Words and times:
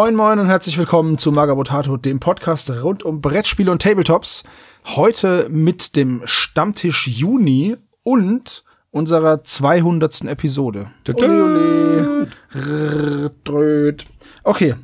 Moin 0.00 0.14
moin 0.14 0.38
und 0.38 0.46
herzlich 0.46 0.78
willkommen 0.78 1.18
zu 1.18 1.30
Magabotato, 1.30 1.98
dem 1.98 2.20
Podcast 2.20 2.70
rund 2.70 3.02
um 3.02 3.20
Brettspiele 3.20 3.70
und 3.70 3.82
Tabletops. 3.82 4.44
Heute 4.96 5.46
mit 5.50 5.94
dem 5.94 6.22
Stammtisch 6.24 7.06
Juni 7.06 7.76
und 8.02 8.64
unserer 8.92 9.44
200. 9.44 10.24
Episode. 10.24 10.86
Ole, 11.06 12.30
ole. 13.46 13.96
Okay. 14.42 14.74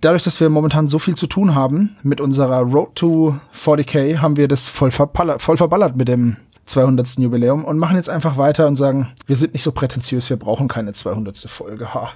Dadurch, 0.00 0.24
dass 0.24 0.40
wir 0.40 0.48
momentan 0.48 0.88
so 0.88 0.98
viel 0.98 1.14
zu 1.14 1.26
tun 1.26 1.54
haben 1.54 1.98
mit 2.02 2.18
unserer 2.18 2.60
Road 2.60 2.94
to 2.94 3.38
40k, 3.54 4.16
haben 4.22 4.38
wir 4.38 4.48
das 4.48 4.70
voll, 4.70 4.92
verballert, 4.92 5.42
voll 5.42 5.58
verballert 5.58 5.94
mit 5.94 6.08
dem 6.08 6.38
200. 6.64 7.18
Jubiläum 7.18 7.66
und 7.66 7.76
machen 7.76 7.96
jetzt 7.96 8.08
einfach 8.08 8.38
weiter 8.38 8.66
und 8.66 8.76
sagen, 8.76 9.08
wir 9.26 9.36
sind 9.36 9.52
nicht 9.52 9.62
so 9.62 9.72
prätentiös, 9.72 10.30
wir 10.30 10.38
brauchen 10.38 10.68
keine 10.68 10.94
200. 10.94 11.36
Folge. 11.36 11.92
Ha. 11.92 12.12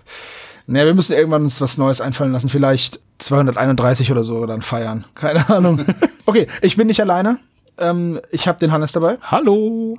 Naja, 0.67 0.87
wir 0.87 0.95
müssen 0.95 1.15
irgendwann 1.15 1.43
uns 1.43 1.61
was 1.61 1.79
Neues 1.79 2.01
einfallen 2.01 2.33
lassen. 2.33 2.49
Vielleicht 2.49 3.01
231 3.19 4.11
oder 4.11 4.25
so 4.25 4.47
dann 4.47 4.63
feiern. 4.63 5.05
Keine 5.15 5.49
Ahnung. 5.49 5.85
okay, 6.27 6.47
ich 6.61 6.77
bin 6.77 6.87
nicht 6.87 7.01
alleine. 7.01 7.39
Ähm, 7.79 8.21
ich 8.31 8.49
habe 8.49 8.59
den 8.59 8.73
Hannes 8.73 8.93
dabei. 8.93 9.19
Hallo. 9.23 9.99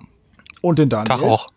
Und 0.62 0.80
den 0.80 0.90
Daniel. 0.90 1.08
Tag 1.08 1.24
auch. 1.24 1.48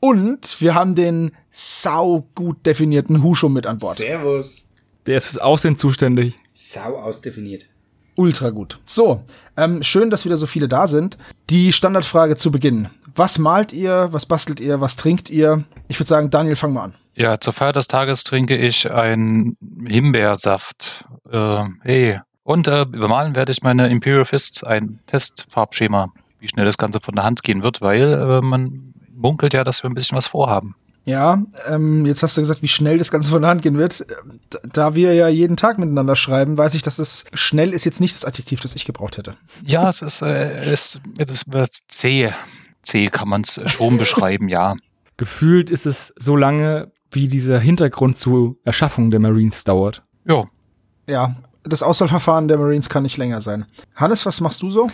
Und 0.00 0.60
wir 0.60 0.74
haben 0.74 0.94
den 0.94 1.32
sau 1.50 2.26
gut 2.34 2.64
definierten 2.66 3.22
Husho 3.22 3.48
mit 3.48 3.66
an 3.66 3.78
Bord. 3.78 3.96
Servus. 3.96 4.68
Der 5.06 5.16
ist 5.16 5.24
fürs 5.24 5.38
Aussehen 5.38 5.78
zuständig. 5.78 6.36
Sau 6.52 6.96
ausdefiniert. 6.96 7.66
Ultra 8.14 8.50
gut. 8.50 8.80
So, 8.84 9.22
ähm, 9.56 9.82
schön, 9.82 10.10
dass 10.10 10.24
wieder 10.24 10.36
so 10.36 10.46
viele 10.46 10.68
da 10.68 10.88
sind. 10.88 11.16
Die 11.50 11.72
Standardfrage 11.72 12.36
zu 12.36 12.50
Beginn. 12.50 12.88
Was 13.14 13.38
malt 13.38 13.72
ihr? 13.72 14.08
Was 14.10 14.26
bastelt 14.26 14.60
ihr? 14.60 14.80
Was 14.80 14.96
trinkt 14.96 15.30
ihr? 15.30 15.64
Ich 15.88 15.98
würde 15.98 16.08
sagen, 16.08 16.30
Daniel, 16.30 16.56
fang 16.56 16.72
mal 16.72 16.82
an. 16.82 16.94
Ja, 17.18 17.40
zur 17.40 17.52
Feier 17.52 17.72
des 17.72 17.88
Tages 17.88 18.22
trinke 18.22 18.56
ich 18.56 18.88
einen 18.88 19.56
Himbeersaft. 19.84 21.04
Äh, 21.28 21.64
hey. 21.82 22.20
Und 22.44 22.68
äh, 22.68 22.82
übermalen 22.82 23.34
werde 23.34 23.50
ich 23.50 23.60
meine 23.60 23.88
Imperial 23.88 24.24
Fists, 24.24 24.62
ein 24.62 25.00
Testfarbschema, 25.06 26.12
wie 26.38 26.46
schnell 26.46 26.64
das 26.64 26.78
Ganze 26.78 27.00
von 27.00 27.16
der 27.16 27.24
Hand 27.24 27.42
gehen 27.42 27.64
wird, 27.64 27.80
weil 27.80 28.12
äh, 28.12 28.40
man 28.40 28.94
munkelt 29.12 29.52
ja, 29.52 29.64
dass 29.64 29.82
wir 29.82 29.90
ein 29.90 29.94
bisschen 29.94 30.16
was 30.16 30.28
vorhaben. 30.28 30.76
Ja, 31.06 31.42
ähm, 31.68 32.06
jetzt 32.06 32.22
hast 32.22 32.36
du 32.36 32.40
gesagt, 32.40 32.62
wie 32.62 32.68
schnell 32.68 32.98
das 32.98 33.10
Ganze 33.10 33.32
von 33.32 33.42
der 33.42 33.50
Hand 33.50 33.62
gehen 33.62 33.78
wird. 33.78 34.06
Da 34.62 34.94
wir 34.94 35.12
ja 35.14 35.26
jeden 35.26 35.56
Tag 35.56 35.80
miteinander 35.80 36.14
schreiben, 36.14 36.56
weiß 36.56 36.74
ich, 36.74 36.82
dass 36.82 37.00
es 37.00 37.24
schnell 37.34 37.72
ist 37.72 37.84
jetzt 37.84 38.00
nicht 38.00 38.14
das 38.14 38.26
Adjektiv, 38.26 38.60
das 38.60 38.76
ich 38.76 38.84
gebraucht 38.84 39.18
hätte. 39.18 39.36
Ja, 39.64 39.88
es 39.88 40.02
ist, 40.02 40.22
äh, 40.22 40.70
es, 40.70 41.00
es 41.18 41.42
ist 41.42 41.90
zäh. 41.90 42.30
Zäh 42.82 43.08
kann 43.08 43.28
man 43.28 43.40
es 43.40 43.60
schon 43.66 43.98
beschreiben, 43.98 44.48
ja. 44.48 44.76
Gefühlt 45.16 45.68
ist 45.68 45.84
es 45.84 46.14
so 46.16 46.36
lange, 46.36 46.92
wie 47.10 47.28
dieser 47.28 47.58
Hintergrund 47.58 48.16
zur 48.16 48.56
Erschaffung 48.64 49.10
der 49.10 49.20
Marines 49.20 49.64
dauert. 49.64 50.04
Ja. 50.26 50.44
Ja, 51.06 51.34
das 51.64 51.82
Auswahlverfahren 51.82 52.48
der 52.48 52.58
Marines 52.58 52.88
kann 52.88 53.02
nicht 53.02 53.16
länger 53.16 53.40
sein. 53.40 53.66
Hannes, 53.94 54.26
was 54.26 54.40
machst 54.40 54.62
du 54.62 54.70
so? 54.70 54.90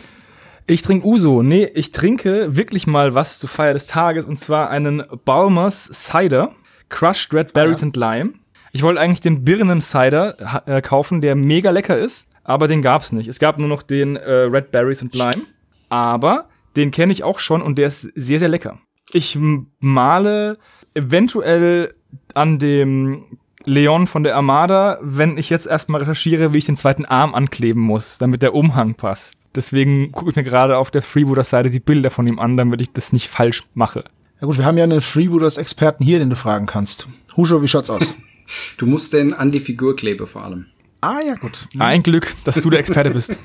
Ich 0.66 0.82
trinke 0.82 1.06
Uso. 1.06 1.42
Nee, 1.42 1.70
ich 1.74 1.92
trinke 1.92 2.56
wirklich 2.56 2.86
mal 2.86 3.14
was 3.14 3.38
zur 3.38 3.48
Feier 3.48 3.74
des 3.74 3.86
Tages 3.86 4.24
und 4.24 4.38
zwar 4.38 4.70
einen 4.70 5.02
Balmers 5.24 5.84
Cider, 5.92 6.52
Crushed 6.88 7.34
Red 7.34 7.52
Berries 7.52 7.80
ja. 7.80 7.86
and 7.86 7.96
Lime. 7.96 8.32
Ich 8.72 8.82
wollte 8.82 9.00
eigentlich 9.00 9.20
den 9.20 9.44
Birnen 9.44 9.82
Cider 9.82 10.66
äh, 10.66 10.80
kaufen, 10.80 11.20
der 11.20 11.34
mega 11.36 11.70
lecker 11.70 11.96
ist, 11.96 12.26
aber 12.44 12.66
den 12.66 12.82
gab's 12.82 13.12
nicht. 13.12 13.28
Es 13.28 13.38
gab 13.38 13.58
nur 13.58 13.68
noch 13.68 13.82
den 13.82 14.16
äh, 14.16 14.30
Red 14.30 14.72
Berries 14.72 15.02
and 15.02 15.14
Lime, 15.14 15.44
aber 15.90 16.48
den 16.76 16.90
kenne 16.90 17.12
ich 17.12 17.24
auch 17.24 17.38
schon 17.38 17.62
und 17.62 17.76
der 17.76 17.88
ist 17.88 18.00
sehr, 18.14 18.38
sehr 18.38 18.48
lecker. 18.48 18.78
Ich 19.12 19.38
male 19.80 20.58
eventuell 20.94 21.94
an 22.34 22.59
dem 22.59 23.25
Leon 23.65 24.06
von 24.06 24.25
der 24.25 24.37
Armada, 24.37 24.99
wenn 25.03 25.38
ich 25.38 25.50
jetzt 25.50 25.66
erstmal 25.66 26.00
recherchiere, 26.00 26.53
wie 26.53 26.59
ich 26.59 26.66
den 26.66 26.77
zweiten 26.77 27.05
Arm 27.05 27.34
ankleben 27.34 27.82
muss, 27.82 28.19
damit 28.19 28.43
der 28.43 28.55
Umhang 28.55 28.94
passt. 28.94 29.38
Deswegen 29.54 30.12
gucke 30.12 30.31
ich 30.31 30.37
mir 30.37 30.44
gerade 30.44 30.78
auf 30.78 30.91
der 30.91 31.03
Freebooters-Seite 31.03 31.71
die 31.71 31.81
Bilder 31.81 32.10
von 32.10 32.27
ihm 32.27 32.38
an, 32.38 32.56
damit 32.56 32.81
ich 32.81 32.93
das 32.93 33.12
nicht 33.12 33.28
falsch 33.28 33.62
mache. 33.75 34.04
Ja 34.41 34.47
gut, 34.47 34.59
wir 34.59 34.65
haben 34.65 34.77
ja 34.77 34.84
einen 34.84 35.00
Freebooters-Experten 35.00 36.04
hier, 36.04 36.19
den 36.19 36.31
du 36.31 36.37
fragen 36.37 36.66
kannst. 36.66 37.09
Husho, 37.37 37.62
wie 37.62 37.69
schaut's 37.69 37.91
aus? 37.91 38.15
du 38.77 38.87
musst 38.87 39.12
den 39.12 39.33
an 39.33 39.53
die 39.53 39.60
Figur 39.60 39.97
kleben 39.97 40.27
vor 40.27 40.43
allem. 40.43 40.66
Ah 41.00 41.21
ja, 41.27 41.34
gut. 41.34 41.66
Ein 41.78 42.03
Glück, 42.03 42.34
dass 42.44 42.60
du 42.60 42.71
der 42.71 42.81
Experte 42.81 43.10
bist. 43.10 43.38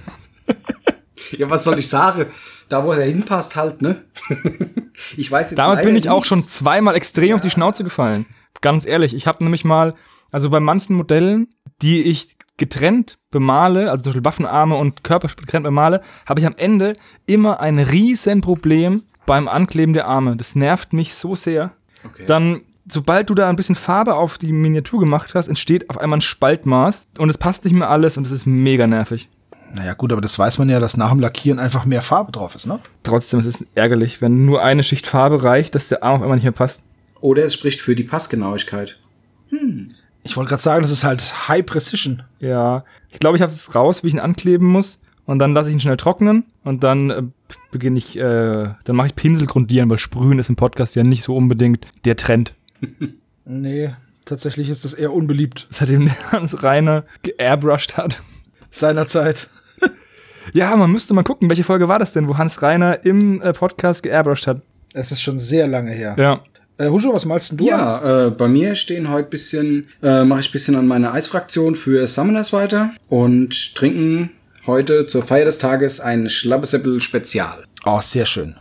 ja, 1.31 1.49
was 1.49 1.63
soll 1.63 1.79
ich 1.79 1.87
sagen? 1.87 2.25
Da, 2.67 2.83
wo 2.83 2.91
er 2.91 3.05
hinpasst, 3.05 3.55
halt, 3.55 3.81
ne? 3.81 4.03
ich 5.17 5.31
weiß 5.31 5.51
jetzt 5.51 5.57
Damit 5.57 5.83
bin 5.83 5.95
ich 5.95 6.03
nicht. 6.03 6.09
auch 6.09 6.25
schon 6.25 6.47
zweimal 6.47 6.95
extrem 6.95 7.29
ja. 7.29 7.35
auf 7.35 7.41
die 7.41 7.49
Schnauze 7.49 7.83
gefallen. 7.83 8.25
Ganz 8.61 8.85
ehrlich, 8.85 9.13
ich 9.15 9.27
habe 9.27 9.43
nämlich 9.43 9.65
mal, 9.65 9.95
also 10.31 10.49
bei 10.49 10.59
manchen 10.59 10.95
Modellen, 10.95 11.47
die 11.81 12.01
ich 12.03 12.37
getrennt 12.57 13.17
bemale, 13.31 13.89
also 13.89 14.03
zum 14.03 14.11
Beispiel 14.11 14.25
Waffenarme 14.25 14.75
und 14.75 15.03
Körper 15.03 15.29
getrennt 15.29 15.63
bemale, 15.63 16.01
habe 16.27 16.39
ich 16.39 16.45
am 16.45 16.55
Ende 16.57 16.93
immer 17.25 17.59
ein 17.59 17.79
riesen 17.79 18.41
Problem 18.41 19.03
beim 19.25 19.47
Ankleben 19.47 19.93
der 19.93 20.07
Arme. 20.07 20.35
Das 20.35 20.55
nervt 20.55 20.93
mich 20.93 21.15
so 21.15 21.35
sehr. 21.35 21.71
Okay. 22.05 22.25
Dann, 22.27 22.61
sobald 22.87 23.29
du 23.29 23.35
da 23.35 23.49
ein 23.49 23.55
bisschen 23.55 23.75
Farbe 23.75 24.15
auf 24.15 24.37
die 24.37 24.51
Miniatur 24.51 24.99
gemacht 24.99 25.33
hast, 25.33 25.47
entsteht 25.47 25.89
auf 25.89 25.97
einmal 25.97 26.19
ein 26.19 26.21
Spaltmaß 26.21 27.07
und 27.17 27.29
es 27.29 27.37
passt 27.37 27.63
nicht 27.63 27.73
mehr 27.73 27.89
alles 27.89 28.17
und 28.17 28.27
es 28.27 28.31
ist 28.31 28.45
mega 28.45 28.85
nervig. 28.85 29.29
Naja, 29.73 29.93
gut, 29.93 30.11
aber 30.11 30.21
das 30.21 30.37
weiß 30.37 30.57
man 30.57 30.69
ja, 30.69 30.79
dass 30.79 30.97
nach 30.97 31.11
dem 31.11 31.19
Lackieren 31.19 31.59
einfach 31.59 31.85
mehr 31.85 32.01
Farbe 32.01 32.31
drauf 32.31 32.55
ist, 32.55 32.65
ne? 32.65 32.79
Trotzdem 33.03 33.39
ist 33.39 33.45
es 33.45 33.65
ärgerlich, 33.75 34.21
wenn 34.21 34.45
nur 34.45 34.63
eine 34.63 34.83
Schicht 34.83 35.07
Farbe 35.07 35.43
reicht, 35.43 35.75
dass 35.75 35.89
der 35.89 36.03
Arm 36.03 36.15
auf 36.15 36.21
einmal 36.21 36.37
nicht 36.37 36.43
mehr 36.43 36.51
passt. 36.51 36.83
Oder 37.21 37.43
es 37.45 37.53
spricht 37.53 37.81
für 37.81 37.95
die 37.95 38.03
Passgenauigkeit. 38.03 38.99
Hm. 39.49 39.91
Ich 40.23 40.35
wollte 40.37 40.49
gerade 40.49 40.61
sagen, 40.61 40.81
das 40.81 40.91
ist 40.91 41.03
halt 41.03 41.47
High 41.47 41.65
Precision. 41.65 42.23
Ja, 42.39 42.83
ich 43.09 43.19
glaube, 43.19 43.37
ich 43.37 43.41
habe 43.41 43.51
es 43.51 43.75
raus, 43.75 44.03
wie 44.03 44.07
ich 44.07 44.13
ihn 44.13 44.19
ankleben 44.19 44.67
muss. 44.67 44.99
Und 45.25 45.37
dann 45.37 45.53
lasse 45.53 45.69
ich 45.69 45.75
ihn 45.75 45.79
schnell 45.79 45.95
trocknen 45.95 46.45
und 46.63 46.83
dann 46.83 47.09
äh, 47.11 47.21
beginne 47.69 47.99
ich, 47.99 48.17
äh, 48.17 48.73
dann 48.83 48.95
mache 48.95 49.05
ich 49.05 49.15
Pinselgrundieren, 49.15 49.87
weil 49.87 49.99
Sprühen 49.99 50.39
ist 50.39 50.49
im 50.49 50.55
Podcast 50.55 50.95
ja 50.95 51.03
nicht 51.03 51.23
so 51.23 51.35
unbedingt 51.35 51.85
der 52.03 52.15
Trend. 52.15 52.55
nee, 53.45 53.93
tatsächlich 54.25 54.69
ist 54.69 54.85
das 54.85 54.95
eher 54.95 55.13
unbeliebt. 55.13 55.67
Seitdem 55.69 56.09
Hans 56.31 56.63
Reiner 56.63 57.03
geairbrushed 57.21 57.95
hat. 57.95 58.23
Seinerzeit. 58.71 59.49
Ja, 60.53 60.75
man 60.75 60.91
müsste 60.91 61.13
mal 61.13 61.23
gucken, 61.23 61.49
welche 61.49 61.63
Folge 61.63 61.87
war 61.87 61.99
das 61.99 62.13
denn, 62.13 62.27
wo 62.27 62.37
Hans 62.37 62.61
Reiner 62.61 63.03
im 63.05 63.41
äh, 63.41 63.53
Podcast 63.53 64.03
geairbrushed 64.03 64.47
hat. 64.47 64.61
Es 64.93 65.11
ist 65.11 65.21
schon 65.21 65.39
sehr 65.39 65.67
lange 65.67 65.91
her. 65.91 66.15
Ja. 66.17 66.41
Äh, 66.77 66.89
Huscho, 66.89 67.13
was 67.13 67.25
malst 67.25 67.51
denn 67.51 67.57
du? 67.57 67.67
Ja, 67.67 68.27
äh, 68.27 68.31
bei 68.31 68.47
mir 68.47 68.75
stehen 68.75 69.09
heute 69.09 69.29
bisschen, 69.29 69.89
äh, 70.01 70.23
mache 70.23 70.39
ich 70.39 70.51
bisschen 70.51 70.75
an 70.75 70.87
meiner 70.87 71.13
Eisfraktion 71.13 71.75
für 71.75 72.07
Summoners 72.07 72.53
weiter 72.53 72.91
und 73.09 73.75
trinken 73.75 74.31
heute 74.65 75.05
zur 75.05 75.23
Feier 75.23 75.45
des 75.45 75.57
Tages 75.57 75.99
ein 75.99 76.29
Schlappesäppel 76.29 77.01
Spezial. 77.01 77.65
Oh, 77.85 77.99
sehr 77.99 78.25
schön. 78.25 78.55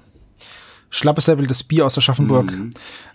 Schlappesäppel, 0.91 1.47
das 1.47 1.63
Bier 1.63 1.87
aus 1.87 1.97
Aschaffenburg, 1.97 2.51
mhm. 2.51 2.71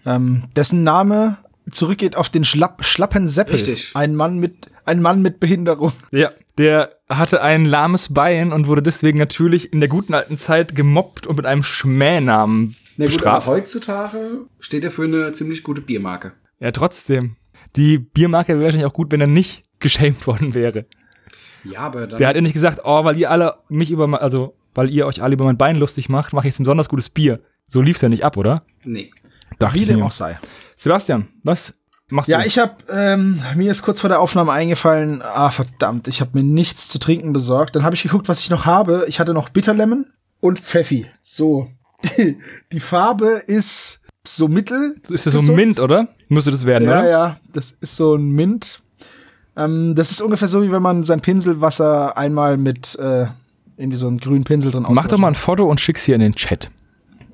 ähm, 0.06 0.44
dessen 0.56 0.84
Name 0.84 1.38
zurückgeht 1.70 2.16
auf 2.16 2.30
den 2.30 2.44
Schlapp, 2.44 2.86
Schlappen 2.86 3.28
Seppel. 3.28 3.56
Richtig. 3.56 3.92
Ein 3.96 4.16
Mann 4.16 4.38
mit, 4.38 4.68
ein 4.86 5.02
Mann 5.02 5.22
mit 5.22 5.40
Behinderung. 5.40 5.92
Ja, 6.12 6.32
der 6.58 6.90
hatte 7.18 7.42
ein 7.42 7.66
lahmes 7.66 8.14
Bein 8.14 8.52
und 8.52 8.68
wurde 8.68 8.82
deswegen 8.82 9.18
natürlich 9.18 9.74
in 9.74 9.80
der 9.80 9.90
guten 9.90 10.14
alten 10.14 10.38
Zeit 10.38 10.76
gemobbt 10.76 11.28
und 11.28 11.38
mit 11.38 11.46
einem 11.46 11.64
Schmähnamen 11.64 12.76
na 12.98 13.08
gut, 13.08 13.26
aber 13.26 13.46
heutzutage 13.46 14.42
steht 14.60 14.84
er 14.84 14.92
für 14.92 15.04
eine 15.04 15.32
ziemlich 15.32 15.64
gute 15.64 15.82
Biermarke. 15.82 16.34
Ja, 16.60 16.72
trotzdem. 16.72 17.36
Die 17.76 17.98
Biermarke 17.98 18.54
wäre 18.54 18.66
wahrscheinlich 18.66 18.86
auch 18.86 18.94
gut, 18.94 19.12
wenn 19.12 19.22
er 19.22 19.28
nicht 19.28 19.64
geschämt 19.80 20.28
worden 20.28 20.54
wäre. 20.54 20.86
Ja, 21.64 21.80
aber 21.80 22.08
dann. 22.08 22.20
Der 22.20 22.28
hat 22.28 22.36
ja 22.36 22.42
nicht 22.42 22.54
gesagt, 22.54 22.82
oh, 22.84 23.04
weil 23.04 23.18
ihr 23.18 23.32
alle 23.32 23.56
mich 23.70 23.90
über, 23.90 24.22
also, 24.22 24.56
weil 24.76 24.90
ihr 24.90 25.06
euch 25.06 25.24
alle 25.24 25.34
über 25.34 25.46
mein 25.46 25.58
Bein 25.58 25.76
lustig 25.76 26.10
macht, 26.10 26.34
mache 26.34 26.48
ich 26.48 26.54
jetzt 26.54 26.60
ein 26.60 26.64
besonders 26.64 26.90
gutes 26.90 27.10
Bier. 27.10 27.40
So 27.68 27.82
lief's 27.82 28.02
ja 28.02 28.10
nicht 28.10 28.24
ab, 28.24 28.38
oder? 28.38 28.64
Nee. 28.84 29.12
Dachte 29.60 29.80
Wie 29.80 29.86
dem 29.86 30.02
auch 30.04 30.12
sei. 30.12 30.40
Sebastian, 30.78 31.28
was 31.44 31.74
machst 32.14 32.30
ja, 32.30 32.42
du? 32.42 32.48
Ich 32.48 32.58
habe 32.60 32.76
ähm, 32.90 33.42
mir 33.56 33.72
ist 33.72 33.82
kurz 33.82 34.02
vor 34.02 34.10
der 34.10 34.20
Aufnahme 34.20 34.52
eingefallen, 34.52 35.22
ah 35.22 35.50
verdammt, 35.52 36.08
ich 36.08 36.22
habe 36.22 36.32
mir 36.34 36.44
nichts 36.44 36.88
zu 36.88 37.00
trinken 37.00 37.34
besorgt. 37.34 37.76
Dann 37.76 37.84
habe 37.84 37.96
ich 37.96 38.04
geguckt, 38.04 38.30
was 38.30 38.40
ich 38.40 38.50
noch 38.50 38.66
habe. 38.66 39.06
Ich 39.08 39.20
hatte 39.20 39.34
noch 39.34 39.50
Bitterlemon 39.50 40.06
und 40.40 40.60
Pfeffi. 40.60 41.08
So, 41.22 41.68
die, 42.72 42.80
Farbe 42.80 43.42
ist 43.48 44.00
so 44.26 44.48
mittel. 44.48 44.96
Ist 45.10 45.26
das 45.26 45.34
so 45.34 45.40
ein 45.40 45.56
Mint, 45.56 45.80
oder? 45.80 46.08
Müsste 46.30 46.52
das 46.52 46.66
werden, 46.66 46.88
ja, 46.88 47.00
oder? 47.00 47.04
Ja, 47.04 47.10
ja, 47.10 47.38
das 47.52 47.72
ist 47.72 47.96
so 47.96 48.16
ein 48.16 48.30
Mint. 48.30 48.80
Ähm, 49.56 49.94
das 49.96 50.12
ist 50.12 50.22
ungefähr 50.22 50.48
so, 50.48 50.64
wie 50.64 50.72
wenn 50.72 50.82
man 50.82 51.04
sein 51.04 51.22
Pinselwasser 51.22 52.18
einmal 52.18 52.58
mit 52.58 52.96
äh, 52.96 53.28
irgendwie 53.78 53.98
so 53.98 54.08
einen 54.08 54.20
grünen 54.20 54.44
Pinsel 54.44 54.72
drin 54.72 54.86
Mach 54.90 55.08
doch 55.08 55.18
mal 55.18 55.28
ein 55.28 55.36
Foto 55.36 55.66
und 55.66 55.82
schick's 55.82 56.04
hier 56.04 56.16
in 56.16 56.22
den 56.22 56.34
Chat. 56.34 56.70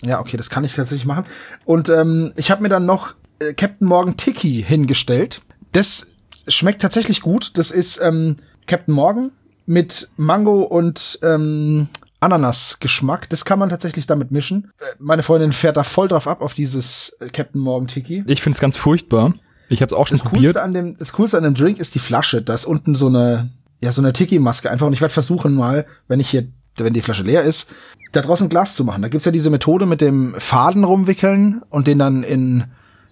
Ja, 0.02 0.20
okay, 0.20 0.38
das 0.38 0.50
kann 0.50 0.64
ich 0.64 0.76
tatsächlich 0.76 1.06
machen. 1.06 1.26
Und 1.66 1.90
ähm, 1.90 2.32
ich 2.36 2.52
habe 2.52 2.62
mir 2.62 2.70
dann 2.70 2.86
noch 2.86 3.16
äh, 3.40 3.54
Captain 3.54 3.88
Morgan 3.88 4.18
Tiki 4.18 4.64
hingestellt. 4.66 5.42
Das 5.72 6.18
schmeckt 6.48 6.82
tatsächlich 6.82 7.22
gut. 7.22 7.58
Das 7.58 7.72
ist 7.72 8.00
ähm, 8.02 8.38
Captain 8.68 8.94
Morgan 8.94 9.32
mit 9.66 10.10
Mango 10.18 10.62
und 10.62 11.20
ähm, 11.24 11.90
Ananas-Geschmack. 12.20 13.30
Das 13.30 13.46
kann 13.46 13.60
man 13.60 13.70
tatsächlich 13.70 14.08
damit 14.08 14.32
mischen. 14.32 14.72
Äh, 14.80 14.84
meine 15.00 15.24
Freundin 15.24 15.52
fährt 15.52 15.78
da 15.78 15.84
voll 15.84 16.08
drauf 16.08 16.28
ab, 16.28 16.42
auf 16.42 16.54
dieses 16.54 17.16
äh, 17.20 17.30
Captain 17.30 17.62
Morgan 17.62 17.88
Tiki. 17.88 18.24
Ich 18.28 18.42
finde 18.42 18.56
es 18.56 18.62
ganz 18.62 18.78
furchtbar. 18.78 19.34
Ich 19.70 19.82
habe 19.82 19.94
es 19.94 19.94
auch 19.94 20.08
schon 20.08 20.18
Das 20.18 20.24
probiert. 20.24 20.56
Coolste, 20.56 20.64
an 20.64 20.72
dem, 20.72 20.98
das 20.98 21.14
Coolste 21.14 21.38
an 21.38 21.44
dem 21.44 21.54
Drink 21.54 21.80
ist 21.80 21.94
die 21.96 22.00
Flasche. 22.00 22.42
Da 22.42 22.54
ist 22.54 22.66
unten 22.66 22.96
so 22.96 23.08
eine, 23.08 23.52
ja, 23.82 23.92
so 23.92 24.02
eine 24.02 24.14
Tiki-Maske 24.14 24.70
einfach. 24.70 24.88
Und 24.88 24.94
ich 24.94 25.02
werde 25.02 25.14
versuchen 25.14 25.54
mal, 25.54 25.86
wenn 26.08 26.20
ich 26.20 26.30
hier, 26.30 26.48
wenn 26.78 26.94
die 26.94 27.02
Flasche 27.02 27.24
leer 27.24 27.44
ist, 27.44 27.70
da 28.12 28.22
draußen 28.22 28.50
Glas 28.50 28.74
zu 28.74 28.84
machen. 28.84 29.04
Da 29.04 29.08
gibt's 29.08 29.26
ja 29.26 29.32
diese 29.32 29.52
Methode 29.52 29.86
mit 29.86 30.02
dem 30.02 30.34
Faden 30.40 30.84
rumwickeln 30.84 31.62
und 31.70 31.86
den 31.86 32.00
dann 32.00 32.24
in 32.24 32.66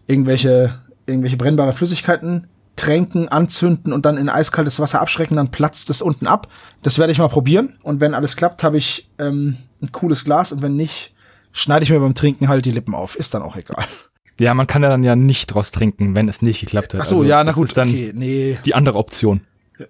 irgendwelche, 0.07 0.80
irgendwelche 1.06 1.38
brennbare 1.38 1.74
Flüssigkeiten 1.74 2.48
tränken, 2.77 3.27
anzünden 3.27 3.92
und 3.92 4.06
dann 4.06 4.18
in 4.18 4.30
eiskaltes 4.30 4.80
Wasser 4.80 5.01
abschrecken, 5.01 5.36
dann 5.36 5.50
platzt 5.50 5.89
das 5.89 6.01
unten 6.01 6.27
ab. 6.27 6.48
Das 6.83 7.00
werde 7.00 7.12
ich 7.12 7.18
mal 7.18 7.27
probieren. 7.27 7.77
Und 7.81 8.00
wenn 8.00 8.13
alles 8.13 8.36
klappt, 8.36 8.63
habe 8.63 8.77
ich 8.77 9.09
ähm, 9.19 9.57
ein 9.81 9.92
cooles 9.92 10.24
Glas 10.24 10.51
und 10.51 10.62
wenn 10.62 10.75
nicht, 10.75 11.13
schneide 11.51 11.83
ich 11.83 11.89
mir 11.89 12.00
beim 12.00 12.13
Trinken 12.13 12.48
halt 12.48 12.65
die 12.65 12.71
Lippen 12.71 12.94
auf. 12.94 13.15
Ist 13.15 13.33
dann 13.33 13.42
auch 13.42 13.56
egal. 13.56 13.83
Ja, 14.39 14.54
man 14.54 14.68
kann 14.68 14.83
ja 14.83 14.89
dann 14.89 15.04
ja 15.04 15.15
nicht 15.15 15.48
draus 15.48 15.71
trinken, 15.71 16.15
wenn 16.15 16.30
es 16.30 16.44
nicht 16.44 16.60
geklappt 16.60 16.94
hat. 16.94 17.01
Ach 17.01 17.06
so, 17.06 17.15
Also, 17.15 17.27
ja, 17.27 17.44
na 17.44 17.51
gut, 17.51 17.75
dann 17.75 17.89
okay, 17.89 18.13
nee. 18.13 18.60
die 18.63 18.75
andere 18.75 18.98
Option. 19.00 19.42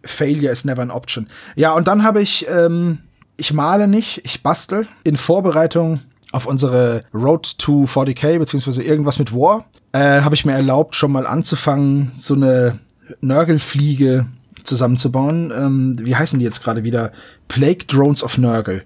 Failure 0.03 0.51
is 0.51 0.63
never 0.63 0.81
an 0.81 0.91
option. 0.91 1.27
Ja, 1.55 1.73
und 1.73 1.89
dann 1.89 2.03
habe 2.03 2.21
ich, 2.21 2.47
ähm, 2.49 2.99
ich 3.35 3.51
male 3.51 3.89
nicht, 3.89 4.21
ich 4.23 4.43
bastel 4.43 4.87
in 5.03 5.17
Vorbereitung 5.17 5.99
auf 6.31 6.45
unsere 6.45 7.03
Road 7.13 7.57
to 7.57 7.85
40k, 7.85 8.37
beziehungsweise 8.39 8.83
irgendwas 8.83 9.19
mit 9.19 9.33
War, 9.33 9.65
äh, 9.93 10.21
habe 10.21 10.35
ich 10.35 10.45
mir 10.45 10.53
erlaubt, 10.53 10.95
schon 10.95 11.11
mal 11.11 11.25
anzufangen, 11.25 12.11
so 12.15 12.33
eine 12.33 12.79
Nörgelfliege 13.21 14.27
zusammenzubauen. 14.63 15.51
Ähm, 15.55 15.95
wie 15.99 16.15
heißen 16.15 16.39
die 16.39 16.45
jetzt 16.45 16.63
gerade 16.63 16.83
wieder? 16.83 17.11
Plague 17.47 17.85
Drones 17.87 18.23
of 18.23 18.37
Nörgel. 18.37 18.83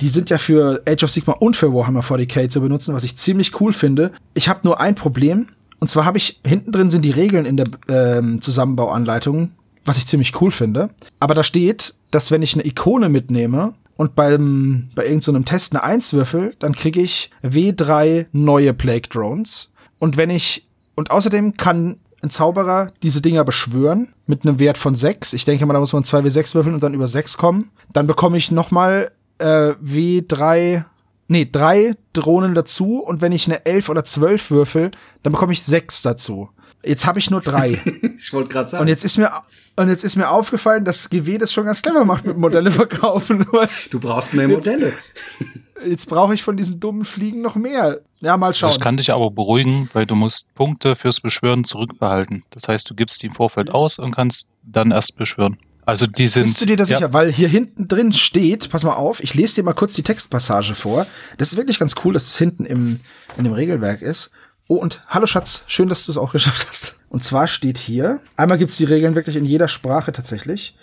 Die 0.00 0.08
sind 0.08 0.30
ja 0.30 0.38
für 0.38 0.82
Age 0.88 1.04
of 1.04 1.10
Sigma 1.10 1.34
und 1.34 1.56
für 1.56 1.72
Warhammer 1.72 2.00
40k 2.00 2.48
zu 2.48 2.60
benutzen, 2.60 2.94
was 2.94 3.04
ich 3.04 3.16
ziemlich 3.16 3.60
cool 3.60 3.72
finde. 3.72 4.12
Ich 4.34 4.48
habe 4.48 4.60
nur 4.64 4.80
ein 4.80 4.94
Problem. 4.94 5.46
Und 5.78 5.88
zwar 5.88 6.04
habe 6.04 6.18
ich, 6.18 6.40
hinten 6.44 6.72
drin 6.72 6.90
sind 6.90 7.04
die 7.04 7.10
Regeln 7.10 7.46
in 7.46 7.56
der 7.56 7.66
ähm, 7.88 8.42
Zusammenbauanleitung, 8.42 9.52
was 9.84 9.98
ich 9.98 10.06
ziemlich 10.06 10.38
cool 10.40 10.50
finde. 10.50 10.90
Aber 11.20 11.34
da 11.34 11.42
steht, 11.42 11.94
dass 12.10 12.30
wenn 12.30 12.42
ich 12.42 12.54
eine 12.54 12.66
Ikone 12.66 13.08
mitnehme 13.08 13.74
und 14.00 14.14
beim, 14.14 14.88
bei 14.94 15.02
irgendeinem 15.02 15.42
so 15.42 15.42
Test 15.42 15.74
eine 15.74 15.82
1 15.82 16.14
würfel, 16.14 16.54
dann 16.58 16.74
kriege 16.74 17.02
ich 17.02 17.30
W3 17.42 18.28
neue 18.32 18.72
Plague 18.72 19.10
Drones. 19.10 19.74
Und 19.98 20.16
wenn 20.16 20.30
ich, 20.30 20.66
und 20.94 21.10
außerdem 21.10 21.58
kann 21.58 21.98
ein 22.22 22.30
Zauberer 22.30 22.92
diese 23.02 23.20
Dinger 23.20 23.44
beschwören 23.44 24.14
mit 24.26 24.46
einem 24.46 24.58
Wert 24.58 24.78
von 24.78 24.94
6. 24.94 25.34
Ich 25.34 25.44
denke 25.44 25.66
mal, 25.66 25.74
da 25.74 25.80
muss 25.80 25.92
man 25.92 26.02
2W6 26.02 26.54
würfeln 26.54 26.74
und 26.76 26.82
dann 26.82 26.94
über 26.94 27.06
6 27.06 27.36
kommen. 27.36 27.72
Dann 27.92 28.06
bekomme 28.06 28.38
ich 28.38 28.50
noch 28.50 28.70
mal 28.70 29.10
äh, 29.36 29.74
W3, 29.84 30.82
nee, 31.28 31.46
drei 31.52 31.92
Drohnen 32.14 32.54
dazu. 32.54 33.00
Und 33.00 33.20
wenn 33.20 33.32
ich 33.32 33.48
eine 33.48 33.66
11 33.66 33.90
oder 33.90 34.02
12 34.02 34.50
würfel, 34.50 34.92
dann 35.22 35.34
bekomme 35.34 35.52
ich 35.52 35.62
6 35.62 36.00
dazu. 36.00 36.48
Jetzt 36.82 37.06
habe 37.06 37.18
ich 37.18 37.30
nur 37.30 37.40
drei. 37.40 37.78
Ich 38.22 38.34
wollte 38.34 38.50
gerade 38.50 38.68
sagen. 38.68 38.82
Und 38.82 38.88
jetzt 38.88 39.02
ist 39.02 39.16
mir 39.16 39.30
und 39.76 39.88
jetzt 39.88 40.04
ist 40.04 40.16
mir 40.16 40.28
aufgefallen, 40.28 40.84
dass 40.84 41.08
GW 41.08 41.38
das 41.38 41.54
schon 41.54 41.64
ganz 41.64 41.80
clever 41.80 42.04
macht 42.04 42.26
mit 42.26 42.36
Modelle 42.36 42.70
verkaufen. 42.70 43.46
Du 43.90 43.98
brauchst 43.98 44.34
mehr 44.34 44.46
Modelle. 44.46 44.92
jetzt 45.86 46.06
brauche 46.06 46.34
ich 46.34 46.42
von 46.42 46.58
diesen 46.58 46.80
dummen 46.80 47.06
Fliegen 47.06 47.40
noch 47.40 47.56
mehr. 47.56 48.00
Ja, 48.20 48.36
mal 48.36 48.52
schauen. 48.52 48.68
Das 48.68 48.80
kann 48.80 48.98
dich 48.98 49.10
aber 49.10 49.30
beruhigen, 49.30 49.88
weil 49.94 50.04
du 50.04 50.14
musst 50.14 50.54
Punkte 50.54 50.96
fürs 50.96 51.22
Beschwören 51.22 51.64
zurückbehalten. 51.64 52.44
Das 52.50 52.68
heißt, 52.68 52.90
du 52.90 52.94
gibst 52.94 53.22
die 53.22 53.28
im 53.28 53.34
Vorfeld 53.34 53.70
aus 53.70 53.98
und 53.98 54.14
kannst 54.14 54.50
dann 54.62 54.90
erst 54.90 55.16
beschwören. 55.16 55.56
Also 55.86 56.06
die 56.06 56.26
sind. 56.26 56.44
Bist 56.44 56.60
du 56.60 56.66
dir 56.66 56.76
da 56.76 56.84
ja, 56.84 56.98
sicher? 56.98 57.12
Weil 57.12 57.32
hier 57.32 57.48
hinten 57.48 57.88
drin 57.88 58.12
steht, 58.12 58.70
pass 58.70 58.84
mal 58.84 58.94
auf, 58.94 59.22
ich 59.22 59.34
lese 59.34 59.56
dir 59.56 59.62
mal 59.64 59.72
kurz 59.72 59.94
die 59.94 60.02
Textpassage 60.02 60.74
vor. 60.74 61.06
Das 61.38 61.52
ist 61.52 61.56
wirklich 61.56 61.78
ganz 61.78 61.94
cool, 62.04 62.12
dass 62.12 62.26
das 62.26 62.38
hinten 62.38 62.64
im, 62.66 63.00
in 63.36 63.44
dem 63.44 63.52
Regelwerk 63.52 64.02
ist. 64.02 64.30
Oh, 64.70 64.76
und 64.76 65.00
hallo 65.08 65.26
Schatz, 65.26 65.64
schön, 65.66 65.88
dass 65.88 66.06
du 66.06 66.12
es 66.12 66.16
auch 66.16 66.30
geschafft 66.30 66.68
hast. 66.68 67.00
Und 67.08 67.24
zwar 67.24 67.48
steht 67.48 67.76
hier, 67.76 68.20
einmal 68.36 68.56
gibt's 68.56 68.76
die 68.76 68.84
Regeln 68.84 69.16
wirklich 69.16 69.34
in 69.34 69.44
jeder 69.44 69.66
Sprache 69.66 70.12
tatsächlich. 70.12 70.76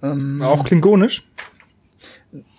Auch 0.00 0.64
klingonisch. 0.64 1.22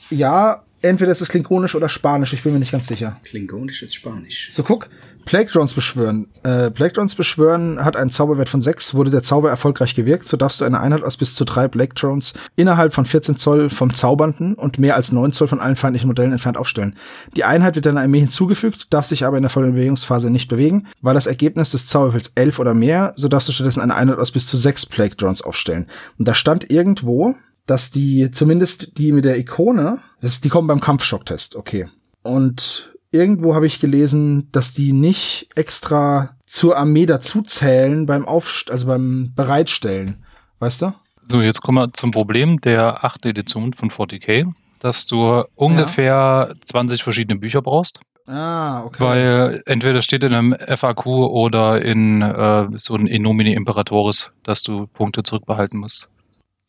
Ja, 0.09 0.63
entweder 0.83 1.11
ist 1.11 1.21
es 1.21 1.29
klingonisch 1.29 1.75
oder 1.75 1.89
spanisch, 1.89 2.33
ich 2.33 2.43
bin 2.43 2.53
mir 2.53 2.59
nicht 2.59 2.71
ganz 2.71 2.87
sicher. 2.87 3.19
Klingonisch 3.23 3.81
ist 3.81 3.95
Spanisch. 3.95 4.49
So, 4.51 4.63
guck. 4.63 4.89
Plague 5.25 5.49
Drones 5.49 5.73
beschwören. 5.73 6.27
Äh, 6.43 6.69
Plague 6.69 6.93
Drones 6.93 7.15
beschwören 7.15 7.83
hat 7.83 7.95
einen 7.95 8.11
Zauberwert 8.11 8.49
von 8.49 8.59
6. 8.59 8.93
Wurde 8.93 9.09
der 9.09 9.23
Zauber 9.23 9.49
erfolgreich 9.49 9.95
gewirkt, 9.95 10.27
so 10.27 10.35
darfst 10.35 10.59
du 10.59 10.65
eine 10.65 10.81
Einheit 10.81 11.03
aus 11.03 11.15
bis 11.15 11.33
zu 11.33 11.45
drei 11.45 11.69
Plague 11.69 11.93
Drones 11.95 12.33
innerhalb 12.57 12.93
von 12.93 13.05
14 13.05 13.37
Zoll 13.37 13.69
vom 13.69 13.93
Zaubernden 13.93 14.53
und 14.55 14.79
mehr 14.79 14.95
als 14.95 15.13
9 15.13 15.31
Zoll 15.31 15.47
von 15.47 15.61
allen 15.61 15.77
feindlichen 15.77 16.07
Modellen 16.07 16.33
entfernt 16.33 16.57
aufstellen. 16.57 16.95
Die 17.37 17.45
Einheit 17.45 17.75
wird 17.75 17.85
deiner 17.85 18.01
Armee 18.01 18.19
hinzugefügt, 18.19 18.87
darf 18.93 19.05
sich 19.05 19.25
aber 19.25 19.37
in 19.37 19.43
der 19.43 19.49
vollen 19.49 19.73
Bewegungsphase 19.73 20.29
nicht 20.29 20.49
bewegen. 20.49 20.87
War 21.01 21.13
das 21.13 21.25
Ergebnis 21.25 21.71
des 21.71 21.87
Zauberwürfels 21.87 22.33
11 22.35 22.59
oder 22.59 22.73
mehr, 22.73 23.13
so 23.15 23.29
darfst 23.29 23.47
du 23.47 23.53
stattdessen 23.53 23.81
eine 23.81 23.95
Einheit 23.95 24.17
aus 24.17 24.31
bis 24.31 24.45
zu 24.45 24.57
6 24.57 24.87
Plague 24.87 25.15
Drones 25.15 25.41
aufstellen. 25.41 25.87
Und 26.19 26.27
da 26.27 26.33
stand 26.33 26.69
irgendwo, 26.69 27.35
dass 27.65 27.91
die, 27.91 28.29
zumindest 28.31 28.97
die 28.97 29.13
mit 29.13 29.23
der 29.23 29.37
Ikone, 29.37 29.99
das, 30.23 30.39
die 30.39 30.47
kommen 30.47 30.67
beim 30.67 30.79
Kampfschocktest, 30.79 31.57
okay. 31.57 31.89
Und 32.21 32.95
irgendwo 33.11 33.55
habe 33.55 33.67
ich 33.67 33.81
gelesen, 33.81 34.49
dass 34.53 34.71
die 34.71 34.93
nicht 34.93 35.49
extra 35.55 36.37
zur 36.45 36.77
Armee 36.77 37.05
dazuzählen 37.05 38.05
beim 38.05 38.25
Aufst 38.25 38.71
also 38.71 38.87
beim 38.87 39.33
Bereitstellen. 39.35 40.23
Weißt 40.59 40.81
du? 40.81 40.93
So, 41.23 41.41
jetzt 41.41 41.61
kommen 41.61 41.77
wir 41.77 41.91
zum 41.91 42.11
Problem 42.11 42.61
der 42.61 43.03
8. 43.03 43.25
Edition 43.25 43.73
von 43.73 43.89
40k, 43.89 44.53
dass 44.79 45.05
du 45.07 45.43
ungefähr 45.55 46.55
20 46.63 47.03
verschiedene 47.03 47.37
Bücher 47.37 47.61
brauchst. 47.61 47.99
Ah, 48.25 48.85
okay. 48.85 49.03
Weil 49.03 49.61
entweder 49.65 50.01
steht 50.01 50.23
in 50.23 50.33
einem 50.33 50.55
FAQ 50.55 51.05
oder 51.05 51.81
in 51.81 52.21
äh, 52.21 52.69
so 52.77 52.95
ein 52.95 53.07
Enomini 53.07 53.53
Imperatoris, 53.53 54.31
dass 54.43 54.63
du 54.63 54.87
Punkte 54.87 55.23
zurückbehalten 55.23 55.81
musst. 55.81 56.07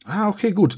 ah, 0.07 0.29
okay, 0.29 0.51
gut. 0.51 0.77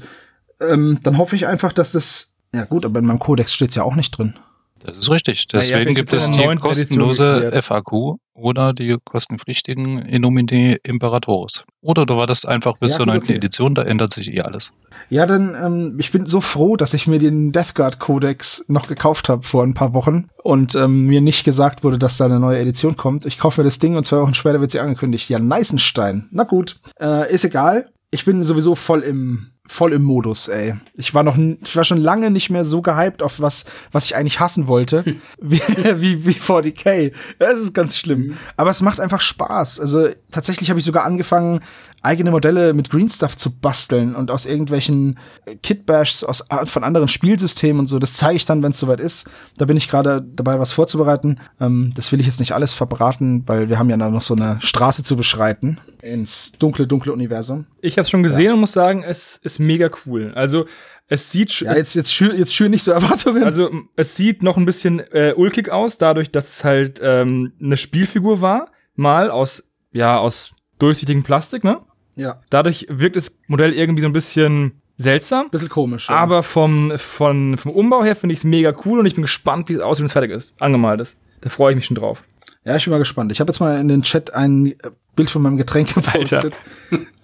Ähm, 0.61 0.99
dann 1.01 1.17
hoffe 1.17 1.35
ich 1.35 1.47
einfach, 1.47 1.73
dass 1.73 1.91
das. 1.93 2.35
Ja, 2.53 2.65
gut, 2.65 2.85
aber 2.85 2.99
in 2.99 3.05
meinem 3.05 3.19
Kodex 3.19 3.53
steht's 3.53 3.75
ja 3.75 3.83
auch 3.83 3.95
nicht 3.95 4.11
drin. 4.17 4.35
Das 4.83 4.95
ist 4.95 5.09
richtig. 5.09 5.47
Deswegen 5.47 5.79
vielleicht 5.81 5.95
gibt 5.95 6.13
es 6.13 6.29
die 6.31 6.45
kostenlose. 6.57 7.51
FAQ 7.61 8.17
oder 8.35 8.73
die 8.73 8.95
kostenpflichtigen 9.03 10.03
Enomini 10.05 10.77
Imperatoris. 10.83 11.63
Oder 11.81 12.05
du 12.05 12.15
wartest 12.15 12.47
einfach 12.47 12.77
bis 12.77 12.91
Ja, 12.91 12.97
zur 12.97 13.05
gut, 13.07 13.15
9. 13.15 13.23
okay. 13.23 13.35
Edition, 13.35 13.73
da 13.73 13.81
ändert 13.81 14.13
sich 14.13 14.31
eh 14.31 14.41
alles. 14.41 14.71
Ja, 15.09 15.25
dann, 15.25 15.55
ähm, 15.55 15.95
ich 15.99 16.11
bin 16.11 16.27
so 16.27 16.41
froh, 16.41 16.75
dass 16.77 16.93
ich 16.93 17.07
mir 17.07 17.17
den 17.17 17.51
Death 17.51 17.73
Guard 17.73 17.97
Codex 17.99 18.65
noch 18.67 18.87
gekauft 18.87 19.29
habe 19.29 19.41
vor 19.41 19.63
ein 19.63 19.73
paar 19.73 19.93
Wochen 19.93 20.29
und 20.43 20.75
ähm, 20.75 21.05
mir 21.07 21.21
nicht 21.21 21.43
gesagt 21.43 21.83
wurde, 21.83 21.97
dass 21.97 22.17
da 22.17 22.25
eine 22.25 22.39
neue 22.39 22.59
Edition 22.59 22.95
kommt. 22.95 23.25
Ich 23.25 23.39
kaufe 23.39 23.61
mir 23.61 23.65
das 23.65 23.79
Ding 23.79 23.95
und 23.95 24.05
zwei 24.05 24.19
Wochen 24.21 24.35
später 24.35 24.61
wird 24.61 24.69
sie 24.71 24.79
angekündigt. 24.79 25.27
Ja, 25.29 25.39
Neisenstein. 25.39 26.27
Na 26.31 26.43
gut, 26.43 26.77
äh, 27.01 27.33
ist 27.33 27.43
egal. 27.45 27.89
Ich 28.11 28.25
bin 28.25 28.43
sowieso 28.43 28.75
voll 28.75 29.01
im 29.01 29.47
voll 29.67 29.93
im 29.93 30.03
Modus, 30.03 30.47
ey. 30.47 30.75
Ich 30.95 31.13
war 31.13 31.23
noch, 31.23 31.37
ich 31.37 31.75
war 31.75 31.83
schon 31.83 31.97
lange 31.97 32.31
nicht 32.31 32.49
mehr 32.49 32.63
so 32.63 32.81
gehypt 32.81 33.21
auf 33.21 33.39
was, 33.39 33.65
was 33.91 34.05
ich 34.05 34.15
eigentlich 34.15 34.39
hassen 34.39 34.67
wollte, 34.67 35.03
wie, 35.41 35.61
wie, 35.97 36.25
wie 36.25 36.31
40k. 36.31 37.11
Das 37.39 37.59
ist 37.59 37.73
ganz 37.73 37.97
schlimm. 37.97 38.37
Aber 38.55 38.69
es 38.69 38.81
macht 38.81 38.99
einfach 38.99 39.21
Spaß. 39.21 39.79
Also 39.79 40.09
tatsächlich 40.31 40.69
habe 40.69 40.79
ich 40.79 40.85
sogar 40.85 41.05
angefangen, 41.05 41.61
eigene 42.01 42.31
Modelle 42.31 42.73
mit 42.73 42.89
Green 42.89 43.09
Stuff 43.09 43.35
zu 43.35 43.51
basteln 43.51 44.15
und 44.15 44.31
aus 44.31 44.45
irgendwelchen 44.45 45.19
äh, 45.45 45.55
Kitbashs 45.55 46.23
aus 46.23 46.45
von 46.65 46.83
anderen 46.83 47.07
Spielsystemen 47.07 47.79
und 47.81 47.87
so. 47.87 47.99
Das 47.99 48.13
zeige 48.13 48.37
ich 48.37 48.45
dann, 48.45 48.63
wenn 48.63 48.71
es 48.71 48.79
soweit 48.79 48.99
ist. 48.99 49.29
Da 49.57 49.65
bin 49.65 49.77
ich 49.77 49.89
gerade 49.89 50.21
dabei, 50.21 50.59
was 50.59 50.71
vorzubereiten. 50.71 51.39
Ähm, 51.59 51.91
das 51.95 52.11
will 52.11 52.19
ich 52.19 52.25
jetzt 52.25 52.39
nicht 52.39 52.53
alles 52.53 52.73
verbraten, 52.73 53.43
weil 53.47 53.69
wir 53.69 53.79
haben 53.79 53.89
ja 53.89 53.97
dann 53.97 54.13
noch 54.13 54.21
so 54.21 54.35
eine 54.35 54.57
Straße 54.61 55.03
zu 55.03 55.17
beschreiten 55.17 55.79
ins 56.01 56.53
dunkle, 56.59 56.87
dunkle 56.87 57.11
Universum. 57.11 57.65
Ich 57.81 57.97
habe 57.97 58.03
es 58.03 58.09
schon 58.09 58.23
gesehen 58.23 58.53
und 58.53 58.59
muss 58.59 58.71
sagen, 58.71 59.03
es 59.03 59.39
ist 59.59 59.65
mega 59.65 59.89
cool. 60.05 60.31
Also 60.35 60.65
es 61.07 61.31
sieht 61.31 61.61
Ja, 61.61 61.75
jetzt, 61.75 61.93
jetzt 61.95 62.13
schür, 62.13 62.33
jetzt 62.33 62.53
schür 62.53 62.69
nicht 62.69 62.83
so 62.83 62.91
Erwartungen. 62.99 63.43
also 63.43 63.69
es 63.95 64.15
sieht 64.15 64.43
noch 64.43 64.57
ein 64.57 64.65
bisschen 64.65 64.99
äh, 65.11 65.33
ulkig 65.35 65.69
aus, 65.69 65.97
dadurch, 65.97 66.31
dass 66.31 66.47
es 66.49 66.63
halt 66.63 66.99
ähm, 67.03 67.53
eine 67.61 67.77
Spielfigur 67.77 68.41
war, 68.41 68.71
mal 68.95 69.29
aus 69.31 69.63
ja 69.91 70.17
aus 70.17 70.51
durchsichtigem 70.79 71.23
Plastik, 71.23 71.63
ne? 71.63 71.79
ja, 72.15 72.41
Dadurch 72.49 72.87
wirkt 72.89 73.15
das 73.15 73.37
Modell 73.47 73.73
irgendwie 73.73 74.01
so 74.01 74.07
ein 74.07 74.13
bisschen 74.13 74.81
seltsam. 74.97 75.49
bisschen 75.49 75.69
komisch. 75.69 76.09
Ja. 76.09 76.15
Aber 76.15 76.41
vom, 76.43 76.91
von, 76.97 77.57
vom 77.57 77.71
Umbau 77.71 78.03
her 78.03 78.15
finde 78.15 78.33
ich 78.33 78.39
es 78.39 78.43
mega 78.43 78.73
cool 78.85 78.99
und 78.99 79.05
ich 79.05 79.13
bin 79.15 79.21
gespannt, 79.21 79.69
wie 79.69 79.73
es 79.73 79.79
aussieht, 79.79 80.01
wenn 80.01 80.07
es 80.07 80.13
fertig 80.13 80.31
ist. 80.31 80.53
Angemalt 80.59 80.99
ist. 81.01 81.17
Da 81.41 81.49
freue 81.49 81.71
ich 81.71 81.75
mich 81.75 81.85
schon 81.85 81.95
drauf. 81.95 82.23
Ja, 82.67 82.75
ich 82.75 82.83
bin 82.83 82.91
mal 82.91 82.97
gespannt. 82.97 83.31
Ich 83.31 83.39
habe 83.39 83.49
jetzt 83.49 83.61
mal 83.61 83.79
in 83.79 83.87
den 83.87 84.01
Chat 84.01 84.33
ein 84.33 84.65
äh, 84.65 84.75
Bild 85.15 85.29
von 85.29 85.41
meinem 85.41 85.55
Getränk 85.55 85.93
gepostet. 85.93 86.53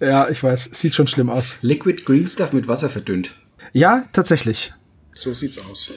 Ja, 0.00 0.30
ich 0.30 0.42
weiß, 0.42 0.70
es 0.72 0.80
sieht 0.80 0.94
schon 0.94 1.06
schlimm 1.06 1.28
aus. 1.28 1.58
Liquid 1.60 2.02
Green 2.06 2.26
Stuff 2.26 2.54
mit 2.54 2.66
Wasser 2.66 2.88
verdünnt. 2.88 3.30
Ja, 3.74 4.04
tatsächlich. 4.14 4.72
So 5.12 5.34
sieht's 5.34 5.58
aus. 5.70 5.92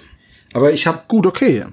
Aber 0.51 0.73
ich 0.73 0.85
habe 0.85 0.99
Gut, 1.07 1.25
okay. 1.25 1.63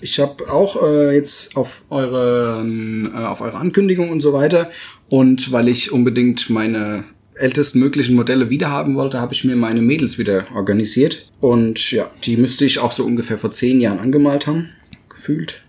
Ich 0.00 0.20
habe 0.20 0.48
auch 0.52 0.80
äh, 0.80 1.16
jetzt 1.16 1.56
auf 1.56 1.82
eure, 1.90 2.64
äh, 2.64 3.24
auf 3.24 3.40
eure 3.40 3.56
Ankündigung 3.56 4.10
und 4.10 4.20
so 4.20 4.32
weiter 4.32 4.70
und 5.08 5.50
weil 5.50 5.66
ich 5.66 5.90
unbedingt 5.90 6.48
meine 6.48 7.02
ältesten 7.34 7.80
möglichen 7.80 8.14
Modelle 8.14 8.50
wiederhaben 8.50 8.94
wollte, 8.94 9.20
habe 9.20 9.34
ich 9.34 9.42
mir 9.42 9.56
meine 9.56 9.82
Mädels 9.82 10.16
wieder 10.16 10.46
organisiert. 10.54 11.28
Und 11.40 11.90
ja, 11.90 12.08
die 12.22 12.36
müsste 12.36 12.64
ich 12.64 12.78
auch 12.78 12.92
so 12.92 13.04
ungefähr 13.04 13.36
vor 13.36 13.50
zehn 13.50 13.80
Jahren 13.80 13.98
angemalt 13.98 14.46
haben. 14.46 14.70
Gefühlt. 15.08 15.65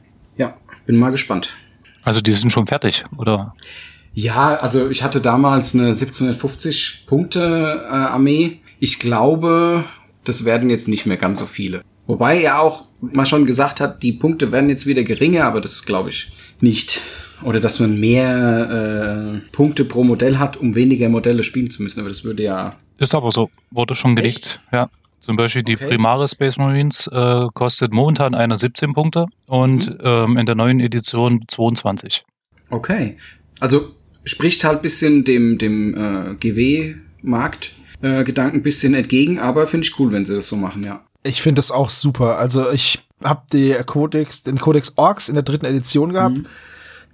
Bin 0.88 0.98
mal 0.98 1.12
gespannt. 1.12 1.53
Also 2.01 2.22
die 2.22 2.34
sind 2.34 2.50
schon 2.50 2.65
fertig, 2.65 3.03
oder? 3.17 3.53
Ja, 4.13 4.56
also 4.56 4.89
ich 4.89 5.03
hatte 5.03 5.22
damals 5.22 5.75
eine 5.75 5.88
1750 5.88 7.03
Punkte 7.06 7.86
äh, 7.88 7.94
Armee. 7.94 8.62
Ich 8.79 8.98
glaube, 8.98 9.84
das 10.24 10.46
werden 10.46 10.70
jetzt 10.70 10.88
nicht 10.88 11.06
mehr 11.06 11.17
ganz 11.17 11.39
so 11.39 11.46
viele. 11.46 11.84
Wobei 12.08 12.41
er 12.41 12.62
auch 12.62 12.86
mal 13.01 13.25
schon 13.25 13.46
gesagt 13.46 13.82
hat, 13.82 14.01
die 14.01 14.13
Punkte 14.13 14.51
werden 14.51 14.70
jetzt 14.70 14.86
wieder 14.86 15.03
geringer, 15.03 15.44
aber 15.44 15.62
das 15.62 15.84
glaube 15.84 16.10
ich 16.10 16.32
nicht. 16.62 17.01
Oder 17.44 17.60
dass 17.60 17.79
man 17.79 18.00
mehr 18.00 19.41
äh, 19.44 19.51
Punkte 19.51 19.86
pro 19.86 20.03
Modell 20.03 20.39
hat, 20.39 20.58
um 20.58 20.74
weniger 20.74 21.10
Modelle 21.10 21.44
spielen 21.44 21.70
zu 21.70 21.84
müssen. 21.84 22.00
Aber 22.00 22.10
das 22.10 22.24
würde 22.24 22.44
ja. 22.44 22.77
Ist 22.98 23.13
aber 23.13 23.32
so, 23.32 23.51
wurde 23.70 23.94
schon 23.94 24.15
gelegt. 24.15 24.62
Ja. 24.72 24.89
Zum 25.27 25.36
Beispiel 25.36 25.62
die 25.63 25.75
Okay. 25.75 25.88
Primare 25.89 26.25
Space 26.29 26.57
Marines 26.57 27.05
äh, 27.12 27.48
kostet 27.53 27.91
momentan 27.91 28.34
einer 28.34 28.55
17 28.55 28.93
Punkte 28.93 29.25
und 29.46 29.88
Mhm. 29.89 29.98
ähm, 30.01 30.38
in 30.38 30.46
der 30.46 30.55
neuen 30.55 30.79
Edition 30.79 31.43
22. 31.50 32.24
Okay. 32.69 33.17
Also 33.60 33.91
spricht 34.24 34.63
halt 34.63 34.81
bisschen 34.81 35.25
dem, 35.25 35.57
dem 35.57 35.93
äh, 35.96 36.36
GW-Markt 36.36 37.75
äh, 38.01 38.24
Gedanken 38.24 38.62
bisschen 38.63 38.93
entgegen, 38.93 39.38
aber 39.39 39.67
finde 39.67 39.86
ich 39.86 40.00
cool, 40.00 40.12
wenn 40.13 40.25
sie 40.25 40.36
das 40.36 40.48
so 40.48 40.55
machen, 40.55 40.84
ja. 40.84 41.01
Ich 41.24 41.41
finde 41.41 41.60
das 41.60 41.72
auch 41.72 41.89
super. 41.89 42.38
Also 42.38 42.72
ich 42.72 43.05
habe 43.22 43.41
die 43.51 43.75
Codex, 43.86 44.43
den 44.43 44.60
Codex 44.60 44.93
Orks 44.96 45.27
in 45.27 45.34
der 45.36 45.43
dritten 45.43 45.65
Edition 45.65 46.13
gehabt. 46.13 46.38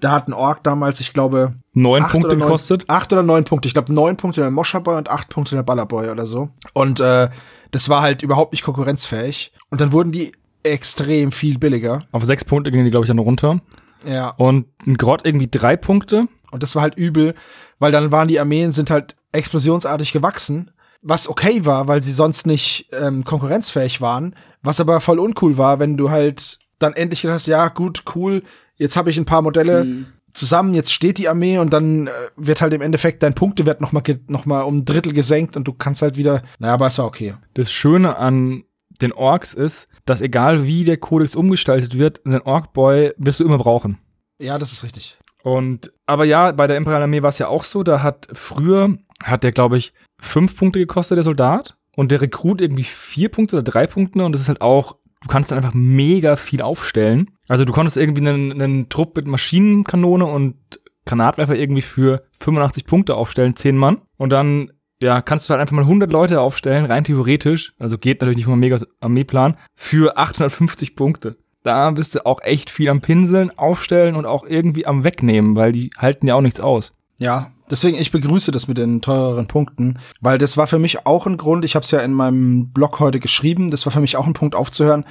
Da 0.02 0.12
hat 0.12 0.28
ein 0.28 0.34
Ork 0.34 0.64
damals, 0.64 1.00
ich 1.00 1.14
glaube, 1.14 1.54
Neun 1.74 2.04
Punkte 2.04 2.36
gekostet. 2.38 2.84
Acht 2.90 3.12
oder 3.14 3.24
neun 3.24 3.46
Punkte. 3.46 3.68
Ich 3.68 3.74
glaube, 3.74 3.92
neun 3.92 4.18
Punkte 4.18 4.42
der 4.42 4.52
Moscherboy 4.52 4.98
und 4.98 5.10
acht 5.10 5.30
Punkte 5.30 5.56
der 5.56 5.64
Ballerboy 5.64 6.10
oder 6.10 6.26
so. 6.28 6.50
Und 6.74 7.00
äh, 7.00 7.30
das 7.74 7.90
war 7.90 8.02
halt 8.02 8.22
überhaupt 8.22 8.54
nicht 8.54 8.64
konkurrenzfähig. 8.64 9.52
Und 9.70 9.82
dann 9.82 9.92
wurden 9.92 10.12
die 10.12 10.32
extrem 10.62 11.32
viel 11.32 11.58
billiger. 11.58 12.00
Auf 12.12 12.24
sechs 12.24 12.46
Punkte 12.46 12.72
gingen 12.72 12.86
die, 12.86 12.92
glaube 12.92 13.06
ich, 13.06 13.08
dann 13.08 13.20
runter. 13.20 13.60
Ja. 14.08 14.30
Und 14.30 14.68
ein 14.86 14.96
Grott 14.96 15.22
irgendwie 15.26 15.50
drei 15.50 15.76
Punkte. 15.76 16.28
Und 16.52 16.62
das 16.62 16.76
war 16.76 16.84
halt 16.84 16.96
übel, 16.96 17.34
weil 17.80 17.92
dann 17.92 18.12
waren 18.12 18.28
die 18.28 18.40
Armeen 18.40 18.72
sind 18.72 18.92
halt 18.92 19.16
explosionsartig 19.32 20.14
gewachsen, 20.14 20.70
was 21.02 21.28
okay 21.28 21.66
war, 21.66 21.88
weil 21.88 22.04
sie 22.04 22.14
sonst 22.14 22.46
nicht 22.46 22.90
ähm, 22.92 23.24
konkurrenzfähig 23.24 24.02
waren, 24.02 24.36
was 24.62 24.80
aber 24.80 25.02
voll 25.02 25.20
uncool 25.20 25.58
war, 25.58 25.80
wenn 25.80 25.98
du 25.98 26.12
halt 26.12 26.60
dann 26.78 26.94
endlich 26.94 27.24
gedacht 27.24 27.36
hast, 27.36 27.48
ja 27.48 27.70
gut, 27.70 28.04
cool, 28.16 28.44
jetzt 28.76 28.96
habe 28.96 29.10
ich 29.10 29.18
ein 29.18 29.26
paar 29.26 29.42
Modelle 29.42 30.06
zusammen, 30.34 30.74
jetzt 30.74 30.94
steht 30.94 31.18
die 31.18 31.30
Armee 31.30 31.58
und 31.60 31.72
dann 31.74 32.08
äh, 32.08 32.12
wird 32.36 32.62
halt 32.62 32.74
im 32.74 32.82
Endeffekt 32.82 33.24
dein 33.24 33.36
Punktewert 33.36 33.82
noch 33.82 33.92
mal, 33.92 34.02
ge- 34.02 34.20
noch 34.28 34.46
mal 34.46 34.62
um 34.62 34.78
ein 34.78 34.86
Drittel 34.86 35.14
gesenkt 35.14 35.56
und 35.58 35.68
du 35.68 35.74
kannst 35.74 36.02
halt 36.02 36.18
wieder, 36.18 36.44
naja, 36.60 36.74
aber 36.74 36.88
es 36.88 36.98
war 36.98 37.06
okay. 37.06 37.36
Das 37.54 37.72
Schöne 37.72 38.18
an 38.18 38.64
den 39.02 39.12
Orks 39.12 39.54
ist, 39.54 39.88
dass 40.06 40.22
egal 40.22 40.66
wie 40.66 40.84
der 40.84 40.98
Kodex 40.98 41.36
umgestaltet 41.36 41.98
wird, 41.98 42.26
einen 42.26 42.42
Orkboy 42.42 43.14
wirst 43.18 43.40
du 43.40 43.44
immer 43.46 43.58
brauchen. 43.58 43.98
Ja, 44.40 44.58
das 44.58 44.72
ist 44.72 44.84
richtig. 44.84 45.18
Und 45.44 45.92
aber 46.06 46.26
ja, 46.26 46.52
bei 46.52 46.68
der 46.68 46.78
Imperialen 46.78 47.04
Armee 47.04 47.22
war 47.22 47.30
es 47.30 47.38
ja 47.38 47.48
auch 47.48 47.64
so, 47.64 47.84
da 47.84 48.02
hat 48.02 48.28
früher 48.34 48.98
hat 49.24 49.44
der 49.44 49.52
glaube 49.52 49.78
ich 49.78 49.94
fünf 50.22 50.56
Punkte 50.56 50.80
gekostet 50.80 51.18
der 51.18 51.24
Soldat 51.24 51.76
und 51.96 52.12
der 52.12 52.22
Rekrut 52.22 52.62
irgendwie 52.62 52.84
vier 52.84 53.30
Punkte 53.30 53.58
oder 53.58 53.64
drei 53.64 53.88
Punkte 53.88 54.24
und 54.24 54.32
das 54.32 54.42
ist 54.42 54.48
halt 54.48 54.62
auch 54.62 54.98
du 55.24 55.28
kannst 55.28 55.52
dann 55.52 55.58
einfach 55.58 55.74
mega 55.74 56.36
viel 56.36 56.62
aufstellen. 56.62 57.32
Also 57.48 57.66
du 57.66 57.74
konntest 57.74 57.98
irgendwie 57.98 58.28
einen, 58.28 58.62
einen 58.62 58.90
Trupp 58.90 59.16
mit 59.16 59.28
Maschinenkanone 59.28 60.26
und 60.26 60.56
Granatwerfer 61.06 61.56
irgendwie 61.56 61.82
für 61.82 62.24
85 62.40 62.86
Punkte 62.86 63.16
aufstellen, 63.16 63.56
zehn 63.56 63.78
Mann 63.78 64.02
und 64.18 64.30
dann 64.30 64.70
ja, 65.02 65.22
kannst 65.22 65.50
du 65.50 65.52
halt 65.52 65.60
einfach 65.60 65.76
mal 65.76 65.82
100 65.82 66.12
Leute 66.12 66.40
aufstellen, 66.40 66.86
rein 66.86 67.04
theoretisch, 67.04 67.74
also 67.78 67.98
geht 67.98 68.22
natürlich 68.22 68.38
nicht 68.38 68.46
vom 68.46 68.60
mega 68.60 68.78
Armeeplan, 69.02 69.58
für 69.76 70.18
850 70.18 70.96
Punkte. 70.96 71.38
Da 71.64 71.92
bist 71.92 72.16
du 72.16 72.26
auch 72.26 72.42
echt 72.42 72.70
viel 72.70 72.90
am 72.90 73.02
Pinseln, 73.02 73.58
aufstellen 73.58 74.16
und 74.16 74.26
auch 74.26 74.46
irgendwie 74.46 74.86
am 74.86 75.04
Wegnehmen, 75.04 75.56
weil 75.56 75.74
die 75.74 75.92
halten 75.98 76.28
ja 76.28 76.36
auch 76.36 76.42
nichts 76.42 76.60
aus. 76.60 76.94
Ja, 77.20 77.52
deswegen 77.70 77.98
ich 77.98 78.12
begrüße 78.12 78.52
das 78.52 78.68
mit 78.68 78.78
den 78.78 79.02
teureren 79.02 79.48
Punkten, 79.48 80.00
weil 80.22 80.38
das 80.38 80.58
war 80.58 80.68
für 80.68 80.80
mich 80.80 81.06
auch 81.06 81.26
ein 81.26 81.38
Grund, 81.38 81.66
ich 81.66 81.76
habe 81.76 81.84
es 81.84 81.92
ja 81.92 82.00
in 82.00 82.14
meinem 82.14 82.72
Blog 82.72 83.00
heute 83.00 83.20
geschrieben, 83.20 83.72
das 83.72 83.86
war 83.86 83.92
für 83.94 84.02
mich 84.02 84.18
auch 84.18 84.28
ein 84.28 84.34
Punkt 84.34 84.56
aufzuhören, 84.56 85.06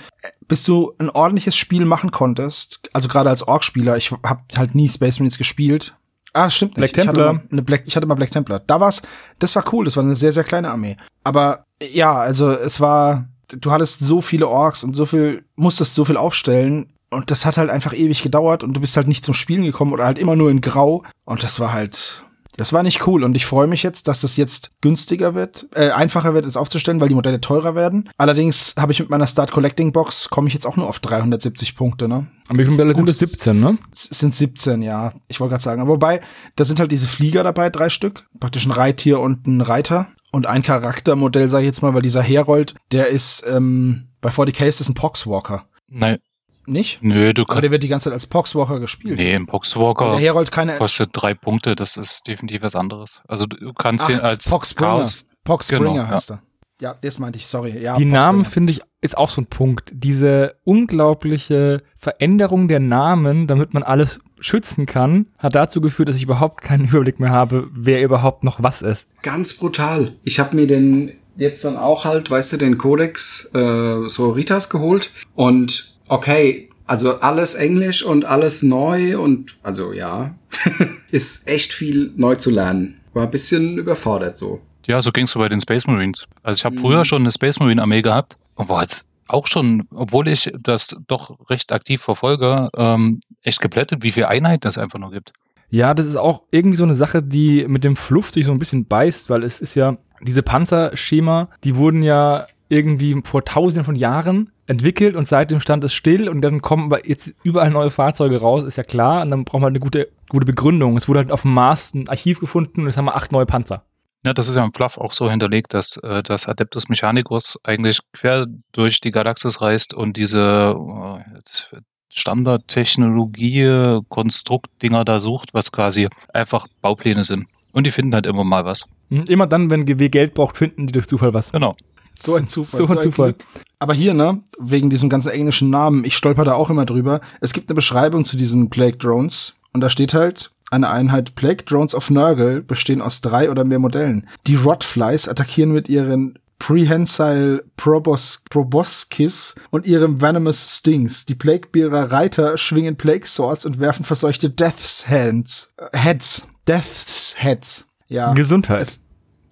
bis 0.48 0.64
du 0.64 0.92
ein 0.98 1.10
ordentliches 1.10 1.56
Spiel 1.56 1.84
machen 1.84 2.10
konntest, 2.10 2.80
also 2.92 3.08
gerade 3.08 3.30
als 3.30 3.46
Orc-Spieler, 3.46 3.96
ich 3.96 4.12
habe 4.12 4.42
halt 4.56 4.74
nie 4.74 4.88
Space 4.88 5.18
Marines 5.18 5.38
gespielt. 5.38 5.96
Ah, 6.34 6.48
stimmt 6.48 6.78
nicht. 6.78 6.94
Black 6.94 7.04
Ich 7.04 7.08
hatte, 7.08 7.16
Templar. 7.18 7.32
mal 7.34 7.42
eine 7.50 7.62
Black, 7.62 7.82
ich 7.84 7.94
hatte 7.94 8.06
mal 8.06 8.14
Black 8.14 8.30
Templar. 8.30 8.60
Da 8.60 8.80
war's, 8.80 9.02
das 9.38 9.54
war 9.54 9.64
cool, 9.72 9.84
das 9.84 9.96
war 9.96 10.04
eine 10.04 10.14
sehr, 10.14 10.32
sehr 10.32 10.44
kleine 10.44 10.70
Armee. 10.70 10.96
Aber 11.24 11.64
ja, 11.92 12.14
also 12.16 12.50
es 12.52 12.80
war, 12.80 13.28
du 13.48 13.70
hattest 13.70 14.00
so 14.00 14.20
viele 14.22 14.48
Orks 14.48 14.82
und 14.82 14.96
so 14.96 15.04
viel, 15.04 15.44
musstest 15.56 15.94
so 15.94 16.04
viel 16.06 16.16
aufstellen 16.16 16.92
und 17.10 17.30
das 17.30 17.44
hat 17.44 17.58
halt 17.58 17.68
einfach 17.68 17.92
ewig 17.92 18.22
gedauert 18.22 18.64
und 18.64 18.72
du 18.72 18.80
bist 18.80 18.96
halt 18.96 19.08
nicht 19.08 19.24
zum 19.24 19.34
Spielen 19.34 19.64
gekommen 19.64 19.92
oder 19.92 20.06
halt 20.06 20.18
immer 20.18 20.34
nur 20.36 20.50
in 20.50 20.62
Grau 20.62 21.02
und 21.26 21.42
das 21.42 21.60
war 21.60 21.72
halt, 21.74 22.24
das 22.56 22.72
war 22.72 22.82
nicht 22.82 23.06
cool 23.06 23.24
und 23.24 23.36
ich 23.36 23.46
freue 23.46 23.66
mich 23.66 23.82
jetzt, 23.82 24.08
dass 24.08 24.20
das 24.20 24.36
jetzt 24.36 24.72
günstiger 24.80 25.34
wird, 25.34 25.66
äh, 25.74 25.90
einfacher 25.90 26.34
wird, 26.34 26.46
es 26.46 26.56
aufzustellen, 26.56 27.00
weil 27.00 27.08
die 27.08 27.14
Modelle 27.14 27.40
teurer 27.40 27.74
werden. 27.74 28.10
Allerdings 28.18 28.74
habe 28.78 28.92
ich 28.92 29.00
mit 29.00 29.10
meiner 29.10 29.26
Start 29.26 29.50
Collecting 29.50 29.92
Box 29.92 30.28
komme 30.28 30.48
ich 30.48 30.54
jetzt 30.54 30.66
auch 30.66 30.76
nur 30.76 30.88
auf 30.88 31.00
370 31.00 31.76
Punkte, 31.76 32.08
ne? 32.08 32.28
Aber 32.48 32.58
wie 32.58 32.64
viele 32.64 32.72
Modelle 32.72 32.94
sind 32.94 33.08
das? 33.08 33.18
17, 33.18 33.58
ne? 33.58 33.76
Es 33.92 34.04
sind 34.04 34.34
17, 34.34 34.82
ja. 34.82 35.12
Ich 35.28 35.40
wollte 35.40 35.52
gerade 35.52 35.62
sagen. 35.62 35.80
Aber 35.80 35.92
wobei, 35.92 36.20
da 36.56 36.64
sind 36.64 36.80
halt 36.80 36.92
diese 36.92 37.08
Flieger 37.08 37.42
dabei, 37.44 37.70
drei 37.70 37.88
Stück. 37.88 38.28
Praktisch 38.38 38.66
ein 38.66 38.72
Reittier 38.72 39.20
und 39.20 39.46
ein 39.46 39.60
Reiter. 39.60 40.08
Und 40.32 40.46
ein 40.46 40.62
Charaktermodell, 40.62 41.48
sage 41.48 41.64
ich 41.64 41.68
jetzt 41.68 41.82
mal, 41.82 41.94
weil 41.94 42.02
dieser 42.02 42.22
Herold, 42.22 42.74
der 42.90 43.08
ist 43.08 43.44
ähm, 43.46 44.08
bei 44.20 44.30
40k 44.30 44.66
ist 44.66 44.80
das 44.80 44.88
ein 44.88 44.94
Poxwalker. 44.94 45.66
Nein, 45.88 46.18
Nicht? 46.66 47.02
nö, 47.02 47.32
du 47.34 47.42
Aber 47.42 47.48
kannst. 47.54 47.64
der 47.64 47.70
wird 47.72 47.82
die 47.82 47.88
ganze 47.88 48.04
Zeit 48.04 48.12
als 48.14 48.26
Poxwalker 48.26 48.78
gespielt. 48.80 49.18
Nee, 49.18 49.34
im 49.34 49.46
Der 49.46 49.50
Poxwalker 49.52 50.18
Herold 50.18 50.50
keine. 50.52 50.76
kostet 50.76 51.10
drei 51.12 51.34
Punkte, 51.34 51.74
das 51.74 51.96
ist 51.96 52.26
definitiv 52.28 52.62
was 52.62 52.74
anderes. 52.76 53.20
Also 53.26 53.46
du 53.46 53.72
kannst 53.72 54.08
ihn 54.08 54.20
als 54.20 54.48
Poxbringer. 54.48 54.90
Chaos. 54.92 55.26
Poxbringer 55.44 55.92
Genau, 55.92 56.06
heißt 56.06 56.30
er. 56.32 56.42
Ja, 56.80 56.94
das 57.00 57.18
meinte 57.20 57.38
ich, 57.38 57.46
sorry. 57.46 57.78
Ja, 57.80 57.96
die 57.96 58.04
Namen, 58.04 58.44
finde 58.44 58.72
ich, 58.72 58.80
ist 59.00 59.16
auch 59.16 59.30
so 59.30 59.40
ein 59.40 59.46
Punkt. 59.46 59.90
Diese 59.94 60.56
unglaubliche 60.64 61.82
Veränderung 61.98 62.68
der 62.68 62.80
Namen, 62.80 63.46
damit 63.46 63.74
man 63.74 63.82
alles 63.82 64.20
schützen 64.40 64.86
kann, 64.86 65.26
hat 65.38 65.54
dazu 65.54 65.80
geführt, 65.80 66.08
dass 66.08 66.16
ich 66.16 66.22
überhaupt 66.24 66.62
keinen 66.62 66.84
Überblick 66.88 67.18
mehr 67.20 67.30
habe, 67.30 67.68
wer 67.72 68.02
überhaupt 68.02 68.44
noch 68.44 68.62
was 68.62 68.82
ist. 68.82 69.06
Ganz 69.22 69.54
brutal. 69.54 70.16
Ich 70.22 70.38
habe 70.38 70.54
mir 70.56 70.66
den 70.66 71.12
jetzt 71.36 71.64
dann 71.64 71.76
auch 71.76 72.04
halt, 72.04 72.30
weißt 72.30 72.52
du, 72.52 72.56
den 72.58 72.78
Codex 72.78 73.50
äh, 73.54 74.08
so 74.08 74.30
Ritas 74.30 74.68
geholt 74.68 75.10
und 75.34 75.91
okay, 76.12 76.68
also 76.86 77.20
alles 77.20 77.54
Englisch 77.54 78.02
und 78.04 78.24
alles 78.24 78.62
neu 78.62 79.18
und 79.18 79.56
also 79.62 79.92
ja, 79.92 80.34
ist 81.10 81.48
echt 81.48 81.72
viel 81.72 82.12
neu 82.16 82.34
zu 82.36 82.50
lernen. 82.50 83.00
War 83.14 83.24
ein 83.24 83.30
bisschen 83.30 83.78
überfordert 83.78 84.36
so. 84.36 84.60
Ja, 84.86 85.00
so 85.00 85.10
ging's 85.12 85.30
so 85.30 85.38
bei 85.38 85.48
den 85.48 85.60
Space 85.60 85.86
Marines. 85.86 86.26
Also 86.42 86.58
ich 86.58 86.64
habe 86.64 86.74
Mhm. 86.76 86.80
früher 86.80 87.04
schon 87.04 87.22
eine 87.22 87.32
Space 87.32 87.60
Marine 87.60 87.80
Armee 87.82 88.02
gehabt 88.02 88.36
und 88.56 88.68
war 88.68 88.82
jetzt 88.82 89.06
auch 89.28 89.46
schon, 89.46 89.86
obwohl 89.94 90.28
ich 90.28 90.52
das 90.60 90.96
doch 91.06 91.38
recht 91.48 91.72
aktiv 91.72 92.02
verfolge, 92.02 92.68
ähm, 92.76 93.20
echt 93.42 93.60
geblättet, 93.60 94.02
wie 94.02 94.10
viele 94.10 94.28
Einheiten 94.28 94.66
es 94.68 94.76
einfach 94.78 94.98
nur 94.98 95.12
gibt. 95.12 95.32
Ja, 95.70 95.94
das 95.94 96.04
ist 96.04 96.16
auch 96.16 96.42
irgendwie 96.50 96.76
so 96.76 96.84
eine 96.84 96.94
Sache, 96.94 97.22
die 97.22 97.64
mit 97.66 97.84
dem 97.84 97.96
Fluff 97.96 98.30
sich 98.30 98.44
so 98.44 98.52
ein 98.52 98.58
bisschen 98.58 98.84
beißt, 98.84 99.30
weil 99.30 99.42
es 99.44 99.60
ist 99.62 99.74
ja, 99.74 99.96
diese 100.20 100.42
Panzerschema, 100.42 101.48
die 101.64 101.76
wurden 101.76 102.02
ja 102.02 102.46
irgendwie 102.72 103.20
vor 103.22 103.44
tausenden 103.44 103.84
von 103.84 103.94
Jahren 103.96 104.50
entwickelt 104.66 105.14
und 105.14 105.28
seitdem 105.28 105.60
stand 105.60 105.84
es 105.84 105.92
still 105.92 106.28
und 106.28 106.40
dann 106.40 106.62
kommen 106.62 106.84
aber 106.84 107.06
jetzt 107.06 107.34
überall 107.42 107.70
neue 107.70 107.90
Fahrzeuge 107.90 108.40
raus, 108.40 108.64
ist 108.64 108.76
ja 108.76 108.82
klar, 108.82 109.22
und 109.22 109.30
dann 109.30 109.44
braucht 109.44 109.60
man 109.60 109.64
halt 109.64 109.72
eine 109.72 109.80
gute, 109.80 110.08
gute 110.30 110.46
Begründung. 110.46 110.96
Es 110.96 111.06
wurde 111.06 111.18
halt 111.18 111.30
auf 111.30 111.42
dem 111.42 111.52
Mars 111.52 111.92
ein 111.92 112.08
Archiv 112.08 112.40
gefunden 112.40 112.80
und 112.80 112.86
jetzt 112.86 112.96
haben 112.96 113.04
wir 113.04 113.14
acht 113.14 113.30
neue 113.30 113.44
Panzer. 113.44 113.84
Ja, 114.24 114.32
das 114.32 114.48
ist 114.48 114.56
ja 114.56 114.64
im 114.64 114.72
Fluff 114.72 114.96
auch 114.96 115.12
so 115.12 115.28
hinterlegt, 115.28 115.74
dass 115.74 115.98
äh, 115.98 116.22
das 116.22 116.48
Adeptus 116.48 116.88
Mechanicus 116.88 117.58
eigentlich 117.64 117.98
quer 118.12 118.46
durch 118.70 119.00
die 119.00 119.10
Galaxis 119.10 119.60
reist 119.60 119.92
und 119.92 120.16
diese 120.16 120.74
äh, 120.74 121.78
Standardtechnologie, 122.08 124.00
Konstruktdinger 124.08 125.04
da 125.04 125.20
sucht, 125.20 125.52
was 125.52 125.72
quasi 125.72 126.08
einfach 126.32 126.66
Baupläne 126.80 127.24
sind. 127.24 127.46
Und 127.72 127.86
die 127.86 127.90
finden 127.90 128.14
halt 128.14 128.26
immer 128.26 128.44
mal 128.44 128.64
was. 128.64 128.86
Hm, 129.08 129.24
Immer 129.24 129.46
dann, 129.46 129.70
wenn 129.70 129.86
GW 129.86 130.08
Geld 130.08 130.34
braucht, 130.34 130.56
finden 130.56 130.86
die 130.86 130.92
durch 130.92 131.08
Zufall 131.08 131.34
was. 131.34 131.52
Genau. 131.52 131.74
So 132.18 132.34
ein 132.36 132.48
Zufall. 132.48 132.86
So 132.86 132.92
ein 132.92 133.00
Zufall. 133.00 133.32
Glück. 133.32 133.46
Aber 133.78 133.94
hier, 133.94 134.14
ne, 134.14 134.42
wegen 134.58 134.90
diesem 134.90 135.08
ganzen 135.08 135.30
englischen 135.30 135.70
Namen, 135.70 136.04
ich 136.04 136.16
stolper 136.16 136.44
da 136.44 136.54
auch 136.54 136.70
immer 136.70 136.86
drüber. 136.86 137.20
Es 137.40 137.52
gibt 137.52 137.68
eine 137.68 137.74
Beschreibung 137.74 138.24
zu 138.24 138.36
diesen 138.36 138.70
Plague 138.70 138.96
Drones 138.96 139.56
und 139.72 139.80
da 139.80 139.90
steht 139.90 140.14
halt, 140.14 140.52
eine 140.70 140.88
Einheit 140.88 141.34
Plague 141.34 141.64
Drones 141.64 141.94
of 141.94 142.10
Nurgle 142.10 142.62
bestehen 142.62 143.02
aus 143.02 143.20
drei 143.20 143.50
oder 143.50 143.64
mehr 143.64 143.78
Modellen. 143.78 144.26
Die 144.46 144.54
Rotflies 144.54 145.28
attackieren 145.28 145.72
mit 145.72 145.88
ihren 145.88 146.38
Prehensile 146.58 147.64
Probos 147.76 148.44
Proboscis 148.48 149.56
und 149.70 149.84
ihrem 149.84 150.22
Venomous 150.22 150.78
Stings. 150.78 151.26
Die 151.26 151.34
Plaguebearer 151.34 152.12
Reiter 152.12 152.56
schwingen 152.56 152.96
Plague 152.96 153.26
Swords 153.26 153.66
und 153.66 153.80
werfen 153.80 154.04
verseuchte 154.04 154.48
Death's 154.48 155.08
Hands. 155.08 155.72
Äh, 155.76 155.98
Heads. 155.98 156.46
Death's 156.68 157.34
Heads. 157.36 157.86
Ja. 158.06 158.32
Gesundheit. 158.32 158.82
Es, 158.82 159.02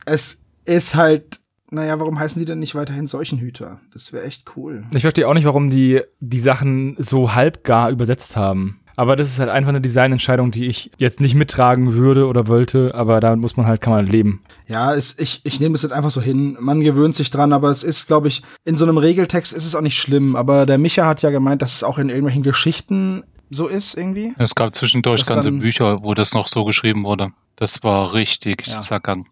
es 0.07 0.41
ist 0.65 0.95
halt, 0.95 1.41
naja, 1.71 1.99
warum 2.01 2.19
heißen 2.19 2.39
die 2.39 2.45
denn 2.47 2.59
nicht 2.59 2.75
weiterhin 2.75 3.07
Seuchenhüter? 3.07 3.81
Das 3.93 4.13
wäre 4.13 4.25
echt 4.25 4.45
cool. 4.57 4.85
Ich 4.93 5.03
verstehe 5.03 5.27
auch 5.29 5.35
nicht, 5.35 5.45
warum 5.47 5.71
die 5.71 6.01
die 6.21 6.39
Sachen 6.39 6.97
so 6.99 7.35
halbgar 7.35 7.91
übersetzt 7.91 8.37
haben. 8.37 8.77
Aber 8.97 9.17
das 9.17 9.29
ist 9.31 9.39
halt 9.39 9.49
einfach 9.49 9.71
eine 9.71 9.81
Designentscheidung, 9.81 10.51
die 10.51 10.67
ich 10.67 10.91
jetzt 10.99 11.21
nicht 11.21 11.35
mittragen 11.35 11.95
würde 11.95 12.27
oder 12.27 12.49
wollte, 12.49 12.95
aber 12.95 13.21
damit 13.21 13.41
muss 13.41 13.57
man 13.57 13.67
halt, 13.67 13.81
kann 13.81 13.95
man 13.95 14.05
leben. 14.07 14.43
Ja, 14.69 14.93
es, 14.95 15.19
ich, 15.19 15.41
ich 15.45 15.59
nehme 15.59 15.75
es 15.75 15.83
jetzt 15.83 15.93
einfach 15.93 16.11
so 16.11 16.21
hin. 16.21 16.59
Man 16.61 16.81
gewöhnt 16.83 17.15
sich 17.15 17.31
dran, 17.31 17.55
aber 17.55 17.71
es 17.71 17.83
ist, 17.83 18.09
glaube 18.09 18.29
ich, 18.29 18.43
in 18.67 18.77
so 18.77 18.85
einem 18.85 18.99
Regeltext 18.99 19.55
ist 19.55 19.65
es 19.65 19.75
auch 19.75 19.81
nicht 19.81 19.97
schlimm. 19.97 20.37
Aber 20.37 20.67
der 20.67 20.77
Micha 20.77 21.07
hat 21.07 21.23
ja 21.23 21.31
gemeint, 21.31 21.63
dass 21.63 21.73
es 21.75 21.83
auch 21.83 21.97
in 21.99 22.09
irgendwelchen 22.11 22.43
Geschichten 22.43 23.25
so 23.49 23.69
ist 23.69 23.97
irgendwie. 23.97 24.35
Es 24.37 24.55
gab 24.55 24.75
zwischendurch 24.75 25.21
Das 25.21 25.29
ganze 25.31 25.51
dann- 25.51 25.61
Bücher, 25.61 26.03
wo 26.03 26.13
das 26.13 26.35
noch 26.35 26.47
so 26.49 26.65
geschrieben 26.67 27.05
wurde. 27.05 27.29
Das 27.57 27.83
war 27.83 28.13
richtig 28.13 28.67
Ja. 28.67 28.81
zackern. 28.81 29.25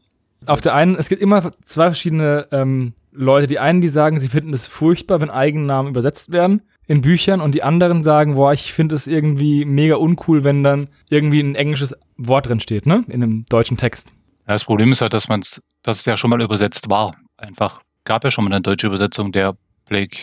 Auf 0.46 0.60
der 0.60 0.74
einen, 0.74 0.94
es 0.96 1.08
gibt 1.08 1.20
immer 1.20 1.52
zwei 1.64 1.86
verschiedene 1.86 2.46
ähm, 2.52 2.94
Leute. 3.12 3.46
Die 3.46 3.58
einen, 3.58 3.80
die 3.80 3.88
sagen, 3.88 4.20
sie 4.20 4.28
finden 4.28 4.54
es 4.54 4.66
furchtbar, 4.66 5.20
wenn 5.20 5.30
Eigennamen 5.30 5.90
übersetzt 5.90 6.32
werden 6.32 6.62
in 6.86 7.02
Büchern 7.02 7.40
und 7.40 7.54
die 7.54 7.62
anderen 7.62 8.02
sagen, 8.02 8.34
boah, 8.34 8.52
ich 8.52 8.72
finde 8.72 8.94
es 8.94 9.06
irgendwie 9.06 9.64
mega 9.64 9.96
uncool, 9.96 10.42
wenn 10.42 10.64
dann 10.64 10.88
irgendwie 11.10 11.40
ein 11.40 11.54
englisches 11.54 11.94
Wort 12.16 12.46
drin 12.48 12.60
steht, 12.60 12.86
ne? 12.86 13.04
In 13.08 13.22
einem 13.22 13.44
deutschen 13.50 13.76
Text. 13.76 14.08
Ja, 14.46 14.54
das 14.54 14.64
Problem 14.64 14.90
ist 14.92 15.02
halt, 15.02 15.12
dass 15.12 15.28
man 15.28 15.40
es, 15.40 15.62
dass 15.82 16.00
es 16.00 16.06
ja 16.06 16.16
schon 16.16 16.30
mal 16.30 16.40
übersetzt 16.40 16.88
war. 16.88 17.14
Einfach 17.36 17.80
gab 18.04 18.24
ja 18.24 18.30
schon 18.30 18.44
mal 18.44 18.52
eine 18.52 18.62
deutsche 18.62 18.86
Übersetzung 18.86 19.32
der 19.32 19.54
Plague 19.84 20.16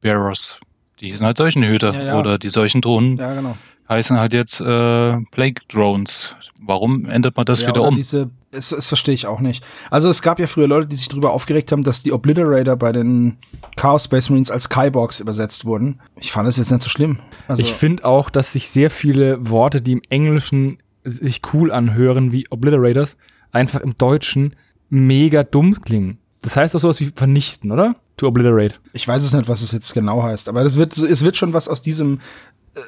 Bearers. 0.00 0.58
Die 1.00 1.06
hießen 1.10 1.24
halt 1.24 1.36
Seuchenhüter 1.36 1.92
Ja, 1.94 2.02
ja. 2.02 2.18
oder 2.18 2.38
die 2.38 2.48
Seuchendrohnen 2.48 3.16
Ja, 3.16 3.34
genau. 3.34 3.56
heißen 3.88 4.18
halt 4.18 4.32
jetzt 4.32 4.60
äh, 4.60 5.16
Plague 5.30 5.62
Drones. 5.68 6.34
Warum 6.60 7.04
ändert 7.06 7.36
man 7.36 7.46
das 7.46 7.62
ja, 7.62 7.68
wieder 7.68 7.82
oder 7.82 7.90
um? 7.90 7.94
Diese, 7.94 8.30
das, 8.58 8.70
das 8.70 8.88
verstehe 8.88 9.14
ich 9.14 9.26
auch 9.26 9.40
nicht. 9.40 9.64
Also 9.90 10.08
es 10.08 10.22
gab 10.22 10.38
ja 10.38 10.46
früher 10.46 10.68
Leute, 10.68 10.86
die 10.86 10.96
sich 10.96 11.08
darüber 11.08 11.32
aufgeregt 11.32 11.72
haben, 11.72 11.84
dass 11.84 12.02
die 12.02 12.12
Obliterator 12.12 12.76
bei 12.76 12.92
den 12.92 13.38
Chaos 13.76 14.04
Space 14.04 14.28
Marines 14.28 14.50
als 14.50 14.68
Kyborgs 14.68 15.20
übersetzt 15.20 15.64
wurden. 15.64 16.00
Ich 16.18 16.32
fand 16.32 16.46
das 16.46 16.56
jetzt 16.56 16.70
nicht 16.70 16.82
so 16.82 16.88
schlimm. 16.88 17.18
Also, 17.46 17.62
ich 17.62 17.72
finde 17.72 18.04
auch, 18.04 18.30
dass 18.30 18.52
sich 18.52 18.68
sehr 18.68 18.90
viele 18.90 19.48
Worte, 19.48 19.80
die 19.80 19.92
im 19.92 20.02
Englischen 20.10 20.78
sich 21.04 21.40
cool 21.52 21.72
anhören, 21.72 22.32
wie 22.32 22.46
Obliterators, 22.50 23.16
einfach 23.52 23.80
im 23.80 23.96
Deutschen 23.96 24.56
mega 24.90 25.44
dumm 25.44 25.80
klingen. 25.80 26.18
Das 26.42 26.56
heißt 26.56 26.74
auch 26.76 26.80
sowas 26.80 27.00
wie 27.00 27.12
vernichten, 27.14 27.70
oder? 27.72 27.96
To 28.16 28.26
obliterate. 28.26 28.74
ich 28.92 29.06
weiß 29.06 29.22
es 29.22 29.32
nicht, 29.32 29.48
was 29.48 29.62
es 29.62 29.70
jetzt 29.70 29.94
genau 29.94 30.24
heißt, 30.24 30.48
aber 30.48 30.64
das 30.64 30.76
wird, 30.76 30.96
es 30.98 31.22
wird 31.22 31.36
schon 31.36 31.52
was 31.52 31.68
aus 31.68 31.82
diesem, 31.82 32.18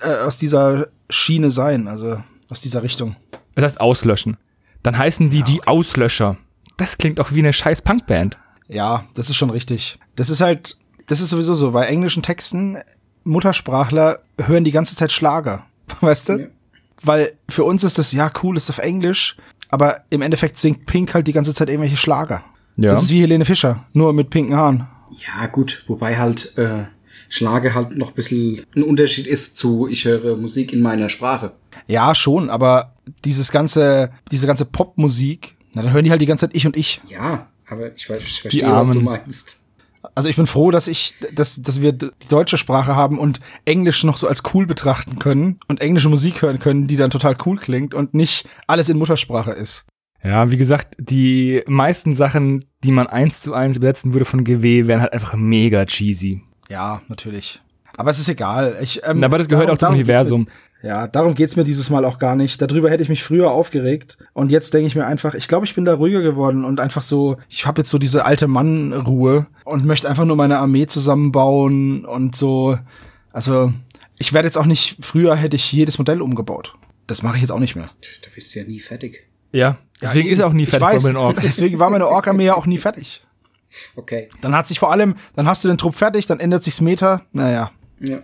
äh, 0.02 0.24
aus 0.24 0.38
dieser 0.38 0.86
Schiene 1.08 1.52
sein, 1.52 1.86
also 1.86 2.20
aus 2.48 2.62
dieser 2.62 2.82
Richtung. 2.82 3.14
Das 3.54 3.64
heißt 3.64 3.80
auslöschen. 3.80 4.38
Dann 4.82 4.96
heißen 4.96 5.30
die 5.30 5.42
die 5.42 5.66
Auslöscher. 5.66 6.36
Das 6.76 6.96
klingt 6.96 7.20
auch 7.20 7.32
wie 7.32 7.40
eine 7.40 7.52
scheiß 7.52 7.82
Punkband. 7.82 8.38
Ja, 8.68 9.04
das 9.14 9.28
ist 9.28 9.36
schon 9.36 9.50
richtig. 9.50 9.98
Das 10.16 10.30
ist 10.30 10.40
halt, 10.40 10.76
das 11.06 11.20
ist 11.20 11.30
sowieso 11.30 11.54
so, 11.54 11.72
bei 11.72 11.86
englischen 11.86 12.22
Texten, 12.22 12.78
Muttersprachler 13.24 14.20
hören 14.38 14.64
die 14.64 14.70
ganze 14.70 14.96
Zeit 14.96 15.12
Schlager, 15.12 15.66
weißt 16.00 16.28
du? 16.30 16.32
Ja. 16.32 16.46
Weil 17.02 17.34
für 17.48 17.64
uns 17.64 17.84
ist 17.84 17.98
das, 17.98 18.12
ja, 18.12 18.30
cool, 18.42 18.56
ist 18.56 18.70
auf 18.70 18.78
Englisch, 18.78 19.36
aber 19.68 20.02
im 20.10 20.22
Endeffekt 20.22 20.58
singt 20.58 20.86
Pink 20.86 21.14
halt 21.14 21.26
die 21.26 21.32
ganze 21.32 21.54
Zeit 21.54 21.68
irgendwelche 21.68 21.96
Schlager. 21.96 22.44
Ja. 22.76 22.92
Das 22.92 23.02
ist 23.02 23.10
wie 23.10 23.20
Helene 23.20 23.44
Fischer, 23.44 23.84
nur 23.92 24.12
mit 24.12 24.30
pinken 24.30 24.56
Haaren. 24.56 24.86
Ja, 25.10 25.46
gut, 25.46 25.84
wobei 25.86 26.18
halt 26.18 26.56
äh, 26.56 26.84
Schlager 27.28 27.74
halt 27.74 27.96
noch 27.96 28.08
ein 28.08 28.14
bisschen 28.14 28.62
ein 28.74 28.82
Unterschied 28.82 29.26
ist 29.26 29.56
zu, 29.56 29.88
ich 29.88 30.04
höre 30.04 30.36
Musik 30.36 30.72
in 30.72 30.82
meiner 30.82 31.08
Sprache. 31.10 31.52
Ja, 31.86 32.14
schon, 32.14 32.50
aber 32.50 32.94
dieses 33.24 33.50
ganze, 33.52 34.10
diese 34.30 34.46
ganze 34.46 34.64
Popmusik, 34.64 35.56
na, 35.72 35.82
dann 35.82 35.92
hören 35.92 36.04
die 36.04 36.10
halt 36.10 36.20
die 36.20 36.26
ganze 36.26 36.46
Zeit 36.48 36.56
ich 36.56 36.66
und 36.66 36.76
ich. 36.76 37.00
Ja, 37.08 37.48
aber 37.68 37.94
ich, 37.94 38.08
weiß, 38.10 38.22
ich 38.22 38.40
verstehe, 38.40 38.66
Armen. 38.66 38.80
was 38.88 38.90
du 38.90 39.00
meinst. 39.00 39.56
Also 40.14 40.28
ich 40.30 40.36
bin 40.36 40.46
froh, 40.46 40.70
dass 40.70 40.88
ich, 40.88 41.14
dass, 41.34 41.60
dass 41.60 41.80
wir 41.82 41.92
die 41.92 42.08
deutsche 42.28 42.56
Sprache 42.56 42.96
haben 42.96 43.18
und 43.18 43.40
Englisch 43.66 44.02
noch 44.02 44.16
so 44.16 44.26
als 44.26 44.42
cool 44.54 44.66
betrachten 44.66 45.18
können 45.18 45.60
und 45.68 45.80
englische 45.82 46.08
Musik 46.08 46.40
hören 46.42 46.58
können, 46.58 46.86
die 46.86 46.96
dann 46.96 47.10
total 47.10 47.36
cool 47.44 47.56
klingt 47.58 47.92
und 47.92 48.14
nicht 48.14 48.48
alles 48.66 48.88
in 48.88 48.98
Muttersprache 48.98 49.52
ist. 49.52 49.84
Ja, 50.24 50.50
wie 50.50 50.56
gesagt, 50.56 50.94
die 50.98 51.62
meisten 51.66 52.14
Sachen, 52.14 52.64
die 52.82 52.92
man 52.92 53.06
eins 53.06 53.40
zu 53.40 53.54
eins 53.54 53.76
übersetzen 53.76 54.12
würde 54.14 54.24
von 54.24 54.42
GW, 54.44 54.86
wären 54.86 55.00
halt 55.02 55.12
einfach 55.12 55.34
mega 55.34 55.84
cheesy. 55.84 56.42
Ja, 56.70 57.02
natürlich. 57.08 57.60
Aber 57.96 58.10
es 58.10 58.18
ist 58.18 58.28
egal. 58.28 58.78
Ich, 58.82 59.00
ähm, 59.04 59.22
Aber 59.22 59.36
das 59.38 59.48
gehört 59.48 59.68
darum- 59.68 59.76
auch 59.76 59.80
zum 59.80 59.94
Universum. 59.94 60.48
Ja, 60.82 61.06
darum 61.08 61.34
geht's 61.34 61.56
mir 61.56 61.64
dieses 61.64 61.90
Mal 61.90 62.04
auch 62.06 62.18
gar 62.18 62.36
nicht. 62.36 62.62
Darüber 62.62 62.88
hätte 62.90 63.02
ich 63.02 63.08
mich 63.10 63.22
früher 63.22 63.50
aufgeregt. 63.50 64.16
Und 64.32 64.50
jetzt 64.50 64.72
denke 64.72 64.86
ich 64.86 64.94
mir 64.96 65.04
einfach, 65.06 65.34
ich 65.34 65.46
glaube, 65.46 65.66
ich 65.66 65.74
bin 65.74 65.84
da 65.84 65.94
ruhiger 65.94 66.22
geworden 66.22 66.64
und 66.64 66.80
einfach 66.80 67.02
so, 67.02 67.36
ich 67.50 67.66
habe 67.66 67.82
jetzt 67.82 67.90
so 67.90 67.98
diese 67.98 68.24
alte 68.24 68.48
Mann-Ruhe 68.48 69.46
und 69.64 69.84
möchte 69.84 70.08
einfach 70.08 70.24
nur 70.24 70.36
meine 70.36 70.58
Armee 70.58 70.86
zusammenbauen 70.86 72.04
und 72.06 72.34
so. 72.34 72.78
Also, 73.32 73.72
ich 74.18 74.32
werde 74.32 74.46
jetzt 74.48 74.56
auch 74.56 74.64
nicht, 74.66 74.96
früher 75.00 75.36
hätte 75.36 75.56
ich 75.56 75.70
jedes 75.70 75.98
Modell 75.98 76.22
umgebaut. 76.22 76.74
Das 77.06 77.22
mache 77.22 77.36
ich 77.36 77.42
jetzt 77.42 77.50
auch 77.52 77.58
nicht 77.58 77.76
mehr. 77.76 77.90
Du 78.00 78.30
bist 78.34 78.54
ja 78.54 78.64
nie 78.64 78.80
fertig. 78.80 79.26
Ja, 79.52 79.76
deswegen 80.00 80.28
Ja, 80.28 80.32
ist 80.32 80.38
er 80.38 80.46
auch 80.46 80.52
nie 80.52 80.62
ich 80.62 80.70
fertig 80.70 80.86
weiß. 80.86 81.02
bei 81.12 81.16
Ork. 81.18 81.40
Deswegen 81.42 81.78
war 81.78 81.90
meine 81.90 82.06
Ork-Armee 82.08 82.44
ja 82.46 82.54
auch 82.54 82.66
nie 82.66 82.78
fertig. 82.78 83.22
Okay. 83.96 84.28
Dann 84.40 84.54
hat 84.54 84.66
sich 84.66 84.78
vor 84.78 84.90
allem, 84.90 85.14
dann 85.36 85.46
hast 85.46 85.62
du 85.62 85.68
den 85.68 85.76
Trupp 85.78 85.94
fertig, 85.94 86.26
dann 86.26 86.40
ändert 86.40 86.64
sich's 86.64 86.80
Meter. 86.80 87.22
Naja, 87.32 87.70
Ja. 87.98 88.18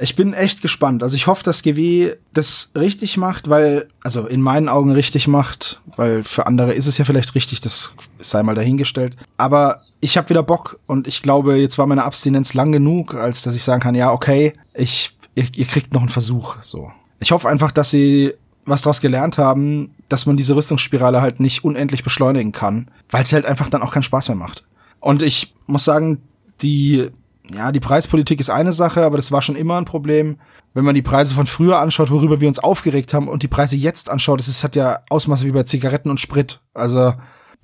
Ich 0.00 0.14
bin 0.14 0.32
echt 0.32 0.62
gespannt. 0.62 1.02
Also 1.02 1.16
ich 1.16 1.26
hoffe, 1.26 1.42
dass 1.42 1.62
GW 1.62 2.14
das 2.32 2.70
richtig 2.76 3.16
macht, 3.16 3.50
weil, 3.50 3.88
also 4.04 4.26
in 4.26 4.40
meinen 4.40 4.68
Augen 4.68 4.92
richtig 4.92 5.26
macht, 5.26 5.80
weil 5.96 6.22
für 6.22 6.46
andere 6.46 6.72
ist 6.72 6.86
es 6.86 6.98
ja 6.98 7.04
vielleicht 7.04 7.34
richtig, 7.34 7.60
das 7.60 7.92
sei 8.18 8.42
mal 8.44 8.54
dahingestellt. 8.54 9.16
Aber 9.36 9.82
ich 10.00 10.16
habe 10.16 10.28
wieder 10.28 10.44
Bock 10.44 10.78
und 10.86 11.08
ich 11.08 11.20
glaube, 11.20 11.56
jetzt 11.56 11.78
war 11.78 11.86
meine 11.86 12.04
Abstinenz 12.04 12.54
lang 12.54 12.70
genug, 12.70 13.14
als 13.14 13.42
dass 13.42 13.56
ich 13.56 13.64
sagen 13.64 13.80
kann, 13.80 13.96
ja, 13.96 14.12
okay, 14.12 14.54
ich, 14.72 15.16
ihr, 15.34 15.46
ihr 15.56 15.66
kriegt 15.66 15.92
noch 15.92 16.02
einen 16.02 16.10
Versuch. 16.10 16.56
So. 16.62 16.92
Ich 17.18 17.32
hoffe 17.32 17.48
einfach, 17.48 17.72
dass 17.72 17.90
sie 17.90 18.34
was 18.66 18.82
daraus 18.82 19.00
gelernt 19.00 19.36
haben, 19.36 19.94
dass 20.08 20.26
man 20.26 20.36
diese 20.36 20.54
Rüstungsspirale 20.54 21.20
halt 21.20 21.40
nicht 21.40 21.64
unendlich 21.64 22.04
beschleunigen 22.04 22.52
kann, 22.52 22.88
weil 23.10 23.22
es 23.22 23.32
halt 23.32 23.46
einfach 23.46 23.68
dann 23.68 23.82
auch 23.82 23.92
keinen 23.92 24.02
Spaß 24.04 24.28
mehr 24.28 24.36
macht. 24.36 24.64
Und 25.00 25.22
ich 25.22 25.54
muss 25.66 25.84
sagen, 25.84 26.22
die, 26.62 27.10
ja, 27.52 27.72
die 27.72 27.80
Preispolitik 27.80 28.40
ist 28.40 28.50
eine 28.50 28.72
Sache, 28.72 29.02
aber 29.02 29.16
das 29.16 29.32
war 29.32 29.42
schon 29.42 29.56
immer 29.56 29.78
ein 29.78 29.84
Problem. 29.84 30.38
Wenn 30.74 30.84
man 30.84 30.94
die 30.94 31.02
Preise 31.02 31.34
von 31.34 31.46
früher 31.46 31.78
anschaut, 31.78 32.10
worüber 32.10 32.40
wir 32.40 32.48
uns 32.48 32.58
aufgeregt 32.58 33.14
haben 33.14 33.28
und 33.28 33.42
die 33.42 33.48
Preise 33.48 33.76
jetzt 33.76 34.10
anschaut, 34.10 34.38
das 34.38 34.48
ist, 34.48 34.64
hat 34.64 34.76
ja 34.76 35.00
Ausmaße 35.08 35.46
wie 35.46 35.52
bei 35.52 35.62
Zigaretten 35.62 36.10
und 36.10 36.20
Sprit. 36.20 36.60
Also 36.74 37.14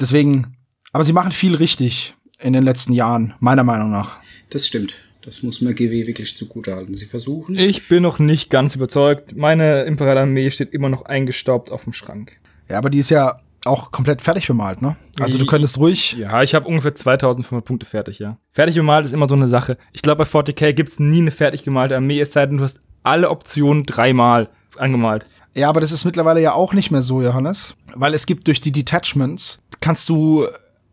deswegen, 0.00 0.56
aber 0.92 1.04
sie 1.04 1.12
machen 1.12 1.32
viel 1.32 1.54
richtig 1.54 2.14
in 2.40 2.52
den 2.52 2.64
letzten 2.64 2.92
Jahren, 2.92 3.34
meiner 3.40 3.62
Meinung 3.62 3.90
nach. 3.90 4.16
Das 4.50 4.66
stimmt. 4.66 4.94
Das 5.22 5.42
muss 5.42 5.62
man 5.62 5.74
GW 5.74 6.06
wirklich 6.06 6.36
zugutehalten. 6.36 6.94
Sie 6.94 7.06
versuchen 7.06 7.54
Ich 7.58 7.88
bin 7.88 8.02
noch 8.02 8.18
nicht 8.18 8.50
ganz 8.50 8.74
überzeugt. 8.74 9.34
Meine 9.34 9.82
Imperial 9.82 10.18
Armee 10.18 10.50
steht 10.50 10.74
immer 10.74 10.90
noch 10.90 11.06
eingestaubt 11.06 11.70
auf 11.70 11.84
dem 11.84 11.94
Schrank. 11.94 12.32
Ja, 12.68 12.76
aber 12.78 12.90
die 12.90 12.98
ist 12.98 13.10
ja 13.10 13.40
auch 13.66 13.90
komplett 13.90 14.20
fertig 14.22 14.46
bemalt, 14.46 14.82
ne? 14.82 14.96
Also 15.18 15.38
du 15.38 15.44
I- 15.44 15.46
könntest 15.46 15.78
ruhig, 15.78 16.12
Ja, 16.18 16.42
ich 16.42 16.54
habe 16.54 16.66
ungefähr 16.68 16.94
2500 16.94 17.64
Punkte 17.64 17.86
fertig, 17.86 18.18
ja. 18.18 18.38
Fertig 18.52 18.74
gemalt 18.74 19.06
ist 19.06 19.12
immer 19.12 19.28
so 19.28 19.34
eine 19.34 19.48
Sache. 19.48 19.78
Ich 19.92 20.02
glaube, 20.02 20.24
bei 20.24 20.30
40k 20.30 20.72
gibt's 20.72 20.98
nie 20.98 21.20
eine 21.22 21.30
fertig 21.30 21.62
gemalte 21.62 21.96
Armee, 21.96 22.20
es 22.20 22.32
sei 22.32 22.46
denn, 22.46 22.58
du 22.58 22.64
hast 22.64 22.80
alle 23.02 23.30
Optionen 23.30 23.84
dreimal 23.84 24.48
angemalt. 24.78 25.26
Ja, 25.54 25.68
aber 25.68 25.80
das 25.80 25.92
ist 25.92 26.04
mittlerweile 26.04 26.40
ja 26.40 26.52
auch 26.52 26.72
nicht 26.72 26.90
mehr 26.90 27.02
so, 27.02 27.22
Johannes. 27.22 27.74
Weil 27.94 28.12
es 28.14 28.26
gibt 28.26 28.48
durch 28.48 28.60
die 28.60 28.72
Detachments, 28.72 29.62
kannst 29.80 30.08
du 30.08 30.46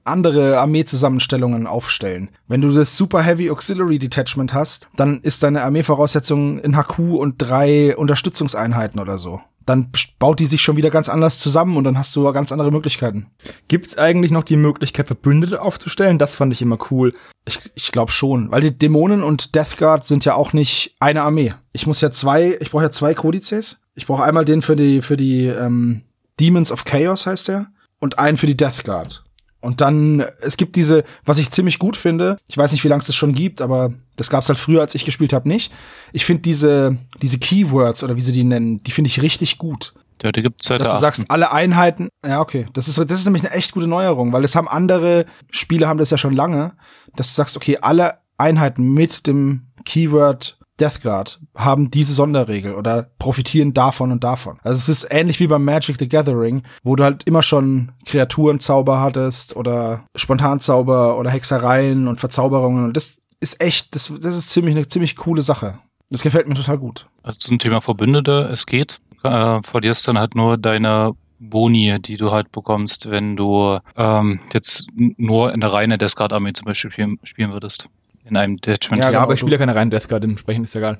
andere 0.03 0.59
Armeezusammenstellungen 0.59 1.67
aufstellen. 1.67 2.29
Wenn 2.47 2.61
du 2.61 2.71
das 2.73 2.97
Super 2.97 3.21
Heavy 3.21 3.49
Auxiliary 3.51 3.99
Detachment 3.99 4.53
hast, 4.53 4.87
dann 4.95 5.21
ist 5.21 5.43
deine 5.43 5.63
Armeevoraussetzung 5.63 6.59
in 6.59 6.75
HQ 6.75 6.99
und 6.99 7.35
drei 7.37 7.95
Unterstützungseinheiten 7.95 8.99
oder 8.99 9.17
so. 9.17 9.41
Dann 9.65 9.91
baut 10.19 10.39
die 10.39 10.45
sich 10.45 10.61
schon 10.61 10.77
wieder 10.77 10.89
ganz 10.89 11.09
anders 11.09 11.39
zusammen 11.39 11.77
und 11.77 11.83
dann 11.83 11.97
hast 11.97 12.15
du 12.15 12.23
ganz 12.31 12.51
andere 12.51 12.71
Möglichkeiten. 12.71 13.27
Gibt's 13.67 13.97
eigentlich 13.97 14.31
noch 14.31 14.43
die 14.43 14.55
Möglichkeit, 14.55 15.07
Verbündete 15.07 15.61
aufzustellen? 15.61 16.17
Das 16.17 16.35
fand 16.35 16.53
ich 16.53 16.61
immer 16.61 16.77
cool. 16.89 17.13
Ich, 17.45 17.59
ich 17.75 17.91
glaube 17.91 18.11
schon, 18.11 18.51
weil 18.51 18.61
die 18.61 18.77
Dämonen 18.77 19.23
und 19.23 19.55
Death 19.55 19.77
Guard 19.77 20.03
sind 20.03 20.25
ja 20.25 20.35
auch 20.35 20.53
nicht 20.53 20.95
eine 20.99 21.21
Armee. 21.21 21.53
Ich 21.73 21.87
muss 21.87 22.01
ja 22.01 22.11
zwei, 22.11 22.57
ich 22.59 22.71
brauche 22.71 22.83
ja 22.83 22.91
zwei 22.91 23.13
Kodizes. 23.13 23.79
Ich 23.95 24.07
brauche 24.07 24.23
einmal 24.23 24.45
den 24.45 24.61
für 24.61 24.75
die 24.75 25.01
für 25.01 25.17
die 25.17 25.47
ähm, 25.47 26.01
Demons 26.39 26.71
of 26.71 26.85
Chaos 26.85 27.27
heißt 27.27 27.49
der 27.49 27.67
und 27.99 28.19
einen 28.19 28.37
für 28.37 28.47
die 28.47 28.57
Death 28.57 28.83
Guard. 28.83 29.23
Und 29.61 29.79
dann 29.79 30.25
es 30.41 30.57
gibt 30.57 30.75
diese, 30.75 31.03
was 31.23 31.37
ich 31.37 31.51
ziemlich 31.51 31.79
gut 31.79 31.95
finde. 31.95 32.37
Ich 32.47 32.57
weiß 32.57 32.71
nicht, 32.71 32.83
wie 32.83 32.87
lange 32.87 33.01
es 33.01 33.07
das 33.07 33.15
schon 33.15 33.33
gibt, 33.33 33.61
aber 33.61 33.93
das 34.15 34.29
gab's 34.29 34.49
halt 34.49 34.59
früher, 34.59 34.81
als 34.81 34.95
ich 34.95 35.05
gespielt 35.05 35.33
habe, 35.33 35.47
nicht. 35.47 35.71
Ich 36.13 36.25
finde 36.25 36.41
diese 36.41 36.97
diese 37.21 37.37
Keywords 37.37 38.03
oder 38.03 38.15
wie 38.15 38.21
sie 38.21 38.31
die 38.31 38.43
nennen, 38.43 38.83
die 38.83 38.91
finde 38.91 39.07
ich 39.07 39.21
richtig 39.21 39.57
gut. 39.57 39.93
Ja, 40.23 40.31
die 40.31 40.41
gibt's 40.41 40.67
seit 40.67 40.81
Dass 40.81 40.91
du 40.91 40.99
sagst, 40.99 41.25
alle 41.29 41.51
Einheiten, 41.51 42.09
ja, 42.25 42.41
okay. 42.41 42.67
Das 42.73 42.87
ist, 42.87 42.97
das 42.97 43.19
ist 43.19 43.25
nämlich 43.25 43.43
eine 43.43 43.53
echt 43.53 43.71
gute 43.71 43.87
Neuerung, 43.87 44.33
weil 44.33 44.43
es 44.43 44.55
haben 44.55 44.67
andere 44.67 45.25
Spiele 45.49 45.87
haben 45.87 45.97
das 45.97 46.11
ja 46.11 46.17
schon 46.17 46.35
lange, 46.35 46.73
dass 47.15 47.27
du 47.27 47.33
sagst, 47.33 47.57
okay, 47.57 47.77
alle 47.81 48.19
Einheiten 48.37 48.93
mit 48.93 49.25
dem 49.25 49.67
Keyword 49.85 50.59
Death 50.81 51.01
Guard 51.01 51.39
haben 51.55 51.91
diese 51.91 52.13
Sonderregel 52.13 52.73
oder 52.73 53.03
profitieren 53.19 53.73
davon 53.73 54.11
und 54.11 54.23
davon. 54.23 54.59
Also 54.63 54.79
es 54.79 54.89
ist 54.89 55.07
ähnlich 55.11 55.39
wie 55.39 55.47
beim 55.47 55.63
Magic 55.63 55.97
the 55.99 56.09
Gathering, 56.09 56.63
wo 56.83 56.95
du 56.95 57.03
halt 57.03 57.23
immer 57.25 57.43
schon 57.43 57.91
Kreaturenzauber 58.05 58.99
hattest 58.99 59.55
oder 59.55 60.03
Spontanzauber 60.15 61.17
oder 61.17 61.29
Hexereien 61.29 62.07
und 62.07 62.19
Verzauberungen 62.19 62.85
und 62.85 62.97
das 62.97 63.19
ist 63.39 63.61
echt, 63.61 63.95
das, 63.95 64.11
das 64.21 64.35
ist 64.35 64.49
ziemlich 64.49 64.75
eine 64.75 64.87
ziemlich 64.87 65.15
coole 65.15 65.41
Sache. 65.41 65.79
Das 66.09 66.21
gefällt 66.23 66.47
mir 66.47 66.55
total 66.55 66.77
gut. 66.77 67.07
Also 67.23 67.39
zum 67.39 67.59
Thema 67.59 67.79
Verbündete, 67.79 68.49
es 68.51 68.65
geht. 68.65 68.99
Äh, 69.23 69.61
verlierst 69.63 70.07
dann 70.07 70.19
halt 70.19 70.35
nur 70.35 70.57
deine 70.57 71.13
Boni, 71.39 71.97
die 71.99 72.17
du 72.17 72.31
halt 72.31 72.51
bekommst, 72.51 73.09
wenn 73.09 73.35
du 73.35 73.79
ähm, 73.95 74.39
jetzt 74.53 74.87
nur 74.95 75.53
in 75.53 75.59
der 75.59 75.73
reine 75.73 75.97
Death 75.97 76.15
Guard 76.15 76.33
Armee 76.33 76.53
zum 76.53 76.65
Beispiel 76.65 76.91
spielen, 76.91 77.19
spielen 77.23 77.51
würdest. 77.51 77.87
In 78.25 78.37
einem 78.37 78.57
Detachment. 78.57 78.99
Ja, 79.01 79.07
Ja, 79.07 79.11
genau, 79.11 79.23
aber 79.23 79.33
ich 79.33 79.39
du- 79.39 79.45
spiele 79.45 79.55
ja 79.55 79.59
keine 79.59 79.75
reinen 79.75 79.91
Death 79.91 80.07
Guard, 80.07 80.23
dementsprechend 80.23 80.65
ist 80.65 80.75
egal. 80.75 80.99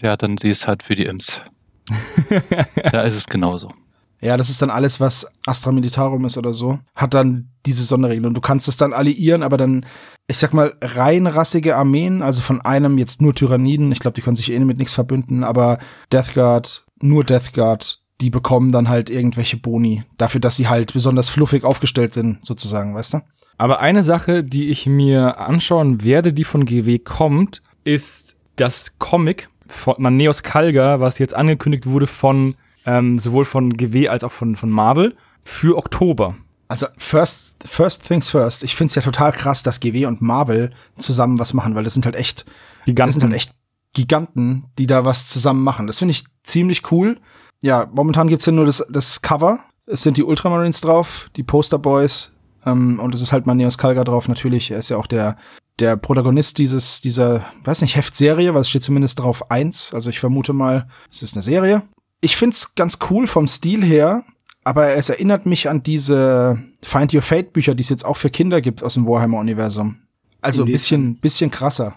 Ja, 0.00 0.16
dann 0.16 0.36
siehst 0.36 0.66
halt 0.68 0.82
für 0.82 0.94
die 0.96 1.04
Imps. 1.04 1.40
da 2.92 3.02
ist 3.02 3.16
es 3.16 3.26
genauso. 3.26 3.72
Ja, 4.20 4.36
das 4.36 4.50
ist 4.50 4.62
dann 4.62 4.70
alles, 4.70 5.00
was 5.00 5.26
Astra 5.46 5.72
Militarum 5.72 6.24
ist 6.24 6.38
oder 6.38 6.52
so, 6.52 6.78
hat 6.94 7.12
dann 7.12 7.48
diese 7.66 7.82
Sonderregeln. 7.82 8.26
Und 8.26 8.34
du 8.34 8.40
kannst 8.40 8.68
es 8.68 8.76
dann 8.76 8.92
alliieren, 8.92 9.42
aber 9.42 9.56
dann, 9.56 9.84
ich 10.28 10.38
sag 10.38 10.54
mal, 10.54 10.74
reinrassige 10.80 11.76
Armeen, 11.76 12.22
also 12.22 12.40
von 12.40 12.60
einem 12.60 12.98
jetzt 12.98 13.20
nur 13.20 13.34
Tyranniden, 13.34 13.90
ich 13.90 13.98
glaube, 13.98 14.14
die 14.14 14.20
können 14.20 14.36
sich 14.36 14.52
eh 14.52 14.58
mit 14.60 14.78
nichts 14.78 14.94
verbünden, 14.94 15.42
aber 15.42 15.78
Death 16.12 16.34
Guard, 16.34 16.84
nur 17.00 17.24
Death 17.24 17.52
Guard, 17.52 18.00
die 18.20 18.30
bekommen 18.30 18.70
dann 18.70 18.88
halt 18.88 19.10
irgendwelche 19.10 19.56
Boni. 19.56 20.04
Dafür, 20.18 20.40
dass 20.40 20.54
sie 20.54 20.68
halt 20.68 20.92
besonders 20.92 21.28
fluffig 21.28 21.64
aufgestellt 21.64 22.14
sind, 22.14 22.46
sozusagen, 22.46 22.94
weißt 22.94 23.14
du? 23.14 23.18
Aber 23.62 23.78
eine 23.78 24.02
Sache, 24.02 24.42
die 24.42 24.70
ich 24.70 24.86
mir 24.86 25.38
anschauen 25.38 26.02
werde, 26.02 26.32
die 26.32 26.42
von 26.42 26.66
GW 26.66 26.98
kommt, 26.98 27.62
ist 27.84 28.34
das 28.56 28.98
Comic 28.98 29.50
von 29.68 29.94
Maneos 29.98 30.42
Kalga, 30.42 30.98
was 30.98 31.20
jetzt 31.20 31.32
angekündigt 31.32 31.86
wurde 31.86 32.08
von 32.08 32.56
ähm, 32.86 33.20
sowohl 33.20 33.44
von 33.44 33.76
GW 33.76 34.08
als 34.08 34.24
auch 34.24 34.32
von, 34.32 34.56
von 34.56 34.68
Marvel 34.68 35.14
für 35.44 35.76
Oktober. 35.78 36.34
Also 36.66 36.88
first, 36.96 37.56
first 37.64 38.04
things 38.04 38.30
first. 38.30 38.64
Ich 38.64 38.74
find's 38.74 38.96
ja 38.96 39.02
total 39.02 39.30
krass, 39.30 39.62
dass 39.62 39.78
GW 39.78 40.06
und 40.06 40.20
Marvel 40.20 40.72
zusammen 40.98 41.38
was 41.38 41.54
machen, 41.54 41.76
weil 41.76 41.84
das 41.84 41.94
sind 41.94 42.04
halt 42.04 42.16
echt, 42.16 42.44
Giganten. 42.84 43.06
das 43.06 43.14
sind 43.14 43.22
halt 43.22 43.36
echt 43.36 43.52
Giganten, 43.94 44.64
die 44.76 44.88
da 44.88 45.04
was 45.04 45.28
zusammen 45.28 45.62
machen. 45.62 45.86
Das 45.86 46.00
finde 46.00 46.10
ich 46.10 46.24
ziemlich 46.42 46.90
cool. 46.90 47.20
Ja, 47.62 47.88
momentan 47.94 48.26
gibt's 48.26 48.46
ja 48.46 48.50
nur 48.50 48.66
das, 48.66 48.84
das 48.90 49.22
Cover. 49.22 49.60
Es 49.86 50.02
sind 50.02 50.16
die 50.16 50.24
Ultramarines 50.24 50.80
drauf, 50.80 51.30
die 51.36 51.44
Posterboys, 51.44 52.32
ähm, 52.64 52.98
und 53.00 53.14
es 53.14 53.22
ist 53.22 53.32
halt 53.32 53.46
Maneos 53.46 53.78
Kalga 53.78 54.04
drauf. 54.04 54.28
Natürlich, 54.28 54.70
er 54.70 54.78
ist 54.78 54.88
ja 54.88 54.96
auch 54.96 55.06
der, 55.06 55.36
der 55.78 55.96
Protagonist 55.96 56.58
dieses, 56.58 57.00
dieser, 57.00 57.44
weiß 57.64 57.82
nicht, 57.82 57.96
Heftserie, 57.96 58.54
weil 58.54 58.60
es 58.60 58.70
steht 58.70 58.84
zumindest 58.84 59.18
drauf 59.18 59.50
eins. 59.50 59.92
Also 59.94 60.10
ich 60.10 60.20
vermute 60.20 60.52
mal, 60.52 60.86
es 61.10 61.22
ist 61.22 61.34
eine 61.34 61.42
Serie. 61.42 61.82
Ich 62.20 62.36
find's 62.36 62.74
ganz 62.74 62.98
cool 63.10 63.26
vom 63.26 63.46
Stil 63.48 63.84
her, 63.84 64.22
aber 64.64 64.94
es 64.94 65.08
erinnert 65.08 65.46
mich 65.46 65.68
an 65.68 65.82
diese 65.82 66.62
Find 66.82 67.12
Your 67.12 67.22
Fate 67.22 67.52
Bücher, 67.52 67.74
die 67.74 67.82
es 67.82 67.88
jetzt 67.88 68.04
auch 68.04 68.16
für 68.16 68.30
Kinder 68.30 68.60
gibt 68.60 68.82
aus 68.82 68.94
dem 68.94 69.06
Warhammer-Universum. 69.06 69.96
Also 70.40 70.62
ein 70.62 70.70
bisschen, 70.70 71.16
bisschen 71.16 71.50
krasser. 71.50 71.94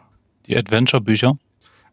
Die 0.48 0.56
Adventure-Bücher. 0.56 1.38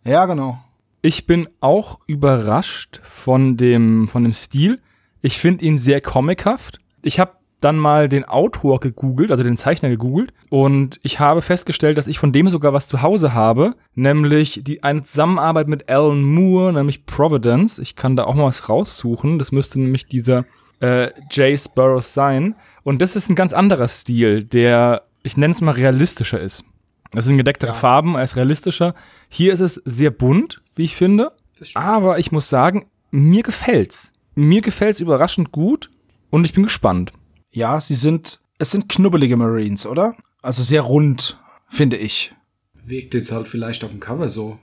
Ja, 0.04 0.26
genau. 0.26 0.62
Ich 1.02 1.26
bin 1.26 1.48
auch 1.60 2.00
überrascht 2.06 3.00
von 3.02 3.56
dem, 3.56 4.08
von 4.08 4.22
dem 4.22 4.32
Stil. 4.32 4.80
Ich 5.20 5.38
finde 5.38 5.64
ihn 5.64 5.78
sehr 5.78 6.00
comichaft. 6.00 6.78
Ich 7.02 7.18
habe 7.18 7.32
dann 7.64 7.78
mal 7.78 8.08
den 8.08 8.24
Autor 8.24 8.80
gegoogelt, 8.80 9.30
also 9.30 9.42
den 9.42 9.56
Zeichner 9.56 9.88
gegoogelt, 9.88 10.32
und 10.50 11.00
ich 11.02 11.18
habe 11.20 11.40
festgestellt, 11.40 11.96
dass 11.96 12.06
ich 12.06 12.18
von 12.18 12.32
dem 12.32 12.48
sogar 12.48 12.72
was 12.72 12.86
zu 12.86 13.00
Hause 13.02 13.32
habe, 13.32 13.74
nämlich 13.94 14.60
die 14.64 14.82
eine 14.82 15.02
Zusammenarbeit 15.02 15.68
mit 15.68 15.88
Alan 15.88 16.22
Moore, 16.22 16.72
nämlich 16.72 17.06
Providence. 17.06 17.78
Ich 17.78 17.96
kann 17.96 18.16
da 18.16 18.24
auch 18.24 18.34
mal 18.34 18.44
was 18.44 18.68
raussuchen. 18.68 19.38
Das 19.38 19.50
müsste 19.52 19.80
nämlich 19.80 20.06
dieser 20.06 20.44
äh, 20.80 21.08
Jay 21.30 21.56
Sparrows 21.56 22.12
sein. 22.12 22.54
Und 22.84 23.00
das 23.00 23.16
ist 23.16 23.30
ein 23.30 23.34
ganz 23.34 23.52
anderer 23.52 23.88
Stil, 23.88 24.44
der, 24.44 25.02
ich 25.22 25.36
nenne 25.36 25.54
es 25.54 25.60
mal 25.60 25.72
realistischer 25.72 26.40
ist. 26.40 26.64
Das 27.12 27.24
sind 27.24 27.38
gedecktere 27.38 27.70
Ja. 27.70 27.76
Farben, 27.76 28.14
er 28.16 28.24
ist 28.24 28.36
realistischer. 28.36 28.94
Hier 29.28 29.52
ist 29.52 29.60
es 29.60 29.80
sehr 29.84 30.10
bunt, 30.10 30.60
wie 30.74 30.84
ich 30.84 30.96
finde. 30.96 31.30
Aber 31.74 32.18
ich 32.18 32.32
muss 32.32 32.48
sagen, 32.48 32.86
mir 33.10 33.42
gefällt's. 33.42 34.12
Mir 34.34 34.62
gefällt's 34.62 35.00
überraschend 35.00 35.52
gut 35.52 35.90
und 36.30 36.44
ich 36.44 36.52
bin 36.54 36.64
gespannt. 36.64 37.12
Ja, 37.52 37.80
sie 37.80 37.94
sind, 37.94 38.40
es 38.58 38.70
sind 38.70 38.88
knubbelige 38.88 39.36
Marines, 39.36 39.86
oder? 39.86 40.16
Also 40.40 40.62
sehr 40.62 40.82
rund, 40.82 41.38
finde 41.68 41.96
ich. 41.96 42.34
Wirkt 42.82 43.14
jetzt 43.14 43.30
halt 43.30 43.46
vielleicht 43.46 43.84
auf 43.84 43.90
dem 43.90 44.00
Cover 44.00 44.28
so. 44.28 44.58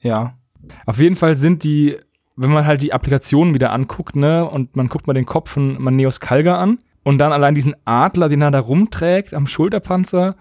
Ja. 0.00 0.36
Auf 0.84 0.98
jeden 0.98 1.16
Fall 1.16 1.36
sind 1.36 1.62
die, 1.64 1.96
wenn 2.36 2.50
man 2.50 2.66
halt 2.66 2.82
die 2.82 2.92
Applikationen 2.92 3.54
wieder 3.54 3.72
anguckt, 3.72 4.16
ne, 4.16 4.44
und 4.44 4.76
man 4.76 4.88
guckt 4.88 5.06
mal 5.06 5.14
den 5.14 5.26
Kopf 5.26 5.50
von 5.50 5.80
Maneos 5.80 6.20
Kalga 6.20 6.58
an 6.58 6.78
und 7.04 7.18
dann 7.18 7.32
allein 7.32 7.54
diesen 7.54 7.74
Adler, 7.84 8.28
den 8.28 8.42
er 8.42 8.50
da 8.50 8.60
rumträgt 8.60 9.34
am 9.34 9.46
Schulterpanzer 9.46 10.36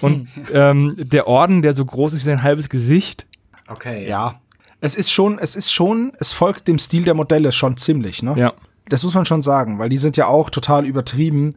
und 0.00 0.28
ähm, 0.52 0.94
der 0.96 1.26
Orden, 1.26 1.62
der 1.62 1.74
so 1.74 1.84
groß 1.84 2.12
ist 2.12 2.20
wie 2.20 2.26
sein 2.26 2.42
halbes 2.42 2.68
Gesicht. 2.68 3.26
Okay. 3.68 4.08
Ja. 4.08 4.40
Es 4.80 4.94
ist 4.94 5.10
schon, 5.10 5.38
es 5.38 5.56
ist 5.56 5.72
schon, 5.72 6.12
es 6.20 6.32
folgt 6.32 6.68
dem 6.68 6.78
Stil 6.78 7.04
der 7.04 7.14
Modelle 7.14 7.50
schon 7.52 7.76
ziemlich, 7.76 8.22
ne? 8.22 8.34
Ja. 8.36 8.54
Das 8.88 9.04
muss 9.04 9.14
man 9.14 9.24
schon 9.24 9.42
sagen, 9.42 9.78
weil 9.78 9.88
die 9.88 9.98
sind 9.98 10.16
ja 10.16 10.26
auch 10.26 10.50
total 10.50 10.86
übertrieben. 10.86 11.54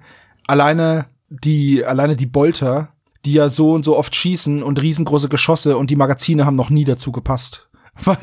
Alleine 0.48 1.06
die, 1.30 1.86
alleine 1.86 2.15
die 2.15 2.26
Bolter, 2.26 2.89
die 3.26 3.34
ja 3.34 3.48
so 3.50 3.74
und 3.74 3.84
so 3.86 3.98
oft 3.98 4.15
schießen 4.15 4.63
und 4.63 4.82
riesengroße 4.82 5.30
Geschosse 5.30 5.78
und 5.78 5.89
die 5.89 5.96
Magazine 5.96 6.46
haben 6.46 6.56
noch 6.56 6.70
nie 6.70 6.84
dazu 6.84 7.12
gepasst. 7.12 7.70
Weil, 8.06 8.17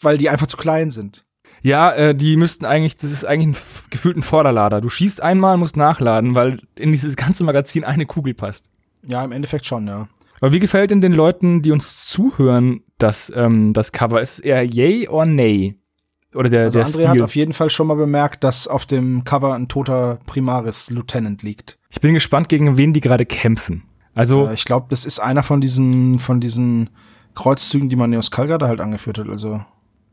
weil 0.00 0.18
die 0.18 0.28
einfach 0.30 0.46
zu 0.46 0.56
klein 0.56 0.90
sind. 0.90 1.24
Ja, 1.62 1.92
äh, 1.92 2.14
die 2.14 2.36
müssten 2.36 2.64
eigentlich, 2.66 2.96
das 2.96 3.10
ist 3.10 3.24
eigentlich 3.24 3.48
ein 3.48 3.52
f- 3.52 3.86
gefühlt 3.90 4.16
ein 4.16 4.22
Vorderlader. 4.22 4.80
Du 4.82 4.88
schießt 4.90 5.22
einmal, 5.22 5.56
musst 5.56 5.76
nachladen, 5.78 6.34
weil 6.34 6.60
in 6.78 6.92
dieses 6.92 7.16
ganze 7.16 7.44
Magazin 7.44 7.84
eine 7.84 8.04
Kugel 8.06 8.34
passt. 8.34 8.66
Ja, 9.06 9.24
im 9.24 9.32
Endeffekt 9.32 9.64
schon, 9.66 9.86
ja. 9.86 10.08
Aber 10.40 10.52
wie 10.52 10.60
gefällt 10.60 10.90
denn 10.90 11.00
den 11.00 11.12
Leuten, 11.14 11.62
die 11.62 11.72
uns 11.72 12.06
zuhören, 12.06 12.82
das, 12.98 13.32
ähm, 13.34 13.72
das 13.72 13.92
Cover? 13.92 14.20
Ist 14.20 14.32
es 14.34 14.38
eher 14.40 14.62
yay 14.64 15.08
or 15.08 15.24
nay? 15.24 15.78
Oder 16.34 16.48
der, 16.48 16.62
Also 16.64 16.78
der 16.78 16.88
André 16.88 17.06
hat 17.06 17.10
Stil? 17.14 17.22
auf 17.22 17.36
jeden 17.36 17.52
Fall 17.52 17.70
schon 17.70 17.86
mal 17.86 17.94
bemerkt, 17.96 18.42
dass 18.44 18.66
auf 18.68 18.86
dem 18.86 19.24
Cover 19.24 19.54
ein 19.54 19.68
toter 19.68 20.18
Primaris 20.26 20.90
Lieutenant 20.90 21.42
liegt. 21.42 21.78
Ich 21.90 22.00
bin 22.00 22.14
gespannt, 22.14 22.48
gegen 22.48 22.76
wen 22.76 22.92
die 22.92 23.00
gerade 23.00 23.24
kämpfen. 23.26 23.82
Also, 24.14 24.46
Äh, 24.48 24.54
ich 24.54 24.64
glaube, 24.64 24.86
das 24.90 25.04
ist 25.04 25.20
einer 25.20 25.42
von 25.42 25.60
diesen, 25.60 26.18
von 26.18 26.40
diesen 26.40 26.90
Kreuzzügen, 27.34 27.88
die 27.88 27.96
man 27.96 28.10
Neos 28.10 28.30
Kalga 28.30 28.58
da 28.58 28.68
halt 28.68 28.80
angeführt 28.80 29.18
hat. 29.18 29.28
Also, 29.28 29.64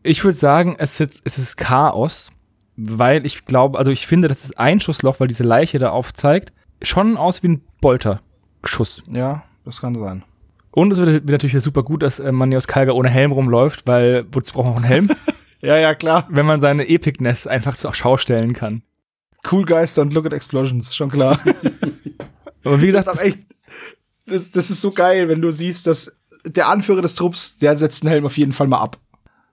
ich 0.04 0.24
würde 0.24 0.38
sagen, 0.38 0.76
es 0.80 1.00
ist, 1.00 1.22
es 1.24 1.38
ist 1.38 1.58
Chaos, 1.58 2.32
weil 2.76 3.26
ich 3.26 3.46
glaube, 3.46 3.78
also 3.78 3.92
ich 3.92 4.08
finde, 4.08 4.28
das 4.28 4.44
ist 4.44 4.58
Einschussloch, 4.60 5.20
weil 5.20 5.28
diese 5.28 5.44
Leiche 5.44 5.78
da 5.78 5.90
aufzeigt, 5.92 6.52
schon 6.82 7.18
aus 7.18 7.44
wie 7.44 7.50
ein 7.50 7.62
Bolterschuss. 7.82 9.04
ja, 9.12 9.44
das 9.66 9.82
kann 9.82 9.96
sein. 9.96 10.24
Und 10.72 10.92
es 10.94 11.00
wird, 11.00 11.10
wird 11.10 11.30
natürlich 11.30 11.62
super 11.64 11.84
gut, 11.84 12.02
dass 12.02 12.20
äh, 12.20 12.32
Manios 12.32 12.66
Kalga 12.68 12.94
ohne 12.94 13.10
Helm 13.10 13.32
rumläuft, 13.32 13.86
weil 13.88 14.26
wozu 14.32 14.54
braucht 14.54 14.66
man 14.66 14.74
auch 14.74 14.78
einen 14.78 14.86
Helm? 14.86 15.10
Ja, 15.62 15.78
ja, 15.78 15.96
klar. 15.96 16.28
wenn 16.30 16.46
man 16.46 16.62
seine 16.62 16.88
Epicness 16.90 17.48
einfach 17.48 17.78
zur 17.78 17.94
Schau 17.94 18.18
stellen 18.18 18.54
kann. 18.54 18.84
Cool 19.50 19.66
Geister 19.66 20.02
und 20.02 20.14
Look 20.14 20.26
at 20.26 20.34
Explosions, 20.34 20.96
schon 20.96 21.10
klar. 21.10 21.40
Aber 22.64 22.82
wie 22.82 22.88
gesagt, 22.88 23.08
Das 23.08 23.16
ist 23.16 23.24
echt, 23.24 23.40
das, 24.26 24.52
das 24.52 24.70
ist 24.70 24.82
so 24.82 24.92
geil, 24.92 25.30
wenn 25.30 25.42
du 25.42 25.52
siehst, 25.52 25.88
dass 25.88 26.16
der 26.46 26.70
Anführer 26.70 27.02
des 27.02 27.16
Trupps, 27.16 27.58
der 27.58 27.78
setzt 27.78 28.04
einen 28.04 28.12
Helm 28.12 28.26
auf 28.26 28.38
jeden 28.38 28.54
Fall 28.54 28.68
mal 28.68 28.80
ab. 28.80 28.98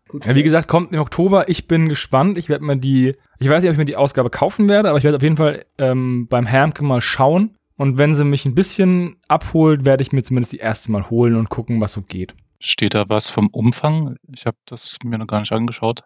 Gut, 0.09 0.25
Ja, 0.25 0.35
wie 0.35 0.43
gesagt, 0.43 0.69
kommt 0.69 0.93
im 0.93 1.01
Oktober. 1.01 1.49
Ich 1.49 1.69
bin 1.69 1.89
gespannt. 1.89 2.39
Ich 2.39 2.49
werde 2.49 2.65
mir 2.65 2.79
die, 2.79 3.15
ich 3.39 3.49
weiß 3.49 3.63
nicht, 3.63 3.69
ob 3.71 3.75
ich 3.75 3.79
mir 3.79 3.85
die 3.85 3.97
Ausgabe 3.97 4.31
kaufen 4.31 4.69
werde, 4.69 4.89
aber 4.89 4.99
ich 4.99 5.05
werde 5.05 5.17
auf 5.17 5.23
jeden 5.23 5.37
Fall 5.37 5.65
ähm, 5.77 6.27
beim 6.29 6.51
Hamke 6.51 6.83
mal 6.83 7.01
schauen. 7.03 7.55
Und 7.77 7.99
wenn 7.99 8.15
sie 8.17 8.25
mich 8.25 8.45
ein 8.47 8.55
bisschen 8.55 9.17
abholt, 9.29 9.85
werde 9.85 10.03
ich 10.03 10.13
mir 10.13 10.23
zumindest 10.23 10.53
die 10.53 10.59
erste 10.59 10.91
Mal 10.91 11.11
holen 11.11 11.37
und 11.37 11.49
gucken, 11.51 11.81
was 11.81 11.93
so 11.93 12.03
geht. 12.03 12.35
Steht 12.61 12.95
da 12.95 13.09
was 13.09 13.31
vom 13.31 13.49
Umfang? 13.49 14.17
Ich 14.35 14.47
habe 14.47 14.57
das 14.67 14.99
mir 15.05 15.19
noch 15.19 15.27
gar 15.27 15.41
nicht 15.41 15.53
angeschaut. 15.53 16.03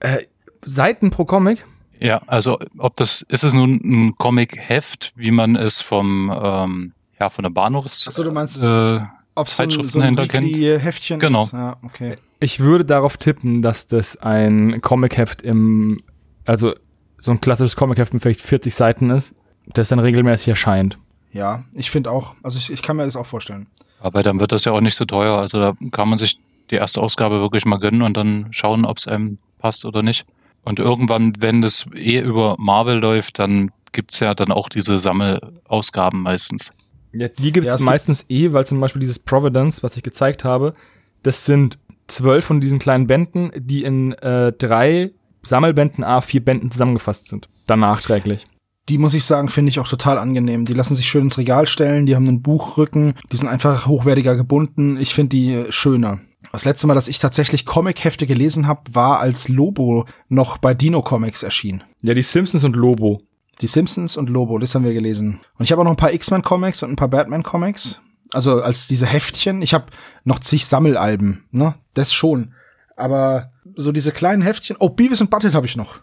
Äh, 0.00 0.24
Seiten 0.64 1.10
pro 1.10 1.24
Comic? 1.24 1.66
Ja, 2.00 2.20
also 2.26 2.58
ob 2.78 2.96
das 2.96 3.22
ist 3.22 3.44
es 3.44 3.54
nun 3.54 3.80
ein 3.84 4.14
Comic-Heft, 4.18 5.12
wie 5.16 5.30
man 5.30 5.56
es 5.56 5.80
vom 5.80 6.30
ähm, 6.34 6.92
ja 7.20 7.30
von 7.30 7.42
der 7.44 7.50
Bahnhofs 7.50 8.06
Ach 8.08 8.12
so, 8.12 8.22
du 8.24 8.32
meinst- 8.32 8.62
äh, 8.62 9.00
Ob 9.36 9.48
so 9.48 9.62
ein, 9.62 9.70
so 9.70 9.76
ein 9.78 9.80
Zeitschriftenhändler 9.80 10.28
kennt. 10.28 10.46
Weekly-Heftchen 10.48 11.20
Genau. 11.20 11.44
ist. 11.44 11.52
Ja, 11.52 11.76
okay. 11.82 12.16
Ich 12.40 12.60
würde 12.60 12.84
darauf 12.84 13.16
tippen, 13.16 13.62
dass 13.62 13.86
das 13.86 14.16
ein 14.16 14.80
Comic-Heft 14.82 15.40
im, 15.42 16.02
also 16.44 16.74
so 17.18 17.30
ein 17.30 17.40
klassisches 17.40 17.76
Comic-Heft 17.76 18.12
mit 18.12 18.22
vielleicht 18.22 18.42
40 18.42 18.74
Seiten 18.74 19.08
ist, 19.10 19.34
das 19.66 19.88
dann 19.88 19.98
regelmäßig 20.00 20.48
erscheint. 20.48 20.98
Ja, 21.32 21.64
ich 21.74 21.90
finde 21.90 22.10
auch. 22.10 22.34
Also 22.42 22.58
ich, 22.58 22.70
ich 22.70 22.82
kann 22.82 22.96
mir 22.96 23.04
das 23.06 23.16
auch 23.16 23.26
vorstellen. 23.26 23.66
Aber 24.04 24.22
dann 24.22 24.38
wird 24.38 24.52
das 24.52 24.66
ja 24.66 24.72
auch 24.72 24.82
nicht 24.82 24.96
so 24.96 25.06
teuer. 25.06 25.38
Also 25.38 25.58
da 25.58 25.72
kann 25.90 26.10
man 26.10 26.18
sich 26.18 26.38
die 26.70 26.74
erste 26.74 27.00
Ausgabe 27.00 27.40
wirklich 27.40 27.64
mal 27.64 27.78
gönnen 27.78 28.02
und 28.02 28.14
dann 28.18 28.48
schauen, 28.50 28.84
ob 28.84 28.98
es 28.98 29.08
einem 29.08 29.38
passt 29.60 29.86
oder 29.86 30.02
nicht. 30.02 30.26
Und 30.62 30.78
irgendwann, 30.78 31.32
wenn 31.38 31.62
das 31.62 31.88
eh 31.94 32.20
über 32.20 32.56
Marvel 32.58 32.98
läuft, 32.98 33.38
dann 33.38 33.70
gibt's 33.92 34.20
ja 34.20 34.34
dann 34.34 34.52
auch 34.52 34.68
diese 34.68 34.98
Sammelausgaben 34.98 36.20
meistens. 36.20 36.70
Ja, 37.14 37.28
die 37.28 37.50
gibt's 37.50 37.80
Ja, 37.80 37.82
meistens 37.82 38.26
eh, 38.28 38.52
weil 38.52 38.66
zum 38.66 38.78
Beispiel 38.78 39.00
dieses 39.00 39.18
Providence, 39.18 39.82
was 39.82 39.96
ich 39.96 40.02
gezeigt 40.02 40.44
habe, 40.44 40.74
das 41.22 41.46
sind 41.46 41.78
zwölf 42.06 42.44
von 42.44 42.60
diesen 42.60 42.78
kleinen 42.78 43.06
Bänden, 43.06 43.52
die 43.56 43.84
in 43.84 44.12
äh, 44.12 44.52
drei 44.52 45.12
Sammelbänden, 45.42 46.04
A, 46.04 46.20
vier 46.20 46.44
Bänden 46.44 46.70
zusammengefasst 46.70 47.28
sind. 47.28 47.48
Dann 47.66 47.80
nachträglich. 47.80 48.44
Die 48.88 48.98
muss 48.98 49.14
ich 49.14 49.24
sagen, 49.24 49.48
finde 49.48 49.70
ich 49.70 49.78
auch 49.78 49.88
total 49.88 50.18
angenehm. 50.18 50.64
Die 50.66 50.74
lassen 50.74 50.94
sich 50.94 51.08
schön 51.08 51.22
ins 51.22 51.38
Regal 51.38 51.66
stellen, 51.66 52.06
die 52.06 52.14
haben 52.14 52.28
einen 52.28 52.42
Buchrücken, 52.42 53.14
die 53.32 53.36
sind 53.36 53.48
einfach 53.48 53.86
hochwertiger 53.86 54.36
gebunden. 54.36 54.98
Ich 54.98 55.14
finde 55.14 55.30
die 55.30 55.52
äh, 55.54 55.72
schöner. 55.72 56.20
Das 56.52 56.64
letzte 56.64 56.86
Mal, 56.86 56.94
dass 56.94 57.08
ich 57.08 57.18
tatsächlich 57.18 57.66
Comic-Hefte 57.66 58.26
gelesen 58.26 58.68
habe, 58.68 58.82
war 58.94 59.18
als 59.18 59.48
Lobo 59.48 60.06
noch 60.28 60.58
bei 60.58 60.72
Dino 60.72 61.02
Comics 61.02 61.42
erschien. 61.42 61.82
Ja, 62.02 62.14
die 62.14 62.22
Simpsons 62.22 62.62
und 62.62 62.76
Lobo. 62.76 63.22
Die 63.60 63.66
Simpsons 63.66 64.16
und 64.16 64.28
Lobo, 64.28 64.58
das 64.58 64.74
haben 64.74 64.84
wir 64.84 64.94
gelesen. 64.94 65.40
Und 65.58 65.64
ich 65.64 65.72
habe 65.72 65.80
auch 65.80 65.84
noch 65.84 65.92
ein 65.92 65.96
paar 65.96 66.12
X-Men-Comics 66.12 66.82
und 66.82 66.90
ein 66.90 66.96
paar 66.96 67.08
Batman-Comics. 67.08 68.00
Also 68.32 68.60
als 68.60 68.86
diese 68.86 69.06
Heftchen. 69.06 69.62
Ich 69.62 69.74
habe 69.74 69.86
noch 70.24 70.38
zig 70.40 70.66
Sammelalben, 70.66 71.44
ne? 71.50 71.74
Das 71.94 72.12
schon. 72.12 72.52
Aber 72.96 73.52
so 73.74 73.92
diese 73.92 74.12
kleinen 74.12 74.42
Heftchen. 74.42 74.76
Oh, 74.78 74.90
Beavis 74.90 75.20
und 75.20 75.30
Butthead 75.30 75.54
habe 75.54 75.66
ich 75.66 75.76
noch. 75.76 76.00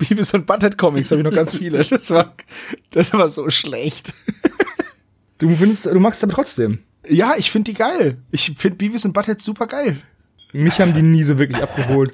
Beavis 0.00 0.34
und 0.34 0.46
Butthead 0.46 0.76
Comics 0.78 1.10
habe 1.12 1.20
ich 1.20 1.24
noch 1.26 1.32
ganz 1.34 1.54
viele. 1.54 1.78
Das 1.84 2.10
war, 2.10 2.34
das 2.90 3.12
war 3.12 3.28
so 3.28 3.48
schlecht. 3.50 4.12
Du 5.38 5.54
findest, 5.56 5.86
du 5.86 6.00
magst 6.00 6.18
es 6.20 6.24
aber 6.24 6.32
trotzdem. 6.34 6.78
Ja, 7.08 7.34
ich 7.36 7.50
finde 7.50 7.70
die 7.70 7.78
geil. 7.78 8.18
Ich 8.30 8.52
finde 8.56 8.76
Beavis 8.76 9.04
und 9.04 9.12
Butthead 9.12 9.40
super 9.40 9.66
geil. 9.66 10.02
Mich 10.52 10.80
haben 10.80 10.94
die 10.94 11.02
nie 11.02 11.22
so 11.22 11.38
wirklich 11.38 11.62
abgeholt. 11.62 12.12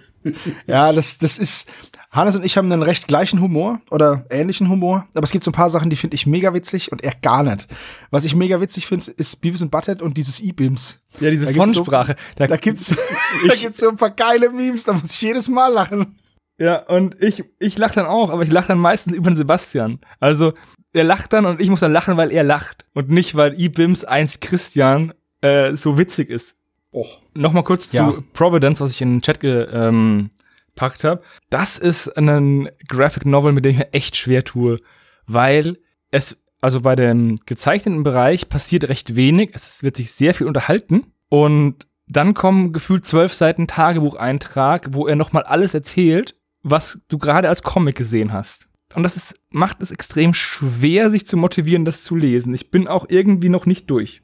Ja, 0.67 0.93
das, 0.93 1.19
das 1.19 1.39
ist. 1.39 1.69
Hannes 2.13 2.37
und 2.37 2.45
ich 2.45 2.57
haben 2.57 2.71
einen 2.73 2.83
recht 2.83 3.09
gleichen 3.09 3.41
Humor 3.43 3.81
oder 3.91 4.25
ähnlichen 4.31 4.69
Humor, 4.71 5.07
aber 5.15 5.25
es 5.25 5.33
gibt 5.33 5.45
so 5.45 5.51
ein 5.51 5.55
paar 5.55 5.69
Sachen, 5.71 5.91
die 5.91 5.97
finde 5.97 6.15
ich 6.15 6.27
mega 6.27 6.55
witzig 6.55 6.91
und 6.93 7.05
er 7.05 7.13
gar 7.21 7.43
nicht. 7.43 7.67
Was 8.11 8.25
ich 8.25 8.35
mega 8.35 8.61
witzig 8.61 8.87
finde, 8.87 9.11
ist 9.11 9.41
Beavis 9.43 9.61
und 9.61 9.71
Butthead 9.71 10.01
und 10.03 10.17
dieses 10.17 10.41
E-Bims. 10.41 11.01
Ja, 11.21 11.31
diese 11.31 11.47
gibt's 11.53 11.73
so- 11.75 11.85
da, 11.85 12.07
Da 12.47 12.57
gibt's, 12.57 12.95
da 13.49 13.55
gibt's 13.55 13.81
so 13.81 13.89
ein 13.91 13.97
paar 13.97 14.11
geile 14.11 14.51
Memes, 14.51 14.85
da 14.85 14.93
muss 14.95 15.13
ich 15.15 15.21
jedes 15.21 15.49
Mal 15.49 15.69
lachen. 15.73 16.17
Ja, 16.59 16.77
und 16.87 17.21
ich, 17.23 17.45
ich 17.59 17.77
lache 17.79 17.95
dann 17.97 18.07
auch, 18.07 18.31
aber 18.31 18.43
ich 18.43 18.51
lache 18.53 18.69
dann 18.69 18.79
meistens 18.79 19.15
über 19.15 19.31
den 19.31 19.37
Sebastian. 19.37 20.01
Also, 20.21 20.55
er 20.93 21.05
lacht 21.05 21.33
dann 21.33 21.45
und 21.47 21.61
ich 21.61 21.69
muss 21.69 21.81
dann 21.81 21.93
lachen, 21.93 22.17
weil 22.17 22.31
er 22.33 22.43
lacht. 22.43 22.87
Und 22.95 23.11
nicht, 23.11 23.35
weil 23.35 23.59
Ibims 23.61 24.05
1 24.05 24.41
Christian 24.41 25.13
äh, 25.43 25.75
so 25.75 25.99
witzig 25.99 26.31
ist. 26.31 26.57
Och. 26.93 27.21
Nochmal 27.35 27.65
kurz 27.65 27.93
Ja. 27.93 28.11
zu 28.11 28.23
Providence, 28.33 28.81
was 28.81 28.93
ich 28.93 29.03
in 29.03 29.17
den 29.17 29.23
Chat 29.23 29.41
gepackt 29.41 31.05
ähm, 31.05 31.11
habe. 31.11 31.23
Das 31.51 31.77
ist 31.79 32.09
ein 32.17 32.71
Graphic 32.89 33.27
Novel, 33.27 33.53
mit 33.53 33.65
dem 33.67 33.73
ich 33.73 33.79
mir 33.79 33.93
echt 33.93 34.17
schwer 34.17 34.45
tue, 34.45 34.81
weil 35.27 35.77
es, 36.11 36.39
also 36.63 36.81
bei 36.81 36.97
dem 36.97 37.37
gezeichneten 37.45 38.03
Bereich 38.03 38.49
passiert 38.49 38.89
recht 38.89 39.15
wenig. 39.17 39.51
Es 39.53 39.83
wird 39.83 39.97
sich 39.97 40.13
sehr 40.13 40.33
viel 40.33 40.47
unterhalten 40.47 41.13
und 41.29 41.87
dann 42.09 42.33
kommen 42.35 42.73
gefühlt 42.73 43.05
zwölf 43.05 43.35
Seiten 43.35 43.67
Tagebucheintrag, 43.67 44.95
wo 44.95 45.07
er 45.07 45.17
nochmal 45.17 45.43
alles 45.43 45.75
erzählt, 45.75 46.35
was 46.69 47.01
du 47.09 47.19
gerade 47.19 47.49
als 47.49 47.63
Comic 47.63 47.97
gesehen 47.97 48.33
hast. 48.33 48.69
Und 48.95 49.05
das 49.05 49.17
ist, 49.17 49.35
macht 49.51 49.83
es 49.83 49.91
extrem 49.91 50.35
schwer, 50.35 51.11
sich 51.11 51.27
zu 51.27 51.37
motivieren, 51.37 51.85
das 51.85 52.03
zu 52.03 52.17
lesen. 52.17 52.55
Ich 52.55 52.71
bin 52.71 52.89
auch 52.89 53.07
irgendwie 53.09 53.49
noch 53.49 53.67
nicht 53.67 53.89
durch. 53.91 54.23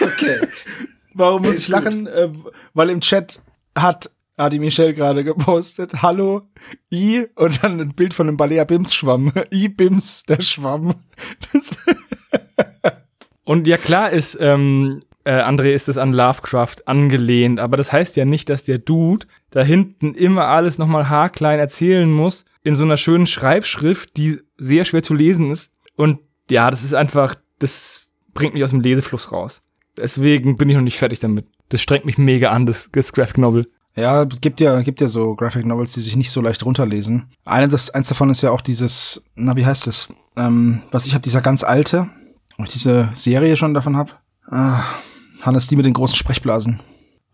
Okay. 0.00 0.40
Warum 1.14 1.42
muss 1.42 1.58
ich 1.58 1.68
lachen? 1.68 2.06
Äh, 2.06 2.30
weil 2.72 2.90
im 2.90 3.00
Chat 3.00 3.40
hat 3.76 4.10
Adi 4.36 4.58
Michel 4.58 4.94
gerade 4.94 5.22
gepostet, 5.22 6.02
hallo, 6.02 6.42
I, 6.92 7.26
und 7.36 7.62
dann 7.62 7.80
ein 7.80 7.94
Bild 7.94 8.14
von 8.14 8.26
einem 8.26 8.36
Balea 8.36 8.64
Bims 8.64 8.94
Schwamm. 8.94 9.32
I 9.52 9.68
Bims, 9.68 10.24
der 10.24 10.40
Schwamm. 10.40 10.94
Das, 11.52 11.76
Und 13.44 13.68
ja, 13.68 13.76
klar 13.76 14.10
ist, 14.10 14.36
ähm, 14.40 15.02
äh, 15.24 15.40
André 15.40 15.72
ist 15.72 15.88
es 15.88 15.98
an 15.98 16.12
Lovecraft 16.12 16.86
angelehnt, 16.86 17.58
aber 17.58 17.76
das 17.76 17.92
heißt 17.92 18.16
ja 18.16 18.24
nicht, 18.24 18.48
dass 18.48 18.64
der 18.64 18.78
Dude 18.78 19.26
da 19.50 19.62
hinten 19.62 20.14
immer 20.14 20.48
alles 20.48 20.78
nochmal 20.78 21.08
haarklein 21.08 21.58
erzählen 21.58 22.10
muss, 22.10 22.44
in 22.62 22.76
so 22.76 22.84
einer 22.84 22.96
schönen 22.96 23.26
Schreibschrift, 23.26 24.16
die 24.16 24.40
sehr 24.58 24.84
schwer 24.84 25.02
zu 25.02 25.14
lesen 25.14 25.50
ist. 25.50 25.72
Und 25.96 26.20
ja, 26.50 26.70
das 26.70 26.82
ist 26.82 26.94
einfach, 26.94 27.36
das 27.58 28.02
bringt 28.32 28.54
mich 28.54 28.64
aus 28.64 28.70
dem 28.70 28.80
Lesefluss 28.80 29.32
raus. 29.32 29.62
Deswegen 29.96 30.56
bin 30.56 30.68
ich 30.68 30.76
noch 30.76 30.82
nicht 30.82 30.98
fertig 30.98 31.20
damit. 31.20 31.46
Das 31.68 31.80
strengt 31.80 32.04
mich 32.04 32.18
mega 32.18 32.50
an, 32.50 32.66
das, 32.66 32.90
das 32.92 33.12
Graphic 33.12 33.38
Novel. 33.38 33.66
ja, 33.96 34.24
gibt 34.24 34.60
ja, 34.60 34.80
gibt 34.82 35.00
ja 35.00 35.06
so 35.06 35.34
Graphic 35.36 35.64
Novels, 35.64 35.92
die 35.92 36.00
sich 36.00 36.16
nicht 36.16 36.30
so 36.30 36.40
leicht 36.40 36.64
runterlesen. 36.64 37.30
Eine, 37.44 37.68
das, 37.68 37.90
eins 37.90 38.08
davon 38.08 38.30
ist 38.30 38.42
ja 38.42 38.50
auch 38.50 38.60
dieses, 38.60 39.24
na, 39.36 39.56
wie 39.56 39.64
heißt 39.64 39.86
es? 39.86 40.08
Ähm, 40.36 40.82
was 40.90 41.06
ich 41.06 41.14
habe, 41.14 41.22
dieser 41.22 41.40
ganz 41.40 41.62
alte, 41.62 42.08
ich 42.58 42.70
diese 42.70 43.08
Serie 43.14 43.56
schon 43.56 43.72
davon 43.72 43.96
hab. 43.96 44.20
Ah, 44.48 44.82
Hannes, 45.44 45.66
die 45.68 45.76
mit 45.76 45.84
den 45.86 45.92
großen 45.92 46.16
Sprechblasen. 46.16 46.80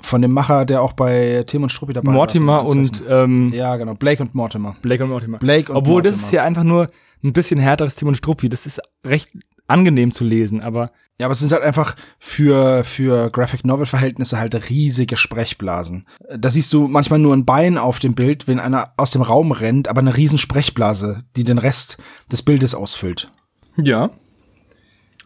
Von 0.03 0.23
dem 0.23 0.33
Macher, 0.33 0.65
der 0.65 0.81
auch 0.83 0.95
bei 0.95 1.45
Tim 1.47 1.63
und 1.63 1.69
Struppi 1.71 1.93
dabei 1.93 2.07
war. 2.07 2.15
Mortimer 2.15 2.61
vom 2.61 2.67
und 2.69 2.89
Anzeichen. 3.03 3.07
ähm, 3.11 3.53
Ja, 3.55 3.77
genau. 3.77 3.95
Blake 3.95 4.23
und 4.23 4.35
Mortimer. 4.35 4.77
Blake 4.81 5.05
und 5.05 5.11
Mortimer. 5.11 5.39
Blake 5.39 5.71
und 5.71 5.77
Obwohl, 5.79 6.01
das 6.03 6.13
Mortimer. 6.13 6.27
ist 6.27 6.33
ja 6.33 6.45
einfach 6.45 6.63
nur 6.65 6.91
ein 7.23 7.33
bisschen 7.35 7.61
härteres 7.61 7.97
Tim 7.97 8.09
und 8.09 8.17
Struppi. 8.17 8.49
Das 8.49 8.65
ist 8.65 8.81
recht 9.05 9.29
angenehm 9.67 10.11
zu 10.11 10.25
lesen, 10.25 10.63
aber 10.63 10.91
Ja, 11.21 11.27
aber 11.27 11.33
es 11.33 11.39
sind 11.41 11.53
halt 11.53 11.63
einfach 11.63 11.95
für, 12.19 12.83
für 12.83 13.31
Graphic 13.31 13.65
Novel 13.67 13.85
Verhältnisse 13.87 14.39
halt 14.39 14.71
riesige 14.71 15.17
Sprechblasen. 15.19 16.09
Da 16.37 16.49
siehst 16.51 16.73
du 16.73 16.89
manchmal 16.89 17.19
nur 17.21 17.37
ein 17.37 17.45
Bein 17.45 17.77
auf 17.79 17.99
dem 18.01 18.15
Bild, 18.15 18.49
wenn 18.49 18.59
einer 18.59 18.95
aus 18.97 19.11
dem 19.11 19.21
Raum 19.23 19.53
rennt, 19.53 19.87
aber 19.87 20.01
eine 20.01 20.17
riesen 20.17 20.39
Sprechblase, 20.39 21.25
die 21.37 21.45
den 21.45 21.59
Rest 21.59 21.99
des 22.33 22.43
Bildes 22.43 22.75
ausfüllt. 22.75 23.31
ja. 23.77 24.11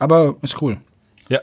Aber 0.00 0.36
ist 0.42 0.60
cool. 0.60 0.78
Ja. 1.28 1.40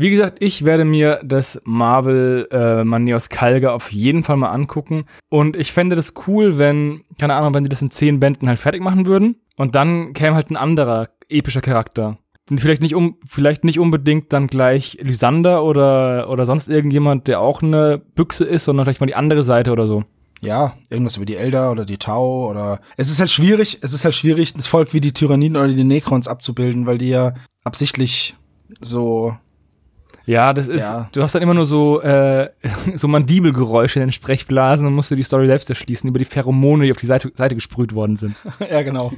Wie 0.00 0.10
gesagt, 0.10 0.36
ich 0.38 0.64
werde 0.64 0.84
mir 0.84 1.18
das 1.24 1.60
Marvel 1.64 2.46
äh, 2.52 2.84
Manios 2.84 3.30
Kalga 3.30 3.72
auf 3.72 3.90
jeden 3.90 4.22
Fall 4.22 4.36
mal 4.36 4.50
angucken. 4.50 5.06
Und 5.28 5.56
ich 5.56 5.72
fände 5.72 5.96
das 5.96 6.14
cool, 6.28 6.56
wenn, 6.56 7.02
keine 7.18 7.34
Ahnung, 7.34 7.52
wenn 7.52 7.64
die 7.64 7.68
das 7.68 7.82
in 7.82 7.90
zehn 7.90 8.20
Bänden 8.20 8.48
halt 8.48 8.60
fertig 8.60 8.80
machen 8.80 9.06
würden. 9.06 9.40
Und 9.56 9.74
dann 9.74 10.12
käme 10.12 10.36
halt 10.36 10.50
ein 10.50 10.56
anderer 10.56 11.08
epischer 11.28 11.60
Charakter. 11.60 12.16
Vielleicht 12.46 12.80
nicht, 12.80 12.94
um, 12.94 13.16
vielleicht 13.26 13.64
nicht 13.64 13.80
unbedingt 13.80 14.32
dann 14.32 14.46
gleich 14.46 14.98
Lysander 15.02 15.64
oder, 15.64 16.30
oder 16.30 16.46
sonst 16.46 16.68
irgendjemand, 16.68 17.26
der 17.26 17.40
auch 17.40 17.60
eine 17.60 17.98
Büchse 17.98 18.44
ist, 18.44 18.64
sondern 18.64 18.86
vielleicht 18.86 19.00
mal 19.00 19.06
die 19.06 19.16
andere 19.16 19.42
Seite 19.42 19.72
oder 19.72 19.88
so. 19.88 20.04
Ja, 20.40 20.74
irgendwas 20.90 21.16
über 21.16 21.26
die 21.26 21.36
Elder 21.36 21.72
oder 21.72 21.84
die 21.84 21.98
Tau 21.98 22.48
oder. 22.48 22.80
Es 22.96 23.10
ist 23.10 23.18
halt 23.18 23.30
schwierig, 23.30 23.78
es 23.82 23.92
ist 23.92 24.04
halt 24.04 24.14
schwierig, 24.14 24.54
das 24.54 24.68
Volk 24.68 24.94
wie 24.94 25.00
die 25.00 25.12
Tyranniden 25.12 25.56
oder 25.56 25.66
die 25.66 25.82
Necrons 25.82 26.28
abzubilden, 26.28 26.86
weil 26.86 26.98
die 26.98 27.08
ja 27.08 27.34
absichtlich 27.64 28.36
so. 28.80 29.36
Ja, 30.28 30.52
das 30.52 30.68
ist, 30.68 30.82
Ja. 30.82 31.08
du 31.12 31.22
hast 31.22 31.34
dann 31.34 31.40
immer 31.40 31.54
nur 31.54 31.64
so, 31.64 32.02
äh, 32.02 32.50
so 32.96 33.08
Mandibelgeräusche 33.08 33.98
in 33.98 34.08
den 34.08 34.12
Sprechblasen 34.12 34.86
und 34.86 34.94
musst 34.94 35.10
du 35.10 35.16
die 35.16 35.22
Story 35.22 35.46
selbst 35.46 35.70
erschließen 35.70 36.06
über 36.06 36.18
die 36.18 36.26
Pheromone, 36.26 36.84
die 36.84 36.90
auf 36.90 36.98
die 36.98 37.06
Seite, 37.06 37.32
Seite 37.34 37.54
gesprüht 37.54 37.94
worden 37.94 38.16
sind. 38.16 38.36
ja, 38.70 38.82
genau. 38.82 39.10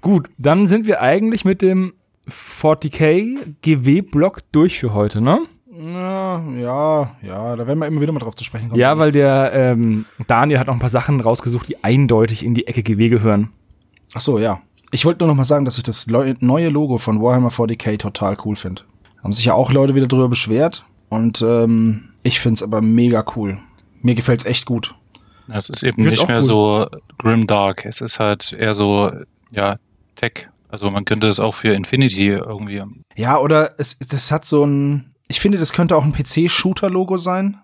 Gut, 0.00 0.30
dann 0.38 0.66
sind 0.66 0.86
wir 0.86 1.02
eigentlich 1.02 1.44
mit 1.44 1.60
dem 1.60 1.92
40k 2.30 3.36
GW-Block 3.60 4.40
durch 4.50 4.78
für 4.80 4.94
heute, 4.94 5.20
ne? 5.20 5.40
Ja, 5.84 6.42
ja, 6.58 7.16
ja, 7.20 7.56
da 7.56 7.66
werden 7.66 7.78
wir 7.78 7.86
immer 7.86 8.00
wieder 8.00 8.12
mal 8.12 8.20
drauf 8.20 8.34
zu 8.34 8.44
sprechen 8.44 8.70
kommen. 8.70 8.80
Ja, 8.80 8.96
weil 8.96 9.12
der 9.12 9.52
ähm, 9.52 10.06
Daniel 10.26 10.58
hat 10.58 10.68
noch 10.68 10.74
ein 10.74 10.80
paar 10.80 10.88
Sachen 10.88 11.20
rausgesucht, 11.20 11.68
die 11.68 11.84
eindeutig 11.84 12.42
in 12.42 12.54
die 12.54 12.66
Ecke 12.66 12.82
GW 12.82 13.10
gehören. 13.10 13.50
Ach 14.14 14.22
so, 14.22 14.38
ja. 14.38 14.62
Ich 14.90 15.04
wollte 15.04 15.18
nur 15.18 15.28
noch 15.28 15.34
mal 15.36 15.44
sagen, 15.44 15.66
dass 15.66 15.76
ich 15.76 15.82
das 15.82 16.06
neue 16.06 16.68
Logo 16.70 16.96
von 16.96 17.20
Warhammer 17.20 17.50
40k 17.50 17.98
total 17.98 18.38
cool 18.46 18.56
finde. 18.56 18.82
Haben 19.22 19.32
sich 19.32 19.44
ja 19.44 19.54
auch 19.54 19.72
Leute 19.72 19.94
wieder 19.94 20.06
drüber 20.06 20.28
beschwert 20.28 20.84
und 21.08 21.42
ähm, 21.42 22.10
ich 22.22 22.40
find's 22.40 22.62
aber 22.62 22.80
mega 22.80 23.24
cool. 23.36 23.58
Mir 24.02 24.14
gefällt's 24.14 24.44
echt 24.44 24.66
gut. 24.66 24.94
Es 25.48 25.68
ist 25.68 25.82
eben 25.82 26.04
nicht 26.04 26.26
mehr 26.26 26.38
gut. 26.38 26.46
so 26.46 26.86
grimdark. 27.18 27.84
Es 27.84 28.00
ist 28.00 28.18
halt 28.18 28.52
eher 28.52 28.74
so, 28.74 29.10
ja, 29.52 29.78
Tech. 30.16 30.48
Also 30.68 30.90
man 30.90 31.04
könnte 31.04 31.28
es 31.28 31.38
auch 31.40 31.54
für 31.54 31.72
Infinity 31.72 32.28
irgendwie. 32.28 32.82
Ja, 33.14 33.38
oder 33.38 33.74
es, 33.78 33.98
das 33.98 34.32
hat 34.32 34.44
so 34.44 34.64
ein, 34.64 35.14
ich 35.28 35.40
finde, 35.40 35.58
das 35.58 35.72
könnte 35.72 35.96
auch 35.96 36.04
ein 36.04 36.12
PC-Shooter-Logo 36.12 37.16
sein. 37.16 37.60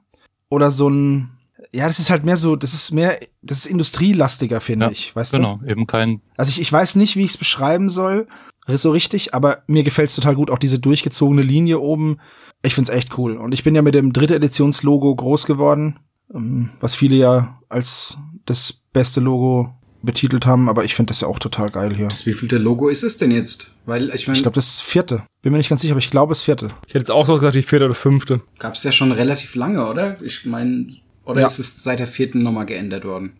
Oder 0.49 0.71
so 0.71 0.89
ein, 0.89 1.31
ja, 1.73 1.87
das 1.87 1.99
ist 1.99 2.11
halt 2.11 2.25
mehr 2.25 2.37
so, 2.37 2.57
das 2.57 2.75
ist 2.75 2.93
mehr, 2.93 3.19
das 3.43 3.59
ist 3.59 3.67
industrielastiger, 3.67 4.61
finde 4.61 4.87
Ja, 4.87 4.93
ich, 4.93 5.15
weißt 5.17 5.35
Genau, 5.35 5.61
eben 5.67 5.87
kein. 5.87 6.21
Also 6.37 6.51
ich, 6.51 6.61
ich 6.61 6.73
weiß 6.73 6.97
nicht, 6.97 7.17
wie 7.17 7.25
ich 7.25 7.31
es 7.33 7.39
beschreiben 7.39 7.89
soll, 7.89 8.29
so 8.67 8.91
richtig, 8.91 9.35
aber 9.35 9.63
mir 9.67 9.83
gefällt's 9.83 10.15
total 10.15 10.35
gut. 10.35 10.51
Auch 10.51 10.59
diese 10.59 10.79
durchgezogene 10.79 11.43
Linie 11.43 11.81
oben. 11.81 12.19
Ich 12.63 12.75
find's 12.75 12.91
echt 12.91 13.19
cool. 13.19 13.37
Und 13.37 13.53
ich 13.53 13.65
bin 13.65 13.75
ja 13.75 13.83
mit 13.83 13.95
dem 13.95 14.13
dritte 14.13 14.37
Editionslogo 14.37 15.15
groß 15.17 15.47
geworden, 15.47 15.99
ähm, 16.35 16.71
was 16.81 16.95
viele 16.95 17.17
ja 17.17 17.59
als 17.69 18.19
das 18.47 18.73
beste 18.93 19.21
Logo 19.21 19.75
betitelt 20.05 20.47
haben, 20.47 20.69
aber 20.69 20.85
ich 20.85 20.95
finde 20.97 21.11
das 21.11 21.21
ja 21.21 21.29
auch 21.29 21.39
total 21.39 21.71
geil 21.71 21.95
hier. 21.95 22.09
Das 22.09 22.27
wievielte 22.27 22.59
Logo 22.59 22.89
ist 22.89 23.05
es 23.05 23.19
denn 23.19 23.31
jetzt? 23.31 23.75
Weil 23.87 24.11
ich 24.15 24.27
meine, 24.27 24.37
Ich 24.37 24.43
glaube, 24.43 24.57
das 24.57 24.67
ist 24.69 24.83
vierte. 24.83 25.23
Bin 25.43 25.53
mir 25.53 25.59
nicht 25.59 25.69
ganz 25.69 25.81
sicher, 25.81 25.93
aber 25.93 26.01
ich 26.01 26.11
glaube, 26.11 26.33
es 26.33 26.43
vierte. 26.43 26.67
Ich 26.87 26.95
hätte 26.95 26.99
jetzt 27.01 27.11
auch 27.13 27.27
so 27.27 27.35
gesagt, 27.37 27.55
die 27.55 27.63
vierte 27.63 27.85
oder 27.85 27.95
fünfte. 27.95 28.41
gab 28.59 28.75
es 28.75 28.83
ja 28.83 28.91
schon 28.91 29.13
relativ 29.13 29.55
lange, 29.55 29.87
oder? 29.89 30.21
Ich 30.23 30.45
meine, 30.45 30.89
oder 31.25 31.43
Ja. 31.43 31.47
ist 31.47 31.61
es 31.61 31.85
seit 31.85 32.01
der 32.01 32.09
vierten 32.09 32.43
nochmal 32.43 32.67
geändert 32.67 33.05
worden? 33.05 33.35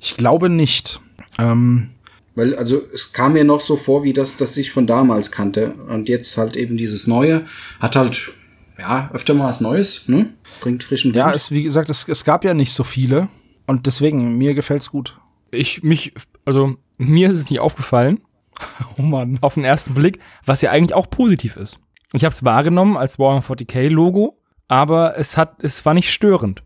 Ich 0.00 0.16
glaube 0.16 0.48
nicht. 0.48 1.00
Ähm, 1.38 1.90
Weil, 2.36 2.54
also, 2.54 2.82
es 2.94 3.12
kam 3.12 3.32
mir 3.32 3.42
noch 3.44 3.60
so 3.60 3.76
vor, 3.76 4.04
wie 4.04 4.12
das, 4.12 4.36
das 4.36 4.56
ich 4.56 4.70
von 4.70 4.86
damals 4.86 5.32
kannte. 5.32 5.72
Und 5.88 6.08
jetzt 6.08 6.36
halt 6.36 6.54
eben 6.56 6.76
dieses 6.76 7.06
Neue. 7.08 7.42
Hat 7.80 7.96
halt, 7.96 8.32
ja, 8.78 9.10
öfter 9.12 9.34
mal 9.34 9.48
was 9.48 9.60
Neues, 9.60 10.06
ne? 10.06 10.28
Bringt 10.60 10.84
frischen 10.84 11.08
Wind. 11.14 11.16
ja, 11.16 11.32
es, 11.32 11.50
wie 11.50 11.62
gesagt, 11.64 11.88
es, 11.90 12.06
es 12.08 12.24
gab 12.24 12.44
ja 12.44 12.54
nicht 12.54 12.72
so 12.72 12.84
viele. 12.84 13.28
Und 13.66 13.86
deswegen, 13.86 14.36
mir 14.36 14.54
gefällt's 14.54 14.90
gut. 14.90 15.18
Ich, 15.50 15.82
mich, 15.82 16.12
also, 16.44 16.76
mir 16.98 17.32
ist 17.32 17.38
es 17.40 17.50
nicht 17.50 17.60
aufgefallen, 17.60 18.20
Oh 18.98 19.02
Mann. 19.02 19.38
auf 19.40 19.54
den 19.54 19.64
ersten 19.64 19.94
Blick, 19.94 20.20
was 20.44 20.62
ja 20.62 20.70
eigentlich 20.70 20.94
auch 20.94 21.10
positiv 21.10 21.56
ist. 21.56 21.78
Ich 22.12 22.24
habe 22.24 22.32
es 22.32 22.44
wahrgenommen 22.44 22.96
als 22.96 23.18
Warhammer 23.18 23.42
40k 23.42 23.88
Logo, 23.88 24.38
aber 24.68 25.18
es 25.18 25.36
hat, 25.36 25.56
es 25.62 25.84
war 25.84 25.94
nicht 25.94 26.12
störend. 26.12 26.62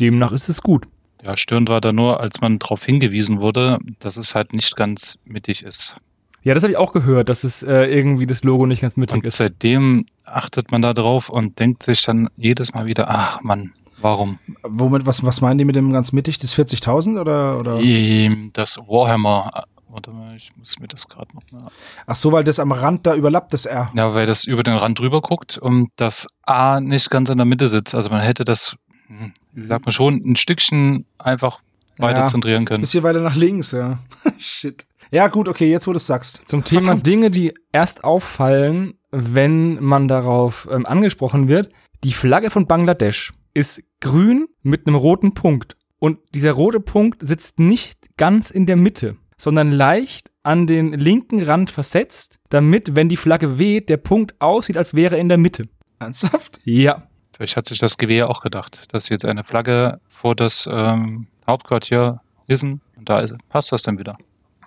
Demnach 0.00 0.32
ist 0.32 0.48
es 0.48 0.60
gut. 0.62 0.86
Ja, 1.24 1.36
störend 1.36 1.68
war 1.68 1.80
da 1.80 1.92
nur, 1.92 2.20
als 2.20 2.40
man 2.40 2.58
darauf 2.58 2.84
hingewiesen 2.84 3.40
wurde, 3.40 3.78
dass 3.98 4.16
es 4.16 4.34
halt 4.34 4.52
nicht 4.52 4.76
ganz 4.76 5.18
mittig 5.24 5.62
ist. 5.62 5.96
Ja, 6.42 6.52
das 6.52 6.62
habe 6.62 6.72
ich 6.72 6.76
auch 6.76 6.92
gehört, 6.92 7.30
dass 7.30 7.42
es 7.44 7.62
äh, 7.62 7.84
irgendwie 7.86 8.26
das 8.26 8.44
Logo 8.44 8.66
nicht 8.66 8.82
ganz 8.82 8.96
mittig 8.98 9.16
Und 9.16 9.26
ist. 9.26 9.38
seitdem 9.38 10.04
achtet 10.26 10.70
man 10.70 10.82
da 10.82 10.92
drauf 10.92 11.30
und 11.30 11.58
denkt 11.58 11.82
sich 11.82 12.02
dann 12.02 12.28
jedes 12.36 12.74
Mal 12.74 12.84
wieder, 12.84 13.08
ach 13.08 13.40
Mann, 13.40 13.72
warum? 14.00 14.38
Womit, 14.62 15.06
was, 15.06 15.24
was 15.24 15.40
meinen 15.40 15.56
die 15.56 15.64
mit 15.64 15.76
dem 15.76 15.90
ganz 15.92 16.12
mittig? 16.12 16.36
Das 16.38 16.54
40.000 16.54 17.18
oder, 17.18 17.58
oder? 17.58 17.80
Ähm, 17.80 18.50
Das 18.52 18.76
Warhammer, 18.76 19.64
warte 19.88 20.10
mal, 20.10 20.36
ich 20.36 20.50
muss 20.58 20.78
mir 20.78 20.88
das 20.88 21.08
gerade 21.08 21.28
noch 21.34 21.42
mal. 21.50 21.70
Ach 22.06 22.16
so, 22.16 22.30
weil 22.32 22.44
das 22.44 22.60
am 22.60 22.72
Rand 22.72 23.06
da 23.06 23.14
überlappt, 23.14 23.54
das 23.54 23.64
R. 23.64 23.90
Ja, 23.94 24.14
weil 24.14 24.26
das 24.26 24.44
über 24.44 24.62
den 24.62 24.74
Rand 24.76 24.98
drüber 24.98 25.22
guckt 25.22 25.56
und 25.56 25.88
das 25.96 26.28
A 26.42 26.78
nicht 26.80 27.08
ganz 27.08 27.30
in 27.30 27.38
der 27.38 27.46
Mitte 27.46 27.68
sitzt. 27.68 27.94
Also 27.94 28.10
man 28.10 28.20
hätte 28.20 28.44
das, 28.44 28.76
wie 29.52 29.66
sagt 29.66 29.84
man 29.86 29.92
schon, 29.92 30.16
ein 30.24 30.36
Stückchen 30.36 31.06
einfach 31.18 31.60
weiter 31.98 32.20
Ja. 32.20 32.26
zentrieren 32.26 32.64
können. 32.64 32.80
Bisschen 32.82 33.02
weiter 33.04 33.20
nach 33.20 33.36
links, 33.36 33.70
ja. 33.72 33.98
Shit. 34.38 34.86
Ja, 35.10 35.28
gut, 35.28 35.48
okay, 35.48 35.70
jetzt 35.70 35.86
wo 35.86 35.92
du 35.92 35.98
es 35.98 36.06
sagst. 36.06 36.42
Zum 36.48 36.64
Thema 36.64 36.80
Verdammt. 36.82 37.06
Dinge, 37.06 37.30
die 37.30 37.52
erst 37.72 38.02
auffallen, 38.04 38.94
wenn 39.12 39.82
man 39.82 40.08
darauf 40.08 40.66
ähm, 40.70 40.86
angesprochen 40.86 41.46
wird. 41.46 41.70
Die 42.02 42.12
Flagge 42.12 42.50
von 42.50 42.66
Bangladesch 42.66 43.32
ist 43.54 43.82
grün 44.00 44.46
mit 44.62 44.86
einem 44.86 44.96
roten 44.96 45.34
Punkt. 45.34 45.76
Und 46.00 46.18
dieser 46.34 46.52
rote 46.52 46.80
Punkt 46.80 47.26
sitzt 47.26 47.60
nicht 47.60 48.16
ganz 48.16 48.50
in 48.50 48.66
der 48.66 48.76
Mitte, 48.76 49.16
sondern 49.38 49.70
leicht 49.70 50.30
an 50.42 50.66
den 50.66 50.92
linken 50.92 51.40
Rand 51.42 51.70
versetzt, 51.70 52.38
damit, 52.50 52.96
wenn 52.96 53.08
die 53.08 53.16
Flagge 53.16 53.58
weht, 53.58 53.88
der 53.88 53.96
Punkt 53.98 54.34
aussieht, 54.40 54.76
als 54.76 54.94
wäre 54.94 55.14
er 55.14 55.20
in 55.20 55.28
der 55.28 55.38
Mitte. 55.38 55.68
Ernsthaft? 56.00 56.60
Ja. 56.64 57.06
Vielleicht 57.34 57.56
hat 57.56 57.66
sich 57.66 57.78
das 57.78 57.98
GW 57.98 58.22
auch 58.22 58.42
gedacht, 58.42 58.82
dass 58.92 59.08
jetzt 59.08 59.24
eine 59.24 59.42
Flagge 59.42 60.00
vor 60.08 60.36
das 60.36 60.68
ähm, 60.70 61.26
Hauptquartier 61.46 62.20
hissen 62.46 62.80
und 62.96 63.08
da 63.08 63.20
ist, 63.20 63.34
passt 63.48 63.72
das 63.72 63.82
dann 63.82 63.98
wieder. 63.98 64.16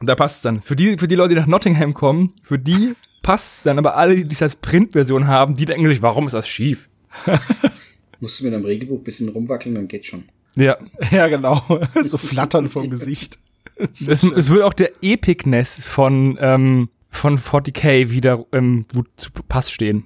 Da 0.02 0.16
passt 0.16 0.44
dann. 0.46 0.62
Für 0.62 0.76
die, 0.76 0.98
für 0.98 1.08
die 1.08 1.16
Leute, 1.16 1.34
die 1.34 1.40
nach 1.40 1.48
Nottingham 1.48 1.94
kommen, 1.94 2.34
für 2.44 2.60
die 2.60 2.94
passt 3.24 3.66
dann. 3.66 3.80
Aber 3.80 3.96
alle, 3.96 4.26
die 4.26 4.34
es 4.34 4.42
als 4.42 4.56
Printversion 4.58 5.28
haben, 5.28 5.56
die 5.56 5.66
denken 5.66 5.88
sich, 5.88 6.02
warum 6.02 6.28
ist 6.28 6.34
das 6.34 6.48
schief? 6.48 6.90
Musst 8.20 8.40
du 8.40 8.46
mit 8.46 8.54
einem 8.54 8.66
Regelbuch 8.66 9.00
ein 9.00 9.04
bisschen 9.04 9.30
rumwackeln, 9.30 9.76
dann 9.76 9.88
geht 9.88 10.06
schon. 10.06 10.26
Ja. 10.56 10.78
Ja, 11.12 11.28
genau. 11.28 11.64
so 12.02 12.18
flattern 12.18 12.68
vom 12.68 12.90
Gesicht. 12.90 13.40
Es, 13.76 14.08
es 14.08 14.50
wird 14.50 14.64
auch 14.64 14.74
der 14.74 14.92
Epicness 15.02 15.86
von, 15.86 16.38
ähm, 16.42 16.90
von 17.10 17.38
40k 17.38 18.10
wieder 18.10 18.46
ähm, 18.52 18.86
gut 18.92 19.08
zu 19.18 19.30
Pass 19.48 19.72
stehen. 19.72 20.06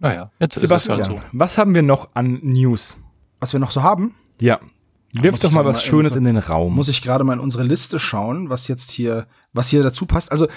Naja, 0.00 0.30
jetzt 0.38 0.56
ist 0.56 0.62
Sebastian, 0.62 1.00
es 1.00 1.08
halt 1.08 1.20
so. 1.20 1.24
was 1.32 1.58
haben 1.58 1.74
wir 1.74 1.82
noch 1.82 2.08
an 2.14 2.38
News? 2.42 2.96
Was 3.40 3.52
wir 3.52 3.60
noch 3.60 3.70
so 3.70 3.82
haben, 3.82 4.14
Ja. 4.40 4.58
Wirf 5.14 5.40
doch 5.40 5.50
mal 5.50 5.64
was 5.64 5.76
mal 5.76 5.82
Schönes 5.82 6.10
eben 6.12 6.26
in 6.26 6.34
den 6.34 6.42
Raum. 6.42 6.74
muss 6.74 6.88
ich 6.88 7.00
gerade 7.00 7.24
mal 7.24 7.32
in 7.32 7.40
unsere 7.40 7.64
Liste 7.64 7.98
schauen, 7.98 8.50
was 8.50 8.68
jetzt 8.68 8.90
hier, 8.90 9.26
was 9.54 9.68
hier 9.68 9.82
dazu 9.82 10.04
passt. 10.04 10.30
Also, 10.30 10.48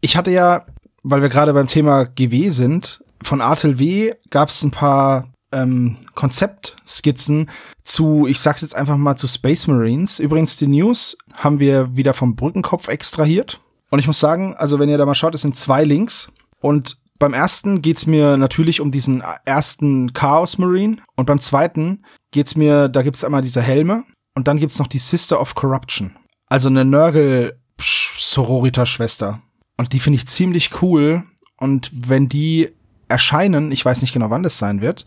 ich 0.00 0.16
hatte 0.16 0.30
ja, 0.30 0.66
weil 1.02 1.20
wir 1.20 1.28
gerade 1.28 1.52
beim 1.52 1.66
Thema 1.66 2.04
GW 2.04 2.50
sind, 2.50 3.02
von 3.22 3.40
Artel 3.40 3.80
W 3.80 4.12
gab 4.30 4.50
es 4.50 4.62
ein 4.62 4.70
paar 4.70 5.32
ähm, 5.50 5.96
Konzeptskizzen 6.14 7.50
zu, 7.84 8.26
ich 8.28 8.40
sag's 8.40 8.60
jetzt 8.60 8.76
einfach 8.76 8.96
mal 8.96 9.16
zu 9.16 9.26
Space 9.26 9.66
Marines. 9.66 10.20
Übrigens, 10.20 10.56
die 10.56 10.68
News 10.68 11.16
haben 11.34 11.58
wir 11.58 11.96
wieder 11.96 12.14
vom 12.14 12.36
Brückenkopf 12.36 12.88
extrahiert. 12.88 13.60
Und 13.90 13.98
ich 13.98 14.06
muss 14.06 14.20
sagen, 14.20 14.54
also 14.56 14.78
wenn 14.78 14.88
ihr 14.88 14.96
da 14.98 15.06
mal 15.06 15.14
schaut, 15.14 15.34
es 15.34 15.42
sind 15.42 15.56
zwei 15.56 15.84
Links. 15.84 16.30
Und 16.60 16.98
beim 17.22 17.32
ersten 17.34 17.82
geht's 17.82 18.06
mir 18.06 18.36
natürlich 18.36 18.80
um 18.80 18.90
diesen 18.90 19.22
ersten 19.44 20.12
Chaos 20.12 20.58
Marine. 20.58 20.96
Und 21.14 21.26
beim 21.26 21.38
zweiten 21.38 22.02
geht's 22.32 22.56
mir, 22.56 22.88
da 22.88 23.02
gibt's 23.02 23.22
einmal 23.22 23.42
diese 23.42 23.62
Helme. 23.62 24.02
Und 24.34 24.48
dann 24.48 24.58
gibt's 24.58 24.80
noch 24.80 24.88
die 24.88 24.98
Sister 24.98 25.40
of 25.40 25.54
Corruption. 25.54 26.16
Also 26.48 26.68
eine 26.68 26.84
Nörgel-Sororita-Schwester. 26.84 29.40
Und 29.76 29.92
die 29.92 30.00
finde 30.00 30.16
ich 30.16 30.26
ziemlich 30.26 30.82
cool. 30.82 31.22
Und 31.58 31.92
wenn 31.94 32.28
die 32.28 32.70
erscheinen, 33.06 33.70
ich 33.70 33.84
weiß 33.84 34.00
nicht 34.00 34.12
genau, 34.12 34.30
wann 34.30 34.42
das 34.42 34.58
sein 34.58 34.80
wird, 34.80 35.04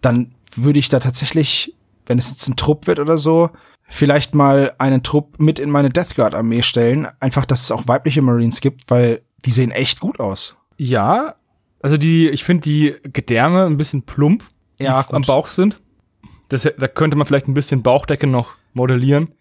dann 0.00 0.34
würde 0.56 0.80
ich 0.80 0.88
da 0.88 0.98
tatsächlich, 0.98 1.72
wenn 2.06 2.18
es 2.18 2.30
jetzt 2.30 2.48
ein 2.48 2.56
Trupp 2.56 2.88
wird 2.88 2.98
oder 2.98 3.16
so, 3.16 3.50
vielleicht 3.86 4.34
mal 4.34 4.74
einen 4.78 5.04
Trupp 5.04 5.38
mit 5.38 5.60
in 5.60 5.70
meine 5.70 5.90
Death 5.90 6.16
Guard 6.16 6.34
Armee 6.34 6.62
stellen. 6.62 7.06
Einfach, 7.20 7.46
dass 7.46 7.62
es 7.62 7.70
auch 7.70 7.86
weibliche 7.86 8.22
Marines 8.22 8.60
gibt, 8.60 8.90
weil 8.90 9.22
die 9.44 9.52
sehen 9.52 9.70
echt 9.70 10.00
gut 10.00 10.18
aus. 10.18 10.56
ja, 10.76 11.36
also 11.84 11.98
die, 11.98 12.30
ich 12.30 12.44
finde 12.44 12.62
die 12.62 12.94
Gedärme 13.12 13.66
ein 13.66 13.76
bisschen 13.76 14.04
plump 14.04 14.42
Ja, 14.80 15.04
am 15.10 15.20
Bauch 15.20 15.48
sind. 15.48 15.82
Das, 16.48 16.62
da 16.62 16.88
könnte 16.88 17.14
man 17.18 17.26
vielleicht 17.26 17.46
ein 17.46 17.52
bisschen 17.52 17.82
Bauchdecke 17.82 18.26
noch 18.26 18.52
modellieren, 18.72 19.34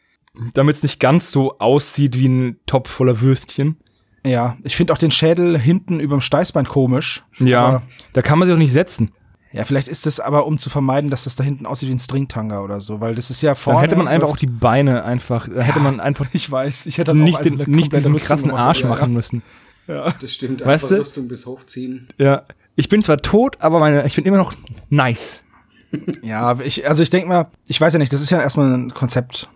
damit 0.54 0.76
es 0.76 0.84
nicht 0.84 1.00
ganz 1.00 1.32
so 1.32 1.58
aussieht 1.60 2.20
wie 2.20 2.28
ein 2.28 2.58
Topf 2.66 2.90
voller 2.90 3.22
Würstchen. 3.22 3.78
Ja, 4.26 4.58
ich 4.66 4.76
finde 4.76 4.92
auch 4.92 4.98
den 4.98 5.10
Schädel 5.10 5.58
hinten 5.58 6.02
überm 6.02 6.20
Steißbein 6.20 6.66
komisch. 6.66 7.24
Ja, 7.40 7.66
Aber, 7.66 7.82
da 8.12 8.22
kann 8.22 8.40
man 8.40 8.46
sich 8.50 8.56
auch 8.56 8.60
nicht 8.60 8.74
setzen. 8.74 9.12
ja, 9.54 9.64
vielleicht 9.64 9.88
ist 9.88 10.06
es 10.06 10.20
aber, 10.20 10.46
um 10.46 10.60
zu 10.60 10.70
vermeiden, 10.70 11.10
dass 11.10 11.24
das 11.24 11.38
da 11.38 11.46
hinten 11.46 11.66
aussieht 11.66 11.88
wie 11.88 11.94
ein 11.94 12.00
Stringtanga 12.00 12.60
oder 12.62 12.82
so, 12.82 13.00
weil 13.00 13.16
das 13.16 13.30
ist 13.30 13.42
ja 13.42 13.52
Dann 13.52 13.56
vorne. 13.56 13.82
hätte 13.84 13.96
man 13.96 14.10
einfach 14.10 14.28
auch 14.28 14.38
die 14.38 14.48
Beine 14.48 15.06
einfach, 15.06 15.48
da 15.48 15.62
hätte 15.62 15.80
man 15.80 16.02
einfach 16.02 16.26
Ich 16.34 16.52
weiß, 16.52 16.88
ich 16.88 16.98
hätte 16.98 17.12
dann 17.14 17.24
nicht, 17.24 17.46
den, 17.46 17.56
nicht 17.68 17.94
diesen 17.94 18.18
krassen 18.18 18.52
Arsch 18.52 18.82
ja, 18.82 18.90
machen 18.90 19.14
müssen. 19.14 19.44
Das 19.88 20.34
stimmt. 20.34 20.66
Weißt 20.66 20.86
einfach 20.86 20.96
du? 20.96 21.02
Rüstung 21.02 21.28
bis 21.28 21.46
hochziehen. 21.46 22.08
Ja. 22.18 22.44
Ich 22.76 22.90
bin 22.90 23.02
zwar 23.02 23.18
tot, 23.18 23.58
aber 23.60 23.80
meine, 23.80 24.06
ich 24.06 24.16
bin 24.16 24.26
immer 24.26 24.38
noch 24.38 24.54
nice. 24.90 25.44
Ja, 26.24 26.60
ich, 26.60 26.88
also 26.88 27.04
ich 27.04 27.12
denke 27.12 27.28
mal, 27.28 27.52
ich 27.68 27.80
weiß 27.80 27.94
ja 27.94 28.00
nicht, 28.00 28.12
das 28.12 28.24
ist 28.24 28.32
ja 28.32 28.42
erstmal 28.42 28.74
ein 28.74 28.96
Konzept. 28.96 29.48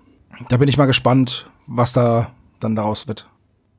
Da 0.49 0.57
bin 0.57 0.69
ich 0.69 0.77
mal 0.77 0.85
gespannt, 0.85 1.49
was 1.65 1.93
da 1.93 2.31
dann 2.59 2.75
daraus 2.75 3.07
wird. 3.07 3.27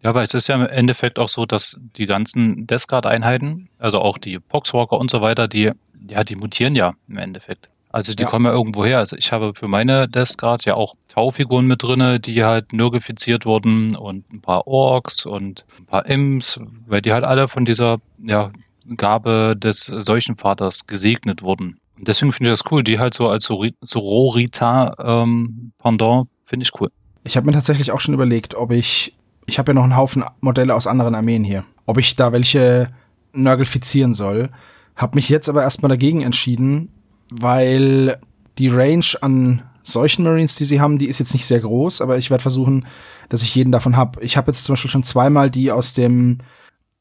Ja, 0.02 0.10
aber 0.10 0.22
es 0.22 0.34
ist 0.34 0.48
ja 0.48 0.56
im 0.56 0.66
Endeffekt 0.66 1.18
auch 1.18 1.28
so, 1.28 1.46
dass 1.46 1.80
die 1.96 2.06
ganzen 2.06 2.66
Deathguard-Einheiten, 2.66 3.68
also 3.78 4.00
auch 4.00 4.18
die 4.18 4.38
Poxwalker 4.38 4.98
und 4.98 5.10
so 5.10 5.20
weiter, 5.20 5.48
die, 5.48 5.72
ja, 6.08 6.24
die 6.24 6.36
mutieren 6.36 6.76
ja 6.76 6.94
im 7.08 7.18
Endeffekt. 7.18 7.68
Also 7.90 8.14
die 8.14 8.22
Ja. 8.24 8.28
kommen 8.28 8.44
ja 8.44 8.52
irgendwo 8.52 8.84
her. 8.84 8.98
Also 8.98 9.16
ich 9.16 9.32
habe 9.32 9.52
für 9.54 9.66
meine 9.68 10.08
Deathguard 10.08 10.64
ja 10.66 10.74
auch 10.74 10.94
Taufiguren 11.08 11.66
mit 11.66 11.82
drinne, 11.82 12.20
die 12.20 12.44
halt 12.44 12.72
nörgifiziert 12.72 13.46
wurden 13.46 13.96
und 13.96 14.30
ein 14.32 14.40
paar 14.42 14.66
Orks 14.66 15.24
und 15.26 15.64
ein 15.78 15.86
paar 15.86 16.06
Imps, 16.06 16.60
weil 16.86 17.00
die 17.02 17.12
halt 17.12 17.24
alle 17.24 17.48
von 17.48 17.64
dieser 17.64 17.98
ja, 18.22 18.50
Gabe 18.96 19.56
des 19.56 19.86
Seuchenvaters 19.86 20.86
gesegnet 20.86 21.42
wurden. 21.42 21.78
Und 21.96 22.06
deswegen 22.08 22.32
finde 22.32 22.52
ich 22.52 22.58
das 22.60 22.70
cool, 22.70 22.84
die 22.84 22.98
halt 22.98 23.14
so 23.14 23.28
als 23.28 23.44
Sororita-Pendant 23.46 26.28
finde 26.44 26.64
ich 26.64 26.70
cool. 26.80 26.90
Ich 27.24 27.36
habe 27.36 27.46
mir 27.46 27.52
tatsächlich 27.52 27.92
auch 27.92 28.00
schon 28.00 28.14
überlegt, 28.14 28.54
ob 28.54 28.70
ich, 28.70 29.14
ich 29.46 29.58
habe 29.58 29.70
ja 29.70 29.74
noch 29.74 29.82
einen 29.84 29.96
Haufen 29.96 30.24
Modelle 30.40 30.74
aus 30.74 30.86
anderen 30.86 31.14
Armeen 31.14 31.44
hier, 31.44 31.64
ob 31.86 31.98
ich 31.98 32.16
da 32.16 32.32
welche 32.32 32.88
nörgelfizieren 33.32 34.14
soll. 34.14 34.50
Hab 34.96 35.14
mich 35.14 35.28
jetzt 35.28 35.48
aber 35.48 35.62
erstmal 35.62 35.90
dagegen 35.90 36.22
entschieden, 36.22 36.88
weil 37.30 38.18
die 38.58 38.68
Range 38.68 39.06
an 39.20 39.62
solchen 39.82 40.24
Marines, 40.24 40.56
die 40.56 40.64
sie 40.64 40.80
haben, 40.80 40.98
die 40.98 41.08
ist 41.08 41.18
jetzt 41.18 41.32
nicht 41.32 41.46
sehr 41.46 41.60
groß, 41.60 42.00
aber 42.00 42.18
ich 42.18 42.30
werde 42.30 42.42
versuchen, 42.42 42.86
dass 43.28 43.42
ich 43.42 43.54
jeden 43.54 43.72
davon 43.72 43.96
hab. 43.96 44.22
Ich 44.22 44.36
habe 44.36 44.50
jetzt 44.50 44.64
zum 44.64 44.74
Beispiel 44.74 44.90
schon 44.90 45.04
zweimal 45.04 45.50
die 45.50 45.72
aus 45.72 45.94
dem 45.94 46.38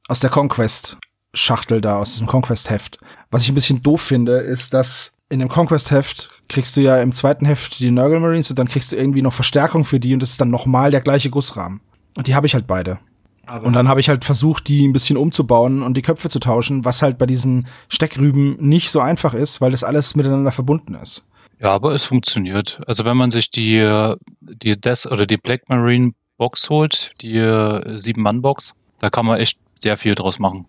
aus 0.07 0.19
der 0.19 0.29
Conquest 0.29 0.97
Schachtel 1.33 1.81
da, 1.81 1.99
aus 1.99 2.13
diesem 2.13 2.27
Conquest 2.27 2.69
Heft. 2.69 2.97
Was 3.29 3.43
ich 3.43 3.49
ein 3.49 3.55
bisschen 3.55 3.83
doof 3.83 4.01
finde, 4.01 4.37
ist, 4.37 4.73
dass 4.73 5.13
in 5.29 5.39
dem 5.39 5.49
Conquest 5.49 5.91
Heft 5.91 6.29
kriegst 6.47 6.77
du 6.77 6.81
ja 6.81 7.01
im 7.01 7.11
zweiten 7.11 7.45
Heft 7.45 7.79
die 7.79 7.91
Nurgle 7.91 8.19
Marines 8.19 8.49
und 8.49 8.57
dann 8.57 8.67
kriegst 8.67 8.91
du 8.91 8.95
irgendwie 8.95 9.21
noch 9.21 9.33
Verstärkung 9.33 9.83
für 9.83 9.99
die 9.99 10.13
und 10.13 10.21
das 10.21 10.31
ist 10.31 10.41
dann 10.41 10.49
nochmal 10.49 10.91
der 10.91 11.01
gleiche 11.01 11.29
Gussrahmen. 11.29 11.81
Und 12.15 12.27
die 12.27 12.35
habe 12.35 12.47
ich 12.47 12.53
halt 12.53 12.65
beide. 12.65 12.99
Aber 13.47 13.65
Und 13.65 13.73
dann 13.73 13.87
habe 13.87 13.99
ich 13.99 14.09
halt 14.09 14.25
versucht, 14.25 14.67
die 14.67 14.85
ein 14.85 14.93
bisschen 14.93 15.17
umzubauen 15.17 15.81
und 15.81 15.95
die 15.95 16.01
Köpfe 16.01 16.29
zu 16.29 16.39
tauschen, 16.39 16.85
was 16.85 17.01
halt 17.01 17.17
bei 17.17 17.25
diesen 17.25 17.67
Steckrüben 17.89 18.57
nicht 18.59 18.89
so 18.91 18.99
einfach 18.99 19.33
ist, 19.33 19.61
weil 19.61 19.71
das 19.71 19.83
alles 19.83 20.15
miteinander 20.15 20.51
verbunden 20.51 20.95
ist. 20.95 21.25
Ja, 21.59 21.71
aber 21.71 21.93
es 21.93 22.03
funktioniert. 22.03 22.79
Also 22.85 23.05
wenn 23.05 23.17
man 23.17 23.31
sich 23.31 23.49
die, 23.49 23.77
äh, 23.77 24.15
die 24.41 24.79
Death 24.79 25.07
oder 25.07 25.25
die 25.25 25.37
Black 25.37 25.69
Marine 25.69 26.11
Box 26.37 26.69
holt, 26.69 27.11
die 27.21 27.37
äh, 27.37 27.97
Sieben-Mann-Box, 27.97 28.75
da 28.99 29.09
kann 29.09 29.25
man 29.25 29.39
echt 29.39 29.57
sehr 29.79 29.97
viel 29.97 30.13
draus 30.13 30.39
machen. 30.39 30.65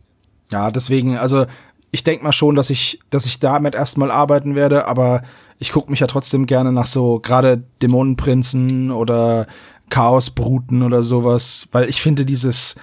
Ja, 0.50 0.70
deswegen, 0.70 1.18
also 1.18 1.46
ich 1.90 2.04
denk 2.04 2.22
mal 2.22 2.32
schon, 2.32 2.54
dass 2.54 2.70
ich, 2.70 3.00
dass 3.10 3.26
ich 3.26 3.38
damit 3.38 3.74
erstmal 3.74 4.10
arbeiten 4.10 4.54
werde, 4.54 4.86
aber 4.86 5.22
ich 5.58 5.72
gucke 5.72 5.90
mich 5.90 6.00
ja 6.00 6.06
trotzdem 6.06 6.46
gerne 6.46 6.72
nach 6.72 6.86
so 6.86 7.20
gerade 7.20 7.62
Dämonenprinzen 7.82 8.90
oder 8.90 9.46
Chaosbruten 9.90 10.82
oder 10.82 11.02
sowas, 11.02 11.68
weil 11.72 11.88
ich 11.88 12.00
finde 12.02 12.24
dieses, 12.24 12.76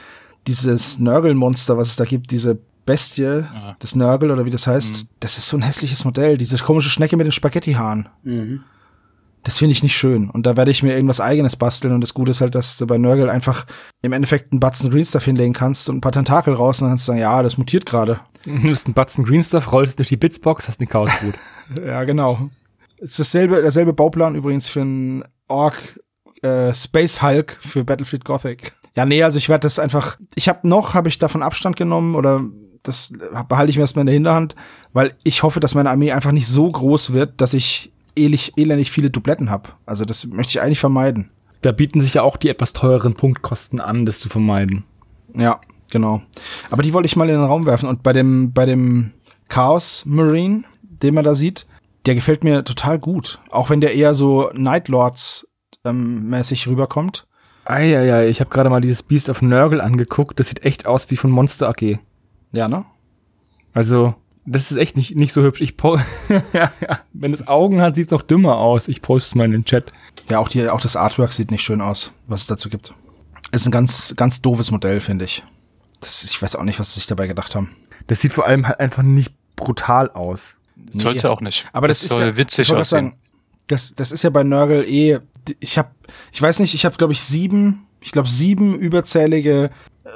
dieses 0.48 1.00
Nörgelmonster, 1.00 1.78
was 1.78 1.90
es 1.90 1.96
da 1.96 2.06
gibt, 2.06 2.32
diese 2.32 2.58
Bestie, 2.86 3.24
Ja. 3.24 3.76
das 3.80 3.96
Nörgel 3.96 4.30
oder 4.32 4.46
wie 4.46 4.52
das 4.52 4.68
heißt, 4.68 5.08
das 5.20 5.38
ist 5.38 5.48
so 5.48 5.58
ein 5.58 5.64
hässliches 5.64 6.06
Modell, 6.06 6.38
diese 6.38 6.58
komische 6.60 6.90
Schnecke 6.90 7.18
mit 7.18 7.26
den 7.26 7.32
Spaghettihaaren. 7.32 8.10
Mhm. 8.24 8.64
Das 9.44 9.60
finde 9.60 9.74
ich 9.74 9.84
nicht 9.84 9.96
schön. 9.96 10.30
Und 10.32 10.48
da 10.48 10.58
werde 10.58 10.72
ich 10.72 10.82
mir 10.82 10.94
irgendwas 10.96 11.22
eigenes 11.22 11.56
basteln. 11.56 11.94
Und 11.94 12.02
das 12.02 12.16
Gute 12.16 12.32
ist 12.32 12.42
halt, 12.42 12.56
dass 12.56 12.78
du 12.80 12.88
bei 12.88 12.98
Nörgel 12.98 13.30
einfach 13.30 13.68
im 14.02 14.12
Endeffekt 14.12 14.52
einen 14.52 14.60
Batzen 14.60 14.90
Green 14.90 15.06
Stuff 15.06 15.24
hinlegen 15.26 15.54
kannst 15.54 15.88
und 15.88 15.98
ein 15.98 16.02
paar 16.02 16.12
Tentakel 16.14 16.56
raus 16.56 16.80
und 16.82 16.86
dann 16.86 16.92
kannst 16.94 17.08
du 17.08 17.12
sagen, 17.12 17.20
ja, 17.22 17.44
das 17.44 17.58
mutiert 17.60 17.86
gerade. 17.86 18.20
Du 18.44 18.52
nimmst 18.52 18.88
einen 18.88 18.96
Batzen 18.96 19.24
Green 19.24 19.44
Stuff, 19.44 19.72
rollst 19.72 20.00
durch 20.00 20.08
die 20.10 20.18
Bitsbox, 20.18 20.68
hast 20.68 20.82
den 20.82 20.90
Chaos 20.90 21.12
Boot. 21.22 21.36
Ja, 21.86 22.04
genau. 22.06 22.50
Es 22.98 23.12
ist 23.12 23.20
dasselbe, 23.20 23.62
derselbe 23.62 23.94
Bauplan 23.94 24.34
übrigens 24.36 24.68
für 24.68 24.82
einen 24.82 25.24
Orc 25.48 25.76
äh, 26.46 26.74
Space 26.74 27.22
Hulk 27.22 27.58
für 27.60 27.84
Battlefield 27.84 28.24
Gothic. 28.26 28.74
Ja, 28.96 29.06
nee, 29.06 29.24
also 29.24 29.38
ich 29.38 29.50
werde 29.50 29.64
das 29.64 29.80
einfach. 29.80 30.18
Ich 30.36 30.48
habe 30.48 30.68
noch, 30.68 30.94
habe 30.94 31.10
ich 31.10 31.18
davon 31.18 31.44
Abstand 31.44 31.76
genommen 31.76 32.16
oder 32.16 32.46
das 32.84 33.12
behalte 33.50 33.72
ich 33.72 33.78
mir 33.78 33.82
erstmal 33.82 34.02
in 34.04 34.08
der 34.08 34.14
Hinterhand, 34.14 34.56
weil 34.94 35.16
ich 35.24 35.44
hoffe, 35.44 35.60
dass 35.60 35.76
meine 35.76 35.90
Armee 35.90 36.12
einfach 36.12 36.32
nicht 36.32 36.48
so 36.48 36.68
groß 36.68 37.14
wird, 37.14 37.42
dass 37.42 37.54
ich 37.54 37.92
elendig, 38.16 38.54
elendig 38.58 38.92
viele 38.92 39.10
Dubletten 39.10 39.50
habe. 39.50 39.70
Also 39.86 40.06
das 40.06 40.28
möchte 40.28 40.52
ich 40.52 40.62
eigentlich 40.62 40.80
vermeiden. 40.80 41.32
Da 41.62 41.72
bieten 41.72 42.00
sich 42.00 42.14
ja 42.14 42.22
auch 42.22 42.38
die 42.38 42.50
etwas 42.50 42.74
teureren 42.74 43.16
Punktkosten 43.16 43.82
an, 43.82 44.06
das 44.06 44.20
zu 44.20 44.30
vermeiden. 44.30 44.84
Ja, 45.34 45.60
genau. 45.90 46.22
Aber 46.70 46.84
die 46.84 46.94
wollte 46.94 47.08
ich 47.08 47.16
mal 47.16 47.28
in 47.28 47.36
den 47.36 47.44
Raum 47.44 47.66
werfen. 47.66 47.90
Und 47.90 48.04
bei 48.04 48.14
dem, 48.14 48.54
bei 48.54 48.66
dem 48.66 49.12
Chaos 49.48 50.04
Marine, 50.06 50.64
den 50.84 51.16
man 51.16 51.24
da 51.24 51.34
sieht, 51.34 51.66
der 52.06 52.16
gefällt 52.16 52.44
mir 52.44 52.64
total 52.64 53.00
gut. 53.00 53.40
Auch 53.50 53.70
wenn 53.70 53.82
der 53.82 53.96
eher 53.96 54.14
so 54.14 54.52
Night 54.54 54.88
Lords 54.88 55.48
ähm, 55.86 56.28
mäßig 56.30 56.68
rüberkommt. 56.68 57.28
Eieiei, 57.66 58.28
ich 58.28 58.40
habe 58.42 58.50
gerade 58.50 58.70
mal 58.70 58.82
dieses 58.82 59.04
Beast 59.04 59.30
of 59.30 59.42
Nurgle 59.42 59.82
angeguckt. 59.82 60.40
Das 60.40 60.50
sieht 60.50 60.64
echt 60.64 60.86
aus 60.86 61.10
wie 61.10 61.18
von 61.18 61.32
Monster 61.32 61.70
AG. 61.70 62.00
Ja, 62.52 62.68
ne? 62.68 62.86
Also, 63.74 64.14
das 64.46 64.72
ist 64.72 64.78
echt 64.78 64.96
nicht, 64.96 65.16
nicht 65.16 65.34
so 65.34 65.42
hübsch. 65.42 65.62
Ich 65.62 65.76
po 65.76 66.00
Wenn 67.14 67.34
es 67.34 67.48
Augen 67.48 67.82
hat, 67.82 67.96
sieht 67.96 68.08
es 68.08 68.12
noch 68.12 68.22
dümmer 68.22 68.58
aus. 68.58 68.88
Ich 68.88 69.02
poste 69.02 69.30
es 69.30 69.36
mal 69.36 69.46
in 69.46 69.52
den 69.52 69.66
Chat. 69.66 69.92
Ja, 70.30 70.40
auch, 70.40 70.48
die, 70.48 70.70
auch 70.70 70.82
das 70.82 70.96
Artwork 70.96 71.34
sieht 71.34 71.52
nicht 71.52 71.64
schön 71.64 71.82
aus, 71.82 72.12
was 72.28 72.42
es 72.42 72.48
dazu 72.48 72.70
gibt. 72.70 72.94
Ist 73.52 73.66
ein 73.66 73.72
ganz, 73.72 74.14
ganz 74.16 74.42
doofes 74.42 74.72
Modell, 74.72 75.02
finde 75.02 75.26
ich. 75.26 75.44
Das, 76.02 76.24
ich 76.24 76.40
weiß 76.40 76.56
auch 76.56 76.64
nicht, 76.64 76.80
was 76.80 76.94
sie 76.94 77.00
sich 77.00 77.08
dabei 77.08 77.28
gedacht 77.28 77.56
haben. 77.56 77.76
Das 78.08 78.22
sieht 78.22 78.34
vor 78.34 78.46
allem 78.46 78.68
halt 78.68 78.80
einfach 78.80 79.04
nicht 79.04 79.34
brutal 79.56 80.12
aus. 80.12 80.58
Das 80.76 81.02
sollte 81.02 81.32
auch 81.32 81.42
nicht. 81.42 81.66
Aber 81.74 81.88
das, 81.88 82.04
ist 82.04 82.10
soll 82.10 82.26
ja, 82.26 82.38
witzig 82.38 82.72
aussehen. 82.72 82.86
sagen, 82.86 83.20
das, 83.68 83.96
das 83.96 84.12
ist 84.12 84.24
ja 84.24 84.30
bei 84.30 84.44
Nurgle 84.44 84.86
eh, 84.86 85.20
ich 85.60 85.78
habe, 85.78 85.90
ich 86.32 86.42
weiß 86.42 86.60
nicht, 86.60 86.74
ich 86.74 86.86
habe 86.86 86.98
glaube 86.98 87.14
ich 87.14 87.22
sieben, 87.24 87.86
ich 88.02 88.12
glaube 88.12 88.30
sieben 88.30 88.76
überzählige 88.76 89.72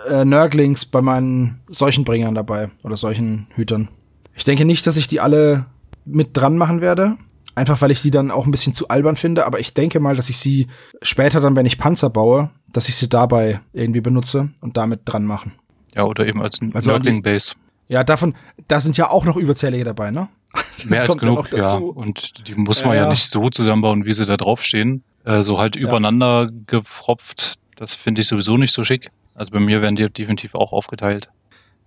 äh, 0.10 0.26
Nurglings 0.26 0.86
bei 0.86 1.02
meinen 1.02 1.60
Seuchenbringern 1.68 2.36
dabei 2.36 2.70
oder 2.84 2.96
solchen 2.96 3.48
Hütern. 3.56 3.90
Ich 4.36 4.44
denke 4.44 4.66
nicht, 4.66 4.86
dass 4.88 4.98
ich 4.98 5.08
die 5.08 5.20
alle 5.20 5.66
mit 6.06 6.30
dran 6.34 6.58
machen 6.58 6.82
werde, 6.82 7.18
einfach 7.56 7.82
weil 7.82 7.92
ich 7.92 8.02
die 8.02 8.12
dann 8.12 8.32
auch 8.32 8.46
ein 8.46 8.52
bisschen 8.52 8.74
zu 8.74 8.88
albern 8.88 9.16
finde, 9.16 9.46
aber 9.46 9.60
ich 9.60 9.74
denke 9.74 10.00
mal, 10.00 10.16
dass 10.16 10.30
ich 10.30 10.38
sie 10.38 10.68
später 11.02 11.42
dann, 11.42 11.56
wenn 11.56 11.66
ich 11.66 11.78
Panzer 11.78 12.10
baue, 12.10 12.50
dass 12.72 12.90
ich 12.90 12.96
sie 12.96 13.10
dabei 13.10 13.60
irgendwie 13.74 14.02
benutze 14.02 14.50
und 14.62 14.78
damit 14.78 15.02
dran 15.06 15.26
machen. 15.26 15.54
Ja, 15.96 16.04
oder 16.04 16.26
eben 16.26 16.42
als 16.42 16.60
Also 16.74 16.92
Nurgling 16.92 17.22
Base. 17.22 17.56
Ja, 17.88 18.04
davon, 18.04 18.36
da 18.68 18.80
sind 18.80 18.98
ja 18.98 19.10
auch 19.10 19.26
noch 19.26 19.36
überzählige 19.36 19.84
dabei, 19.84 20.12
ne? 20.12 20.30
Das 20.54 20.86
Mehr 20.86 21.02
als 21.02 21.14
ja 21.14 21.20
genug, 21.20 21.52
ja. 21.52 21.60
dazu. 21.60 21.90
Und 21.90 22.48
die 22.48 22.56
muss 22.56 22.84
man 22.84 22.94
Ja, 22.94 22.98
ja, 22.98 23.04
ja. 23.04 23.10
nicht 23.12 23.30
so 23.30 23.50
zusammenbauen, 23.50 24.06
wie 24.06 24.14
sie 24.14 24.26
da 24.26 24.38
draufstehen. 24.38 25.04
Äh, 25.26 25.44
so 25.44 25.60
halt 25.60 25.76
übereinander 25.76 26.50
gefropft. 26.68 27.56
Das 27.76 27.94
finde 27.94 28.22
ich 28.22 28.28
sowieso 28.28 28.58
nicht 28.58 28.74
so 28.74 28.84
schick. 28.84 29.12
Also 29.36 29.52
bei 29.52 29.60
mir 29.60 29.82
werden 29.82 29.96
die 29.96 30.10
definitiv 30.10 30.56
auch 30.56 30.74
aufgeteilt. 30.74 31.30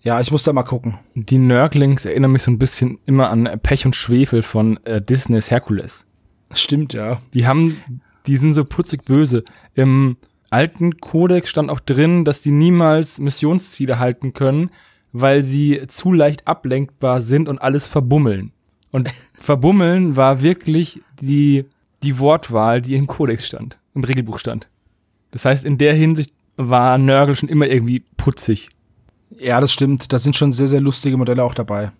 Ja, 0.02 0.20
ich 0.20 0.30
muss 0.30 0.42
da 0.42 0.52
mal 0.52 0.64
gucken. 0.64 0.98
Die 1.14 1.38
Nurglings 1.38 2.04
erinnern 2.04 2.32
mich 2.32 2.42
so 2.42 2.50
ein 2.50 2.58
bisschen 2.58 2.98
immer 3.06 3.30
an 3.30 3.48
Pech 3.62 3.86
und 3.86 3.94
Schwefel 3.94 4.42
von 4.42 4.84
äh, 4.84 5.00
Disneys 5.00 5.50
Herkules. 5.50 6.06
Stimmt, 6.54 6.92
ja. 6.92 7.22
Die 7.34 7.46
haben, 7.46 7.80
die 8.26 8.36
sind 8.36 8.52
so 8.52 8.64
putzig 8.64 9.04
böse. 9.04 9.44
Im 9.74 10.16
alten 10.50 10.98
Kodex 10.98 11.48
stand 11.48 11.70
auch 11.70 11.80
drin, 11.80 12.24
dass 12.24 12.42
die 12.42 12.50
niemals 12.50 13.18
Missionsziele 13.18 13.98
halten 13.98 14.32
können, 14.32 14.70
weil 15.12 15.44
sie 15.44 15.82
zu 15.88 16.12
leicht 16.12 16.46
ablenkbar 16.46 17.22
sind 17.22 17.48
und 17.48 17.60
alles 17.60 17.86
verbummeln. 17.86 18.52
Und 18.90 19.12
verbummeln 19.34 20.16
war 20.16 20.42
wirklich 20.42 21.00
die, 21.20 21.64
die 22.02 22.18
Wortwahl, 22.18 22.82
die 22.82 22.96
im 22.96 23.06
Kodex 23.06 23.46
stand, 23.46 23.78
im 23.94 24.04
Regelbuch 24.04 24.38
stand. 24.38 24.68
Das 25.30 25.44
heißt, 25.44 25.64
in 25.64 25.78
der 25.78 25.94
Hinsicht 25.94 26.34
war 26.56 26.98
Nörgel 26.98 27.36
schon 27.36 27.48
immer 27.48 27.66
irgendwie 27.66 28.04
putzig. 28.16 28.70
Ja, 29.38 29.60
das 29.60 29.72
stimmt. 29.72 30.12
Da 30.12 30.18
sind 30.18 30.36
schon 30.36 30.52
sehr, 30.52 30.66
sehr 30.66 30.80
lustige 30.80 31.16
Modelle 31.16 31.42
auch 31.42 31.54
dabei. 31.54 31.90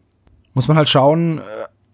Muss 0.54 0.68
man 0.68 0.76
halt 0.76 0.88
schauen, 0.88 1.38
äh, 1.38 1.42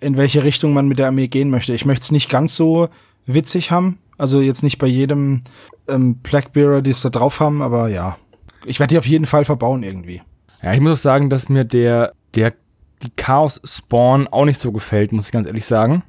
in 0.00 0.16
welche 0.16 0.44
Richtung 0.44 0.72
man 0.72 0.88
mit 0.88 0.98
der 0.98 1.06
Armee 1.06 1.28
gehen 1.28 1.50
möchte. 1.50 1.72
Ich 1.72 1.84
möchte 1.84 2.02
es 2.02 2.10
nicht 2.10 2.28
ganz 2.28 2.56
so 2.56 2.88
witzig 3.26 3.70
haben. 3.70 3.98
Also 4.16 4.40
jetzt 4.40 4.62
nicht 4.62 4.78
bei 4.78 4.86
jedem 4.86 5.42
ähm, 5.86 6.16
Blackbearer, 6.16 6.82
die 6.82 6.90
es 6.90 7.02
da 7.02 7.08
drauf 7.08 7.40
haben, 7.40 7.62
aber 7.62 7.88
ja. 7.88 8.16
Ich 8.64 8.80
werde 8.80 8.94
die 8.94 8.98
auf 8.98 9.06
jeden 9.06 9.26
Fall 9.26 9.44
verbauen 9.44 9.82
irgendwie. 9.82 10.22
Ja, 10.62 10.72
ich 10.74 10.80
muss 10.80 10.98
auch 11.00 11.02
sagen, 11.02 11.30
dass 11.30 11.48
mir 11.48 11.64
der, 11.64 12.12
der, 12.34 12.54
die 13.02 13.10
Chaos-Spawn 13.10 14.28
auch 14.28 14.44
nicht 14.44 14.60
so 14.60 14.72
gefällt, 14.72 15.12
muss 15.12 15.26
ich 15.26 15.32
ganz 15.32 15.46
ehrlich 15.46 15.64
sagen. 15.66 16.02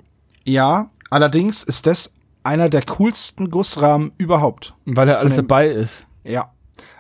Ja, 0.46 0.90
allerdings 1.10 1.64
ist 1.64 1.86
das 1.86 2.14
einer 2.44 2.70
der 2.70 2.84
coolsten 2.84 3.52
Gussrahmen 3.52 4.12
überhaupt. 4.18 4.74
Weil 4.86 5.08
Von 5.08 5.16
alles 5.16 5.36
dem- 5.36 5.48
dabei 5.48 5.68
ist. 5.68 6.06
Ja. 6.24 6.52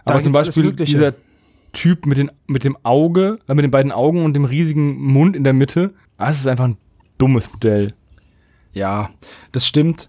Aber 0.05 0.21
zum 0.21 0.31
Beispiel 0.33 0.71
dieser 0.73 1.13
Typ 1.73 2.05
mit, 2.05 2.17
den, 2.17 2.31
mit 2.47 2.63
dem 2.63 2.77
Auge, 2.83 3.39
äh, 3.47 3.53
mit 3.53 3.63
den 3.63 3.71
beiden 3.71 3.91
Augen 3.91 4.23
und 4.25 4.33
dem 4.33 4.45
riesigen 4.45 4.99
Mund 4.99 5.35
in 5.35 5.43
der 5.43 5.53
Mitte, 5.53 5.93
das 6.17 6.39
ist 6.39 6.47
einfach 6.47 6.65
ein 6.65 6.77
dummes 7.17 7.51
Modell. 7.51 7.93
Ja, 8.73 9.09
das 9.51 9.67
stimmt. 9.67 10.07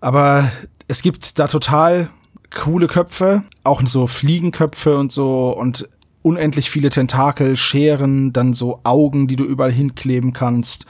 Aber 0.00 0.50
es 0.88 1.02
gibt 1.02 1.38
da 1.38 1.46
total 1.48 2.10
coole 2.54 2.86
Köpfe, 2.86 3.42
auch 3.62 3.82
so 3.84 4.06
Fliegenköpfe 4.06 4.96
und 4.98 5.12
so 5.12 5.56
und 5.56 5.88
unendlich 6.22 6.70
viele 6.70 6.90
Tentakel, 6.90 7.56
Scheren, 7.56 8.32
dann 8.32 8.54
so 8.54 8.80
Augen, 8.84 9.28
die 9.28 9.36
du 9.36 9.44
überall 9.44 9.72
hinkleben 9.72 10.32
kannst, 10.32 10.86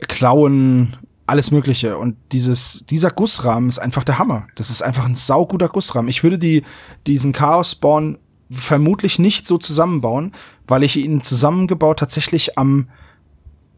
Klauen, 0.00 0.96
alles 1.26 1.50
Mögliche. 1.50 1.96
Und 1.96 2.16
dieses, 2.32 2.84
dieser 2.86 3.10
Gussrahmen 3.10 3.68
ist 3.68 3.78
einfach 3.78 4.04
der 4.04 4.18
Hammer. 4.18 4.46
Das 4.56 4.70
ist 4.70 4.82
einfach 4.82 5.06
ein 5.06 5.14
sauguter 5.14 5.68
Gussrahmen. 5.68 6.08
Ich 6.08 6.22
würde 6.22 6.38
die, 6.38 6.62
diesen 7.06 7.32
Chaos-Spawn 7.32 8.18
vermutlich 8.50 9.18
nicht 9.18 9.46
so 9.46 9.56
zusammenbauen, 9.56 10.32
weil 10.66 10.82
ich 10.82 10.96
ihn 10.96 11.22
zusammengebaut 11.22 12.00
tatsächlich 12.00 12.58
am 12.58 12.88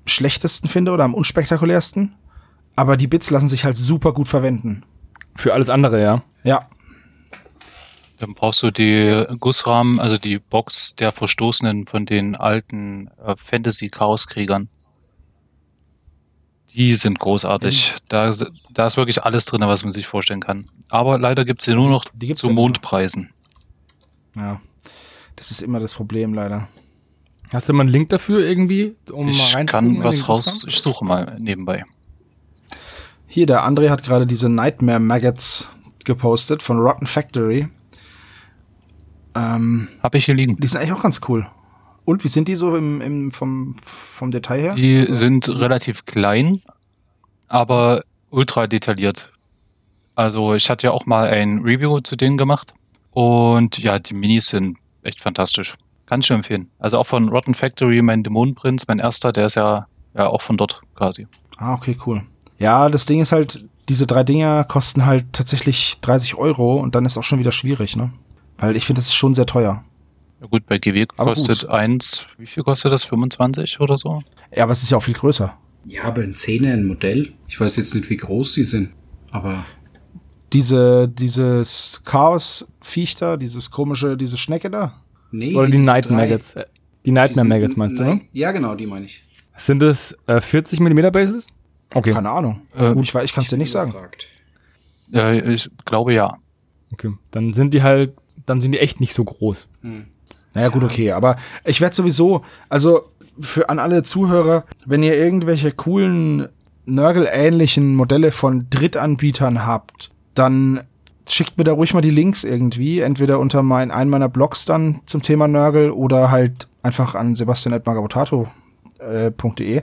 schlechtesten 0.07 0.69
finde 0.69 0.93
oder 0.93 1.05
am 1.05 1.15
unspektakulärsten. 1.15 2.15
Aber 2.77 2.97
die 2.97 3.07
Bits 3.07 3.31
lassen 3.31 3.49
sich 3.49 3.65
halt 3.65 3.77
super 3.77 4.13
gut 4.13 4.27
verwenden. 4.27 4.83
Für 5.37 5.55
alles 5.55 5.69
andere, 5.69 6.03
ja. 6.03 6.23
Ja, 6.43 6.69
Dann 8.19 8.35
brauchst 8.35 8.63
du 8.63 8.71
die 8.71 9.25
Gussrahmen, 9.41 9.99
also 10.01 10.17
die 10.17 10.39
Box 10.39 10.95
der 10.97 11.11
Verstoßenen 11.13 11.87
von 11.87 12.07
den 12.07 12.37
alten 12.37 13.11
äh, 13.25 13.35
Fantasy-Chaos-Kriegern. 13.37 14.69
Die 16.75 16.95
sind 16.95 17.19
großartig. 17.21 17.95
Da, 18.09 18.29
s- 18.29 18.47
da 18.73 18.87
ist 18.87 18.97
wirklich 18.97 19.23
alles 19.25 19.45
drin, 19.45 19.61
was 19.63 19.83
man 19.85 19.93
sich 19.93 20.07
vorstellen 20.07 20.41
kann. 20.41 20.69
Aber 20.91 21.19
leider 21.19 21.45
gibt's 21.45 21.65
sie 21.65 21.75
nur 21.75 21.89
noch 21.89 22.05
Die 22.15 22.27
gibt's 22.29 22.43
zu. 22.43 22.51
Mondpreisen. 22.51 23.31
ja. 24.37 24.61
Das 25.37 25.51
ist 25.51 25.63
immer 25.63 25.81
das 25.81 25.95
Problem 25.95 26.33
leider. 26.33 26.69
Hast 27.53 27.69
du 27.69 27.73
mal 27.73 27.81
einen 27.83 27.91
Link 27.91 28.09
dafür 28.11 28.39
irgendwie, 28.47 28.95
um 29.11 29.27
mal 29.27 29.33
Ich 29.33 29.67
kann 29.67 30.03
was 30.05 30.29
raus, 30.29 30.65
ich 30.69 30.79
suche 30.81 31.05
mal 31.05 31.37
nebenbei. 31.41 31.85
Hier, 33.27 33.47
der 33.47 33.65
André 33.69 33.91
hat 33.91 34.05
gerade 34.05 34.29
diese 34.29 34.49
Nightmare 34.49 35.01
Maggots 35.01 35.69
gepostet 36.05 36.63
von 36.63 36.79
Rotten 36.79 37.07
Factory. 37.07 37.67
Ähm, 39.35 39.89
Habe 40.03 40.19
ich 40.19 40.27
hier 40.27 40.35
liegen. 40.35 40.57
die 40.57 40.67
sind 40.67 40.81
eigentlich 40.81 40.93
auch 40.93 41.03
ganz 41.03 41.21
cool. 41.29 41.47
Und 42.05 42.23
wie 42.23 42.29
sind 42.29 42.49
die 42.49 42.55
so 42.55 42.77
im, 42.77 43.01
im, 43.01 43.33
vom, 43.33 43.77
vom 43.85 44.31
Detail 44.31 44.61
her? 44.61 44.75
Die 44.75 45.07
sind 45.15 45.49
relativ 45.49 46.05
klein, 46.05 46.61
aber 47.49 48.03
ultra 48.31 48.67
detailliert. 48.67 49.31
Also 50.15 50.55
ich 50.55 50.69
hatte 50.71 50.87
ja 50.87 50.93
auch 50.93 51.07
mal 51.07 51.27
ein 51.27 51.61
Review 51.61 51.99
zu 52.01 52.17
denen 52.17 52.37
gemacht. 52.37 52.75
Und 53.11 53.79
ja, 53.79 53.99
die 53.99 54.15
Minis 54.15 54.49
sind 54.49 54.77
echt 55.03 55.21
fantastisch. 55.21 55.77
Kann 56.07 56.21
ich 56.21 56.29
nur 56.29 56.37
empfehlen. 56.37 56.69
Also 56.79 56.99
auch 56.99 57.07
von 57.07 57.29
Rotten 57.29 57.55
Factory, 57.55 58.03
mein 58.03 58.23
Dämonenprinz, 58.23 58.87
mein 58.87 58.99
erster, 58.99 59.33
der 59.33 59.47
ist 59.47 59.55
ja, 59.55 59.87
ja 60.15 60.27
auch 60.27 60.43
von 60.43 60.57
dort 60.57 60.83
quasi. 60.95 61.27
Ah, 61.57 61.75
okay, 61.75 61.97
cool. 62.07 62.23
Ja, 62.59 62.89
das 62.89 63.07
Ding 63.07 63.21
ist 63.21 63.33
halt, 63.33 63.65
diese 63.89 64.07
drei 64.07 64.25
Dinger 64.25 64.65
kosten 64.65 65.07
halt 65.07 65.33
tatsächlich 65.33 65.99
30 66.03 66.35
Euro 66.37 66.77
und 66.77 66.95
dann 66.95 67.05
ist 67.05 67.17
auch 67.17 67.23
schon 67.23 67.39
wieder 67.39 67.53
schwierig, 67.53 67.97
ne? 67.97 68.11
Weil 68.59 68.77
ich 68.77 68.85
finde, 68.85 68.99
das 69.01 69.07
ist 69.09 69.15
schon 69.15 69.35
sehr 69.35 69.47
teuer. 69.47 69.85
Ja 70.41 70.47
gut, 70.49 70.67
bei 70.67 70.79
GW 70.79 71.07
kostet 71.07 71.67
eins, 71.69 72.27
wie 72.39 72.47
viel 72.47 72.63
kostet 72.63 72.93
das? 72.93 73.05
25 73.05 73.81
oder 73.81 73.97
so? 73.97 74.23
Ja, 74.55 74.65
aber 74.65 74.73
es 74.73 74.83
ist 74.83 74.91
ja 74.91 74.99
auch 74.99 75.03
viel 75.03 75.15
größer. 75.15 75.57
Ja, 75.87 76.05
aber 76.05 76.23
ein 76.23 76.35
Zehner, 76.35 76.73
ein 76.73 76.87
Modell. 76.87 77.33
Ich 77.49 77.59
weiß 77.61 77.77
jetzt 77.77 77.95
nicht, 77.95 78.09
wie 78.11 78.17
groß 78.17 78.55
die 78.55 78.65
sind. 78.65 78.91
Aber 79.31 79.65
Diese, 80.53 81.09
dieses 81.09 82.01
Chaos-Viech 82.05 83.17
da, 83.17 83.37
dieses 83.37 83.71
komische, 83.71 84.17
diese 84.17 84.37
Schnecke 84.39 84.71
da. 84.71 85.01
nee. 85.33 85.55
Oder 85.55 85.67
die 85.67 85.73
diese 85.73 85.85
Night 85.85 86.09
drei, 86.09 86.15
Maggots. 86.15 86.55
Äh, 86.55 86.65
Die 87.05 87.11
Nightmare 87.13 87.47
Maggots 87.49 87.77
meinst 87.77 87.99
du, 87.99 88.05
ne? 88.05 88.21
Ja, 88.33 88.53
genau, 88.53 88.75
die 88.75 88.87
meine 88.87 89.07
ich. 89.07 89.23
Sind 89.57 89.83
es 89.83 90.17
äh, 90.27 90.41
40 90.41 90.81
mm 90.81 91.11
Bases? 91.13 91.47
Okay. 91.93 92.13
Keine 92.13 92.31
Ahnung. 92.31 92.63
Äh, 92.75 92.93
Gut, 92.95 93.05
ich, 93.05 93.11
weiß- 93.15 93.25
ich 93.25 93.33
kann 93.33 93.45
es 93.45 93.51
dir 93.51 93.57
nicht 93.59 93.71
sagen. 93.71 93.95
Äh, 95.13 95.53
ich 95.55 95.71
glaube 95.85 96.15
ja. 96.15 96.37
okay. 96.93 97.13
Dann 97.31 97.53
sind 97.55 97.75
die 97.75 97.83
halt, 97.83 98.15
dann 98.47 98.61
sind 98.61 98.73
die 98.73 98.81
echt 98.81 99.01
nicht 99.01 99.15
so 99.15 99.25
groß. 99.25 99.69
Hm. 99.83 100.07
Naja, 100.55 100.69
gut, 100.69 100.85
okay. 100.85 101.13
Aber 101.13 101.37
ich 101.65 101.81
werde 101.81 101.97
sowieso, 101.97 102.43
also 102.69 103.05
für 103.39 103.69
an 103.69 103.79
alle 103.79 104.03
Zuhörer, 104.03 104.65
wenn 104.87 105.03
ihr 105.03 105.17
irgendwelche 105.17 105.73
coolen 105.73 106.49
Nörgel-ähnlichen 106.87 107.95
Modelle 107.95 108.31
von 108.31 108.67
Drittanbietern 108.71 109.67
habt, 109.67 110.11
dann 110.35 110.81
schickt 111.29 111.59
mir 111.59 111.65
da 111.65 111.73
ruhig 111.73 111.93
mal 111.95 112.03
die 112.03 112.11
Links 112.11 112.45
irgendwie, 112.45 113.01
entweder 113.01 113.41
unter 113.41 113.63
mein, 113.63 113.91
einen 113.91 114.11
meiner 114.11 114.29
Blogs 114.29 114.67
dann 114.67 115.01
zum 115.07 115.23
Thema 115.23 115.49
Nörgel 115.49 115.91
oder 115.91 116.31
halt 116.31 116.69
einfach 116.83 117.15
an 117.15 117.35
sebastian.magabotato.de, 117.35 119.81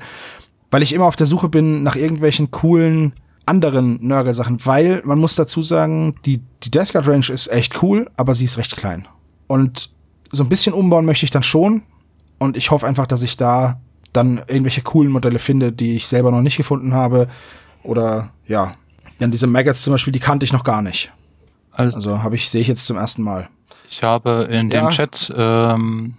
weil 0.69 0.83
ich 0.83 0.93
immer 0.93 1.05
auf 1.05 1.15
der 1.15 1.25
Suche 1.25 1.49
bin 1.49 1.81
nach 1.83 1.95
irgendwelchen 1.95 2.51
coolen 2.51 3.13
anderen 3.45 3.97
Nörgel-Sachen, 4.05 4.65
weil 4.65 5.01
man 5.05 5.19
muss 5.19 5.35
dazu 5.35 5.61
sagen, 5.61 6.15
die, 6.25 6.41
die 6.63 6.71
Death 6.71 6.93
Guard 6.93 7.07
Range 7.07 7.25
ist 7.29 7.47
echt 7.51 7.81
cool, 7.83 8.09
aber 8.17 8.33
sie 8.33 8.45
ist 8.45 8.57
recht 8.57 8.75
klein. 8.77 9.07
Und 9.47 9.89
so 10.31 10.43
ein 10.43 10.49
bisschen 10.49 10.73
umbauen 10.73 11.05
möchte 11.05 11.25
ich 11.25 11.31
dann 11.31 11.43
schon. 11.43 11.83
Und 12.37 12.55
ich 12.57 12.71
hoffe 12.71 12.87
einfach, 12.87 13.07
dass 13.07 13.21
ich 13.23 13.35
da 13.37 13.79
dann 14.13 14.37
irgendwelche 14.47 14.81
coolen 14.81 15.11
Modelle 15.11 15.39
finde, 15.39 15.71
die 15.71 15.95
ich 15.95 16.07
selber 16.07 16.31
noch 16.31 16.41
nicht 16.41 16.57
gefunden 16.57 16.93
habe. 16.93 17.27
Oder 17.83 18.31
ja, 18.47 18.75
dann 19.19 19.31
diese 19.31 19.47
Maggots 19.47 19.81
zum 19.83 19.91
Beispiel, 19.93 20.13
die 20.13 20.19
kannte 20.19 20.43
ich 20.45 20.53
noch 20.53 20.63
gar 20.63 20.81
nicht. 20.81 21.11
Also, 21.71 21.95
Also 21.95 22.23
habe 22.23 22.35
ich, 22.35 22.49
sehe 22.49 22.61
ich 22.61 22.67
jetzt 22.67 22.85
zum 22.85 22.97
ersten 22.97 23.21
Mal. 23.23 23.49
ich 23.89 24.03
habe 24.03 24.47
in 24.51 24.69
Ja. 24.71 24.81
dem 24.81 24.89
Chat 24.89 25.31
ähm, 25.35 26.15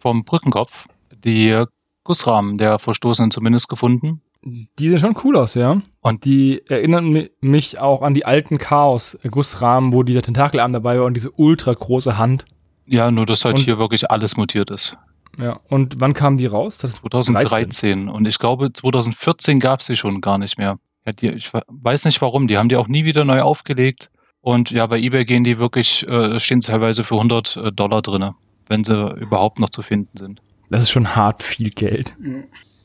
vom 0.00 0.24
Brückenkopf 0.24 0.86
die 1.24 1.64
Gussrahmen 2.04 2.58
der 2.58 2.78
Verstoßenen 2.78 3.30
zumindest 3.30 3.68
gefunden. 3.68 4.20
Die 4.44 4.88
sehen 4.90 4.98
schon 4.98 5.16
cool 5.24 5.36
aus, 5.38 5.54
ja. 5.54 5.80
Und 6.00 6.24
Die 6.26 6.62
erinnern 6.68 7.06
mi- 7.10 7.30
mich 7.40 7.80
auch 7.80 8.02
an 8.02 8.12
die 8.14 8.26
alten 8.26 8.58
Chaos-Gussrahmen, 8.58 9.92
wo 9.92 10.02
dieser 10.02 10.22
Tentakelarm 10.22 10.72
dabei 10.72 10.98
war 10.98 11.06
und 11.06 11.14
diese 11.14 11.30
ultra 11.32 11.72
große 11.72 12.18
Hand. 12.18 12.44
ja, 12.86 13.10
nur 13.10 13.24
dass 13.24 13.44
halt 13.46 13.56
Und- 13.58 13.64
hier 13.64 13.78
wirklich 13.78 14.10
alles 14.10 14.36
mutiert 14.36 14.70
ist. 14.70 14.96
Ja. 15.38 15.58
Und 15.68 15.98
wann 15.98 16.12
kamen 16.14 16.36
die 16.36 16.46
raus? 16.46 16.78
Das 16.78 16.92
ist 16.92 17.00
2013. 17.02 18.08
Und 18.10 18.28
ich 18.28 18.38
glaube, 18.38 18.72
2014 18.72 19.58
gab 19.58 19.80
es 19.80 19.86
sie 19.86 19.96
schon 19.96 20.20
gar 20.20 20.36
nicht 20.38 20.58
mehr. 20.58 20.76
Ja, 21.06 21.12
die, 21.12 21.28
ich 21.30 21.52
we- 21.54 21.62
weiß 21.68 22.04
nicht 22.04 22.20
warum. 22.20 22.46
Die 22.46 22.56
haben 22.58 22.68
die 22.68 22.76
auch 22.76 22.86
nie 22.88 23.04
wieder 23.04 23.24
neu 23.24 23.40
aufgelegt. 23.40 24.10
Und 24.42 24.70
ja, 24.70 24.86
bei 24.86 24.98
eBay 25.00 25.24
gehen 25.24 25.42
die 25.42 25.58
wirklich, 25.58 26.06
äh, 26.06 26.38
stehen 26.38 26.60
teilweise 26.60 27.02
für 27.02 27.14
100 27.16 27.56
äh, 27.56 27.72
Dollar 27.72 28.02
drinne, 28.02 28.34
wenn 28.68 28.84
sie 28.84 29.10
überhaupt 29.16 29.58
noch 29.58 29.70
zu 29.70 29.80
finden 29.82 30.16
sind. 30.18 30.42
Das 30.70 30.82
ist 30.82 30.90
schon 30.90 31.16
hart 31.16 31.42
viel 31.42 31.70
Geld. 31.70 32.14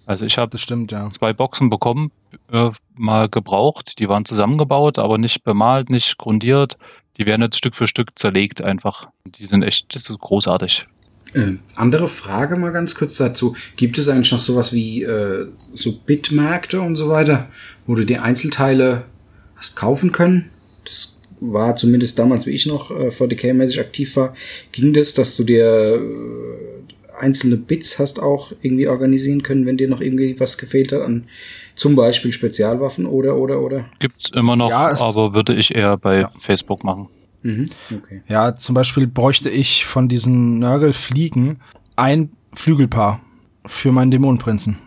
Also 0.10 0.26
ich 0.26 0.40
habe 0.40 0.50
Das 0.50 0.62
stimmt, 0.62 0.92
ja. 0.92 1.08
zwei 1.12 1.34
Boxen 1.34 1.70
bekommen, 1.70 2.12
äh, 2.52 2.72
mal 2.96 3.30
gebraucht. 3.30 4.00
Die 4.00 4.10
waren 4.10 4.26
zusammengebaut, 4.26 4.98
aber 4.98 5.20
nicht 5.20 5.44
bemalt, 5.44 5.92
nicht 5.92 6.18
grundiert. 6.18 6.80
Die 7.20 7.28
werden 7.28 7.44
jetzt 7.44 7.58
Stück 7.60 7.76
für 7.76 7.86
Stück 7.86 8.18
zerlegt 8.18 8.64
einfach. 8.64 9.08
Die 9.24 9.46
sind 9.46 9.62
echt, 9.62 9.94
das 9.94 10.10
ist 10.10 10.18
großartig. 10.18 10.88
Äh, 11.36 11.58
andere 11.76 12.08
Frage 12.08 12.56
mal 12.56 12.72
ganz 12.72 12.96
kurz 12.96 13.18
dazu. 13.18 13.56
Gibt 13.76 14.00
es 14.00 14.10
eigentlich 14.10 14.32
noch 14.32 14.40
sowas 14.40 14.74
wie 14.74 15.04
äh, 15.04 15.46
so 15.74 16.00
Bitmärkte 16.00 16.82
und 16.82 16.96
so 16.96 17.10
weiter, 17.10 17.48
wo 17.86 17.94
du 17.94 18.04
die 18.04 18.18
Einzelteile 18.18 19.04
hast 19.58 19.76
kaufen 19.76 20.12
können? 20.12 20.50
Das 20.86 21.22
war 21.40 21.76
zumindest 21.76 22.18
damals, 22.18 22.48
wie 22.48 22.56
ich 22.56 22.66
noch 22.66 22.90
äh, 22.90 23.10
40k-mäßig 23.10 23.80
aktiv 23.80 24.16
war, 24.16 24.34
ging 24.72 24.92
das, 24.92 25.14
dass 25.14 25.38
du 25.38 25.44
dir 25.44 26.02
äh, 26.02 26.79
einzelne 27.20 27.58
Bits 27.58 28.00
hast 28.00 28.22
auch 28.22 28.52
irgendwie 28.62 28.88
organisieren 28.88 29.44
können, 29.44 29.66
wenn 29.66 29.78
dir 29.78 29.88
noch 29.90 30.02
irgendwie 30.02 30.40
was 30.40 30.58
gefehlt 30.58 30.92
hat 30.92 31.02
an 31.02 31.26
zum 31.76 31.96
Beispiel 31.96 32.34
Spezialwaffen 32.34 33.06
oder 33.06 33.38
oder 33.38 33.62
oder. 33.62 33.86
Gibt's 34.00 34.32
immer 34.36 34.56
noch, 34.56 34.70
Ja, 34.70 34.92
aber 35.00 35.34
würde 35.34 35.56
ich 35.56 35.74
eher 35.74 35.98
bei 35.98 36.22
Ja. 36.22 36.32
Facebook 36.40 36.84
machen. 36.84 37.08
Mhm. 37.42 37.68
Okay. 37.96 38.22
Ja, 38.28 38.56
zum 38.56 38.76
Beispiel 38.76 39.08
bräuchte 39.08 39.50
ich 39.50 39.86
von 39.86 40.10
diesen 40.10 40.60
Nörgelfliegen 40.60 41.62
ein 41.96 42.32
Flügelpaar 42.54 43.22
für 43.66 43.92
meinen 43.92 44.12
Dämonenprinzen. 44.12 44.78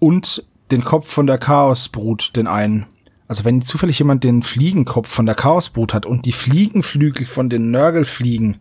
Und 0.00 0.44
den 0.72 0.82
Kopf 0.82 1.08
von 1.10 1.26
der 1.26 1.38
Chaosbrut, 1.38 2.32
den 2.34 2.48
einen. 2.48 2.86
Also 3.28 3.44
wenn 3.44 3.62
zufällig 3.62 3.98
jemand 3.98 4.24
den 4.24 4.42
Fliegenkopf 4.42 5.08
von 5.08 5.26
der 5.26 5.34
Chaosbrut 5.36 5.94
hat 5.94 6.04
und 6.04 6.26
die 6.26 6.32
Fliegenflügel 6.32 7.26
von 7.26 7.48
den 7.48 7.70
Nörgelfliegen, 7.70 8.56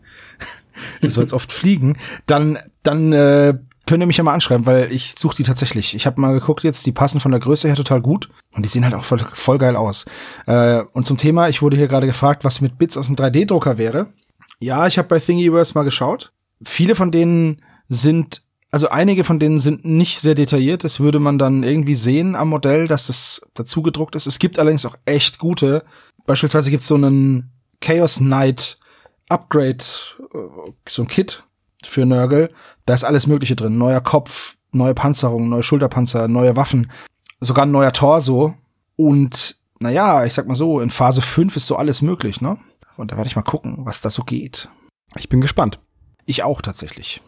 das 1.01 1.13
soll 1.13 1.23
jetzt 1.23 1.33
oft 1.33 1.51
fliegen, 1.51 1.97
dann, 2.25 2.59
dann 2.83 3.13
äh, 3.13 3.55
könnt 3.85 4.01
ihr 4.01 4.07
mich 4.07 4.17
ja 4.17 4.23
mal 4.23 4.33
anschreiben, 4.33 4.65
weil 4.65 4.91
ich 4.91 5.15
suche 5.17 5.35
die 5.35 5.43
tatsächlich. 5.43 5.93
Ich 5.93 6.05
habe 6.05 6.21
mal 6.21 6.33
geguckt 6.33 6.63
jetzt, 6.63 6.85
die 6.85 6.91
passen 6.91 7.19
von 7.19 7.31
der 7.31 7.39
Größe 7.39 7.67
her 7.67 7.75
total 7.75 8.01
gut 8.01 8.29
und 8.53 8.63
die 8.63 8.69
sehen 8.69 8.83
halt 8.83 8.93
auch 8.93 9.03
voll, 9.03 9.19
voll 9.19 9.57
geil 9.57 9.75
aus. 9.75 10.05
Äh, 10.45 10.83
und 10.93 11.05
zum 11.05 11.17
Thema, 11.17 11.49
ich 11.49 11.61
wurde 11.61 11.77
hier 11.77 11.87
gerade 11.87 12.07
gefragt, 12.07 12.43
was 12.43 12.61
mit 12.61 12.77
Bits 12.77 12.97
aus 12.97 13.07
dem 13.07 13.15
3D-Drucker 13.15 13.77
wäre. 13.77 14.07
Ja, 14.59 14.87
ich 14.87 14.97
habe 14.97 15.09
bei 15.09 15.19
Thingiverse 15.19 15.73
mal 15.75 15.83
geschaut. 15.83 16.31
Viele 16.63 16.95
von 16.95 17.11
denen 17.11 17.61
sind, 17.89 18.43
also 18.71 18.87
einige 18.87 19.25
von 19.25 19.39
denen 19.39 19.59
sind 19.59 19.83
nicht 19.83 20.21
sehr 20.21 20.35
detailliert. 20.35 20.85
Das 20.85 21.01
würde 21.01 21.19
man 21.19 21.37
dann 21.37 21.63
irgendwie 21.63 21.95
sehen 21.95 22.35
am 22.35 22.49
Modell, 22.49 22.87
dass 22.87 23.07
das 23.07 23.41
dazu 23.53 23.81
gedruckt 23.81 24.15
ist. 24.15 24.27
Es 24.27 24.39
gibt 24.39 24.59
allerdings 24.59 24.85
auch 24.85 24.95
echt 25.05 25.39
gute. 25.39 25.83
Beispielsweise 26.25 26.71
gibt 26.71 26.81
es 26.81 26.87
so 26.87 26.95
einen 26.95 27.51
Chaos 27.81 28.19
Knight 28.19 28.77
Upgrade, 29.27 29.83
so 30.87 31.03
ein 31.03 31.07
Kit 31.07 31.43
für 31.83 32.05
Nörgel. 32.05 32.51
Da 32.85 32.93
ist 32.93 33.03
alles 33.03 33.27
Mögliche 33.27 33.55
drin. 33.55 33.77
Neuer 33.77 34.01
Kopf, 34.01 34.55
neue 34.71 34.93
Panzerung, 34.93 35.49
neue 35.49 35.63
Schulterpanzer, 35.63 36.27
neue 36.27 36.55
Waffen, 36.55 36.91
sogar 37.39 37.65
ein 37.65 37.71
neuer 37.71 37.93
Torso. 37.93 38.55
Und 38.95 39.57
naja, 39.79 40.25
ich 40.25 40.33
sag 40.33 40.47
mal 40.47 40.55
so, 40.55 40.79
in 40.79 40.89
Phase 40.89 41.21
5 41.21 41.55
ist 41.55 41.67
so 41.67 41.75
alles 41.75 42.01
möglich, 42.01 42.41
ne? 42.41 42.57
Und 42.95 43.11
da 43.11 43.17
werde 43.17 43.27
ich 43.27 43.35
mal 43.35 43.41
gucken, 43.41 43.77
was 43.79 44.01
da 44.01 44.09
so 44.09 44.23
geht. 44.23 44.69
Ich 45.15 45.29
bin 45.29 45.41
gespannt. 45.41 45.79
Ich 46.25 46.43
auch 46.43 46.61
tatsächlich. 46.61 47.21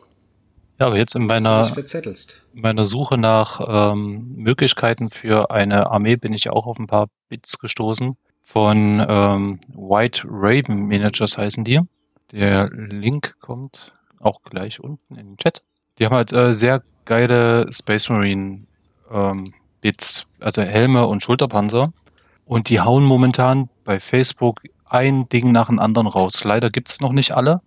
Ja, 0.80 0.88
aber 0.88 0.98
jetzt 0.98 1.16
in 1.16 1.26
meiner, 1.26 1.72
in 1.78 2.62
meiner 2.62 2.86
Suche 2.86 3.18
nach 3.18 3.62
ähm, 3.66 4.34
Möglichkeiten 4.36 5.10
für 5.10 5.52
eine 5.52 5.90
Armee 5.90 6.18
bin 6.18 6.34
ich 6.34 6.50
auch 6.50 6.68
auf 6.68 6.78
ein 6.80 6.88
paar 6.88 7.08
Bits 7.30 7.60
gestoßen. 7.60 8.18
Von 8.44 9.06
ähm, 9.08 9.60
White 9.74 10.24
Raven 10.30 10.86
Managers 10.86 11.38
heißen 11.38 11.64
die. 11.64 11.82
Der 12.32 12.66
Link 12.72 13.36
kommt 13.40 13.94
auch 14.20 14.42
gleich 14.44 14.80
unten 14.80 15.16
in 15.16 15.28
den 15.28 15.38
Chat. 15.38 15.64
Die 15.98 16.06
haben 16.06 16.16
halt 16.16 16.34
äh, 16.34 16.54
sehr 16.54 16.84
geile 17.06 17.72
Space 17.72 18.10
Marine 18.10 18.66
ähm, 19.12 19.46
Bits, 19.82 20.28
also 20.40 20.62
Helme 20.64 21.08
und 21.08 21.22
Schulterpanzer. 21.22 21.94
Und 22.46 22.70
die 22.70 22.82
hauen 22.82 23.04
momentan 23.04 23.70
bei 23.84 24.00
Facebook 24.00 24.62
ein 24.86 25.30
Ding 25.30 25.52
nach 25.52 25.68
dem 25.68 25.80
anderen 25.80 26.08
raus. 26.08 26.44
Leider 26.44 26.70
gibt 26.70 26.90
es 26.90 27.02
noch 27.02 27.12
nicht 27.12 27.36
alle. 27.36 27.62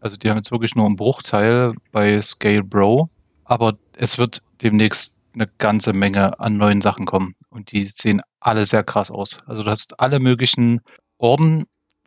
Also 0.00 0.16
die 0.16 0.28
haben 0.28 0.36
jetzt 0.36 0.50
wirklich 0.50 0.74
nur 0.74 0.86
einen 0.86 0.96
Bruchteil 0.96 1.74
bei 1.92 2.20
Scale 2.22 2.62
Bro. 2.62 3.08
Aber 3.44 3.74
es 3.96 4.18
wird 4.18 4.42
demnächst 4.62 5.16
eine 5.34 5.48
ganze 5.58 5.92
Menge 5.92 6.38
an 6.40 6.56
neuen 6.56 6.80
Sachen 6.80 7.06
kommen. 7.06 7.34
Und 7.50 7.72
die 7.72 7.84
sehen 7.84 8.22
alle 8.40 8.64
sehr 8.64 8.84
krass 8.84 9.10
aus. 9.10 9.38
Also 9.46 9.62
du 9.62 9.70
hast 9.70 10.00
alle 10.00 10.18
möglichen 10.18 10.80
Orden, 11.16 11.64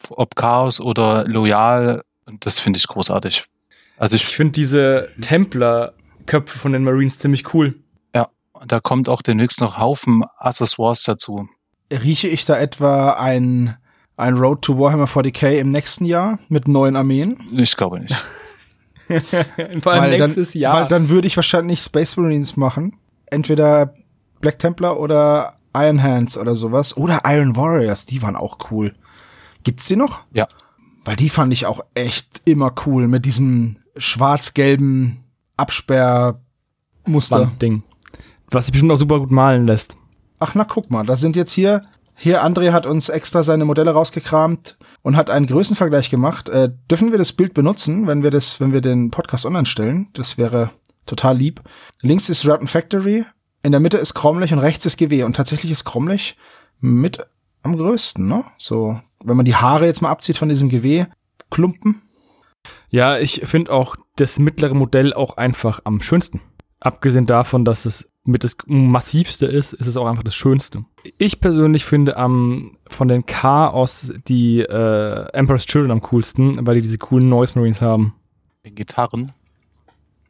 ob 0.10 0.36
Chaos 0.36 0.80
oder 0.82 1.26
Loyal. 1.28 2.04
Und 2.26 2.46
das 2.46 2.60
finde 2.60 2.78
ich 2.78 2.88
großartig. 2.88 3.44
Also 3.98 4.16
Ich 4.16 4.24
ich, 4.24 4.36
finde 4.36 4.54
diese 4.54 5.10
Templer-Köpfe 5.22 6.58
von 6.58 6.74
den 6.74 6.84
Marines 6.84 7.20
ziemlich 7.20 7.54
cool. 7.54 7.76
da 8.66 8.80
kommt 8.80 9.10
auch 9.10 9.22
demnächst 9.22 9.62
noch 9.62 9.78
Haufen 9.78 10.24
Accessoires 10.38 11.04
dazu. 11.04 11.50
Rieche 11.92 12.28
ich 12.28 12.46
da 12.46 12.58
etwa 12.58 13.14
ein, 13.14 13.76
ein 14.18 14.36
Road 14.36 14.62
to 14.62 14.78
Warhammer 14.80 15.08
40k 15.08 15.58
im 15.58 15.72
nächsten 15.72 16.06
Jahr 16.06 16.40
mit 16.48 16.68
neuen 16.68 16.96
Armeen? 16.96 17.38
Ich 17.58 17.76
glaube 17.76 18.00
nicht. 18.00 18.16
Vor 19.82 19.94
allem 19.94 20.18
dann, 20.18 20.20
nächstes 20.20 20.54
Jahr. 20.54 20.74
Weil 20.76 20.88
dann 20.88 21.10
würde 21.10 21.28
ich 21.28 21.36
wahrscheinlich 21.36 21.82
Space 21.82 22.16
Marines 22.18 22.56
machen. 22.56 22.98
Entweder 23.26 23.94
Black 24.40 24.60
Templar 24.60 25.00
oder 25.00 25.58
Iron 25.76 26.02
Hands 26.02 26.38
oder 26.38 26.56
sowas. 26.56 26.96
Oder 26.96 27.22
Iron 27.26 27.56
Warriors, 27.56 28.06
die 28.06 28.22
waren 28.22 28.36
auch 28.36 28.58
cool. 28.72 28.94
Gibt's 29.64 29.88
die 29.88 29.96
noch? 29.96 30.22
Ja. 30.34 30.48
Weil 31.06 31.16
die 31.16 31.30
fand 31.30 31.52
ich 31.54 31.66
auch 31.66 31.82
echt 31.94 32.42
immer 32.46 32.74
cool 32.86 33.08
mit 33.08 33.26
diesem 33.26 33.78
schwarz-gelben 33.98 35.24
Absperrmuster. 35.58 37.42
Wandding. 37.42 37.84
Was 38.50 38.66
sich 38.66 38.72
bestimmt 38.72 38.92
auch 38.92 38.98
super 38.98 39.20
gut 39.20 39.32
malen 39.32 39.66
lässt. 39.66 39.98
Ach, 40.40 40.56
na 40.56 40.64
guck 40.64 40.90
mal, 40.90 41.06
da 41.06 41.16
sind 41.16 41.36
jetzt 41.36 41.52
hier, 41.52 41.84
hier 42.16 42.44
André 42.44 42.72
hat 42.72 42.86
uns 42.86 43.10
extra 43.10 43.44
seine 43.44 43.66
Modelle 43.66 43.92
rausgekramt 43.92 44.78
und 45.02 45.16
hat 45.16 45.30
einen 45.30 45.48
Größenvergleich 45.48 46.10
gemacht. 46.10 46.50
Äh, 46.50 46.72
dürfen 46.90 47.12
wir 47.12 47.18
das 47.18 47.34
Bild 47.34 47.54
benutzen, 47.54 48.08
wenn 48.08 48.24
wir 48.24 48.32
das, 48.32 48.60
wenn 48.60 48.74
wir 48.74 48.82
den 48.82 49.12
Podcast 49.12 49.46
online 49.46 49.66
stellen? 49.66 50.10
Das 50.14 50.38
wäre 50.38 50.72
total 51.06 51.38
lieb. 51.38 51.62
Links 52.02 52.30
ist 52.30 52.48
Rotten 52.48 52.68
Factory, 52.68 53.26
in 53.64 53.72
der 53.72 53.82
Mitte 53.82 53.98
ist 53.98 54.14
Cromlech 54.14 54.54
und 54.54 54.60
rechts 54.60 54.86
ist 54.86 54.98
GW 54.98 55.24
und 55.24 55.36
tatsächlich 55.36 55.72
ist 55.72 55.86
Cromlech 55.86 56.36
mit 56.80 57.26
am 57.64 57.78
größten, 57.78 58.28
ne? 58.28 58.44
So, 58.58 59.00
wenn 59.24 59.38
man 59.38 59.46
die 59.46 59.56
Haare 59.56 59.86
jetzt 59.86 60.02
mal 60.02 60.10
abzieht 60.10 60.38
von 60.38 60.50
diesem 60.50 60.70
GW-Klumpen. 60.70 62.02
Ja, 62.90 63.18
ich 63.18 63.42
finde 63.46 63.72
auch 63.72 63.96
das 64.16 64.40
mittlere 64.40 64.76
Modell 64.76 65.14
auch 65.14 65.38
einfach 65.38 65.82
am 65.86 66.02
schönsten. 66.02 66.42
Abgesehen 66.80 67.26
davon, 67.26 67.64
dass 67.66 67.86
es 67.86 68.10
mit 68.24 68.44
das 68.44 68.56
massivste 68.68 69.46
ist, 69.46 69.74
ist 69.74 69.88
es 69.88 69.98
auch 69.98 70.06
einfach 70.06 70.24
das 70.24 70.36
Schönste. 70.36 70.86
Ich 71.18 71.40
persönlich 71.40 71.86
finde 71.86 72.18
am 72.18 72.74
von 72.88 73.08
den 73.08 73.26
Chaos 73.26 74.14
die 74.28 74.60
äh, 74.60 75.32
Emperor's 75.34 75.66
Children 75.66 75.92
am 75.92 76.02
coolsten, 76.02 76.66
weil 76.66 76.76
die 76.76 76.82
diese 76.82 77.00
coolen 77.00 77.30
Noise 77.30 77.58
Marines 77.58 77.82
haben. 77.82 78.14
Den 78.66 78.76
Gitarren. 78.76 79.32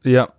Ja. 0.03 0.29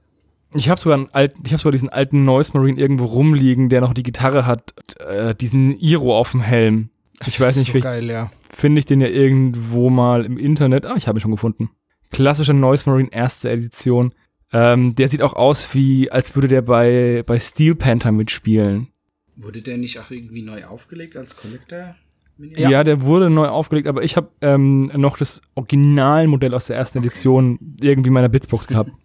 Ich 0.55 0.69
habe 0.69 0.81
sogar 0.81 0.99
einen 0.99 1.11
alten, 1.13 1.43
ich 1.47 1.53
habe 1.53 1.61
sogar 1.61 1.73
diesen 1.73 1.89
alten 1.89 2.25
Noise 2.25 2.53
Marine 2.55 2.79
irgendwo 2.79 3.05
rumliegen, 3.07 3.69
der 3.69 3.81
noch 3.81 3.95
die 3.95 4.03
Gitarre 4.03 4.45
hat, 4.47 4.75
äh, 5.01 5.35
diesen 5.35 5.79
Iro 5.79 6.17
auf 6.17 6.33
dem 6.33 6.43
Helm. 6.43 6.91
Ich 7.27 7.41
weiß 7.41 7.57
nicht, 7.57 7.73
so 7.73 7.81
geil, 7.81 8.09
ja. 8.11 8.31
finde 8.51 8.79
ich 8.79 8.87
den 8.87 9.01
ja 9.01 9.09
irgendwo 9.09 9.91
mal 9.91 10.25
im 10.25 10.39
Internet. 10.39 10.87
Ah, 10.87 10.97
ich 10.97 11.07
habe 11.07 11.19
ihn 11.19 11.21
schon 11.21 11.31
gefunden. 11.31 11.71
Klassischer 12.11 12.53
Noise 12.53 12.89
Marine 12.89 13.09
erste 13.13 13.51
Edition. 13.51 14.15
Ähm, 14.53 14.95
der 14.95 15.09
sieht 15.09 15.23
auch 15.23 15.33
aus 15.35 15.75
wie, 15.75 16.11
als 16.11 16.35
würde 16.35 16.49
der 16.49 16.63
bei, 16.63 17.23
bei 17.27 17.39
Steel 17.39 17.75
Panther 17.75 18.13
mitspielen. 18.13 18.89
Wurde 19.37 19.63
der 19.63 19.79
nicht 19.79 19.99
auch 19.99 20.11
irgendwie 20.11 20.43
neu 20.43 20.65
aufgelegt 20.65 21.17
als 21.17 21.37
Collector? 21.37 21.97
Ja. 22.39 22.83
der 22.83 23.03
wurde 23.03 23.31
neu 23.31 23.47
aufgelegt, 23.47 23.87
aber 23.87 24.03
ich 24.03 24.17
habe 24.17 24.31
ähm, 24.41 24.91
noch 24.97 25.17
das 25.17 25.43
Originalmodell 25.55 26.55
aus 26.55 26.67
der 26.67 26.77
ersten 26.77 26.99
Edition 26.99 27.77
irgendwie 27.81 28.09
in 28.09 28.15
meiner 28.15 28.29
Bitsbox 28.29 28.67
gehabt. 28.67 28.91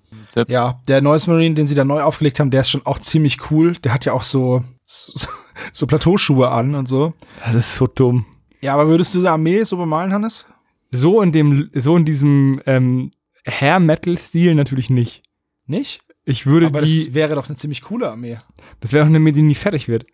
Ja, 0.47 0.77
der 0.87 1.01
Noise 1.01 1.29
Marine, 1.29 1.55
den 1.55 1.65
sie 1.67 1.73
da 1.73 1.83
neu 1.83 2.01
aufgelegt 2.01 2.39
haben, 2.39 2.51
der 2.51 2.61
ist 2.61 2.69
schon 2.69 2.85
auch 2.85 2.99
ziemlich 2.99 3.49
cool. 3.49 3.73
Der 3.83 3.93
hat 3.93 4.05
ja 4.05 4.13
auch 4.13 4.23
so, 4.23 4.63
so, 4.83 5.27
so 5.71 5.87
Plateauschuhe 5.87 6.49
an 6.49 6.75
und 6.75 6.87
so. 6.87 7.13
Das 7.45 7.55
ist 7.55 7.75
so 7.75 7.87
dumm. 7.87 8.25
Ja, 8.61 8.73
aber 8.73 8.87
würdest 8.87 9.13
du 9.15 9.21
die 9.21 9.27
Armee 9.27 9.63
so 9.63 9.77
bemalen, 9.77 10.11
Hannes? 10.11 10.45
So 10.91 11.21
in 11.21 11.31
dem, 11.31 11.69
so 11.73 11.95
in 11.95 12.05
diesem 12.05 12.61
ähm, 12.65 13.11
Hair-Metal-Stil 13.47 14.55
natürlich 14.55 14.89
nicht. 14.89 15.23
Nicht? 15.65 16.01
Ich 16.25 16.45
würde 16.45 16.67
Aber 16.67 16.81
die, 16.81 17.05
das 17.05 17.13
wäre 17.13 17.35
doch 17.35 17.47
eine 17.47 17.57
ziemlich 17.57 17.81
coole 17.81 18.09
Armee. 18.09 18.39
das 18.81 18.93
wäre 18.93 19.03
auch 19.03 19.07
eine 19.07 19.17
Armee, 19.17 19.31
die 19.31 19.41
nie 19.41 19.55
fertig 19.55 19.87
wird. 19.87 20.05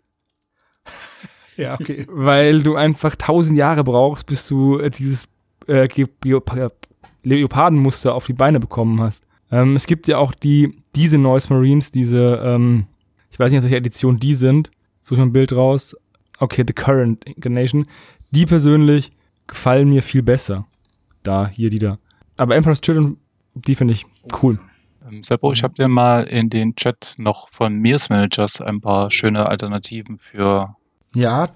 Ja, 1.56 1.74
okay. 1.74 2.04
Weil 2.08 2.64
du 2.64 2.74
einfach 2.74 3.14
tausend 3.14 3.56
Jahre 3.56 3.84
brauchst, 3.84 4.26
bis 4.26 4.48
du 4.48 4.78
äh, 4.80 4.90
dieses 4.90 5.28
äh, 5.68 5.88
Leopardenmuster 7.22 8.12
auf 8.12 8.26
die 8.26 8.32
Beine 8.32 8.58
bekommen 8.58 9.00
hast. 9.00 9.24
Ähm, 9.52 9.76
es 9.76 9.86
gibt 9.86 10.08
ja 10.08 10.18
auch 10.18 10.34
die, 10.34 10.76
diese 10.96 11.16
Noise 11.16 11.52
Marines, 11.52 11.92
diese, 11.92 12.40
ähm, 12.44 12.86
ich 13.30 13.38
weiß 13.38 13.52
nicht, 13.52 13.60
aus 13.60 13.64
welcher 13.64 13.76
Edition 13.76 14.18
die 14.18 14.34
sind. 14.34 14.72
Suche 15.04 15.16
ich 15.16 15.18
mal 15.18 15.26
ein 15.26 15.32
Bild 15.32 15.52
raus. 15.52 15.94
Okay, 16.38 16.64
The 16.66 16.72
Current 16.72 17.24
Incarnation. 17.24 17.86
Die 18.30 18.46
persönlich 18.46 19.12
gefallen 19.46 19.90
mir 19.90 20.02
viel 20.02 20.22
besser. 20.22 20.66
Da, 21.22 21.46
hier, 21.46 21.68
die 21.68 21.78
da. 21.78 21.98
Aber 22.38 22.56
Emperor's 22.56 22.80
Children, 22.80 23.18
die 23.54 23.74
finde 23.74 23.92
ich 23.92 24.06
cool. 24.42 24.58
Ähm, 25.06 25.22
Seppo, 25.22 25.52
ich 25.52 25.62
habe 25.62 25.74
dir 25.74 25.88
mal 25.88 26.22
in 26.22 26.48
den 26.48 26.74
Chat 26.74 27.16
noch 27.18 27.50
von 27.50 27.76
Mears 27.76 28.08
Managers 28.08 28.62
ein 28.62 28.80
paar 28.80 29.10
schöne 29.10 29.46
Alternativen 29.46 30.18
für. 30.18 30.74
Ja, 31.14 31.50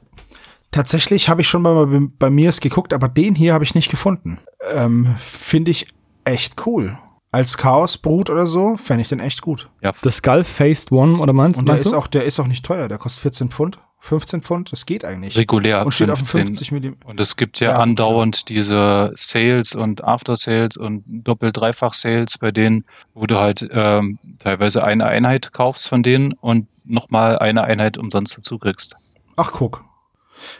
tatsächlich 0.70 1.30
habe 1.30 1.40
ich 1.40 1.48
schon 1.48 1.62
mal 1.62 1.86
bei, 1.86 2.28
bei 2.30 2.44
es 2.44 2.60
geguckt, 2.60 2.92
aber 2.92 3.08
den 3.08 3.34
hier 3.34 3.54
habe 3.54 3.64
ich 3.64 3.74
nicht 3.74 3.90
gefunden. 3.90 4.38
Ähm, 4.72 5.06
Finde 5.18 5.70
ich 5.70 5.88
echt 6.24 6.66
cool. 6.66 6.98
Als 7.30 7.58
Chaosbrut 7.58 8.30
oder 8.30 8.46
so, 8.46 8.76
fände 8.78 9.02
ich 9.02 9.08
den 9.08 9.20
echt 9.20 9.42
gut. 9.42 9.68
Ja, 9.82 9.92
The 10.02 10.10
Skull 10.10 10.44
Faced 10.44 10.90
One, 10.92 11.18
oder 11.18 11.32
meinst, 11.34 11.58
Und 11.58 11.66
der 11.68 11.74
meinst 11.74 11.86
ist 11.86 11.92
du? 11.92 11.98
auch, 11.98 12.06
der 12.06 12.24
ist 12.24 12.40
auch 12.40 12.46
nicht 12.46 12.64
teuer. 12.64 12.88
Der 12.88 12.96
kostet 12.96 13.20
14 13.22 13.50
Pfund, 13.50 13.78
15 14.00 14.40
Pfund. 14.42 14.72
Das 14.72 14.86
geht 14.86 15.04
eigentlich. 15.04 15.36
regulär 15.36 15.84
Und 15.84 15.92
steht 15.92 16.08
auf 16.08 16.20
15. 16.20 16.46
50 16.46 16.72
mm. 16.72 16.94
Und 17.04 17.20
es 17.20 17.36
gibt 17.36 17.60
ja, 17.60 17.72
Ja, 17.72 17.78
andauernd 17.80 18.48
diese 18.48 19.12
Sales 19.14 19.74
und 19.74 20.04
After-Sales 20.04 20.78
und 20.78 21.04
Doppel-Dreifach-Sales, 21.06 22.38
bei 22.38 22.50
denen, 22.50 22.84
wo 23.12 23.26
du 23.26 23.38
halt 23.38 23.68
ähm, 23.70 24.18
teilweise 24.38 24.84
eine 24.84 25.04
Einheit 25.06 25.52
kaufst 25.52 25.88
von 25.88 26.02
denen 26.02 26.32
und 26.32 26.66
nochmal 26.84 27.38
eine 27.38 27.64
Einheit 27.64 27.98
umsonst 27.98 28.38
dazu 28.38 28.58
kriegst. 28.58 28.96
Ach, 29.36 29.52
guck. 29.52 29.84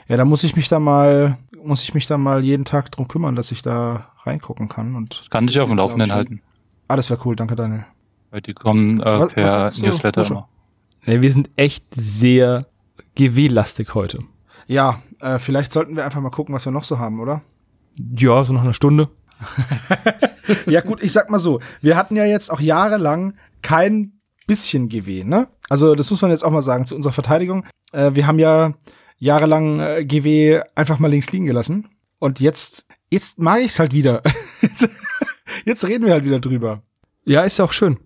Ja, 0.07 0.17
da 0.17 0.25
muss 0.25 0.43
ich 0.43 0.55
mich 0.55 0.67
da 0.69 0.79
mal, 0.79 1.37
muss 1.63 1.81
ich 1.81 1.93
mich 1.93 2.05
da 2.05 2.17
mal 2.17 2.43
jeden 2.43 2.65
Tag 2.65 2.91
drum 2.91 3.07
kümmern, 3.07 3.35
dass 3.35 3.51
ich 3.51 3.61
da 3.63 4.11
reingucken 4.23 4.67
kann. 4.69 4.95
Und 4.95 5.25
Kann 5.31 5.47
dich 5.47 5.59
auf 5.59 5.69
dem 5.69 5.77
Laufenden 5.77 6.13
halten, 6.13 6.41
Ah, 6.89 6.95
das 6.97 7.09
wäre 7.09 7.21
cool. 7.25 7.35
Danke, 7.37 7.55
Daniel. 7.55 7.85
weil 8.31 8.41
die 8.41 8.53
kommen 8.53 8.99
äh, 8.99 9.05
Was- 9.05 9.21
was 9.21 9.33
per 9.35 9.71
du, 9.71 9.85
Newsletter 9.85 10.25
immer. 10.27 10.49
Ja, 11.05 11.21
wir 11.21 11.31
sind 11.31 11.49
echt 11.55 11.85
sehr 11.95 12.65
GW-lastig 13.15 13.93
heute. 13.95 14.19
Ja, 14.67 15.01
äh, 15.21 15.39
vielleicht 15.39 15.71
sollten 15.71 15.95
wir 15.95 16.03
einfach 16.03 16.19
mal 16.19 16.29
gucken, 16.29 16.53
was 16.53 16.65
wir 16.65 16.71
noch 16.73 16.83
so 16.83 16.99
haben, 16.99 17.19
oder? 17.21 17.41
Ja, 18.17 18.43
so 18.43 18.51
nach 18.53 18.61
einer 18.63 18.73
Stunde. 18.73 19.09
ja, 20.67 20.81
gut, 20.81 21.01
ich 21.01 21.11
sag 21.13 21.29
mal 21.29 21.39
so. 21.39 21.59
Wir 21.81 21.95
hatten 21.95 22.15
ja 22.15 22.25
jetzt 22.25 22.51
auch 22.51 22.59
jahrelang 22.59 23.33
kein 23.61 24.13
bisschen 24.47 24.89
GW, 24.89 25.23
ne? 25.23 25.47
Also, 25.69 25.95
das 25.95 26.09
muss 26.11 26.21
man 26.21 26.31
jetzt 26.31 26.43
auch 26.43 26.51
mal 26.51 26.61
sagen 26.61 26.85
zu 26.85 26.95
unserer 26.95 27.13
Verteidigung. 27.13 27.65
Äh, 27.91 28.11
wir 28.15 28.25
haben 28.27 28.39
ja 28.39 28.73
jahrelang 29.17 29.79
äh, 29.79 30.05
GW 30.05 30.61
einfach 30.75 30.99
mal 30.99 31.07
links 31.09 31.31
liegen 31.31 31.45
gelassen. 31.45 31.89
Und 32.19 32.39
jetzt, 32.39 32.87
jetzt 33.11 33.39
mag 33.39 33.61
ich's 33.61 33.79
halt 33.79 33.93
wieder. 33.93 34.21
jetzt 35.65 35.87
reden 35.87 36.05
wir 36.05 36.13
halt 36.13 36.25
wieder 36.25 36.39
drüber. 36.39 36.81
Ja, 37.25 37.41
ist 37.43 37.57
ja 37.57 37.65
auch 37.65 37.73
schön. 37.73 37.97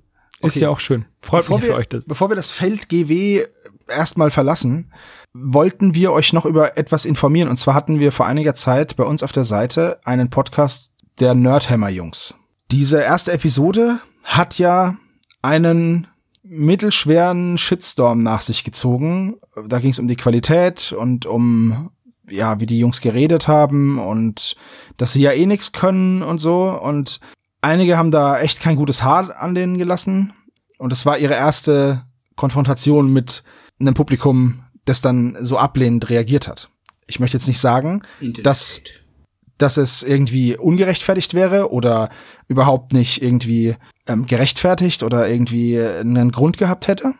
Ist 0.42 0.56
Okay. 0.56 0.60
ja 0.62 0.70
auch 0.70 0.80
schön. 0.80 1.06
Freut 1.22 1.44
Bevor 1.44 1.58
mich 1.58 1.66
wir, 1.68 1.74
für 1.74 1.80
euch 1.80 1.90
das. 1.90 2.04
Bevor 2.06 2.30
wir 2.30 2.36
das 2.36 2.52
Feld 2.52 2.90
GW 2.90 3.44
erstmal 3.88 4.30
verlassen, 4.30 4.92
wollten 5.34 5.96
wir 5.96 6.12
euch 6.12 6.34
noch 6.34 6.46
über 6.46 6.78
etwas 6.78 7.06
informieren. 7.06 7.50
Und 7.50 7.58
zwar 7.58 7.74
hatten 7.74 8.00
wir 8.00 8.12
vor 8.12 8.26
einiger 8.28 8.54
Zeit 8.54 8.96
bei 8.96 9.04
uns 9.04 9.24
auf 9.24 9.32
der 9.32 9.46
Seite 9.46 10.00
einen 10.04 10.30
Podcast 10.30 10.92
der 11.20 11.34
Nerdhammer 11.34 11.90
Jungs. 11.90 12.36
Diese 12.72 13.00
erste 13.02 13.32
Episode 13.32 14.00
hat 14.24 14.58
ja 14.58 14.98
einen 15.42 16.08
mittelschweren 16.44 17.58
Shitstorm 17.58 18.24
nach 18.24 18.42
sich 18.42 18.64
gezogen. 18.64 19.36
Da 19.68 19.80
ging 19.80 19.92
es 19.92 20.00
um 20.00 20.08
die 20.08 20.16
Qualität 20.16 20.92
und 20.92 21.26
um 21.26 21.90
ja, 22.30 22.60
wie 22.60 22.66
die 22.66 22.80
Jungs 22.80 23.02
geredet 23.02 23.48
haben 23.48 24.00
und 24.00 24.56
dass 24.98 25.14
sie 25.14 25.22
ja 25.22 25.32
eh 25.32 25.46
nix 25.46 25.72
können 25.72 26.22
und 26.24 26.40
so. 26.40 26.70
Und 26.82 27.20
einige 27.62 27.98
haben 27.98 28.12
da 28.12 28.40
echt 28.40 28.60
kein 28.62 28.76
gutes 28.76 29.04
Haar 29.04 29.36
an 29.42 29.56
denen 29.56 29.78
gelassen. 29.78 30.34
Und 30.80 30.94
es 30.94 31.06
war 31.06 31.18
ihre 31.18 31.34
erste 31.36 32.04
Konfrontation 32.36 33.12
mit 33.12 33.44
einem 33.80 33.94
Publikum, 33.94 34.64
das 34.86 35.02
dann 35.02 35.38
so 35.42 35.58
ablehnend 35.58 36.10
reagiert 36.10 36.48
hat. 36.48 36.70
Ich 37.08 37.20
möchte 37.20 37.38
jetzt 37.38 37.48
nicht 37.48 37.60
sagen, 37.60 38.04
Das- 38.44 38.82
dass 39.60 39.78
es 39.78 40.04
irgendwie 40.04 40.58
ungerechtfertigt 40.58 41.34
wäre 41.36 41.72
oder 41.72 42.10
überhaupt 42.48 42.92
nicht 42.92 43.22
irgendwie 43.22 43.76
ähm, 44.08 44.26
gerechtfertigt 44.26 45.04
oder 45.04 45.30
irgendwie 45.30 45.80
einen 45.80 46.32
Grund 46.32 46.58
gehabt 46.58 46.88
hätte. 46.88 47.14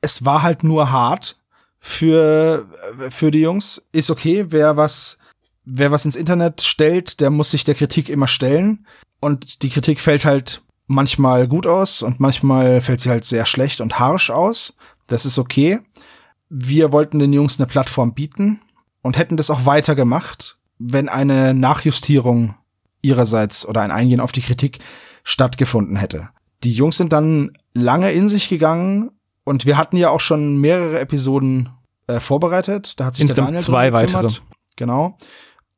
Es 0.00 0.24
war 0.24 0.42
halt 0.42 0.62
nur 0.62 0.92
hart 0.92 1.37
für, 1.80 2.66
für 3.10 3.30
die 3.30 3.40
Jungs. 3.40 3.86
Ist 3.92 4.10
okay, 4.10 4.46
wer 4.48 4.76
was, 4.76 5.18
wer 5.64 5.90
was 5.90 6.04
ins 6.04 6.16
Internet 6.16 6.62
stellt, 6.62 7.20
der 7.20 7.30
muss 7.30 7.50
sich 7.50 7.64
der 7.64 7.74
Kritik 7.74 8.08
immer 8.08 8.26
stellen. 8.26 8.86
Und 9.20 9.62
die 9.62 9.70
Kritik 9.70 10.00
fällt 10.00 10.24
halt 10.24 10.62
manchmal 10.86 11.46
gut 11.48 11.66
aus 11.66 12.02
und 12.02 12.18
manchmal 12.20 12.80
fällt 12.80 13.00
sie 13.00 13.10
halt 13.10 13.24
sehr 13.24 13.46
schlecht 13.46 13.80
und 13.80 13.98
harsch 13.98 14.30
aus. 14.30 14.74
Das 15.06 15.26
ist 15.26 15.38
okay. 15.38 15.80
Wir 16.48 16.92
wollten 16.92 17.18
den 17.18 17.32
Jungs 17.32 17.58
eine 17.58 17.66
Plattform 17.66 18.14
bieten 18.14 18.60
und 19.02 19.18
hätten 19.18 19.36
das 19.36 19.50
auch 19.50 19.66
weiter 19.66 19.94
gemacht, 19.94 20.58
wenn 20.78 21.08
eine 21.08 21.54
Nachjustierung 21.54 22.54
ihrerseits 23.02 23.66
oder 23.66 23.82
ein 23.82 23.90
Eingehen 23.90 24.20
auf 24.20 24.32
die 24.32 24.40
Kritik 24.40 24.78
stattgefunden 25.24 25.96
hätte. 25.96 26.30
Die 26.64 26.72
Jungs 26.72 26.96
sind 26.96 27.12
dann 27.12 27.52
lange 27.74 28.10
in 28.12 28.28
sich 28.28 28.48
gegangen 28.48 29.10
und 29.48 29.66
wir 29.66 29.76
hatten 29.76 29.96
ja 29.96 30.10
auch 30.10 30.20
schon 30.20 30.58
mehrere 30.58 31.00
Episoden 31.00 31.70
äh, 32.06 32.20
vorbereitet. 32.20 32.94
Da 32.98 33.06
hat 33.06 33.14
sich 33.14 33.22
Insgesamt 33.22 33.48
der 33.48 33.52
Daniel 33.52 33.64
zwei 33.64 33.92
weitere. 33.92 34.28
Genau. 34.76 35.18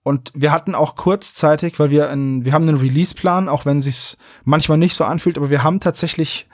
Und 0.02 0.32
wir 0.34 0.52
hatten 0.52 0.74
auch 0.74 0.96
kurzzeitig, 0.96 1.78
weil 1.78 1.90
wir 1.90 2.10
ein, 2.10 2.44
wir 2.44 2.52
haben 2.52 2.66
einen 2.66 2.78
Release-Plan, 2.78 3.48
auch 3.48 3.66
wenn 3.66 3.82
sich's 3.82 4.16
manchmal 4.44 4.78
nicht 4.78 4.94
so 4.94 5.04
anfühlt, 5.04 5.36
aber 5.36 5.50
wir 5.50 5.62
haben 5.62 5.80
tatsächlich 5.80 6.48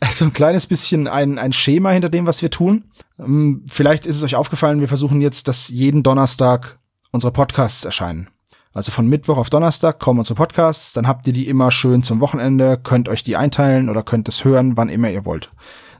so 0.10 0.24
ein 0.24 0.32
kleines 0.32 0.66
bisschen 0.66 1.08
ein, 1.08 1.38
ein 1.38 1.52
Schema 1.52 1.90
hinter 1.90 2.08
dem, 2.08 2.26
was 2.26 2.42
wir 2.42 2.50
tun. 2.50 2.84
Ähm, 3.18 3.64
Vielleicht 3.70 4.06
ist 4.06 4.16
es 4.16 4.22
euch 4.22 4.36
aufgefallen, 4.36 4.80
wir 4.80 4.88
versuchen 4.88 5.20
jetzt, 5.20 5.48
dass 5.48 5.68
jeden 5.68 6.02
Donnerstag 6.02 6.78
unsere 7.10 7.32
Podcasts 7.32 7.84
erscheinen. 7.84 8.28
Also 8.72 8.92
von 8.92 9.08
Mittwoch 9.08 9.36
auf 9.36 9.50
Donnerstag 9.50 9.98
kommen 9.98 10.20
unsere 10.20 10.36
Podcasts, 10.36 10.92
dann 10.92 11.08
habt 11.08 11.26
ihr 11.26 11.32
die 11.32 11.48
immer 11.48 11.72
schön 11.72 12.04
zum 12.04 12.20
Wochenende, 12.20 12.78
könnt 12.78 13.08
euch 13.08 13.24
die 13.24 13.36
einteilen 13.36 13.88
oder 13.88 14.04
könnt 14.04 14.28
es 14.28 14.44
hören, 14.44 14.76
wann 14.76 14.88
immer 14.88 15.10
ihr 15.10 15.24
wollt. 15.24 15.50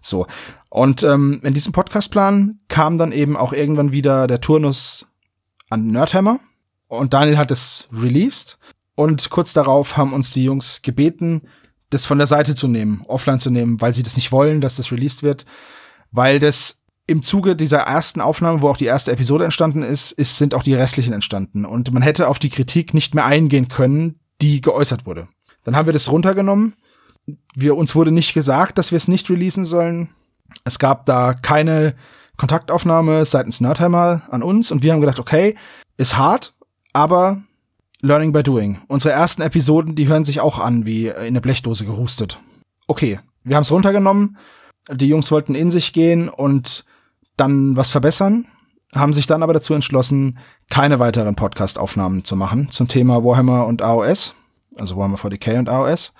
So. 0.01 0.27
Und 0.69 1.03
ähm, 1.03 1.41
in 1.43 1.55
diesem 1.55 1.73
Podcastplan 1.73 2.61
kam 2.69 2.99
dann 2.99 3.13
eben 3.13 3.37
auch 3.37 3.53
irgendwann 3.53 3.93
wieder 3.93 4.27
der 4.27 4.41
Turnus 4.41 5.07
an 5.69 5.89
Nerdhammer. 5.89 6.41
Und 6.89 7.13
Daniel 7.13 7.39
hat 7.39 7.51
es 7.51 7.89
released. 7.93 8.59
Und 8.95 9.31
kurz 9.31 9.53
darauf 9.53 9.97
haben 9.97 10.13
uns 10.13 10.33
die 10.33 10.45
Jungs 10.45 10.83
gebeten, 10.83 11.43
das 11.91 12.07
von 12.07 12.19
der 12.19 12.27
Seite 12.27 12.55
zu 12.55 12.69
nehmen, 12.69 13.03
offline 13.07 13.41
zu 13.41 13.51
nehmen, 13.51 13.81
weil 13.81 13.95
sie 13.95 14.03
das 14.03 14.17
nicht 14.17 14.33
wollen, 14.33 14.61
dass 14.61 14.77
das 14.77 14.93
released 14.93 15.23
wird. 15.23 15.45
Weil 16.13 16.39
das 16.39 16.83
im 17.07 17.23
Zuge 17.23 17.57
dieser 17.57 17.79
ersten 17.79 18.21
Aufnahme, 18.21 18.63
wo 18.63 18.69
auch 18.69 18.77
die 18.77 18.85
erste 18.85 19.11
Episode 19.11 19.45
entstanden 19.45 19.83
ist, 19.83 20.13
ist, 20.13 20.37
sind 20.37 20.55
auch 20.55 20.63
die 20.63 20.75
restlichen 20.75 21.13
entstanden. 21.13 21.65
Und 21.65 21.93
man 21.93 22.03
hätte 22.03 22.29
auf 22.29 22.39
die 22.39 22.51
Kritik 22.51 22.95
nicht 22.95 23.15
mehr 23.15 23.25
eingehen 23.25 23.69
können, 23.69 24.21
die 24.41 24.61
geäußert 24.61 25.07
wurde. 25.07 25.29
Dann 25.65 25.75
haben 25.75 25.87
wir 25.87 25.93
das 25.93 26.11
runtergenommen. 26.11 26.77
Wir, 27.55 27.77
uns 27.77 27.95
wurde 27.95 28.11
nicht 28.11 28.35
gesagt, 28.35 28.79
dass 28.79 28.91
wir 28.93 28.97
es 28.97 29.09
nicht 29.09 29.31
releasen 29.31 29.65
sollen. 29.65 30.11
Es 30.65 30.79
gab 30.79 31.07
da 31.07 31.35
keine 31.35 31.95
Kontaktaufnahme 32.37 33.27
seitens 33.27 33.61
Nerdheimer 33.61 34.23
an 34.31 34.43
uns 34.43 34.71
und 34.71 34.83
wir 34.83 34.93
haben 34.93 35.01
gedacht, 35.01 35.21
okay, 35.21 35.57
ist 35.97 36.17
hart, 36.17 36.55
aber 36.93 37.43
learning 38.01 38.33
by 38.33 38.43
doing. 38.43 38.79
Unsere 38.89 39.13
ersten 39.13 39.43
Episoden, 39.43 39.95
die 39.95 40.09
hören 40.09 40.25
sich 40.25 40.41
auch 40.41 40.59
an 40.59 40.87
wie 40.87 41.09
in 41.09 41.17
eine 41.17 41.41
Blechdose 41.41 41.85
gehustet. 41.85 42.41
Okay, 42.87 43.21
wir 43.45 43.57
haben 43.57 43.63
es 43.63 43.73
runtergenommen 43.73 44.37
Die 44.91 45.09
Jungs 45.09 45.31
wollten 45.31 45.55
in 45.55 45.71
sich 45.71 45.93
gehen 45.93 46.29
und 46.29 46.85
dann 47.37 47.77
was 47.77 47.91
verbessern, 47.91 48.47
haben 48.95 49.13
sich 49.13 49.27
dann 49.27 49.43
aber 49.43 49.53
dazu 49.53 49.75
entschlossen, 49.75 50.39
keine 50.69 50.99
weiteren 50.99 51.37
Podcast-Aufnahmen 51.37 52.25
zu 52.25 52.37
machen 52.37 52.71
zum 52.71 52.89
Thema 52.89 53.23
Warhammer 53.23 53.67
und 53.67 53.83
AOS, 53.83 54.35
also 54.77 54.97
Warhammer 54.97 55.19
40k 55.19 55.59
und 55.59 55.69
AOS. 55.69 56.15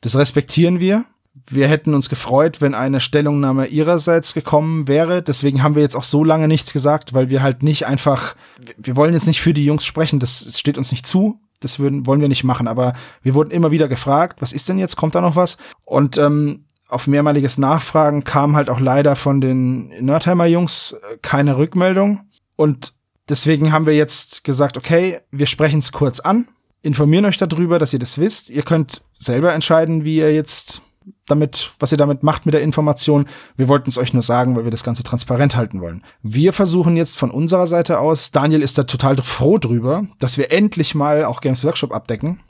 Das 0.00 0.16
respektieren 0.16 0.80
wir. 0.80 1.04
Wir 1.50 1.68
hätten 1.68 1.94
uns 1.94 2.08
gefreut, 2.08 2.60
wenn 2.60 2.74
eine 2.74 3.00
Stellungnahme 3.00 3.66
ihrerseits 3.66 4.34
gekommen 4.34 4.88
wäre. 4.88 5.22
Deswegen 5.22 5.62
haben 5.62 5.74
wir 5.74 5.82
jetzt 5.82 5.96
auch 5.96 6.02
so 6.02 6.24
lange 6.24 6.48
nichts 6.48 6.72
gesagt, 6.72 7.14
weil 7.14 7.30
wir 7.30 7.42
halt 7.42 7.62
nicht 7.62 7.86
einfach, 7.86 8.34
wir 8.76 8.96
wollen 8.96 9.14
jetzt 9.14 9.26
nicht 9.26 9.40
für 9.40 9.54
die 9.54 9.64
Jungs 9.64 9.84
sprechen, 9.84 10.18
das 10.18 10.58
steht 10.58 10.78
uns 10.78 10.90
nicht 10.90 11.06
zu. 11.06 11.40
Das 11.60 11.78
würden, 11.78 12.06
wollen 12.06 12.20
wir 12.20 12.28
nicht 12.28 12.44
machen, 12.44 12.68
aber 12.68 12.94
wir 13.22 13.34
wurden 13.34 13.50
immer 13.50 13.72
wieder 13.72 13.88
gefragt, 13.88 14.40
was 14.40 14.52
ist 14.52 14.68
denn 14.68 14.78
jetzt, 14.78 14.96
kommt 14.96 15.16
da 15.16 15.20
noch 15.20 15.34
was? 15.34 15.56
Und 15.84 16.16
ähm, 16.16 16.66
auf 16.88 17.06
mehrmaliges 17.06 17.58
Nachfragen 17.58 18.24
kam 18.24 18.56
halt 18.56 18.70
auch 18.70 18.80
leider 18.80 19.16
von 19.16 19.40
den 19.40 19.88
Nerdheimer 20.04 20.46
Jungs 20.46 20.92
äh, 20.92 21.18
keine 21.20 21.58
Rückmeldung. 21.58 22.20
Und 22.56 22.94
deswegen 23.28 23.72
haben 23.72 23.86
wir 23.86 23.94
jetzt 23.94 24.44
gesagt, 24.44 24.76
okay, 24.76 25.20
wir 25.30 25.46
sprechen 25.46 25.80
es 25.80 25.92
kurz 25.92 26.20
an, 26.20 26.48
informieren 26.88 27.26
euch 27.26 27.36
darüber, 27.36 27.78
dass 27.78 27.92
ihr 27.92 27.98
das 27.98 28.18
wisst. 28.18 28.48
Ihr 28.50 28.62
könnt 28.62 29.02
selber 29.12 29.52
entscheiden, 29.52 30.04
wie 30.04 30.16
ihr 30.16 30.34
jetzt 30.34 30.80
damit, 31.26 31.72
was 31.78 31.92
ihr 31.92 31.98
damit 31.98 32.22
macht 32.22 32.46
mit 32.46 32.54
der 32.54 32.62
Information. 32.62 33.28
Wir 33.56 33.68
wollten 33.68 33.90
es 33.90 33.98
euch 33.98 34.14
nur 34.14 34.22
sagen, 34.22 34.56
weil 34.56 34.64
wir 34.64 34.70
das 34.70 34.84
Ganze 34.84 35.02
transparent 35.02 35.54
halten 35.54 35.80
wollen. 35.82 36.02
Wir 36.22 36.52
versuchen 36.52 36.96
jetzt 36.96 37.18
von 37.18 37.30
unserer 37.30 37.66
Seite 37.66 38.00
aus, 38.00 38.32
Daniel 38.32 38.62
ist 38.62 38.78
da 38.78 38.84
total 38.84 39.18
froh 39.18 39.58
drüber, 39.58 40.06
dass 40.18 40.38
wir 40.38 40.50
endlich 40.50 40.94
mal 40.94 41.24
auch 41.24 41.42
Games 41.42 41.62
Workshop 41.64 41.92
abdecken. 41.92 42.40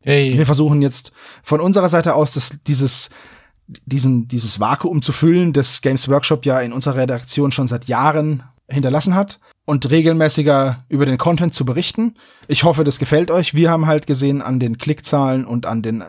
Hey. 0.00 0.38
Wir 0.38 0.46
versuchen 0.46 0.80
jetzt 0.80 1.12
von 1.42 1.60
unserer 1.60 1.88
Seite 1.88 2.14
aus, 2.14 2.32
dass 2.34 2.56
dieses 2.66 3.10
diesen, 3.84 4.28
dieses 4.28 4.60
Vakuum 4.60 5.02
zu 5.02 5.10
füllen, 5.10 5.52
das 5.52 5.80
Games 5.80 6.08
Workshop 6.08 6.46
ja 6.46 6.60
in 6.60 6.72
unserer 6.72 6.98
Redaktion 6.98 7.50
schon 7.50 7.66
seit 7.66 7.86
Jahren 7.86 8.44
hinterlassen 8.68 9.16
hat 9.16 9.40
und 9.66 9.90
regelmäßiger 9.90 10.78
über 10.88 11.04
den 11.04 11.18
Content 11.18 11.52
zu 11.52 11.66
berichten. 11.66 12.14
Ich 12.48 12.64
hoffe, 12.64 12.84
das 12.84 12.98
gefällt 12.98 13.30
euch. 13.30 13.54
Wir 13.54 13.70
haben 13.70 13.86
halt 13.86 14.06
gesehen 14.06 14.40
an 14.40 14.58
den 14.58 14.78
Klickzahlen 14.78 15.44
und 15.44 15.66
an 15.66 15.82
den 15.82 16.04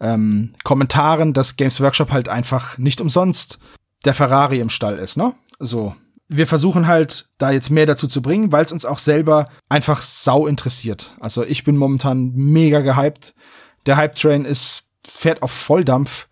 ähm, 0.00 0.52
Kommentaren, 0.64 1.34
dass 1.34 1.56
Games 1.56 1.80
Workshop 1.80 2.10
halt 2.10 2.28
einfach 2.28 2.78
nicht 2.78 3.00
umsonst 3.00 3.60
der 4.04 4.14
Ferrari 4.14 4.58
im 4.58 4.70
Stall 4.70 4.98
ist, 4.98 5.16
ne? 5.16 5.34
So. 5.60 5.94
Wir 6.28 6.46
versuchen 6.46 6.86
halt, 6.86 7.28
da 7.36 7.50
jetzt 7.50 7.68
mehr 7.68 7.84
dazu 7.84 8.08
zu 8.08 8.22
bringen, 8.22 8.50
weil 8.52 8.64
es 8.64 8.72
uns 8.72 8.86
auch 8.86 8.98
selber 8.98 9.48
einfach 9.68 10.00
sau 10.00 10.46
interessiert. 10.46 11.14
Also 11.20 11.44
ich 11.44 11.62
bin 11.62 11.76
momentan 11.76 12.32
mega 12.34 12.80
gehypt. 12.80 13.34
Der 13.84 13.98
Hype-Train 13.98 14.46
ist, 14.46 14.84
fährt 15.06 15.42
auf 15.42 15.50
Volldampf 15.50 16.28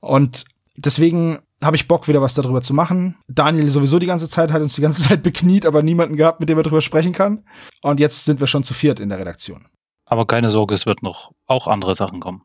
und 0.00 0.46
deswegen 0.76 1.38
habe 1.62 1.76
ich 1.76 1.88
Bock, 1.88 2.08
wieder 2.08 2.22
was 2.22 2.34
darüber 2.34 2.60
zu 2.60 2.74
machen. 2.74 3.16
Daniel 3.28 3.68
sowieso 3.70 3.98
die 3.98 4.06
ganze 4.06 4.28
Zeit, 4.28 4.52
hat 4.52 4.62
uns 4.62 4.74
die 4.74 4.82
ganze 4.82 5.02
Zeit 5.08 5.22
bekniet, 5.22 5.66
aber 5.66 5.82
niemanden 5.82 6.16
gehabt, 6.16 6.40
mit 6.40 6.48
dem 6.48 6.58
er 6.58 6.64
darüber 6.64 6.80
sprechen 6.80 7.12
kann. 7.12 7.44
Und 7.82 8.00
jetzt 8.00 8.24
sind 8.24 8.40
wir 8.40 8.46
schon 8.46 8.64
zu 8.64 8.74
viert 8.74 9.00
in 9.00 9.08
der 9.08 9.18
Redaktion. 9.18 9.66
Aber 10.04 10.26
keine 10.26 10.50
Sorge, 10.50 10.74
es 10.74 10.86
wird 10.86 11.02
noch 11.02 11.32
auch 11.46 11.66
andere 11.66 11.94
Sachen 11.94 12.20
kommen. 12.20 12.42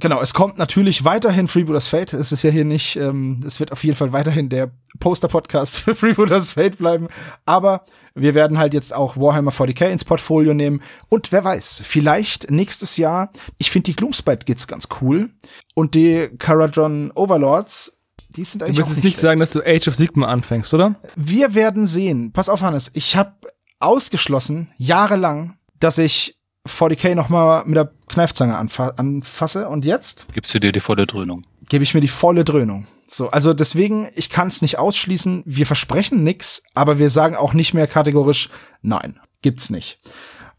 Genau, 0.00 0.22
es 0.22 0.32
kommt 0.32 0.56
natürlich 0.56 1.04
weiterhin 1.04 1.46
Freebooters 1.46 1.86
Fate. 1.86 2.14
Es 2.14 2.32
ist 2.32 2.42
ja 2.42 2.50
hier 2.50 2.64
nicht, 2.64 2.96
ähm, 2.96 3.40
es 3.46 3.60
wird 3.60 3.70
auf 3.70 3.84
jeden 3.84 3.96
Fall 3.96 4.12
weiterhin 4.12 4.48
der 4.48 4.72
Poster-Podcast 4.98 5.80
für 5.80 5.94
Freebooters 5.94 6.52
Fate 6.52 6.78
bleiben. 6.78 7.08
Aber 7.44 7.84
wir 8.14 8.34
werden 8.34 8.56
halt 8.56 8.72
jetzt 8.72 8.94
auch 8.94 9.18
Warhammer 9.18 9.50
40k 9.50 9.90
ins 9.90 10.06
Portfolio 10.06 10.54
nehmen. 10.54 10.82
Und 11.10 11.32
wer 11.32 11.44
weiß, 11.44 11.82
vielleicht 11.84 12.50
nächstes 12.50 12.96
Jahr, 12.96 13.30
ich 13.58 13.70
finde 13.70 13.90
die 13.90 13.96
Gloomspite 13.96 14.46
Gits 14.46 14.66
ganz 14.66 14.88
cool. 15.02 15.34
Und 15.74 15.94
die 15.94 16.30
Caradron 16.38 17.12
Overlords, 17.14 17.99
die 18.36 18.44
sind 18.44 18.62
eigentlich. 18.62 18.76
Du 18.76 18.82
wirst 18.82 18.90
jetzt 18.90 19.04
nicht, 19.04 19.16
sagen, 19.18 19.40
dass 19.40 19.50
du 19.50 19.60
Age 19.60 19.88
of 19.88 19.96
Sigma 19.96 20.28
anfängst, 20.28 20.72
oder? 20.74 20.96
Wir 21.16 21.54
werden 21.54 21.86
sehen. 21.86 22.32
Pass 22.32 22.48
auf, 22.48 22.62
Hannes. 22.62 22.90
Ich 22.94 23.16
habe 23.16 23.34
ausgeschlossen, 23.78 24.72
jahrelang, 24.76 25.56
dass 25.78 25.98
ich 25.98 26.38
40k 26.68 27.14
noch 27.14 27.28
mal 27.28 27.64
mit 27.64 27.76
der 27.76 27.92
Kneifzange 28.08 28.56
anfa 28.56 28.88
anfasse. 28.96 29.68
Und 29.68 29.84
jetzt? 29.84 30.26
Gibst 30.32 30.54
du 30.54 30.60
dir 30.60 30.72
die 30.72 30.80
volle 30.80 31.06
Dröhnung? 31.06 31.44
Gebe 31.68 31.84
ich 31.84 31.94
mir 31.94 32.00
die 32.00 32.08
volle 32.08 32.44
Dröhnung. 32.44 32.86
So, 33.08 33.30
also 33.30 33.52
deswegen, 33.54 34.08
ich 34.14 34.30
kann 34.30 34.48
es 34.48 34.62
nicht 34.62 34.78
ausschließen. 34.78 35.42
Wir 35.44 35.66
versprechen 35.66 36.22
nix, 36.22 36.62
aber 36.74 36.98
wir 36.98 37.10
sagen 37.10 37.34
auch 37.34 37.54
nicht 37.54 37.74
mehr 37.74 37.86
kategorisch, 37.86 38.50
nein, 38.82 39.18
gibt's 39.42 39.70
nicht. 39.70 39.98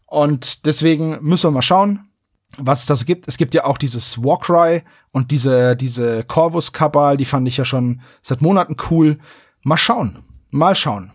Und 0.06 0.66
deswegen 0.66 1.18
müssen 1.22 1.44
wir 1.44 1.50
mal 1.52 1.62
schauen, 1.62 2.10
was 2.58 2.80
es 2.80 2.86
da 2.86 2.96
so 2.96 3.04
gibt. 3.04 3.28
Es 3.28 3.36
gibt 3.36 3.54
ja 3.54 3.64
auch 3.64 3.78
dieses 3.78 4.22
Warcry 4.22 4.82
und 5.10 5.30
diese, 5.30 5.76
diese 5.76 6.24
Corvus-Kabal, 6.24 7.16
die 7.16 7.24
fand 7.24 7.48
ich 7.48 7.56
ja 7.56 7.64
schon 7.64 8.00
seit 8.20 8.40
Monaten 8.40 8.76
cool. 8.90 9.18
Mal 9.62 9.76
schauen. 9.76 10.18
Mal 10.50 10.74
schauen. 10.74 11.12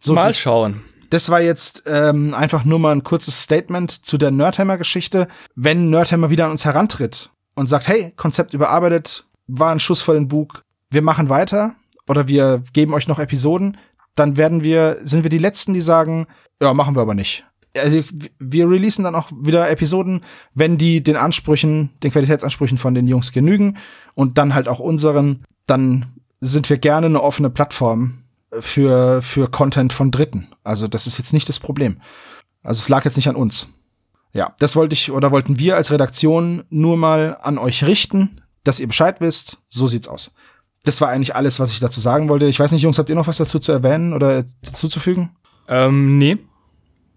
So, 0.00 0.14
mal 0.14 0.28
das, 0.28 0.38
schauen. 0.38 0.82
Das 1.10 1.28
war 1.28 1.40
jetzt 1.40 1.84
ähm, 1.86 2.34
einfach 2.34 2.64
nur 2.64 2.78
mal 2.78 2.92
ein 2.92 3.02
kurzes 3.02 3.42
Statement 3.42 4.04
zu 4.04 4.18
der 4.18 4.30
Nerdhammer-Geschichte. 4.30 5.28
Wenn 5.54 5.90
Nerdhammer 5.90 6.30
wieder 6.30 6.46
an 6.46 6.52
uns 6.52 6.64
herantritt 6.64 7.30
und 7.54 7.68
sagt, 7.68 7.88
hey, 7.88 8.12
Konzept 8.16 8.54
überarbeitet, 8.54 9.26
war 9.46 9.72
ein 9.72 9.80
Schuss 9.80 10.00
vor 10.00 10.14
den 10.14 10.28
Bug, 10.28 10.64
wir 10.90 11.02
machen 11.02 11.28
weiter 11.28 11.74
oder 12.08 12.28
wir 12.28 12.62
geben 12.72 12.94
euch 12.94 13.08
noch 13.08 13.18
Episoden, 13.18 13.76
dann 14.14 14.36
werden 14.36 14.62
wir, 14.62 14.98
sind 15.02 15.22
wir 15.22 15.30
die 15.30 15.38
Letzten, 15.38 15.74
die 15.74 15.80
sagen, 15.80 16.26
ja, 16.60 16.72
machen 16.74 16.94
wir 16.96 17.02
aber 17.02 17.14
nicht. 17.14 17.44
Also, 17.76 18.02
wir 18.38 18.68
releasen 18.68 19.04
dann 19.04 19.14
auch 19.14 19.30
wieder 19.34 19.70
Episoden, 19.70 20.20
wenn 20.54 20.76
die 20.76 21.02
den 21.02 21.16
Ansprüchen, 21.16 21.90
den 22.02 22.12
Qualitätsansprüchen 22.12 22.78
von 22.78 22.94
den 22.94 23.06
Jungs 23.06 23.32
genügen 23.32 23.78
und 24.14 24.36
dann 24.36 24.54
halt 24.54 24.68
auch 24.68 24.78
unseren, 24.78 25.44
dann 25.66 26.12
sind 26.40 26.68
wir 26.68 26.76
gerne 26.76 27.06
eine 27.06 27.22
offene 27.22 27.50
Plattform 27.50 28.18
für, 28.60 29.22
für 29.22 29.48
Content 29.50 29.92
von 29.92 30.10
Dritten. 30.10 30.48
Also 30.64 30.88
das 30.88 31.06
ist 31.06 31.18
jetzt 31.18 31.32
nicht 31.32 31.48
das 31.48 31.60
Problem. 31.60 32.00
Also 32.62 32.78
es 32.78 32.88
lag 32.88 33.04
jetzt 33.04 33.16
nicht 33.16 33.28
an 33.28 33.36
uns. 33.36 33.68
Ja, 34.32 34.54
das 34.58 34.76
wollte 34.76 34.94
ich 34.94 35.10
oder 35.10 35.30
wollten 35.30 35.58
wir 35.58 35.76
als 35.76 35.92
Redaktion 35.92 36.64
nur 36.70 36.96
mal 36.96 37.36
an 37.42 37.58
euch 37.58 37.84
richten, 37.84 38.40
dass 38.64 38.80
ihr 38.80 38.86
Bescheid 38.86 39.20
wisst. 39.20 39.58
So 39.68 39.86
sieht's 39.86 40.08
aus. 40.08 40.34
Das 40.84 41.00
war 41.00 41.08
eigentlich 41.08 41.36
alles, 41.36 41.60
was 41.60 41.70
ich 41.70 41.80
dazu 41.80 42.00
sagen 42.00 42.28
wollte. 42.28 42.46
Ich 42.46 42.58
weiß 42.58 42.72
nicht, 42.72 42.82
Jungs, 42.82 42.98
habt 42.98 43.08
ihr 43.08 43.14
noch 43.14 43.26
was 43.26 43.36
dazu 43.36 43.58
zu 43.58 43.72
erwähnen 43.72 44.14
oder 44.14 44.44
zuzufügen? 44.62 45.30
Ähm, 45.68 46.18
nee. 46.18 46.38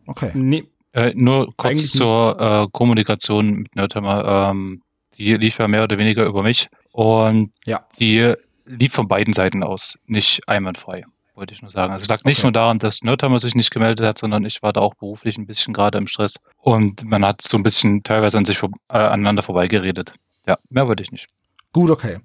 Okay. 0.07 0.31
Nee. 0.33 0.65
Äh, 0.93 1.13
nur 1.15 1.47
kurz 1.57 1.71
Eigentlich 1.71 1.91
zur 1.91 2.39
äh, 2.39 2.67
Kommunikation 2.71 3.51
mit 3.53 3.75
Nerdhammer. 3.75 4.51
Ähm, 4.51 4.81
die 5.17 5.35
lief 5.35 5.57
ja 5.59 5.67
mehr 5.67 5.83
oder 5.83 5.99
weniger 5.99 6.25
über 6.25 6.43
mich. 6.43 6.69
Und 6.91 7.51
ja. 7.65 7.85
die 7.99 8.33
lief 8.65 8.93
von 8.93 9.07
beiden 9.07 9.33
Seiten 9.33 9.63
aus, 9.63 9.97
nicht 10.07 10.47
einwandfrei 10.47 11.05
wollte 11.35 11.53
ich 11.53 11.61
nur 11.61 11.71
sagen. 11.71 11.93
Also 11.93 12.03
es 12.03 12.09
lag 12.09 12.23
nicht 12.23 12.39
okay. 12.39 12.47
nur 12.47 12.53
daran, 12.53 12.77
dass 12.77 13.01
Nerdhammer 13.01 13.39
sich 13.39 13.55
nicht 13.55 13.71
gemeldet 13.71 14.05
hat, 14.05 14.17
sondern 14.17 14.45
ich 14.45 14.63
war 14.63 14.73
da 14.73 14.81
auch 14.81 14.95
beruflich 14.95 15.37
ein 15.37 15.45
bisschen 15.45 15.73
gerade 15.73 15.97
im 15.97 16.07
Stress. 16.07 16.39
Und 16.57 17.03
man 17.03 17.25
hat 17.25 17.41
so 17.41 17.57
ein 17.57 17.63
bisschen 17.63 18.03
teilweise 18.03 18.37
an 18.37 18.45
sich 18.45 18.57
vor, 18.57 18.69
äh, 18.89 18.97
aneinander 18.97 19.43
vorbeigeredet. 19.43 20.13
Ja, 20.47 20.57
mehr 20.69 20.87
wollte 20.87 21.03
ich 21.03 21.11
nicht. 21.11 21.27
Gut, 21.73 21.89
okay. 21.89 22.19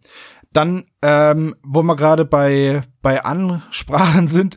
Dann, 0.53 0.86
ähm, 1.03 1.55
wo 1.62 1.82
wir 1.82 1.94
gerade 1.94 2.24
bei, 2.24 2.82
bei 3.03 3.24
Ansprachen 3.24 4.26
sind, 4.28 4.57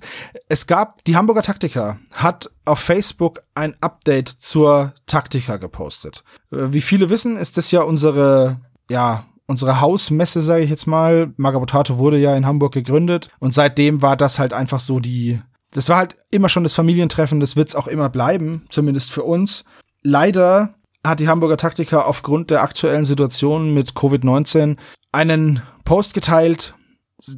es 0.50 0.66
gab, 0.66 1.04
die 1.06 1.16
Hamburger 1.16 1.44
Taktiker 1.44 2.00
hat 2.12 2.50
auf 2.66 2.80
Facebook 2.80 3.44
ein 3.54 3.76
Update 3.82 4.30
zur 4.30 4.94
Taktika 5.06 5.58
gepostet. 5.58 6.24
Äh, 6.52 6.74
wie 6.74 6.82
viele 6.82 7.10
wissen, 7.10 7.38
ist 7.38 7.58
das 7.58 7.70
ja 7.70 7.84
unsere, 7.84 8.60
ja, 8.90 9.26
unsere 9.46 9.82
Hausmesse, 9.82 10.42
sage 10.42 10.64
ich 10.64 10.70
jetzt 10.70 10.88
mal. 10.88 11.32
Magabotato 11.38 12.00
wurde 12.00 12.18
ja 12.18 12.36
in 12.36 12.46
Hamburg 12.46 12.74
gegründet 12.74 13.30
und 13.40 13.54
seitdem 13.54 14.02
war 14.02 14.18
das 14.18 14.40
halt 14.40 14.54
einfach 14.54 14.80
so 14.80 15.00
die. 15.00 15.42
Das 15.72 15.90
war 15.90 15.98
halt 15.98 16.16
immer 16.32 16.50
schon 16.50 16.64
das 16.64 16.74
Familientreffen, 16.74 17.40
das 17.40 17.56
wird's 17.56 17.76
auch 17.76 17.88
immer 17.88 18.10
bleiben, 18.10 18.66
zumindest 18.70 19.12
für 19.12 19.24
uns. 19.24 19.66
Leider 20.02 20.76
hat 21.06 21.20
die 21.20 21.28
Hamburger 21.28 21.58
Taktiker 21.58 22.08
aufgrund 22.08 22.50
der 22.50 22.64
aktuellen 22.64 23.06
Situation 23.06 23.74
mit 23.74 23.94
Covid-19 23.94 24.78
einen 25.14 25.62
Post 25.86 26.14
geteilt, 26.14 26.76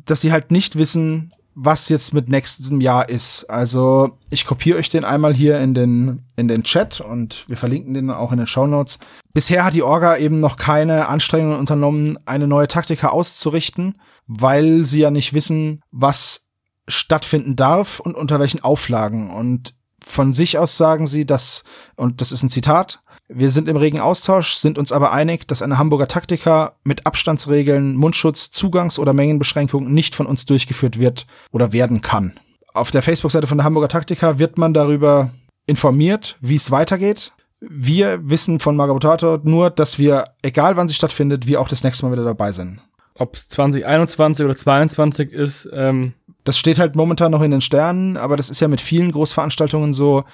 dass 0.05 0.21
sie 0.21 0.31
halt 0.31 0.49
nicht 0.49 0.77
wissen, 0.77 1.31
was 1.55 1.87
jetzt 1.87 2.13
mit 2.13 2.27
nächstem 2.27 2.81
Jahr 2.81 3.07
ist. 3.07 3.45
Also 3.45 4.17
ich 4.29 4.45
kopiere 4.45 4.77
euch 4.77 4.89
den 4.89 5.05
einmal 5.05 5.33
hier 5.33 5.59
in 5.61 5.73
den, 5.73 6.25
in 6.35 6.49
den 6.49 6.63
Chat 6.63 6.99
und 6.99 7.45
wir 7.47 7.55
verlinken 7.55 7.93
den 7.93 8.09
auch 8.09 8.33
in 8.33 8.37
den 8.37 8.47
Show 8.47 8.67
Notes. 8.67 8.99
Bisher 9.33 9.63
hat 9.63 9.73
die 9.73 9.83
Orga 9.83 10.17
eben 10.17 10.41
noch 10.41 10.57
keine 10.57 11.07
Anstrengungen 11.07 11.57
unternommen, 11.57 12.19
eine 12.25 12.47
neue 12.47 12.67
Taktika 12.67 13.09
auszurichten, 13.09 14.01
weil 14.27 14.85
sie 14.85 14.99
ja 14.99 15.11
nicht 15.11 15.33
wissen, 15.33 15.81
was 15.91 16.47
stattfinden 16.87 17.55
darf 17.55 18.01
und 18.01 18.15
unter 18.15 18.39
welchen 18.39 18.61
Auflagen. 18.61 19.31
Und 19.31 19.75
von 20.03 20.33
sich 20.33 20.57
aus 20.57 20.75
sagen 20.75 21.07
sie, 21.07 21.25
dass, 21.25 21.63
und 21.95 22.19
das 22.19 22.33
ist 22.33 22.43
ein 22.43 22.49
Zitat, 22.49 23.01
wir 23.27 23.49
sind 23.49 23.67
im 23.67 23.77
regen 23.77 23.99
Austausch, 23.99 24.53
sind 24.55 24.77
uns 24.77 24.91
aber 24.91 25.11
einig, 25.11 25.47
dass 25.47 25.61
eine 25.61 25.77
Hamburger 25.77 26.07
Taktika 26.07 26.73
mit 26.83 27.07
Abstandsregeln, 27.07 27.95
Mundschutz, 27.95 28.51
Zugangs- 28.51 28.99
oder 28.99 29.13
Mengenbeschränkungen 29.13 29.93
nicht 29.93 30.15
von 30.15 30.27
uns 30.27 30.45
durchgeführt 30.45 30.99
wird 30.99 31.25
oder 31.51 31.73
werden 31.73 32.01
kann. 32.01 32.39
Auf 32.73 32.91
der 32.91 33.01
Facebook-Seite 33.01 33.47
von 33.47 33.57
der 33.57 33.65
Hamburger 33.65 33.87
Taktika 33.87 34.37
wird 34.37 34.57
man 34.57 34.73
darüber 34.73 35.31
informiert, 35.65 36.37
wie 36.41 36.55
es 36.55 36.69
weitergeht. 36.71 37.31
Wir 37.61 38.19
wissen 38.29 38.59
von 38.59 38.75
Magabotato 38.75 39.39
nur, 39.43 39.71
dass 39.71 39.97
wir, 39.97 40.25
egal 40.43 40.77
wann 40.77 40.87
sie 40.87 40.93
stattfindet, 40.93 41.47
wir 41.47 41.61
auch 41.61 41.69
das 41.69 41.83
nächste 41.83 42.05
Mal 42.05 42.11
wieder 42.11 42.25
dabei 42.25 42.51
sind. 42.51 42.79
Ob 43.17 43.35
es 43.35 43.49
2021 43.49 44.45
oder 44.45 44.55
22 44.55 45.31
ist, 45.31 45.69
ähm, 45.73 46.13
Das 46.43 46.59
steht 46.59 46.77
halt 46.77 46.95
momentan 46.95 47.31
noch 47.31 47.41
in 47.41 47.49
den 47.49 47.61
Sternen, 47.61 48.17
aber 48.17 48.37
das 48.37 48.51
ist 48.51 48.59
ja 48.59 48.67
mit 48.67 48.79
vielen 48.79 49.11
Großveranstaltungen 49.11 49.93
so. 49.93 50.25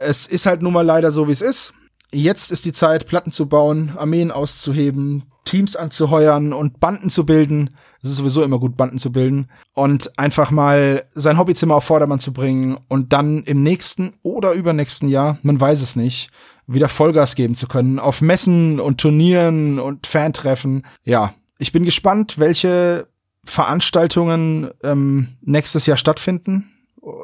Es 0.00 0.26
ist 0.26 0.46
halt 0.46 0.62
nun 0.62 0.72
mal 0.72 0.84
leider 0.84 1.12
so, 1.12 1.28
wie 1.28 1.32
es 1.32 1.42
ist. 1.42 1.74
Jetzt 2.12 2.50
ist 2.50 2.64
die 2.64 2.72
Zeit, 2.72 3.06
Platten 3.06 3.30
zu 3.30 3.48
bauen, 3.48 3.92
Armeen 3.96 4.32
auszuheben, 4.32 5.24
Teams 5.44 5.76
anzuheuern 5.76 6.52
und 6.52 6.80
Banden 6.80 7.08
zu 7.08 7.24
bilden. 7.24 7.70
Es 8.02 8.10
ist 8.10 8.16
sowieso 8.16 8.42
immer 8.42 8.58
gut, 8.58 8.76
Banden 8.76 8.98
zu 8.98 9.12
bilden. 9.12 9.48
Und 9.74 10.18
einfach 10.18 10.50
mal 10.50 11.06
sein 11.14 11.38
Hobbyzimmer 11.38 11.76
auf 11.76 11.84
Vordermann 11.84 12.20
zu 12.20 12.32
bringen 12.32 12.78
und 12.88 13.12
dann 13.12 13.42
im 13.44 13.62
nächsten 13.62 14.14
oder 14.22 14.52
übernächsten 14.52 15.08
Jahr, 15.08 15.38
man 15.42 15.60
weiß 15.60 15.82
es 15.82 15.96
nicht, 15.96 16.30
wieder 16.66 16.88
Vollgas 16.88 17.34
geben 17.34 17.56
zu 17.56 17.66
können. 17.68 17.98
Auf 17.98 18.22
Messen 18.22 18.80
und 18.80 19.00
Turnieren 19.00 19.78
und 19.78 20.06
Fantreffen. 20.06 20.86
Ja, 21.02 21.34
ich 21.58 21.72
bin 21.72 21.84
gespannt, 21.84 22.38
welche 22.38 23.08
Veranstaltungen 23.44 24.70
ähm, 24.82 25.28
nächstes 25.40 25.86
Jahr 25.86 25.96
stattfinden, 25.96 26.70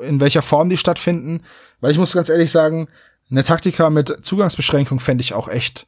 in 0.02 0.20
welcher 0.20 0.42
Form 0.42 0.68
die 0.68 0.76
stattfinden. 0.76 1.42
Weil 1.80 1.92
ich 1.92 1.98
muss 1.98 2.14
ganz 2.14 2.28
ehrlich 2.28 2.50
sagen, 2.50 2.88
eine 3.30 3.42
Taktika 3.42 3.90
mit 3.90 4.24
Zugangsbeschränkung 4.24 5.00
fände 5.00 5.22
ich 5.22 5.34
auch 5.34 5.48
echt. 5.48 5.86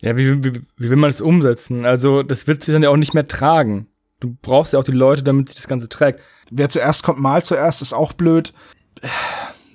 ja, 0.00 0.16
wie, 0.16 0.42
wie, 0.44 0.62
wie 0.76 0.90
will 0.90 0.96
man 0.96 1.10
das 1.10 1.20
umsetzen? 1.20 1.84
Also, 1.84 2.22
das 2.22 2.46
wird 2.46 2.64
sich 2.64 2.72
dann 2.72 2.82
ja 2.82 2.90
auch 2.90 2.96
nicht 2.96 3.14
mehr 3.14 3.26
tragen. 3.26 3.88
Du 4.20 4.36
brauchst 4.40 4.72
ja 4.72 4.78
auch 4.78 4.84
die 4.84 4.92
Leute, 4.92 5.22
damit 5.22 5.48
sich 5.48 5.56
das 5.56 5.68
Ganze 5.68 5.88
trägt. 5.88 6.20
Wer 6.50 6.68
zuerst 6.68 7.02
kommt, 7.02 7.18
mal 7.18 7.44
zuerst, 7.44 7.82
ist 7.82 7.92
auch 7.92 8.12
blöd. 8.12 8.52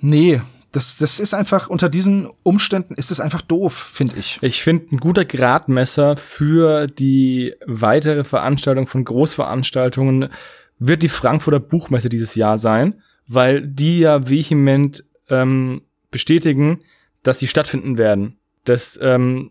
Nee, 0.00 0.42
das, 0.72 0.96
das 0.96 1.20
ist 1.20 1.34
einfach, 1.34 1.68
unter 1.68 1.88
diesen 1.88 2.28
Umständen 2.42 2.94
ist 2.94 3.10
es 3.10 3.20
einfach 3.20 3.42
doof, 3.42 3.74
finde 3.92 4.16
ich. 4.18 4.38
Ich 4.40 4.62
finde, 4.62 4.86
ein 4.92 4.98
guter 4.98 5.24
Gradmesser 5.24 6.16
für 6.16 6.86
die 6.86 7.54
weitere 7.66 8.24
Veranstaltung 8.24 8.86
von 8.86 9.04
Großveranstaltungen 9.04 10.30
wird 10.78 11.02
die 11.02 11.10
Frankfurter 11.10 11.60
Buchmesse 11.60 12.08
dieses 12.08 12.34
Jahr 12.34 12.58
sein, 12.58 13.02
weil 13.28 13.66
die 13.66 14.00
ja 14.00 14.28
vehement 14.28 15.04
ähm, 15.28 15.82
bestätigen, 16.12 16.78
dass 17.24 17.40
sie 17.40 17.48
stattfinden 17.48 17.98
werden. 17.98 18.38
Das 18.64 18.98
ähm, 19.02 19.50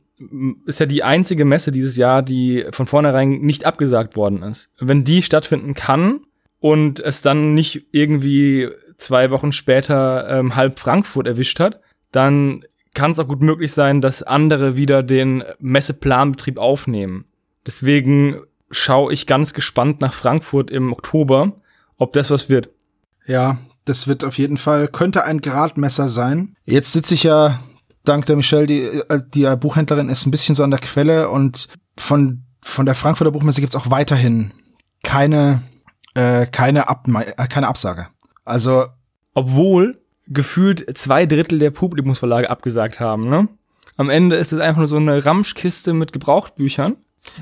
ist 0.65 0.79
ja 0.79 0.85
die 0.85 1.03
einzige 1.03 1.43
Messe 1.43 1.71
dieses 1.71 1.97
Jahr, 1.97 2.21
die 2.21 2.65
von 2.71 2.85
vornherein 2.85 3.41
nicht 3.41 3.65
abgesagt 3.65 4.15
worden 4.15 4.43
ist. 4.43 4.69
Wenn 4.79 5.03
die 5.03 5.21
stattfinden 5.21 5.73
kann 5.73 6.21
und 6.59 6.99
es 7.01 7.21
dann 7.21 7.53
nicht 7.53 7.87
irgendwie 7.91 8.69
zwei 8.97 9.31
Wochen 9.31 9.51
später 9.51 10.29
ähm, 10.29 10.55
halb 10.55 10.79
Frankfurt 10.79 11.27
erwischt 11.27 11.59
hat, 11.59 11.81
dann 12.11 12.63
kann 12.93 13.11
es 13.11 13.19
auch 13.19 13.27
gut 13.27 13.41
möglich 13.41 13.73
sein, 13.73 14.01
dass 14.01 14.23
andere 14.23 14.75
wieder 14.75 15.01
den 15.01 15.43
Messeplanbetrieb 15.59 16.57
aufnehmen. 16.57 17.25
Deswegen 17.65 18.41
schaue 18.69 19.13
ich 19.13 19.27
ganz 19.27 19.53
gespannt 19.53 20.01
nach 20.01 20.13
Frankfurt 20.13 20.71
im 20.71 20.93
Oktober, 20.93 21.53
ob 21.97 22.13
das 22.13 22.31
was 22.31 22.49
wird. 22.49 22.69
Ja, 23.25 23.59
das 23.85 24.07
wird 24.07 24.23
auf 24.23 24.37
jeden 24.37 24.57
Fall, 24.57 24.87
könnte 24.87 25.23
ein 25.23 25.41
Gradmesser 25.41 26.07
sein. 26.07 26.55
Jetzt 26.63 26.93
sitze 26.93 27.13
ich 27.13 27.23
ja, 27.23 27.59
dank 28.03 28.25
der 28.25 28.35
Michelle, 28.35 28.67
die, 28.67 28.81
äh, 28.83 29.21
die 29.33 29.41
ja 29.41 29.55
Buchhändlerin 29.55 30.09
ist, 30.09 30.25
ein 30.25 30.31
bisschen 30.31 30.55
so 30.55 30.63
an 30.63 30.71
der 30.71 30.79
Quelle 30.79 31.29
und 31.29 31.67
von, 31.97 32.43
von 32.61 32.85
der 32.85 32.95
Frankfurter 32.95 33.31
Buchmesse 33.31 33.61
gibt's 33.61 33.75
auch 33.75 33.89
weiterhin 33.89 34.51
keine, 35.03 35.63
äh, 36.13 36.45
keine, 36.45 36.87
Ab 36.89 37.07
äh, 37.07 37.47
keine 37.47 37.67
Absage. 37.67 38.07
Also, 38.45 38.85
Obwohl 39.33 40.01
gefühlt 40.27 40.97
zwei 40.97 41.25
Drittel 41.25 41.59
der 41.59 41.71
Publikumsverlage 41.71 42.49
abgesagt 42.49 42.99
haben, 42.99 43.27
ne? 43.29 43.47
Am 43.97 44.09
Ende 44.09 44.35
ist 44.37 44.53
es 44.53 44.59
einfach 44.59 44.79
nur 44.79 44.87
so 44.87 44.95
eine 44.97 45.25
Ramschkiste 45.25 45.93
mit 45.93 46.13
Gebrauchtbüchern. 46.13 46.95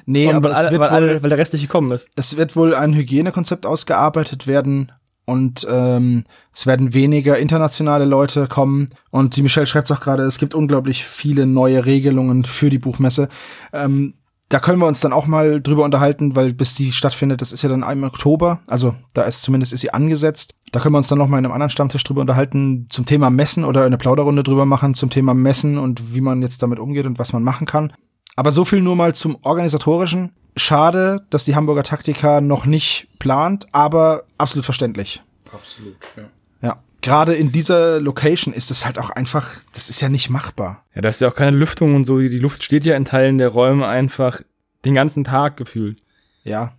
nee, 0.05 0.27
Und 0.27 0.35
aber 0.35 0.51
weil, 0.53 0.65
es 0.65 0.71
wird 0.71 0.81
weil, 0.81 1.01
wohl, 1.03 1.23
weil 1.23 1.29
der 1.29 1.37
Rest 1.37 1.53
nicht 1.53 1.61
gekommen 1.61 1.91
ist. 1.91 2.09
es 2.15 2.35
wird 2.37 2.55
wohl 2.55 2.73
ein 2.73 2.93
Hygienekonzept 2.93 3.65
ausgearbeitet 3.65 4.47
werden 4.47 4.91
und 5.29 5.65
ähm, 5.69 6.23
es 6.53 6.65
werden 6.65 6.93
weniger 6.93 7.37
internationale 7.37 8.05
Leute 8.05 8.47
kommen. 8.47 8.89
Und 9.11 9.35
die 9.35 9.43
Michelle 9.43 9.67
schreibt 9.67 9.91
auch 9.91 10.01
gerade, 10.01 10.23
es 10.23 10.37
gibt 10.39 10.55
unglaublich 10.55 11.05
viele 11.05 11.45
neue 11.45 11.85
Regelungen 11.85 12.43
für 12.43 12.69
die 12.69 12.79
Buchmesse. 12.79 13.29
Ähm, 13.71 14.15
da 14.49 14.59
können 14.59 14.79
wir 14.79 14.87
uns 14.87 14.99
dann 14.99 15.13
auch 15.13 15.27
mal 15.27 15.61
drüber 15.61 15.83
unterhalten, 15.83 16.35
weil 16.35 16.53
bis 16.53 16.73
die 16.73 16.91
stattfindet, 16.91 17.41
das 17.41 17.51
ist 17.51 17.61
ja 17.61 17.69
dann 17.69 17.83
im 17.83 18.03
Oktober, 18.03 18.61
also 18.67 18.95
da 19.13 19.21
ist 19.21 19.43
zumindest 19.43 19.73
ist 19.73 19.81
sie 19.81 19.93
angesetzt. 19.93 20.55
Da 20.71 20.79
können 20.79 20.93
wir 20.93 20.97
uns 20.97 21.07
dann 21.07 21.19
noch 21.19 21.27
mal 21.27 21.37
in 21.37 21.45
einem 21.45 21.53
anderen 21.53 21.69
Stammtisch 21.69 22.03
drüber 22.03 22.21
unterhalten 22.21 22.87
zum 22.89 23.05
Thema 23.05 23.29
Messen 23.29 23.63
oder 23.63 23.85
eine 23.85 23.99
Plauderrunde 23.99 24.41
drüber 24.41 24.65
machen 24.65 24.95
zum 24.95 25.11
Thema 25.11 25.35
Messen 25.35 25.77
und 25.77 26.15
wie 26.15 26.21
man 26.21 26.41
jetzt 26.41 26.63
damit 26.63 26.79
umgeht 26.79 27.05
und 27.05 27.19
was 27.19 27.31
man 27.31 27.43
machen 27.43 27.67
kann. 27.67 27.93
Aber 28.35 28.51
so 28.51 28.65
viel 28.65 28.81
nur 28.81 28.95
mal 28.95 29.13
zum 29.13 29.37
organisatorischen. 29.43 30.31
Schade, 30.59 31.25
dass 31.29 31.45
die 31.45 31.55
Hamburger 31.55 31.83
Taktika 31.83 32.41
noch 32.41 32.65
nicht 32.65 33.07
plant, 33.19 33.67
aber 33.71 34.23
absolut 34.37 34.65
verständlich. 34.65 35.21
Absolut, 35.51 35.95
ja. 36.15 36.23
Ja, 36.61 36.83
gerade 37.01 37.33
in 37.33 37.51
dieser 37.51 37.99
Location 37.99 38.53
ist 38.53 38.69
es 38.71 38.85
halt 38.85 38.99
auch 38.99 39.09
einfach, 39.09 39.59
das 39.73 39.89
ist 39.89 40.01
ja 40.01 40.09
nicht 40.09 40.29
machbar. 40.29 40.83
Ja, 40.93 41.01
da 41.01 41.09
ist 41.09 41.21
ja 41.21 41.27
auch 41.29 41.35
keine 41.35 41.55
Lüftung 41.57 41.95
und 41.95 42.05
so. 42.05 42.19
Die 42.19 42.39
Luft 42.39 42.63
steht 42.63 42.85
ja 42.85 42.95
in 42.95 43.05
Teilen 43.05 43.37
der 43.37 43.49
Räume 43.49 43.87
einfach 43.87 44.41
den 44.85 44.93
ganzen 44.93 45.23
Tag 45.23 45.57
gefühlt. 45.57 46.01
Ja, 46.43 46.73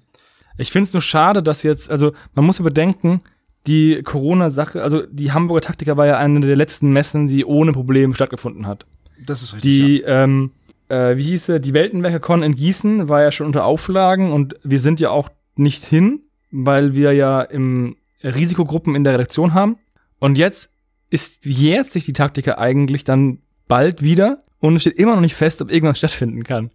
Ich 0.59 0.71
finde 0.73 0.87
es 0.87 0.93
nur 0.93 1.03
schade, 1.03 1.43
dass 1.43 1.63
jetzt, 1.63 1.91
also 1.91 2.13
man 2.35 2.45
muss 2.45 2.59
ja 2.59 2.65
bedenken, 2.65 3.23
die 3.67 4.03
Corona-Sache, 4.03 4.83
also 4.83 5.03
die 5.07 5.33
Hamburger 5.33 5.63
Taktiker 5.63 5.97
war 5.97 6.07
ja 6.07 6.17
eine 6.19 6.41
der 6.41 6.57
letzten 6.57 6.91
Messen, 6.93 7.29
die 7.29 7.45
ohne 7.45 7.73
Probleme 7.73 8.15
stattgefunden 8.15 8.67
hat. 8.67 8.87
das 9.27 9.43
ist 9.43 9.55
richtig. 9.55 9.71
Die, 9.73 10.01
ähm, 10.03 10.53
äh, 10.91 11.17
wie 11.17 11.25
hieß 11.25 11.47
sie, 11.47 11.61
die 11.61 11.75
Weltenwerker-Con 11.75 12.43
in 12.43 12.55
Gießen 12.55 13.09
war 13.09 13.23
ja 13.23 13.33
schon 13.33 13.47
unter 13.47 13.65
Auflagen 13.65 14.33
und 14.33 14.57
wir 14.63 14.81
sind 14.81 15.01
ja 15.01 15.11
auch 15.11 15.31
nicht 15.57 15.85
hin, 15.85 16.21
weil 16.51 16.95
wir 16.95 17.13
ja 17.13 17.43
im 17.43 17.97
Risikogruppen 18.23 18.95
in 18.95 19.05
der 19.05 19.15
Redaktion 19.15 19.55
haben. 19.55 19.79
Und 20.19 20.37
jetzt 20.37 20.71
ist 21.11 21.45
jährt 21.45 21.91
sich 21.91 22.05
die 22.05 22.13
Taktiker 22.13 22.59
eigentlich 22.59 23.05
dann 23.05 23.39
bald 23.69 24.03
wieder 24.03 24.43
und 24.59 24.77
es 24.77 24.83
steht 24.83 24.99
immer 24.99 25.15
noch 25.15 25.23
nicht 25.23 25.35
fest, 25.35 25.63
ob 25.63 25.71
irgendwas 25.71 25.99
stattfinden 25.99 26.45
kann. 26.45 26.71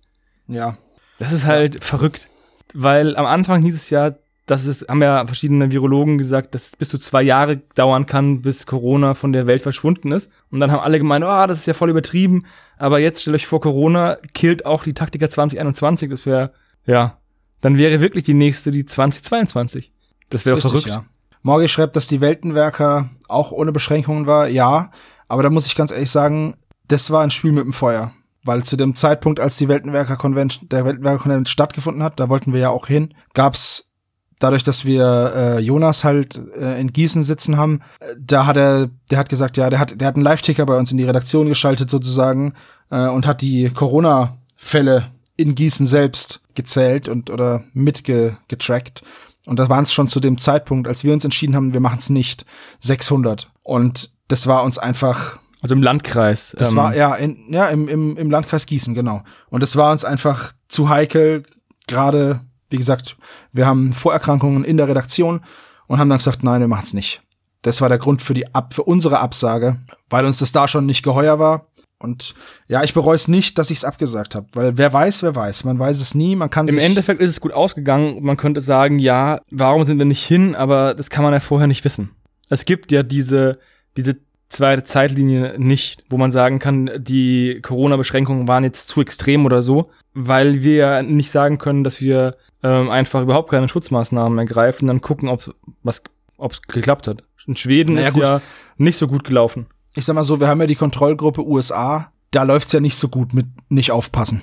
ja. 0.47 0.77
Das 1.17 1.31
ist 1.31 1.45
halt 1.45 1.81
verrückt. 1.81 2.27
Weil 2.73 3.15
am 3.15 3.25
Anfang 3.25 3.63
hieß 3.63 3.73
es 3.73 3.89
ja, 3.89 4.15
dass 4.45 4.65
es, 4.65 4.85
haben 4.87 5.01
ja 5.01 5.25
verschiedene 5.25 5.71
Virologen 5.71 6.17
gesagt, 6.17 6.53
dass 6.53 6.67
es 6.67 6.75
bis 6.75 6.89
zu 6.89 6.97
zwei 6.99 7.23
Jahre 7.23 7.57
dauern 7.75 8.05
kann, 8.05 8.41
bis 8.41 8.67
Corona 8.67 9.15
von 9.15 9.33
der 9.33 9.47
Welt 9.47 9.63
verschwunden 9.63 10.11
ist. 10.11 10.31
Und 10.51 10.59
dann 10.59 10.71
haben 10.71 10.81
alle 10.81 10.99
gemeint, 10.99 11.25
oh, 11.25 11.47
das 11.47 11.59
ist 11.59 11.65
ja 11.65 11.73
voll 11.73 11.89
übertrieben. 11.89 12.45
Aber 12.77 12.99
jetzt 12.99 13.21
stellt 13.21 13.35
euch 13.35 13.47
vor, 13.47 13.59
Corona 13.59 14.17
killt 14.33 14.65
auch 14.65 14.83
die 14.83 14.93
Taktiker 14.93 15.29
2021. 15.29 16.11
Das 16.11 16.25
wäre, 16.27 16.53
ja, 16.85 17.17
dann 17.61 17.77
wäre 17.77 18.01
wirklich 18.01 18.23
die 18.23 18.35
nächste 18.35 18.69
die 18.69 18.85
2022. 18.85 19.91
Das 20.29 20.45
wäre 20.45 20.57
Ist 20.57 20.61
verrückt. 20.61 20.87
Ja. 20.87 21.05
Morgi 21.41 21.67
schreibt, 21.67 21.95
dass 21.95 22.07
die 22.07 22.21
Weltenwerker 22.21 23.09
auch 23.27 23.51
ohne 23.51 23.71
Beschränkungen 23.71 24.27
war. 24.27 24.47
Ja, 24.47 24.91
aber 25.27 25.41
da 25.41 25.49
muss 25.49 25.65
ich 25.65 25.75
ganz 25.75 25.91
ehrlich 25.91 26.11
sagen, 26.11 26.55
das 26.87 27.09
war 27.09 27.23
ein 27.23 27.31
Spiel 27.31 27.51
mit 27.51 27.63
dem 27.63 27.73
Feuer. 27.73 28.11
Weil 28.43 28.63
zu 28.63 28.77
dem 28.77 28.93
Zeitpunkt, 28.93 29.39
als 29.39 29.57
die 29.57 29.67
Weltenwerker 29.67 30.17
Convention, 30.17 30.69
der 30.69 30.85
Weltenwerker 30.85 31.23
Convention 31.23 31.47
stattgefunden 31.47 32.03
hat, 32.03 32.19
da 32.19 32.29
wollten 32.29 32.53
wir 32.53 32.59
ja 32.59 32.69
auch 32.69 32.85
hin, 32.85 33.15
gab's 33.33 33.91
dadurch, 34.39 34.63
dass 34.63 34.85
wir 34.85 35.33
äh, 35.35 35.59
Jonas 35.59 36.03
halt 36.03 36.39
äh, 36.57 36.79
in 36.79 36.91
Gießen 36.93 37.23
sitzen 37.23 37.57
haben, 37.57 37.81
da 38.19 38.45
hat 38.45 38.57
er, 38.57 38.89
der 39.09 39.17
hat 39.17 39.29
gesagt, 39.29 39.57
ja, 39.57 39.69
der 39.69 39.79
hat, 39.79 39.99
der 39.99 40.07
hat 40.07 40.15
einen 40.15 40.23
Live-Ticker 40.23 40.65
bei 40.65 40.77
uns 40.77 40.91
in 40.91 40.97
die 40.97 41.03
Redaktion 41.03 41.47
geschaltet 41.47 41.89
sozusagen 41.89 42.53
äh, 42.89 43.07
und 43.07 43.25
hat 43.25 43.41
die 43.41 43.69
Corona-Fälle 43.69 45.07
in 45.37 45.55
Gießen 45.55 45.85
selbst 45.85 46.41
gezählt 46.53 47.09
und 47.09 47.29
oder 47.29 47.63
mitgetrackt. 47.73 49.03
Und 49.45 49.59
da 49.59 49.69
waren 49.69 49.83
es 49.83 49.93
schon 49.93 50.07
zu 50.07 50.19
dem 50.19 50.37
Zeitpunkt, 50.37 50.87
als 50.87 51.03
wir 51.03 51.13
uns 51.13 51.23
entschieden 51.23 51.55
haben, 51.55 51.73
wir 51.73 51.79
machen 51.81 51.99
es 51.99 52.09
nicht, 52.09 52.45
600. 52.79 53.49
Und 53.63 54.11
das 54.27 54.47
war 54.47 54.63
uns 54.63 54.77
einfach, 54.77 55.37
Also 55.61 55.75
im 55.75 55.83
Landkreis. 55.83 56.55
das 56.57 56.71
ähm, 56.71 56.77
war 56.77 56.95
ja, 56.95 57.13
in, 57.15 57.37
ja 57.53 57.67
im, 57.67 57.87
im, 57.87 58.17
im 58.17 58.31
Landkreis 58.31 58.65
Gießen, 58.65 58.93
genau. 58.95 59.23
Und 59.49 59.61
das 59.61 59.75
war 59.75 59.91
uns 59.91 60.03
einfach 60.03 60.53
zu 60.67 60.89
heikel, 60.89 61.43
gerade, 61.87 62.41
wie 62.75 62.77
gesagt, 62.77 63.15
wir 63.53 63.65
haben 63.65 63.93
Vorerkrankungen 63.93 64.65
in 64.65 64.75
der 64.75 64.89
Redaktion 64.89 65.39
und 65.87 65.97
haben 65.97 66.09
dann 66.09 66.17
gesagt, 66.17 66.43
nein, 66.43 66.59
wir 66.59 66.67
machen 66.67 66.83
es 66.83 66.93
nicht. 66.93 67.21
Das 67.61 67.79
war 67.79 67.87
der 67.87 67.99
Grund 67.99 68.21
für 68.21 68.33
die 68.33 68.53
Ab 68.53 68.73
für 68.73 68.83
unsere 68.83 69.19
Absage, 69.19 69.77
weil 70.09 70.25
uns 70.25 70.39
das 70.39 70.51
da 70.51 70.67
schon 70.67 70.85
nicht 70.85 71.03
geheuer 71.03 71.39
war. 71.39 71.67
Und 71.99 72.35
ja, 72.67 72.83
ich 72.83 72.93
bereue 72.93 73.15
es 73.15 73.29
nicht, 73.29 73.57
dass 73.57 73.71
ich 73.71 73.77
es 73.77 73.85
abgesagt 73.85 74.35
habe, 74.35 74.47
weil 74.53 74.77
wer 74.77 74.91
weiß, 74.91 75.23
wer 75.23 75.35
weiß. 75.35 75.63
Man 75.63 75.79
weiß 75.79 76.01
es 76.01 76.15
nie, 76.15 76.35
man 76.35 76.49
kann 76.49 76.67
Im 76.67 76.77
Endeffekt 76.77 77.21
ist 77.21 77.29
es 77.29 77.39
gut 77.39 77.53
ausgegangen. 77.53 78.21
Man 78.21 78.35
könnte 78.35 78.59
sagen, 78.59 78.99
ja, 78.99 79.39
warum 79.49 79.85
sind 79.85 79.97
wir 79.97 80.05
nicht 80.05 80.25
hin? 80.25 80.53
Aber 80.53 80.95
das 80.95 81.09
kann 81.09 81.23
man 81.23 81.33
ja 81.33 81.39
vorher 81.39 81.67
nicht 81.67 81.85
wissen. 81.85 82.11
Es 82.49 82.65
gibt 82.65 82.91
ja 82.91 83.03
diese, 83.03 83.57
diese 83.95 84.17
zweite 84.49 84.83
Zeitlinie 84.83 85.55
nicht, 85.57 86.03
wo 86.09 86.17
man 86.17 86.31
sagen 86.31 86.59
kann, 86.59 86.91
die 86.97 87.61
Corona-Beschränkungen 87.61 88.47
waren 88.49 88.65
jetzt 88.65 88.89
zu 88.89 89.01
extrem 89.01 89.45
oder 89.45 89.61
so, 89.61 89.89
weil 90.13 90.63
wir 90.63 90.75
ja 90.75 91.03
nicht 91.03 91.31
sagen 91.31 91.57
können, 91.57 91.83
dass 91.83 92.01
wir 92.01 92.35
ähm, 92.65 92.89
einfach 92.89 93.21
überhaupt 93.21 93.51
keine 93.51 93.67
Schutzmaßnahmen 93.67 94.37
ergreifen, 94.39 94.87
dann 94.87 95.01
gucken, 95.01 95.29
ob 95.29 95.53
was 95.83 96.01
ob's 96.37 96.61
geklappt 96.63 97.07
hat. 97.07 97.23
In 97.47 97.55
Schweden 97.55 97.93
Naja, 97.95 98.07
ist 98.07 98.13
gut. 98.15 98.23
ja 98.23 98.41
nicht 98.77 98.97
so 98.97 99.07
gut 99.07 99.23
gelaufen. 99.23 99.67
ich 99.95 100.03
sag 100.05 100.15
mal 100.15 100.23
so, 100.23 100.39
wir 100.39 100.47
haben 100.47 100.59
ja 100.59 100.67
die 100.67 100.75
Kontrollgruppe 100.75 101.45
USA, 101.45 102.11
da 102.31 102.43
läuft's 102.43 102.71
ja 102.73 102.79
nicht 102.79 102.97
so 102.97 103.07
gut 103.07 103.33
mit 103.33 103.45
nicht 103.69 103.91
aufpassen. 103.91 104.41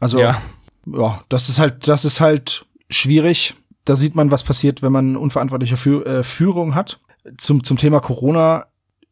Also 0.00 0.20
Ja. 0.20 0.40
ja, 0.86 1.22
das 1.28 1.48
ist 1.48 1.58
halt, 1.58 1.88
das 1.88 2.04
ist 2.04 2.20
halt 2.20 2.66
schwierig. 2.90 3.54
Da 3.86 3.96
sieht 3.96 4.14
man, 4.14 4.30
was 4.30 4.44
passiert, 4.44 4.82
wenn 4.82 4.92
man 4.92 5.16
unverantwortliche 5.16 5.76
Führ 5.78 6.06
äh, 6.06 6.22
Führung 6.22 6.74
hat. 6.74 7.00
Zum, 7.38 7.64
zum 7.64 7.76
Thema 7.78 8.00
Corona, 8.00 8.66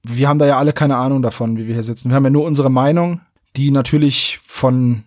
wir 0.04 0.28
haben 0.28 0.38
da 0.38 0.46
ja 0.46 0.58
alle 0.58 0.72
keine 0.72 0.96
Ahnung 0.96 1.22
davon, 1.22 1.56
wie 1.56 1.66
wir 1.66 1.74
hier 1.74 1.82
sitzen. 1.82 2.10
Wir 2.10 2.14
haben 2.16 2.24
ja 2.24 2.30
nur 2.30 2.44
unsere 2.44 2.70
Meinung, 2.70 3.20
die 3.56 3.70
natürlich 3.70 4.38
von 4.46 5.02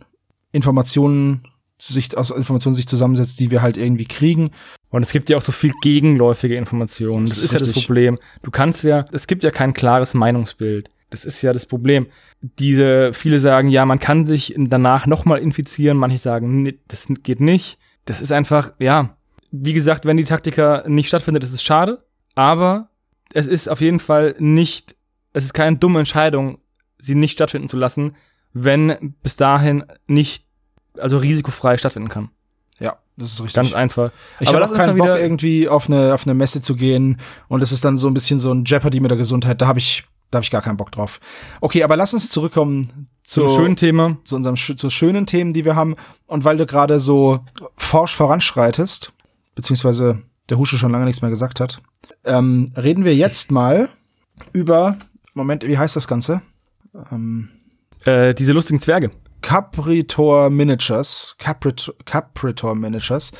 Informationen 0.51 1.47
sich, 1.81 2.17
aus 2.17 2.31
Informationen 2.31 2.75
sich 2.75 2.87
zusammensetzt, 2.87 3.39
die 3.39 3.51
wir 3.51 3.61
halt 3.61 3.77
irgendwie 3.77 4.05
kriegen. 4.05 4.51
Und 4.89 5.03
es 5.03 5.11
gibt 5.11 5.29
ja 5.29 5.37
auch 5.37 5.41
so 5.41 5.51
viel 5.51 5.73
gegenläufige 5.81 6.55
Informationen. 6.55 7.25
Das, 7.25 7.35
Das 7.35 7.37
ist, 7.39 7.45
ist 7.45 7.53
ja 7.53 7.59
das. 7.59 7.71
Problem. 7.71 8.19
Du 8.43 8.51
kannst 8.51 8.83
ja, 8.83 9.05
es 9.11 9.27
gibt 9.27 9.43
ja 9.43 9.51
kein 9.51 9.73
klares 9.73 10.13
Meinungsbild. 10.13 10.89
Das 11.09 11.25
ist 11.25 11.41
ja 11.41 11.53
das 11.53 11.65
Problem. 11.65 12.07
Diese, 12.41 13.11
viele 13.13 13.39
sagen, 13.39 13.69
ja, 13.69 13.85
man 13.85 13.99
kann 13.99 14.27
sich 14.27 14.53
danach 14.57 15.07
nochmal 15.07 15.39
infizieren. 15.39 15.97
Manche 15.97 16.19
sagen, 16.19 16.63
nee, 16.63 16.79
das 16.87 17.07
geht 17.23 17.41
nicht. 17.41 17.77
Das 18.05 18.21
ist 18.21 18.31
einfach, 18.31 18.73
ja, 18.79 19.17
wie 19.51 19.73
gesagt, 19.73 20.05
wenn 20.05 20.17
die 20.17 20.23
Taktika 20.23 20.83
nicht 20.87 21.09
stattfindet, 21.09 21.43
ist 21.43 21.53
es 21.53 21.63
schade. 21.63 22.03
Aber 22.35 22.89
es 23.33 23.47
ist 23.47 23.69
auf 23.69 23.81
jeden 23.81 23.99
Fall 23.99 24.35
nicht, 24.39 24.95
es 25.33 25.45
ist 25.45 25.53
keine 25.53 25.77
dumme 25.77 25.99
Entscheidung, 25.99 26.59
sie 26.97 27.15
nicht 27.15 27.33
stattfinden 27.33 27.67
zu 27.67 27.77
lassen, 27.77 28.15
wenn 28.53 29.15
bis 29.21 29.35
dahin 29.35 29.83
nicht, 30.07 30.45
also 30.97 31.17
risikofrei 31.17 31.77
stattfinden 31.77 32.09
kann. 32.09 32.29
Ja, 32.79 32.97
das 33.17 33.33
ist 33.33 33.39
richtig. 33.41 33.55
Ganz 33.55 33.73
einfach. 33.73 34.11
Ich 34.39 34.53
habe 34.53 34.65
auch 34.65 34.73
keinen 34.73 34.97
Bock, 34.97 35.07
irgendwie 35.07 35.67
auf 35.69 35.87
eine, 35.87 36.13
auf 36.13 36.25
eine 36.25 36.33
Messe 36.33 36.61
zu 36.61 36.75
gehen 36.75 37.19
und 37.47 37.61
es 37.61 37.71
ist 37.71 37.85
dann 37.85 37.97
so 37.97 38.07
ein 38.07 38.13
bisschen 38.13 38.39
so 38.39 38.51
ein 38.53 38.65
Jeopardy 38.65 38.99
mit 38.99 39.11
der 39.11 39.17
Gesundheit. 39.17 39.61
Da 39.61 39.67
habe 39.67 39.79
ich, 39.79 40.03
da 40.31 40.37
habe 40.37 40.43
ich 40.43 40.51
gar 40.51 40.61
keinen 40.61 40.77
Bock 40.77 40.91
drauf. 40.91 41.19
Okay, 41.61 41.83
aber 41.83 41.95
lass 41.95 42.13
uns 42.13 42.29
zurückkommen 42.29 43.07
zu, 43.23 43.45
Zum 43.45 43.55
schönen 43.55 43.75
Thema. 43.75 44.17
zu 44.23 44.35
unserem 44.35 44.55
zu 44.55 44.89
schönen 44.89 45.25
Themen, 45.27 45.53
die 45.53 45.63
wir 45.63 45.75
haben. 45.75 45.95
Und 46.25 46.43
weil 46.43 46.57
du 46.57 46.65
gerade 46.65 46.99
so 46.99 47.39
forsch 47.75 48.15
voranschreitest, 48.15 49.13
beziehungsweise 49.55 50.21
der 50.49 50.57
Husche 50.57 50.77
schon 50.77 50.91
lange 50.91 51.05
nichts 51.05 51.21
mehr 51.21 51.29
gesagt 51.29 51.59
hat, 51.59 51.81
ähm, 52.23 52.71
reden 52.75 53.03
wir 53.05 53.15
jetzt 53.15 53.51
mal 53.51 53.89
über, 54.53 54.97
Moment, 55.33 55.67
wie 55.67 55.77
heißt 55.77 55.95
das 55.95 56.07
Ganze? 56.07 56.41
Ähm, 57.11 57.49
Äh, 58.05 58.33
diese 58.33 58.53
lustigen 58.53 58.81
Zwerge. 58.81 59.11
Capritor 59.41 60.49
Miniatures, 60.49 61.35
Caprit 61.37 61.93
Capritor 62.05 62.75
Miniatures, 62.75 63.31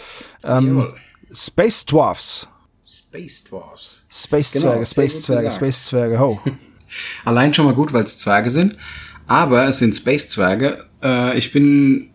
ähm. 0.44 0.88
Space 1.34 1.86
Dwarfs. 1.86 2.48
Space 2.84 3.46
Dwarfs. 3.46 4.06
Space 4.10 4.52
Genau, 4.52 4.66
Zwerge, 4.66 4.86
sehr 4.86 5.04
Space 5.04 5.22
Zwerge, 5.22 5.44
gesagt. 5.44 5.56
Space 5.56 5.86
Zwerge, 5.86 6.20
ho. 6.20 6.40
Allein 7.26 7.54
schon 7.54 7.66
mal 7.66 7.74
gut, 7.74 7.94
weil 7.94 8.04
es 8.04 8.18
Zwerge 8.18 8.52
sind. 8.52 8.76
Aber 9.28 9.66
es 9.68 9.78
sind 9.78 9.96
Space-Zwerge. 9.96 10.86
Äh, 11.02 11.38
ich 11.38 11.54
bin 11.54 12.10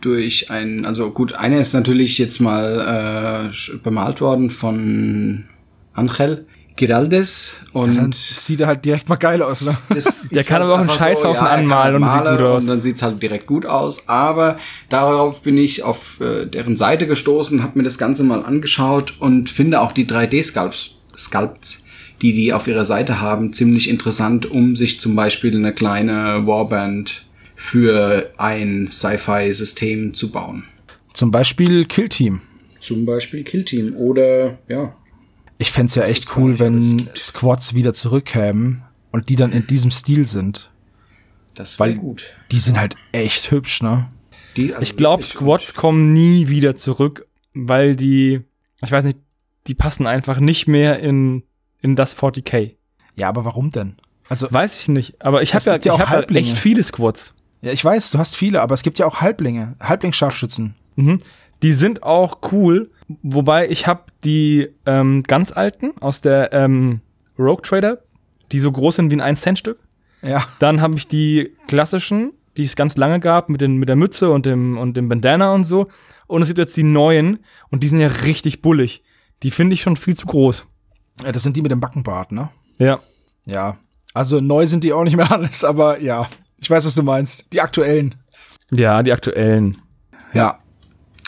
durch 0.00 0.50
ein, 0.50 0.84
also 0.84 1.10
gut, 1.10 1.34
einer 1.34 1.58
ist 1.58 1.72
natürlich 1.72 2.18
jetzt 2.18 2.40
mal 2.40 3.50
äh, 3.52 3.76
bemalt 3.76 4.20
worden 4.20 4.50
von 4.50 5.44
Angel 5.92 6.46
Giraldes 6.76 7.56
Dann 7.72 7.82
und 7.82 8.14
sieht 8.14 8.60
er 8.60 8.66
halt 8.66 8.84
direkt 8.84 9.08
mal 9.08 9.16
geil 9.16 9.42
aus, 9.42 9.62
ne? 9.62 9.76
das 9.88 10.28
Der 10.30 10.44
kann 10.44 10.62
aber 10.62 10.74
auch 10.74 10.78
einen 10.78 10.90
Scheißhaufen 10.90 11.42
er 11.42 11.48
kann 11.48 11.60
anmalen 11.60 11.96
und 11.96 12.02
sieht 12.02 12.10
malen 12.10 12.36
gut 12.36 12.46
aus. 12.46 12.62
Und 12.62 12.68
dann 12.68 12.82
sieht's 12.82 13.02
halt 13.02 13.22
direkt 13.22 13.46
gut 13.46 13.66
aus. 13.66 14.08
Aber 14.08 14.58
darauf 14.88 15.42
bin 15.42 15.56
ich 15.56 15.82
auf 15.82 16.20
äh, 16.20 16.46
deren 16.46 16.76
Seite 16.76 17.06
gestoßen, 17.06 17.62
habe 17.62 17.78
mir 17.78 17.84
das 17.84 17.98
Ganze 17.98 18.24
mal 18.24 18.44
angeschaut 18.44 19.14
und 19.18 19.48
finde 19.48 19.80
auch 19.80 19.92
die 19.92 20.06
3D-Sculpts, 20.06 20.90
Sculpts, 21.16 21.86
die 22.22 22.32
die 22.32 22.52
auf 22.52 22.66
ihrer 22.66 22.84
Seite 22.84 23.20
haben, 23.20 23.52
ziemlich 23.52 23.88
interessant, 23.88 24.46
um 24.46 24.76
sich 24.76 25.00
zum 25.00 25.16
Beispiel 25.16 25.54
eine 25.54 25.72
kleine 25.72 26.46
Warband 26.46 27.26
für 27.54 28.30
ein 28.36 28.88
Sci-Fi-System 28.90 30.14
zu 30.14 30.30
bauen. 30.30 30.64
Zum 31.14 31.30
Beispiel 31.30 31.86
Kill 31.86 32.10
Team. 32.10 32.42
Zum 32.80 33.06
Beispiel 33.06 33.42
Kill 33.42 33.64
Team 33.64 33.96
oder 33.96 34.58
ja. 34.68 34.94
Ich 35.58 35.70
fänd's 35.70 35.94
ja 35.94 36.02
Das 36.02 36.10
echt 36.10 36.36
cool, 36.36 36.58
wenn. 36.58 37.08
Squads 37.16 37.74
wieder 37.74 37.92
zurückkämen 37.94 38.82
und 39.10 39.28
die 39.28 39.36
dann 39.36 39.52
in 39.52 39.66
diesem 39.66 39.90
Stil 39.90 40.26
sind. 40.26 40.70
Das 41.54 41.80
Weil 41.80 41.90
wäre 41.92 42.00
gut. 42.00 42.34
die 42.52 42.58
sind 42.58 42.78
halt 42.78 42.96
echt 43.12 43.50
hübsch, 43.50 43.82
ne? 43.82 44.08
Die, 44.56 44.72
also 44.74 44.82
Ich 44.82 44.96
glaube, 44.96 45.22
wirklich 45.22 45.38
Squads 45.38 45.66
gut. 45.74 45.76
kommen 45.80 46.12
nie 46.12 46.48
wieder 46.48 46.74
zurück, 46.74 47.26
weil 47.54 47.96
die, 47.96 48.42
ich 48.82 48.92
weiß 48.92 49.04
nicht, 49.04 49.18
die 49.66 49.74
passen 49.74 50.06
einfach 50.06 50.38
nicht 50.40 50.68
mehr 50.68 50.98
in, 51.00 51.42
in 51.80 51.96
das 51.96 52.16
40k. 52.16 52.76
Ja, 53.16 53.28
aber 53.30 53.44
warum 53.46 53.70
denn? 53.70 53.96
Also, 54.28 54.50
Weiß 54.52 54.78
ich 54.78 54.88
nicht, 54.88 55.22
aber 55.24 55.42
ich 55.42 55.50
habe 55.54 55.58
Es 55.58 55.64
ja, 55.66 55.72
ja 55.74 55.78
ich 55.78 55.90
auch 55.90 56.00
hab 56.00 56.08
Halblinge. 56.08 56.48
echt 56.48 56.58
viele 56.58 56.82
Squads. 56.82 57.32
ja, 57.62 57.72
ich 57.72 57.82
weiß, 57.84 58.10
du 58.10 58.18
hast 58.18 58.36
viele, 58.36 58.60
aber 58.60 58.74
es 58.74 58.82
gibt 58.82 58.98
ja 58.98 59.06
auch 59.06 59.20
Halblinge, 59.22 59.76
Halblingsscharfschützen. 59.80 60.74
Mhm. 60.96 61.20
Die 61.62 61.72
sind 61.72 62.02
auch 62.02 62.38
cool, 62.52 62.90
wobei 63.22 63.68
ich 63.68 63.86
habe 63.86 64.04
die 64.24 64.68
ähm, 64.84 65.22
ganz 65.22 65.52
alten 65.52 65.92
aus 66.00 66.20
der 66.20 66.52
ähm, 66.52 67.00
Rogue 67.38 67.62
Trader, 67.62 67.98
die 68.52 68.58
so 68.60 68.72
groß 68.72 68.96
sind 68.96 69.10
wie 69.10 69.20
ein 69.20 69.36
1-Cent-Stück. 69.36 69.78
Ja, 70.22 70.44
Dann 70.58 70.80
habe 70.80 70.96
ich 70.96 71.06
die 71.06 71.52
klassischen, 71.68 72.32
die 72.56 72.64
es 72.64 72.76
ganz 72.76 72.96
lange 72.96 73.20
gab, 73.20 73.48
mit, 73.48 73.60
den, 73.60 73.76
mit 73.76 73.88
der 73.88 73.96
Mütze 73.96 74.30
und 74.30 74.46
dem, 74.46 74.78
und 74.78 74.96
dem 74.96 75.08
Bandana 75.08 75.52
und 75.52 75.64
so. 75.64 75.88
Und 76.26 76.42
es 76.42 76.48
gibt 76.48 76.58
jetzt 76.58 76.76
die 76.76 76.82
neuen 76.82 77.40
und 77.70 77.82
die 77.82 77.88
sind 77.88 78.00
ja 78.00 78.08
richtig 78.08 78.62
bullig. 78.62 79.04
Die 79.42 79.50
finde 79.50 79.74
ich 79.74 79.82
schon 79.82 79.96
viel 79.96 80.16
zu 80.16 80.26
groß. 80.26 80.66
Ja, 81.24 81.32
das 81.32 81.42
sind 81.42 81.56
die 81.56 81.62
mit 81.62 81.70
dem 81.70 81.80
Backenbart, 81.80 82.32
ne? 82.32 82.50
Ja. 82.78 83.00
Ja. 83.44 83.78
Also 84.14 84.40
neu 84.40 84.66
sind 84.66 84.82
die 84.82 84.92
auch 84.92 85.04
nicht 85.04 85.16
mehr 85.16 85.30
alles, 85.32 85.64
aber 85.64 86.00
ja. 86.00 86.26
Ich 86.58 86.70
weiß, 86.70 86.86
was 86.86 86.94
du 86.94 87.02
meinst. 87.02 87.52
Die 87.52 87.60
aktuellen. 87.60 88.14
Ja, 88.70 89.02
die 89.02 89.12
aktuellen. 89.12 89.78
Ja. 90.32 90.58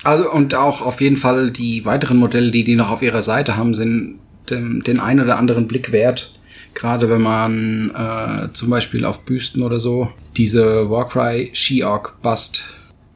Also 0.05 0.31
und 0.31 0.55
auch 0.55 0.81
auf 0.83 1.01
jeden 1.01 1.17
Fall 1.17 1.51
die 1.51 1.85
weiteren 1.85 2.19
Modelle, 2.19 2.51
die 2.51 2.65
die 2.65 2.77
noch 2.77 2.91
auf 2.91 3.03
ihrer 3.03 3.23
Seite 3.23 3.57
haben, 3.57 3.75
sind 3.75 4.19
dem, 4.49 4.83
den 4.83 5.01
ein 5.01 5.21
oder 5.21 5.39
anderen 5.39 5.67
Blick 5.67 5.93
wert. 5.93 6.33
Gerade 6.75 7.11
wenn 7.11 7.23
man 7.23 7.91
äh, 7.91 8.53
zum 8.53 8.71
Beispiel 8.71 9.05
auf 9.05 9.25
Büsten 9.25 9.63
oder 9.63 9.81
so 9.81 10.13
diese 10.37 10.89
Warcry 10.89 11.51
She-Orc 11.53 12.23
Bust 12.23 12.63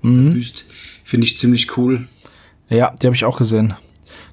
Büst 0.03 0.65
finde 1.05 1.27
ich 1.27 1.39
ziemlich 1.39 1.77
cool. 1.77 2.09
Ja, 2.69 2.93
die 3.01 3.07
habe 3.07 3.15
ich 3.15 3.25
auch 3.25 3.39
gesehen. 3.39 3.75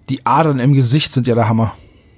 Die 0.10 0.26
Adern 0.26 0.60
im 0.60 0.74
Gesicht 0.74 1.14
sind 1.14 1.28
ja 1.28 1.36
der 1.36 1.47
Hammer. 1.47 1.76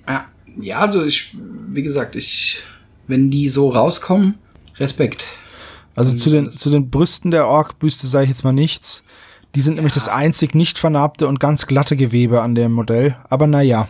Ja, 0.07 0.25
ja, 0.59 0.79
also 0.79 1.03
ich, 1.03 1.35
wie 1.67 1.81
gesagt, 1.81 2.15
ich, 2.15 2.59
wenn 3.07 3.29
die 3.29 3.49
so 3.49 3.69
rauskommen, 3.69 4.35
Respekt. 4.77 5.25
Also 5.95 6.15
zu 6.15 6.29
den, 6.29 6.51
zu 6.51 6.69
den 6.69 6.89
Brüsten 6.89 7.31
der 7.31 7.47
Ork-Büste 7.47 8.07
sage 8.07 8.23
ich 8.23 8.29
jetzt 8.29 8.43
mal 8.43 8.53
nichts. 8.53 9.03
Die 9.55 9.61
sind 9.61 9.75
nämlich 9.75 9.93
das 9.93 10.07
einzig 10.07 10.55
nicht 10.55 10.77
vernarbte 10.79 11.27
und 11.27 11.39
ganz 11.39 11.67
glatte 11.67 11.97
Gewebe 11.97 12.41
an 12.41 12.55
dem 12.55 12.71
Modell. 12.71 13.17
Aber 13.29 13.47
naja. 13.47 13.89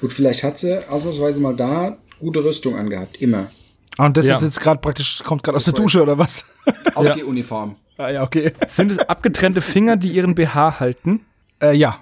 Gut, 0.00 0.12
vielleicht 0.12 0.42
hat 0.44 0.58
sie 0.58 0.86
ausnahmsweise 0.90 1.40
mal 1.40 1.54
da 1.56 1.96
gute 2.18 2.44
Rüstung 2.44 2.76
angehabt, 2.76 3.16
immer. 3.20 3.50
Und 3.98 4.16
das 4.16 4.26
Ja. 4.28 4.36
ist 4.36 4.42
jetzt 4.42 4.60
gerade 4.60 4.80
praktisch, 4.80 5.22
kommt 5.24 5.42
gerade 5.42 5.56
aus 5.56 5.64
der 5.64 5.74
Dusche 5.74 6.02
oder 6.02 6.18
was? 6.18 6.44
Ausgehuniform. 6.94 7.76
ah, 7.98 8.10
ja, 8.10 8.22
okay. 8.22 8.52
Sind 8.68 8.92
es 8.92 8.98
abgetrennte 8.98 9.60
Finger, 9.62 9.96
die 9.96 10.08
ihren 10.08 10.34
BH 10.34 10.80
halten? 10.80 11.20
Äh, 11.62 11.74
ja. 11.76 11.98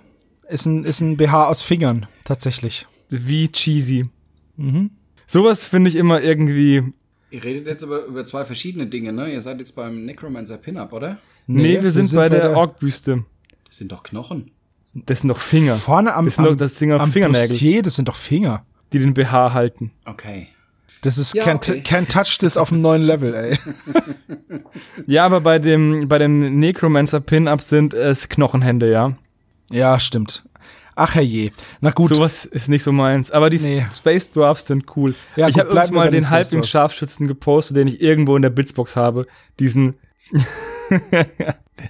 Ist 0.49 0.66
ein, 0.66 0.84
ist 0.84 1.01
ein 1.01 1.16
BH 1.16 1.46
aus 1.49 1.62
Fingern, 1.62 2.07
tatsächlich. 2.24 2.86
Wie 3.11 3.49
cheesy. 3.51 4.09
Mhm. 4.57 4.90
Sowas 5.26 5.64
finde 5.64 5.90
ich 5.90 5.96
immer 5.96 6.20
irgendwie. 6.22 6.82
Ihr 7.31 7.45
redet 7.45 7.66
jetzt 7.66 7.85
aber 7.85 8.05
über 8.07 8.24
zwei 8.24 8.45
verschiedene 8.45 8.87
Dinge, 8.87 9.12
ne? 9.12 9.31
Ihr 9.33 9.43
seid 9.43 9.59
jetzt 9.59 9.76
beim 9.76 10.05
Necromancer 10.05 10.57
Pin-Up, 10.57 10.93
oder? 10.93 11.18
Nee, 11.47 11.83
wir, 11.83 11.91
sind 11.91 12.14
bei 12.14 12.29
der 12.29 12.57
Ork-Büste. 12.57 13.24
Das 13.66 13.76
sind 13.79 13.93
doch 13.93 14.03
Knochen. 14.03 14.51
Das 14.95 15.20
sind 15.20 15.29
doch 15.29 15.39
Finger, 15.41 15.74
Vorne 15.76 16.14
am, 16.14 16.24
Das 16.24 16.37
sind 16.37 16.45
am, 16.47 16.53
doch- 16.53 16.59
das 16.59 16.79
sind 16.79 16.91
doch 16.91 17.01
am 17.01 17.12
Fingernägel. 17.12 17.49
Bustier, 17.49 17.83
das 17.83 17.95
sind 17.97 18.09
doch 18.09 18.16
Finger. 18.16 18.64
die 18.93 18.99
den 18.99 19.12
BH 19.14 19.53
halten. 19.53 19.91
Okay. 20.07 20.49
Das 21.03 21.18
ist 21.18 21.35
Ja, 21.35 21.45
can't, 21.45 21.57
okay. 21.70 21.83
can't 21.85 22.09
touch 22.11 22.39
this 22.39 22.57
auf 22.57 22.72
einem 22.72 22.81
neuen 22.81 23.03
Level, 23.03 23.35
ey. 23.35 23.59
Ja, 25.07 25.26
aber 25.26 25.41
bei 25.43 25.59
dem, 25.59 26.09
bei 26.09 26.18
dem 26.18 26.59
Necromancer 26.59 27.20
Pin-Up 27.20 27.62
sind 27.62 27.95
es 27.95 28.29
Knochenhände, 28.29 28.91
ja. 28.91 29.14
Ja, 29.70 30.01
stimmt. 30.01 30.45
Ach 31.01 31.14
herrje. 31.14 31.53
Na 31.80 31.92
gut. 31.92 32.09
Sowas 32.12 32.44
ist 32.44 32.68
nicht 32.68 32.82
so 32.82 32.90
meins. 32.90 33.30
Aber 33.30 33.51
die 33.51 33.59
Nee. 33.59 33.86
Space 33.96 34.32
Dwarfs 34.32 34.66
sind 34.66 34.84
cool. 34.96 35.14
Ja, 35.36 35.49
ich 35.49 35.57
habe 35.57 35.72
wir 35.72 35.92
mal 35.92 36.07
den 36.07 36.14
den 36.14 36.22
Space 36.24 36.30
halbling 36.32 36.61
Dwarfs. 36.62 36.70
Scharfschützen 36.70 37.28
gepostet, 37.28 37.76
den 37.76 37.86
ich 37.86 38.03
irgendwo 38.03 38.34
in 38.34 38.42
der 38.42 38.51
Blitzbox 38.51 38.96
habe. 38.96 39.28
Diesen. 39.61 39.94
der 41.12 41.26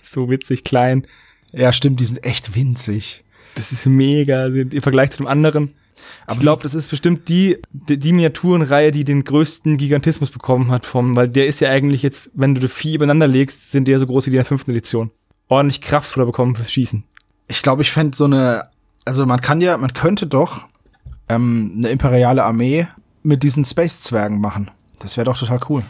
ist 0.03 0.13
so 0.13 0.29
witzig 0.29 0.63
klein. 0.63 1.07
ja, 1.53 1.73
stimmt, 1.73 2.01
die 2.01 2.05
sind 2.05 2.25
echt 2.27 2.55
winzig. 2.55 3.25
Das 3.55 3.73
ist 3.73 3.87
mega 3.87 4.47
im 4.47 4.83
Vergleich 4.83 5.11
zu 5.13 5.19
dem 5.19 5.27
anderen. 5.27 5.75
ich 6.31 6.39
glaube, 6.39 6.63
das 6.63 6.75
ist 6.75 6.91
bestimmt 6.91 7.31
die, 7.31 7.57
die, 7.73 7.99
die 7.99 8.13
Miniaturenreihe, 8.13 8.91
die 8.91 9.05
den 9.05 9.25
größten 9.25 9.79
Gigantismus 9.79 10.31
bekommen 10.31 10.71
hat 10.71 10.85
vom, 10.85 11.17
weil 11.17 11.29
der 11.29 11.47
ist 11.47 11.61
ja 11.61 11.71
eigentlich 11.71 12.03
jetzt, 12.03 12.31
wenn 12.35 12.55
du 12.55 12.61
die 12.61 12.69
vier 12.69 12.97
übereinander 12.97 13.27
legst, 13.27 13.73
sind 13.73 13.89
die 13.89 13.93
ja 13.93 13.99
so 13.99 14.07
groß 14.07 14.27
wie 14.27 14.31
die 14.31 14.37
in 14.37 14.41
der 14.41 14.45
fünften 14.45 14.71
Edition. 14.73 15.11
Ordentlich 15.49 15.81
Kraftfutter 15.81 16.27
bekommen 16.27 16.55
fürs 16.55 16.71
Schießen. 16.71 17.05
Ich 17.49 17.63
glaube, 17.63 17.81
ich 17.81 17.91
fände 17.91 18.15
so 18.15 18.27
eine, 18.27 18.69
also 19.09 19.27
man 19.27 19.41
kann 19.41 19.61
ja, 19.61 19.77
man 19.77 19.93
könnte 19.93 20.27
doch 20.27 20.67
ähm, 21.29 21.75
eine 21.79 21.89
imperiale 21.89 22.45
Armee 22.45 22.87
mit 23.23 23.43
diesen 23.43 23.65
Space-Zwergen 23.65 24.41
machen. 24.41 24.71
Das 25.01 25.17
wäre 25.17 25.25
doch 25.25 25.37
total 25.39 25.61
cool. 25.69 25.83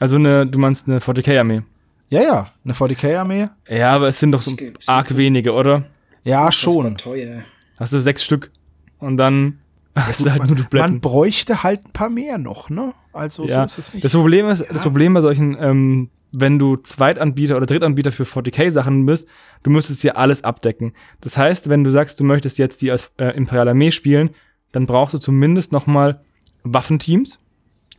Also 0.00 0.16
eine, 0.16 0.46
du 0.46 0.58
meinst 0.58 0.88
eine 0.88 0.98
40k-Armee. 1.00 1.62
Ja, 2.08 2.22
ja, 2.22 2.46
eine 2.64 2.72
40k-Armee. 2.74 3.48
Ja, 3.68 3.90
aber 3.94 4.08
es 4.08 4.18
sind 4.18 4.32
doch 4.32 4.42
so 4.42 4.54
arg 4.86 5.16
wenige, 5.16 5.52
oder? 5.52 5.84
Ja, 6.24 6.46
Das 6.46 6.54
schon. 6.56 6.96
teuer. 6.96 7.42
Hast 7.78 7.92
du 7.92 8.00
sechs 8.00 8.24
Stück 8.24 8.50
und 8.98 9.16
dann 9.16 9.58
hast 9.94 10.24
du 10.24 10.30
halt 10.30 10.46
nur 10.46 10.56
Man 10.72 11.00
bräuchte 11.00 11.62
halt 11.62 11.84
ein 11.86 11.92
paar 11.92 12.10
mehr 12.10 12.38
noch, 12.38 12.70
ne? 12.70 12.94
Also 13.12 13.46
so 13.46 13.52
Ja, 13.52 13.64
ist 13.64 13.78
es 13.78 13.94
nicht. 13.94 14.04
das 14.04 14.12
Problem 14.12 14.48
ist, 14.48 14.64
das 14.70 14.82
Problem 14.82 15.14
bei 15.14 15.20
solchen, 15.20 15.56
ähm, 15.60 16.10
wenn 16.32 16.58
du 16.58 16.76
Zweitanbieter 16.76 17.56
oder 17.56 17.66
Drittanbieter 17.66 18.12
für 18.12 18.24
40k-Sachen 18.24 19.06
bist, 19.06 19.28
du 19.62 19.70
müsstest 19.70 20.02
hier 20.02 20.16
alles 20.16 20.44
abdecken. 20.44 20.92
Das 21.20 21.38
heißt, 21.38 21.68
wenn 21.68 21.84
du 21.84 21.90
sagst, 21.90 22.20
du 22.20 22.24
möchtest 22.24 22.58
jetzt 22.58 22.82
die 22.82 22.90
als 22.90 23.10
äh, 23.18 23.36
Imperial 23.36 23.68
Armee 23.68 23.90
spielen, 23.90 24.30
dann 24.72 24.86
brauchst 24.86 25.14
du 25.14 25.18
zumindest 25.18 25.72
noch 25.72 25.86
mal 25.86 26.20
Waffenteams 26.64 27.38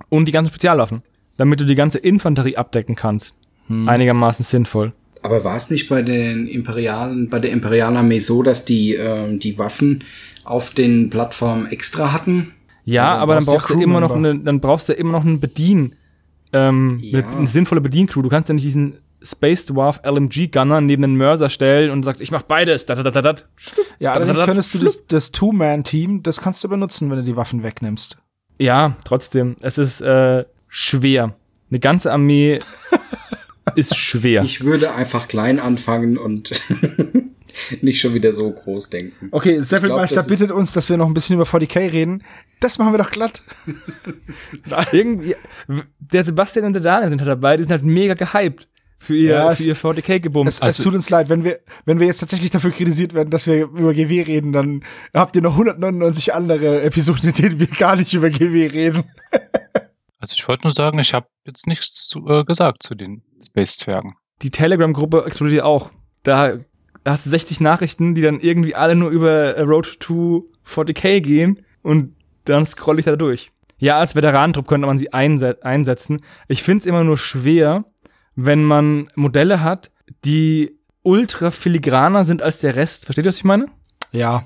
und 0.09 0.25
die 0.25 0.31
ganzen 0.31 0.51
Spezialwaffen, 0.51 1.01
damit 1.37 1.59
du 1.59 1.65
die 1.65 1.75
ganze 1.75 1.97
Infanterie 1.97 2.57
abdecken 2.57 2.95
kannst. 2.95 3.37
Hm. 3.67 3.87
Einigermaßen 3.87 4.45
sinnvoll. 4.45 4.93
Aber 5.21 5.43
war 5.43 5.55
es 5.55 5.69
nicht 5.69 5.89
bei 5.89 6.01
den 6.01 6.47
Imperialen, 6.47 7.29
bei 7.29 7.39
der 7.39 7.51
Imperialarmee 7.51 8.19
so, 8.19 8.43
dass 8.43 8.65
die 8.65 8.93
ähm, 8.93 9.39
die 9.39 9.57
Waffen 9.57 10.03
auf 10.43 10.71
den 10.71 11.09
Plattformen 11.09 11.65
extra 11.67 12.13
hatten? 12.13 12.53
Ja, 12.85 13.13
dann 13.13 13.19
aber 13.21 13.35
dann 13.35 13.45
brauchst 13.45 13.69
du 13.69 13.81
immer 13.81 13.99
noch 13.99 14.15
eine, 14.15 14.39
dann 14.39 14.61
brauchst 14.61 14.87
du 14.89 14.93
immer 14.93 15.11
noch 15.11 15.25
einen 15.25 15.39
Bedien, 15.39 15.95
ähm, 16.53 16.97
Ja. 17.01 17.19
eine, 17.19 17.37
eine 17.37 17.47
sinnvolle 17.47 17.81
Bediencrew. 17.81 18.21
Du 18.21 18.29
kannst 18.29 18.49
ja 18.49 18.53
nicht 18.53 18.65
diesen 18.65 18.97
Space 19.21 19.65
Dwarf 19.65 20.01
LMG 20.05 20.47
Gunner 20.51 20.79
neben 20.81 21.01
den 21.01 21.15
Mörser 21.15 21.49
stellen 21.49 21.91
und 21.91 22.03
sagst, 22.03 22.21
ich 22.21 22.31
mach 22.31 22.43
beides. 22.43 22.85
Dat, 22.85 23.03
dat, 23.03 23.15
dat, 23.15 23.25
dat. 23.25 23.45
ja, 23.99 24.13
allerdings 24.13 24.39
da- 24.39 24.45
da- 24.45 24.51
könntest 24.51 24.73
du 24.73 24.79
das, 24.79 25.07
das 25.07 25.31
Two-Man-Team, 25.31 26.23
das 26.23 26.39
kannst 26.41 26.63
du 26.63 26.69
benutzen, 26.69 27.09
wenn 27.09 27.17
du 27.17 27.23
die 27.23 27.35
Waffen 27.35 27.63
wegnimmst. 27.63 28.17
Ja, 28.59 28.95
trotzdem, 29.05 29.55
es 29.61 29.77
ist 29.77 30.01
äh, 30.01 30.45
schwer. 30.69 31.35
Eine 31.69 31.79
ganze 31.79 32.11
Armee 32.13 32.59
ist 33.75 33.95
schwer. 33.97 34.43
Ich 34.43 34.63
würde 34.63 34.93
einfach 34.93 35.27
klein 35.27 35.59
anfangen 35.59 36.17
und 36.17 36.51
nicht 37.81 37.99
schon 37.99 38.13
wieder 38.13 38.33
so 38.33 38.51
groß 38.51 38.89
denken. 38.89 39.29
Okay, 39.31 39.61
Seppelmeister 39.61 40.23
bittet 40.23 40.51
uns, 40.51 40.73
dass 40.73 40.89
wir 40.89 40.97
noch 40.97 41.07
ein 41.07 41.13
bisschen 41.13 41.35
über 41.35 41.45
40k 41.45 41.91
reden. 41.91 42.23
Das 42.59 42.77
machen 42.77 42.93
wir 42.93 42.97
doch 42.97 43.11
glatt. 43.11 43.43
Irgendwie, 44.91 45.35
der 45.99 46.23
Sebastian 46.23 46.65
und 46.65 46.73
der 46.73 46.81
Daniel 46.81 47.09
sind 47.09 47.19
halt 47.19 47.29
dabei, 47.29 47.57
die 47.57 47.63
sind 47.63 47.71
halt 47.71 47.83
mega 47.83 48.13
gehypt 48.13 48.67
für 48.99 49.15
ihr, 49.15 49.29
Ja, 49.29 49.55
für 49.55 49.63
ihr 49.63 49.75
40k-Gebum. 49.75 50.47
Es, 50.47 50.59
es 50.59 50.77
tut 50.77 50.95
uns 50.95 51.09
leid, 51.09 51.29
wenn 51.29 51.43
wir, 51.43 51.59
wenn 51.85 51.99
wir 51.99 52.07
jetzt 52.07 52.19
tatsächlich 52.19 52.49
dafür 52.49 52.71
kritisiert 52.71 53.13
werden, 53.13 53.29
dass 53.29 53.45
wir 53.45 53.63
über 53.63 53.93
GW 53.93 54.21
reden, 54.23 54.53
dann 54.53 54.83
habt 55.13 55.35
ihr 55.35 55.41
noch 55.41 55.53
199 55.53 56.33
andere 56.33 56.81
Episoden, 56.81 57.29
in 57.29 57.35
denen 57.35 57.59
wir 57.59 57.67
gar 57.67 57.95
nicht 57.95 58.13
über 58.13 58.29
GW 58.29 58.67
reden. 58.67 59.03
Also 60.19 60.33
ich 60.35 60.47
wollte 60.47 60.63
nur 60.63 60.73
sagen, 60.73 60.97
ich 60.97 61.13
habe 61.13 61.27
jetzt 61.45 61.67
nichts 61.67 62.07
zu, 62.07 62.27
äh, 62.27 62.43
gesagt 62.43 62.81
zu 62.81 62.95
den 62.95 63.21
Space-Zwergen. 63.45 64.15
die 64.41 64.49
Telegram-Gruppe 64.49 65.23
explodiert 65.27 65.63
auch. 65.63 65.91
Da 66.23 66.57
hast 67.11 67.25
du 67.25 67.29
60 67.29 67.59
Nachrichten, 67.61 68.15
die 68.15 68.21
dann 68.21 68.39
irgendwie 68.39 68.75
alle 68.75 68.95
nur 68.95 69.09
über 69.09 69.55
äh, 69.55 69.61
Road 69.61 69.99
to 69.99 70.49
40k 70.67 71.21
gehen 71.21 71.61
und 71.81 72.15
dann 72.45 72.65
scroll 72.65 72.99
ich 72.99 73.05
da 73.05 73.15
durch. 73.15 73.49
Ja, 73.77 73.99
als 73.99 74.15
Veteranentrupp 74.15 74.67
könnte 74.67 74.87
man 74.87 74.97
sie 74.97 75.13
einse 75.13 75.57
einsetzen. 75.63 76.21
Ich 76.47 76.63
find's 76.63 76.85
immer 76.85 77.03
nur 77.03 77.17
schwer, 77.17 77.85
wenn 78.35 78.63
man 78.63 79.09
Modelle 79.15 79.61
hat, 79.61 79.91
die 80.25 80.77
ultra 81.03 81.51
filigraner 81.51 82.25
sind 82.25 82.41
als 82.41 82.59
der 82.59 82.75
Rest. 82.75 83.05
Versteht 83.05 83.25
ihr, 83.25 83.29
was 83.29 83.37
ich 83.37 83.43
meine? 83.43 83.67
Ja, 84.11 84.43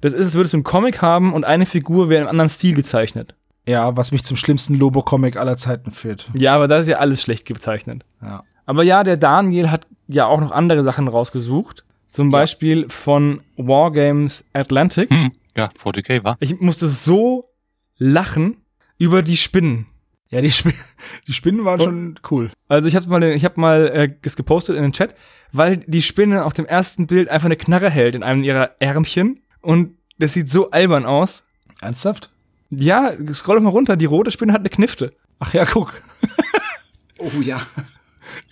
Das 0.00 0.12
ist, 0.12 0.24
als 0.26 0.34
würdest 0.34 0.52
du 0.54 0.56
einen 0.58 0.64
Comic 0.64 1.00
haben 1.02 1.32
und 1.32 1.44
eine 1.44 1.66
Figur 1.66 2.08
wäre 2.08 2.22
im 2.22 2.28
anderen 2.28 2.50
Stil 2.50 2.74
gezeichnet. 2.74 3.34
ja, 3.66 3.96
was 3.96 4.12
mich 4.12 4.24
zum 4.24 4.36
schlimmsten 4.36 4.74
Lobo-Comic 4.74 5.36
aller 5.36 5.56
Zeiten 5.56 5.90
führt. 5.90 6.28
Ja, 6.34 6.54
aber 6.54 6.66
da 6.66 6.78
ist 6.78 6.86
ja 6.88 6.98
alles 6.98 7.22
schlecht 7.22 7.46
gezeichnet. 7.46 8.04
Ja. 8.20 8.42
Aber 8.66 8.82
ja, 8.82 9.04
der 9.04 9.16
Daniel 9.16 9.70
hat 9.70 9.86
ja 10.08 10.26
auch 10.26 10.40
noch 10.40 10.50
andere 10.52 10.82
Sachen 10.84 11.08
rausgesucht. 11.08 11.84
Zum 12.14 12.30
Beispiel 12.30 12.88
von 12.88 13.40
Wargames 13.56 14.44
Atlantic. 14.52 15.10
Hm, 15.10 15.32
ja, 15.56 15.68
40k 15.82 16.22
war. 16.22 16.36
Ich 16.38 16.60
musste 16.60 16.86
so 16.86 17.50
lachen 17.98 18.58
über 18.98 19.22
die 19.22 19.36
Spinnen. 19.36 19.86
Ja, 20.28 20.40
die, 20.40 20.46
Sp 20.54 20.70
die 21.26 21.32
Spinnen 21.32 21.64
waren 21.64 21.80
Und- 21.80 21.84
schon 21.84 22.20
cool. 22.30 22.50
Also 22.68 22.86
ich 22.86 22.94
habe 22.94 23.08
mal, 23.08 23.20
ich 23.24 23.44
habe 23.44 23.60
mal 23.60 23.88
äh, 23.88 24.14
das 24.22 24.36
gepostet 24.36 24.76
in 24.76 24.82
den 24.82 24.92
Chat, 24.92 25.16
weil 25.50 25.78
die 25.78 26.02
Spinne 26.02 26.44
auf 26.44 26.52
dem 26.52 26.66
ersten 26.66 27.08
Bild 27.08 27.28
einfach 27.30 27.46
eine 27.46 27.56
Knarre 27.56 27.90
hält 27.90 28.14
in 28.14 28.22
einem 28.22 28.44
ihrer 28.44 28.76
Ärmchen 28.80 29.40
und 29.60 29.96
das 30.20 30.34
sieht 30.34 30.52
so 30.52 30.70
albern 30.70 31.06
aus. 31.06 31.44
Ernsthaft? 31.80 32.30
Ja, 32.70 33.12
scroll 33.34 33.56
doch 33.56 33.62
mal 33.64 33.70
runter, 33.70 33.96
die 33.96 34.04
rote 34.04 34.30
Spinne 34.30 34.52
hat 34.52 34.60
eine 34.60 34.70
Knifte. 34.70 35.14
Ach 35.40 35.52
ja, 35.52 35.64
guck. 35.64 36.00
Oh 37.18 37.40
ja. 37.40 37.60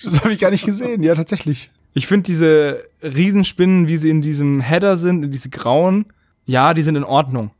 Das 0.03 0.21
habe 0.21 0.33
ich 0.33 0.39
gar 0.39 0.51
nicht 0.51 0.65
gesehen. 0.65 1.03
Ja, 1.03 1.15
tatsächlich. 1.15 1.71
Ich 1.95 2.07
finde 2.07 2.24
diese 2.24 2.84
Riesenspinnen, 3.03 3.88
wie 3.88 3.97
sie 3.97 4.11
in 4.11 4.22
diesem 4.22 4.61
Header 4.61 4.97
sind, 4.97 5.24
in 5.24 5.30
diese 5.30 5.51
grauen, 5.51 6.07
ja, 6.45 6.74
die 6.74 6.82
sind 6.82 6.97
in 6.97 7.05
Ordnung. 7.05 7.51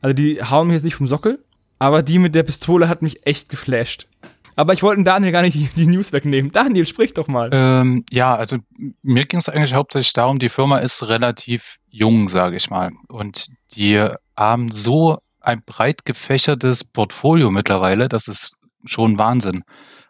Also 0.00 0.14
die 0.14 0.42
hauen 0.42 0.68
mich 0.68 0.74
jetzt 0.74 0.84
nicht 0.84 0.96
vom 0.96 1.08
Sockel, 1.08 1.44
aber 1.78 2.02
die 2.02 2.18
mit 2.18 2.34
der 2.34 2.42
Pistole 2.42 2.88
hat 2.88 3.02
mich 3.02 3.26
echt 3.26 3.48
geflasht. 3.48 4.08
Aber 4.54 4.74
ich 4.74 4.82
wollte 4.82 5.02
Daniel 5.02 5.32
gar 5.32 5.42
nicht 5.42 5.54
die, 5.54 5.68
die 5.76 5.86
News 5.86 6.12
wegnehmen. 6.12 6.52
Daniel, 6.52 6.86
sprich 6.86 7.14
doch 7.14 7.28
mal. 7.28 7.50
Ähm, 7.52 8.04
ja, 8.10 8.34
also 8.34 8.58
mir 9.02 9.24
ging 9.24 9.38
es 9.38 9.48
eigentlich 9.48 9.74
hauptsächlich 9.74 10.12
darum, 10.12 10.38
die 10.38 10.50
Firma 10.50 10.78
ist 10.78 11.08
relativ 11.08 11.76
jung, 11.88 12.28
sage 12.28 12.56
ich 12.56 12.68
mal. 12.68 12.90
Und 13.08 13.46
die 13.74 14.04
haben 14.36 14.70
so 14.70 15.18
ein 15.40 15.62
breit 15.64 16.04
gefächertes 16.04 16.84
Portfolio 16.84 17.50
mittlerweile, 17.50 18.08
das 18.08 18.28
ist 18.28 18.58
schon 18.84 19.18
Wahnsinn. 19.18 19.64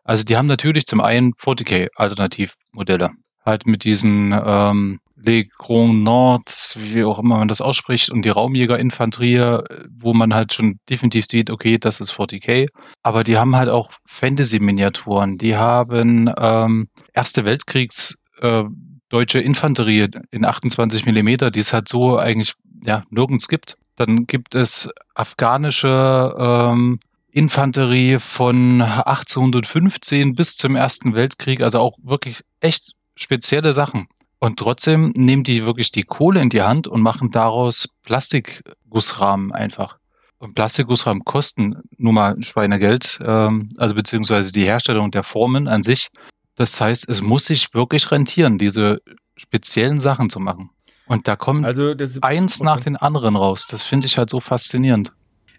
Also 0.04 0.24
die 0.24 0.36
haben 0.36 0.46
natürlich 0.46 0.86
zum 0.86 1.00
einen 1.00 1.32
40k 1.34 1.88
Alternativmodelle. 1.94 3.10
Halt 3.45 3.66
mit 3.66 3.84
diesen 3.84 4.32
ähm, 4.32 5.01
Le 5.24 5.45
Grand 5.45 6.03
Nord, 6.03 6.76
wie 6.78 7.05
auch 7.05 7.18
immer 7.18 7.38
man 7.38 7.49
das 7.49 7.61
ausspricht, 7.61 8.11
und 8.11 8.24
die 8.24 8.30
Raumjägerinfanterie, 8.30 9.36
äh, 9.36 9.84
wo 9.99 10.12
man 10.14 10.34
halt 10.34 10.53
schon 10.53 10.78
definitiv 10.90 11.26
sieht, 11.30 11.51
okay, 11.51 11.78
das 11.78 12.01
ist 12.01 12.12
40k. 12.12 12.68
Aber 13.03 13.24
die 13.24 13.38
haben 13.38 13.57
halt 13.57 13.68
auch 13.68 13.90
Fantasy-Miniaturen. 14.07 15.38
Die 15.38 15.57
haben 15.57 16.30
ähm, 16.36 16.88
Erste 17.12 17.45
Weltkriegs 17.45 18.18
äh, 18.40 18.64
deutsche 19.09 19.40
Infanterie 19.40 20.09
in 20.30 20.45
28 20.45 21.05
Millimeter, 21.05 21.51
die 21.51 21.61
es 21.61 21.73
halt 21.73 21.89
so 21.89 22.19
eigentlich 22.19 22.55
ja 22.85 23.05
nirgends 23.10 23.47
gibt. 23.47 23.77
Dann 23.97 24.27
gibt 24.27 24.55
es 24.55 24.90
afghanische 25.14 26.35
ähm, 26.39 26.98
Infanterie 27.31 28.19
von 28.19 28.82
1815 28.82 30.35
bis 30.35 30.56
zum 30.56 30.77
Ersten 30.77 31.14
Weltkrieg, 31.14 31.60
also 31.60 31.78
auch 31.78 31.97
wirklich 32.02 32.43
echt 32.60 32.93
spezielle 33.23 33.73
Sachen. 33.73 34.07
Und 34.39 34.59
trotzdem 34.59 35.12
nehmen 35.15 35.44
die 35.44 35.65
wirklich 35.65 35.93
die 35.93 36.03
Kohle 36.03 36.40
in 36.40 36.49
die 36.49 36.62
Hand 36.62 36.89
und 36.89 37.01
machen 37.01 37.31
daraus 37.31 37.89
Plastikgussrahmen 38.03 39.53
einfach. 39.53 39.99
Und 40.39 40.57
Plastikgussrahmen 40.57 41.24
kosten 41.24 41.77
nun 41.97 42.15
mal 42.15 42.35
ein 42.35 42.43
Schweinegeld, 42.43 43.20
ähm, 43.24 43.70
also 43.78 43.94
beziehungsweise 43.94 44.51
die 44.51 44.65
Herstellung 44.65 45.12
der 45.12 45.23
Formen 45.23 45.69
an 45.69 45.85
sich. 45.85 46.09
Das 46.57 46.81
heißt, 46.81 47.09
es 47.09 47.23
muss 47.23 47.44
sich 47.44 47.73
wirklich 47.73 48.11
rentieren, 48.11 48.59
diese 48.59 48.99
speziellen 49.36 50.01
Sachen 50.01 50.28
zu 50.28 50.40
machen. 50.40 50.70
Und 51.07 51.28
da 51.28 51.36
kommt 51.36 51.65
Also 51.65 51.94
das 51.94 52.23
eins 52.23 52.62
nach 52.62 52.81
dem 52.81 52.97
anderen 52.97 53.36
raus. 53.36 53.66
Das 53.69 53.82
finde 53.82 54.07
ich 54.07 54.19
halt 54.19 54.31
so 54.31 54.40
faszinierend. 54.40 55.12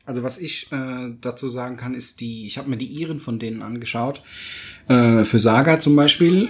Also 0.06 0.24
was 0.24 0.38
ich 0.38 0.70
äh, 0.72 1.16
dazu 1.22 1.48
sagen 1.48 1.78
kann, 1.78 1.94
ist 1.94 2.20
die, 2.20 2.46
ich 2.46 2.58
habe 2.58 2.70
mir 2.70 2.78
die 2.78 2.88
Iren 2.88 3.20
von 3.20 3.40
denen 3.40 3.62
angeschaut. 3.62 4.22
Äh, 4.90 5.24
für 5.24 5.40
Saga 5.40 5.80
zum 5.80 5.96
Beispiel, 5.96 6.50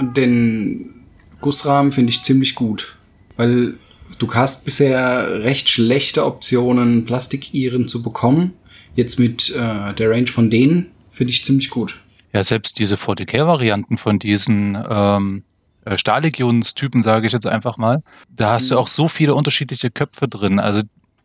den 0.00 0.94
Gussrahmen 1.40 1.92
finde 1.92 2.10
ich 2.10 2.22
ziemlich 2.22 2.54
gut. 2.54 2.96
Weil 3.36 3.74
du 4.18 4.32
hast 4.34 4.64
bisher 4.64 5.42
recht 5.44 5.68
schlechte 5.68 6.24
Optionen, 6.24 7.04
Plastik-Iren 7.04 7.88
zu 7.88 8.02
bekommen. 8.02 8.52
Jetzt 8.94 9.18
mit 9.18 9.50
äh, 9.50 9.94
der 9.94 10.10
Range 10.10 10.26
von 10.26 10.50
denen 10.50 10.90
finde 11.10 11.32
ich 11.32 11.44
ziemlich 11.44 11.70
gut. 11.70 12.00
Ja, 12.32 12.42
selbst 12.44 12.78
diese 12.78 12.96
40k-Varianten 12.96 13.96
von 13.96 14.18
diesen 14.18 14.78
ähm, 14.88 15.42
äh, 15.84 15.96
Stahllegionstypen, 15.96 17.02
sage 17.02 17.26
ich 17.26 17.32
jetzt 17.32 17.46
einfach 17.46 17.76
mal, 17.76 18.02
da 18.28 18.52
hast 18.52 18.70
du 18.70 18.78
auch 18.78 18.88
so 18.88 19.08
viele 19.08 19.34
unterschiedliche 19.34 19.90
Köpfe 19.90 20.28
drin. 20.28 20.60
Also 20.60 20.82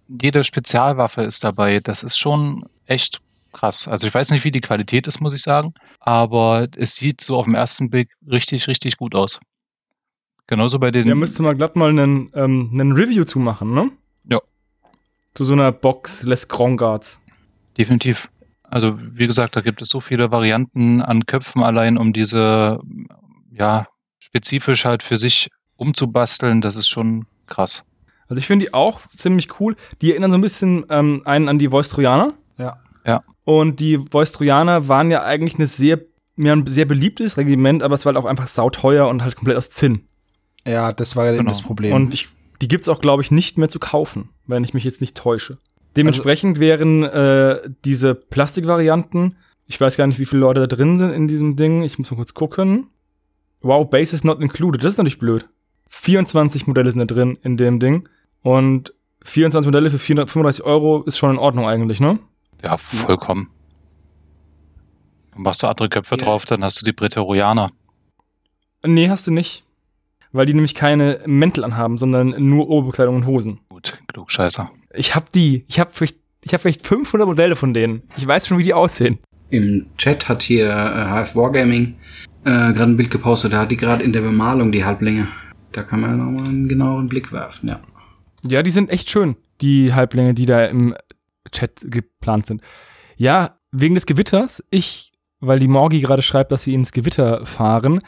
jede 0.07 0.43
Spezialwaffe 0.43 1.21
ist 1.21 1.43
dabei. 1.43 1.79
Das 1.79 2.03
ist 2.03 2.17
schon 2.17 2.65
echt 2.85 3.19
krass. 3.55 3.87
Also 3.87 4.07
ich 4.07 4.13
weiß 4.13 4.31
nicht, 4.31 4.43
wie 4.43 4.51
die 4.51 4.61
Qualität 4.61 5.07
ist, 5.07 5.21
muss 5.21 5.33
ich 5.33 5.41
sagen, 5.41 5.73
aber 5.99 6.67
es 6.75 6.95
sieht 6.95 7.21
so 7.21 7.37
auf 7.37 7.45
den 7.45 7.55
ersten 7.55 7.89
Blick 7.89 8.11
richtig, 8.29 8.67
richtig 8.67 8.97
gut 8.97 9.15
aus. 9.15 9.39
Genauso 10.47 10.77
bei 10.77 10.91
den. 10.91 11.07
Ja, 11.07 11.15
müsste 11.15 11.41
mal 11.41 11.55
glatt 11.55 11.75
mal 11.75 11.89
einen, 11.89 12.29
ähm, 12.35 12.69
einen 12.73 12.91
Review 12.91 13.23
zu 13.23 13.39
machen, 13.39 13.73
ne? 13.73 13.89
Ja. 14.29 14.39
Zu 15.33 15.43
so 15.43 15.53
einer 15.53 15.71
Box 15.71 16.23
Les 16.23 16.47
Grand 16.47 16.77
Guards. 16.77 17.19
Definitiv. 17.77 18.29
Also 18.63 18.97
wie 18.99 19.25
gesagt, 19.25 19.55
da 19.55 19.61
gibt 19.61 19.81
es 19.81 19.89
so 19.89 19.99
viele 19.99 20.31
Varianten 20.31 21.01
an 21.01 21.25
Köpfen 21.25 21.63
allein, 21.63 21.97
um 21.97 22.13
diese 22.13 22.79
ja 23.51 23.87
spezifisch 24.19 24.85
halt 24.85 25.01
für 25.01 25.17
sich 25.17 25.49
umzubasteln. 25.77 26.61
Das 26.61 26.75
ist 26.75 26.87
schon 26.87 27.25
krass. 27.47 27.85
Also 28.27 28.39
ich 28.39 28.47
finde 28.47 28.65
die 28.65 28.73
auch 28.73 29.01
ziemlich 29.07 29.59
cool. 29.59 29.75
Die 30.01 30.11
erinnern 30.11 30.31
so 30.31 30.37
ein 30.37 30.41
bisschen 30.41 30.85
ähm, 30.89 31.21
einen 31.25 31.47
an 31.47 31.59
die 31.59 31.69
Voice 31.69 31.89
Trojaner. 31.89 32.33
Ja. 32.57 32.77
Ja. 33.05 33.23
Und 33.45 33.79
die 33.79 33.99
Voice 34.11 34.31
Trojaner 34.33 34.87
waren 34.87 35.09
ja 35.11 35.23
eigentlich 35.23 35.55
eine 35.55 35.67
sehr 35.67 36.01
mir 36.35 36.51
ein 36.51 36.65
sehr 36.67 36.85
beliebtes 36.85 37.37
Regiment, 37.37 37.81
aber 37.81 37.95
es 37.95 38.05
war 38.05 38.13
halt 38.13 38.21
auch 38.21 38.27
einfach 38.27 38.47
sauteuer 38.47 39.07
und 39.07 39.23
halt 39.23 39.37
komplett 39.37 39.57
aus 39.57 39.69
Zinn. 39.69 40.01
Ja, 40.67 40.91
das 40.91 41.15
war 41.15 41.25
ja 41.25 41.31
eben 41.31 41.39
Genau. 41.39 41.51
das 41.51 41.61
Problem. 41.61 41.93
Und 41.93 42.13
ich, 42.13 42.27
die 42.61 42.67
gibt's 42.67 42.89
auch, 42.89 42.99
glaube 42.99 43.23
ich, 43.23 43.31
nicht 43.31 43.57
mehr 43.57 43.69
zu 43.69 43.79
kaufen, 43.79 44.29
wenn 44.45 44.63
ich 44.63 44.73
mich 44.73 44.83
jetzt 44.83 44.99
nicht 44.99 45.15
täusche. 45.15 45.59
Dementsprechend 45.95 46.59
wären 46.59 47.03
äh, 47.03 47.61
diese 47.85 48.15
Plastikvarianten, 48.15 49.37
ich 49.65 49.79
weiß 49.79 49.95
gar 49.95 50.07
nicht, 50.07 50.19
wie 50.19 50.25
viele 50.25 50.41
Leute 50.41 50.67
da 50.67 50.75
drin 50.75 50.97
sind 50.97 51.11
in 51.13 51.29
diesem 51.29 51.55
Ding, 51.55 51.83
ich 51.83 51.97
muss 51.97 52.11
mal 52.11 52.17
kurz 52.17 52.33
gucken. 52.33 52.87
Wow, 53.61 53.89
Base 53.89 54.13
is 54.13 54.25
not 54.25 54.41
included, 54.41 54.83
das 54.83 54.93
ist 54.93 54.97
natürlich 54.97 55.19
blöd. 55.19 55.47
24 55.89 56.67
Modelle 56.67 56.91
sind 56.91 56.99
da 56.99 57.05
drin 57.05 57.37
in 57.43 57.55
dem 57.55 57.79
Ding 57.79 58.09
und 58.41 58.93
24 59.23 59.65
Modelle 59.67 59.89
für 59.89 59.99
435 59.99 60.65
Euro 60.65 61.01
ist 61.03 61.17
schon 61.17 61.31
in 61.31 61.37
Ordnung 61.37 61.65
eigentlich, 61.65 62.01
ne? 62.01 62.19
Ja, 62.65 62.77
vollkommen. 62.77 63.49
Dann 65.33 65.43
machst 65.43 65.63
du 65.63 65.67
andere 65.67 65.89
Köpfe 65.89 66.15
Ja. 66.17 66.23
drauf, 66.25 66.45
dann 66.45 66.63
hast 66.63 66.81
du 66.81 66.85
die 66.85 66.93
Prätorianer. 66.93 67.69
Nee, 68.85 69.09
hast 69.09 69.27
du 69.27 69.31
nicht. 69.31 69.63
Weil 70.31 70.45
die 70.45 70.53
nämlich 70.53 70.73
keine 70.75 71.19
Mäntel 71.25 71.63
anhaben, 71.63 71.97
sondern 71.97 72.35
nur 72.49 72.69
Oberbekleidung 72.69 73.15
und 73.15 73.25
Hosen. 73.25 73.59
Gut, 73.69 73.97
Klugscheißer. 74.07 74.69
Ich 74.93 75.15
hab 75.15 75.31
die. 75.31 75.63
Ich 75.67 75.79
hab 75.79 75.95
vielleicht, 75.95 76.17
ich 76.43 76.53
hab 76.53 76.61
vielleicht 76.61 76.85
500 76.85 77.27
Modelle 77.27 77.55
von 77.55 77.73
denen. 77.73 78.03
Ich 78.17 78.27
weiß 78.27 78.47
schon, 78.47 78.57
wie 78.57 78.63
die 78.63 78.73
aussehen. 78.73 79.19
Im 79.49 79.85
Chat 79.97 80.27
hat 80.27 80.43
hier 80.43 80.67
äh, 80.69 81.23
HF 81.23 81.35
Wargaming 81.35 81.95
äh, 82.43 82.49
gerade 82.49 82.83
ein 82.91 82.97
Bild 82.97 83.11
gepostet. 83.11 83.53
Da 83.53 83.59
hat 83.61 83.71
die 83.71 83.77
gerade 83.77 84.03
in 84.03 84.11
der 84.11 84.21
Bemalung 84.21 84.71
die 84.71 84.83
Halblänge. 84.83 85.27
Da 85.71 85.83
kann 85.83 86.01
man 86.01 86.17
nochmal 86.17 86.47
einen 86.49 86.67
genaueren 86.67 87.07
Blick 87.07 87.31
werfen, 87.31 87.69
ja. 87.69 87.79
Ja, 88.47 88.61
die 88.61 88.71
sind 88.71 88.89
echt 88.89 89.09
schön, 89.09 89.35
die 89.61 89.93
Halblänge, 89.93 90.33
die 90.33 90.45
da 90.45 90.65
im 90.65 90.95
Chat 91.55 91.85
geplant 91.89 92.45
sind. 92.45 92.61
Ja, 93.17 93.57
wegen 93.71 93.95
des 93.95 94.05
Gewitters. 94.05 94.63
Ich, 94.69 95.11
weil 95.39 95.59
die 95.59 95.67
Morgi 95.67 96.01
gerade 96.01 96.21
schreibt, 96.21 96.51
dass 96.51 96.63
sie 96.63 96.73
ins 96.73 96.91
Gewitter 96.91 97.45
fahren. 97.45 98.01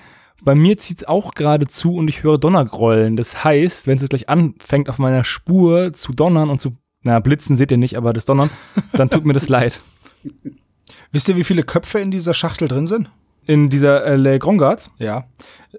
Bei 0.43 0.53
mir 0.53 0.77
zieht's 0.77 1.03
auch 1.03 1.33
gerade 1.33 1.67
zu 1.67 1.95
und 1.95 2.07
ich 2.07 2.23
höre 2.23 2.37
Donnergrollen. 2.37 3.15
Das 3.15 3.43
heißt, 3.43 3.87
wenn 3.87 3.95
es 3.95 4.03
jetzt 4.03 4.11
gleich 4.11 4.29
anfängt, 4.29 4.89
auf 4.89 4.99
meiner 4.99 5.23
Spur 5.23 5.93
zu 5.93 6.13
donnern 6.13 6.49
und 6.49 6.61
zu, 6.61 6.73
na, 7.01 7.19
blitzen 7.19 7.57
seht 7.57 7.71
ihr 7.71 7.77
nicht, 7.77 7.97
aber 7.97 8.13
das 8.13 8.25
Donnern, 8.25 8.49
dann 8.93 9.09
tut 9.09 9.25
mir 9.25 9.33
das 9.33 9.49
leid. 9.49 9.81
Wisst 11.11 11.29
ihr, 11.29 11.37
wie 11.37 11.43
viele 11.43 11.63
Köpfe 11.63 11.99
in 11.99 12.11
dieser 12.11 12.33
Schachtel 12.33 12.67
drin 12.67 12.85
sind? 12.85 13.09
In 13.45 13.69
dieser 13.69 14.05
äh, 14.05 14.15
Le 14.15 14.39
Grand 14.39 14.59
Guard. 14.59 14.91
Ja. 14.99 15.25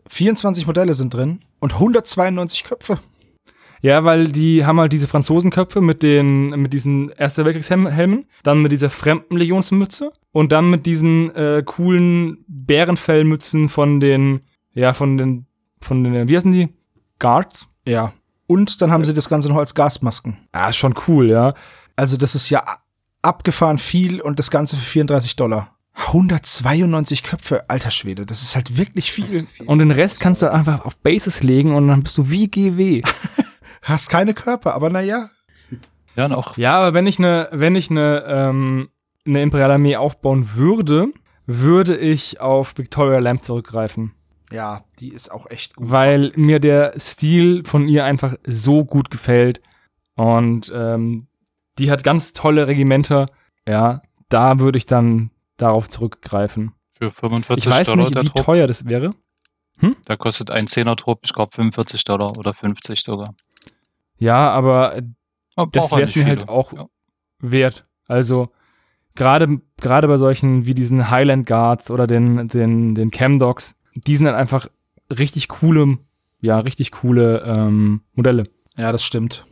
24 0.08 0.66
Modelle 0.66 0.94
sind 0.94 1.12
drin 1.14 1.40
und 1.60 1.74
192 1.74 2.64
Köpfe. 2.64 2.98
Ja, 3.80 4.04
weil 4.04 4.28
die 4.28 4.64
haben 4.66 4.80
halt 4.80 4.92
diese 4.92 5.06
Franzosenköpfe 5.06 5.80
mit 5.80 6.02
den, 6.02 6.50
mit 6.50 6.72
diesen 6.72 7.10
Erster 7.10 7.44
Weltkriegshelmen, 7.44 8.26
dann 8.42 8.62
mit 8.62 8.72
dieser 8.72 8.90
Fremdenlegionsmütze 8.90 10.12
und 10.32 10.52
dann 10.52 10.70
mit 10.70 10.86
diesen 10.86 11.34
äh, 11.34 11.62
coolen 11.64 12.44
Bärenfellmützen 12.48 13.68
von 13.68 14.00
den, 14.00 14.40
ja, 14.72 14.92
von 14.92 15.16
den, 15.16 15.46
von 15.80 16.02
den, 16.02 16.28
wie 16.28 16.36
heißen 16.36 16.52
die? 16.52 16.68
Guards? 17.18 17.66
Ja. 17.86 18.12
Und 18.46 18.82
dann 18.82 18.90
haben 18.90 19.04
sie 19.04 19.12
das 19.12 19.28
Ganze 19.28 19.48
noch 19.48 19.56
als 19.56 19.74
Gasmasken. 19.74 20.38
Ah, 20.52 20.68
ist 20.68 20.76
schon 20.76 20.94
cool, 21.06 21.28
ja. 21.28 21.54
Also 21.96 22.16
das 22.16 22.34
ist 22.34 22.50
ja 22.50 22.62
abgefahren 23.22 23.78
viel 23.78 24.20
und 24.20 24.38
das 24.38 24.50
Ganze 24.50 24.76
für 24.76 24.82
34 24.82 25.36
Dollar. 25.36 25.74
192 26.06 27.24
Köpfe, 27.24 27.68
alter 27.68 27.90
Schwede, 27.90 28.24
das 28.24 28.42
ist 28.42 28.54
halt 28.54 28.76
wirklich 28.76 29.10
viel. 29.10 29.46
Und 29.66 29.80
den 29.80 29.90
Rest 29.90 30.20
kannst 30.20 30.42
du 30.42 30.52
einfach 30.52 30.84
auf 30.84 30.96
Bases 30.98 31.42
legen 31.42 31.74
und 31.74 31.88
dann 31.88 32.04
bist 32.04 32.16
du 32.18 32.30
wie 32.30 32.48
GW. 32.48 33.02
Hast 33.82 34.10
keine 34.10 34.34
Körper, 34.34 34.74
aber 34.74 34.90
naja. 34.90 35.30
Ja, 36.16 36.30
auch 36.32 36.56
ja, 36.56 36.76
aber 36.78 36.94
wenn 36.94 37.06
ich 37.06 37.18
eine, 37.18 37.48
wenn 37.52 37.76
ich 37.76 37.90
eine, 37.90 38.24
ähm, 38.26 38.88
eine 39.26 39.42
Imperiale 39.42 39.74
Armee 39.74 39.96
aufbauen 39.96 40.54
würde, 40.54 41.08
würde 41.46 41.96
ich 41.96 42.40
auf 42.40 42.76
Victoria 42.76 43.18
Lamb 43.20 43.44
zurückgreifen. 43.44 44.14
Ja, 44.50 44.82
die 44.98 45.12
ist 45.12 45.30
auch 45.30 45.48
echt 45.50 45.76
gut. 45.76 45.90
weil 45.90 46.32
mir 46.34 46.58
der 46.58 46.94
Stil 46.98 47.64
von 47.64 47.86
ihr 47.86 48.04
einfach 48.04 48.34
so 48.46 48.84
gut 48.84 49.10
gefällt. 49.10 49.60
Und 50.16 50.72
ähm, 50.74 51.28
die 51.78 51.90
hat 51.90 52.02
ganz 52.02 52.32
tolle 52.32 52.66
Regimenter. 52.66 53.26
Ja, 53.66 54.02
da 54.28 54.58
würde 54.58 54.78
ich 54.78 54.86
dann 54.86 55.30
darauf 55.58 55.88
zurückgreifen. 55.88 56.72
für 56.90 57.10
45 57.10 57.64
Ich 57.64 57.70
weiß 57.70 57.86
Dollar 57.86 58.04
nicht, 58.04 58.14
der 58.14 58.22
wie 58.22 58.28
Trupp. 58.28 58.44
teuer 58.44 58.66
das 58.66 58.86
wäre. 58.86 59.10
Da 60.06 60.16
kostet 60.16 60.50
ein 60.50 60.64
10er 60.66 60.96
Trupp, 60.96 61.20
ich 61.22 61.32
glaube 61.32 61.52
45 61.54 62.02
Dollar 62.04 62.36
oder 62.36 62.52
50 62.52 63.04
sogar. 63.04 63.32
Ja, 64.18 64.50
aber 64.50 64.96
Aber 65.56 65.70
das 65.72 65.90
halt 65.90 66.00
wäre 66.00 66.02
es 66.10 66.16
mir 66.16 66.24
halt 66.26 66.48
auch 66.48 66.72
Ja. 66.72 66.86
wert. 67.40 67.86
Also 68.06 68.50
gerade 69.14 69.60
gerade 69.80 70.08
bei 70.08 70.16
solchen 70.16 70.66
wie 70.66 70.74
diesen 70.74 71.10
Highland 71.10 71.46
Guards 71.46 71.90
oder 71.90 72.06
den 72.06 72.48
den 72.48 72.94
den 72.94 73.10
Camdogs, 73.10 73.74
die 73.94 74.16
sind 74.16 74.26
dann 74.26 74.34
einfach 74.34 74.68
richtig 75.10 75.48
coole, 75.48 75.98
ja 76.40 76.58
richtig 76.58 76.92
coole 76.92 77.42
ähm, 77.44 78.02
Modelle. 78.14 78.44
Ja, 78.76 78.92
das 78.92 79.02
stimmt. 79.04 79.44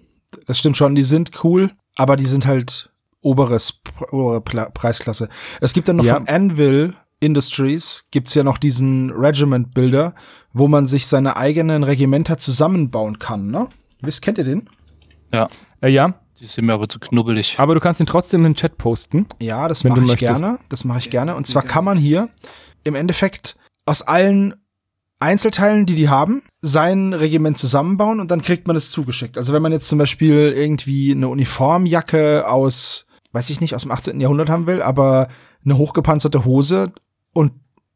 Das 0.47 0.59
stimmt 0.59 0.77
schon, 0.77 0.95
die 0.95 1.03
sind 1.03 1.31
cool, 1.45 1.71
aber 1.97 2.17
die 2.17 2.27
sind 2.27 2.47
halt 2.47 2.91
oberes, 3.23 3.81
obere 4.13 4.41
Preisklasse. 4.41 5.29
Es 5.61 5.73
gibt 5.73 5.89
dann 5.89 5.97
noch 5.97 6.05
Ja. 6.05 6.15
von 6.15 6.29
Anvil 6.29 6.95
Industries, 7.19 8.07
gibt's 8.11 8.35
ja 8.35 8.45
noch 8.45 8.59
diesen 8.59 9.11
Regiment-Builder, 9.11 10.15
wo 10.53 10.69
man 10.69 10.87
sich 10.87 11.07
seine 11.07 11.37
eigenen 11.37 11.83
Regimenter 11.83 12.39
zusammenbauen 12.39 13.19
kann, 13.19 13.47
ne? 13.49 13.69
Wisst, 14.01 14.23
kennt 14.23 14.39
ihr 14.39 14.45
den? 14.45 14.69
Äh, 15.31 15.89
ja, 15.89 16.15
Die 16.41 16.47
sind 16.47 16.67
mir 16.67 16.75
aber 16.75 16.89
zu 16.89 16.99
knubbelig. 16.99 17.57
aber 17.59 17.75
du 17.75 17.81
kannst 17.81 18.01
ihn 18.01 18.07
trotzdem 18.07 18.41
in 18.41 18.53
den 18.53 18.57
Chat 18.57 18.79
posten. 18.79 19.27
Ja, 19.41 19.69
das 19.69 19.85
mache 19.85 20.01
ich 20.01 20.07
möchtest. 20.07 20.39
gerne. 20.41 20.59
Das 20.69 20.85
mache 20.85 20.99
ich 21.01 21.11
gerne. 21.11 21.35
Und 21.35 21.47
zwar 21.47 21.63
kann 21.63 21.85
man 21.85 21.99
hier 21.99 22.29
im 22.85 22.95
Endeffekt 22.95 23.57
aus 23.85 24.03
allen 24.03 24.55
Einzelteilen, 25.19 25.87
die 25.87 25.95
die 25.95 26.09
haben, 26.09 26.43
sein 26.61 27.13
Regiment 27.15 27.57
zusammenbauen 27.57 28.21
und 28.21 28.31
dann 28.31 28.43
kriegt 28.43 28.67
man 28.67 28.77
es 28.77 28.91
zugeschickt. 28.91 29.39
Also 29.39 29.53
wenn 29.53 29.63
man 29.63 29.73
jetzt 29.73 29.89
zum 29.89 29.99
Beispiel 29.99 30.53
irgendwie 30.55 31.13
eine 31.13 31.29
Uniformjacke 31.29 32.47
aus, 32.49 33.07
weiß 33.33 33.49
ich 33.51 33.61
nicht, 33.61 33.75
aus 33.75 33.83
dem 33.83 33.91
18. 33.93 34.21
Jahrhundert 34.21 34.51
haben 34.51 34.67
will, 34.67 34.83
aber 34.83 35.29
eine 35.65 35.79
hochgepanzerte 35.79 36.45
Hose 36.45 36.93
und 37.33 37.53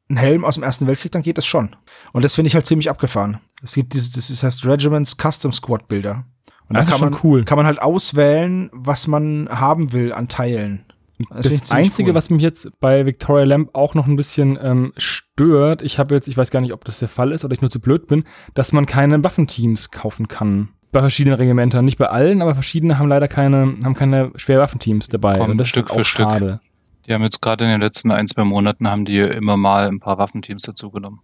einen 0.08 0.16
Helm 0.18 0.44
aus 0.44 0.54
dem 0.54 0.64
Ersten 0.64 0.86
Weltkrieg, 0.86 1.12
dann 1.12 1.22
geht 1.22 1.38
das 1.38 1.46
schon. 1.46 1.76
Und 2.12 2.24
das 2.24 2.34
finde 2.34 2.48
ich 2.48 2.54
halt 2.54 2.66
ziemlich 2.66 2.90
abgefahren. 2.90 3.38
Es 3.62 3.74
gibt 3.74 3.92
dieses, 3.94 4.12
das 4.12 4.30
ist- 4.30 4.42
heißt 4.42 4.64
Regiments 4.66 5.16
Custom 5.16 5.52
Squad 5.52 5.86
Bilder. 5.88 6.24
Und 6.68 6.76
Das 6.76 6.76
da 6.76 6.80
ist 6.82 6.88
kann 6.90 6.98
schon 6.98 7.10
man, 7.10 7.20
cool. 7.24 7.44
kann 7.44 7.56
man 7.56 7.66
halt 7.66 7.82
auswählen, 7.82 8.70
was 8.72 9.06
man 9.08 9.48
haben 9.50 9.92
will 9.92 10.12
an 10.12 10.28
Teilen. 10.28 10.84
Das 11.30 11.42
Das, 11.48 11.70
Einzige, 11.70 12.10
cool. 12.10 12.14
was 12.14 12.30
mich 12.30 12.40
jetzt 12.42 12.68
bei 12.80 13.04
Victoria 13.04 13.44
Lamb 13.44 13.70
auch 13.74 13.94
noch 13.94 14.06
ein 14.06 14.16
bisschen 14.16 14.58
ähm, 14.62 14.92
stört, 14.96 15.82
ich 15.82 15.98
habe 15.98 16.14
jetzt, 16.14 16.28
ich 16.28 16.36
weiß 16.36 16.50
gar 16.50 16.60
nicht, 16.60 16.72
ob 16.72 16.84
das 16.84 16.98
der 17.00 17.08
Fall 17.08 17.32
ist 17.32 17.44
oder 17.44 17.52
ich 17.52 17.60
nur 17.60 17.70
zu 17.70 17.80
blöd 17.80 18.06
bin, 18.06 18.24
dass 18.54 18.72
man 18.72 18.86
keine 18.86 19.22
Waffenteams 19.22 19.90
kaufen 19.90 20.28
kann. 20.28 20.70
Bei 20.92 21.00
verschiedenen 21.00 21.36
Regimentern. 21.38 21.84
Nicht 21.84 21.98
bei 21.98 22.08
allen, 22.08 22.40
aber 22.40 22.54
verschiedene 22.54 22.98
haben 22.98 23.08
leider 23.08 23.28
keine, 23.28 23.68
haben 23.84 23.94
keine 23.94 24.32
Schwerwaffenteams 24.36 25.08
dabei. 25.08 25.38
Kommen 25.38 25.52
Und 25.52 25.58
das 25.58 25.68
Stück 25.68 25.88
ist 25.90 25.94
für 25.94 26.04
Stück. 26.04 26.30
schade. 26.30 26.60
Die 27.06 27.12
haben 27.12 27.22
jetzt 27.22 27.42
gerade 27.42 27.64
in 27.64 27.70
den 27.70 27.80
letzten 27.80 28.10
ein, 28.12 28.26
zwei 28.26 28.44
Monaten 28.44 28.88
haben 28.88 29.04
die 29.04 29.18
immer 29.18 29.56
mal 29.56 29.88
ein 29.88 30.00
paar 30.00 30.18
Waffenteams 30.18 30.62
dazugenommen. 30.62 31.20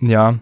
Ja. 0.00 0.34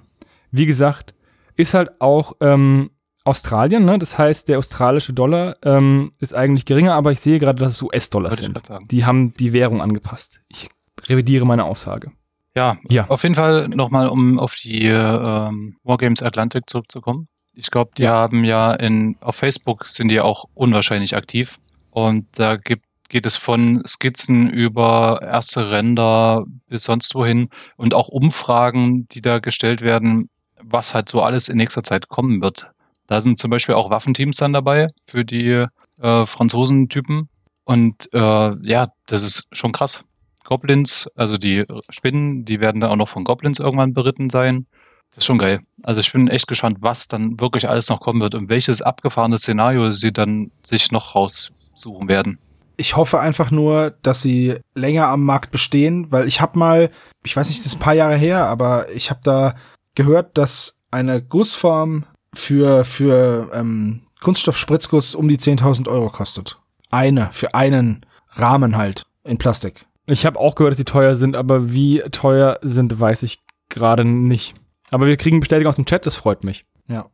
Wie 0.50 0.66
gesagt, 0.66 1.14
ist 1.56 1.74
halt 1.74 2.00
auch 2.00 2.34
ähm, 2.40 2.90
Australien, 3.24 3.84
ne? 3.84 3.98
Das 3.98 4.16
heißt, 4.18 4.48
der 4.48 4.58
australische 4.58 5.12
Dollar 5.12 5.56
ähm, 5.64 6.12
ist 6.20 6.34
eigentlich 6.34 6.64
geringer, 6.64 6.94
aber 6.94 7.10
ich 7.12 7.20
sehe 7.20 7.38
gerade, 7.38 7.58
dass 7.58 7.72
es 7.72 7.82
US-Dollar 7.82 8.36
sind. 8.36 8.60
Die 8.90 9.04
haben 9.04 9.34
die 9.34 9.52
Währung 9.52 9.80
angepasst. 9.82 10.40
Ich 10.48 10.68
revidiere 11.08 11.44
meine 11.44 11.64
Aussage. 11.64 12.12
Ja, 12.54 12.76
Ja. 12.88 13.06
auf 13.08 13.22
jeden 13.24 13.34
Fall 13.34 13.68
nochmal, 13.68 14.08
um 14.08 14.38
auf 14.38 14.54
die 14.54 14.86
ähm, 14.86 15.76
Wargames 15.82 16.22
Atlantic 16.22 16.70
zurückzukommen. 16.70 17.28
Ich 17.54 17.70
glaube, 17.70 17.90
die 17.98 18.02
Ja. 18.04 18.12
haben 18.12 18.44
ja 18.44 18.72
in, 18.72 19.16
auf 19.20 19.36
Facebook 19.36 19.86
sind 19.88 20.08
die 20.08 20.20
auch 20.20 20.44
unwahrscheinlich 20.54 21.16
aktiv. 21.16 21.58
Und 21.90 22.38
da 22.38 22.56
gibt, 22.56 22.84
geht 23.08 23.26
es 23.26 23.36
von 23.36 23.82
Skizzen 23.86 24.48
über 24.50 25.20
erste 25.22 25.70
Ränder 25.70 26.44
bis 26.68 26.84
sonst 26.84 27.14
wohin 27.14 27.48
und 27.76 27.92
auch 27.94 28.08
Umfragen, 28.08 29.06
die 29.08 29.20
da 29.20 29.38
gestellt 29.38 29.80
werden, 29.80 30.28
was 30.68 30.94
halt 30.94 31.08
so 31.08 31.22
alles 31.22 31.48
in 31.48 31.56
nächster 31.56 31.82
Zeit 31.82 32.08
kommen 32.08 32.42
wird. 32.42 32.70
Da 33.06 33.20
sind 33.20 33.38
zum 33.38 33.50
Beispiel 33.50 33.74
auch 33.74 33.90
Waffenteams 33.90 34.36
dann 34.36 34.52
dabei 34.52 34.88
für 35.06 35.24
die 35.24 35.66
äh, 36.00 36.26
Franzosentypen. 36.26 37.28
Und 37.64 38.12
äh, 38.12 38.68
ja, 38.68 38.88
das 39.06 39.22
ist 39.22 39.46
schon 39.52 39.72
krass. 39.72 40.04
Goblins, 40.44 41.08
also 41.16 41.36
die 41.36 41.64
Spinnen, 41.88 42.44
die 42.44 42.60
werden 42.60 42.80
dann 42.80 42.90
auch 42.90 42.96
noch 42.96 43.08
von 43.08 43.24
Goblins 43.24 43.58
irgendwann 43.58 43.94
beritten 43.94 44.30
sein. 44.30 44.66
Das 45.10 45.18
ist 45.18 45.24
schon 45.26 45.38
geil. 45.38 45.60
Also 45.82 46.00
ich 46.00 46.12
bin 46.12 46.28
echt 46.28 46.46
gespannt, 46.46 46.78
was 46.80 47.08
dann 47.08 47.40
wirklich 47.40 47.68
alles 47.68 47.88
noch 47.88 48.00
kommen 48.00 48.20
wird 48.20 48.34
und 48.34 48.48
welches 48.48 48.82
abgefahrene 48.82 49.38
Szenario 49.38 49.90
sie 49.90 50.12
dann 50.12 50.50
sich 50.64 50.92
noch 50.92 51.14
raussuchen 51.14 52.08
werden. 52.08 52.38
ich 52.76 52.96
hoffe 52.96 53.20
einfach 53.20 53.50
nur, 53.50 53.94
dass 54.02 54.20
sie 54.22 54.56
länger 54.74 55.08
am 55.08 55.24
Markt 55.24 55.50
bestehen, 55.50 56.12
weil 56.12 56.28
ich 56.28 56.40
habe 56.40 56.58
mal, 56.58 56.90
ich 57.24 57.34
weiß 57.34 57.48
nicht, 57.48 57.60
das 57.60 57.68
ist 57.68 57.76
ein 57.76 57.80
paar 57.80 57.94
Jahre 57.94 58.16
her, 58.16 58.44
aber 58.46 58.90
ich 58.90 59.10
habe 59.10 59.20
da 59.22 59.54
gehört, 59.96 60.38
dass 60.38 60.78
eine 60.92 61.20
Gussform 61.20 62.06
für 62.32 62.84
für 62.84 63.50
ähm, 63.52 64.02
Kunststoffspritzguss 64.20 65.14
um 65.14 65.28
die 65.28 65.38
10.000 65.38 65.88
Euro 65.88 66.08
kostet. 66.08 66.58
Eine 66.90 67.30
für 67.32 67.54
einen 67.54 68.06
Rahmen 68.30 68.76
halt 68.76 69.06
in 69.24 69.38
Plastik. 69.38 69.86
Ich 70.06 70.24
habe 70.24 70.38
auch 70.38 70.54
gehört, 70.54 70.72
dass 70.72 70.78
die 70.78 70.84
teuer 70.84 71.16
sind, 71.16 71.34
aber 71.34 71.72
wie 71.72 72.00
teuer 72.12 72.58
sind, 72.62 73.00
weiß 73.00 73.24
ich 73.24 73.40
gerade 73.68 74.04
nicht. 74.04 74.54
Aber 74.90 75.06
wir 75.06 75.16
kriegen 75.16 75.40
Bestätigung 75.40 75.70
aus 75.70 75.76
dem 75.76 75.86
Chat, 75.86 76.06
das 76.06 76.14
freut 76.14 76.44
mich. 76.44 76.64
Ja. 76.86 77.06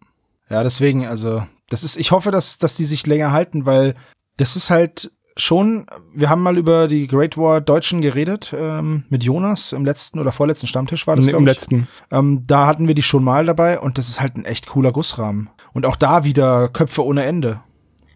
Ja, 0.50 0.62
deswegen, 0.62 1.06
also, 1.06 1.46
das 1.70 1.84
ist, 1.84 1.96
ich 1.96 2.10
hoffe, 2.10 2.30
dass, 2.30 2.58
dass 2.58 2.76
die 2.76 2.84
sich 2.84 3.06
länger 3.06 3.32
halten, 3.32 3.64
weil 3.64 3.94
das 4.36 4.56
ist 4.56 4.68
halt 4.68 5.10
schon, 5.36 5.86
wir 6.14 6.28
haben 6.28 6.42
mal 6.42 6.56
über 6.58 6.88
die 6.88 7.06
Great 7.06 7.36
War 7.38 7.60
Deutschen 7.60 8.00
geredet, 8.02 8.52
ähm, 8.56 9.04
mit 9.08 9.24
Jonas 9.24 9.72
im 9.72 9.84
letzten 9.84 10.18
oder 10.18 10.32
vorletzten 10.32 10.66
Stammtisch 10.66 11.06
war 11.06 11.16
das, 11.16 11.24
Nee, 11.26 11.32
Im 11.32 11.40
ich. 11.40 11.46
letzten. 11.46 11.88
Ähm, 12.10 12.42
da 12.46 12.66
hatten 12.66 12.86
wir 12.88 12.94
die 12.94 13.02
schon 13.02 13.24
mal 13.24 13.46
dabei 13.46 13.78
und 13.80 13.98
das 13.98 14.08
ist 14.08 14.20
halt 14.20 14.36
ein 14.36 14.44
echt 14.44 14.66
cooler 14.66 14.92
Gussrahmen. 14.92 15.48
Und 15.72 15.86
auch 15.86 15.96
da 15.96 16.24
wieder 16.24 16.68
Köpfe 16.68 17.04
ohne 17.04 17.22
Ende. 17.24 17.60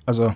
Also, 0.04 0.34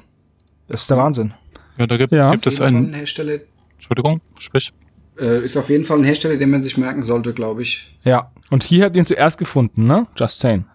das 0.69 0.83
ist 0.83 0.91
der 0.91 0.97
Wahnsinn. 0.97 1.35
Ja, 1.77 1.87
da 1.87 1.97
gibt, 1.97 2.13
Ja. 2.13 2.31
gibt 2.31 2.47
es 2.47 2.61
einen. 2.61 2.91
ein 2.91 2.95
Hersteller, 2.95 3.39
Entschuldigung, 3.77 4.21
sprich. 4.39 4.73
äh, 5.19 5.45
ist 5.45 5.57
auf 5.57 5.69
jeden 5.71 5.85
Fall 5.85 5.99
ein 5.99 6.05
Hersteller, 6.05 6.37
den 6.37 6.51
man 6.51 6.63
sich 6.63 6.77
merken 6.79 7.05
sollte, 7.05 7.33
glaube 7.35 7.63
ich. 7.63 7.97
Ja. 8.05 8.31
Und 8.51 8.65
hier 8.65 8.85
habt 8.87 8.97
ihr 8.97 9.03
ihn 9.03 9.07
zuerst 9.07 9.39
gefunden, 9.39 9.85
ne? 9.85 10.07
Just 10.17 10.41
saying. 10.41 10.65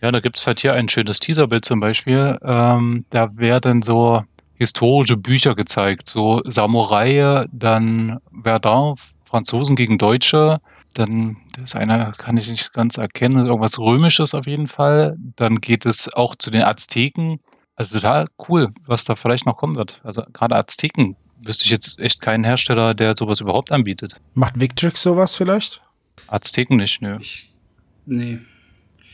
Ja, 0.00 0.10
da 0.10 0.20
gibt 0.20 0.36
es 0.36 0.46
halt 0.46 0.60
hier 0.60 0.74
ein 0.74 0.88
schönes 0.88 1.20
Teaserbild 1.20 1.64
zum 1.64 1.80
Beispiel. 1.80 2.38
Ähm, 2.42 3.06
da 3.10 3.36
werden 3.36 3.82
so 3.82 4.22
historische 4.54 5.16
Bücher 5.16 5.54
gezeigt, 5.54 6.08
so 6.08 6.42
Samurai, 6.44 7.42
dann 7.52 8.18
Verdun, 8.42 8.96
Franzosen 9.24 9.76
gegen 9.76 9.98
Deutsche. 9.98 10.60
Dann, 10.94 11.36
das 11.54 11.64
ist 11.70 11.76
einer, 11.76 12.12
kann 12.12 12.36
ich 12.38 12.48
nicht 12.48 12.72
ganz 12.72 12.96
erkennen, 12.96 13.46
irgendwas 13.46 13.78
Römisches 13.78 14.34
auf 14.34 14.46
jeden 14.46 14.68
Fall. 14.68 15.16
Dann 15.36 15.60
geht 15.60 15.84
es 15.84 16.12
auch 16.12 16.34
zu 16.36 16.50
den 16.50 16.62
Azteken. 16.62 17.40
Also 17.74 17.96
total 17.96 18.26
cool, 18.48 18.72
was 18.86 19.04
da 19.04 19.14
vielleicht 19.14 19.44
noch 19.44 19.58
kommen 19.58 19.76
wird. 19.76 20.00
Also 20.02 20.22
gerade 20.32 20.56
Azteken 20.56 21.16
wüsste 21.42 21.64
ich 21.64 21.70
jetzt 21.70 21.98
echt 22.00 22.22
keinen 22.22 22.44
Hersteller, 22.44 22.94
der 22.94 23.14
sowas 23.14 23.40
überhaupt 23.40 23.72
anbietet. 23.72 24.16
Macht 24.32 24.58
Victrix 24.58 25.02
sowas 25.02 25.36
vielleicht? 25.36 25.82
Azteken 26.28 26.78
nicht, 26.78 27.02
nö. 27.02 27.18
Ich, 27.20 27.52
nee. 28.06 28.38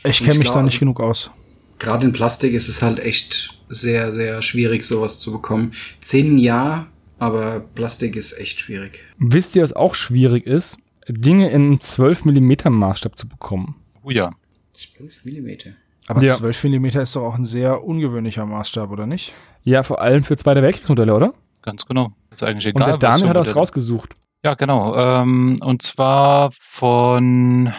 Ich 0.05 0.19
Und 0.21 0.25
kenne 0.25 0.31
ich 0.33 0.37
mich 0.39 0.47
da 0.47 0.53
glaub- 0.53 0.65
nicht 0.65 0.79
genug 0.79 0.99
aus. 0.99 1.31
Gerade 1.79 2.05
in 2.07 2.13
Plastik 2.13 2.53
ist 2.53 2.69
es 2.69 2.81
halt 2.81 2.99
echt 2.99 3.57
sehr, 3.69 4.11
sehr 4.11 4.41
schwierig, 4.41 4.83
sowas 4.85 5.19
zu 5.19 5.31
bekommen. 5.31 5.73
Zehn 6.01 6.37
ja, 6.37 6.87
aber 7.19 7.59
Plastik 7.61 8.15
ist 8.15 8.37
echt 8.37 8.59
schwierig. 8.59 9.03
Wisst 9.17 9.55
ihr, 9.55 9.63
was 9.63 9.73
auch 9.73 9.95
schwierig 9.95 10.45
ist? 10.45 10.77
Dinge 11.07 11.49
in 11.49 11.81
12 11.81 12.25
mm 12.25 12.53
Maßstab 12.69 13.17
zu 13.17 13.27
bekommen. 13.27 13.75
Oh 14.03 14.09
ja. 14.11 14.29
12 14.73 15.25
Millimeter. 15.25 15.71
Aber 16.07 16.21
Ja. 16.23 16.35
12 16.35 16.63
mm 16.65 16.85
ist 16.85 17.15
doch 17.15 17.23
auch 17.23 17.35
ein 17.35 17.45
sehr 17.45 17.83
ungewöhnlicher 17.83 18.45
Maßstab, 18.45 18.89
oder 18.91 19.05
nicht? 19.05 19.33
Ja, 19.63 19.83
vor 19.83 20.01
allem 20.01 20.23
für 20.23 20.37
Zweite 20.37 20.61
Weltkriegsmodelle, 20.61 21.13
oder? 21.13 21.33
Ganz 21.61 21.85
genau. 21.85 22.13
Ist 22.31 22.43
eigentlich 22.43 22.67
Und 22.73 22.81
egal. 22.81 22.97
der 22.99 23.09
was 23.09 23.15
Daniel 23.15 23.29
hat 23.29 23.37
das 23.37 23.55
rausgesucht. 23.55 24.13
Ja, 24.43 24.53
genau. 24.55 24.95
Ähm, 24.97 25.57
und 25.61 25.81
zwar 25.81 26.51
von 26.59 27.73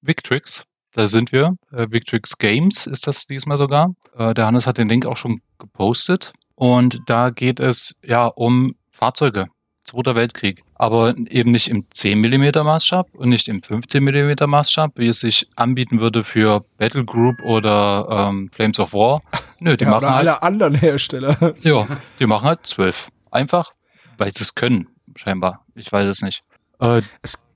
Victrix. 0.00 0.64
Da 0.96 1.06
sind 1.08 1.30
wir. 1.30 1.56
Äh, 1.72 1.88
Victrix 1.90 2.38
Games 2.38 2.86
ist 2.86 3.06
das 3.06 3.26
diesmal 3.26 3.58
sogar. 3.58 3.94
Äh, 4.16 4.32
der 4.32 4.46
Hannes 4.46 4.66
hat 4.66 4.78
den 4.78 4.88
Link 4.88 5.04
auch 5.04 5.18
schon 5.18 5.42
gepostet. 5.58 6.32
Und 6.54 7.00
da 7.06 7.28
geht 7.28 7.60
es 7.60 7.98
ja 8.02 8.26
um 8.26 8.76
Fahrzeuge. 8.90 9.48
Zweiter 9.84 10.14
Weltkrieg. 10.14 10.62
Aber 10.74 11.14
eben 11.28 11.50
nicht 11.50 11.68
im 11.68 11.84
10 11.90 12.18
mm 12.18 12.50
Maßstab 12.64 13.08
und 13.14 13.28
nicht 13.28 13.46
im 13.48 13.62
15 13.62 14.02
mm 14.02 14.48
Maßstab, 14.48 14.92
wie 14.96 15.08
es 15.08 15.20
sich 15.20 15.46
anbieten 15.54 16.00
würde 16.00 16.24
für 16.24 16.64
Battle 16.78 17.04
Group 17.04 17.42
oder 17.42 18.06
ähm, 18.30 18.48
Flames 18.52 18.80
of 18.80 18.94
War. 18.94 19.20
Nö, 19.60 19.76
die 19.76 19.84
ja, 19.84 19.90
machen 19.90 20.08
halt 20.08 20.16
alle 20.28 20.42
anderen 20.42 20.74
Hersteller. 20.74 21.54
ja, 21.60 21.86
die 22.18 22.26
machen 22.26 22.46
halt 22.48 22.66
zwölf. 22.66 23.10
Einfach, 23.30 23.72
weil 24.16 24.30
sie 24.32 24.42
es 24.42 24.54
können, 24.54 24.88
scheinbar. 25.14 25.64
Ich 25.74 25.92
weiß 25.92 26.08
es 26.08 26.22
nicht. 26.22 26.40
Äh, 26.80 27.02
Es- 27.20 27.46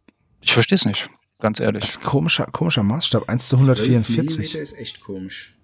ich 0.43 0.53
verstehe 0.53 0.77
es 0.77 0.85
nicht, 0.85 1.09
ganz 1.41 1.61
ehrlich. 1.61 1.81
Das 1.83 1.91
ist 1.91 2.03
ein 2.03 2.05
komischer, 2.05 2.47
komischer 2.47 2.83
Maßstab. 2.83 3.29
1 3.29 3.49
zu 3.49 3.57
12 3.57 3.81
144. 3.81 4.39
Millimeter 4.39 4.61
ist 4.61 4.79
echt 4.79 5.01
komisch. 5.01 5.57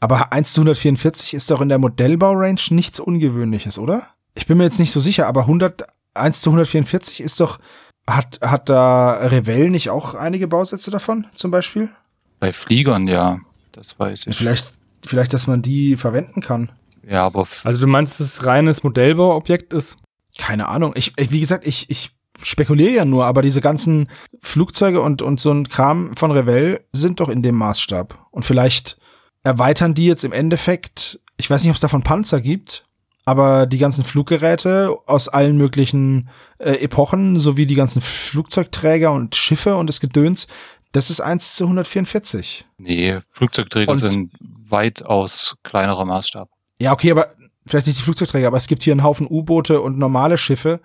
Aber 0.00 0.32
1 0.32 0.52
zu 0.52 0.60
144 0.60 1.34
ist 1.34 1.50
doch 1.50 1.60
in 1.60 1.68
der 1.68 1.78
Modellbaurange 1.78 2.60
nichts 2.70 3.00
Ungewöhnliches, 3.00 3.78
oder? 3.78 4.08
Ich 4.34 4.46
bin 4.46 4.58
mir 4.58 4.64
jetzt 4.64 4.78
nicht 4.78 4.92
so 4.92 5.00
sicher, 5.00 5.26
aber 5.26 5.42
100, 5.42 5.84
1 6.14 6.40
zu 6.40 6.50
144 6.50 7.20
ist 7.20 7.40
doch, 7.40 7.58
hat, 8.06 8.38
hat 8.42 8.68
da 8.68 9.14
Revell 9.26 9.70
nicht 9.70 9.90
auch 9.90 10.14
einige 10.14 10.48
Bausätze 10.48 10.90
davon, 10.90 11.26
zum 11.34 11.50
Beispiel? 11.50 11.90
Bei 12.38 12.52
Fliegern, 12.52 13.08
ja, 13.08 13.38
das 13.72 13.98
weiß 13.98 14.26
ich. 14.26 14.36
Vielleicht, 14.36 14.78
vielleicht, 15.04 15.32
dass 15.32 15.46
man 15.46 15.62
die 15.62 15.96
verwenden 15.96 16.40
kann. 16.40 16.70
Ja, 17.06 17.24
aber 17.24 17.46
Also 17.64 17.80
du 17.80 17.86
meinst, 17.86 18.20
dass 18.20 18.26
es 18.26 18.46
reines 18.46 18.82
Modellbauobjekt 18.82 19.72
ist? 19.72 19.96
Keine 20.38 20.68
Ahnung. 20.68 20.92
Ich, 20.96 21.12
ich 21.16 21.30
wie 21.30 21.40
gesagt, 21.40 21.66
ich, 21.66 21.90
ich 21.90 22.12
spekuliere 22.42 22.92
ja 22.92 23.04
nur, 23.04 23.26
aber 23.26 23.42
diese 23.42 23.60
ganzen 23.60 24.08
Flugzeuge 24.40 25.00
und, 25.00 25.22
und 25.22 25.40
so 25.40 25.52
ein 25.52 25.68
Kram 25.68 26.16
von 26.16 26.30
Revell 26.30 26.84
sind 26.92 27.20
doch 27.20 27.28
in 27.28 27.42
dem 27.42 27.56
Maßstab. 27.56 28.26
Und 28.30 28.44
vielleicht 28.44 28.98
erweitern 29.42 29.94
die 29.94 30.06
jetzt 30.06 30.24
im 30.24 30.32
Endeffekt, 30.32 31.20
ich 31.36 31.48
weiß 31.50 31.62
nicht, 31.62 31.70
ob 31.70 31.76
es 31.76 31.80
davon 31.80 32.02
Panzer 32.02 32.40
gibt, 32.40 32.84
aber 33.24 33.66
die 33.66 33.78
ganzen 33.78 34.04
Fluggeräte 34.04 34.96
aus 35.06 35.28
allen 35.28 35.56
möglichen 35.56 36.28
äh, 36.58 36.72
Epochen, 36.82 37.38
sowie 37.38 37.66
die 37.66 37.76
ganzen 37.76 38.02
Flugzeugträger 38.02 39.12
und 39.12 39.36
Schiffe 39.36 39.76
und 39.76 39.86
das 39.88 40.00
Gedöns, 40.00 40.48
das 40.92 41.08
ist 41.08 41.20
1 41.20 41.54
zu 41.56 41.64
144. 41.64 42.66
nee, 42.78 43.18
Flugzeugträger 43.30 43.92
Und- 43.92 43.98
sind 43.98 44.32
weitaus 44.68 45.56
kleinerer 45.62 46.04
Maßstab. 46.04 46.48
Ja, 46.80 46.92
okay, 46.92 47.12
aber 47.12 47.28
vielleicht 47.66 47.86
nicht 47.86 47.98
die 48.00 48.02
Flugzeugträger, 48.02 48.48
aber 48.48 48.56
es 48.56 48.66
gibt 48.66 48.82
hier 48.82 48.92
einen 48.92 49.04
Haufen 49.04 49.28
U-Boote 49.30 49.80
und 49.80 49.98
normale 49.98 50.36
Schiffe. 50.36 50.80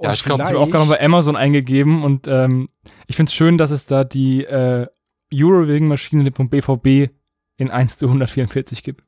Ja, 0.00 0.10
Und 0.10 0.14
ich 0.14 0.24
glaub, 0.24 0.38
ich 0.40 0.44
Ich 0.46 0.50
habe 0.52 0.58
auch 0.60 0.70
gerade 0.70 0.86
mal 0.86 0.96
bei 0.96 1.04
Amazon 1.04 1.36
eingegeben 1.36 2.02
und 2.04 2.28
ähm, 2.28 2.68
ich 3.06 3.16
finde 3.16 3.30
es 3.30 3.34
schön, 3.34 3.58
dass 3.58 3.70
es 3.70 3.86
da 3.86 4.04
die 4.04 4.44
äh, 4.44 4.86
Eurowing-Maschine 5.34 6.30
vom 6.32 6.48
BVB 6.48 7.10
in 7.56 7.70
1 7.70 7.98
zu 7.98 8.06
144 8.06 8.82
gibt. 8.82 9.02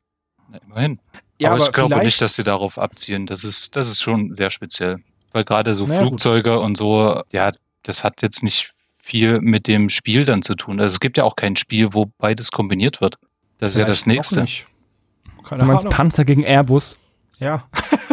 Ja, 0.53 0.59
immerhin. 0.67 0.99
Ja, 1.41 1.51
aber, 1.51 1.57
aber 1.57 1.65
ich 1.67 1.73
glaube 1.73 1.89
vielleicht- 1.91 2.05
nicht, 2.07 2.21
dass 2.21 2.35
sie 2.35 2.43
darauf 2.45 2.79
abzielen. 2.79 3.27
Das 3.27 3.45
ist, 3.45 3.77
das 3.77 3.89
ist 3.89 4.03
schon 4.03 4.35
sehr 4.35 4.51
speziell. 4.51 4.99
Weil 5.33 5.45
gerade 5.45 5.75
so 5.75 5.85
Na 5.87 5.95
ja, 5.95 6.01
gut. 6.01 6.09
Flugzeuge 6.09 6.59
und 6.59 6.77
so, 6.77 7.23
ja, 7.31 7.53
das 7.85 8.03
hat 8.03 8.21
jetzt 8.23 8.43
nicht 8.43 8.73
viel 9.01 9.41
mit 9.41 9.69
dem 9.69 9.89
Spiel 9.91 10.25
dann 10.25 10.43
zu 10.43 10.55
tun. 10.57 10.81
Also 10.81 10.93
es 10.95 11.01
gibt 11.01 11.17
ja 11.19 11.25
auch 11.25 11.37
kein 11.37 11.55
Spiel, 11.57 11.95
wo 11.95 12.07
beides 12.19 12.51
kombiniert 12.51 13.01
wird. 13.01 13.17
Das 13.59 13.71
ist 13.71 13.77
ja 13.77 13.85
das 13.85 14.03
Vielleicht 14.03 14.17
nächste. 14.19 14.41
nicht. 14.43 14.67
Keine 15.45 15.63
Du 15.63 15.69
meinst 15.69 15.85
Ahnung. 15.87 15.97
Panzer 15.97 16.25
gegen 16.25 16.43
Airbus? 16.43 16.97
Ja. 17.39 17.69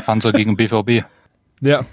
Panzer 0.05 0.31
gegen 0.31 0.55
BVB. 0.55 1.03
Ja. 1.59 1.85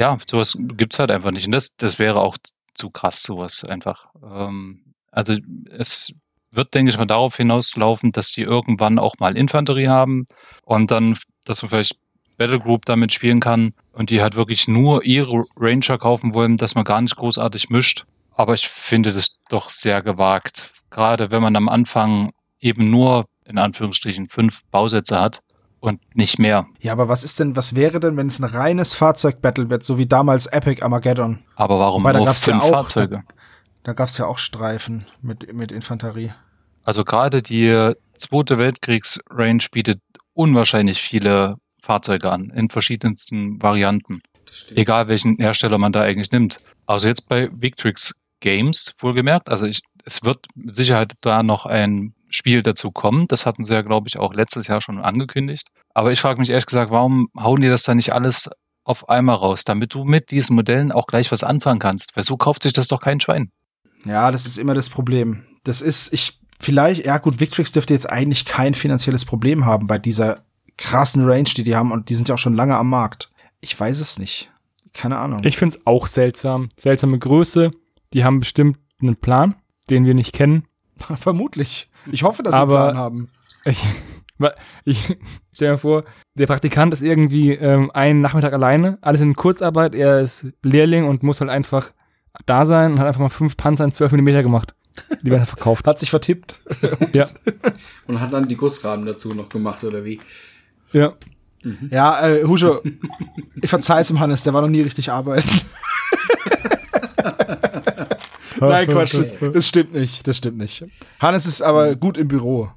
Ja, 0.00 0.16
sowas 0.26 0.56
gibt's 0.58 0.98
halt 0.98 1.10
einfach 1.10 1.30
nicht. 1.30 1.46
Und 1.46 1.52
das, 1.52 1.76
das 1.76 1.98
wäre 1.98 2.20
auch 2.20 2.36
zu 2.74 2.88
krass, 2.90 3.22
sowas 3.22 3.64
einfach. 3.64 4.06
Ähm, 4.24 4.82
also 5.12 5.34
es 5.70 6.14
wird, 6.50 6.74
denke 6.74 6.90
ich 6.90 6.96
mal, 6.96 7.04
darauf 7.04 7.36
hinauslaufen, 7.36 8.10
dass 8.10 8.32
die 8.32 8.42
irgendwann 8.42 8.98
auch 8.98 9.14
mal 9.18 9.36
Infanterie 9.36 9.88
haben 9.88 10.24
und 10.64 10.90
dann, 10.90 11.18
dass 11.44 11.62
man 11.62 11.68
vielleicht 11.68 11.96
Battlegroup 12.38 12.86
damit 12.86 13.12
spielen 13.12 13.40
kann 13.40 13.74
und 13.92 14.08
die 14.08 14.22
halt 14.22 14.34
wirklich 14.34 14.66
nur 14.66 15.04
ihre 15.04 15.44
Ranger 15.56 15.98
kaufen 15.98 16.32
wollen, 16.32 16.56
dass 16.56 16.74
man 16.74 16.84
gar 16.84 17.02
nicht 17.02 17.16
großartig 17.16 17.68
mischt. 17.68 18.06
Aber 18.30 18.54
ich 18.54 18.68
finde 18.68 19.12
das 19.12 19.38
doch 19.50 19.68
sehr 19.68 20.02
gewagt. 20.02 20.72
Gerade 20.88 21.30
wenn 21.30 21.42
man 21.42 21.54
am 21.56 21.68
Anfang 21.68 22.32
eben 22.58 22.88
nur 22.88 23.26
in 23.44 23.58
Anführungsstrichen 23.58 24.28
fünf 24.28 24.62
Bausätze 24.70 25.20
hat 25.20 25.42
und 25.80 26.00
nicht 26.14 26.38
mehr. 26.38 26.66
Ja, 26.80 26.92
aber 26.92 27.08
was 27.08 27.24
ist 27.24 27.40
denn, 27.40 27.56
was 27.56 27.74
wäre 27.74 28.00
denn, 28.00 28.16
wenn 28.16 28.26
es 28.26 28.38
ein 28.40 28.44
reines 28.44 28.92
Fahrzeug-Battle 28.94 29.70
wird, 29.70 29.82
so 29.82 29.98
wie 29.98 30.06
damals 30.06 30.46
Epic 30.46 30.82
Armageddon? 30.82 31.40
Aber 31.56 31.78
warum 31.78 32.02
Wobei, 32.02 32.12
da 32.12 32.18
nur 32.18 32.26
gab's 32.26 32.46
ja 32.46 32.52
fünf 32.52 32.64
auch- 32.64 32.70
Fahrzeuge? 32.70 33.22
Da 33.82 33.94
gab's 33.94 34.18
ja 34.18 34.26
auch 34.26 34.36
Streifen 34.36 35.06
mit, 35.22 35.54
mit 35.54 35.72
Infanterie. 35.72 36.34
Also 36.82 37.02
gerade 37.02 37.40
die 37.40 37.92
Zweite 38.18 38.58
Weltkriegs-Range 38.58 39.64
bietet 39.72 40.02
unwahrscheinlich 40.34 41.00
viele 41.00 41.56
Fahrzeuge 41.82 42.30
an, 42.30 42.50
in 42.50 42.68
verschiedensten 42.68 43.62
Varianten. 43.62 44.20
Egal 44.74 45.08
welchen 45.08 45.36
Hersteller 45.38 45.78
man 45.78 45.92
da 45.92 46.02
eigentlich 46.02 46.30
nimmt. 46.30 46.58
Also 46.84 47.08
jetzt 47.08 47.26
bei 47.26 47.48
Victrix 47.52 48.14
Games, 48.40 48.94
wohlgemerkt, 48.98 49.48
also 49.48 49.64
ich, 49.64 49.80
es 50.04 50.24
wird 50.24 50.46
mit 50.54 50.74
Sicherheit 50.74 51.14
da 51.22 51.42
noch 51.42 51.64
ein 51.64 52.12
Spiel 52.30 52.62
dazu 52.62 52.90
kommen. 52.90 53.26
Das 53.28 53.46
hatten 53.46 53.64
sie 53.64 53.74
ja, 53.74 53.82
glaube 53.82 54.08
ich, 54.08 54.18
auch 54.18 54.32
letztes 54.32 54.68
Jahr 54.68 54.80
schon 54.80 54.98
angekündigt. 54.98 55.68
Aber 55.94 56.12
ich 56.12 56.20
frage 56.20 56.40
mich 56.40 56.50
ehrlich 56.50 56.66
gesagt, 56.66 56.90
warum 56.90 57.28
hauen 57.38 57.60
die 57.60 57.68
das 57.68 57.82
da 57.82 57.94
nicht 57.94 58.12
alles 58.12 58.50
auf 58.84 59.08
einmal 59.08 59.36
raus, 59.36 59.64
damit 59.64 59.94
du 59.94 60.04
mit 60.04 60.30
diesen 60.30 60.56
Modellen 60.56 60.92
auch 60.92 61.06
gleich 61.06 61.30
was 61.32 61.44
anfangen 61.44 61.80
kannst? 61.80 62.16
Weil 62.16 62.24
so 62.24 62.36
kauft 62.36 62.62
sich 62.62 62.72
das 62.72 62.88
doch 62.88 63.00
kein 63.00 63.20
Schwein. 63.20 63.50
Ja, 64.04 64.30
das 64.30 64.46
ist 64.46 64.58
immer 64.58 64.74
das 64.74 64.88
Problem. 64.88 65.44
Das 65.64 65.82
ist, 65.82 66.12
ich, 66.12 66.40
vielleicht, 66.58 67.04
ja 67.04 67.18
gut, 67.18 67.40
Victrix 67.40 67.72
dürfte 67.72 67.92
jetzt 67.92 68.08
eigentlich 68.08 68.44
kein 68.44 68.74
finanzielles 68.74 69.24
Problem 69.24 69.66
haben 69.66 69.86
bei 69.86 69.98
dieser 69.98 70.44
krassen 70.78 71.24
Range, 71.24 71.44
die 71.44 71.64
die 71.64 71.76
haben 71.76 71.92
und 71.92 72.08
die 72.08 72.14
sind 72.14 72.28
ja 72.28 72.36
auch 72.36 72.38
schon 72.38 72.54
lange 72.54 72.76
am 72.76 72.88
Markt. 72.88 73.26
Ich 73.60 73.78
weiß 73.78 74.00
es 74.00 74.18
nicht. 74.18 74.50
Keine 74.92 75.18
Ahnung. 75.18 75.40
Ich 75.44 75.56
finde 75.56 75.76
es 75.76 75.86
auch 75.86 76.06
seltsam. 76.06 76.70
Seltsame 76.76 77.18
Größe. 77.18 77.70
Die 78.12 78.24
haben 78.24 78.40
bestimmt 78.40 78.78
einen 79.00 79.16
Plan, 79.16 79.54
den 79.88 80.04
wir 80.04 80.14
nicht 80.14 80.34
kennen. 80.34 80.64
Vermutlich. 81.16 81.90
Ich 82.10 82.22
hoffe, 82.22 82.42
dass 82.42 82.54
sie 82.54 82.60
Aber- 82.60 82.80
einen 82.84 82.90
Plan 82.92 82.98
haben. 83.02 83.28
Ich, 83.64 83.82
ich 84.84 85.16
stell 85.52 85.72
mir 85.72 85.78
vor, 85.78 86.04
der 86.34 86.46
Praktikant 86.46 86.94
ist 86.94 87.02
irgendwie 87.02 87.52
ähm, 87.52 87.90
einen 87.92 88.20
Nachmittag 88.20 88.52
alleine, 88.52 88.98
alles 89.02 89.20
in 89.20 89.34
Kurzarbeit, 89.36 89.94
er 89.94 90.20
ist 90.20 90.46
Lehrling 90.62 91.06
und 91.06 91.22
muss 91.22 91.40
halt 91.40 91.50
einfach 91.50 91.92
da 92.46 92.64
sein 92.64 92.92
und 92.92 92.98
hat 93.00 93.06
einfach 93.06 93.20
mal 93.20 93.28
fünf 93.28 93.56
Panzer 93.56 93.84
in 93.84 93.92
12 93.92 94.12
mm 94.12 94.42
gemacht. 94.42 94.74
Die 95.22 95.30
werden 95.30 95.46
verkauft. 95.46 95.86
Hat 95.86 95.98
sich 96.00 96.10
vertippt. 96.10 96.60
ja. 97.12 97.24
Und 98.06 98.20
hat 98.20 98.32
dann 98.32 98.48
die 98.48 98.56
Gussrahmen 98.56 99.06
dazu 99.06 99.32
noch 99.34 99.48
gemacht, 99.48 99.84
oder 99.84 100.04
wie? 100.04 100.20
ja. 100.92 101.12
Ja, 101.90 102.26
äh, 102.26 102.44
Husche, 102.44 102.80
ich 103.60 103.68
verzeih's 103.68 104.08
dem 104.08 104.18
Hannes, 104.18 104.42
der 104.44 104.54
war 104.54 104.62
noch 104.62 104.68
nie 104.70 104.80
richtig 104.80 105.12
arbeiten. 105.12 105.48
Nein, 108.68 108.88
Quatsch, 108.88 109.14
das, 109.14 109.32
das 109.38 109.66
stimmt 109.66 109.94
nicht, 109.94 110.26
das 110.26 110.36
stimmt 110.36 110.58
nicht. 110.58 110.84
Hannes 111.18 111.46
ist 111.46 111.62
aber 111.62 111.94
gut 111.96 112.18
im 112.18 112.28
Büro. 112.28 112.70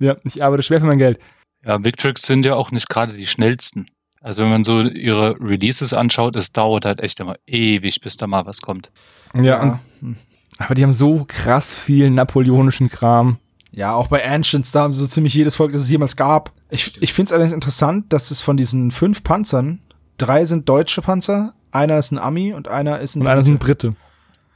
Ja, 0.00 0.16
ich 0.24 0.42
arbeite 0.42 0.62
schwer 0.62 0.80
für 0.80 0.86
mein 0.86 0.98
Geld. 0.98 1.18
Ja, 1.64 1.82
Victrix 1.82 2.22
sind 2.22 2.44
ja 2.44 2.54
auch 2.54 2.70
nicht 2.70 2.88
gerade 2.88 3.12
die 3.12 3.26
schnellsten. 3.26 3.88
Also 4.20 4.42
wenn 4.42 4.50
man 4.50 4.64
so 4.64 4.80
ihre 4.80 5.38
Releases 5.40 5.92
anschaut, 5.92 6.34
es 6.36 6.52
dauert 6.52 6.84
halt 6.84 7.00
echt 7.00 7.20
immer 7.20 7.36
ewig, 7.46 8.00
bis 8.00 8.16
da 8.16 8.26
mal 8.26 8.46
was 8.46 8.62
kommt. 8.62 8.90
Ja, 9.34 9.80
und, 10.00 10.16
aber 10.58 10.74
die 10.74 10.82
haben 10.82 10.92
so 10.92 11.24
krass 11.26 11.74
viel 11.74 12.10
napoleonischen 12.10 12.88
Kram. 12.88 13.38
Ja, 13.70 13.92
auch 13.94 14.06
bei 14.06 14.24
Ancients, 14.24 14.72
da 14.72 14.82
haben 14.82 14.92
sie 14.92 15.00
so 15.00 15.06
ziemlich 15.06 15.34
jedes 15.34 15.56
Volk, 15.56 15.72
das 15.72 15.82
es 15.82 15.90
jemals 15.90 16.16
gab. 16.16 16.52
Ich, 16.70 17.02
ich 17.02 17.12
finde 17.12 17.28
es 17.28 17.32
allerdings 17.32 17.52
interessant, 17.52 18.12
dass 18.12 18.30
es 18.30 18.40
von 18.40 18.56
diesen 18.56 18.92
fünf 18.92 19.24
Panzern, 19.24 19.80
drei 20.16 20.46
sind 20.46 20.68
deutsche 20.68 21.02
Panzer, 21.02 21.54
einer 21.72 21.98
ist 21.98 22.12
ein 22.12 22.18
Ami 22.18 22.54
und 22.54 22.68
einer 22.68 23.00
ist 23.00 23.16
ein 23.16 23.22
Und 23.22 23.28
einer 23.28 23.42
sind 23.42 23.58
Brite. 23.58 23.96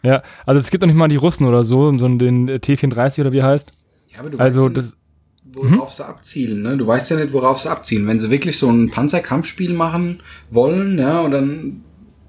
Ja, 0.02 0.22
also 0.46 0.60
es 0.60 0.70
gibt 0.70 0.82
doch 0.82 0.86
nicht 0.86 0.96
mal 0.96 1.08
die 1.08 1.16
Russen 1.16 1.46
oder 1.46 1.64
so, 1.64 1.94
sondern 1.96 2.18
den 2.18 2.48
äh, 2.48 2.54
T34 2.56 3.20
oder 3.20 3.32
wie 3.32 3.38
er 3.38 3.46
heißt. 3.46 3.72
Ja, 4.12 4.20
aber 4.20 4.30
du 4.30 4.38
Also 4.38 4.64
weißt 4.64 4.76
ja 4.76 4.82
das, 4.82 4.84
nicht, 4.84 5.56
worauf 5.78 5.92
sie 5.92 6.06
abzielen, 6.06 6.62
ne? 6.62 6.76
Du 6.76 6.86
weißt 6.86 7.10
ja 7.10 7.16
nicht, 7.16 7.32
worauf 7.32 7.60
sie 7.60 7.70
abzielen. 7.70 8.06
Wenn 8.06 8.20
sie 8.20 8.30
wirklich 8.30 8.58
so 8.58 8.70
ein 8.70 8.90
Panzerkampfspiel 8.90 9.72
machen 9.72 10.22
wollen, 10.50 10.98
ja, 10.98 11.20
und 11.20 11.32
dann 11.32 11.82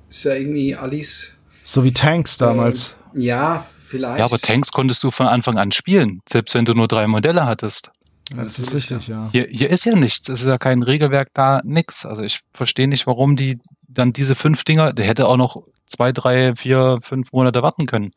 ist 0.10 0.24
ja 0.24 0.34
irgendwie 0.34 0.76
Alice. 0.76 1.38
So 1.64 1.84
wie 1.84 1.94
Tanks 1.94 2.38
damals. 2.38 2.96
Ja, 3.14 3.66
vielleicht. 3.80 4.20
Ja, 4.20 4.26
aber 4.26 4.40
Tanks 4.40 4.72
konntest 4.72 5.04
du 5.04 5.12
von 5.12 5.28
Anfang 5.28 5.58
an 5.58 5.72
spielen, 5.72 6.22
selbst 6.28 6.56
wenn 6.56 6.66
du 6.66 6.74
nur 6.74 6.88
drei 6.88 7.06
Modelle 7.08 7.46
hattest. 7.46 7.92
Ja, 8.36 8.44
das 8.44 8.60
ist 8.60 8.74
richtig, 8.74 9.08
ja. 9.08 9.30
Hier, 9.32 9.48
hier 9.50 9.70
ist 9.70 9.86
ja 9.86 9.96
nichts, 9.96 10.30
es 10.30 10.42
ist 10.42 10.48
ja 10.48 10.58
kein 10.58 10.84
Regelwerk 10.84 11.30
da, 11.34 11.62
nix. 11.64 12.06
Also 12.06 12.22
ich 12.22 12.42
verstehe 12.54 12.88
nicht, 12.88 13.08
warum 13.08 13.36
die 13.36 13.60
dann 13.88 14.14
diese 14.14 14.36
fünf 14.36 14.64
Dinger, 14.64 14.94
der 14.94 15.06
hätte 15.06 15.28
auch 15.28 15.38
noch 15.38 15.64
zwei, 15.90 16.12
drei, 16.12 16.56
vier, 16.56 17.00
fünf 17.02 17.32
Monate 17.32 17.62
warten 17.62 17.86
können 17.86 18.12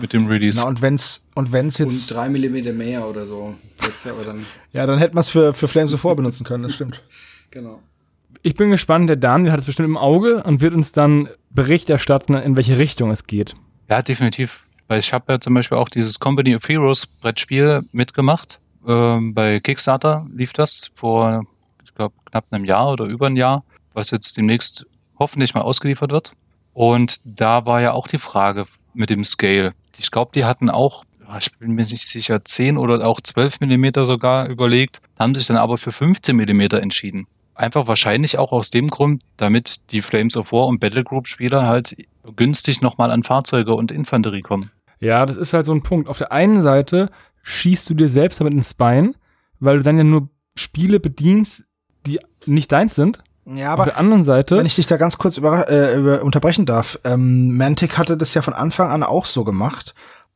mit 0.00 0.12
dem 0.12 0.26
Release. 0.26 0.60
Na, 0.60 0.68
und 0.68 0.82
wenn's, 0.82 1.26
und 1.34 1.52
wenn's 1.52 1.80
Und 1.80 1.86
jetzt, 1.86 2.12
drei 2.12 2.28
Millimeter 2.28 2.72
mehr 2.72 3.06
oder 3.06 3.26
so. 3.26 3.54
Das 3.78 3.88
ist 3.88 4.04
ja 4.04 4.12
aber 4.12 4.24
dann, 4.24 4.46
ja, 4.72 4.86
dann 4.86 4.98
hätten 4.98 5.14
wir 5.14 5.20
es 5.20 5.30
für, 5.30 5.54
für 5.54 5.68
Flames 5.68 5.92
of 5.94 6.04
War 6.04 6.16
benutzen 6.16 6.44
können, 6.44 6.62
das 6.62 6.74
stimmt. 6.74 7.02
genau. 7.50 7.80
ich 8.42 8.54
bin 8.54 8.70
gespannt, 8.70 9.08
der 9.08 9.16
Daniel 9.16 9.52
hat 9.52 9.60
es 9.60 9.66
bestimmt 9.66 9.88
im 9.88 9.96
Auge 9.96 10.42
und 10.42 10.60
wird 10.60 10.74
uns 10.74 10.92
dann 10.92 11.28
Bericht 11.50 11.90
erstatten, 11.90 12.34
in 12.34 12.56
welche 12.56 12.78
Richtung 12.78 13.10
es 13.10 13.26
geht. 13.26 13.54
Ja, 13.88 14.02
definitiv. 14.02 14.64
Weil 14.86 15.00
ich 15.00 15.12
habe 15.12 15.32
ja 15.32 15.40
zum 15.40 15.54
Beispiel 15.54 15.78
auch 15.78 15.88
dieses 15.88 16.18
Company 16.18 16.54
of 16.56 16.66
Heroes 16.68 17.06
Brettspiel 17.06 17.82
mitgemacht. 17.92 18.58
Ähm, 18.86 19.34
bei 19.34 19.60
Kickstarter 19.60 20.26
lief 20.34 20.52
das 20.52 20.90
vor, 20.94 21.44
ich 21.84 21.94
glaube, 21.94 22.14
knapp 22.30 22.46
einem 22.50 22.64
Jahr 22.64 22.92
oder 22.92 23.04
über 23.04 23.26
ein 23.26 23.36
Jahr, 23.36 23.64
was 23.92 24.10
jetzt 24.10 24.36
demnächst 24.36 24.86
hoffentlich 25.18 25.54
mal 25.54 25.60
ausgeliefert 25.60 26.10
wird. 26.10 26.32
Und 26.78 27.20
da 27.24 27.66
war 27.66 27.80
ja 27.80 27.90
auch 27.90 28.06
die 28.06 28.20
Frage 28.20 28.64
mit 28.94 29.10
dem 29.10 29.24
Scale. 29.24 29.74
Ich 29.98 30.12
glaube, 30.12 30.30
die 30.32 30.44
hatten 30.44 30.70
auch, 30.70 31.02
ja, 31.26 31.36
ich 31.38 31.50
bin 31.58 31.72
mir 31.72 31.82
nicht 31.82 32.06
sicher, 32.06 32.44
10 32.44 32.78
oder 32.78 33.04
auch 33.04 33.20
12 33.20 33.58
Millimeter 33.58 34.04
sogar 34.04 34.46
überlegt, 34.46 35.00
haben 35.18 35.34
sich 35.34 35.48
dann 35.48 35.56
aber 35.56 35.76
für 35.76 35.90
15 35.90 36.36
Millimeter 36.36 36.80
entschieden. 36.80 37.26
Einfach 37.56 37.88
wahrscheinlich 37.88 38.38
auch 38.38 38.52
aus 38.52 38.70
dem 38.70 38.90
Grund, 38.90 39.24
damit 39.38 39.90
die 39.90 40.02
Flames 40.02 40.36
of 40.36 40.52
War 40.52 40.68
und 40.68 40.78
Battlegroup-Spieler 40.78 41.66
halt 41.66 41.96
günstig 42.36 42.80
nochmal 42.80 43.10
an 43.10 43.24
Fahrzeuge 43.24 43.74
und 43.74 43.90
Infanterie 43.90 44.42
kommen. 44.42 44.70
Ja, 45.00 45.26
das 45.26 45.36
ist 45.36 45.54
halt 45.54 45.66
so 45.66 45.72
ein 45.72 45.82
Punkt. 45.82 46.08
Auf 46.08 46.18
der 46.18 46.30
einen 46.30 46.62
Seite 46.62 47.10
schießt 47.42 47.90
du 47.90 47.94
dir 47.94 48.08
selbst 48.08 48.38
damit 48.38 48.52
ins 48.52 48.74
Bein, 48.74 49.16
weil 49.58 49.78
du 49.78 49.82
dann 49.82 49.98
ja 49.98 50.04
nur 50.04 50.28
Spiele 50.54 51.00
bedienst, 51.00 51.64
die 52.06 52.20
nicht 52.46 52.70
deins 52.70 52.94
sind. 52.94 53.18
Ja, 53.54 53.68
Auf 53.68 53.80
aber 53.80 53.84
der 53.86 53.98
anderen 53.98 54.22
Seite, 54.22 54.58
wenn 54.58 54.66
ich 54.66 54.76
dich 54.76 54.86
da 54.86 54.96
ganz 54.98 55.16
kurz 55.16 55.38
über, 55.38 55.70
äh, 55.70 55.96
über, 55.96 56.22
unterbrechen 56.22 56.66
darf, 56.66 56.98
ähm, 57.04 57.56
Mantic 57.56 57.96
hatte 57.96 58.16
das 58.16 58.34
ja 58.34 58.42
von 58.42 58.52
Anfang 58.52 58.90
an 58.90 59.02
auch 59.02 59.24
so 59.24 59.44
gemacht. 59.44 59.94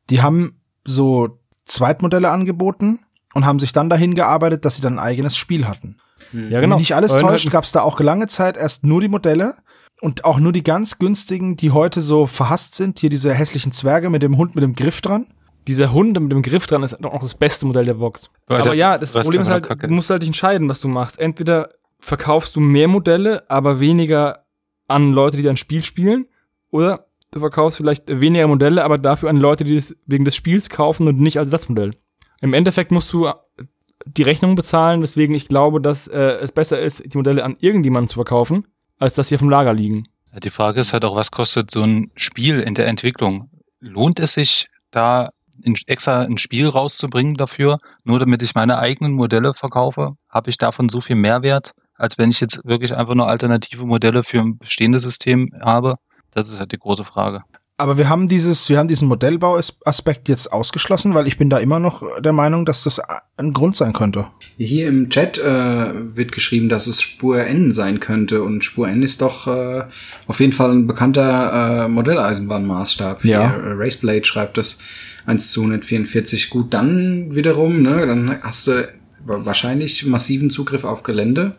Die 0.09 0.21
haben 0.21 0.59
so 0.83 1.37
Zweitmodelle 1.65 2.29
angeboten 2.29 2.99
und 3.33 3.45
haben 3.45 3.59
sich 3.59 3.71
dann 3.71 3.89
dahin 3.89 4.15
gearbeitet, 4.15 4.65
dass 4.65 4.77
sie 4.77 4.81
dann 4.81 4.93
ein 4.93 5.05
eigenes 5.05 5.37
Spiel 5.37 5.67
hatten. 5.67 5.97
ja 6.31 6.39
Wenn 6.39 6.61
genau. 6.61 6.75
mich 6.75 6.89
nicht 6.89 6.95
alles 6.95 7.15
täuscht, 7.15 7.51
gab 7.51 7.65
es 7.65 7.71
da 7.71 7.81
auch 7.81 7.99
lange 7.99 8.27
Zeit 8.27 8.57
erst 8.57 8.83
nur 8.83 8.99
die 8.99 9.09
Modelle 9.09 9.55
und 10.01 10.25
auch 10.25 10.39
nur 10.39 10.51
die 10.51 10.63
ganz 10.63 10.97
günstigen, 10.97 11.55
die 11.55 11.71
heute 11.71 12.01
so 12.01 12.25
verhasst 12.25 12.73
sind. 12.75 12.99
Hier 12.99 13.09
diese 13.09 13.33
hässlichen 13.33 13.71
Zwerge 13.71 14.09
mit 14.09 14.23
dem 14.23 14.37
Hund 14.37 14.55
mit 14.55 14.63
dem 14.63 14.73
Griff 14.73 15.01
dran. 15.01 15.27
dieser 15.67 15.93
Hund 15.93 16.19
mit 16.19 16.31
dem 16.31 16.41
Griff 16.41 16.67
dran 16.67 16.83
ist 16.83 16.97
doch 16.99 17.13
auch 17.13 17.21
das 17.21 17.35
beste 17.35 17.65
Modell 17.67 17.85
der 17.85 17.99
Vox. 17.99 18.29
Weil 18.47 18.61
Aber 18.61 18.73
ja, 18.73 18.97
das 18.97 19.13
Problem 19.13 19.43
ist 19.43 19.49
halt, 19.49 19.69
du 19.83 19.89
musst 19.89 20.09
halt 20.09 20.23
dich 20.23 20.29
entscheiden, 20.29 20.67
was 20.67 20.81
du 20.81 20.87
machst. 20.87 21.19
Entweder 21.19 21.69
verkaufst 22.03 22.55
du 22.55 22.59
mehr 22.59 22.87
Modelle, 22.87 23.49
aber 23.49 23.79
weniger 23.79 24.45
an 24.87 25.13
Leute, 25.13 25.37
die 25.37 25.43
dein 25.43 25.57
Spiel 25.57 25.83
spielen, 25.83 26.27
oder 26.69 27.07
du 27.31 27.39
verkaufst 27.39 27.77
vielleicht 27.77 28.07
weniger 28.07 28.47
Modelle, 28.47 28.83
aber 28.83 28.97
dafür 28.97 29.29
an 29.29 29.37
Leute, 29.37 29.63
die 29.63 29.77
es 29.77 29.95
wegen 30.05 30.25
des 30.25 30.35
Spiels 30.35 30.69
kaufen 30.69 31.07
und 31.07 31.19
nicht 31.19 31.39
als 31.39 31.47
Ersatzmodell. 31.47 31.95
Im 32.41 32.53
Endeffekt 32.53 32.91
musst 32.91 33.11
du 33.13 33.29
die 34.05 34.23
Rechnung 34.23 34.55
bezahlen, 34.55 35.01
weswegen 35.01 35.33
ich 35.33 35.47
glaube, 35.47 35.79
dass 35.79 36.07
äh, 36.07 36.19
es 36.41 36.51
besser 36.51 36.81
ist, 36.81 37.01
die 37.13 37.17
Modelle 37.17 37.43
an 37.45 37.55
irgendjemanden 37.61 38.09
zu 38.09 38.15
verkaufen, 38.15 38.67
als 38.99 39.15
dass 39.15 39.29
sie 39.29 39.35
auf 39.35 39.41
dem 39.41 39.49
Lager 39.49 39.73
liegen. 39.73 40.09
Die 40.43 40.49
Frage 40.49 40.81
ist 40.81 40.91
halt 40.91 41.05
auch, 41.05 41.15
was 41.15 41.31
kostet 41.31 41.71
so 41.71 41.83
ein 41.83 42.11
Spiel 42.15 42.59
in 42.59 42.75
der 42.75 42.87
Entwicklung? 42.87 43.49
Lohnt 43.79 44.19
es 44.19 44.33
sich, 44.33 44.67
da 44.91 45.29
in, 45.63 45.75
extra 45.87 46.23
ein 46.23 46.37
Spiel 46.37 46.67
rauszubringen 46.67 47.35
dafür, 47.35 47.77
nur 48.03 48.19
damit 48.19 48.41
ich 48.41 48.55
meine 48.55 48.77
eigenen 48.79 49.13
Modelle 49.13 49.53
verkaufe? 49.53 50.17
Habe 50.27 50.49
ich 50.49 50.57
davon 50.57 50.89
so 50.89 50.99
viel 50.99 51.15
Mehrwert, 51.15 51.71
als 51.95 52.17
wenn 52.17 52.29
ich 52.29 52.39
jetzt 52.39 52.61
wirklich 52.65 52.95
einfach 52.95 53.15
nur 53.15 53.27
alternative 53.27 53.85
Modelle 53.85 54.23
für 54.23 54.39
ein 54.39 54.57
bestehendes 54.57 55.03
System 55.03 55.51
habe? 55.61 55.95
Das 56.31 56.49
ist 56.49 56.59
halt 56.59 56.71
die 56.71 56.79
große 56.79 57.03
Frage. 57.03 57.43
Aber 57.75 57.97
wir 57.97 58.07
haben 58.07 58.27
dieses, 58.27 58.69
wir 58.69 58.77
haben 58.77 58.87
diesen 58.87 59.07
Modellbauaspekt 59.07 60.29
jetzt 60.29 60.53
ausgeschlossen, 60.53 61.15
weil 61.15 61.27
ich 61.27 61.39
bin 61.39 61.49
da 61.49 61.57
immer 61.57 61.79
noch 61.79 62.03
der 62.21 62.31
Meinung, 62.31 62.65
dass 62.65 62.83
das 62.83 63.01
ein 63.35 63.51
Grund 63.51 63.75
sein 63.75 63.93
könnte. 63.93 64.27
Hier 64.57 64.87
im 64.87 65.09
Chat 65.09 65.39
äh, 65.39 66.15
wird 66.15 66.31
geschrieben, 66.31 66.69
dass 66.69 66.85
es 66.85 67.01
Spur 67.01 67.39
N 67.39 67.71
sein 67.71 67.99
könnte 67.99 68.43
und 68.43 68.63
Spur 68.63 68.87
N 68.87 69.01
ist 69.01 69.21
doch 69.21 69.47
äh, 69.47 69.85
auf 70.27 70.39
jeden 70.39 70.53
Fall 70.53 70.71
ein 70.71 70.85
bekannter 70.85 71.85
äh, 71.85 71.87
Modelleisenbahnmaßstab. 71.87 73.25
Ja. 73.25 73.49
Hier, 73.49 73.63
äh, 73.63 73.73
Raceblade 73.73 74.23
schreibt 74.23 74.57
das 74.57 74.77
1 75.25 75.51
zu 75.51 75.61
144. 75.61 76.51
Gut, 76.51 76.73
dann 76.73 77.33
wiederum, 77.33 77.81
ne, 77.81 78.05
dann 78.05 78.39
hast 78.43 78.67
du 78.67 78.87
wahrscheinlich 79.25 80.05
massiven 80.05 80.49
Zugriff 80.49 80.83
auf 80.83 81.03
Gelände, 81.03 81.55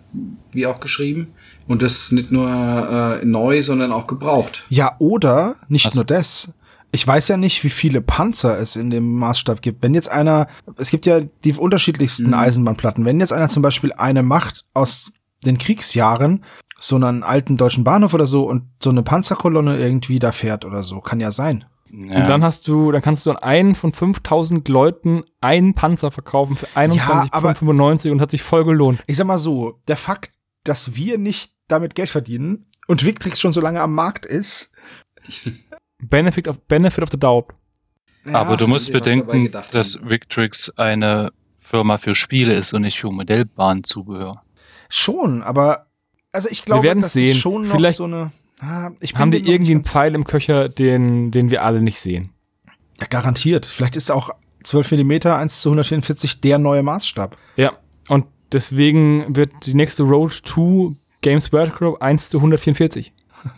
wie 0.53 0.67
auch 0.67 0.81
geschrieben. 0.81 1.29
Und 1.67 1.83
das 1.83 2.13
nicht 2.13 2.31
nur 2.31 2.49
äh, 2.49 3.25
neu, 3.25 3.63
sondern 3.63 3.93
auch 3.93 4.07
gebraucht. 4.07 4.65
Ja, 4.69 4.97
oder 4.99 5.57
nicht 5.69 5.87
Was? 5.87 5.95
nur 5.95 6.05
das. 6.05 6.53
Ich 6.93 7.07
weiß 7.07 7.29
ja 7.29 7.37
nicht, 7.37 7.65
wie 7.65 7.71
viele 7.71 8.01
Panzer 8.01 8.59
es 8.59 8.77
in 8.77 8.91
dem 8.91 9.15
Maßstab 9.15 9.63
gibt. 9.63 9.83
Wenn 9.83 9.95
jetzt 9.95 10.11
einer, 10.11 10.47
es 10.77 10.91
gibt 10.91 11.07
ja 11.07 11.21
die 11.21 11.53
unterschiedlichsten 11.55 12.33
Eisenbahnplatten. 12.35 13.05
Wenn 13.05 13.19
jetzt 13.19 13.33
einer 13.33 13.49
zum 13.49 13.63
Beispiel 13.63 13.93
eine 13.93 14.23
macht 14.23 14.65
aus 14.75 15.11
den 15.45 15.59
Kriegsjahren, 15.59 16.45
so 16.79 16.97
einen 16.97 17.23
alten 17.23 17.57
deutschen 17.57 17.83
Bahnhof 17.83 18.15
oder 18.15 18.27
so 18.27 18.45
und 18.49 18.65
so 18.83 18.91
eine 18.91 19.03
Panzerkolonne 19.03 19.79
irgendwie 19.79 20.19
da 20.19 20.33
fährt 20.33 20.65
oder 20.65 20.83
so, 20.83 21.01
kann 21.01 21.19
ja 21.19 21.33
sein. 21.33 21.65
Ja. 21.97 22.23
Und 22.23 22.27
dann 22.29 22.43
hast 22.43 22.67
du, 22.67 22.91
dann 22.91 23.03
kannst 23.03 23.25
du 23.25 23.31
an 23.31 23.37
einen 23.37 23.75
von 23.77 23.93
5000 23.93 24.69
Leuten 24.69 25.23
einen 25.41 25.75
Panzer 25.75 26.11
verkaufen 26.11 26.57
für 26.57 26.67
aber- 26.75 26.93
21,95 26.95 28.11
und 28.11 28.21
hat 28.21 28.31
sich 28.33 28.43
voll 28.43 28.65
gelohnt. 28.65 29.03
Ich 29.07 29.17
sag 29.17 29.27
mal 29.27 29.39
so, 29.39 29.79
der 29.87 29.97
Fakt, 29.97 30.33
dass 30.65 30.97
wir 30.97 31.19
nicht 31.19 31.53
damit 31.69 31.95
Geld 31.95 32.11
verdienen 32.11 32.67
und 32.89 33.05
Victrix 33.05 33.41
schon 33.41 33.53
so 33.53 33.61
lange 33.61 33.81
am 33.81 33.95
Markt 33.95 34.27
ist, 34.27 34.73
Benefit 35.99 36.49
of, 36.49 36.61
Benefit 36.67 37.03
of 37.05 37.11
the 37.11 37.19
Doubt. 37.19 37.53
Aber 38.33 38.57
du 38.57 38.67
musst 38.67 38.93
bedenken, 38.93 39.51
dass. 39.71 40.01
Victrix 40.03 40.71
eine 40.77 41.33
Firma 41.59 41.99
für 41.99 42.15
Spiele 42.15 42.55
ist 42.55 42.73
und 42.73 42.83
nicht 42.83 42.99
für 42.99 43.11
Modellbahnzubehör. 43.11 44.43
schon, 44.89 45.43
aber 45.43 45.87
also 46.33 46.49
ich 46.51 46.65
glaube, 46.65 46.95
das 46.97 47.13
sehen. 47.13 47.33
ist 47.33 47.39
schon 47.39 47.69
noch 47.69 47.77
Vielleicht 47.77 47.97
so 47.99 48.05
eine. 48.05 48.33
Ah, 48.61 48.91
ich 49.01 49.13
bin 49.13 49.21
Haben 49.21 49.31
die 49.31 49.39
irgendwie 49.39 49.75
nicht 49.75 49.75
einen 49.75 49.85
Pfeil 49.85 50.15
im 50.15 50.25
Köcher, 50.25 50.69
den, 50.69 51.31
den 51.31 51.51
wir 51.51 51.63
alle 51.65 51.83
nicht 51.83 52.01
sehen? 52.01 52.31
Ja, 53.01 53.07
garantiert. 53.09 53.67
Vielleicht 53.67 53.97
ist 53.97 54.11
auch 54.11 54.31
12 54.63 54.93
mm 54.93 55.13
1 55.27 55.61
zu 55.61 55.71
144 55.71 56.41
der 56.41 56.59
neue 56.59 56.83
Maßstab. 56.83 57.37
Ja. 57.57 57.73
Und 58.09 58.27
deswegen 58.53 59.35
wird 59.37 59.53
die 59.67 59.75
nächste 59.75 60.05
Road 60.05 60.43
to 60.45 60.95
Games 61.21 61.53
Workshop 61.53 62.01
1 62.03 62.31
zu 62.31 62.39
144. 62.39 63.13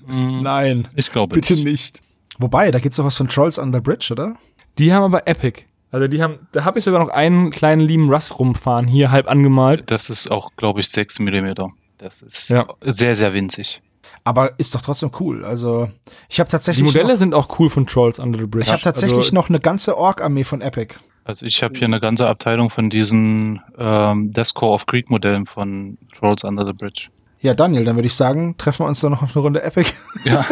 Hm, 0.07 0.41
Nein, 0.43 0.89
Ich 0.97 1.13
glaube 1.13 1.35
bitte 1.35 1.55
nicht. 1.55 1.65
nicht. 1.65 2.03
Wobei, 2.39 2.71
da 2.71 2.79
gibt's 2.79 2.97
doch 2.97 3.05
was 3.05 3.17
von 3.17 3.29
Trolls 3.29 3.59
on 3.59 3.73
the 3.73 3.81
Bridge, 3.81 4.09
oder? 4.13 4.37
Die 4.79 4.93
haben 4.93 5.05
aber 5.05 5.27
Epic. 5.27 5.63
Also 5.91 6.09
die 6.09 6.23
haben, 6.23 6.41
da 6.53 6.65
habe 6.65 6.79
ich 6.79 6.85
sogar 6.85 7.01
noch 7.01 7.09
einen 7.11 7.51
kleinen 7.51 7.81
lieben 7.81 8.11
Russ 8.13 8.39
rumfahren, 8.39 8.87
hier 8.87 9.11
halb 9.11 9.31
angemalt. 9.31 9.91
Das 9.91 10.11
ist 10.11 10.31
auch, 10.31 10.51
glaube 10.57 10.81
ich, 10.81 10.89
6 10.89 11.21
Millimeter. 11.21 11.71
Das 11.99 12.21
ist 12.23 12.51
Ja. 12.51 12.67
sehr, 12.83 13.15
sehr 13.17 13.33
winzig. 13.33 13.81
Aber 14.27 14.59
ist 14.59 14.75
doch 14.75 14.81
trotzdem 14.83 15.13
cool. 15.21 15.45
Also, 15.45 15.89
ich 16.29 16.41
habe 16.41 16.49
Die 16.49 16.53
tatsächlich. 16.53 16.85
Modelle 16.85 17.11
noch, 17.13 17.17
sind 17.17 17.33
auch 17.33 17.61
cool 17.61 17.71
von 17.71 17.87
Trolls 17.87 18.19
Under 18.19 18.41
the 18.41 18.47
Bridge. 18.47 18.67
ich 18.67 18.73
habe 18.73 18.83
tatsächlich 18.83 19.17
also, 19.19 19.35
noch 19.35 19.49
eine 19.49 19.61
ganze 19.61 19.97
Ork-Armee 19.97 20.43
von 20.43 20.61
Epic. 20.63 20.97
Also 21.23 21.47
ich 21.47 21.63
habe 21.63 21.75
hier 21.77 21.87
eine 21.87 22.01
ganze 22.01 22.27
Abteilung 22.29 22.69
von 22.71 22.91
diesen 22.91 23.61
ähm, 23.79 24.33
Deathcore 24.33 24.73
of 24.73 24.87
Creek 24.87 25.11
Modellen 25.11 25.47
von 25.47 25.97
Trolls 26.13 26.43
Under 26.43 26.67
the 26.67 26.73
Bridge. 26.73 27.09
Ja, 27.41 27.55
Daniel, 27.55 27.85
dann 27.85 27.95
würde 27.97 28.07
ich 28.09 28.15
sagen, 28.15 28.57
treffen 28.59 28.85
wir 28.85 28.89
uns 28.89 29.01
doch 29.01 29.11
noch 29.11 29.23
auf 29.23 29.37
eine 29.37 29.43
Runde 29.45 29.63
Epic. 29.63 29.93
Ja. 30.25 30.45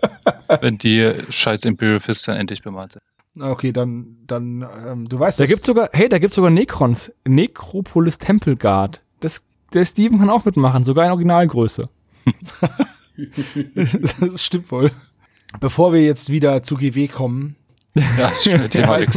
Wenn 0.60 0.78
die 0.78 1.12
scheiß 1.28 1.64
Imperial 1.64 1.98
Fists 2.00 2.26
dann 2.26 2.36
endlich 2.36 2.62
bemalt 2.62 2.92
sind. 2.92 3.02
Okay, 3.44 3.72
dann, 3.72 4.18
dann, 4.26 4.64
ähm, 4.86 5.08
du 5.08 5.18
weißt 5.18 5.40
Da 5.40 5.44
das- 5.44 5.50
gibt's 5.50 5.66
sogar, 5.66 5.88
hey, 5.92 6.08
da 6.08 6.18
gibt's 6.18 6.36
sogar 6.36 6.50
Necrons. 6.50 7.10
Necropolis 7.24 8.18
Temple 8.18 8.56
Guard. 8.56 9.02
Das, 9.20 9.42
der 9.74 9.84
Steven 9.84 10.18
kann 10.20 10.30
auch 10.30 10.44
mitmachen, 10.44 10.84
sogar 10.84 11.06
in 11.06 11.10
Originalgröße. 11.10 11.88
das 14.20 14.44
stimmt 14.44 14.70
wohl. 14.70 14.90
Bevor 15.60 15.92
wir 15.92 16.02
jetzt 16.02 16.30
wieder 16.30 16.62
zu 16.62 16.76
GW 16.76 17.08
kommen, 17.08 17.56
Ja, 18.18 18.32
schön, 18.34 18.68
Thema 18.70 18.88
weil, 18.88 19.08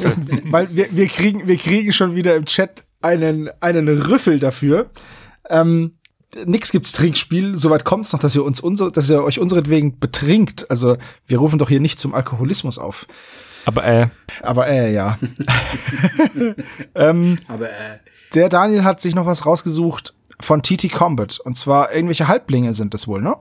weil 0.51 0.75
wir, 0.75 0.87
wir, 0.91 1.07
kriegen, 1.07 1.47
wir 1.47 1.57
kriegen 1.57 1.91
schon 1.91 2.15
wieder 2.15 2.35
im 2.35 2.45
Chat 2.45 2.85
einen, 3.01 3.49
einen 3.59 3.87
Rüffel 3.87 4.39
dafür. 4.39 4.89
Ähm, 5.49 5.93
nix 6.45 6.71
gibt's 6.71 6.91
Trinkspiel, 6.93 7.55
soweit 7.55 7.83
kommt's 7.83 8.13
noch, 8.13 8.19
dass 8.19 8.35
ihr 8.35 8.43
uns 8.43 8.59
unsere, 8.59 8.91
dass 8.91 9.09
ihr 9.09 9.23
euch 9.23 9.39
unseretwegen 9.39 9.99
betrinkt. 9.99 10.69
Also 10.69 10.97
wir 11.25 11.39
rufen 11.39 11.59
doch 11.59 11.69
hier 11.69 11.79
nicht 11.79 11.99
zum 11.99 12.13
Alkoholismus 12.13 12.77
auf. 12.77 13.07
Aber 13.65 13.85
äh, 13.85 14.07
Aber 14.41 14.67
äh, 14.67 14.93
ja. 14.93 15.19
ähm, 16.95 17.39
Aber 17.47 17.69
äh, 17.69 17.99
der 18.33 18.49
Daniel 18.49 18.83
hat 18.83 19.01
sich 19.01 19.15
noch 19.15 19.25
was 19.25 19.45
rausgesucht 19.45 20.13
von 20.39 20.63
TT 20.63 20.91
Combat. 20.91 21.39
Und 21.39 21.57
zwar 21.57 21.93
irgendwelche 21.93 22.27
Halblinge 22.27 22.73
sind 22.73 22.93
das 22.93 23.07
wohl, 23.07 23.21
ne? 23.21 23.35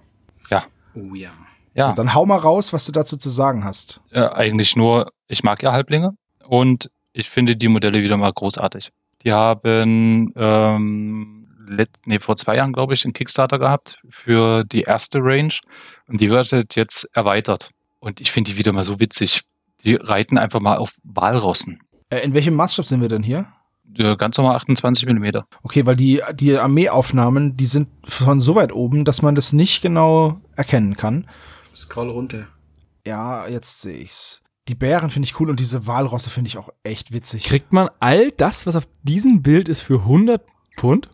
Ja, 0.95 1.03
oh 1.03 1.15
ja. 1.15 1.31
ja. 1.75 1.89
So, 1.89 1.95
dann 1.95 2.15
hau 2.15 2.27
mal 2.27 2.39
raus, 2.39 2.73
was 2.73 2.87
du 2.87 2.93
dazu 2.93 3.17
zu 3.17 3.29
sagen 3.29 3.65
hast. 3.65 4.01
äh, 4.11 4.21
eigentlich 4.21 4.77
nur, 4.77 5.11
ich 5.27 5.43
mag 5.43 5.63
ja 5.63 5.73
Halblinge 5.73 6.13
und 6.47 6.91
ich 7.13 7.29
finde 7.29 7.57
die 7.57 7.69
Modelle 7.69 8.03
wieder 8.03 8.17
mal 8.17 8.33
großartig. 8.33 8.91
Die 9.25 9.33
haben 9.33 10.33
ähm, 10.37 11.49
let, 11.69 11.91
nee, 12.05 12.19
vor 12.19 12.37
zwei 12.37 12.57
Jahren, 12.57 12.73
glaube 12.73 12.95
ich, 12.95 13.05
einen 13.05 13.13
Kickstarter 13.13 13.59
gehabt 13.59 13.99
für 14.09 14.65
die 14.65 14.83
erste 14.83 15.19
Range 15.19 15.55
und 16.07 16.21
die 16.21 16.31
wird 16.31 16.53
halt 16.53 16.77
jetzt 16.77 17.09
erweitert. 17.15 17.71
Und 18.01 18.21
ich 18.21 18.31
finde 18.31 18.53
die 18.53 18.59
wieder 18.59 18.73
mal 18.73 18.85
so 18.85 19.01
witzig. 19.01 19.43
Die 19.85 19.95
reiten 19.95 20.39
einfach 20.39 20.61
mal 20.61 20.77
auf 20.77 20.93
Walrossen. 21.03 21.81
Äh, 22.11 22.21
in 22.21 22.35
welchem 22.35 22.55
Maßstab 22.55 22.85
sind 22.85 23.01
wir 23.01 23.09
denn 23.09 23.23
hier? 23.23 23.47
Ganz 23.95 24.37
normal 24.39 24.57
28 24.57 25.07
Millimeter. 25.07 25.45
Okay, 25.63 25.87
weil 25.87 25.97
die, 25.97 26.21
die 26.35 26.57
Armeeaufnahmen, 26.57 27.57
die 27.57 27.67
sind 27.67 27.89
von 28.05 28.41
so 28.41 28.55
weit 28.55 28.73
oben, 28.73 29.05
dass 29.05 29.23
man 29.23 29.35
das 29.35 29.53
nicht 29.53 29.83
genau 29.83 30.41
erkennen 30.57 30.97
kann. 30.97 31.27
Scroll 31.75 32.11
runter. 32.11 32.47
Ja, 33.07 33.49
jetzt 33.49 33.83
sehe 33.83 33.97
ich's. 33.97 34.43
Die 34.69 34.75
Bären 34.75 35.11
finde 35.11 35.27
ich 35.27 35.41
cool 35.41 35.49
und 35.51 35.59
diese 35.61 35.87
Walrosse 35.87 36.29
finde 36.31 36.49
ich 36.49 36.59
auch 36.59 36.69
echt 36.83 37.13
witzig. 37.13 37.45
kriegt 37.45 37.73
man 37.73 37.89
all 38.01 38.31
das, 38.33 38.67
was 38.67 38.77
auf 38.77 38.87
diesem 39.03 39.43
Bild 39.43 39.69
ist, 39.69 39.81
für 39.81 40.01
100 40.01 40.43
Pfund? 40.77 41.09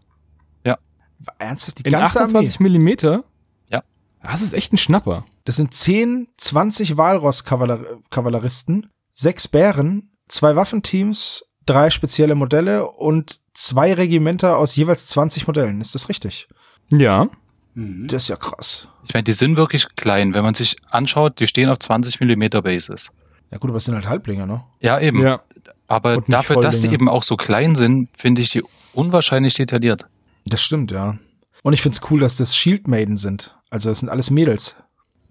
Ernsthaft, 1.38 1.78
die 1.78 1.84
In 1.84 1.90
ganze 1.90 2.20
Armee. 2.20 2.38
28 2.38 2.60
Millimeter? 2.60 3.24
Ja. 3.68 3.82
Das 4.22 4.42
ist 4.42 4.54
echt 4.54 4.72
ein 4.72 4.76
Schnapper. 4.76 5.24
Das 5.44 5.56
sind 5.56 5.74
10, 5.74 6.28
20 6.36 6.96
Walross-Kavalleristen, 6.96 8.90
sechs 9.12 9.48
Bären, 9.48 10.16
zwei 10.28 10.56
Waffenteams, 10.56 11.44
drei 11.66 11.90
spezielle 11.90 12.34
Modelle 12.34 12.88
und 12.88 13.40
zwei 13.54 13.92
Regimenter 13.94 14.58
aus 14.58 14.76
jeweils 14.76 15.06
20 15.08 15.46
Modellen. 15.46 15.80
Ist 15.80 15.94
das 15.94 16.08
richtig? 16.08 16.48
Ja. 16.92 17.28
Mhm. 17.74 18.06
Das 18.08 18.24
ist 18.24 18.28
ja 18.28 18.36
krass. 18.36 18.88
Ich 19.06 19.14
meine, 19.14 19.24
die 19.24 19.32
sind 19.32 19.56
wirklich 19.56 19.86
klein. 19.96 20.34
Wenn 20.34 20.44
man 20.44 20.54
sich 20.54 20.76
anschaut, 20.90 21.40
die 21.40 21.46
stehen 21.46 21.68
auf 21.68 21.78
20 21.78 22.20
Millimeter 22.20 22.62
Basis. 22.62 23.12
Ja 23.50 23.58
gut, 23.58 23.70
aber 23.70 23.76
es 23.78 23.84
sind 23.84 23.94
halt 23.94 24.08
Halblinge, 24.08 24.46
ne? 24.46 24.64
Ja, 24.80 24.98
eben. 24.98 25.20
Ja. 25.20 25.42
Aber 25.86 26.16
Und 26.16 26.32
dafür, 26.32 26.60
dass 26.60 26.80
die 26.80 26.88
eben 26.88 27.08
auch 27.08 27.22
so 27.22 27.36
klein 27.36 27.74
sind, 27.74 28.08
finde 28.16 28.42
ich 28.42 28.50
die 28.50 28.62
unwahrscheinlich 28.94 29.54
detailliert. 29.54 30.06
Das 30.46 30.62
stimmt, 30.62 30.90
ja. 30.90 31.18
Und 31.62 31.72
ich 31.72 31.82
find's 31.82 32.00
cool, 32.10 32.20
dass 32.20 32.36
das 32.36 32.56
Shield 32.56 32.88
Maiden 32.88 33.16
sind. 33.16 33.54
Also 33.70 33.90
das 33.90 34.00
sind 34.00 34.08
alles 34.08 34.30
Mädels. 34.30 34.76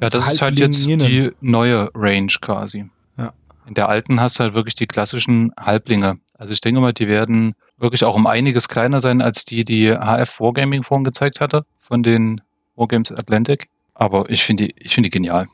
Ja, 0.01 0.09
das 0.09 0.31
ist 0.31 0.41
halt 0.41 0.59
jetzt 0.59 0.85
die 0.85 1.31
neue 1.41 1.89
Range 1.93 2.31
quasi. 2.41 2.89
Ja. 3.17 3.33
In 3.67 3.73
der 3.73 3.89
alten 3.89 4.19
hast 4.19 4.39
du 4.39 4.43
halt 4.43 4.53
wirklich 4.53 4.75
die 4.75 4.87
klassischen 4.87 5.53
Halblinge. 5.57 6.19
Also 6.37 6.53
ich 6.53 6.61
denke 6.61 6.81
mal, 6.81 6.93
die 6.93 7.07
werden 7.07 7.55
wirklich 7.77 8.03
auch 8.03 8.15
um 8.15 8.27
einiges 8.27 8.67
kleiner 8.67 8.99
sein, 8.99 9.21
als 9.21 9.45
die, 9.45 9.65
die 9.65 9.91
HF 9.91 10.39
Wargaming 10.39 10.83
vorhin 10.83 11.03
gezeigt 11.03 11.39
hatte, 11.39 11.65
von 11.77 12.03
den 12.03 12.41
Wargames 12.75 13.11
Atlantic. 13.11 13.69
Aber 13.93 14.29
ich 14.29 14.43
finde 14.43 14.67
die, 14.67 14.75
ich 14.77 14.93
finde 14.93 15.09
die 15.09 15.11
genial. 15.11 15.47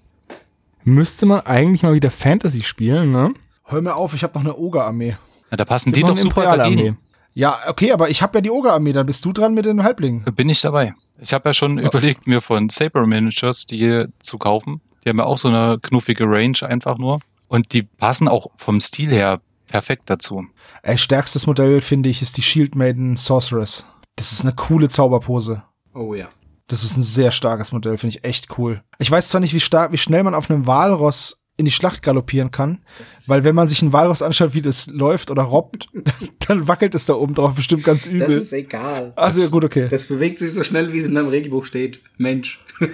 Müsste 0.84 1.26
man 1.26 1.42
eigentlich 1.42 1.84
mal 1.84 1.94
wieder 1.94 2.12
Fantasy 2.12 2.64
spielen, 2.64 3.12
ne? 3.12 3.34
Hör 3.66 3.82
mir 3.82 3.96
auf, 3.96 4.14
ich 4.14 4.24
habe 4.24 4.34
noch 4.36 4.46
eine 4.46 4.58
Oger-Armee. 4.58 5.18
Ja, 5.52 5.58
da 5.58 5.66
passen 5.66 5.92
die 5.92 6.02
doch 6.02 6.18
super 6.18 6.44
dagegen. 6.44 6.98
Ja, 7.34 7.60
okay, 7.68 7.92
aber 7.92 8.10
ich 8.10 8.22
habe 8.22 8.38
ja 8.38 8.42
die 8.42 8.50
Oger-Armee, 8.50 8.94
dann 8.94 9.06
bist 9.06 9.24
du 9.26 9.32
dran 9.32 9.54
mit 9.54 9.66
den 9.66 9.84
Halblingen. 9.84 10.24
Bin 10.36 10.50
ich 10.50 10.62
dabei. 10.62 10.96
Ich 11.22 11.34
habe 11.34 11.50
ja 11.50 11.54
schon 11.54 11.78
überlegt, 11.78 12.28
mir 12.28 12.42
von 12.42 12.70
Saber 12.70 13.06
Managers 13.06 13.68
die 13.68 14.06
zu 14.20 14.38
kaufen. 14.38 14.82
Die 15.04 15.10
haben 15.10 15.20
ja 15.20 15.26
auch 15.26 15.38
so 15.38 15.50
eine 15.50 15.80
knuffige 15.80 16.26
Range 16.26 16.58
einfach 16.64 16.98
nur. 16.98 17.20
Und 17.48 17.74
die 17.74 17.84
passen 17.84 18.28
auch 18.28 18.48
vom 18.56 18.80
Stil 18.80 19.12
her 19.12 19.42
perfekt 19.70 20.04
dazu. 20.08 20.46
Ey, 20.84 20.98
stärkstes 20.98 21.48
Modell, 21.48 21.82
finde 21.82 22.10
ich, 22.10 22.22
ist 22.22 22.38
die 22.38 22.42
Shield 22.42 22.76
Maiden 22.76 23.16
Sorceress. 23.16 23.86
Das 24.16 24.32
ist 24.32 24.42
eine 24.42 24.54
coole 24.54 24.90
Zauberpose. 24.90 25.64
Oh 25.94 26.14
ja. 26.14 26.28
Das 26.68 26.84
ist 26.84 26.98
ein 26.98 27.04
sehr 27.04 27.32
starkes 27.32 27.72
Modell, 27.72 27.98
finde 27.98 28.16
ich 28.18 28.24
echt 28.26 28.58
cool. 28.58 28.84
Ich 29.00 29.10
weiß 29.10 29.30
zwar 29.30 29.42
nicht, 29.42 29.54
wie 29.54 29.60
stark, 29.60 29.92
wie 29.92 29.98
schnell 29.98 30.24
man 30.24 30.36
auf 30.36 30.50
einem 30.52 30.68
Walross 30.68 31.42
in 31.58 31.66
die 31.66 31.72
Schlacht 31.72 32.04
galoppieren 32.04 32.52
kann, 32.52 32.86
weil 33.28 33.44
wenn 33.44 33.54
man 33.56 33.68
sich 33.68 33.82
einen 33.82 33.92
Walross 33.92 34.22
anschaut, 34.22 34.54
wie 34.54 34.62
das 34.62 34.88
läuft 34.88 35.30
oder 35.30 35.42
robbt, 35.44 35.90
dann 36.48 36.68
wackelt 36.70 36.96
es 36.96 37.06
da 37.06 37.16
oben 37.16 37.34
drauf 37.34 37.56
bestimmt 37.56 37.84
ganz 37.84 38.06
Das 38.06 38.14
übel. 38.14 38.38
ist 38.38 38.54
egal. 38.54 39.12
Also 39.18 39.42
ja, 39.42 39.50
gut, 39.50 39.66
okay. 39.66 39.88
Das 39.90 40.06
bewegt 40.06 40.40
sich 40.40 40.54
so 40.54 40.64
schnell, 40.64 40.94
wie 40.94 41.00
es 41.00 41.10
in 41.10 41.16
deinem 41.16 41.28
Regelbuch 41.28 41.66
steht. 41.66 42.02
Mensch. 42.18 42.64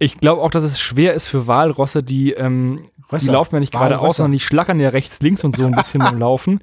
Ich 0.00 0.18
glaube 0.18 0.42
auch, 0.42 0.50
dass 0.50 0.64
es 0.64 0.80
schwer 0.80 1.14
ist 1.14 1.28
für 1.28 1.46
Walrosse, 1.46 2.02
die, 2.02 2.32
ähm, 2.32 2.88
die 3.22 3.26
Rösser. 3.26 3.32
laufen 3.32 3.54
ja 3.56 3.60
nicht 3.60 3.72
geradeaus, 3.72 4.00
Walrösser. 4.00 4.16
sondern 4.16 4.32
die 4.32 4.40
schlackern 4.40 4.80
ja 4.80 4.88
rechts, 4.90 5.20
links 5.20 5.44
und 5.44 5.56
so 5.56 5.64
ein 5.64 5.72
bisschen 5.72 6.00
beim 6.00 6.18
Laufen, 6.18 6.62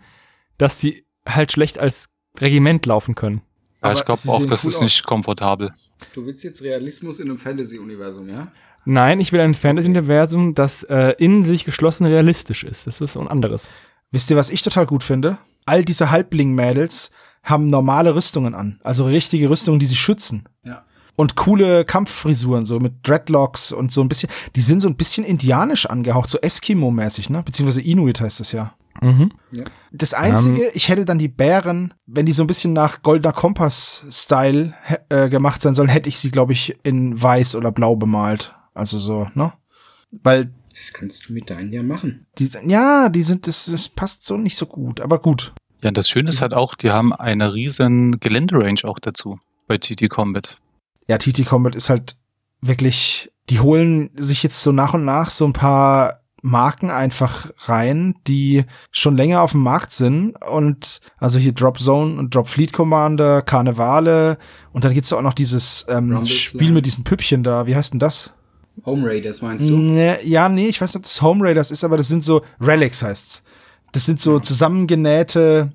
dass 0.58 0.78
die 0.80 1.06
halt 1.28 1.52
schlecht 1.52 1.80
als 1.80 2.10
Regiment 2.40 2.86
laufen 2.86 3.16
können. 3.16 3.42
Aber 3.82 3.92
Aber 3.92 4.00
ich 4.00 4.06
glaube 4.06 4.22
auch, 4.28 4.46
das 4.46 4.64
cool 4.64 4.70
ist 4.70 4.82
nicht 4.82 5.06
komfortabel. 5.06 5.72
Du 6.14 6.26
willst 6.26 6.44
jetzt 6.44 6.62
Realismus 6.62 7.20
in 7.20 7.30
einem 7.30 7.38
Fantasy-Universum, 7.38 8.30
ja? 8.30 8.52
Nein, 8.86 9.20
ich 9.20 9.32
will 9.32 9.40
ein 9.42 9.54
Fantasy-Universum, 9.54 10.56
das 10.56 10.84
äh, 10.84 11.14
in 11.20 11.44
sich 11.44 11.66
geschlossen 11.66 12.06
realistisch 12.06 12.64
ist. 12.64 12.88
Das 12.88 13.02
ist 13.02 13.14
so 13.14 13.20
ein 13.20 13.28
anderes. 13.28 13.70
Wisst 14.12 14.30
ihr, 14.32 14.38
was 14.38 14.50
ich 14.50 14.62
total 14.62 14.86
gut 14.88 15.04
finde? 15.04 15.38
All 15.66 15.84
diese 15.86 16.10
Halbling-Mädels 16.12 17.12
haben 17.44 17.68
normale 17.68 18.14
Rüstungen 18.16 18.56
an. 18.56 18.80
Also 18.84 19.06
richtige 19.06 19.50
Rüstungen, 19.50 19.80
die 19.80 19.86
sie 19.86 19.96
schützen. 19.96 20.46
Ja. 20.64 20.84
Und 21.22 21.36
coole 21.36 21.86
Kampffrisuren, 21.86 22.66
so 22.66 22.80
mit 22.80 23.08
Dreadlocks 23.08 23.72
und 23.72 23.92
so 23.92 24.02
ein 24.02 24.10
bisschen. 24.10 24.28
Die 24.56 24.62
sind 24.62 24.80
so 24.80 24.88
ein 24.88 24.96
bisschen 24.96 25.24
indianisch 25.24 25.86
angehaucht, 25.86 26.32
so 26.32 26.40
Eskimo-mäßig, 26.40 27.30
ne? 27.30 27.44
Beziehungsweise 27.44 27.82
Inuit 27.82 28.20
heißt 28.20 28.40
das 28.40 28.52
ja. 28.54 28.74
Mhm. 29.02 29.32
Das 29.92 30.16
Einzige, 30.16 30.72
ich 30.74 30.90
hätte 30.90 31.06
dann 31.06 31.20
die 31.20 31.28
Bären, 31.28 31.94
wenn 32.08 32.26
die 32.26 32.32
so 32.32 32.44
ein 32.44 32.48
bisschen 32.48 32.74
nach 32.74 33.04
Goldener 33.04 33.34
Kompass-Style 33.34 34.74
äh, 35.10 35.30
gemacht 35.30 35.62
sein 35.62 35.76
sollen, 35.76 35.90
hätte 35.90 36.10
ich 36.10 36.18
sie, 36.18 36.32
glaube 36.32 36.54
ich, 36.54 36.76
in 36.82 37.22
weiß 37.22 37.54
oder 37.54 37.72
blau 37.72 37.96
bemalt. 37.96 38.56
Also 38.74 38.98
so, 38.98 39.28
ne? 39.36 39.54
Weil 40.24 40.52
Das 40.76 40.92
kannst 40.92 41.30
du 41.30 41.34
mit 41.34 41.52
deinen 41.52 41.72
ja 41.72 41.84
machen. 41.84 42.26
die, 42.40 42.50
ja, 42.66 43.10
die 43.10 43.22
sind, 43.22 43.46
das, 43.46 43.66
das 43.66 43.90
passt 43.90 44.26
so 44.26 44.38
nicht 44.38 44.58
so 44.58 44.66
gut, 44.66 45.00
aber 45.00 45.20
gut. 45.20 45.54
Ja, 45.84 45.90
und 45.90 45.98
das 45.98 46.10
Schöne 46.10 46.30
ist 46.30 46.42
halt 46.42 46.56
auch, 46.56 46.74
die 46.74 46.90
haben 46.90 47.14
eine 47.14 47.54
riesen 47.54 48.20
Geländerange 48.20 48.86
auch 48.86 48.98
dazu 48.98 49.40
bei 49.68 49.78
TT 49.78 50.10
Combat. 50.10 50.58
Ja, 51.08 51.18
TT 51.18 51.46
Combat 51.46 51.76
ist 51.76 51.90
halt 51.90 52.16
wirklich, 52.62 53.32
die 53.50 53.60
holen 53.60 54.12
sich 54.16 54.44
jetzt 54.44 54.62
so 54.62 54.72
nach 54.72 54.94
und 54.94 55.06
nach 55.06 55.30
so 55.30 55.46
ein 55.46 55.54
paar 55.54 56.22
Marken 56.42 56.90
einfach 56.90 57.52
rein, 57.66 58.16
die 58.28 58.66
schon 58.92 59.16
länger 59.16 59.42
auf 59.42 59.52
dem 59.52 59.62
Markt 59.62 59.92
sind 59.92 60.36
und 60.44 61.02
also 61.18 61.38
hier 61.38 61.52
Drop 61.52 61.80
Zone 61.80 62.18
und 62.18 62.34
Drop 62.34 62.48
Fleet 62.48 62.74
Commander, 62.74 63.42
Karnevale 63.44 64.38
und 64.74 64.84
dann 64.84 64.94
gibt's 64.94 65.14
auch 65.14 65.22
noch 65.22 65.34
dieses 65.34 65.86
ähm, 65.88 66.26
Spiel 66.26 66.72
mit 66.72 66.86
diesen 66.86 67.04
Püppchen 67.04 67.44
da, 67.44 67.68
wie 67.68 67.76
heißt 67.76 67.94
denn 67.94 68.00
das? 68.00 68.32
Home 68.86 69.08
Raiders 69.08 69.42
meinst 69.42 69.70
du? 69.70 69.78
Ja, 70.24 70.50
nee, 70.50 70.68
ich 70.68 70.82
weiß 70.82 70.94
nicht, 70.94 70.98
ob 70.98 71.04
das 71.04 71.22
Home 71.22 71.46
Raiders 71.46 71.72
ist, 71.72 71.84
aber 71.84 71.98
das 71.98 72.08
sind 72.08 72.24
so 72.24 72.42
Relics 72.60 73.04
heißt's. 73.04 73.44
Das 73.92 74.06
sind 74.06 74.20
so 74.20 74.40
zusammengenähte 74.40 75.72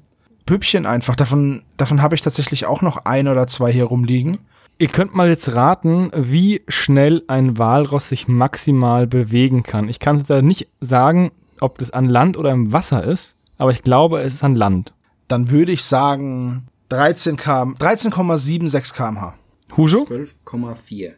Püppchen 0.47 0.87
einfach. 0.87 1.15
Davon, 1.15 1.63
davon 1.77 2.03
habe 2.03 2.15
ich 2.15 2.23
tatsächlich 2.23 2.67
auch 2.67 2.83
noch 2.83 3.05
ein 3.05 3.29
oder 3.29 3.47
zwei 3.47 3.71
hier 3.71 3.85
rumliegen. 3.85 4.39
Ihr 4.79 4.89
könnt 4.89 5.15
mal 5.15 5.29
jetzt 5.29 5.55
raten, 5.55 6.11
wie 6.15 6.63
schnell 6.69 7.23
ein 7.29 7.57
Walross 7.57 8.09
sich 8.11 8.29
maximal 8.29 9.07
bewegen 9.07 9.63
kann. 9.63 9.89
Ich 9.89 10.01
kann 10.01 10.19
jetzt 10.19 10.29
leider 10.29 10.43
nicht 10.43 10.69
sagen, 10.81 11.33
ob 11.61 11.79
das 11.79 11.91
an 11.93 12.09
Land 12.11 12.37
oder 12.37 12.51
im 12.51 12.73
Wasser 12.73 13.03
ist. 13.03 13.35
aber 13.59 13.71
ich 13.71 13.83
glaube, 13.83 14.21
es 14.21 14.35
ist 14.35 14.45
an 14.45 14.55
Land. 14.55 14.93
Dann 15.29 15.51
würde 15.51 15.73
ich 15.73 15.83
sagen 15.83 16.67
13 16.91 17.37
km, 17.39 17.73
13,76 17.79 18.95
km/h. 18.95 19.35
Hujo, 19.77 20.03
12,4. 20.05 21.13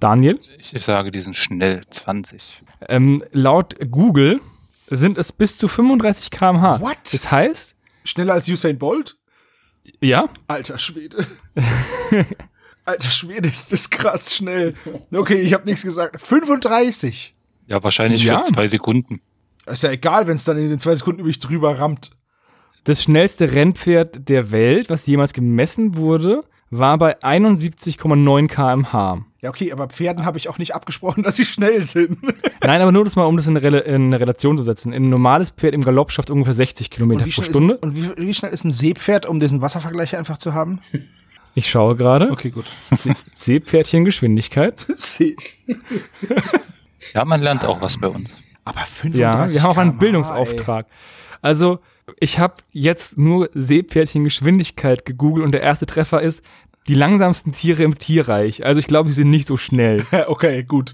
Daniel, 0.00 0.38
Ich, 0.58 0.74
ich 0.74 0.84
sage, 0.84 1.12
die 1.12 1.20
sind 1.20 1.36
schnell 1.36 1.80
20. 1.88 2.62
ähm, 2.88 3.22
laut 3.32 3.76
Google 3.90 4.40
sind 4.88 5.16
es 5.16 5.30
bis 5.30 5.56
zu 5.58 5.68
35 5.68 6.30
km/h. 6.32 6.80
What? 6.80 6.96
Das 7.12 7.30
heißt, 7.30 7.76
Schneller 8.04 8.34
als 8.34 8.48
Usain 8.48 8.78
Bolt? 8.78 9.16
ja, 10.00 10.28
Alter 10.48 10.78
Schwede. 10.78 11.24
Alter 12.84 13.08
Schwede, 13.08 13.48
ist 13.48 13.72
das 13.72 13.88
krass 13.90 14.34
schnell. 14.34 14.74
Okay, 15.14 15.40
ich 15.40 15.52
habe 15.54 15.64
nichts 15.66 15.82
gesagt. 15.82 16.20
35. 16.20 17.34
Ja, 17.68 17.82
wahrscheinlich 17.82 18.24
Ja. 18.24 18.36
für 18.36 18.52
zwei 18.52 18.66
Sekunden. 18.66 19.20
Ist 19.66 19.82
ja 19.82 19.90
egal, 19.90 20.26
wenn 20.26 20.36
es 20.36 20.44
dann 20.44 20.58
in 20.58 20.68
den 20.70 20.78
zwei 20.78 20.94
Sekunden 20.96 21.20
über 21.20 21.28
mich 21.28 21.38
drüber 21.38 21.78
rammt. 21.78 22.10
das 22.84 23.02
schnellste 23.02 23.52
Rennpferd 23.52 24.28
der 24.28 24.50
Welt, 24.52 24.88
was 24.90 25.06
jemals 25.06 25.32
gemessen 25.34 25.96
wurde, 25.96 26.42
war 26.70 26.96
bei 26.98 27.20
71,9 27.22 28.48
km/h. 28.48 29.24
Ja, 29.42 29.50
okay, 29.50 29.72
aber 29.72 29.88
Pferden 29.88 30.24
habe 30.24 30.38
ich 30.38 30.48
auch 30.48 30.58
nicht 30.58 30.74
abgesprochen, 30.74 31.22
dass 31.24 31.36
sie 31.36 31.44
schnell 31.44 31.84
sind. 31.84 32.18
Nein, 32.64 32.80
aber 32.80 32.90
nur 32.92 33.04
das 33.04 33.16
mal, 33.16 33.24
um 33.24 33.36
das 33.36 33.46
in, 33.46 33.56
Rel 33.56 33.74
in 33.74 33.94
eine 34.06 34.18
Relation 34.20 34.56
zu 34.56 34.64
setzen. 34.64 34.92
Ein 34.92 35.08
normales 35.10 35.50
Pferd 35.50 35.74
im 35.74 35.82
Galopp 35.82 36.10
schafft 36.10 36.30
ungefähr 36.30 36.54
60 36.54 36.90
Kilometer 36.90 37.24
pro 37.24 37.42
Stunde. 37.42 37.74
Ist, 37.74 37.82
und 37.82 37.94
wie, 37.96 38.26
wie 38.26 38.34
schnell 38.34 38.52
ist 38.52 38.64
ein 38.64 38.70
Seepferd, 38.70 39.26
um 39.26 39.40
diesen 39.40 39.60
Wasservergleich 39.62 40.16
einfach 40.16 40.38
zu 40.38 40.54
haben? 40.54 40.80
Ich 41.54 41.68
schaue 41.68 41.96
gerade. 41.96 42.30
Okay, 42.30 42.50
gut. 42.50 42.64
Seepferdchen 43.32 44.04
Geschwindigkeit. 44.04 44.86
Ja, 47.14 47.24
man 47.24 47.40
lernt 47.40 47.64
auch 47.64 47.80
was 47.80 47.98
bei 47.98 48.08
uns. 48.08 48.36
Aber 48.64 48.80
35 48.80 49.20
Ja, 49.20 49.52
wir 49.52 49.62
haben 49.62 49.70
auch 49.70 49.78
einen 49.78 49.98
Bildungsauftrag. 49.98 50.86
Also, 51.42 51.80
ich 52.20 52.38
habe 52.38 52.56
jetzt 52.72 53.18
nur 53.18 53.48
Seepferdchen 53.54 54.22
Geschwindigkeit 54.24 55.04
gegoogelt 55.04 55.44
und 55.44 55.52
der 55.52 55.62
erste 55.62 55.86
Treffer 55.86 56.20
ist 56.20 56.42
die 56.88 56.94
langsamsten 56.94 57.52
Tiere 57.52 57.82
im 57.82 57.98
Tierreich. 57.98 58.64
Also, 58.64 58.78
ich 58.78 58.86
glaube, 58.86 59.08
sie 59.08 59.14
sind 59.14 59.30
nicht 59.30 59.48
so 59.48 59.56
schnell. 59.56 60.04
ey. 60.10 60.24
Okay, 60.28 60.62
gut. 60.62 60.92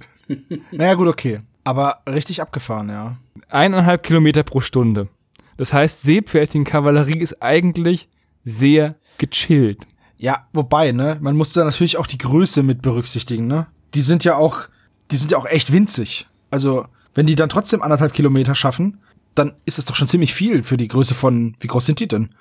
naja, 0.70 0.94
gut, 0.94 1.08
okay. 1.08 1.40
Aber 1.64 1.98
richtig 2.08 2.40
abgefahren, 2.40 2.88
ja. 2.88 3.16
Eineinhalb 3.48 4.04
Kilometer 4.04 4.42
pro 4.44 4.60
Stunde. 4.60 5.08
Das 5.56 5.72
heißt, 5.72 6.02
Seepferdchen-Kavallerie 6.02 7.18
ist 7.18 7.42
eigentlich 7.42 8.08
sehr 8.44 8.94
gechillt. 9.18 9.80
Ja, 10.18 10.46
wobei, 10.52 10.92
ne, 10.92 11.18
man 11.20 11.36
muss 11.36 11.52
da 11.52 11.64
natürlich 11.64 11.98
auch 11.98 12.06
die 12.06 12.18
Größe 12.18 12.62
mit 12.62 12.82
berücksichtigen, 12.82 13.46
ne? 13.46 13.66
Die 13.94 14.00
sind 14.00 14.24
ja 14.24 14.36
auch, 14.36 14.68
die 15.10 15.16
sind 15.16 15.32
ja 15.32 15.38
auch 15.38 15.46
echt 15.46 15.72
winzig. 15.72 16.26
Also, 16.50 16.86
wenn 17.14 17.26
die 17.26 17.34
dann 17.34 17.48
trotzdem 17.48 17.82
anderthalb 17.82 18.12
Kilometer 18.12 18.54
schaffen, 18.54 19.00
dann 19.34 19.54
ist 19.66 19.78
das 19.78 19.84
doch 19.84 19.94
schon 19.94 20.08
ziemlich 20.08 20.34
viel 20.34 20.62
für 20.62 20.76
die 20.76 20.88
Größe 20.88 21.14
von, 21.14 21.56
wie 21.60 21.66
groß 21.66 21.86
sind 21.86 22.00
die 22.00 22.08
denn? 22.08 22.34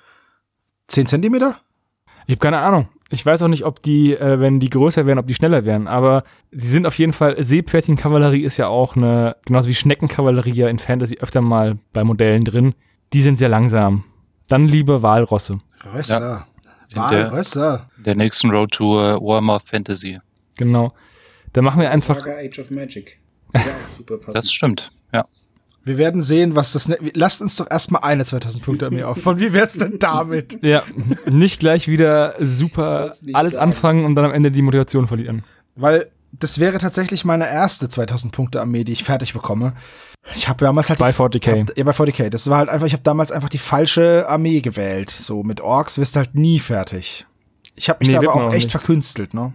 Zehn 0.88 1.06
Zentimeter? 1.06 1.56
Ich 2.26 2.32
habe 2.32 2.40
keine 2.40 2.58
Ahnung. 2.58 2.88
Ich 3.10 3.24
weiß 3.24 3.42
auch 3.42 3.48
nicht, 3.48 3.64
ob 3.64 3.82
die, 3.82 4.14
äh, 4.14 4.40
wenn 4.40 4.58
die 4.58 4.70
größer 4.70 5.06
wären, 5.06 5.18
ob 5.18 5.28
die 5.28 5.34
schneller 5.34 5.64
wären. 5.64 5.86
Aber 5.86 6.24
sie 6.50 6.68
sind 6.68 6.86
auf 6.86 6.98
jeden 6.98 7.12
Fall, 7.12 7.42
Seepferdchen-Kavallerie 7.42 8.42
ist 8.42 8.56
ja 8.56 8.66
auch 8.66 8.96
eine, 8.96 9.36
genauso 9.44 9.68
wie 9.68 9.74
Schneckenkavallerie 9.74 10.52
ja 10.52 10.68
in 10.68 10.80
Fantasy 10.80 11.18
öfter 11.18 11.40
mal 11.40 11.78
bei 11.92 12.02
Modellen 12.02 12.44
drin. 12.44 12.74
Die 13.12 13.22
sind 13.22 13.36
sehr 13.36 13.48
langsam. 13.48 14.04
Dann 14.48 14.66
lieber 14.66 15.02
Walrosse. 15.02 15.60
Rösser. 15.94 16.46
In 16.88 16.94
der, 16.94 17.30
Walrösser. 17.30 17.88
der 17.96 18.14
nächsten 18.14 18.50
Road 18.50 18.72
to 18.72 18.96
Warhammer 18.96 19.60
Fantasy. 19.60 20.20
Genau. 20.56 20.92
Da 21.52 21.62
machen 21.62 21.80
wir 21.80 21.90
einfach, 21.90 22.16
Saga 22.18 22.36
Age 22.38 22.58
of 22.58 22.70
Magic. 22.70 23.18
Ja, 23.54 23.62
super 23.96 24.18
passend. 24.18 24.36
Das 24.36 24.52
stimmt, 24.52 24.90
ja. 25.14 25.24
Wir 25.84 25.96
werden 25.98 26.20
sehen, 26.20 26.54
was 26.56 26.72
das, 26.72 26.88
ne 26.88 26.98
lasst 27.14 27.40
uns 27.40 27.56
doch 27.56 27.70
erstmal 27.70 28.02
eine 28.02 28.24
2000 28.24 28.64
Punkte 28.64 28.86
Armee 28.86 29.04
auf. 29.04 29.22
Von 29.22 29.38
wie 29.38 29.52
wär's 29.52 29.74
denn 29.78 29.98
damit? 29.98 30.58
ja, 30.62 30.82
nicht 31.30 31.60
gleich 31.60 31.88
wieder 31.88 32.34
super 32.40 33.12
alles 33.32 33.52
sagen. 33.52 33.62
anfangen 33.62 34.04
und 34.04 34.14
dann 34.16 34.24
am 34.26 34.32
Ende 34.32 34.50
die 34.50 34.62
Motivation 34.62 35.06
verlieren. 35.06 35.44
Weil 35.76 36.10
das 36.32 36.58
wäre 36.58 36.78
tatsächlich 36.78 37.24
meine 37.24 37.48
erste 37.48 37.88
2000 37.88 38.32
Punkte 38.32 38.60
Armee, 38.60 38.84
die 38.84 38.92
ich 38.92 39.04
fertig 39.04 39.32
bekomme. 39.32 39.74
Ich 40.34 40.48
habe 40.48 40.64
damals 40.64 40.88
halt 40.90 40.98
Bei 40.98 41.12
die- 41.12 41.16
40k. 41.16 41.60
Hab, 41.68 41.78
ja, 41.78 41.84
bei 41.84 41.92
40k. 41.92 42.28
Das 42.30 42.48
war 42.50 42.58
halt 42.58 42.68
einfach, 42.68 42.86
ich 42.86 42.92
habe 42.92 43.02
damals 43.02 43.30
einfach 43.32 43.48
die 43.48 43.58
falsche 43.58 44.26
Armee 44.28 44.60
gewählt. 44.60 45.10
So 45.10 45.42
mit 45.42 45.60
Orks 45.60 45.98
wirst 45.98 46.16
du 46.16 46.18
halt 46.20 46.34
nie 46.34 46.58
fertig. 46.60 47.26
Ich 47.74 47.88
habe 47.88 47.98
mich 48.00 48.08
Nee, 48.08 48.14
da 48.14 48.20
aber 48.20 48.34
auch 48.34 48.48
echt 48.52 48.64
nicht. 48.64 48.70
verkünstelt, 48.70 49.34
ne? 49.34 49.52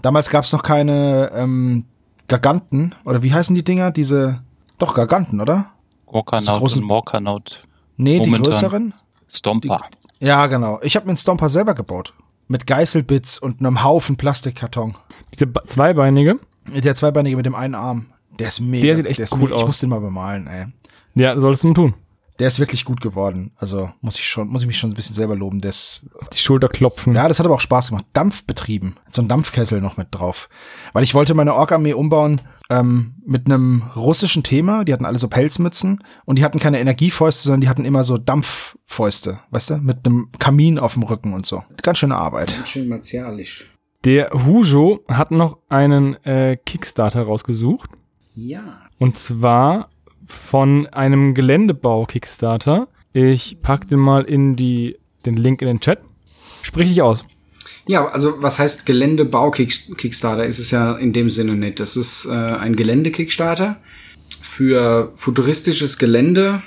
Damals 0.00 0.30
gab's 0.30 0.52
noch 0.52 0.62
keine 0.62 1.30
ähm, 1.34 1.84
Garganten 2.28 2.94
oder 3.04 3.22
wie 3.22 3.32
heißen 3.32 3.54
die 3.54 3.64
Dinger? 3.64 3.90
Diese 3.90 4.40
doch 4.78 4.94
Garganten, 4.94 5.40
oder? 5.40 5.70
Orkanaut 6.06 6.60
großen- 6.60 6.78
und 6.82 6.86
Morkanaut. 6.86 7.62
Nee, 7.96 8.20
die 8.20 8.30
Momentan. 8.30 8.52
größeren? 8.52 8.94
Stomper. 9.28 9.80
Ja, 10.20 10.46
genau. 10.46 10.78
Ich 10.82 10.94
habe 10.96 11.06
mir 11.06 11.10
einen 11.10 11.16
Stomper 11.18 11.48
selber 11.48 11.74
gebaut. 11.74 12.14
Mit 12.46 12.66
Geißelbits 12.66 13.38
und 13.38 13.60
einem 13.60 13.82
Haufen 13.84 14.16
Plastikkarton. 14.16 14.96
Diese 15.34 15.52
zweibeinige, 15.66 16.38
Der 16.72 16.94
zweibeinige 16.94 17.36
mit 17.36 17.44
dem 17.44 17.54
einen 17.54 17.74
Arm. 17.74 18.06
Der 18.38 18.48
ist 18.48 18.60
mega. 18.60 18.86
Der 18.86 18.96
sieht 18.96 19.06
echt 19.06 19.18
ist 19.20 19.32
cool 19.32 19.40
mega. 19.40 19.50
Ich 19.56 19.62
aus. 19.62 19.66
muss 19.66 19.80
den 19.80 19.90
mal 19.90 20.00
bemalen, 20.00 20.46
ey. 20.46 20.66
ja, 21.14 21.38
solltest 21.38 21.64
du 21.64 21.72
tun. 21.74 21.94
Der 22.38 22.46
ist 22.46 22.60
wirklich 22.60 22.84
gut 22.84 23.00
geworden. 23.00 23.50
Also 23.56 23.90
muss 24.00 24.16
ich 24.16 24.28
schon, 24.28 24.46
muss 24.46 24.62
ich 24.62 24.68
mich 24.68 24.78
schon 24.78 24.90
ein 24.90 24.94
bisschen 24.94 25.16
selber 25.16 25.34
loben. 25.34 25.60
Der 25.60 25.70
ist, 25.70 26.02
Auf 26.20 26.28
die 26.28 26.38
Schulter 26.38 26.68
klopfen. 26.68 27.12
ja, 27.16 27.26
das 27.26 27.40
hat 27.40 27.46
aber 27.46 27.56
auch 27.56 27.60
Spaß 27.60 27.88
gemacht. 27.88 28.04
Dampf 28.12 28.44
betrieben. 28.44 28.94
So 29.10 29.20
ein 29.22 29.26
Dampfkessel 29.26 29.80
noch 29.80 29.96
mit 29.96 30.08
drauf. 30.12 30.48
Weil 30.92 31.02
ich 31.02 31.14
wollte 31.14 31.34
meine 31.34 31.54
Ork-Armee 31.54 31.94
umbauen 31.94 32.40
ähm, 32.70 33.14
mit 33.26 33.46
einem 33.46 33.82
russischen 33.96 34.44
Thema. 34.44 34.84
Die 34.84 34.92
hatten 34.92 35.04
alle 35.04 35.18
so 35.18 35.26
Pelzmützen 35.26 36.04
und 36.26 36.38
die 36.38 36.44
hatten 36.44 36.60
keine 36.60 36.78
Energiefäuste, 36.78 37.42
sondern 37.42 37.62
die 37.62 37.68
hatten 37.68 37.84
immer 37.84 38.04
so 38.04 38.18
Dampffäuste, 38.18 39.40
weißt 39.50 39.70
du? 39.70 39.76
Mit 39.78 40.06
einem 40.06 40.30
Kamin 40.38 40.78
auf 40.78 40.94
dem 40.94 41.02
Rücken 41.02 41.32
und 41.34 41.44
so. 41.44 41.64
Ganz 41.82 41.98
schöne 41.98 42.14
Arbeit. 42.16 42.54
Ganz 42.54 42.68
schön 42.68 42.86
martialisch. 42.88 43.68
Der 44.04 44.30
Hujo 44.30 45.00
hat 45.08 45.32
noch 45.32 45.58
einen 45.68 46.14
äh, 46.24 46.56
Kickstarter 46.56 47.22
rausgesucht. 47.22 47.90
Ja. 48.40 48.82
Und 48.98 49.18
zwar 49.18 49.90
von 50.26 50.86
einem 50.86 51.34
Geländebau-Kickstarter. 51.34 52.86
Ich 53.12 53.58
pack 53.62 53.88
den 53.88 53.98
mal 53.98 54.22
in 54.24 54.54
die, 54.54 54.96
den 55.26 55.36
Link 55.36 55.60
in 55.60 55.66
den 55.66 55.80
Chat. 55.80 55.98
Sprich 56.62 56.88
ich 56.90 57.02
aus. 57.02 57.24
Ja, 57.88 58.06
also 58.06 58.40
was 58.40 58.60
heißt 58.60 58.86
Geländebau-Kickstarter? 58.86 60.44
Ist 60.44 60.60
es 60.60 60.70
ja 60.70 60.92
in 60.96 61.12
dem 61.12 61.30
Sinne 61.30 61.56
nicht. 61.56 61.80
Das 61.80 61.96
ist 61.96 62.26
äh, 62.26 62.30
ein 62.30 62.76
Gelände-Kickstarter 62.76 63.78
für 64.40 65.10
futuristisches 65.16 65.98
Gelände, 65.98 66.62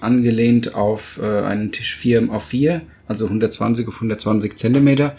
angelehnt 0.00 0.74
auf 0.74 1.20
äh, 1.22 1.42
einen 1.42 1.70
Tisch 1.70 1.94
4 1.96 2.32
auf 2.32 2.46
4, 2.46 2.82
also 3.06 3.26
120 3.26 3.86
auf 3.86 3.94
120 3.94 4.56
Zentimeter. 4.56 5.16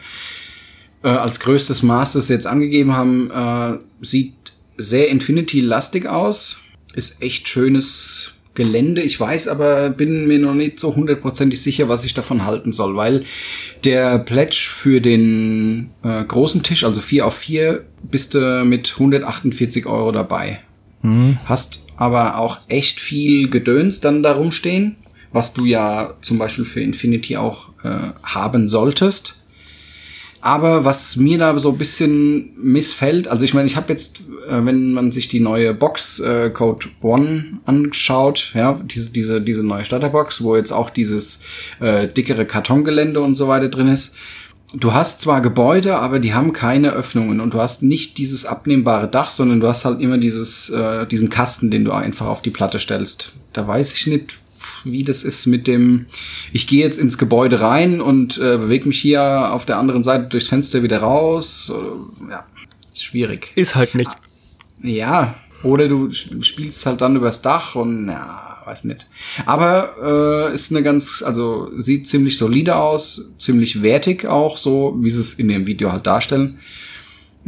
Äh, 1.02 1.10
als 1.10 1.40
größtes 1.40 1.82
Maß, 1.84 2.14
das 2.14 2.28
sie 2.28 2.34
jetzt 2.34 2.48
angegeben 2.48 2.94
haben, 2.94 3.32
äh, 3.32 3.80
sieht 4.02 4.53
sehr 4.78 5.10
Infinity-lastig 5.10 6.08
aus. 6.08 6.60
Ist 6.94 7.22
echt 7.22 7.48
schönes 7.48 8.34
Gelände. 8.56 9.02
Ich 9.02 9.20
weiß 9.20 9.48
aber, 9.48 9.90
bin 9.90 10.28
mir 10.28 10.40
noch 10.40 10.54
nicht 10.54 10.80
so 10.80 10.96
hundertprozentig 10.96 11.62
sicher, 11.62 11.90
was 11.90 12.06
ich 12.06 12.14
davon 12.14 12.46
halten 12.46 12.72
soll, 12.72 12.96
weil 12.96 13.24
der 13.84 14.20
Pledge 14.20 14.68
für 14.72 15.02
den 15.02 15.90
äh, 16.04 16.24
großen 16.24 16.62
Tisch, 16.62 16.84
also 16.84 17.02
4 17.02 17.26
auf 17.26 17.36
4, 17.36 17.84
bist 18.04 18.36
du 18.36 18.64
mit 18.64 18.94
148 18.94 19.86
Euro 19.88 20.12
dabei. 20.12 20.62
Hast 21.46 21.88
aber 21.98 22.38
auch 22.38 22.60
echt 22.68 23.00
viel 23.00 23.50
Gedöns 23.50 24.02
dann 24.02 24.24
darum 24.24 24.52
stehen, 24.52 24.96
was 25.32 25.54
du 25.54 25.66
ja 25.66 26.14
zum 26.22 26.38
Beispiel 26.38 26.66
für 26.66 26.82
Infinity 26.82 27.38
auch 27.38 27.70
äh, 27.84 27.90
haben 28.24 28.70
solltest. 28.70 29.43
Aber 30.44 30.84
was 30.84 31.16
mir 31.16 31.38
da 31.38 31.58
so 31.58 31.70
ein 31.70 31.78
bisschen 31.78 32.52
missfällt, 32.58 33.30
also 33.30 33.46
ich 33.46 33.54
meine, 33.54 33.66
ich 33.66 33.78
habe 33.78 33.94
jetzt, 33.94 34.24
äh, 34.50 34.66
wenn 34.66 34.92
man 34.92 35.14
sich 35.14 35.30
die 35.30 35.40
neue 35.40 35.74
Box 35.74 36.20
äh, 36.20 36.50
Code 36.50 36.88
One 37.02 37.62
anschaut, 37.66 38.52
ja, 38.54 38.78
diese, 38.84 39.12
diese, 39.12 39.40
diese 39.40 39.64
neue 39.64 39.86
Starterbox, 39.86 40.44
wo 40.44 40.58
jetzt 40.58 40.74
auch 40.74 40.90
dieses 40.90 41.46
äh, 41.80 42.10
dickere 42.10 42.46
Kartongelände 42.46 43.22
und 43.22 43.36
so 43.36 43.48
weiter 43.48 43.70
drin 43.70 43.88
ist, 43.88 44.18
du 44.74 44.92
hast 44.92 45.22
zwar 45.22 45.40
Gebäude, 45.40 45.96
aber 45.96 46.20
die 46.20 46.34
haben 46.34 46.52
keine 46.52 46.92
Öffnungen 46.92 47.40
und 47.40 47.54
du 47.54 47.62
hast 47.62 47.82
nicht 47.82 48.18
dieses 48.18 48.46
abnehmbare 48.46 49.08
Dach, 49.08 49.32
sondern 49.32 49.62
du 49.62 49.68
hast 49.70 49.86
halt 49.86 50.02
immer 50.02 50.18
dieses, 50.18 50.70
äh, 50.72 51.08
diesen 51.08 51.30
Kasten, 51.30 51.72
den 51.72 51.86
du 51.86 51.94
einfach 51.94 52.26
auf 52.26 52.42
die 52.42 52.52
Platte 52.52 52.80
stellst. 52.80 53.32
Da 53.54 53.66
weiß 53.66 53.94
ich 53.94 54.08
nicht, 54.08 54.36
wie 54.86 55.04
das 55.04 55.24
ist 55.24 55.46
mit 55.46 55.68
dem, 55.68 56.06
ich 56.52 56.68
gehe 56.68 56.80
jetzt 56.84 57.00
ins 57.00 57.18
Gebäude 57.18 57.62
rein 57.62 58.02
und 58.02 58.38
äh, 58.38 58.58
bewege 58.58 58.88
mich 58.88 59.00
hier 59.00 59.52
auf 59.54 59.66
der 59.66 59.78
anderen 59.78 60.04
Seite 60.04 60.26
durchs 60.30 60.48
Fenster 60.48 60.84
wieder 60.84 61.00
raus. 61.00 61.70
Oder, 61.70 61.96
ja, 62.30 62.46
ist 62.92 63.04
schwierig. 63.04 63.52
Ist 63.56 63.76
halt 63.76 63.96
nicht. 63.96 64.12
Ja, 64.82 65.36
oder 65.64 65.88
du 65.88 66.08
sp- 66.12 66.42
spielst 66.44 66.86
halt 66.86 67.02
dann 67.02 67.16
übers 67.16 67.42
Dach 67.42 67.76
und 67.76 68.08
ja, 68.08 68.58
weiß 68.66 68.84
nicht. 68.84 69.08
Aber 69.46 70.50
äh, 70.52 70.54
ist 70.54 70.72
eine 70.72 70.84
ganz, 70.84 71.24
also 71.26 71.72
sieht 71.78 72.08
ziemlich 72.08 72.38
solide 72.38 72.76
aus, 72.76 73.32
ziemlich 73.40 73.82
wertig 73.84 74.26
auch, 74.26 74.58
so 74.58 74.98
wie 75.00 75.10
sie 75.12 75.20
es 75.22 75.34
in 75.36 75.48
dem 75.48 75.66
Video 75.68 75.92
halt 75.92 76.06
darstellen. 76.06 76.60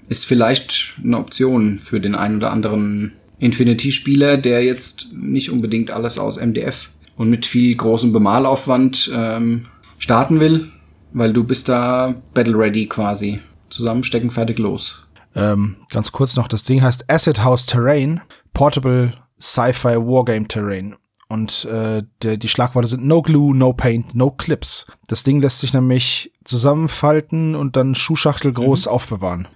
Ist 0.09 0.25
vielleicht 0.25 0.95
eine 1.03 1.17
Option 1.17 1.79
für 1.79 1.99
den 1.99 2.15
einen 2.15 2.37
oder 2.37 2.51
anderen 2.51 3.13
Infinity-Spieler, 3.39 4.37
der 4.37 4.63
jetzt 4.63 5.07
nicht 5.13 5.49
unbedingt 5.51 5.91
alles 5.91 6.17
aus 6.19 6.37
MDF 6.37 6.89
und 7.17 7.29
mit 7.29 7.45
viel 7.45 7.75
großem 7.75 8.11
Bemalaufwand 8.11 9.11
ähm, 9.13 9.67
starten 9.97 10.39
will, 10.39 10.71
weil 11.13 11.33
du 11.33 11.43
bist 11.43 11.69
da 11.69 12.15
battle 12.33 12.57
ready 12.57 12.87
quasi. 12.87 13.39
Zusammenstecken, 13.69 14.29
fertig, 14.29 14.59
los. 14.59 15.07
Ähm, 15.35 15.77
ganz 15.89 16.11
kurz 16.11 16.35
noch, 16.35 16.47
das 16.47 16.63
Ding 16.63 16.81
heißt 16.81 17.09
Acid 17.09 17.43
House 17.43 17.65
Terrain, 17.65 18.21
Portable 18.53 19.13
Sci-Fi 19.39 19.97
Wargame 19.97 20.47
Terrain. 20.47 20.95
Und 21.27 21.65
äh, 21.65 22.03
der, 22.21 22.37
die 22.37 22.47
Schlagworte 22.47 22.87
sind 22.87 23.05
No 23.05 23.21
Glue, 23.21 23.55
No 23.57 23.73
Paint, 23.73 24.13
No 24.13 24.29
Clips. 24.29 24.85
Das 25.07 25.23
Ding 25.23 25.41
lässt 25.41 25.59
sich 25.59 25.73
nämlich 25.73 26.31
zusammenfalten 26.43 27.55
und 27.55 27.75
dann 27.75 27.95
Schuhschachtel 27.95 28.53
groß 28.53 28.87
aufbewahren. 28.87 29.47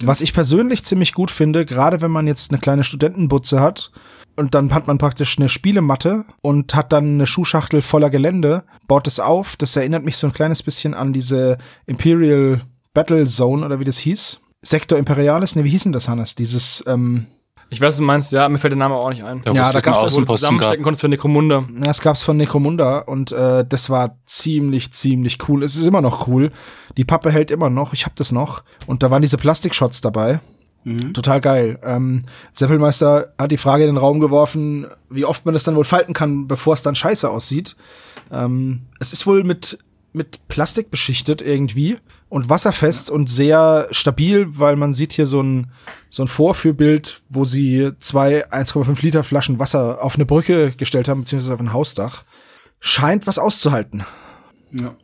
Was 0.00 0.20
ich 0.20 0.34
persönlich 0.34 0.84
ziemlich 0.84 1.14
gut 1.14 1.30
finde, 1.30 1.64
gerade 1.64 2.00
wenn 2.00 2.10
man 2.10 2.26
jetzt 2.26 2.50
eine 2.50 2.60
kleine 2.60 2.82
Studentenbutze 2.82 3.60
hat 3.60 3.92
und 4.36 4.54
dann 4.54 4.72
hat 4.74 4.86
man 4.86 4.98
praktisch 4.98 5.38
eine 5.38 5.48
Spielematte 5.48 6.24
und 6.42 6.74
hat 6.74 6.92
dann 6.92 7.14
eine 7.14 7.26
Schuhschachtel 7.26 7.82
voller 7.82 8.10
Gelände, 8.10 8.64
baut 8.86 9.06
es 9.06 9.20
auf. 9.20 9.56
Das 9.56 9.76
erinnert 9.76 10.04
mich 10.04 10.16
so 10.16 10.26
ein 10.26 10.32
kleines 10.32 10.62
bisschen 10.62 10.94
an 10.94 11.12
diese 11.12 11.58
Imperial 11.86 12.62
Battle 12.92 13.24
Zone 13.24 13.64
oder 13.64 13.80
wie 13.80 13.84
das 13.84 13.98
hieß. 13.98 14.40
Sektor 14.62 14.98
Imperialis, 14.98 15.56
ne, 15.56 15.64
wie 15.64 15.70
hieß 15.70 15.84
denn 15.84 15.92
das, 15.92 16.08
Hannes? 16.08 16.34
Dieses, 16.36 16.82
ähm, 16.86 17.26
Ich 17.70 17.80
weiß, 17.80 17.88
was 17.88 17.96
du 17.98 18.02
meinst, 18.02 18.32
ja, 18.32 18.48
mir 18.48 18.58
fällt 18.58 18.72
der 18.72 18.78
Name 18.78 18.94
auch 18.94 19.10
nicht 19.10 19.24
ein. 19.24 19.40
Da, 19.42 19.52
Ja, 19.52 19.66
es 19.66 19.72
da 19.72 19.78
jetzt 19.78 19.86
einen 19.86 19.94
gab's 19.94 20.00
Wo 20.00 20.00
ja 20.00 20.00
du 20.00 20.06
Außenposten 20.06 20.26
gab. 20.26 20.38
zusammenstecken 20.38 20.84
konntest 20.84 21.00
für 21.02 21.08
Necromunda. 21.08 21.64
Ja, 21.76 21.80
Das 21.86 22.00
gab's 22.00 22.22
von 22.22 22.36
Necromunda 22.36 22.98
und 23.00 23.32
äh, 23.32 23.64
das 23.68 23.90
war 23.90 24.16
ziemlich, 24.26 24.92
ziemlich 24.92 25.38
cool. 25.48 25.62
Es 25.62 25.74
ist 25.76 25.86
immer 25.86 26.00
noch 26.00 26.28
cool. 26.28 26.50
Die 26.96 27.04
Pappe 27.04 27.30
hält 27.30 27.50
immer 27.50 27.68
noch. 27.70 27.92
Ich 27.92 28.06
hab 28.06 28.16
das 28.16 28.32
noch. 28.32 28.62
Und 28.86 29.02
da 29.02 29.10
waren 29.10 29.22
diese 29.22 29.36
Plastikshots 29.38 30.00
dabei. 30.00 30.40
Total 31.12 31.40
geil. 31.40 31.78
Ähm, 31.82 32.22
Seppelmeister 32.52 33.32
hat 33.38 33.50
die 33.50 33.56
Frage 33.56 33.84
in 33.84 33.90
den 33.90 33.96
Raum 33.96 34.20
geworfen, 34.20 34.86
wie 35.08 35.24
oft 35.24 35.46
man 35.46 35.54
das 35.54 35.64
dann 35.64 35.76
wohl 35.76 35.84
falten 35.84 36.12
kann, 36.12 36.46
bevor 36.46 36.74
es 36.74 36.82
dann 36.82 36.94
scheiße 36.94 37.28
aussieht. 37.28 37.74
Ähm, 38.30 38.82
es 39.00 39.12
ist 39.12 39.26
wohl 39.26 39.44
mit, 39.44 39.78
mit 40.12 40.46
Plastik 40.48 40.90
beschichtet 40.90 41.40
irgendwie 41.40 41.96
und 42.28 42.50
wasserfest 42.50 43.10
und 43.10 43.30
sehr 43.30 43.88
stabil, 43.92 44.46
weil 44.58 44.76
man 44.76 44.92
sieht 44.92 45.12
hier 45.14 45.26
so 45.26 45.42
ein, 45.42 45.70
so 46.10 46.22
ein 46.22 46.28
Vorführbild, 46.28 47.22
wo 47.30 47.44
sie 47.44 47.92
zwei 48.00 48.46
1,5 48.48 49.02
Liter 49.02 49.22
Flaschen 49.22 49.58
Wasser 49.58 50.02
auf 50.02 50.16
eine 50.16 50.26
Brücke 50.26 50.72
gestellt 50.72 51.08
haben, 51.08 51.20
beziehungsweise 51.20 51.54
auf 51.54 51.60
ein 51.60 51.72
Hausdach. 51.72 52.24
Scheint 52.80 53.26
was 53.26 53.38
auszuhalten. 53.38 54.04
Ja. 54.70 54.96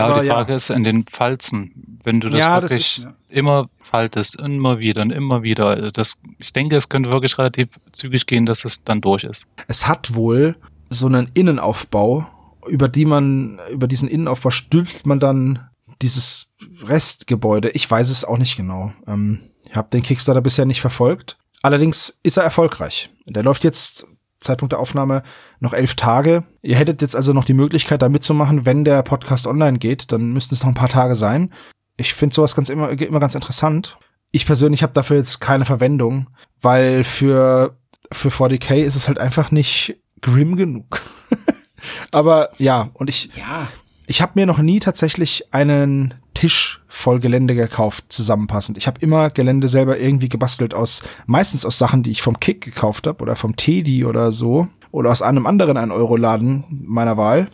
Ja, 0.00 0.12
Aber 0.12 0.20
die 0.20 0.26
ja. 0.26 0.34
Frage 0.34 0.54
ist 0.54 0.70
in 0.70 0.84
den 0.84 1.04
Falzen. 1.06 1.98
Wenn 2.02 2.20
du 2.20 2.28
das 2.30 2.40
Ja, 2.40 2.60
das 2.60 2.70
wirklich 2.70 2.98
ist- 2.98 3.08
immer 3.28 3.68
faltest, 3.80 4.40
immer 4.40 4.78
wieder 4.78 5.02
und 5.02 5.10
immer 5.10 5.42
wieder, 5.42 5.66
also 5.66 5.90
das, 5.90 6.20
ich 6.40 6.52
denke, 6.52 6.76
es 6.76 6.88
könnte 6.88 7.10
wirklich 7.10 7.36
relativ 7.38 7.68
zügig 7.92 8.26
gehen, 8.26 8.46
dass 8.46 8.64
es 8.64 8.84
dann 8.84 9.00
durch 9.00 9.24
ist. 9.24 9.46
Es 9.68 9.86
hat 9.86 10.14
wohl 10.14 10.56
so 10.88 11.06
einen 11.06 11.30
Innenaufbau, 11.34 12.26
über 12.66 12.88
die 12.88 13.04
man, 13.04 13.60
über 13.70 13.86
diesen 13.86 14.08
Innenaufbau 14.08 14.50
stülpt 14.50 15.06
man 15.06 15.20
dann 15.20 15.68
dieses 16.02 16.52
Restgebäude. 16.82 17.70
Ich 17.70 17.90
weiß 17.90 18.10
es 18.10 18.24
auch 18.24 18.38
nicht 18.38 18.56
genau. 18.56 18.92
Ähm, 19.06 19.40
ich 19.68 19.76
habe 19.76 19.88
den 19.92 20.02
Kickstarter 20.02 20.40
bisher 20.40 20.66
nicht 20.66 20.80
verfolgt. 20.80 21.36
Allerdings 21.62 22.18
ist 22.22 22.36
er 22.36 22.42
erfolgreich. 22.44 23.10
Der 23.26 23.42
läuft 23.42 23.64
jetzt 23.64 24.06
Zeitpunkt 24.40 24.72
der 24.72 24.78
Aufnahme 24.80 25.22
noch 25.60 25.72
elf 25.72 25.94
Tage. 25.94 26.42
Ihr 26.62 26.76
hättet 26.76 27.02
jetzt 27.02 27.14
also 27.14 27.32
noch 27.32 27.44
die 27.44 27.54
Möglichkeit, 27.54 28.02
da 28.02 28.08
mitzumachen, 28.08 28.66
wenn 28.66 28.84
der 28.84 29.02
Podcast 29.02 29.46
online 29.46 29.78
geht. 29.78 30.10
Dann 30.12 30.32
müssten 30.32 30.54
es 30.54 30.62
noch 30.62 30.68
ein 30.68 30.74
paar 30.74 30.88
Tage 30.88 31.14
sein. 31.14 31.52
Ich 31.96 32.14
finde 32.14 32.34
sowas 32.34 32.54
ganz 32.54 32.68
immer, 32.70 32.90
immer 32.90 33.20
ganz 33.20 33.34
interessant. 33.34 33.98
Ich 34.32 34.46
persönlich 34.46 34.82
habe 34.82 34.92
dafür 34.94 35.18
jetzt 35.18 35.40
keine 35.40 35.64
Verwendung, 35.64 36.28
weil 36.60 37.04
für, 37.04 37.76
für 38.10 38.28
40k 38.30 38.76
ist 38.76 38.96
es 38.96 39.06
halt 39.08 39.18
einfach 39.18 39.50
nicht 39.50 39.96
grim 40.22 40.56
genug. 40.56 41.00
Aber 42.10 42.50
ja, 42.58 42.90
und 42.94 43.10
ich, 43.10 43.30
Ja. 43.36 43.68
ich 44.06 44.22
habe 44.22 44.32
mir 44.36 44.46
noch 44.46 44.58
nie 44.58 44.80
tatsächlich 44.80 45.52
einen 45.52 46.14
Tisch 46.34 46.80
voll 46.88 47.20
Gelände 47.20 47.54
gekauft, 47.54 48.04
zusammenpassend. 48.08 48.78
Ich 48.78 48.86
habe 48.86 49.00
immer 49.00 49.30
Gelände 49.30 49.68
selber 49.68 49.98
irgendwie 49.98 50.28
gebastelt 50.28 50.72
aus, 50.74 51.02
meistens 51.26 51.66
aus 51.66 51.76
Sachen, 51.78 52.02
die 52.02 52.10
ich 52.12 52.22
vom 52.22 52.40
Kick 52.40 52.62
gekauft 52.62 53.06
habe 53.06 53.20
oder 53.22 53.36
vom 53.36 53.56
Teddy 53.56 54.04
oder 54.04 54.32
so. 54.32 54.68
Oder 54.92 55.10
aus 55.10 55.22
einem 55.22 55.46
anderen 55.46 55.76
1-Euro-Laden 55.78 56.64
meiner 56.86 57.16
Wahl. 57.16 57.48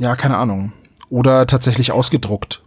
Ja, 0.00 0.16
keine 0.16 0.36
Ahnung. 0.36 0.72
Oder 1.08 1.46
tatsächlich 1.46 1.92
ausgedruckt. 1.92 2.62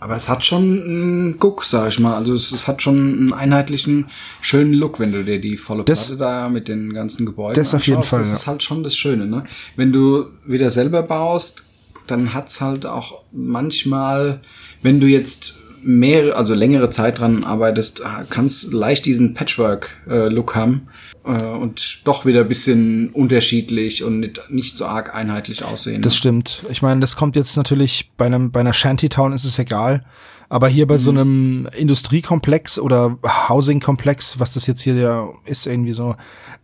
Aber 0.00 0.14
es 0.14 0.28
hat 0.28 0.44
schon 0.44 0.62
einen 0.62 1.38
Guck, 1.40 1.64
sag 1.64 1.88
ich 1.88 1.98
mal. 1.98 2.14
Also 2.14 2.32
es, 2.32 2.52
es 2.52 2.68
hat 2.68 2.82
schon 2.82 2.96
einen 2.98 3.32
einheitlichen, 3.32 4.06
schönen 4.40 4.72
Look, 4.72 5.00
wenn 5.00 5.10
du 5.12 5.24
dir 5.24 5.40
die 5.40 5.56
volle 5.56 5.82
Das- 5.84 6.06
Platte 6.08 6.18
da 6.20 6.48
mit 6.48 6.68
den 6.68 6.92
ganzen 6.94 7.26
Gebäuden 7.26 7.54
das 7.56 7.74
auf 7.74 7.86
jeden. 7.86 8.02
Fall, 8.04 8.20
Das 8.20 8.28
ja. 8.30 8.34
ist 8.36 8.46
halt 8.46 8.62
schon 8.62 8.82
das 8.84 8.96
Schöne, 8.96 9.26
ne? 9.26 9.44
Wenn 9.76 9.92
du 9.92 10.26
wieder 10.46 10.70
selber 10.70 11.02
baust, 11.02 11.64
dann 12.06 12.32
hat's 12.32 12.60
halt 12.60 12.86
auch 12.86 13.22
manchmal, 13.32 14.40
wenn 14.82 15.00
du 15.00 15.06
jetzt 15.08 15.58
mehrere, 15.82 16.36
also 16.36 16.54
längere 16.54 16.90
Zeit 16.90 17.18
dran 17.18 17.44
arbeitest, 17.44 18.02
kannst 18.30 18.72
leicht 18.72 19.06
diesen 19.06 19.34
Patchwork-Look 19.34 20.54
haben 20.54 20.88
äh, 21.24 21.30
und 21.30 22.00
doch 22.04 22.24
wieder 22.24 22.40
ein 22.40 22.48
bisschen 22.48 23.10
unterschiedlich 23.10 24.02
und 24.02 24.20
nicht, 24.20 24.40
nicht 24.50 24.76
so 24.76 24.86
arg 24.86 25.14
einheitlich 25.14 25.64
aussehen. 25.64 26.02
Das 26.02 26.16
stimmt. 26.16 26.64
Ich 26.70 26.82
meine, 26.82 27.00
das 27.00 27.16
kommt 27.16 27.36
jetzt 27.36 27.56
natürlich 27.56 28.10
bei 28.16 28.26
einem 28.26 28.50
bei 28.50 28.60
einer 28.60 28.72
Shantytown 28.72 29.32
ist 29.32 29.44
es 29.44 29.58
egal, 29.58 30.04
aber 30.48 30.68
hier 30.68 30.86
bei 30.86 30.98
so 30.98 31.10
einem 31.10 31.68
Industriekomplex 31.76 32.78
oder 32.78 33.18
Housingkomplex, 33.48 34.38
was 34.38 34.54
das 34.54 34.66
jetzt 34.66 34.82
hier 34.82 34.94
ja 34.94 35.28
ist 35.44 35.66
irgendwie 35.66 35.92
so, 35.92 36.16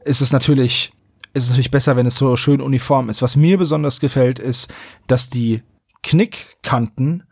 ist 0.05 0.21
es 0.21 0.33
natürlich 0.33 0.93
ist 1.35 1.45
es 1.45 1.51
natürlich 1.51 1.73
besser, 1.73 1.97
wenn 1.97 2.07
es 2.07 2.17
so 2.17 2.37
schön 2.37 2.61
uniform 2.61 3.11
ist. 3.11 3.21
Was 3.21 3.37
mir 3.37 3.59
besonders 3.59 3.99
gefällt, 3.99 4.39
ist, 4.39 4.73
dass 5.09 5.29
die 5.31 5.63
Knickkanten 6.05 7.25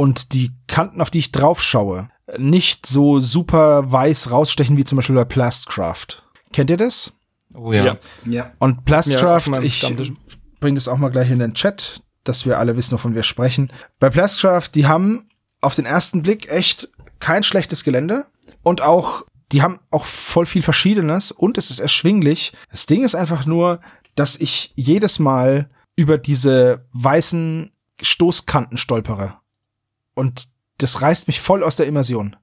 und 0.00 0.32
die 0.32 0.50
Kanten, 0.66 1.02
auf 1.02 1.10
die 1.10 1.18
ich 1.18 1.30
drauf 1.30 1.60
schaue, 1.60 2.08
nicht 2.38 2.86
so 2.86 3.20
super 3.20 3.92
weiß 3.92 4.30
rausstechen 4.30 4.78
wie 4.78 4.84
zum 4.86 4.96
Beispiel 4.96 5.14
bei 5.14 5.26
Plastcraft. 5.26 6.22
Kennt 6.54 6.70
ihr 6.70 6.78
das? 6.78 7.18
Oh 7.52 7.70
ja. 7.70 7.84
Ja. 7.84 7.98
ja. 8.24 8.52
Und 8.60 8.76
Ja, 8.76 8.82
Plastcraft, 8.86 9.48
meinem 9.48 9.62
ich 9.62 9.76
Stammtisch. 9.76 10.12
bringe 10.58 10.76
das 10.76 10.88
auch 10.88 10.96
mal 10.96 11.10
gleich 11.10 11.30
in 11.30 11.38
den 11.38 11.52
Chat, 11.52 12.00
dass 12.24 12.46
wir 12.46 12.58
alle 12.58 12.78
wissen, 12.78 12.92
wovon 12.92 13.14
wir 13.14 13.24
sprechen. 13.24 13.70
Bei 13.98 14.08
Plastcraft, 14.08 14.70
die 14.74 14.86
haben 14.86 15.28
auf 15.60 15.74
den 15.74 15.84
ersten 15.84 16.22
Blick 16.22 16.50
echt 16.50 16.88
kein 17.18 17.42
schlechtes 17.42 17.84
Gelände 17.84 18.24
und 18.62 18.80
auch, 18.80 19.24
die 19.52 19.60
haben 19.60 19.80
auch 19.90 20.06
voll 20.06 20.46
viel 20.46 20.62
Verschiedenes 20.62 21.30
und 21.30 21.58
es 21.58 21.70
ist 21.70 21.78
erschwinglich. 21.78 22.54
Das 22.70 22.86
Ding 22.86 23.04
ist 23.04 23.14
einfach 23.14 23.44
nur, 23.44 23.82
dass 24.14 24.40
ich 24.40 24.72
jedes 24.76 25.18
Mal 25.18 25.68
über 25.94 26.16
diese 26.16 26.86
weißen 26.94 27.70
Stoßkanten 28.00 28.78
stolpere. 28.78 29.39
Und 30.20 30.48
das 30.78 31.00
reißt 31.00 31.26
mich 31.28 31.40
voll 31.40 31.62
aus 31.64 31.76
der 31.76 31.86
Immersion. 31.86 32.36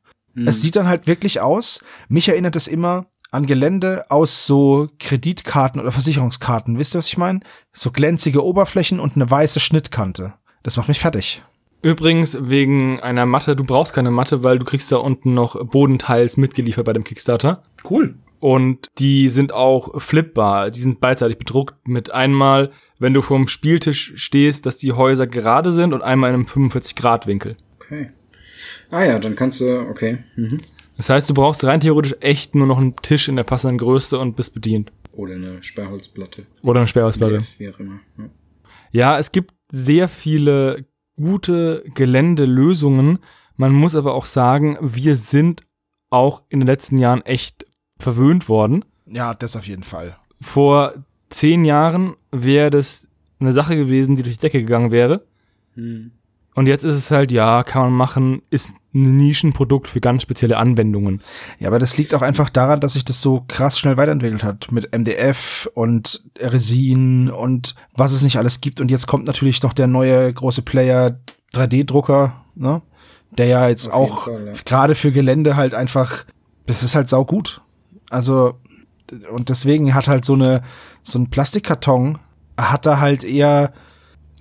Es 0.45 0.61
sieht 0.61 0.75
dann 0.75 0.87
halt 0.87 1.07
wirklich 1.07 1.41
aus. 1.41 1.83
Mich 2.09 2.29
erinnert 2.29 2.55
es 2.55 2.67
immer 2.67 3.07
an 3.31 3.45
Gelände 3.45 4.05
aus 4.09 4.45
so 4.45 4.87
Kreditkarten 4.99 5.79
oder 5.81 5.91
Versicherungskarten. 5.91 6.77
Wisst 6.77 6.95
ihr, 6.95 6.99
was 6.99 7.07
ich 7.07 7.17
meine? 7.17 7.39
So 7.73 7.91
glänzige 7.91 8.43
Oberflächen 8.43 8.99
und 8.99 9.15
eine 9.15 9.29
weiße 9.29 9.59
Schnittkante. 9.59 10.33
Das 10.63 10.77
macht 10.77 10.87
mich 10.87 10.99
fertig. 10.99 11.43
Übrigens 11.81 12.37
wegen 12.39 12.99
einer 12.99 13.25
Matte, 13.25 13.55
du 13.55 13.63
brauchst 13.63 13.93
keine 13.93 14.11
Matte, 14.11 14.43
weil 14.43 14.59
du 14.59 14.65
kriegst 14.65 14.91
da 14.91 14.97
unten 14.97 15.33
noch 15.33 15.63
Bodenteils 15.65 16.37
mitgeliefert 16.37 16.85
bei 16.85 16.93
dem 16.93 17.03
Kickstarter. 17.03 17.63
Cool. 17.89 18.15
Und 18.39 18.87
die 18.99 19.29
sind 19.29 19.53
auch 19.53 20.01
flipbar. 20.01 20.69
Die 20.69 20.79
sind 20.79 20.99
beidseitig 20.99 21.39
bedruckt 21.39 21.87
mit 21.87 22.11
einmal, 22.11 22.71
wenn 22.99 23.13
du 23.13 23.21
vorm 23.21 23.47
Spieltisch 23.47 24.13
stehst, 24.17 24.65
dass 24.65 24.77
die 24.77 24.93
Häuser 24.93 25.25
gerade 25.25 25.73
sind 25.73 25.93
und 25.93 26.03
einmal 26.03 26.29
in 26.29 26.35
einem 26.35 26.45
45-Grad-Winkel. 26.45 27.57
Okay. 27.87 28.11
Ah 28.91 29.03
ja, 29.03 29.19
dann 29.19 29.35
kannst 29.35 29.61
du, 29.61 29.79
okay. 29.89 30.19
Mhm. 30.35 30.61
Das 30.97 31.09
heißt, 31.09 31.29
du 31.29 31.33
brauchst 31.33 31.63
rein 31.63 31.79
theoretisch 31.79 32.15
echt 32.19 32.55
nur 32.55 32.67
noch 32.67 32.77
einen 32.77 32.95
Tisch 32.97 33.27
in 33.27 33.35
der 33.35 33.43
passenden 33.43 33.77
Größe 33.77 34.17
und 34.17 34.35
bist 34.35 34.53
bedient. 34.53 34.91
Oder 35.13 35.35
eine 35.35 35.63
Sperrholzplatte. 35.63 36.45
Oder 36.63 36.81
eine 36.81 36.87
Sperrausplatte. 36.87 37.43
Wie 37.57 37.69
auch 37.69 37.79
immer. 37.79 37.99
Ja. 38.17 38.29
Ja, 38.91 39.19
es 39.19 39.31
gibt 39.31 39.53
sehr 39.71 40.07
viele 40.07 40.85
gute 41.17 41.83
Geländelösungen. 41.93 43.19
Man 43.55 43.73
muss 43.73 43.95
aber 43.95 44.13
auch 44.13 44.25
sagen, 44.25 44.77
wir 44.81 45.15
sind 45.15 45.61
auch 46.09 46.43
in 46.49 46.59
den 46.59 46.67
letzten 46.67 46.97
Jahren 46.97 47.25
echt 47.25 47.65
verwöhnt 47.99 48.49
worden. 48.49 48.85
Ja, 49.05 49.33
das 49.33 49.55
auf 49.55 49.67
jeden 49.67 49.83
Fall. 49.83 50.17
Vor 50.41 50.93
zehn 51.29 51.65
Jahren 51.65 52.15
wäre 52.31 52.69
das 52.69 53.07
eine 53.39 53.53
Sache 53.53 53.75
gewesen, 53.75 54.15
die 54.15 54.23
durch 54.23 54.37
die 54.37 54.41
Decke 54.41 54.59
gegangen 54.59 54.91
wäre. 54.91 55.25
Hm. 55.73 56.11
Und 56.57 56.65
jetzt 56.65 56.83
ist 56.83 56.95
es 56.95 57.11
halt, 57.11 57.31
ja, 57.31 57.61
kann 57.61 57.83
man 57.83 57.93
machen, 57.93 58.41
ist 58.49 58.71
ein 58.95 59.15
Nischenprodukt 59.15 59.87
für 59.87 60.01
ganz 60.01 60.23
spezielle 60.23 60.57
Anwendungen. 60.57 61.21
Ja, 61.59 61.67
aber 61.67 61.77
das 61.77 61.99
liegt 61.99 62.15
auch 62.15 62.23
einfach 62.23 62.49
daran, 62.49 62.79
dass 62.79 62.93
sich 62.93 63.05
das 63.05 63.21
so 63.21 63.43
krass 63.47 63.77
schnell 63.77 63.95
weiterentwickelt 63.95 64.43
hat 64.43 64.71
mit 64.71 64.91
MDF 64.91 65.69
und 65.75 66.23
Resin 66.39 67.29
und 67.29 67.75
was 67.93 68.11
es 68.11 68.23
nicht 68.23 68.39
alles 68.39 68.59
gibt. 68.59 68.81
Und 68.81 68.89
jetzt 68.89 69.05
kommt 69.05 69.27
natürlich 69.27 69.61
noch 69.61 69.71
der 69.71 69.85
neue 69.85 70.33
große 70.33 70.63
Player 70.63 71.19
3D-Drucker, 71.53 72.33
ne? 72.55 72.81
Der 73.37 73.45
ja 73.45 73.69
jetzt 73.69 73.91
Auf 73.91 74.25
auch 74.25 74.27
ja. 74.27 74.33
gerade 74.65 74.95
für 74.95 75.11
Gelände 75.11 75.57
halt 75.57 75.75
einfach, 75.75 76.25
das 76.65 76.81
ist 76.81 76.95
halt 76.95 77.07
saugut. 77.07 77.61
Also, 78.09 78.55
und 79.31 79.49
deswegen 79.49 79.93
hat 79.93 80.07
halt 80.07 80.25
so 80.25 80.33
eine, 80.33 80.63
so 81.03 81.19
ein 81.19 81.29
Plastikkarton 81.29 82.17
hat 82.59 82.87
da 82.87 82.99
halt 82.99 83.23
eher, 83.23 83.73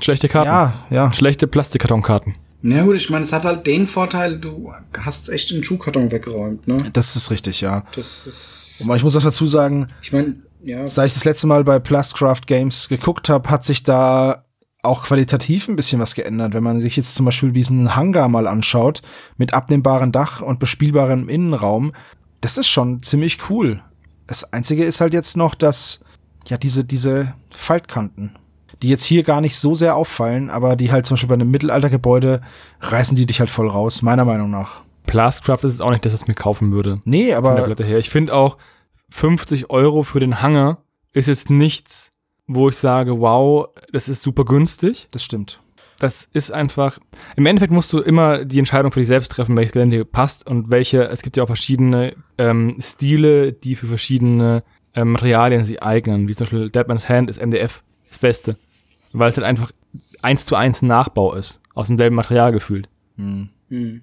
Schlechte 0.00 0.28
Karten. 0.28 0.48
ja, 0.48 0.74
ja, 0.90 1.12
Schlechte 1.12 1.46
Plastikkartonkarten. 1.46 2.34
Na 2.62 2.82
gut, 2.82 2.96
ich 2.96 3.10
meine, 3.10 3.24
es 3.24 3.32
hat 3.32 3.44
halt 3.44 3.66
den 3.66 3.86
Vorteil, 3.86 4.38
du 4.38 4.72
hast 4.98 5.28
echt 5.28 5.50
den 5.50 5.62
Schuhkarton 5.62 6.10
weggeräumt, 6.10 6.66
ne? 6.66 6.76
das 6.92 7.14
ist 7.14 7.30
richtig, 7.30 7.60
ja. 7.60 7.84
Das 7.94 8.26
ist, 8.26 8.80
Aber 8.82 8.96
ich 8.96 9.04
muss 9.04 9.14
auch 9.14 9.22
dazu 9.22 9.46
sagen, 9.46 9.86
ich 10.02 10.12
meine, 10.12 10.36
ja, 10.60 10.86
seit 10.86 11.08
ich 11.08 11.14
das 11.14 11.24
letzte 11.24 11.46
Mal 11.46 11.62
bei 11.64 11.78
Plastcraft 11.78 12.42
Games 12.46 12.88
geguckt 12.88 13.28
habe, 13.28 13.48
hat 13.50 13.64
sich 13.64 13.82
da 13.82 14.46
auch 14.82 15.04
qualitativ 15.04 15.68
ein 15.68 15.76
bisschen 15.76 16.00
was 16.00 16.14
geändert. 16.14 16.54
Wenn 16.54 16.62
man 16.62 16.80
sich 16.80 16.96
jetzt 16.96 17.14
zum 17.14 17.26
Beispiel 17.26 17.52
diesen 17.52 17.94
Hangar 17.94 18.28
mal 18.28 18.46
anschaut, 18.46 19.02
mit 19.36 19.52
abnehmbarem 19.52 20.12
Dach 20.12 20.40
und 20.40 20.58
bespielbarem 20.58 21.28
Innenraum, 21.28 21.92
das 22.40 22.56
ist 22.56 22.68
schon 22.68 23.02
ziemlich 23.02 23.50
cool. 23.50 23.82
Das 24.26 24.52
Einzige 24.52 24.84
ist 24.84 25.00
halt 25.00 25.12
jetzt 25.12 25.36
noch, 25.36 25.54
dass, 25.54 26.00
ja, 26.48 26.56
diese, 26.56 26.84
diese 26.84 27.34
Faltkanten, 27.50 28.36
die 28.82 28.88
jetzt 28.88 29.04
hier 29.04 29.22
gar 29.22 29.40
nicht 29.40 29.56
so 29.56 29.74
sehr 29.74 29.96
auffallen, 29.96 30.50
aber 30.50 30.76
die 30.76 30.92
halt 30.92 31.06
zum 31.06 31.14
Beispiel 31.14 31.28
bei 31.28 31.34
einem 31.34 31.50
Mittelaltergebäude 31.50 32.40
reißen 32.80 33.16
die 33.16 33.26
dich 33.26 33.40
halt 33.40 33.50
voll 33.50 33.68
raus, 33.68 34.02
meiner 34.02 34.24
Meinung 34.24 34.50
nach. 34.50 34.82
Plastcraft 35.06 35.58
ist 35.62 35.74
es 35.74 35.80
auch 35.80 35.90
nicht, 35.90 36.04
dass 36.04 36.12
ich 36.12 36.22
es 36.22 36.28
mir 36.28 36.34
kaufen 36.34 36.72
würde. 36.72 37.00
Nee, 37.04 37.32
Von 37.32 37.44
der 37.44 37.52
aber 37.52 37.62
Platte 37.62 37.84
her. 37.84 37.98
Ich 37.98 38.10
finde 38.10 38.34
auch 38.34 38.56
50 39.10 39.70
Euro 39.70 40.02
für 40.02 40.20
den 40.20 40.42
Hanger 40.42 40.78
ist 41.12 41.28
jetzt 41.28 41.48
nichts, 41.48 42.12
wo 42.46 42.68
ich 42.68 42.76
sage, 42.76 43.20
wow, 43.20 43.68
das 43.92 44.08
ist 44.08 44.22
super 44.22 44.44
günstig. 44.44 45.08
das 45.10 45.24
stimmt. 45.24 45.60
Das 45.98 46.28
ist 46.34 46.52
einfach. 46.52 46.98
Im 47.36 47.46
Endeffekt 47.46 47.72
musst 47.72 47.90
du 47.92 48.00
immer 48.00 48.44
die 48.44 48.58
Entscheidung 48.58 48.92
für 48.92 49.00
dich 49.00 49.08
selbst 49.08 49.32
treffen, 49.32 49.56
welches 49.56 49.72
Gelände 49.72 49.96
dir 49.96 50.04
passt 50.04 50.46
und 50.46 50.70
welche. 50.70 51.04
Es 51.08 51.22
gibt 51.22 51.38
ja 51.38 51.42
auch 51.42 51.48
verschiedene 51.48 52.14
ähm, 52.36 52.76
Stile, 52.80 53.54
die 53.54 53.76
für 53.76 53.86
verschiedene 53.86 54.62
ähm, 54.94 55.12
Materialien 55.12 55.64
sich 55.64 55.82
eignen. 55.82 56.28
Wie 56.28 56.34
zum 56.34 56.44
Beispiel 56.44 56.68
Deadman's 56.68 57.08
Hand 57.08 57.30
ist 57.30 57.40
MDF 57.40 57.82
das 58.10 58.18
Beste. 58.18 58.56
Weil 59.18 59.30
es 59.30 59.36
halt 59.36 59.46
einfach 59.46 59.72
eins 60.22 60.46
zu 60.46 60.56
eins 60.56 60.82
ein 60.82 60.88
Nachbau 60.88 61.34
ist. 61.34 61.60
Aus 61.74 61.88
demselben 61.88 62.16
Material 62.16 62.52
gefühlt. 62.52 62.88
Hm. 63.16 63.50
hm. 63.68 64.02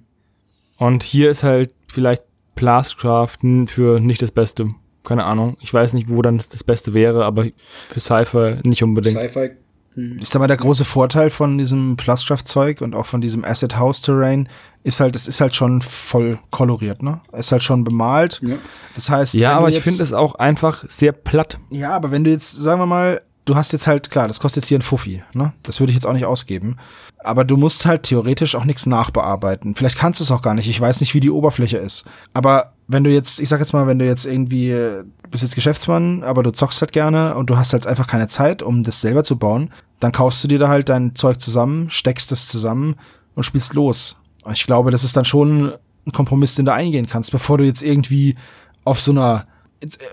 Und 0.77 1.03
hier 1.03 1.29
ist 1.29 1.43
halt 1.43 1.73
vielleicht 1.87 2.23
Plastcraft 2.55 3.37
für 3.67 3.99
nicht 3.99 4.21
das 4.21 4.31
Beste. 4.31 4.73
Keine 5.03 5.25
Ahnung. 5.25 5.57
Ich 5.59 5.73
weiß 5.73 5.93
nicht, 5.93 6.09
wo 6.09 6.21
dann 6.21 6.37
das, 6.37 6.49
das 6.49 6.63
Beste 6.63 6.93
wäre, 6.93 7.25
aber 7.25 7.47
für 7.89 7.99
Sci-Fi 7.99 8.59
nicht 8.65 8.83
unbedingt. 8.83 9.17
Sci-Fi. 9.17 9.51
hm. 9.93 10.19
Ich 10.21 10.29
sag 10.29 10.39
mal, 10.39 10.47
der 10.47 10.57
große 10.57 10.85
Vorteil 10.85 11.29
von 11.29 11.57
diesem 11.57 11.97
Plastcraft-Zeug 11.97 12.81
und 12.81 12.95
auch 12.95 13.05
von 13.05 13.21
diesem 13.21 13.43
Acid 13.43 13.77
House 13.77 14.01
Terrain 14.01 14.49
ist 14.83 14.99
halt, 14.99 15.15
es 15.15 15.27
ist 15.27 15.41
halt 15.41 15.55
schon 15.55 15.81
voll 15.81 16.39
koloriert, 16.51 17.03
ne? 17.03 17.21
Ist 17.31 17.51
halt 17.51 17.63
schon 17.63 17.83
bemalt. 17.83 18.41
Ja. 18.43 18.57
Das 18.95 19.09
heißt, 19.09 19.33
Ja, 19.35 19.57
aber 19.57 19.69
ich 19.69 19.79
finde 19.81 20.03
es 20.03 20.13
auch 20.13 20.35
einfach 20.35 20.85
sehr 20.89 21.11
platt. 21.11 21.59
Ja, 21.69 21.91
aber 21.91 22.11
wenn 22.11 22.23
du 22.23 22.31
jetzt, 22.31 22.55
sagen 22.55 22.81
wir 22.81 22.85
mal, 22.85 23.21
du 23.45 23.55
hast 23.55 23.73
jetzt 23.73 23.87
halt, 23.87 24.09
klar, 24.09 24.27
das 24.27 24.39
kostet 24.39 24.63
jetzt 24.63 24.69
hier 24.69 24.79
ein 24.79 24.83
Fuffi, 24.83 25.23
ne? 25.33 25.53
Das 25.63 25.79
würde 25.79 25.91
ich 25.91 25.95
jetzt 25.95 26.05
auch 26.05 26.13
nicht 26.13 26.25
ausgeben. 26.25 26.77
Aber 27.19 27.45
du 27.45 27.57
musst 27.57 27.85
halt 27.85 28.03
theoretisch 28.03 28.55
auch 28.55 28.65
nichts 28.65 28.85
nachbearbeiten. 28.85 29.75
Vielleicht 29.75 29.97
kannst 29.97 30.19
du 30.19 30.23
es 30.23 30.31
auch 30.31 30.41
gar 30.41 30.53
nicht. 30.53 30.67
Ich 30.67 30.79
weiß 30.79 30.99
nicht, 30.99 31.13
wie 31.13 31.19
die 31.19 31.29
Oberfläche 31.29 31.77
ist. 31.77 32.05
Aber 32.33 32.73
wenn 32.87 33.03
du 33.03 33.09
jetzt, 33.09 33.39
ich 33.39 33.49
sag 33.49 33.59
jetzt 33.59 33.73
mal, 33.73 33.87
wenn 33.87 33.99
du 33.99 34.05
jetzt 34.05 34.25
irgendwie, 34.25 34.71
äh, 34.71 35.03
du 35.23 35.29
bist 35.29 35.43
jetzt 35.43 35.55
Geschäftsmann, 35.55 36.23
aber 36.23 36.43
du 36.43 36.51
zockst 36.51 36.81
halt 36.81 36.91
gerne 36.91 37.35
und 37.35 37.49
du 37.49 37.57
hast 37.57 37.73
halt 37.73 37.87
einfach 37.87 38.07
keine 38.07 38.27
Zeit, 38.27 38.61
um 38.61 38.83
das 38.83 39.01
selber 39.01 39.23
zu 39.23 39.37
bauen, 39.37 39.71
dann 39.99 40.11
kaufst 40.11 40.43
du 40.43 40.47
dir 40.47 40.59
da 40.59 40.67
halt 40.67 40.89
dein 40.89 41.15
Zeug 41.15 41.39
zusammen, 41.39 41.89
steckst 41.89 42.31
es 42.31 42.47
zusammen 42.47 42.95
und 43.35 43.43
spielst 43.43 43.73
los. 43.73 44.17
Ich 44.51 44.65
glaube, 44.65 44.91
das 44.91 45.03
ist 45.03 45.15
dann 45.15 45.25
schon 45.25 45.73
ein 46.05 46.11
Kompromiss, 46.11 46.55
den 46.55 46.65
du 46.65 46.73
eingehen 46.73 47.07
kannst, 47.07 47.31
bevor 47.31 47.57
du 47.57 47.63
jetzt 47.63 47.81
irgendwie 47.81 48.35
auf 48.83 49.01
so 49.01 49.11
einer, 49.11 49.47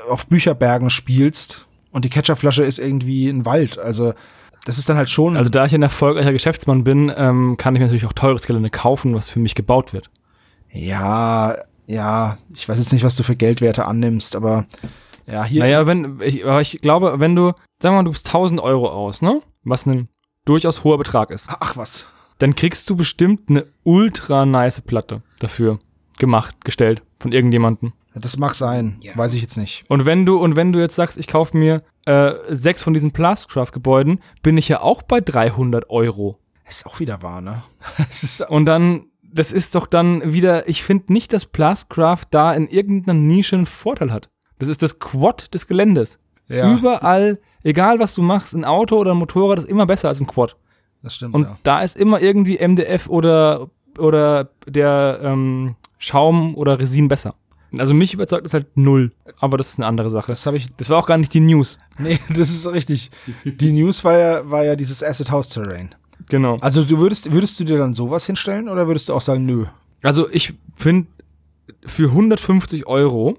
auf 0.09 0.29
Bücherbergen 0.29 0.91
spielst 0.91 1.67
und 1.93 2.05
die 2.05 2.11
Ketchupflasche 2.11 2.63
ist 2.63 2.79
irgendwie 2.79 3.29
ein 3.29 3.45
Wald. 3.45 3.79
Also, 3.79 4.15
das 4.65 4.79
ist 4.79 4.89
dann 4.89 4.97
halt 4.97 5.11
schon. 5.11 5.37
Also 5.37 5.51
da 5.51 5.65
ich 5.65 5.75
ein 5.75 5.83
erfolgreicher 5.83 6.33
Geschäftsmann 6.33 6.85
bin, 6.85 7.13
ähm, 7.17 7.57
kann 7.57 7.75
ich 7.75 7.81
mir 7.81 7.87
natürlich 7.87 8.07
auch 8.07 8.13
teures 8.13 8.47
Gelände 8.47 8.71
kaufen, 8.71 9.15
was 9.15 9.29
für 9.29 9.41
mich 9.41 9.55
gebaut 9.55 9.93
wird. 9.93 10.11
ja, 10.73 11.57
ja, 11.91 12.39
ich 12.55 12.69
weiß 12.69 12.79
jetzt 12.79 12.93
nicht, 12.93 13.03
was 13.03 13.17
du 13.17 13.25
für 13.25 13.35
Geldwerte 13.35 13.85
annimmst, 13.85 14.37
aber 14.37 14.67
ja, 15.27 15.45
hier. 15.45 15.65
Naja, 15.65 15.87
wenn, 15.89 16.21
ich, 16.23 16.45
aber 16.47 16.61
ich 16.61 16.81
glaube, 16.81 17.19
wenn 17.19 17.35
du, 17.35 17.47
sagen 17.81 17.95
wir 17.95 18.03
mal, 18.03 18.05
du 18.05 18.11
gibst 18.11 18.29
1000 18.29 18.61
Euro 18.61 18.89
aus, 18.89 19.23
ne? 19.23 19.43
Was 19.65 19.87
ein 19.87 20.09
durchaus 20.45 20.85
hoher 20.85 20.99
Betrag 20.99 21.31
ist. 21.31 21.49
Ach 21.49 21.77
was. 21.77 22.07
Dann 22.39 22.55
kriegst 22.55 22.89
du 22.89 22.97
bestimmt 22.97 23.51
eine 23.51 23.67
ultra 23.83 24.47
nice 24.47 24.81
Platte 24.81 25.23
dafür 25.41 25.81
gemacht, 26.19 26.65
gestellt 26.65 27.03
von 27.19 27.33
irgendjemandem. 27.33 27.93
Das 28.15 28.37
mag 28.37 28.55
sein. 28.55 28.99
Ja. 29.03 29.17
Weiß 29.17 29.35
ich 29.35 29.43
jetzt 29.43 29.57
nicht. 29.57 29.85
Und 29.89 30.05
wenn 30.05 30.27
du, 30.27 30.37
und 30.37 30.57
wenn 30.57 30.73
du 30.73 30.81
jetzt 30.81 30.97
sagst, 30.97 31.17
ich 31.17 31.27
kaufe 31.29 31.57
mir 31.57 31.83
äh, 32.07 32.33
sechs 32.49 32.83
von 32.83 32.93
diesen 32.93 33.13
Plastcraft-Gebäuden, 33.13 34.21
bin 34.43 34.57
ich 34.57 34.69
ja 34.69 34.81
auch 34.81 35.03
bei 35.03 35.21
300 35.21 35.91
Euro. 35.91 36.39
Ist 36.69 36.87
auch 36.87 37.01
wieder 37.01 37.23
wahr, 37.23 37.41
ne? 37.41 37.63
Und 38.49 38.67
dann, 38.67 39.07
das 39.23 39.53
ist 39.53 39.75
doch 39.75 39.87
dann 39.87 40.33
wieder, 40.33 40.69
ich 40.69 40.83
finde 40.83 41.13
nicht, 41.13 41.33
dass 41.33 41.47
Plastcraft 41.47 42.27
da 42.31 42.53
in 42.53 42.69
irgendeiner 42.69 43.19
Nische 43.19 43.57
einen 43.57 43.67
Vorteil 43.67 44.13
hat. 44.13 44.29
Das 44.59 44.69
ist 44.69 44.83
das 44.83 44.99
Quad 44.99 45.53
des 45.55 45.67
Geländes. 45.67 46.19
ja, 46.49 46.73
Überall, 46.73 47.39
egal 47.63 47.99
was 47.99 48.15
du 48.15 48.23
machst, 48.23 48.55
ein 48.55 48.65
Auto 48.65 48.99
oder 48.99 49.13
ein 49.13 49.17
Motorrad 49.17 49.59
ist 49.61 49.69
immer 49.69 49.87
besser 49.87 50.09
als 50.09 50.21
ein 50.21 50.27
Quad. 50.27 50.57
das 51.03 51.15
stimmt, 51.15 51.35
Und 51.35 51.45
ja. 51.45 51.59
da 51.63 51.81
ist 51.81 51.97
immer 51.97 52.21
irgendwie 52.21 52.59
MDF 52.59 53.09
oder, 53.09 53.69
oder 53.99 54.51
der 54.67 55.21
ähm, 55.23 55.77
Schaum 55.99 56.55
oder 56.57 56.79
Resin 56.79 57.09
besser. 57.09 57.35
Also 57.79 57.95
mich 57.95 58.15
überzeugt 58.15 58.45
das 58.45 58.55
halt 58.55 58.77
null. 58.77 59.13
Aber 59.39 59.57
das 59.57 59.71
ist 59.71 59.79
eine 59.79 59.87
andere 59.87 60.11
Sache. 60.11 60.33
Das 60.33 60.45
habe 60.47 60.57
ich. 60.57 60.67
Das 60.77 60.91
war 60.91 60.99
auch 60.99 61.07
gar 61.07 61.19
nicht 61.19 61.33
die 61.35 61.41
News. 61.41 61.79
Nee, 61.99 62.19
das 62.29 62.51
ist 62.51 62.67
richtig. 62.67 63.11
Die 63.45 63.73
News 63.73 64.05
war 64.05 64.19
ja, 64.19 64.51
war 64.51 64.65
ja 64.65 64.77
dieses 64.77 65.03
Acid 65.03 65.31
House 65.31 65.51
Terrain. 65.51 65.95
Genau. 66.29 66.59
Also 66.61 66.85
du 66.85 66.99
würdest, 66.99 67.33
würdest 67.33 67.59
du 67.61 67.65
dir 67.65 67.79
dann 67.79 67.95
sowas 67.95 68.27
hinstellen 68.27 68.69
oder 68.69 68.87
würdest 68.87 69.09
du 69.09 69.15
auch 69.15 69.21
sagen, 69.21 69.47
nö? 69.47 69.67
Also 70.03 70.29
ich 70.31 70.55
finde, 70.77 71.09
für 71.85 72.09
150 72.09 72.87
Euro 72.87 73.39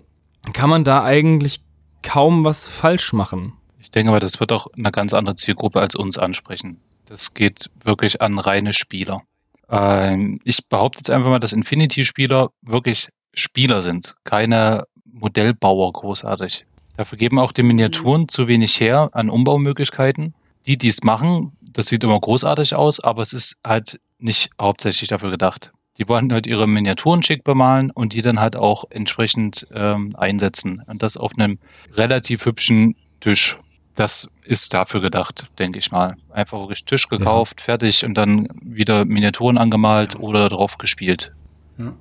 kann 0.54 0.70
man 0.70 0.84
da 0.84 1.04
eigentlich 1.04 1.62
kaum 2.02 2.44
was 2.44 2.68
falsch 2.68 3.14
machen. 3.14 3.54
Ich 3.80 3.92
denke 3.92 4.12
mal, 4.12 4.20
das 4.20 4.40
wird 4.40 4.52
auch 4.52 4.68
eine 4.76 4.92
ganz 4.92 5.14
andere 5.14 5.36
Zielgruppe 5.36 5.80
als 5.80 5.96
uns 5.96 6.18
ansprechen. 6.18 6.80
Das 7.06 7.34
geht 7.34 7.70
wirklich 7.84 8.22
an 8.22 8.40
reine 8.40 8.74
Spieler. 8.74 9.24
Ähm, 9.70 10.40
ich 10.44 10.68
behaupte 10.68 11.00
jetzt 11.00 11.10
einfach 11.10 11.30
mal, 11.30 11.40
dass 11.40 11.54
Infinity-Spieler 11.54 12.50
wirklich 12.62 13.10
Spieler 13.34 13.82
sind, 13.82 14.16
keine 14.24 14.88
Modellbauer 15.06 15.92
großartig. 15.94 16.66
Dafür 16.98 17.18
geben 17.18 17.40
auch 17.40 17.52
die 17.52 17.64
Miniaturen 17.64 18.28
zu 18.28 18.48
wenig 18.48 18.80
her 18.80 19.10
an 19.14 19.30
Umbaumöglichkeiten. 19.30 20.34
Die, 20.66 20.78
die 20.78 20.90
es 20.90 21.04
machen, 21.04 21.54
das 21.62 21.88
sieht 21.88 22.04
immer 22.04 22.20
großartig 22.20 22.76
aus, 22.76 23.00
aber 23.00 23.22
es 23.22 23.34
ist 23.34 23.60
halt 23.66 24.00
nicht 24.20 24.52
hauptsächlich 24.60 25.10
dafür 25.10 25.32
gedacht. 25.32 25.72
Die 25.98 26.08
wollen 26.08 26.32
halt 26.32 26.48
ihre 26.48 26.68
Miniaturen 26.68 27.24
schick 27.24 27.44
bemalen 27.44 27.92
und 27.92 28.14
die 28.14 28.22
dann 28.22 28.40
halt 28.40 28.56
auch 28.56 28.86
entsprechend 28.90 29.68
ähm, 29.74 30.16
einsetzen. 30.16 30.84
Und 30.88 31.04
das 31.04 31.18
auf 31.18 31.34
einem 31.38 31.60
relativ 31.94 32.46
hübschen 32.46 32.96
Tisch. 33.20 33.58
Das 33.96 34.32
ist 34.44 34.74
dafür 34.74 35.02
gedacht, 35.02 35.46
denke 35.60 35.80
ich 35.80 35.92
mal. 35.92 36.16
Einfach 36.30 36.60
wirklich 36.60 36.86
Tisch 36.86 37.10
gekauft, 37.10 37.62
fertig 37.62 38.06
und 38.06 38.16
dann 38.16 38.48
wieder 38.62 39.06
Miniaturen 39.06 39.58
angemalt 39.58 40.18
oder 40.20 40.48
drauf 40.50 40.78
gespielt. 40.78 41.32
Ja. 41.78 41.94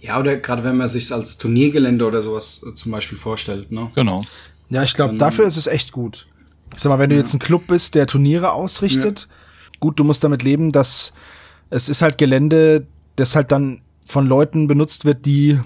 Ja, 0.00 0.18
oder 0.18 0.36
gerade 0.36 0.64
wenn 0.64 0.76
man 0.76 0.88
sich 0.88 1.12
als 1.12 1.38
Turniergelände 1.38 2.04
oder 2.06 2.22
sowas 2.22 2.64
äh, 2.68 2.74
zum 2.74 2.92
Beispiel 2.92 3.18
vorstellt, 3.18 3.70
ne? 3.72 3.90
Genau. 3.94 4.22
Ja, 4.68 4.82
ich 4.82 4.94
glaube, 4.94 5.14
dafür 5.16 5.46
ist 5.46 5.56
es 5.56 5.66
echt 5.66 5.92
gut. 5.92 6.26
Ich 6.74 6.82
sag 6.82 6.90
mal, 6.90 6.98
wenn 6.98 7.10
du 7.10 7.16
jetzt 7.16 7.32
ein 7.32 7.38
Club 7.38 7.66
bist, 7.68 7.94
der 7.94 8.06
Turniere 8.06 8.52
ausrichtet, 8.52 9.28
gut, 9.80 9.98
du 9.98 10.04
musst 10.04 10.24
damit 10.24 10.42
leben, 10.42 10.72
dass 10.72 11.12
es 11.70 11.88
ist 11.88 12.02
halt 12.02 12.18
Gelände, 12.18 12.86
das 13.16 13.36
halt 13.36 13.52
dann 13.52 13.80
von 14.04 14.26
Leuten 14.26 14.66
benutzt 14.66 15.04
wird, 15.04 15.24
die 15.26 15.58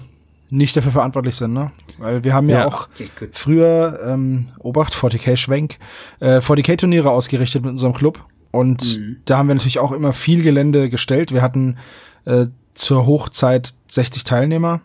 nicht 0.49 0.75
dafür 0.75 0.91
verantwortlich 0.91 1.35
sind, 1.35 1.53
ne? 1.53 1.71
Weil 1.97 2.23
wir 2.23 2.33
haben 2.33 2.49
ja, 2.49 2.59
Ja. 2.59 2.67
auch 2.67 2.87
Ja, 2.97 3.05
gut. 3.19 3.29
früher, 3.33 3.99
ähm, 4.05 4.47
Obacht, 4.59 4.93
40k 4.93 5.37
Schwenk, 5.37 5.77
äh, 6.19 6.39
40k 6.41 6.75
Turniere 6.77 7.09
ausgerichtet 7.11 7.63
mit 7.63 7.71
unserem 7.71 7.93
Club. 7.93 8.23
Und 8.51 8.83
Mhm. 8.99 9.17
da 9.25 9.37
haben 9.37 9.47
wir 9.47 9.55
natürlich 9.55 9.79
auch 9.79 9.91
immer 9.93 10.11
viel 10.13 10.43
Gelände 10.43 10.89
gestellt. 10.89 11.31
Wir 11.33 11.41
hatten 11.41 11.77
äh, 12.25 12.47
zur 12.73 13.05
Hochzeit 13.05 13.73
60 13.87 14.23
Teilnehmer. 14.23 14.81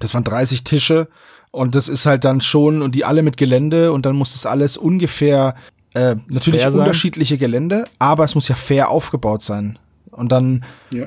Das 0.00 0.14
waren 0.14 0.24
30 0.24 0.64
Tische. 0.64 1.08
Und 1.50 1.74
das 1.74 1.88
ist 1.88 2.04
halt 2.04 2.24
dann 2.24 2.40
schon, 2.42 2.82
und 2.82 2.94
die 2.94 3.04
alle 3.06 3.22
mit 3.22 3.36
Gelände, 3.38 3.92
und 3.92 4.04
dann 4.04 4.14
muss 4.14 4.32
das 4.34 4.44
alles 4.44 4.76
ungefähr, 4.76 5.54
äh, 5.94 6.16
natürlich 6.28 6.60
Fair 6.60 6.70
sein. 6.72 6.80
unterschiedliche 6.80 7.38
Gelände, 7.38 7.86
aber 7.98 8.24
es 8.24 8.34
muss 8.34 8.48
ja 8.48 8.54
fair 8.54 8.90
aufgebaut 8.90 9.40
sein. 9.40 9.78
Und 10.10 10.32
dann, 10.32 10.64
Ja. 10.92 11.06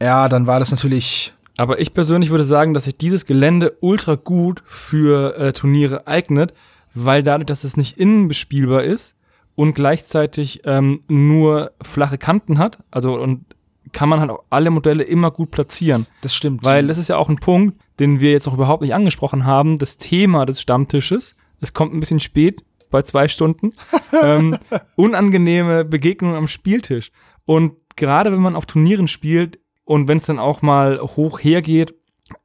ja, 0.00 0.28
dann 0.30 0.46
war 0.46 0.58
das 0.58 0.70
natürlich, 0.70 1.34
Aber 1.58 1.80
ich 1.80 1.92
persönlich 1.92 2.30
würde 2.30 2.44
sagen, 2.44 2.72
dass 2.72 2.84
sich 2.84 2.96
dieses 2.96 3.26
Gelände 3.26 3.76
ultra 3.80 4.14
gut 4.14 4.62
für 4.64 5.36
äh, 5.36 5.52
Turniere 5.52 6.06
eignet, 6.06 6.54
weil 6.94 7.22
dadurch, 7.22 7.46
dass 7.46 7.64
es 7.64 7.76
nicht 7.76 7.98
innen 7.98 8.28
bespielbar 8.28 8.82
ist 8.84 9.14
und 9.54 9.74
gleichzeitig 9.74 10.62
ähm, 10.64 11.02
nur 11.08 11.72
flache 11.82 12.16
Kanten 12.16 12.56
hat, 12.56 12.78
also 12.90 13.20
und 13.20 13.44
kann 13.92 14.08
man 14.08 14.20
halt 14.20 14.30
auch 14.30 14.44
alle 14.50 14.70
Modelle 14.70 15.02
immer 15.04 15.30
gut 15.30 15.50
platzieren. 15.50 16.06
das 16.22 16.34
stimmt. 16.34 16.64
Weil 16.64 16.86
das 16.86 16.98
ist 16.98 17.08
ja 17.08 17.16
auch 17.16 17.28
ein 17.28 17.36
Punkt, 17.36 17.80
den 17.98 18.20
wir 18.20 18.32
jetzt 18.32 18.46
noch 18.46 18.54
überhaupt 18.54 18.82
nicht 18.82 18.94
angesprochen 18.94 19.44
haben, 19.44 19.78
das 19.78 19.98
Thema 19.98 20.46
des 20.46 20.60
Stammtisches. 20.60 21.34
Es 21.60 21.72
kommt 21.72 21.94
ein 21.94 22.00
bisschen 22.00 22.20
spät, 22.20 22.64
bei 22.90 23.02
zwei 23.02 23.28
Stunden. 23.28 23.72
ähm, 24.22 24.58
unangenehme 24.96 25.84
Begegnungen 25.84 26.36
am 26.36 26.48
Spieltisch. 26.48 27.10
Und 27.44 27.72
gerade 27.96 28.32
wenn 28.32 28.40
man 28.40 28.56
auf 28.56 28.66
Turnieren 28.66 29.08
spielt 29.08 29.58
und 29.84 30.08
wenn 30.08 30.18
es 30.18 30.24
dann 30.24 30.38
auch 30.38 30.62
mal 30.62 31.00
hoch 31.00 31.40
hergeht, 31.40 31.94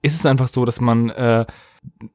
ist 0.02 0.16
es 0.16 0.26
einfach 0.26 0.48
so, 0.48 0.66
dass 0.66 0.82
man 0.82 1.10
äh, 1.10 1.46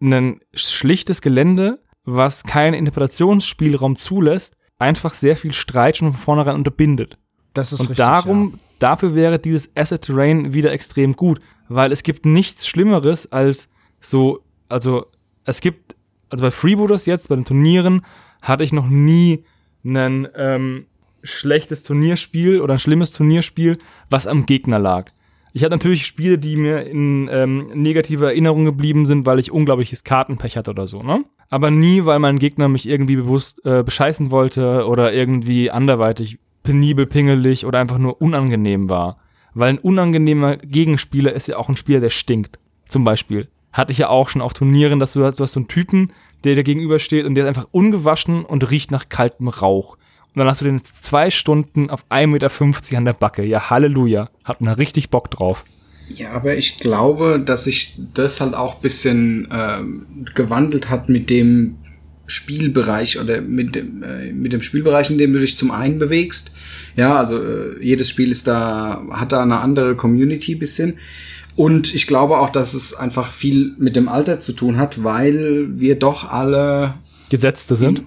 ein 0.01 0.41
schlichtes 0.55 1.23
Gelände, 1.23 1.83
was 2.05 2.43
keinen 2.43 2.75
Interpretationsspielraum 2.75 3.97
zulässt, 3.97 4.57
einfach 4.79 5.15
sehr 5.15 5.37
viel 5.37 5.53
Streit 5.53 5.99
schon 5.99 6.13
von 6.13 6.21
vornherein 6.21 6.57
unterbindet. 6.57 7.19
Das 7.53 7.73
ist 7.73 7.81
Und 7.81 7.91
richtig. 7.91 8.07
darum, 8.07 8.53
ja. 8.53 8.59
Dafür 8.83 9.15
wäre 9.15 9.39
dieses 9.39 9.71
Asset 9.77 10.03
Terrain 10.03 10.53
wieder 10.53 10.73
extrem 10.73 11.15
gut, 11.15 11.41
weil 11.69 11.93
es 11.93 12.03
gibt 12.03 12.27
nichts 12.27 12.67
Schlimmeres 12.67 13.31
als 13.31 13.69
so, 14.01 14.41
also 14.69 15.07
es 15.45 15.61
gibt, 15.61 15.95
also 16.29 16.43
bei 16.43 16.51
Freebooters 16.51 17.07
jetzt, 17.07 17.29
bei 17.29 17.37
den 17.37 17.45
Turnieren, 17.45 18.05
hatte 18.43 18.65
ich 18.65 18.73
noch 18.73 18.89
nie 18.89 19.45
ein 19.85 20.29
ähm, 20.35 20.87
schlechtes 21.23 21.83
Turnierspiel 21.83 22.61
oder 22.61 22.75
ein 22.75 22.79
schlimmes 22.79 23.13
Turnierspiel, 23.13 23.79
was 24.09 24.27
am 24.27 24.47
Gegner 24.47 24.79
lag. 24.79 25.11
Ich 25.53 25.65
hatte 25.65 25.75
natürlich 25.75 26.07
Spiele, 26.07 26.39
die 26.39 26.57
mir 26.57 26.87
in 26.87 27.29
ähm, 27.31 27.67
negative 27.75 28.27
Erinnerung 28.27 28.65
geblieben 28.65 29.07
sind, 29.07 29.27
weil 29.27 29.39
ich 29.39 29.51
unglaubliches 29.51 30.05
Kartenpech 30.05 30.57
hatte 30.57 30.71
oder 30.71 30.87
so, 30.87 31.01
ne? 31.03 31.25
Aber 31.51 31.73
nie, 31.73 32.05
weil 32.05 32.21
mein 32.21 32.39
Gegner 32.39 32.69
mich 32.69 32.89
irgendwie 32.89 33.17
bewusst 33.17 33.65
äh, 33.65 33.83
bescheißen 33.83 34.31
wollte 34.31 34.87
oder 34.87 35.13
irgendwie 35.13 35.71
anderweitig 35.71 36.39
penibel, 36.71 37.05
pingelig 37.05 37.67
oder 37.67 37.81
einfach 37.81 37.99
nur 37.99 38.23
unangenehm 38.23 38.89
war. 38.89 39.19
Weil 39.55 39.71
ein 39.71 39.79
unangenehmer 39.79 40.57
Gegenspieler 40.59 41.33
ist 41.33 41.49
ja 41.49 41.57
auch 41.57 41.69
ein 41.69 41.77
Spieler, 41.77 41.99
der 41.99 42.11
stinkt. 42.11 42.61
Zum 42.89 43.03
Beispiel. 43.03 43.49
Hatte 43.73 43.91
ich 43.91 43.99
ja 43.99 44.09
auch 44.09 44.29
schon 44.29 44.41
auf 44.41 44.55
Turnieren, 44.55 45.01
dass 45.01 45.13
du 45.15 45.25
hast, 45.25 45.41
du 45.41 45.43
hast 45.43 45.55
so 45.55 45.61
einen 45.61 45.67
Typen, 45.67 46.13
der 46.45 46.55
dir 46.55 46.63
gegenübersteht 46.63 47.27
und 47.27 47.35
der 47.35 47.45
ist 47.45 47.49
einfach 47.49 47.67
ungewaschen 47.73 48.45
und 48.45 48.71
riecht 48.71 48.93
nach 48.93 49.09
kaltem 49.09 49.49
Rauch. 49.49 49.97
Und 50.29 50.39
dann 50.39 50.47
hast 50.47 50.61
du 50.61 50.65
den 50.65 50.81
zwei 50.85 51.29
Stunden 51.31 51.91
auf 51.91 52.05
1,50 52.09 52.27
Meter 52.29 52.99
an 52.99 53.05
der 53.05 53.15
Backe. 53.15 53.45
Ja, 53.45 53.69
Halleluja. 53.69 54.31
Hat 54.45 54.61
man 54.61 54.75
richtig 54.75 55.11
Bock 55.11 55.29
drauf. 55.33 55.65
Ja, 56.15 56.31
aber 56.31 56.55
ich 56.57 56.79
glaube, 56.79 57.43
dass 57.45 57.65
sich 57.65 57.99
das 58.15 58.41
halt 58.41 58.55
auch 58.55 58.77
bisschen 58.77 59.49
ähm, 59.53 60.27
gewandelt 60.37 60.89
hat 60.89 61.09
mit 61.09 61.31
dem 61.31 61.79
Spielbereich 62.31 63.19
oder 63.19 63.41
mit 63.41 63.75
dem, 63.75 64.03
äh, 64.03 64.33
mit 64.33 64.53
dem 64.53 64.63
Spielbereich, 64.63 65.11
in 65.11 65.19
dem 65.19 65.33
du 65.33 65.41
dich 65.41 65.57
zum 65.57 65.71
einen 65.71 65.99
bewegst. 65.99 66.53
Ja, 67.01 67.17
also 67.19 67.37
äh, 67.43 67.83
jedes 67.83 68.09
Spiel 68.11 68.31
ist 68.31 68.47
da, 68.47 69.03
hat 69.11 69.33
da 69.33 69.43
eine 69.43 69.59
andere 69.61 69.95
Community 69.97 70.55
bisschen. 70.55 70.99
Und 71.57 71.95
ich 71.95 72.07
glaube 72.07 72.39
auch, 72.39 72.51
dass 72.51 72.75
es 72.75 72.95
einfach 72.95 73.33
viel 73.33 73.75
mit 73.79 73.97
dem 73.97 74.09
Alter 74.09 74.41
zu 74.41 74.53
tun 74.53 74.77
hat, 74.77 75.03
weil 75.03 75.67
wir 75.81 75.99
doch 75.99 76.31
alle 76.31 76.95
Gesetzte 77.31 77.75
sind. 77.77 78.03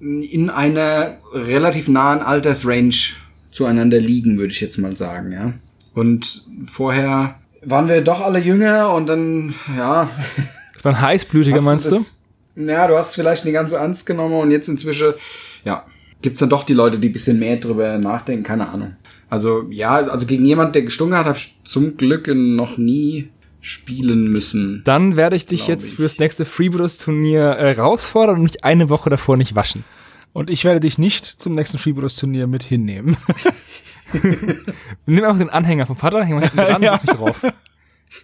in 0.00 0.50
einer 0.50 1.16
relativ 1.32 1.88
nahen 1.88 2.20
Altersrange 2.20 2.94
zueinander 3.50 3.98
liegen, 4.00 4.36
würde 4.38 4.52
ich 4.52 4.60
jetzt 4.60 4.78
mal 4.78 4.96
sagen, 4.96 5.32
ja. 5.32 5.52
Und 5.94 6.42
vorher 6.66 7.36
waren 7.64 7.88
wir 7.88 8.00
doch 8.02 8.20
alle 8.20 8.40
jünger 8.40 8.92
und 8.92 9.06
dann, 9.06 9.54
ja. 9.76 10.10
Das 10.74 10.84
war 10.84 10.92
ein 10.92 11.00
heißblütiger, 11.00 11.62
meinst 11.62 11.86
du? 11.86 11.90
das- 11.90 12.18
Ja, 12.56 12.86
du 12.86 12.96
hast 12.98 13.10
es 13.10 13.14
vielleicht 13.14 13.44
nicht 13.44 13.54
ganz 13.54 13.70
so 13.70 13.76
ernst 13.78 14.04
genommen 14.06 14.34
und 14.34 14.50
jetzt 14.50 14.68
inzwischen, 14.68 15.14
ja, 15.64 15.84
gibt's 16.24 16.38
dann 16.40 16.48
doch 16.48 16.64
die 16.64 16.72
Leute, 16.72 16.98
die 16.98 17.10
ein 17.10 17.12
bisschen 17.12 17.38
mehr 17.38 17.56
drüber 17.58 17.98
nachdenken, 17.98 18.44
keine 18.44 18.70
Ahnung. 18.70 18.96
Also, 19.28 19.66
ja, 19.70 19.96
also 19.96 20.26
gegen 20.26 20.46
jemand, 20.46 20.74
der 20.74 20.80
gestunken 20.82 21.18
hat, 21.18 21.26
habe 21.26 21.36
ich 21.36 21.54
zum 21.64 21.98
Glück 21.98 22.28
noch 22.34 22.78
nie 22.78 23.28
spielen 23.60 24.32
müssen. 24.32 24.80
Dann 24.86 25.16
werde 25.16 25.36
ich 25.36 25.44
dich 25.44 25.66
jetzt 25.66 25.88
ich. 25.88 25.94
fürs 25.96 26.18
nächste 26.18 26.46
Freebooters-Turnier 26.46 27.58
äh, 27.58 27.74
herausfordern 27.74 28.36
und 28.36 28.42
mich 28.44 28.64
eine 28.64 28.88
Woche 28.88 29.10
davor 29.10 29.36
nicht 29.36 29.54
waschen. 29.54 29.84
Und 30.32 30.48
ich 30.48 30.64
werde 30.64 30.80
dich 30.80 30.96
nicht 30.96 31.26
zum 31.26 31.54
nächsten 31.54 31.76
Freebooters-Turnier 31.76 32.46
mit 32.46 32.62
hinnehmen. 32.62 33.18
Nimm 35.06 35.24
einfach 35.24 35.38
den 35.38 35.50
Anhänger 35.50 35.86
vom 35.86 35.96
Vater, 35.96 36.24
häng 36.24 36.36
mal 36.36 36.40
hinten 36.40 36.56
dran 36.56 36.82
Ja. 36.82 37.00
mich 37.02 37.14
drauf. 37.14 37.40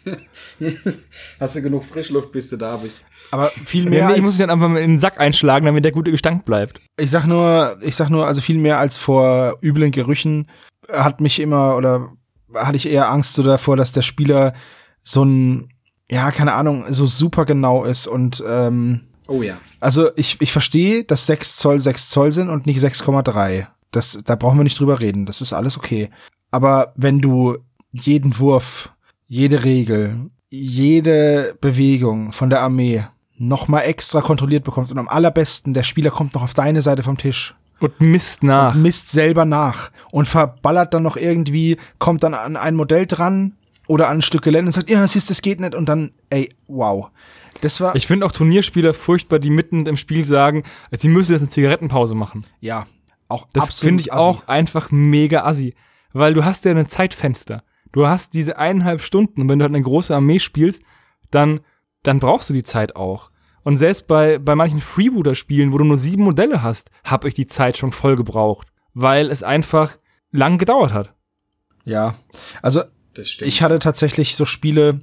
Hast 1.41 1.57
du 1.57 1.63
genug 1.63 1.85
Frischluft, 1.85 2.33
bis 2.33 2.49
du 2.51 2.57
da 2.57 2.77
bist? 2.77 3.05
Aber 3.31 3.49
viel 3.49 3.89
mehr 3.89 4.09
nee, 4.09 4.17
ich 4.17 4.23
muss 4.23 4.39
dann 4.39 4.51
einfach 4.51 4.69
mal 4.69 4.81
in 4.81 4.93
den 4.93 4.99
Sack 4.99 5.21
einschlagen, 5.21 5.67
damit 5.67 5.85
der 5.85 5.93
gute 5.93 6.11
Gestank 6.11 6.45
bleibt. 6.45 6.81
ich 6.99 7.11
sag 7.11 7.27
nur, 7.27 7.79
ich 7.83 7.97
sag 7.97 8.11
nur, 8.11 8.27
also 8.27 8.41
viel 8.41 8.59
mehr 8.59 8.79
als 8.79 8.97
vor 8.97 9.57
üblen 9.63 9.93
Gerüchen 9.93 10.51
hat 10.89 11.21
mich 11.21 11.39
immer 11.39 11.77
oder 11.77 12.13
hatte 12.55 12.77
ich 12.77 12.89
eher 12.89 13.11
Angst 13.11 13.35
so 13.35 13.43
davor, 13.43 13.77
dass 13.77 13.93
der 13.93 14.03
Spieler 14.03 14.55
so 15.03 15.25
ein, 15.25 15.73
ja, 16.11 16.31
keine 16.33 16.55
Ahnung, 16.55 16.85
so 16.91 17.07
super 17.07 17.45
genau 17.45 17.85
ist 17.85 18.07
und 18.07 18.43
ähm, 18.47 19.03
Oh 19.29 19.43
ja. 19.43 19.59
also 19.79 20.11
ich, 20.17 20.41
ich 20.41 20.51
verstehe, 20.51 21.05
dass 21.05 21.27
6 21.27 21.57
Zoll 21.57 21.79
6 21.79 22.09
Zoll 22.11 22.33
sind 22.33 22.49
und 22.49 22.67
nicht 22.67 22.81
6,3. 22.81 23.69
Das, 23.93 24.19
da 24.25 24.35
brauchen 24.35 24.59
wir 24.59 24.65
nicht 24.65 24.81
drüber 24.81 24.99
reden. 24.99 25.25
Das 25.25 25.41
ist 25.41 25.53
alles 25.53 25.77
okay. 25.77 26.11
Aber 26.51 26.93
wenn 26.97 27.21
du 27.21 27.59
jeden 27.93 28.39
Wurf, 28.41 28.91
jede 29.33 29.63
Regel, 29.65 30.29
jede 30.49 31.55
Bewegung 31.61 32.33
von 32.33 32.51
der 32.51 32.61
Armee 32.63 33.05
noch 33.39 33.69
mal 33.69 33.83
extra 33.83 34.21
kontrolliert 34.21 34.65
bekommst 34.65 34.91
und 34.91 34.99
am 34.99 35.09
allerbesten 35.09 35.73
der 35.73 35.85
Spieler 35.85 36.11
kommt 36.11 36.35
noch 36.35 36.43
auf 36.43 36.53
deine 36.53 36.83
Seite 36.83 37.05
vom 37.05 37.17
Tisch, 37.17 37.55
Und 37.79 38.01
misst 38.01 38.43
nach. 38.43 38.75
misst 38.75 39.09
selber 39.11 39.45
nach 39.45 39.93
und 40.11 40.27
verballert 40.27 40.93
dann 40.95 41.05
noch 41.05 41.17
irgendwie, 41.17 41.77
kommt 42.01 42.25
dann 42.25 42.35
an 42.35 42.57
ein 42.57 42.75
Modell 42.75 43.07
dran 43.07 43.53
oder 43.87 44.09
an 44.09 44.19
ein 44.19 44.23
Stück 44.23 44.43
Gelände 44.43 44.69
und 44.69 44.73
sagt, 44.73 44.91
ja, 44.91 45.07
siehst, 45.07 45.31
das 45.31 45.43
geht 45.43 45.61
nicht 45.61 45.77
und 45.77 45.89
dann, 45.89 46.11
ey, 46.31 46.53
wow. 46.67 47.11
Das 47.61 47.81
war, 47.81 47.95
Ich 47.95 48.07
finde 48.09 48.27
auch 48.27 48.33
Turnierspieler 48.33 48.95
furchtbar, 48.95 49.39
die 49.39 49.51
mitten 49.51 49.87
im 49.87 49.97
Spiel 49.97 50.27
sagen, 50.27 50.65
sie 50.99 51.09
müssen 51.09 51.33
jetzt 51.33 51.43
eine 51.43 51.51
Zigarettenpause 51.51 52.15
machen. 52.17 52.45
ja, 52.61 52.87
auch 53.29 53.47
Das 53.53 53.79
finde 53.79 54.01
ich 54.03 54.13
assi. 54.13 54.21
auch 54.21 54.49
einfach 54.49 54.91
mega 54.91 55.45
assi. 55.45 55.75
Weil 56.13 56.35
du 56.35 56.45
hast 56.45 56.65
ja 56.65 56.73
ein 56.73 56.89
Zeitfenster. 56.89 57.63
Du 57.93 58.07
hast 58.07 58.35
diese 58.35 58.59
eineinhalb 58.59 59.03
Stunden 59.03 59.43
und 59.43 59.49
wenn 59.49 59.59
du 59.59 59.65
halt 59.65 59.75
eine 59.75 59.83
große 59.83 60.15
Armee 60.15 60.39
spielst, 60.39 60.83
dann, 61.31 61.61
dann 62.03 62.21
brauchst 62.21 62.49
du 62.49 62.55
die 62.55 62.63
Zeit 62.63 62.97
auch. 62.97 63.31
Und 63.63 63.77
selbst 63.77 64.07
bei, 64.07 64.39
bei 64.39 64.55
manchen 64.55 64.81
Freebooter-Spielen, 64.81 65.73
wo 65.73 65.79
du 65.79 65.85
nur 65.85 65.99
sieben 65.99 66.25
Modelle 66.25 66.63
hast, 66.63 66.91
habe 67.05 67.29
ich 67.29 67.35
die 67.35 67.47
Zeit 67.47 67.77
schon 67.77 67.93
voll 67.93 68.17
gebraucht. 68.17 68.69
Weil 68.95 69.31
es 69.31 69.43
einfach 69.43 69.97
lang 70.33 70.59
gedauert 70.59 70.93
hat. 70.93 71.15
Ja, 71.85 72.15
also 72.63 72.83
ich 73.17 73.63
hatte 73.63 73.79
tatsächlich 73.79 74.37
so 74.37 74.45
Spiele, 74.45 75.01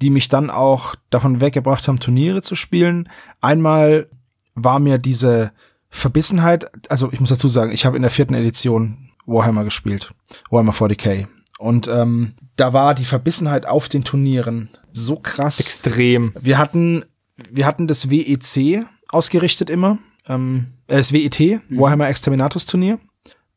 die 0.00 0.10
mich 0.10 0.28
dann 0.28 0.50
auch 0.50 0.94
davon 1.10 1.40
weggebracht 1.40 1.88
haben, 1.88 2.00
Turniere 2.00 2.42
zu 2.42 2.54
spielen. 2.54 3.08
Einmal 3.40 4.08
war 4.54 4.78
mir 4.78 4.98
diese 4.98 5.52
Verbissenheit, 5.90 6.70
also 6.90 7.10
ich 7.12 7.20
muss 7.20 7.30
dazu 7.30 7.48
sagen, 7.48 7.72
ich 7.72 7.84
habe 7.84 7.96
in 7.96 8.02
der 8.02 8.10
vierten 8.10 8.34
Edition 8.34 9.10
Warhammer 9.26 9.64
gespielt, 9.64 10.14
Warhammer 10.50 10.72
40k. 10.72 11.26
Und 11.60 11.88
ähm, 11.88 12.32
da 12.56 12.72
war 12.72 12.94
die 12.94 13.04
Verbissenheit 13.04 13.66
auf 13.66 13.90
den 13.90 14.02
Turnieren 14.02 14.70
so 14.92 15.16
krass. 15.16 15.60
Extrem. 15.60 16.32
Wir 16.40 16.56
hatten, 16.56 17.04
wir 17.50 17.66
hatten 17.66 17.86
das 17.86 18.08
WEC 18.08 18.86
ausgerichtet 19.08 19.68
immer. 19.68 19.98
Ähm, 20.26 20.68
äh, 20.86 20.96
das 20.96 21.12
WET, 21.12 21.60
Warhammer 21.68 22.08
Exterminatus 22.08 22.64
Turnier. 22.64 22.98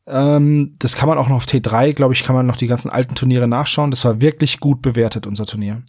Ähm, 0.06 0.74
das 0.80 0.96
kann 0.96 1.08
man 1.08 1.16
auch 1.16 1.30
noch 1.30 1.36
auf 1.36 1.46
T3, 1.46 1.94
glaube 1.94 2.12
ich, 2.12 2.24
kann 2.24 2.36
man 2.36 2.44
noch 2.44 2.58
die 2.58 2.66
ganzen 2.66 2.90
alten 2.90 3.14
Turniere 3.14 3.48
nachschauen. 3.48 3.90
Das 3.90 4.04
war 4.04 4.20
wirklich 4.20 4.60
gut 4.60 4.82
bewertet, 4.82 5.26
unser 5.26 5.46
Turnier. 5.46 5.82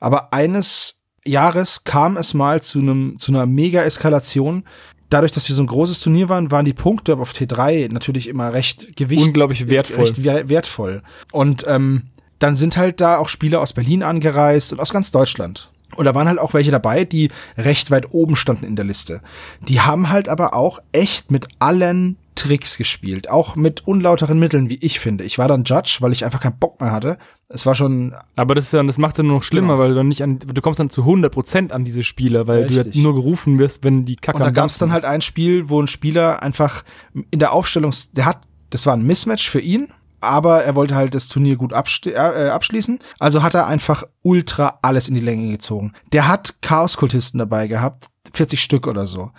Aber 0.00 0.32
eines 0.32 1.02
Jahres 1.26 1.84
kam 1.84 2.16
es 2.16 2.32
mal 2.32 2.62
zu 2.62 2.78
einem, 2.78 3.18
zu 3.18 3.30
einer 3.30 3.44
Mega-Eskalation. 3.44 4.64
Dadurch, 5.10 5.32
dass 5.32 5.48
wir 5.48 5.54
so 5.54 5.62
ein 5.62 5.66
großes 5.66 6.00
Turnier 6.00 6.28
waren, 6.28 6.50
waren 6.50 6.64
die 6.64 6.74
Punkte 6.74 7.16
auf 7.16 7.32
T3 7.32 7.90
natürlich 7.92 8.28
immer 8.28 8.52
recht 8.52 8.96
gewichtig 8.96 9.26
Unglaublich 9.28 9.68
wertvoll. 9.70 10.04
recht 10.04 10.22
wer- 10.22 10.48
wertvoll. 10.48 11.02
Und 11.32 11.64
ähm, 11.66 12.02
dann 12.38 12.56
sind 12.56 12.76
halt 12.76 13.00
da 13.00 13.16
auch 13.18 13.28
Spieler 13.28 13.60
aus 13.60 13.72
Berlin 13.72 14.02
angereist 14.02 14.72
und 14.72 14.80
aus 14.80 14.92
ganz 14.92 15.10
Deutschland. 15.10 15.70
Und 15.96 16.04
da 16.04 16.14
waren 16.14 16.28
halt 16.28 16.38
auch 16.38 16.52
welche 16.54 16.70
dabei, 16.70 17.04
die 17.04 17.30
recht 17.56 17.90
weit 17.90 18.12
oben 18.12 18.36
standen 18.36 18.66
in 18.66 18.76
der 18.76 18.84
Liste. 18.84 19.22
Die 19.62 19.80
haben 19.80 20.10
halt 20.10 20.28
aber 20.28 20.54
auch 20.54 20.78
echt 20.92 21.30
mit 21.30 21.48
allen 21.58 22.16
Tricks 22.34 22.76
gespielt, 22.76 23.30
auch 23.30 23.56
mit 23.56 23.88
unlauteren 23.88 24.38
Mitteln, 24.38 24.68
wie 24.68 24.78
ich 24.80 25.00
finde. 25.00 25.24
Ich 25.24 25.38
war 25.38 25.48
dann 25.48 25.64
Judge, 25.64 25.96
weil 26.00 26.12
ich 26.12 26.24
einfach 26.24 26.40
keinen 26.40 26.58
Bock 26.58 26.80
mehr 26.80 26.92
hatte. 26.92 27.18
Es 27.50 27.64
war 27.64 27.74
schon 27.74 28.14
Aber 28.36 28.54
das, 28.54 28.66
ist 28.66 28.72
ja, 28.72 28.82
das 28.82 28.98
macht 28.98 29.18
dann 29.18 29.26
nur 29.28 29.36
noch 29.36 29.42
schlimmer, 29.42 29.68
Genau. 29.74 29.78
weil 29.78 29.88
du 29.90 29.94
dann 29.94 30.08
nicht 30.08 30.22
an, 30.22 30.38
du 30.38 30.60
kommst 30.60 30.80
dann 30.80 30.90
zu 30.90 31.02
100% 31.04 31.72
an 31.72 31.84
diese 31.84 32.02
Spieler, 32.02 32.46
weil 32.46 32.66
du 32.68 32.76
Richtig. 32.76 32.96
ja 32.96 33.02
nur 33.02 33.14
gerufen 33.14 33.58
wirst, 33.58 33.84
wenn 33.84 34.04
die 34.04 34.16
Kacke 34.16 34.36
Und 34.38 34.44
da 34.44 34.50
gab 34.50 34.68
es 34.68 34.76
dann 34.78 34.92
halt 34.92 35.04
ein 35.06 35.22
Spiel, 35.22 35.70
wo 35.70 35.80
ein 35.80 35.86
Spieler 35.86 36.42
einfach 36.42 36.84
in 37.30 37.38
der 37.38 37.52
Aufstellung, 37.52 37.92
der 38.12 38.26
hat, 38.26 38.40
das 38.70 38.84
war 38.84 38.94
ein 38.94 39.02
Mismatch 39.02 39.48
für 39.48 39.60
ihn, 39.60 39.88
aber 40.20 40.64
er 40.64 40.74
wollte 40.74 40.94
halt 40.94 41.14
das 41.14 41.28
Turnier 41.28 41.56
gut 41.56 41.72
abste- 41.72 42.10
äh, 42.12 42.50
abschließen. 42.50 42.98
Also 43.18 43.42
hat 43.42 43.54
er 43.54 43.66
einfach 43.66 44.02
ultra 44.22 44.78
alles 44.82 45.08
in 45.08 45.14
die 45.14 45.20
Länge 45.22 45.50
gezogen. 45.50 45.92
Der 46.12 46.28
hat 46.28 46.60
Chaoskultisten 46.60 47.38
dabei 47.38 47.66
gehabt, 47.66 48.08
40 48.34 48.60
Stück 48.62 48.86
oder 48.86 49.06
so. 49.06 49.30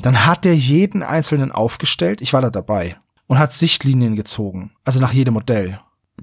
Dann 0.00 0.24
hat 0.26 0.46
er 0.46 0.54
jeden 0.54 1.02
einzelnen 1.02 1.50
aufgestellt, 1.52 2.22
ich 2.22 2.32
war 2.32 2.40
da 2.40 2.50
dabei, 2.50 2.96
und 3.26 3.38
hat 3.38 3.52
Sichtlinien 3.52 4.14
gezogen, 4.16 4.70
also 4.84 5.00
nach 5.00 5.12
jedem 5.12 5.34
Modell. 5.34 5.80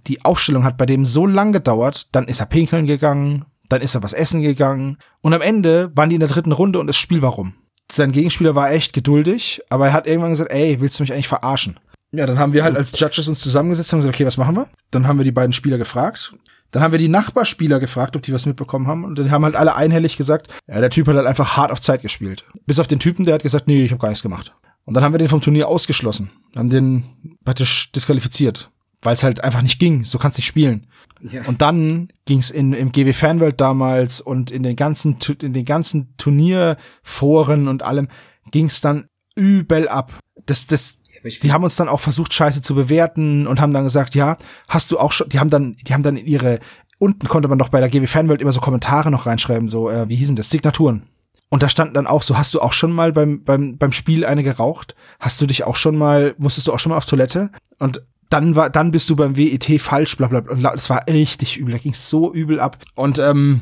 Die 0.08 0.24
Aufstellung 0.24 0.64
hat 0.64 0.78
bei 0.78 0.86
dem 0.86 1.06
so 1.06 1.26
lang 1.26 1.52
gedauert, 1.52 2.08
dann 2.12 2.28
ist 2.28 2.40
er 2.40 2.46
pinkeln 2.46 2.86
gegangen, 2.86 3.46
dann 3.70 3.82
ist 3.82 3.96
er 3.96 4.04
was 4.04 4.14
essen 4.14 4.42
gegangen 4.42 4.98
und 5.22 5.34
am 5.34 5.42
Ende 5.42 5.92
waren 5.96 6.10
die 6.10 6.16
in 6.16 6.20
der 6.20 6.30
dritten 6.30 6.52
Runde 6.52 6.80
und 6.80 6.88
das 6.88 6.98
Spiel 6.98 7.22
war 7.22 7.32
rum. 7.32 7.54
sein 7.92 8.12
Gegenspieler 8.12 8.56
war 8.56 8.72
echt 8.72 8.94
geduldig, 8.94 9.62
aber 9.70 9.88
er 9.88 9.94
hat 9.94 10.08
irgendwann 10.08 10.32
gesagt, 10.32 10.52
ey, 10.52 10.80
willst 10.80 11.00
du 11.00 11.04
mich 11.04 11.14
eigentlich 11.14 11.28
verarschen? 11.28 11.80
Ja, 12.12 12.26
dann 12.26 12.40
haben 12.40 12.54
wir 12.54 12.64
halt 12.64 12.78
als 12.78 12.98
Judges 12.98 13.28
uns 13.28 13.40
zusammengesetzt 13.40 13.92
und 13.94 14.00
gesagt, 14.00 14.16
okay, 14.16 14.26
was 14.26 14.38
machen 14.38 14.56
wir? 14.56 14.68
Dann 14.92 15.08
haben 15.08 15.18
wir 15.18 15.26
die 15.26 15.32
beiden 15.32 15.54
Spieler 15.54 15.78
gefragt. 15.78 16.34
Dann 16.72 16.82
haben 16.82 16.92
wir 16.92 17.00
die 17.00 17.08
Nachbarspieler 17.08 17.80
gefragt, 17.80 18.16
ob 18.16 18.22
die 18.22 18.34
was 18.34 18.46
mitbekommen 18.46 18.88
haben. 18.88 19.04
Und 19.04 19.18
dann 19.18 19.32
haben 19.32 19.44
halt 19.44 19.56
alle 19.56 19.76
einhellig 19.76 20.18
gesagt, 20.18 20.50
ja, 20.68 20.80
der 20.80 20.90
Typ 20.90 21.08
hat 21.08 21.16
halt 21.16 21.28
einfach 21.28 21.58
hart 21.58 21.72
auf 21.72 21.82
Zeit 21.82 22.02
gespielt. 22.02 22.46
Bis 22.66 22.80
auf 22.80 22.88
den 22.88 23.00
Typen, 23.00 23.26
der 23.26 23.36
hat 23.36 23.44
gesagt, 23.44 23.68
nee, 23.68 23.84
ich 23.84 23.92
habe 23.92 24.02
gar 24.02 24.10
nichts 24.10 24.24
gemacht. 24.24 24.54
Und 24.86 24.94
dann 24.94 25.04
haben 25.04 25.14
wir 25.14 25.18
den 25.18 25.28
vom 25.28 25.42
Turnier 25.42 25.68
ausgeschlossen. 25.68 26.32
Haben 26.56 26.70
den 26.70 27.38
praktisch 27.44 27.92
disqualifiziert. 27.92 28.70
Weil 29.06 29.14
es 29.14 29.24
halt 29.24 29.44
einfach 29.44 29.62
nicht 29.62 29.80
ging. 29.80 30.04
So 30.04 30.18
kannst 30.18 30.38
du 30.38 30.40
nicht 30.40 30.48
spielen. 30.48 30.88
Ja. 31.22 31.46
Und 31.46 31.62
dann 31.62 32.10
ging's 32.26 32.50
in 32.50 32.74
im 32.74 32.92
GW 32.92 33.14
Fanworld 33.14 33.62
damals 33.62 34.22
und 34.22 34.52
in 34.52 34.64
den 34.64 34.76
ganzen 34.76 35.18
in 35.42 35.54
den 35.54 35.66
ganzen 35.66 36.16
Turnierforen 36.18 37.68
und 37.68 37.84
allem 37.84 38.10
ging's 38.52 38.82
dann 38.82 39.08
übel 39.36 39.88
ab. 39.88 40.14
Das 40.46 40.68
das 40.68 41.00
die 41.42 41.52
haben 41.52 41.64
uns 41.64 41.76
dann 41.76 41.90
auch 41.90 42.00
versucht 42.00 42.34
scheiße 42.34 42.62
zu 42.62 42.76
bewerten 42.76 43.48
und 43.48 43.60
haben 43.60 43.74
dann 43.74 43.86
gesagt, 43.86 44.14
ja, 44.14 44.38
hast 44.68 44.92
du 44.92 45.00
auch 45.00 45.12
schon 45.12 45.30
die 45.30 45.40
haben 45.40 45.50
dann 45.50 45.78
die 45.88 45.94
haben 45.94 46.04
dann 46.04 46.18
in 46.18 46.28
ihre 46.28 46.60
unten 46.98 47.28
konnte 47.28 47.48
man 47.48 47.58
doch 47.58 47.70
bei 47.70 47.80
der 47.80 47.90
GW 47.90 48.08
Fanworld 48.08 48.42
immer 48.42 48.52
so 48.52 48.60
Kommentare 48.60 49.12
noch 49.12 49.26
reinschreiben, 49.26 49.70
so 49.70 49.90
äh, 49.90 50.08
wie 50.10 50.16
hießen 50.16 50.36
das 50.36 50.50
Signaturen. 50.50 51.08
Und 51.50 51.64
da 51.64 51.70
standen 51.70 51.94
dann 51.94 52.08
auch 52.08 52.24
so, 52.24 52.38
hast 52.38 52.54
du 52.54 52.60
auch 52.60 52.74
schon 52.74 52.92
mal 52.92 53.14
beim, 53.14 53.44
beim, 53.44 53.78
beim 53.78 53.92
Spiel 53.92 54.26
eine 54.26 54.44
geraucht? 54.44 54.96
Hast 55.20 55.40
du 55.40 55.46
dich 55.46 55.64
auch 55.64 55.76
schon 55.76 55.96
mal, 55.96 56.34
musstest 56.38 56.68
du 56.68 56.74
auch 56.74 56.80
schon 56.80 56.90
mal 56.90 56.98
auf 56.98 57.06
Toilette? 57.06 57.52
Und 57.78 58.02
dann 58.36 58.56
war, 58.56 58.70
dann 58.70 58.92
bist 58.92 59.10
du 59.10 59.16
beim 59.16 59.38
WET 59.38 59.82
falsch, 59.82 60.18
bla 60.18 60.28
bla 60.28 60.42
bla. 60.42 60.54
Und 60.54 60.64
das 60.64 60.90
war 60.90 61.08
richtig 61.08 61.58
übel, 61.58 61.72
da 61.72 61.78
ging 61.78 61.94
so 61.94 62.34
übel 62.34 62.60
ab. 62.60 62.78
Und 62.96 63.18
ähm, 63.18 63.62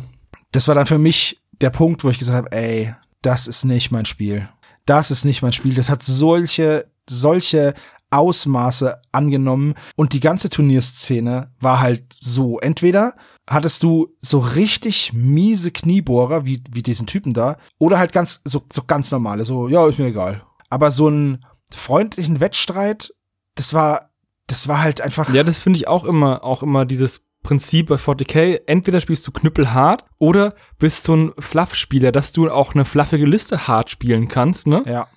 das 0.52 0.68
war 0.68 0.74
dann 0.74 0.88
für 0.88 0.98
mich 0.98 1.44
der 1.62 1.70
Punkt, 1.70 2.04
wo 2.04 2.10
ich 2.10 2.18
gesagt 2.18 2.38
habe, 2.38 2.52
ey, 2.52 2.96
das 3.22 3.48
ist 3.48 3.66
nicht 3.66 3.92
mein 3.92 4.06
Spiel. 4.06 4.50
Das 4.86 5.12
ist 5.12 5.26
nicht 5.26 5.44
mein 5.44 5.54
Spiel. 5.54 5.76
Das 5.76 5.90
hat 5.90 6.02
solche, 6.02 6.88
solche 7.08 7.76
Ausmaße 8.10 9.00
angenommen. 9.12 9.76
Und 9.96 10.14
die 10.14 10.20
ganze 10.20 10.50
Turnierszene 10.50 11.52
war 11.60 11.80
halt 11.80 12.12
so. 12.12 12.60
Entweder 12.60 13.14
hattest 13.48 13.84
du 13.84 14.16
so 14.18 14.40
richtig 14.40 15.14
miese 15.14 15.70
Kniebohrer, 15.70 16.46
wie, 16.46 16.64
wie 16.72 16.82
diesen 16.82 17.06
Typen 17.06 17.34
da, 17.34 17.58
oder 17.78 18.00
halt 18.00 18.12
ganz, 18.12 18.42
so, 18.44 18.64
so 18.74 18.82
ganz 18.88 19.12
normale, 19.12 19.46
so, 19.46 19.68
ja, 19.68 19.88
ist 19.88 20.00
mir 20.00 20.08
egal. 20.08 20.44
Aber 20.70 20.90
so 20.90 21.08
einen 21.08 21.46
freundlichen 21.72 22.40
Wettstreit, 22.40 23.14
das 23.56 23.74
war, 23.74 24.13
das 24.48 24.68
war 24.68 24.82
halt 24.82 25.02
einfach. 25.02 25.34
Ja, 25.34 25.44
das 25.44 25.60
finde 25.60 25.78
ich 25.78 25.88
auch 25.88 26.04
immer, 26.04 26.44
auch 26.44 26.64
immer 26.64 26.86
dieses 26.86 27.22
Prinzip 27.44 27.88
bei 27.88 27.96
40k. 27.96 28.62
Entweder 28.66 29.02
spielst 29.02 29.28
du 29.28 29.32
knüppelhart 29.32 30.06
oder 30.18 30.56
bist 30.80 31.04
so 31.04 31.16
ein 31.16 31.34
Fluff-Spieler, 31.38 32.12
dass 32.12 32.32
du 32.32 32.50
auch 32.50 32.74
eine 32.74 32.86
fluffige 32.86 33.26
Liste 33.26 33.68
hart 33.68 33.90
spielen 33.90 34.28
kannst, 34.28 34.68
ne? 34.68 34.84
ja. 34.88 35.08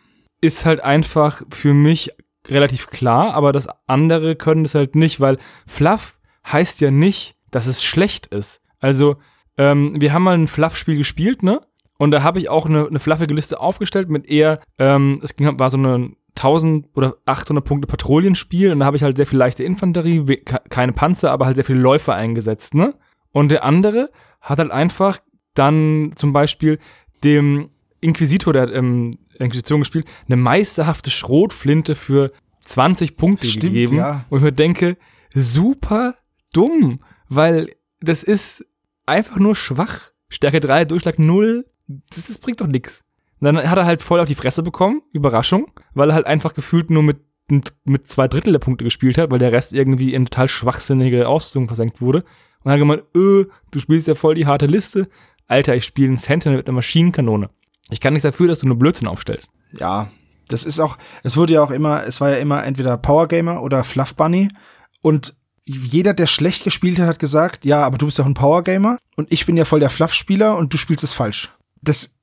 Ist 0.42 0.66
halt 0.66 0.80
einfach 0.80 1.42
für 1.50 1.72
mich 1.72 2.10
relativ 2.46 2.88
klar, 2.88 3.34
aber 3.34 3.52
das 3.52 3.68
andere 3.86 4.36
können 4.36 4.64
es 4.64 4.74
halt 4.74 4.94
nicht, 4.94 5.18
weil 5.18 5.38
Fluff 5.66 6.18
heißt 6.46 6.80
ja 6.80 6.90
nicht, 6.90 7.36
dass 7.50 7.66
es 7.66 7.82
schlecht 7.82 8.26
ist. 8.26 8.60
Also, 8.78 9.16
ähm, 9.56 9.98
wir 9.98 10.12
haben 10.12 10.24
mal 10.24 10.36
ein 10.36 10.46
Fluff-Spiel 10.46 10.96
gespielt, 10.96 11.42
ne? 11.42 11.62
Und 11.98 12.10
da 12.10 12.22
habe 12.22 12.38
ich 12.38 12.50
auch 12.50 12.66
eine, 12.66 12.86
eine 12.86 12.98
fluffige 12.98 13.32
Liste 13.32 13.58
aufgestellt 13.58 14.10
mit 14.10 14.26
eher, 14.26 14.60
ähm, 14.78 15.20
es 15.22 15.34
ging, 15.34 15.58
war 15.58 15.70
so 15.70 15.78
eine 15.78 16.10
1000 16.36 16.88
oder 16.94 17.16
800 17.24 17.64
Punkte 17.64 17.86
Patrouillenspiel 17.86 18.72
und 18.72 18.80
da 18.80 18.86
habe 18.86 18.96
ich 18.96 19.02
halt 19.02 19.16
sehr 19.16 19.26
viel 19.26 19.38
leichte 19.38 19.64
Infanterie, 19.64 20.24
keine 20.44 20.92
Panzer, 20.92 21.30
aber 21.32 21.46
halt 21.46 21.56
sehr 21.56 21.64
viele 21.64 21.80
Läufer 21.80 22.14
eingesetzt, 22.14 22.74
ne? 22.74 22.94
Und 23.32 23.50
der 23.50 23.64
andere 23.64 24.10
hat 24.40 24.58
halt 24.58 24.70
einfach 24.70 25.18
dann 25.54 26.12
zum 26.16 26.32
Beispiel 26.32 26.78
dem 27.24 27.70
Inquisitor, 28.00 28.52
der 28.52 28.62
hat 28.62 28.74
ähm, 28.74 29.12
Inquisition 29.38 29.80
gespielt, 29.80 30.06
eine 30.26 30.36
meisterhafte 30.36 31.10
Schrotflinte 31.10 31.94
für 31.94 32.32
20 32.64 33.16
Punkte 33.16 33.46
Stimmt, 33.46 33.62
gegeben. 33.62 33.96
ja. 33.96 34.24
Und 34.28 34.38
ich 34.38 34.44
mir 34.44 34.52
denke, 34.52 34.96
super 35.34 36.14
dumm, 36.52 37.00
weil 37.28 37.70
das 38.00 38.22
ist 38.22 38.64
einfach 39.06 39.38
nur 39.38 39.54
schwach. 39.54 40.12
Stärke 40.28 40.60
3, 40.60 40.84
Durchschlag 40.84 41.18
0, 41.18 41.64
das, 41.86 42.26
das 42.26 42.38
bringt 42.38 42.60
doch 42.60 42.66
nix. 42.66 43.02
Und 43.40 43.44
dann 43.44 43.68
hat 43.68 43.78
er 43.78 43.86
halt 43.86 44.02
voll 44.02 44.20
auf 44.20 44.26
die 44.26 44.34
Fresse 44.34 44.62
bekommen, 44.62 45.02
Überraschung, 45.12 45.70
weil 45.94 46.10
er 46.10 46.14
halt 46.14 46.26
einfach 46.26 46.54
gefühlt 46.54 46.90
nur 46.90 47.02
mit, 47.02 47.18
mit 47.84 48.08
zwei 48.08 48.28
Drittel 48.28 48.52
der 48.52 48.60
Punkte 48.60 48.84
gespielt 48.84 49.18
hat, 49.18 49.30
weil 49.30 49.38
der 49.38 49.52
Rest 49.52 49.72
irgendwie 49.72 50.14
in 50.14 50.26
total 50.26 50.48
schwachsinnige 50.48 51.28
Ausrüstung 51.28 51.66
versenkt 51.66 52.00
wurde. 52.00 52.24
Und 52.62 52.72
hat 52.72 52.78
gemeint, 52.78 53.04
öh, 53.14 53.44
du 53.70 53.78
spielst 53.78 54.08
ja 54.08 54.14
voll 54.14 54.34
die 54.34 54.46
harte 54.46 54.66
Liste. 54.66 55.08
Alter, 55.46 55.76
ich 55.76 55.84
spiele 55.84 56.08
einen 56.08 56.16
Sentinel 56.16 56.58
mit 56.58 56.66
einer 56.66 56.74
Maschinenkanone. 56.74 57.50
Ich 57.90 58.00
kann 58.00 58.14
nichts 58.14 58.24
dafür, 58.24 58.48
dass 58.48 58.58
du 58.58 58.66
nur 58.66 58.78
Blödsinn 58.78 59.06
aufstellst. 59.06 59.50
ja, 59.78 60.10
das 60.48 60.64
ist 60.64 60.80
auch, 60.80 60.96
es 61.22 61.36
wurde 61.36 61.54
ja 61.54 61.62
auch 61.62 61.70
immer, 61.70 62.04
es 62.04 62.20
war 62.20 62.30
ja 62.30 62.36
immer 62.36 62.64
entweder 62.64 62.96
Power 62.96 63.28
Gamer 63.28 63.62
oder 63.62 63.84
Fluff 63.84 64.14
Bunny 64.14 64.48
und 65.02 65.36
jeder, 65.64 66.14
der 66.14 66.28
schlecht 66.28 66.62
gespielt 66.62 67.00
hat, 67.00 67.08
hat 67.08 67.18
gesagt, 67.18 67.64
ja, 67.64 67.82
aber 67.82 67.98
du 67.98 68.06
bist 68.06 68.20
doch 68.20 68.26
ein 68.26 68.34
Power 68.34 68.62
Gamer 68.62 68.98
und 69.16 69.32
ich 69.32 69.46
bin 69.46 69.56
ja 69.56 69.64
voll 69.64 69.80
der 69.80 69.90
Fluff-Spieler 69.90 70.56
und 70.56 70.72
du 70.72 70.78
spielst 70.78 71.02
es 71.02 71.12
falsch. 71.12 71.52
Das, 71.82 72.15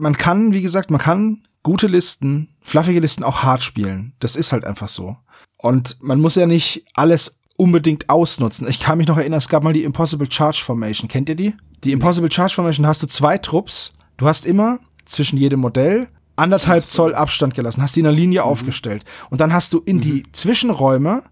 man 0.00 0.16
kann, 0.16 0.52
wie 0.52 0.62
gesagt, 0.62 0.90
man 0.90 1.00
kann 1.00 1.46
gute 1.62 1.86
Listen, 1.86 2.54
fluffige 2.60 3.00
Listen 3.00 3.24
auch 3.24 3.42
hart 3.42 3.62
spielen. 3.62 4.14
Das 4.20 4.36
ist 4.36 4.52
halt 4.52 4.64
einfach 4.64 4.88
so. 4.88 5.16
Und 5.56 5.98
man 6.00 6.20
muss 6.20 6.34
ja 6.34 6.46
nicht 6.46 6.84
alles 6.94 7.40
unbedingt 7.56 8.08
ausnutzen. 8.08 8.66
Ich 8.68 8.80
kann 8.80 8.98
mich 8.98 9.08
noch 9.08 9.18
erinnern, 9.18 9.38
es 9.38 9.48
gab 9.48 9.62
mal 9.62 9.74
die 9.74 9.84
Impossible 9.84 10.30
Charge 10.30 10.62
Formation. 10.64 11.08
Kennt 11.08 11.28
ihr 11.28 11.34
die? 11.34 11.54
Die 11.84 11.92
Impossible 11.92 12.32
Charge 12.32 12.54
Formation 12.54 12.86
hast 12.86 13.02
du 13.02 13.06
zwei 13.06 13.36
Trupps. 13.36 13.92
Du 14.16 14.26
hast 14.26 14.46
immer 14.46 14.80
zwischen 15.04 15.38
jedem 15.38 15.60
Modell 15.60 16.08
anderthalb 16.36 16.84
Zoll 16.84 17.14
Abstand 17.14 17.54
gelassen, 17.54 17.82
hast 17.82 17.96
die 17.96 18.00
in 18.00 18.06
einer 18.06 18.16
Linie 18.16 18.44
aufgestellt. 18.44 19.04
Und 19.28 19.42
dann 19.42 19.52
hast 19.52 19.74
du 19.74 19.80
in 19.80 20.00
die 20.00 20.22
Zwischenräume 20.32 21.24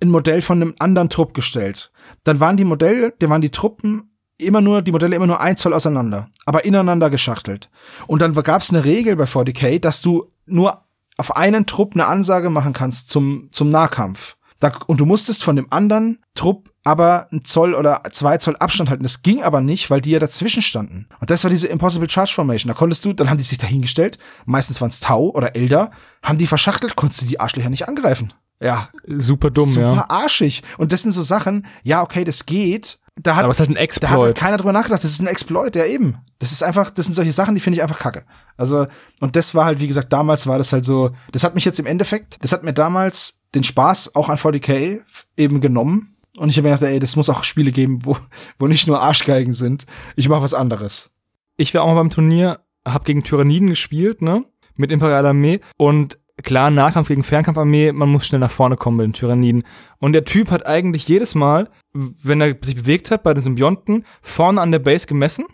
ein 0.00 0.10
Modell 0.10 0.40
von 0.40 0.62
einem 0.62 0.74
anderen 0.78 1.10
Trupp 1.10 1.34
gestellt. 1.34 1.92
Dann 2.24 2.40
waren 2.40 2.56
die 2.56 2.64
Modelle, 2.64 3.12
da 3.18 3.28
waren 3.28 3.42
die 3.42 3.50
Truppen 3.50 4.13
immer 4.38 4.60
nur, 4.60 4.82
die 4.82 4.92
Modelle 4.92 5.16
immer 5.16 5.26
nur 5.26 5.40
ein 5.40 5.56
Zoll 5.56 5.72
auseinander, 5.72 6.28
aber 6.44 6.64
ineinander 6.64 7.10
geschachtelt. 7.10 7.70
Und 8.06 8.22
dann 8.22 8.34
gab 8.34 8.62
es 8.62 8.70
eine 8.70 8.84
Regel 8.84 9.16
bei 9.16 9.24
40k, 9.24 9.80
dass 9.80 10.02
du 10.02 10.30
nur 10.46 10.82
auf 11.16 11.36
einen 11.36 11.66
Trupp 11.66 11.94
eine 11.94 12.06
Ansage 12.06 12.50
machen 12.50 12.72
kannst 12.72 13.08
zum, 13.08 13.48
zum 13.52 13.68
Nahkampf. 13.68 14.36
Da, 14.60 14.72
und 14.86 14.98
du 14.98 15.06
musstest 15.06 15.44
von 15.44 15.56
dem 15.56 15.66
anderen 15.70 16.20
Trupp 16.34 16.70
aber 16.84 17.28
ein 17.32 17.44
Zoll 17.44 17.74
oder 17.74 18.02
zwei 18.12 18.36
Zoll 18.38 18.56
Abstand 18.56 18.90
halten. 18.90 19.02
Das 19.02 19.22
ging 19.22 19.42
aber 19.42 19.60
nicht, 19.60 19.90
weil 19.90 20.02
die 20.02 20.10
ja 20.10 20.18
dazwischen 20.18 20.62
standen. 20.62 21.08
Und 21.18 21.30
das 21.30 21.42
war 21.42 21.50
diese 21.50 21.66
Impossible 21.66 22.10
Charge 22.10 22.32
Formation. 22.34 22.68
Da 22.68 22.74
konntest 22.74 23.04
du, 23.04 23.14
dann 23.14 23.30
haben 23.30 23.38
die 23.38 23.44
sich 23.44 23.58
dahingestellt, 23.58 24.18
meistens 24.44 24.80
waren 24.80 24.90
es 24.90 25.00
Tau 25.00 25.30
oder 25.30 25.56
Elder, 25.56 25.90
haben 26.22 26.38
die 26.38 26.46
verschachtelt, 26.46 26.94
konntest 26.94 27.22
du 27.22 27.26
die 27.26 27.40
Arschlöcher 27.40 27.70
nicht 27.70 27.88
angreifen. 27.88 28.34
Ja, 28.60 28.90
Super 29.06 29.50
dumm, 29.50 29.68
super 29.68 29.94
ja. 29.94 30.06
arschig. 30.08 30.62
Und 30.78 30.92
das 30.92 31.02
sind 31.02 31.12
so 31.12 31.22
Sachen, 31.22 31.66
ja, 31.82 32.02
okay, 32.02 32.24
das 32.24 32.46
geht. 32.46 32.98
Da 33.16 33.36
hat, 33.36 33.44
Aber 33.44 33.52
es 33.52 33.60
ist 33.60 33.60
halt 33.60 33.70
ein 33.70 33.74
da 33.74 33.80
hat 33.80 33.84
Exploit. 33.84 34.10
halt 34.26 34.36
keiner 34.36 34.56
drüber 34.56 34.72
nachgedacht. 34.72 35.04
Das 35.04 35.10
ist 35.10 35.20
ein 35.20 35.28
Exploit, 35.28 35.76
ja 35.76 35.84
eben. 35.84 36.16
Das 36.40 36.50
ist 36.50 36.62
einfach, 36.64 36.90
das 36.90 37.04
sind 37.06 37.14
solche 37.14 37.32
Sachen, 37.32 37.54
die 37.54 37.60
finde 37.60 37.76
ich 37.76 37.82
einfach 37.82 37.98
kacke. 38.00 38.24
Also, 38.56 38.86
und 39.20 39.36
das 39.36 39.54
war 39.54 39.66
halt, 39.66 39.80
wie 39.80 39.86
gesagt, 39.86 40.12
damals 40.12 40.46
war 40.48 40.58
das 40.58 40.72
halt 40.72 40.84
so, 40.84 41.10
das 41.30 41.44
hat 41.44 41.54
mich 41.54 41.64
jetzt 41.64 41.78
im 41.78 41.86
Endeffekt, 41.86 42.38
das 42.42 42.52
hat 42.52 42.64
mir 42.64 42.72
damals 42.72 43.40
den 43.54 43.62
Spaß 43.62 44.16
auch 44.16 44.28
an 44.28 44.36
40k 44.36 45.02
eben 45.36 45.60
genommen. 45.60 46.16
Und 46.36 46.48
ich 46.48 46.56
habe 46.56 46.68
mir 46.68 46.74
gedacht, 46.74 46.90
ey, 46.90 46.98
das 46.98 47.14
muss 47.14 47.30
auch 47.30 47.44
Spiele 47.44 47.70
geben, 47.70 48.04
wo, 48.04 48.16
wo 48.58 48.66
nicht 48.66 48.88
nur 48.88 49.00
Arschgeigen 49.00 49.54
sind. 49.54 49.86
Ich 50.16 50.28
mache 50.28 50.42
was 50.42 50.54
anderes. 50.54 51.10
ich 51.56 51.72
war 51.72 51.82
auch 51.82 51.88
mal 51.88 51.94
beim 51.94 52.10
Turnier, 52.10 52.60
hab 52.84 53.04
gegen 53.04 53.22
Tyranniden 53.22 53.68
gespielt, 53.68 54.20
ne? 54.22 54.44
Mit 54.74 54.90
Imperialer 54.90 55.28
Armee. 55.28 55.60
Und 55.76 56.18
klar, 56.42 56.70
Nahkampf 56.70 57.08
gegen 57.08 57.22
Fernkampfarmee, 57.22 57.92
man 57.92 58.08
muss 58.08 58.26
schnell 58.26 58.40
nach 58.40 58.50
vorne 58.50 58.76
kommen 58.76 58.98
bei 58.98 59.04
den 59.04 59.12
Tyranniden. 59.12 59.64
Und 59.98 60.12
der 60.12 60.24
Typ 60.24 60.50
hat 60.50 60.66
eigentlich 60.66 61.06
jedes 61.08 61.34
Mal, 61.34 61.68
wenn 61.92 62.40
er 62.40 62.56
sich 62.62 62.74
bewegt 62.74 63.10
hat, 63.10 63.22
bei 63.22 63.34
den 63.34 63.42
Symbionten, 63.42 64.04
vorne 64.22 64.60
an 64.60 64.72
der 64.72 64.80
Base 64.80 65.06
gemessen 65.06 65.44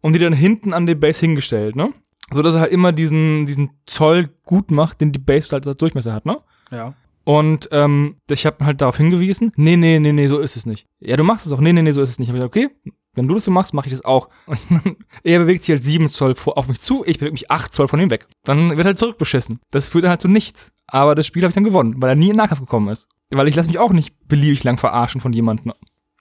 und 0.00 0.14
die 0.14 0.18
dann 0.18 0.32
hinten 0.32 0.72
an 0.72 0.86
der 0.86 0.94
Base 0.94 1.20
hingestellt, 1.20 1.76
ne? 1.76 1.92
So 2.30 2.40
dass 2.40 2.54
er 2.54 2.62
halt 2.62 2.72
immer 2.72 2.92
diesen, 2.92 3.46
diesen 3.46 3.70
Zoll 3.84 4.30
gut 4.44 4.70
macht, 4.70 5.00
den 5.00 5.12
die 5.12 5.18
Base 5.18 5.50
halt 5.52 5.66
als 5.66 5.76
Durchmesser 5.76 6.14
hat, 6.14 6.24
ne? 6.24 6.38
Ja. 6.70 6.94
Und 7.24 7.68
ähm, 7.70 8.16
ich 8.28 8.46
habe 8.46 8.64
halt 8.64 8.80
darauf 8.80 8.96
hingewiesen, 8.96 9.52
nee, 9.56 9.76
nee, 9.76 9.98
nee, 10.00 10.12
nee, 10.12 10.26
so 10.26 10.38
ist 10.38 10.56
es 10.56 10.66
nicht. 10.66 10.86
Ja, 10.98 11.16
du 11.16 11.24
machst 11.24 11.46
es 11.46 11.52
auch, 11.52 11.60
nee, 11.60 11.72
nee, 11.72 11.82
nee, 11.82 11.92
so 11.92 12.02
ist 12.02 12.10
es 12.10 12.18
nicht. 12.18 12.28
Hab 12.28 12.34
ich 12.34 12.40
gesagt, 12.40 12.56
okay, 12.56 12.92
wenn 13.14 13.28
du 13.28 13.34
das 13.34 13.44
so 13.44 13.50
machst, 13.50 13.74
mache 13.74 13.86
ich 13.86 13.92
das 13.92 14.04
auch. 14.04 14.28
Und 14.46 14.96
er 15.22 15.38
bewegt 15.40 15.64
sich 15.64 15.74
halt 15.74 15.84
sieben 15.84 16.08
Zoll 16.08 16.34
vor, 16.34 16.56
auf 16.56 16.68
mich 16.68 16.80
zu, 16.80 17.04
ich 17.06 17.18
bewege 17.18 17.32
mich 17.32 17.50
acht 17.50 17.72
Zoll 17.72 17.88
von 17.88 18.00
ihm 18.00 18.10
weg. 18.10 18.26
Dann 18.44 18.76
wird 18.76 18.86
halt 18.86 18.98
zurückbeschissen. 18.98 19.60
Das 19.70 19.88
führt 19.88 20.04
dann 20.04 20.10
halt 20.10 20.22
zu 20.22 20.28
nichts. 20.28 20.72
Aber 20.86 21.14
das 21.14 21.26
Spiel 21.26 21.42
habe 21.42 21.50
ich 21.50 21.54
dann 21.54 21.64
gewonnen, 21.64 21.96
weil 21.98 22.10
er 22.10 22.16
nie 22.16 22.30
in 22.30 22.36
Nahkampf 22.36 22.60
gekommen 22.60 22.88
ist. 22.88 23.06
Weil 23.30 23.48
ich 23.48 23.56
lasse 23.56 23.68
mich 23.68 23.78
auch 23.78 23.92
nicht 23.92 24.14
beliebig 24.28 24.62
lang 24.64 24.78
verarschen 24.78 25.20
von 25.20 25.32
jemandem. 25.32 25.72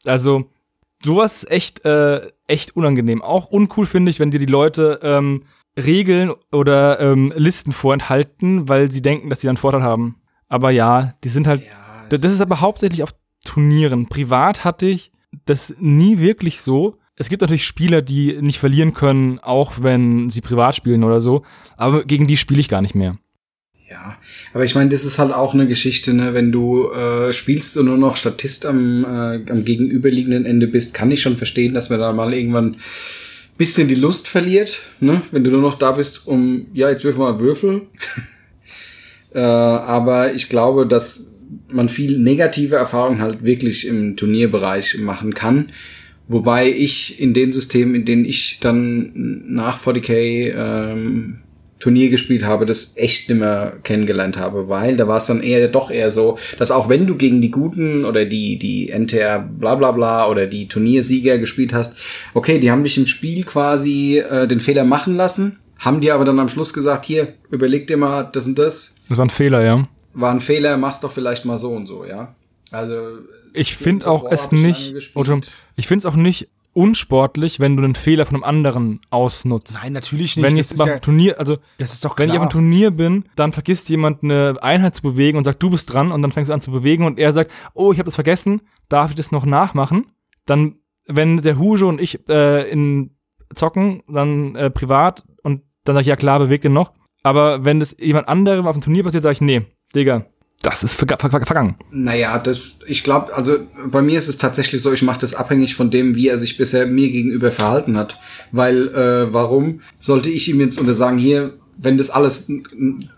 Also, 0.05 0.49
sowas 1.03 1.43
ist 1.43 1.51
echt, 1.51 1.85
äh, 1.85 2.27
echt 2.47 2.75
unangenehm. 2.75 3.21
Auch 3.21 3.47
uncool 3.47 3.85
finde 3.85 4.11
ich, 4.11 4.19
wenn 4.19 4.31
dir 4.31 4.39
die 4.39 4.45
Leute 4.45 4.99
ähm, 5.03 5.43
Regeln 5.77 6.31
oder 6.51 6.99
ähm, 6.99 7.33
Listen 7.35 7.71
vorenthalten, 7.71 8.67
weil 8.67 8.91
sie 8.91 9.01
denken, 9.01 9.29
dass 9.29 9.41
sie 9.41 9.47
dann 9.47 9.57
Vorteil 9.57 9.83
haben. 9.83 10.17
Aber 10.47 10.71
ja, 10.71 11.13
die 11.23 11.29
sind 11.29 11.47
halt. 11.47 11.61
Ja, 11.61 12.07
das 12.09 12.23
ist 12.23 12.41
aber 12.41 12.59
hauptsächlich 12.59 13.03
auf 13.03 13.13
Turnieren. 13.43 14.07
Privat 14.07 14.63
hatte 14.63 14.85
ich 14.85 15.11
das 15.45 15.75
nie 15.79 16.19
wirklich 16.19 16.61
so, 16.61 16.97
Es 17.17 17.29
gibt 17.29 17.41
natürlich 17.41 17.67
Spieler, 17.67 18.01
die 18.01 18.41
nicht 18.41 18.57
verlieren 18.57 18.95
können, 18.95 19.37
auch 19.39 19.73
wenn 19.81 20.31
sie 20.31 20.41
privat 20.41 20.75
spielen 20.75 21.03
oder 21.03 21.21
so. 21.21 21.43
Aber 21.77 22.03
gegen 22.03 22.25
die 22.25 22.37
spiele 22.37 22.59
ich 22.59 22.67
gar 22.69 22.81
nicht 22.81 22.95
mehr. 22.95 23.17
Ja, 23.91 24.17
aber 24.53 24.63
ich 24.63 24.73
meine, 24.73 24.89
das 24.89 25.03
ist 25.03 25.19
halt 25.19 25.33
auch 25.33 25.53
eine 25.53 25.67
Geschichte, 25.67 26.13
ne? 26.13 26.33
Wenn 26.33 26.51
du 26.51 26.89
äh, 26.91 27.33
spielst 27.33 27.75
und 27.77 27.85
nur 27.85 27.97
noch 27.97 28.15
Statist 28.15 28.65
am, 28.65 29.03
äh, 29.03 29.51
am 29.51 29.65
gegenüberliegenden 29.65 30.45
Ende 30.45 30.67
bist, 30.67 30.93
kann 30.93 31.11
ich 31.11 31.21
schon 31.21 31.35
verstehen, 31.35 31.73
dass 31.73 31.89
man 31.89 31.99
da 31.99 32.13
mal 32.13 32.33
irgendwann 32.33 32.77
bisschen 33.57 33.87
die 33.87 33.95
Lust 33.95 34.27
verliert, 34.27 34.81
ne? 35.01 35.21
Wenn 35.31 35.43
du 35.43 35.51
nur 35.51 35.61
noch 35.61 35.75
da 35.75 35.91
bist, 35.91 36.25
um 36.25 36.67
ja, 36.73 36.89
jetzt 36.89 37.03
wirf 37.03 37.17
mal 37.17 37.39
Würfel. 37.39 37.81
äh, 39.33 39.39
aber 39.39 40.33
ich 40.33 40.47
glaube, 40.47 40.87
dass 40.87 41.30
man 41.69 41.89
viel 41.89 42.19
negative 42.19 42.75
Erfahrungen 42.75 43.21
halt 43.21 43.43
wirklich 43.43 43.87
im 43.87 44.15
Turnierbereich 44.15 44.97
machen 44.99 45.33
kann. 45.33 45.71
Wobei 46.27 46.69
ich 46.69 47.19
in 47.19 47.33
den 47.33 47.51
Systemen, 47.51 47.95
in 47.95 48.05
denen 48.05 48.25
ich 48.25 48.59
dann 48.61 49.11
nach 49.47 49.79
40k 49.79 50.53
ähm, 50.55 51.39
Turnier 51.81 52.09
gespielt 52.09 52.45
habe, 52.45 52.65
das 52.65 52.93
echt 52.95 53.27
nimmer 53.27 53.73
kennengelernt 53.83 54.37
habe, 54.37 54.69
weil 54.69 54.95
da 54.95 55.07
war 55.07 55.17
es 55.17 55.25
dann 55.25 55.41
eher 55.41 55.67
doch 55.67 55.91
eher 55.91 56.11
so, 56.11 56.37
dass 56.57 56.71
auch 56.71 56.87
wenn 56.87 57.07
du 57.07 57.17
gegen 57.17 57.41
die 57.41 57.51
Guten 57.51 58.05
oder 58.05 58.23
die, 58.25 58.57
die 58.57 58.89
NTR 58.89 59.39
bla 59.39 59.75
bla 59.75 59.91
bla 59.91 60.29
oder 60.29 60.47
die 60.47 60.67
Turniersieger 60.67 61.37
gespielt 61.39 61.73
hast, 61.73 61.97
okay, 62.33 62.59
die 62.59 62.71
haben 62.71 62.83
dich 62.83 62.97
im 62.97 63.07
Spiel 63.07 63.43
quasi 63.43 64.19
äh, 64.19 64.47
den 64.47 64.61
Fehler 64.61 64.85
machen 64.85 65.17
lassen, 65.17 65.57
haben 65.79 65.99
dir 65.99 66.15
aber 66.15 66.23
dann 66.23 66.39
am 66.39 66.49
Schluss 66.49 66.71
gesagt, 66.71 67.05
hier, 67.05 67.33
überleg 67.49 67.87
dir 67.87 67.97
mal 67.97 68.29
das 68.31 68.47
und 68.47 68.57
das. 68.57 68.95
Das 69.09 69.17
war 69.17 69.25
ein 69.25 69.31
Fehler, 69.31 69.63
ja. 69.63 69.87
War 70.13 70.31
ein 70.31 70.41
Fehler, 70.41 70.77
mach's 70.77 70.99
doch 70.99 71.11
vielleicht 71.11 71.45
mal 71.45 71.57
so 71.57 71.71
und 71.71 71.87
so, 71.87 72.05
ja. 72.05 72.35
Also 72.71 73.19
Ich 73.53 73.75
finde 73.75 74.07
auch 74.07 74.29
es 74.29 74.45
ich 74.45 74.51
nicht, 74.51 75.15
oder 75.15 75.41
ich 75.75 75.87
finde 75.87 75.99
es 75.99 76.05
auch 76.05 76.15
nicht 76.15 76.49
unsportlich, 76.73 77.59
wenn 77.59 77.75
du 77.75 77.83
einen 77.83 77.95
Fehler 77.95 78.25
von 78.25 78.35
einem 78.35 78.43
anderen 78.43 79.01
ausnutzt. 79.09 79.73
Nein, 79.73 79.93
natürlich 79.93 80.37
nicht. 80.37 80.45
wenn 80.45 80.55
das, 80.55 80.71
ist 80.71 80.77
beim 80.77 80.87
ja, 80.87 80.99
Turnier, 80.99 81.39
also 81.39 81.57
das 81.77 81.93
ist 81.93 82.05
doch 82.05 82.17
wenn 82.17 82.27
klar. 82.29 82.35
ich 82.35 82.39
auf 82.39 82.41
einem 82.43 82.51
Turnier 82.51 82.91
bin, 82.91 83.25
dann 83.35 83.51
vergisst 83.51 83.89
jemand 83.89 84.23
eine 84.23 84.55
Einheit 84.61 84.95
zu 84.95 85.01
bewegen 85.01 85.37
und 85.37 85.43
sagt, 85.43 85.61
du 85.61 85.69
bist 85.69 85.91
dran 85.91 86.11
und 86.11 86.21
dann 86.21 86.31
fängst 86.31 86.49
du 86.49 86.53
an 86.53 86.61
zu 86.61 86.71
bewegen 86.71 87.05
und 87.05 87.19
er 87.19 87.33
sagt, 87.33 87.51
oh, 87.73 87.91
ich 87.91 87.99
habe 87.99 88.05
das 88.05 88.15
vergessen, 88.15 88.61
darf 88.87 89.09
ich 89.09 89.15
das 89.15 89.31
noch 89.31 89.45
nachmachen? 89.45 90.07
Dann, 90.45 90.75
wenn 91.07 91.41
der 91.41 91.59
Hujo 91.59 91.89
und 91.89 91.99
ich 91.99 92.27
äh, 92.29 92.69
in 92.69 93.15
zocken, 93.53 94.03
dann 94.07 94.55
äh, 94.55 94.69
privat 94.69 95.23
und 95.43 95.63
dann 95.83 95.95
sage 95.95 96.01
ich, 96.01 96.07
ja 96.07 96.15
klar, 96.15 96.39
bewegt 96.39 96.63
den 96.63 96.73
noch. 96.73 96.93
Aber 97.23 97.65
wenn 97.65 97.79
das 97.79 97.95
jemand 97.99 98.27
anderem 98.27 98.65
auf 98.65 98.75
dem 98.75 98.81
Turnier 98.81 99.03
passiert, 99.03 99.23
sage 99.23 99.33
ich, 99.33 99.41
nee, 99.41 99.65
Digga, 99.95 100.25
das 100.61 100.83
ist 100.83 100.95
verga 100.95 101.17
ver 101.17 101.31
ver 101.31 101.41
vergangen. 101.41 101.75
Naja, 101.91 102.37
das, 102.37 102.77
ich 102.85 103.03
glaube, 103.03 103.33
also 103.35 103.57
bei 103.87 104.01
mir 104.01 104.19
ist 104.19 104.27
es 104.27 104.37
tatsächlich 104.37 104.81
so, 104.81 104.93
ich 104.93 105.01
mache 105.01 105.19
das 105.19 105.33
abhängig 105.33 105.75
von 105.75 105.89
dem, 105.89 106.15
wie 106.15 106.27
er 106.27 106.37
sich 106.37 106.57
bisher 106.57 106.85
mir 106.85 107.09
gegenüber 107.09 107.51
verhalten 107.51 107.97
hat. 107.97 108.19
Weil, 108.51 108.89
äh, 108.89 109.33
warum 109.33 109.81
sollte 109.99 110.29
ich 110.29 110.49
ihm 110.49 110.59
jetzt 110.59 110.79
untersagen, 110.79 111.17
hier, 111.17 111.53
wenn 111.77 111.97
das 111.97 112.11
alles 112.11 112.51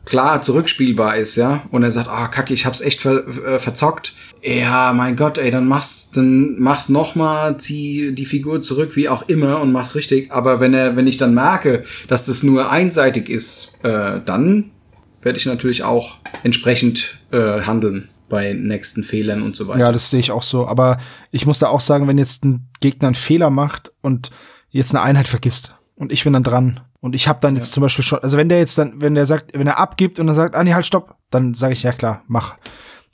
klar 0.05 0.41
zurückspielbar 0.41 1.17
ist, 1.17 1.35
ja, 1.35 1.63
und 1.71 1.83
er 1.83 1.91
sagt, 1.91 2.07
ah, 2.07 2.29
kacke, 2.29 2.53
ich 2.53 2.65
hab's 2.65 2.79
echt 2.79 3.01
ver 3.01 3.27
äh, 3.27 3.59
verzockt. 3.59 4.13
Ja, 4.41 4.93
mein 4.93 5.17
Gott, 5.17 5.37
ey, 5.37 5.51
dann 5.51 5.67
mach's, 5.67 6.11
dann 6.13 6.55
mach's 6.59 6.87
nochmal, 6.87 7.57
zieh 7.57 8.13
die 8.13 8.25
Figur 8.25 8.61
zurück, 8.61 8.95
wie 8.95 9.09
auch 9.09 9.27
immer, 9.27 9.59
und 9.59 9.73
mach's 9.73 9.95
richtig. 9.95 10.31
Aber 10.31 10.61
wenn 10.61 10.73
er, 10.73 10.95
wenn 10.95 11.07
ich 11.07 11.17
dann 11.17 11.33
merke, 11.33 11.83
dass 12.07 12.25
das 12.25 12.43
nur 12.43 12.71
einseitig 12.71 13.29
ist, 13.29 13.79
äh, 13.83 14.21
dann 14.25 14.71
werde 15.25 15.37
ich 15.37 15.45
natürlich 15.45 15.83
auch 15.83 16.17
entsprechend 16.43 17.19
äh, 17.31 17.61
handeln 17.61 18.09
bei 18.29 18.53
nächsten 18.53 19.03
Fehlern 19.03 19.41
und 19.41 19.55
so 19.55 19.67
weiter. 19.67 19.79
Ja, 19.79 19.91
das 19.91 20.09
sehe 20.09 20.19
ich 20.19 20.31
auch 20.31 20.43
so. 20.43 20.67
Aber 20.67 20.97
ich 21.31 21.45
muss 21.45 21.59
da 21.59 21.67
auch 21.67 21.81
sagen, 21.81 22.07
wenn 22.07 22.17
jetzt 22.17 22.43
ein 22.43 22.67
Gegner 22.79 23.07
einen 23.07 23.15
Fehler 23.15 23.49
macht 23.49 23.91
und 24.01 24.31
jetzt 24.69 24.95
eine 24.95 25.03
Einheit 25.03 25.27
vergisst 25.27 25.75
und 25.95 26.11
ich 26.11 26.23
bin 26.23 26.33
dann 26.33 26.43
dran 26.43 26.79
und 26.99 27.15
ich 27.15 27.27
habe 27.27 27.39
dann 27.41 27.55
jetzt 27.55 27.73
zum 27.73 27.81
Beispiel 27.81 28.03
schon, 28.03 28.19
also 28.19 28.37
wenn 28.37 28.49
der 28.49 28.59
jetzt 28.59 28.77
dann, 28.77 29.01
wenn 29.01 29.13
der 29.13 29.25
sagt, 29.25 29.51
wenn 29.53 29.67
er 29.67 29.79
abgibt 29.79 30.19
und 30.19 30.27
dann 30.27 30.35
sagt, 30.35 30.55
ah 30.55 30.63
nee, 30.63 30.73
halt 30.73 30.85
stopp, 30.85 31.15
dann 31.29 31.53
sage 31.53 31.73
ich 31.73 31.83
ja 31.83 31.91
klar, 31.91 32.23
mach. 32.27 32.55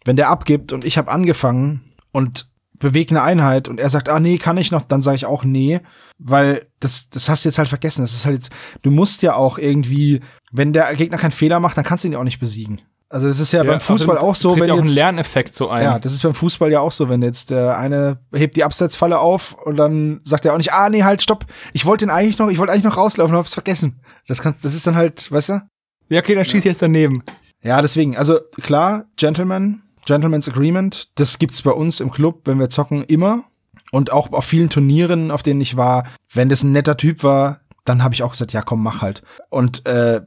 Wenn 0.05 0.15
der 0.15 0.29
abgibt 0.29 0.71
und 0.71 0.85
ich 0.85 0.97
habe 0.97 1.11
angefangen 1.11 1.81
und 2.11 2.49
bewege 2.79 3.11
eine 3.11 3.23
Einheit 3.23 3.67
und 3.67 3.79
er 3.79 3.89
sagt, 3.89 4.09
ah 4.09 4.19
nee, 4.19 4.37
kann 4.37 4.57
ich 4.57 4.71
noch, 4.71 4.85
dann 4.85 5.01
sage 5.01 5.17
ich 5.17 5.25
auch 5.25 5.43
nee, 5.43 5.81
weil 6.17 6.67
das, 6.79 7.09
das 7.09 7.29
hast 7.29 7.43
du 7.43 7.49
jetzt 7.49 7.57
halt 7.57 7.67
vergessen. 7.67 8.01
Das 8.01 8.13
ist 8.13 8.25
halt 8.25 8.35
jetzt, 8.35 8.51
du 8.81 8.91
musst 8.91 9.21
ja 9.21 9.35
auch 9.35 9.57
irgendwie, 9.57 10.21
wenn 10.51 10.73
der 10.73 10.93
Gegner 10.95 11.17
keinen 11.17 11.31
Fehler 11.31 11.59
macht, 11.59 11.77
dann 11.77 11.83
kannst 11.83 12.03
du 12.03 12.07
ihn 12.07 12.13
ja 12.13 12.19
auch 12.19 12.23
nicht 12.23 12.39
besiegen. 12.39 12.81
Also 13.11 13.27
das 13.27 13.39
ist 13.39 13.51
ja, 13.51 13.63
beim 13.63 13.79
Fußball 13.79 14.19
außerdem 14.19 14.29
auch 14.29 14.35
so, 14.35 14.55
wenn 14.55 14.67
ja 14.67 14.73
auch 14.75 14.77
ein 14.77 14.85
jetzt, 14.85 14.95
Lerneffekt 14.95 15.55
so 15.55 15.67
ein. 15.69 15.81
ja, 15.81 15.97
das 15.97 16.13
ist 16.13 16.21
beim 16.21 16.35
Fußball 16.35 16.71
ja 16.71 16.79
auch 16.79 16.91
so, 16.91 17.09
wenn 17.09 17.23
jetzt 17.23 17.49
der 17.49 17.75
eine 17.75 18.19
hebt 18.31 18.55
die 18.55 18.63
Abseitsfalle 18.63 19.17
auf 19.17 19.55
und 19.65 19.77
dann 19.77 20.21
sagt 20.23 20.45
er 20.45 20.53
auch 20.53 20.57
nicht, 20.57 20.73
ah 20.73 20.89
nee, 20.89 21.01
halt, 21.01 21.23
stopp, 21.23 21.45
ich 21.73 21.87
wollte 21.87 22.05
den 22.05 22.11
eigentlich 22.11 22.37
noch, 22.37 22.49
ich 22.49 22.59
wollte 22.59 22.71
eigentlich 22.71 22.85
noch 22.85 22.97
rauslaufen, 22.97 23.35
hab's 23.35 23.55
vergessen. 23.55 23.99
Das 24.27 24.43
kannst, 24.43 24.63
das 24.63 24.75
ist 24.75 24.85
dann 24.85 24.95
halt, 24.95 25.31
weißt 25.31 25.49
du? 25.49 25.61
Ja, 26.09 26.19
okay, 26.19 26.35
dann 26.35 26.45
schieß 26.45 26.59
ich 26.59 26.65
jetzt 26.65 26.83
daneben. 26.83 27.23
Ja, 27.63 27.81
deswegen, 27.81 28.15
also 28.15 28.39
klar, 28.61 29.05
Gentleman, 29.15 29.81
Gentleman's 30.05 30.47
Agreement, 30.47 31.09
das 31.15 31.39
gibt's 31.39 31.63
bei 31.63 31.71
uns 31.71 32.01
im 32.01 32.11
Club, 32.11 32.41
wenn 32.45 32.59
wir 32.59 32.69
zocken, 32.69 33.03
immer. 33.03 33.43
Und 33.91 34.11
auch 34.11 34.31
auf 34.33 34.45
vielen 34.45 34.69
Turnieren, 34.69 35.31
auf 35.31 35.41
denen 35.41 35.61
ich 35.61 35.77
war, 35.77 36.05
wenn 36.31 36.47
das 36.47 36.61
ein 36.61 36.71
netter 36.71 36.95
Typ 36.95 37.23
war, 37.23 37.61
dann 37.89 38.03
habe 38.03 38.13
ich 38.13 38.23
auch 38.23 38.31
gesagt, 38.31 38.53
ja 38.53 38.61
komm, 38.61 38.81
mach 38.83 39.01
halt. 39.01 39.23
Und 39.49 39.85
äh, 39.85 40.21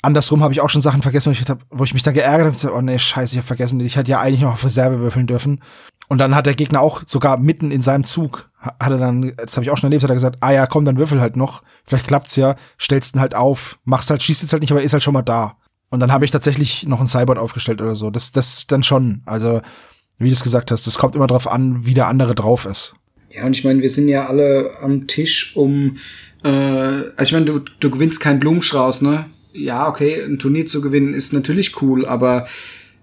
andersrum 0.00 0.42
habe 0.42 0.52
ich 0.54 0.60
auch 0.60 0.70
schon 0.70 0.80
Sachen 0.82 1.02
vergessen, 1.02 1.28
wo 1.28 1.32
ich, 1.32 1.44
wo 1.70 1.84
ich 1.84 1.94
mich 1.94 2.02
dann 2.02 2.14
geärgert 2.14 2.64
habe, 2.64 2.74
oh 2.74 2.80
nee, 2.80 2.98
scheiße, 2.98 3.34
ich 3.34 3.38
habe 3.38 3.46
vergessen, 3.46 3.80
ich 3.80 3.96
hätte 3.96 4.10
ja 4.10 4.20
eigentlich 4.20 4.42
noch 4.42 4.52
auf 4.52 4.64
Reserve 4.64 5.00
würfeln 5.00 5.26
dürfen. 5.26 5.62
Und 6.08 6.18
dann 6.18 6.34
hat 6.34 6.46
der 6.46 6.54
Gegner 6.54 6.80
auch 6.80 7.02
sogar 7.06 7.36
mitten 7.36 7.70
in 7.70 7.82
seinem 7.82 8.04
Zug, 8.04 8.48
ha- 8.62 8.76
hat 8.80 8.92
er 8.92 8.98
dann, 8.98 9.34
das 9.36 9.56
habe 9.56 9.64
ich 9.64 9.70
auch 9.70 9.76
schon 9.76 9.88
erlebt, 9.88 10.04
hat 10.04 10.10
er 10.10 10.14
gesagt, 10.14 10.38
ah 10.40 10.52
ja, 10.52 10.66
komm, 10.66 10.86
dann 10.86 10.96
würfel 10.96 11.20
halt 11.20 11.36
noch, 11.36 11.62
vielleicht 11.84 12.06
klappt's 12.06 12.36
ja, 12.36 12.54
stellst 12.80 13.14
ihn 13.14 13.20
halt 13.20 13.34
auf, 13.34 13.78
machst 13.84 14.08
halt, 14.08 14.22
schießt 14.22 14.40
jetzt 14.40 14.52
halt 14.52 14.62
nicht, 14.62 14.70
aber 14.72 14.82
ist 14.82 14.94
halt 14.94 15.02
schon 15.02 15.12
mal 15.12 15.22
da. 15.22 15.56
Und 15.90 16.00
dann 16.00 16.12
habe 16.12 16.24
ich 16.24 16.30
tatsächlich 16.30 16.86
noch 16.86 17.00
ein 17.00 17.08
Cyborg 17.08 17.38
aufgestellt 17.38 17.80
oder 17.82 17.94
so. 17.94 18.10
Das, 18.10 18.30
das 18.32 18.66
dann 18.66 18.82
schon. 18.82 19.22
Also, 19.26 19.62
wie 20.18 20.28
du 20.28 20.34
es 20.34 20.42
gesagt 20.42 20.70
hast, 20.70 20.86
das 20.86 20.98
kommt 20.98 21.14
immer 21.14 21.26
drauf 21.26 21.50
an, 21.50 21.86
wie 21.86 21.94
der 21.94 22.08
andere 22.08 22.34
drauf 22.34 22.66
ist. 22.66 22.94
Ja, 23.30 23.44
und 23.44 23.56
ich 23.56 23.64
meine, 23.64 23.80
wir 23.82 23.90
sind 23.90 24.08
ja 24.08 24.26
alle 24.26 24.70
am 24.82 25.06
Tisch, 25.06 25.54
um, 25.56 25.96
äh, 26.44 26.48
also 26.48 27.22
ich 27.22 27.32
meine, 27.32 27.44
du, 27.46 27.60
du 27.80 27.90
gewinnst 27.90 28.20
keinen 28.20 28.38
Blumenstrauß, 28.38 29.02
ne? 29.02 29.26
Ja, 29.52 29.88
okay, 29.88 30.22
ein 30.22 30.38
Turnier 30.38 30.66
zu 30.66 30.80
gewinnen 30.80 31.14
ist 31.14 31.32
natürlich 31.32 31.80
cool, 31.82 32.06
aber 32.06 32.46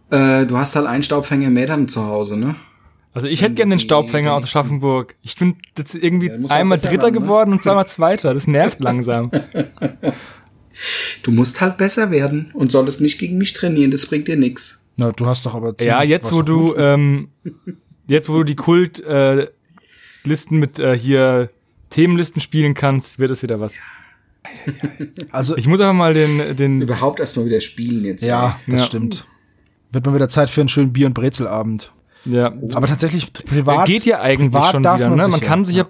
äh, 0.09 0.45
du 0.45 0.57
hast 0.57 0.75
halt 0.75 0.85
einen 0.87 1.03
Staubfänger 1.03 1.49
mehr 1.49 1.67
dann 1.67 1.87
zu 1.87 2.03
Hause, 2.05 2.37
ne? 2.37 2.55
Also 3.13 3.27
ich 3.27 3.41
hätte 3.41 3.55
gerne 3.55 3.75
den 3.75 3.79
Staubfänger 3.79 4.33
aus 4.33 4.43
Aschaffenburg. 4.43 5.15
Ich 5.21 5.35
bin 5.35 5.55
jetzt 5.77 5.95
irgendwie 5.95 6.27
Ja, 6.27 6.35
einmal 6.49 6.77
Dritter 6.77 7.03
werden, 7.03 7.13
ne? 7.15 7.21
geworden 7.21 7.51
und 7.53 7.63
zweimal 7.63 7.87
Zweiter. 7.87 8.33
Das 8.33 8.45
nervt 8.45 8.81
langsam. 8.81 9.31
Du 11.23 11.31
musst 11.31 11.61
halt 11.61 11.77
besser 11.77 12.11
werden 12.11 12.51
und 12.53 12.71
solltest 12.71 13.01
nicht 13.01 13.17
gegen 13.17 13.37
mich 13.37 13.53
trainieren, 13.53 13.91
das 13.91 14.05
bringt 14.05 14.27
dir 14.27 14.35
nix. 14.35 14.81
Na, 14.97 15.11
du 15.11 15.25
hast 15.25 15.45
doch 15.45 15.55
aber 15.55 15.73
ja, 15.81 16.03
jetzt 16.03 16.33
wo 16.33 16.41
du, 16.41 16.67
Ruf. 16.67 16.75
ähm, 16.77 17.29
jetzt 18.07 18.29
wo 18.29 18.37
du 18.39 18.43
die 18.43 18.55
Kult 18.55 18.99
äh, 18.99 19.47
Listen 20.23 20.57
mit 20.57 20.79
äh, 20.79 20.97
hier 20.97 21.49
Themenlisten 21.89 22.41
spielen 22.41 22.73
kannst, 22.73 23.19
wird 23.19 23.31
es 23.31 23.43
wieder 23.43 23.59
was. 23.59 23.73
Also, 25.31 25.57
Ich 25.57 25.67
muss 25.67 25.79
einfach 25.81 25.93
mal 25.93 26.13
den, 26.13 26.55
den 26.55 26.81
Überhaupt 26.81 27.19
erstmal 27.19 27.45
wieder 27.45 27.61
spielen 27.61 28.05
jetzt. 28.05 28.23
ja, 28.23 28.59
das 28.67 28.81
Ja. 28.81 28.85
stimmt. 28.85 29.27
Wird 29.91 30.05
mal 30.05 30.13
wieder 30.15 30.29
Zeit 30.29 30.49
für 30.49 30.61
einen 30.61 30.69
schönen 30.69 30.93
Bier- 30.93 31.07
und 31.07 31.13
Brezelabend. 31.13 31.91
ja, 32.25 32.53
Aber 32.73 32.87
tatsächlich, 32.87 33.31
privat. 33.33 33.85
geht 33.87 34.05
ja 34.05 34.19
eigentlich 34.21 34.51
privat 34.51 34.71
schon 34.71 34.83
darf 34.83 34.97
wieder. 34.99 35.09
man 35.09 35.17
ne? 35.17 35.23
sich 35.25 35.31
Man 35.31 35.41
ja, 35.41 35.47
kann 35.47 35.65
sich 35.65 35.75
ja. 35.75 35.87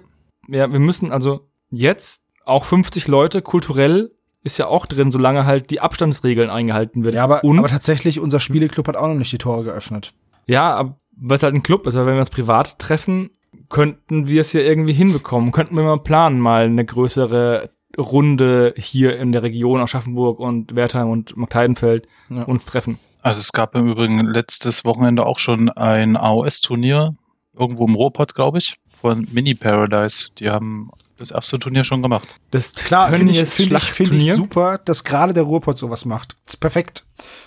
ja. 0.48 0.56
ja, 0.58 0.72
wir 0.72 0.78
müssen 0.80 1.10
also 1.12 1.48
jetzt 1.70 2.24
auch 2.44 2.64
50 2.64 3.08
Leute 3.08 3.42
kulturell 3.42 4.12
ist 4.42 4.58
ja 4.58 4.68
auch 4.68 4.86
drin, 4.86 5.10
solange 5.10 5.44
halt 5.44 5.70
die 5.70 5.80
Abstandsregeln 5.80 6.50
eingehalten 6.50 7.04
werden. 7.04 7.16
Ja, 7.16 7.24
aber, 7.24 7.42
und 7.42 7.58
aber 7.58 7.66
tatsächlich, 7.68 8.20
unser 8.20 8.38
Spieleclub 8.38 8.86
hat 8.86 8.96
auch 8.96 9.08
noch 9.08 9.16
nicht 9.16 9.32
die 9.32 9.38
Tore 9.38 9.64
geöffnet. 9.64 10.12
Ja, 10.46 10.72
aber 10.72 10.96
weil 11.16 11.36
es 11.36 11.42
halt 11.42 11.54
ein 11.54 11.64
Club 11.64 11.84
ist, 11.88 11.96
aber 11.96 12.06
wenn 12.06 12.14
wir 12.14 12.20
uns 12.20 12.30
privat 12.30 12.78
treffen, 12.78 13.30
könnten 13.68 14.28
wir 14.28 14.40
es 14.40 14.52
ja 14.52 14.60
irgendwie 14.60 14.92
hinbekommen. 14.92 15.52
Könnten 15.52 15.76
wir 15.76 15.84
mal 15.84 15.98
planen, 16.00 16.40
mal 16.40 16.64
eine 16.66 16.84
größere 16.84 17.70
Runde 17.98 18.74
hier 18.76 19.18
in 19.18 19.32
der 19.32 19.42
Region 19.42 19.80
Aschaffenburg 19.80 20.38
und 20.38 20.74
Wertheim 20.74 21.08
und 21.10 21.36
Markteidenfeld 21.36 22.06
Ja. 22.28 22.42
uns 22.42 22.64
treffen. 22.64 22.98
Also 23.22 23.40
es 23.40 23.52
gab 23.52 23.74
im 23.74 23.88
Übrigen 23.90 24.20
letztes 24.24 24.84
Wochenende 24.84 25.26
auch 25.26 25.38
schon 25.38 25.70
ein 25.70 26.16
AOS-Turnier, 26.16 27.16
irgendwo 27.58 27.86
im 27.86 27.94
Ruhrpott, 27.94 28.34
glaube 28.34 28.58
ich, 28.58 28.76
von 28.88 29.26
Mini 29.32 29.54
Paradise. 29.54 30.30
Die 30.38 30.50
haben 30.50 30.90
das 31.16 31.30
erste 31.30 31.58
Turnier 31.58 31.84
schon 31.84 32.02
gemacht. 32.02 32.38
Das 32.50 32.74
Klar, 32.74 33.08
finde 33.10 33.32
ich, 33.32 33.38
Tönnies 33.38 33.54
finde 33.54 33.76
ich, 33.76 33.84
finde 33.84 34.16
ich 34.16 34.34
super, 34.34 34.78
dass 34.78 35.04
gerade 35.04 35.32
der 35.32 35.44
Ruhrpott 35.44 35.78
sowas 35.78 36.04
macht. 36.04 36.36
Das 36.44 36.54
ist 36.54 36.60
perfekt. 36.60 37.06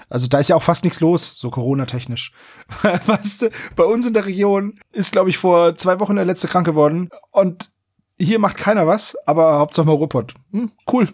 Also 0.09 0.27
da 0.27 0.39
ist 0.39 0.49
ja 0.49 0.55
auch 0.55 0.63
fast 0.63 0.83
nichts 0.83 0.99
los, 1.01 1.39
so 1.39 1.49
Corona-technisch. 1.49 2.31
weißt 2.81 3.43
du, 3.43 3.49
bei 3.75 3.83
uns 3.83 4.07
in 4.07 4.13
der 4.13 4.25
Region 4.25 4.79
ist, 4.91 5.11
glaube 5.11 5.29
ich, 5.29 5.37
vor 5.37 5.75
zwei 5.75 5.99
Wochen 5.99 6.15
der 6.15 6.25
letzte 6.25 6.47
krank 6.47 6.65
geworden 6.65 7.09
und 7.31 7.69
hier 8.17 8.39
macht 8.39 8.57
keiner 8.57 8.85
was, 8.85 9.15
aber 9.25 9.59
Hauptsache 9.59 9.85
mal 9.85 9.93
Ruhrpott. 9.93 10.33
Hm, 10.51 10.71
cool. 10.91 11.09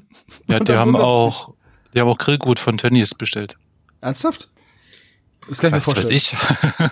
Ja, 0.47 0.59
die 0.59 0.73
haben 0.73 0.95
auch, 0.95 1.53
die 1.93 1.99
haben 1.99 2.09
auch 2.09 2.17
Grillgut 2.17 2.57
von 2.57 2.77
Tönnies 2.77 3.13
bestellt. 3.13 3.57
Ernsthaft? 4.01 4.49
Das 5.47 5.59
kann 5.59 5.67
ich 5.67 5.73
mir 5.73 5.77
Was 5.79 5.87
weiß 5.87 6.23
vorstellen. 6.23 6.91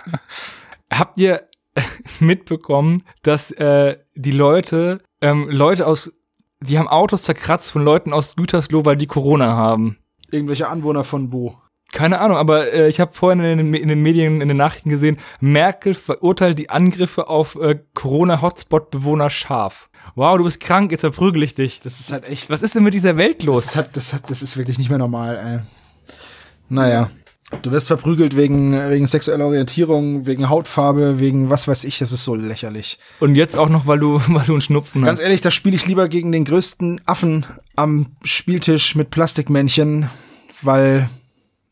Habt 0.98 1.18
ihr 1.18 1.48
mitbekommen, 2.20 3.02
dass 3.22 3.50
äh, 3.52 3.98
die 4.14 4.30
Leute 4.30 5.00
ähm, 5.24 5.48
Leute 5.50 5.86
aus, 5.86 6.12
die 6.60 6.78
haben 6.78 6.88
Autos 6.88 7.22
zerkratzt 7.22 7.70
von 7.72 7.84
Leuten 7.84 8.12
aus 8.12 8.36
Gütersloh, 8.36 8.84
weil 8.84 8.96
die 8.96 9.06
Corona 9.06 9.54
haben. 9.56 9.98
Irgendwelche 10.30 10.68
Anwohner 10.68 11.04
von 11.04 11.32
wo? 11.32 11.56
Keine 11.92 12.18
Ahnung, 12.18 12.36
aber 12.36 12.72
äh, 12.72 12.88
ich 12.88 12.98
habe 12.98 13.12
vorhin 13.14 13.40
in 13.40 13.58
den, 13.58 13.74
in 13.74 13.88
den 13.88 14.02
Medien, 14.02 14.40
in 14.40 14.48
den 14.48 14.56
Nachrichten 14.56 14.90
gesehen, 14.90 15.16
Merkel 15.40 15.94
verurteilt 15.94 16.58
die 16.58 16.68
Angriffe 16.68 17.28
auf 17.28 17.54
äh, 17.56 17.78
Corona-Hotspot-Bewohner 17.94 19.30
scharf. 19.30 19.88
Wow, 20.16 20.36
du 20.38 20.44
bist 20.44 20.60
krank, 20.60 20.90
jetzt 20.90 21.02
verprügel 21.02 21.42
ich 21.42 21.54
dich. 21.54 21.80
Das 21.80 22.00
ist 22.00 22.12
halt 22.12 22.28
echt. 22.28 22.50
Was 22.50 22.62
ist 22.62 22.74
denn 22.74 22.82
mit 22.82 22.94
dieser 22.94 23.16
Welt 23.16 23.40
Das, 23.40 23.46
los? 23.46 23.76
hat, 23.76 23.96
das, 23.96 24.12
hat, 24.12 24.28
das 24.28 24.42
ist 24.42 24.56
wirklich 24.56 24.78
nicht 24.78 24.88
mehr 24.90 24.98
normal, 24.98 25.36
ey. 25.36 25.60
Naja. 26.68 27.10
Du 27.62 27.70
wirst 27.70 27.88
verprügelt 27.88 28.36
wegen, 28.36 28.72
wegen 28.90 29.06
sexueller 29.06 29.46
Orientierung, 29.46 30.26
wegen 30.26 30.48
Hautfarbe, 30.48 31.20
wegen 31.20 31.50
was 31.50 31.68
weiß 31.68 31.84
ich, 31.84 31.98
das 31.98 32.10
ist 32.10 32.24
so 32.24 32.34
lächerlich. 32.34 32.98
Und 33.20 33.34
jetzt 33.34 33.54
auch 33.56 33.68
noch, 33.68 33.86
weil 33.86 33.98
du, 33.98 34.20
weil 34.28 34.46
du 34.46 34.52
einen 34.52 34.60
Schnupfen 34.60 35.02
Ganz 35.02 35.18
hast. 35.18 35.24
ehrlich, 35.24 35.40
da 35.42 35.50
spiele 35.50 35.76
ich 35.76 35.86
lieber 35.86 36.08
gegen 36.08 36.32
den 36.32 36.44
größten 36.44 37.02
Affen 37.04 37.46
am 37.76 38.06
Spieltisch 38.22 38.94
mit 38.94 39.10
Plastikmännchen, 39.10 40.08
weil, 40.62 41.10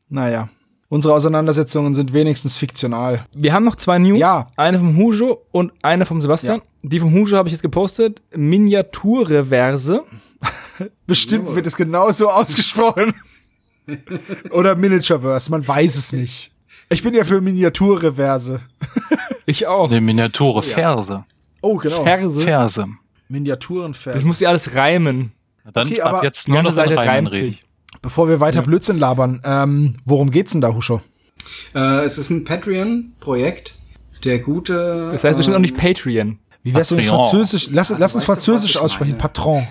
naja, 0.08 0.50
unsere 0.88 1.14
Auseinandersetzungen 1.14 1.94
sind 1.94 2.12
wenigstens 2.12 2.58
fiktional. 2.58 3.26
Wir 3.34 3.54
haben 3.54 3.64
noch 3.64 3.76
zwei 3.76 3.98
News. 3.98 4.18
Ja. 4.18 4.48
Eine 4.56 4.78
vom 4.78 4.94
Hujo 4.96 5.46
und 5.52 5.72
eine 5.82 6.04
vom 6.04 6.20
Sebastian. 6.20 6.60
Die 6.82 7.00
vom 7.00 7.12
Hujo 7.12 7.38
habe 7.38 7.48
ich 7.48 7.52
jetzt 7.52 7.62
gepostet. 7.62 8.20
Miniaturreverse. 8.36 10.02
Bestimmt 11.06 11.54
wird 11.54 11.66
es 11.66 11.76
genauso 11.76 12.28
ausgesprochen. 12.30 13.14
Oder 14.50 14.76
Miniatureverse, 14.76 15.50
man 15.50 15.66
weiß 15.66 15.96
es 15.96 16.12
nicht. 16.12 16.52
Ich 16.88 17.02
bin 17.02 17.14
ja 17.14 17.24
für 17.24 17.40
Miniaturreverse. 17.40 18.60
Ich 19.44 19.66
auch. 19.66 19.90
Eine 19.90 20.00
Miniature 20.00 20.62
Verse. 20.62 21.24
Oh, 21.62 21.76
genau. 21.76 22.04
Verse. 22.04 22.40
Verse. 22.40 22.86
Miniaturenverse. 23.28 24.16
Das 24.16 24.24
muss 24.24 24.38
ja 24.38 24.50
alles 24.50 24.76
reimen. 24.76 25.32
Na 25.64 25.72
Dann 25.72 25.88
Okay, 25.88 26.00
ab 26.00 26.12
aber 26.14 26.24
jetzt 26.24 26.48
nur 26.48 26.62
noch 26.62 26.74
Seite 26.74 26.96
Reimen 26.96 27.26
reden. 27.26 27.58
Bevor 28.00 28.28
wir 28.28 28.38
weiter 28.38 28.62
Blödsinn 28.62 28.98
labern, 28.98 29.40
ähm, 29.44 29.94
worum 30.04 30.30
geht's 30.30 30.52
denn 30.52 30.60
da, 30.60 30.72
Huscho? 30.74 31.00
Äh, 31.74 32.04
es 32.04 32.18
ist 32.18 32.30
ein 32.30 32.44
Patreon-Projekt. 32.44 33.74
Der 34.24 34.38
gute. 34.38 35.10
Das 35.12 35.24
heißt 35.24 35.36
bestimmt 35.36 35.54
auch 35.54 35.58
ähm, 35.58 35.62
nicht 35.62 35.76
Patreon. 35.76 36.38
Wie 36.62 36.74
wär's 36.74 36.92
mit 36.92 37.00
Patron. 37.04 37.18
Französisch? 37.18 37.68
Lass, 37.72 37.88
du 37.88 37.96
lass 37.96 38.14
uns 38.14 38.24
Französisch 38.24 38.76
aussprechen. 38.76 39.18
Patron. 39.18 39.66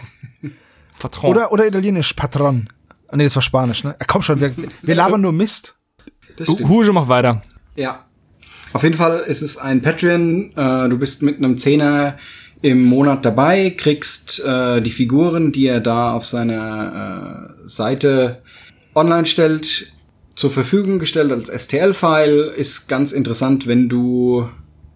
Vertrauen. 0.97 1.31
Oder, 1.31 1.51
oder 1.51 1.65
Italienisch. 1.65 2.13
Patron. 2.13 2.67
Ah, 3.11 3.17
nee, 3.17 3.25
das 3.25 3.35
war 3.35 3.41
Spanisch, 3.41 3.83
ne? 3.83 3.95
Komm 4.07 4.21
schon, 4.21 4.39
wir, 4.39 4.53
wir 4.81 4.95
labern 4.95 5.21
nur 5.21 5.33
Mist. 5.33 5.75
Das 6.37 6.49
stimmt. 6.49 6.69
Hujo, 6.69 6.93
mach 6.93 7.09
weiter. 7.09 7.41
Ja. 7.75 8.05
Auf 8.73 8.83
jeden 8.83 8.95
Fall 8.95 9.19
ist 9.19 9.41
es 9.41 9.57
ein 9.57 9.81
Patreon. 9.81 10.53
Äh, 10.55 10.87
du 10.89 10.97
bist 10.97 11.21
mit 11.21 11.37
einem 11.37 11.57
Zehner 11.57 12.17
im 12.61 12.83
Monat 12.83 13.25
dabei, 13.25 13.71
kriegst 13.71 14.43
äh, 14.45 14.81
die 14.81 14.91
Figuren, 14.91 15.51
die 15.51 15.67
er 15.67 15.81
da 15.81 16.13
auf 16.13 16.25
seiner 16.25 17.49
äh, 17.65 17.67
Seite 17.67 18.41
online 18.95 19.25
stellt, 19.25 19.91
zur 20.35 20.51
Verfügung 20.51 20.97
gestellt 20.99 21.31
als 21.31 21.49
STL-File. 21.49 22.53
Ist 22.55 22.87
ganz 22.87 23.11
interessant, 23.11 23.67
wenn 23.67 23.89
du 23.89 24.49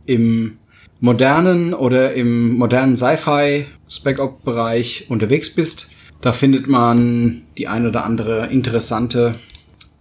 im 0.06 0.58
modernen 1.02 1.74
oder 1.74 2.14
im 2.14 2.54
modernen 2.54 2.96
Sci-Fi 2.96 3.66
Spec-Op-Bereich 3.90 5.08
unterwegs 5.10 5.50
bist. 5.54 5.90
Da 6.26 6.34
findet 6.34 6.68
man 6.68 7.44
die 7.56 7.68
ein 7.68 7.86
oder 7.86 8.04
andere 8.04 8.48
interessante 8.48 9.36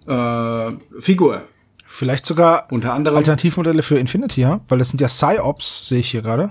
äh, 0.07 0.73
Figur. 0.99 1.43
Vielleicht 1.85 2.25
sogar 2.25 2.67
Unter 2.71 2.95
anderem. 2.95 3.19
Alternativmodelle 3.19 3.83
für 3.83 3.99
Infinity, 3.99 4.41
ja? 4.41 4.63
Weil 4.69 4.79
das 4.79 4.89
sind 4.89 5.03
ja 5.03 5.09
Psy-Ops, 5.09 5.87
sehe 5.87 5.99
ich 5.99 6.11
hier 6.13 6.23
gerade. 6.23 6.51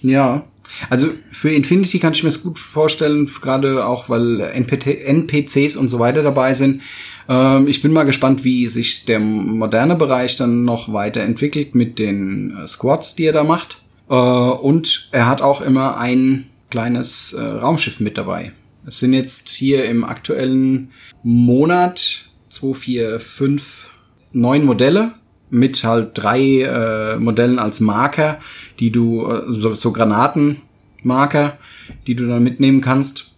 Ja. 0.00 0.42
Also 0.90 1.06
für 1.30 1.52
Infinity 1.52 2.00
kann 2.00 2.14
ich 2.14 2.24
mir 2.24 2.30
das 2.30 2.42
gut 2.42 2.58
vorstellen, 2.58 3.30
gerade 3.40 3.86
auch 3.86 4.08
weil 4.08 4.40
NPCs 4.40 5.76
und 5.76 5.88
so 5.88 6.00
weiter 6.00 6.24
dabei 6.24 6.54
sind. 6.54 6.82
Ähm, 7.28 7.68
ich 7.68 7.80
bin 7.80 7.92
mal 7.92 8.02
gespannt, 8.02 8.42
wie 8.42 8.66
sich 8.66 9.04
der 9.04 9.20
moderne 9.20 9.94
Bereich 9.94 10.34
dann 10.34 10.64
noch 10.64 10.92
weiterentwickelt 10.92 11.76
mit 11.76 12.00
den 12.00 12.56
äh, 12.56 12.66
Squads, 12.66 13.14
die 13.14 13.26
er 13.26 13.32
da 13.32 13.44
macht. 13.44 13.82
Äh, 14.10 14.14
und 14.14 15.10
er 15.12 15.28
hat 15.28 15.42
auch 15.42 15.60
immer 15.60 15.96
ein 15.96 16.48
kleines 16.70 17.34
äh, 17.34 17.40
Raumschiff 17.40 18.00
mit 18.00 18.18
dabei. 18.18 18.50
Es 18.86 18.98
sind 18.98 19.12
jetzt 19.12 19.48
hier 19.48 19.84
im 19.84 20.04
aktuellen 20.04 20.90
Monat 21.22 22.24
2, 22.48 22.74
4, 22.74 23.20
5, 23.20 23.90
neun 24.32 24.64
Modelle 24.64 25.14
mit 25.50 25.84
halt 25.84 26.10
drei 26.14 26.62
äh, 26.62 27.16
Modellen 27.16 27.58
als 27.58 27.80
Marker, 27.80 28.38
die 28.80 28.90
du, 28.90 29.26
äh, 29.30 29.42
so, 29.48 29.74
so 29.74 29.92
Granatenmarker, 29.92 31.58
die 32.06 32.14
du 32.14 32.26
dann 32.26 32.42
mitnehmen 32.42 32.80
kannst. 32.80 33.34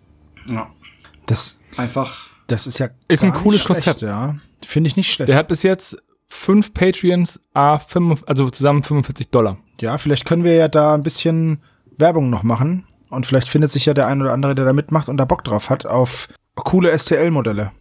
Ja, 0.46 0.70
Das, 1.26 1.58
einfach. 1.76 2.28
das 2.46 2.66
ist 2.66 2.78
ja 2.78 2.90
Ist 3.08 3.24
ein 3.24 3.32
cooles 3.34 3.62
schlecht, 3.62 3.84
Konzept. 3.84 4.02
Ja, 4.02 4.36
finde 4.64 4.88
ich 4.88 4.96
nicht 4.96 5.12
schlecht. 5.12 5.28
Der 5.28 5.36
hat 5.36 5.48
bis 5.48 5.62
jetzt 5.62 5.96
fünf 6.28 6.72
Patreons, 6.72 7.40
a 7.52 7.78
fünf, 7.78 8.22
also 8.26 8.48
zusammen 8.50 8.82
45 8.82 9.30
Dollar. 9.30 9.58
Ja, 9.80 9.98
vielleicht 9.98 10.24
können 10.24 10.44
wir 10.44 10.54
ja 10.54 10.68
da 10.68 10.94
ein 10.94 11.02
bisschen 11.02 11.60
Werbung 11.98 12.30
noch 12.30 12.42
machen. 12.42 12.86
Und 13.14 13.26
vielleicht 13.26 13.48
findet 13.48 13.70
sich 13.70 13.86
ja 13.86 13.94
der 13.94 14.06
ein 14.06 14.20
oder 14.20 14.32
andere, 14.32 14.54
der 14.54 14.64
da 14.64 14.72
mitmacht 14.72 15.08
und 15.08 15.16
da 15.16 15.24
Bock 15.24 15.44
drauf 15.44 15.70
hat, 15.70 15.86
auf 15.86 16.28
coole 16.56 16.96
STL-Modelle. 16.96 17.72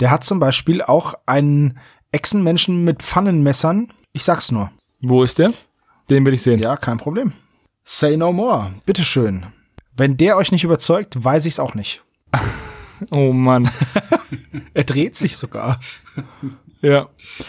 Der 0.00 0.10
hat 0.10 0.24
zum 0.24 0.38
Beispiel 0.38 0.82
auch 0.82 1.14
einen 1.26 1.78
Echsenmenschen 2.12 2.84
mit 2.84 3.02
Pfannenmessern. 3.02 3.92
Ich 4.12 4.24
sag's 4.24 4.52
nur. 4.52 4.70
Wo 5.00 5.22
ist 5.22 5.38
der? 5.38 5.52
Den 6.10 6.24
will 6.24 6.34
ich 6.34 6.42
sehen. 6.42 6.60
Ja, 6.60 6.76
kein 6.76 6.98
Problem. 6.98 7.32
Say 7.84 8.16
no 8.16 8.32
more. 8.32 8.72
Bitteschön. 8.86 9.46
Wenn 9.96 10.16
der 10.16 10.36
euch 10.36 10.52
nicht 10.52 10.64
überzeugt, 10.64 11.22
weiß 11.22 11.46
ich's 11.46 11.60
auch 11.60 11.74
nicht. 11.74 12.02
Oh 13.10 13.32
Mann. 13.32 13.68
Er 14.72 14.84
dreht 14.84 15.16
sich 15.16 15.36
sogar. 15.36 15.80
ja. 16.80 17.06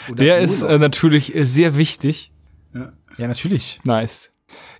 Der 0.09 0.39
ist 0.39 0.63
äh, 0.63 0.79
natürlich 0.79 1.31
sehr 1.35 1.77
wichtig. 1.77 2.31
Ja, 3.17 3.27
natürlich. 3.27 3.79
Nice. 3.83 4.31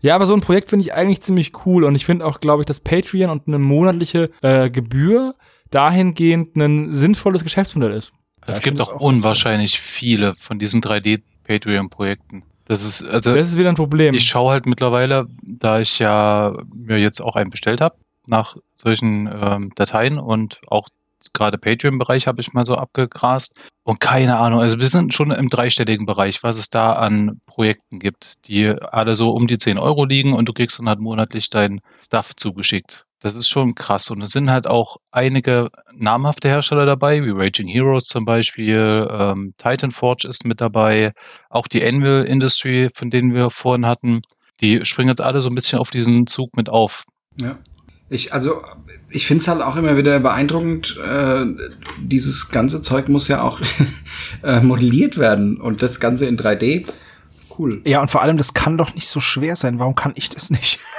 Ja, 0.02 0.16
aber 0.16 0.26
so 0.26 0.34
ein 0.34 0.42
Projekt 0.42 0.70
finde 0.70 0.86
ich 0.86 0.94
eigentlich 0.94 1.22
ziemlich 1.22 1.52
cool 1.66 1.84
und 1.84 1.96
ich 1.96 2.06
finde 2.06 2.26
auch, 2.26 2.40
glaube 2.40 2.62
ich, 2.62 2.66
dass 2.66 2.80
Patreon 2.80 3.30
und 3.30 3.48
eine 3.48 3.60
monatliche 3.60 4.30
äh, 4.42 4.70
Gebühr 4.70 5.34
dahingehend 5.72 6.56
ein 6.56 6.94
sinnvolles 6.94 7.44
Geschäftsmodell 7.44 7.94
ist. 7.94 8.12
Es 8.46 8.58
ich 8.58 8.64
gibt 8.64 8.80
auch 8.80 8.94
auch 8.94 9.02
unwahrscheinlich 9.02 9.80
viele 9.80 10.36
von 10.36 10.60
diesen 10.60 10.82
3D-Patreon-Projekten. 10.82 12.44
Das 12.66 12.84
ist, 12.84 13.04
also 13.06 13.34
Das 13.34 13.50
ist 13.50 13.58
wieder 13.58 13.70
ein 13.70 13.76
Problem. 13.76 14.14
ich 14.14 14.26
schaue 14.28 14.52
halt 14.52 14.66
mittlerweile, 14.66 15.28
da 15.44 15.80
ich 15.80 16.00
ja 16.00 16.56
mir 16.74 16.98
jetzt 17.00 17.22
auch 17.22 17.36
einen 17.36 17.50
bestellt 17.50 17.82
habe, 17.82 17.96
nach 18.28 18.58
solchen 18.74 19.28
ähm, 19.28 19.72
Dateien 19.76 20.18
und 20.18 20.62
auch 20.68 20.90
gerade 21.34 21.58
Patreon-Bereich 21.58 22.28
habe 22.28 22.42
ich 22.42 22.54
mal 22.54 22.66
so 22.66 22.76
abgegrast. 22.76 23.60
Und 23.84 24.00
keine 24.00 24.38
Ahnung, 24.38 24.62
also 24.62 24.80
wir 24.80 24.88
sind 24.88 25.14
schon 25.14 25.32
im 25.32 25.50
dreistelligen 25.50 26.06
Bereich, 26.06 26.44
was 26.44 26.58
es 26.58 26.70
da 26.70 26.94
an 26.94 27.40
Projekten 27.46 28.00
gibt, 28.00 28.48
die 28.48 28.68
alle 28.68 29.16
so 29.16 29.30
um 29.30 29.48
die 29.48 29.58
10 29.58 29.78
Euro 29.78 30.06
liegen 30.06 30.34
und 30.34 30.50
du 30.50 30.54
kriegst 30.54 30.80
dann 30.80 30.90
halt 30.90 31.00
monatlich 31.00 31.50
dein 31.50 31.80
Stuff 32.02 32.36
zugeschickt. 32.36 33.06
Das 33.22 33.36
ist 33.36 33.48
schon 33.48 33.74
krass. 33.76 34.12
Und 34.12 34.22
es 34.22 34.32
sind 34.32 34.52
halt 34.52 34.68
auch 34.68 34.98
einige 35.12 35.70
namhafte 35.94 36.48
Hersteller 36.48 36.86
dabei, 36.86 37.24
wie 37.24 37.32
Raging 37.32 37.68
Heroes 37.68 38.06
zum 38.06 38.26
Beispiel, 38.26 39.08
ähm, 39.12 39.54
Titan 39.58 39.92
Forge 39.92 40.28
ist 40.28 40.46
mit 40.46 40.62
dabei, 40.62 41.12
auch 41.50 41.68
die 41.68 41.84
Anvil 41.84 42.24
Industry, 42.24 42.90
von 42.94 43.10
denen 43.10 43.34
wir 43.34 43.50
vorhin 43.50 43.86
hatten. 43.86 44.22
Die 44.62 44.86
springen 44.86 45.10
jetzt 45.10 45.22
alle 45.22 45.42
so 45.42 45.50
ein 45.50 45.56
bisschen 45.56 45.80
auf 45.80 45.90
diesen 45.90 46.28
Zug 46.28 46.56
mit 46.56 46.70
auf. 46.70 47.06
Ja. 47.40 47.58
Ich, 48.16 48.34
also, 48.34 48.64
ich 49.10 49.28
finde 49.28 49.42
es 49.42 49.48
halt 49.48 49.62
auch 49.62 49.76
immer 49.76 49.98
wieder 49.98 50.20
beeindruckend, 50.20 50.98
äh, 51.06 51.46
dieses 52.00 52.50
ganze 52.50 52.82
Zeug 52.82 53.10
muss 53.10 53.28
ja 53.28 53.42
auch 53.42 53.60
äh, 54.44 54.62
modelliert 54.62 55.18
werden 55.18 55.60
und 55.60 55.84
das 55.84 56.00
Ganze 56.00 56.26
in 56.26 56.38
3D. 56.38 56.86
Cool. 57.58 57.82
Ja, 57.86 58.02
und 58.02 58.10
vor 58.10 58.22
allem, 58.22 58.38
das 58.38 58.54
kann 58.54 58.78
doch 58.78 58.96
nicht 58.96 59.08
so 59.08 59.20
schwer 59.20 59.56
sein. 59.56 59.80
Warum 59.80 59.96
kann 59.96 60.14
ich 60.16 60.30
das 60.30 60.50
nicht? 60.50 60.80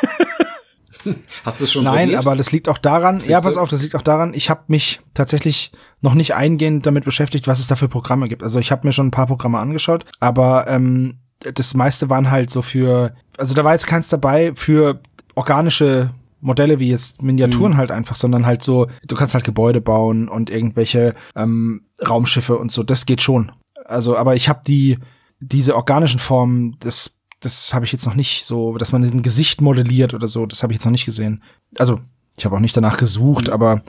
Hast 1.45 1.61
du 1.61 1.65
es 1.65 1.73
schon 1.73 1.85
Nein, 1.85 2.09
probiert? 2.09 2.19
aber 2.19 2.37
das 2.37 2.53
liegt 2.53 2.69
auch 2.69 2.79
daran, 2.79 3.19
ja, 3.19 3.23
Siehste? 3.23 3.43
pass 3.43 3.57
auf, 3.57 3.69
das 3.69 3.83
liegt 3.83 3.95
auch 3.95 4.03
daran, 4.03 4.35
ich 4.35 4.51
habe 4.51 4.65
mich 4.67 5.01
tatsächlich 5.15 5.71
noch 6.01 6.15
nicht 6.15 6.35
eingehend 6.35 6.85
damit 6.85 7.05
beschäftigt, 7.05 7.47
was 7.47 7.61
es 7.61 7.69
da 7.69 7.77
für 7.77 7.89
Programme 7.89 8.29
gibt. 8.29 8.43
Also 8.43 8.59
ich 8.59 8.73
habe 8.73 8.87
mir 8.87 8.93
schon 8.93 9.07
ein 9.07 9.13
paar 9.13 9.29
Programme 9.29 9.59
angeschaut, 9.59 10.05
aber 10.19 10.67
ähm, 10.69 11.19
das 11.55 11.75
meiste 11.75 12.11
waren 12.11 12.31
halt 12.31 12.51
so 12.51 12.61
für, 12.61 13.15
also 13.39 13.55
da 13.55 13.63
war 13.63 13.73
jetzt 13.73 13.87
keins 13.87 14.09
dabei 14.09 14.53
für 14.57 15.01
organische 15.37 16.11
Modelle 16.47 16.79
wie 16.79 16.89
jetzt 16.89 17.23
Miniaturen 17.23 17.77
halt 17.77 17.91
einfach, 17.91 18.17
sondern 18.17 18.47
halt 18.47 18.63
so, 18.63 18.87
du 19.07 19.17
kannst 19.17 19.35
halt 19.35 19.45
Gebäude 19.45 19.81
bauen 19.81 20.29
und 20.29 20.49
irgendwelche 20.49 21.15
ähm, 21.35 21.87
Raumschiffe 22.07 22.57
und 22.57 22.71
so, 22.73 22.83
das 22.83 23.05
geht 23.05 23.21
schon. 23.21 23.53
Also, 23.85 24.17
aber 24.17 24.37
ich 24.37 24.49
habe 24.49 24.63
die, 24.67 24.99
diese 25.41 25.77
organischen 25.77 26.21
Formen, 26.21 26.77
das 26.81 27.13
das 27.41 27.75
habe 27.75 27.85
ich 27.85 27.93
jetzt 27.93 28.07
noch 28.07 28.15
nicht 28.15 28.45
so, 28.45 28.79
dass 28.79 28.93
man 28.93 29.05
ein 29.05 29.23
Gesicht 29.23 29.61
modelliert 29.61 30.15
oder 30.15 30.27
so, 30.27 30.47
das 30.47 30.63
habe 30.63 30.73
ich 30.73 30.79
jetzt 30.79 30.85
noch 30.87 30.93
nicht 30.93 31.05
gesehen. 31.05 31.43
Also, 31.77 32.01
ich 32.39 32.45
habe 32.45 32.57
auch 32.57 32.61
nicht 32.61 32.77
danach 32.77 32.97
gesucht, 32.97 33.51
aber 33.51 33.83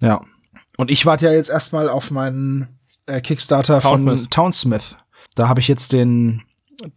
ja. 0.00 0.20
Und 0.76 0.90
ich 0.90 1.04
warte 1.04 1.26
ja 1.26 1.32
jetzt 1.32 1.50
erstmal 1.50 1.88
auf 1.88 2.10
meinen 2.10 2.68
äh, 3.06 3.20
Kickstarter 3.20 3.80
Townsmith. 3.80 4.20
von 4.20 4.30
Townsmith. 4.30 4.96
Da 5.34 5.48
habe 5.48 5.60
ich 5.60 5.68
jetzt 5.68 5.92
den 5.92 6.42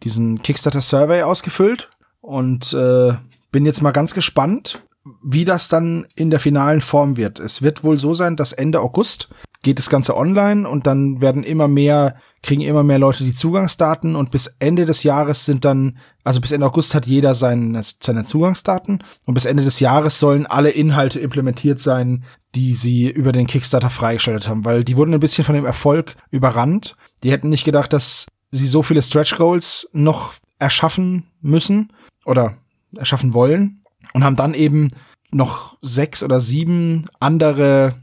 diesen 0.02 0.42
Kickstarter 0.42 0.80
Survey 0.80 1.22
ausgefüllt 1.22 1.90
und 2.20 2.72
äh, 2.72 3.14
bin 3.50 3.66
jetzt 3.66 3.82
mal 3.82 3.92
ganz 3.92 4.14
gespannt, 4.14 4.82
wie 5.22 5.44
das 5.44 5.68
dann 5.68 6.06
in 6.14 6.30
der 6.30 6.40
finalen 6.40 6.80
Form 6.80 7.16
wird. 7.16 7.38
Es 7.38 7.62
wird 7.62 7.84
wohl 7.84 7.98
so 7.98 8.12
sein, 8.12 8.36
dass 8.36 8.52
Ende 8.52 8.80
August 8.80 9.28
geht 9.62 9.78
das 9.78 9.90
Ganze 9.90 10.16
online 10.16 10.68
und 10.68 10.86
dann 10.86 11.20
werden 11.20 11.42
immer 11.42 11.66
mehr, 11.66 12.16
kriegen 12.42 12.60
immer 12.60 12.82
mehr 12.82 12.98
Leute 12.98 13.24
die 13.24 13.32
Zugangsdaten 13.32 14.14
und 14.14 14.30
bis 14.30 14.54
Ende 14.58 14.84
des 14.84 15.02
Jahres 15.02 15.44
sind 15.44 15.64
dann, 15.64 15.98
also 16.24 16.40
bis 16.40 16.52
Ende 16.52 16.66
August 16.66 16.94
hat 16.94 17.06
jeder 17.06 17.34
seine, 17.34 17.82
seine 17.82 18.24
Zugangsdaten 18.24 19.02
und 19.24 19.34
bis 19.34 19.44
Ende 19.44 19.64
des 19.64 19.80
Jahres 19.80 20.20
sollen 20.20 20.46
alle 20.46 20.70
Inhalte 20.70 21.18
implementiert 21.18 21.80
sein, 21.80 22.24
die 22.54 22.74
sie 22.74 23.08
über 23.08 23.32
den 23.32 23.46
Kickstarter 23.46 23.90
freigeschaltet 23.90 24.48
haben, 24.48 24.64
weil 24.64 24.84
die 24.84 24.96
wurden 24.96 25.14
ein 25.14 25.20
bisschen 25.20 25.44
von 25.44 25.54
dem 25.54 25.66
Erfolg 25.66 26.14
überrannt. 26.30 26.96
Die 27.22 27.30
hätten 27.30 27.48
nicht 27.48 27.64
gedacht, 27.64 27.92
dass 27.92 28.26
sie 28.50 28.66
so 28.66 28.82
viele 28.82 29.02
Stretch 29.02 29.36
Goals 29.36 29.88
noch 29.92 30.34
erschaffen 30.58 31.26
müssen 31.40 31.92
oder 32.24 32.56
erschaffen 32.94 33.34
wollen 33.34 33.82
und 34.12 34.24
haben 34.24 34.36
dann 34.36 34.54
eben 34.54 34.88
noch 35.32 35.76
sechs 35.82 36.22
oder 36.22 36.40
sieben 36.40 37.06
andere 37.20 37.94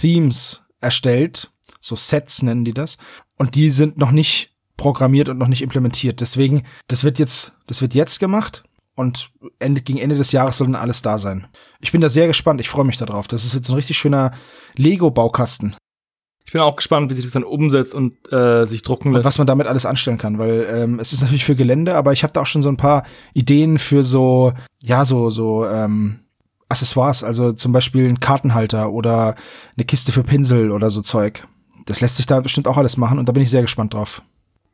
Themes 0.00 0.62
erstellt. 0.80 1.50
So 1.80 1.96
Sets 1.96 2.42
nennen 2.42 2.64
die 2.64 2.74
das. 2.74 2.98
Und 3.36 3.54
die 3.54 3.70
sind 3.70 3.98
noch 3.98 4.10
nicht 4.10 4.54
programmiert 4.76 5.28
und 5.28 5.38
noch 5.38 5.48
nicht 5.48 5.62
implementiert. 5.62 6.20
Deswegen, 6.20 6.64
das 6.88 7.04
wird 7.04 7.18
jetzt, 7.18 7.56
das 7.66 7.80
wird 7.80 7.94
jetzt 7.94 8.20
gemacht. 8.20 8.64
Und 8.94 9.30
Ende, 9.58 9.82
gegen 9.82 9.98
Ende 9.98 10.16
des 10.16 10.32
Jahres 10.32 10.56
soll 10.56 10.68
dann 10.68 10.74
alles 10.74 11.02
da 11.02 11.18
sein. 11.18 11.46
Ich 11.80 11.92
bin 11.92 12.00
da 12.00 12.08
sehr 12.08 12.26
gespannt. 12.26 12.60
Ich 12.60 12.70
freue 12.70 12.86
mich 12.86 12.96
darauf. 12.96 13.28
Das 13.28 13.44
ist 13.44 13.54
jetzt 13.54 13.68
ein 13.68 13.74
richtig 13.74 13.98
schöner 13.98 14.32
Lego-Baukasten. 14.74 15.76
Ich 16.46 16.52
bin 16.52 16.60
auch 16.60 16.76
gespannt, 16.76 17.10
wie 17.10 17.14
sich 17.14 17.24
das 17.24 17.32
dann 17.32 17.42
umsetzt 17.42 17.92
und 17.92 18.32
äh, 18.32 18.64
sich 18.66 18.82
drucken 18.82 19.12
lässt. 19.12 19.24
Und 19.24 19.24
was 19.24 19.38
man 19.38 19.48
damit 19.48 19.66
alles 19.66 19.84
anstellen 19.84 20.16
kann, 20.16 20.38
weil 20.38 20.64
ähm, 20.70 21.00
es 21.00 21.12
ist 21.12 21.22
natürlich 21.22 21.44
für 21.44 21.56
Gelände, 21.56 21.96
aber 21.96 22.12
ich 22.12 22.22
habe 22.22 22.32
da 22.32 22.42
auch 22.42 22.46
schon 22.46 22.62
so 22.62 22.68
ein 22.68 22.76
paar 22.76 23.04
Ideen 23.34 23.78
für 23.78 24.04
so, 24.04 24.52
ja, 24.82 25.04
so, 25.04 25.28
so 25.28 25.66
ähm, 25.66 26.20
Accessoires, 26.68 27.24
also 27.24 27.52
zum 27.52 27.72
Beispiel 27.72 28.08
ein 28.08 28.20
Kartenhalter 28.20 28.92
oder 28.92 29.34
eine 29.76 29.84
Kiste 29.84 30.12
für 30.12 30.22
Pinsel 30.22 30.70
oder 30.70 30.88
so 30.88 31.00
Zeug. 31.00 31.46
Das 31.84 32.00
lässt 32.00 32.16
sich 32.16 32.26
da 32.26 32.38
bestimmt 32.38 32.68
auch 32.68 32.76
alles 32.76 32.96
machen 32.96 33.18
und 33.18 33.28
da 33.28 33.32
bin 33.32 33.42
ich 33.42 33.50
sehr 33.50 33.62
gespannt 33.62 33.94
drauf. 33.94 34.22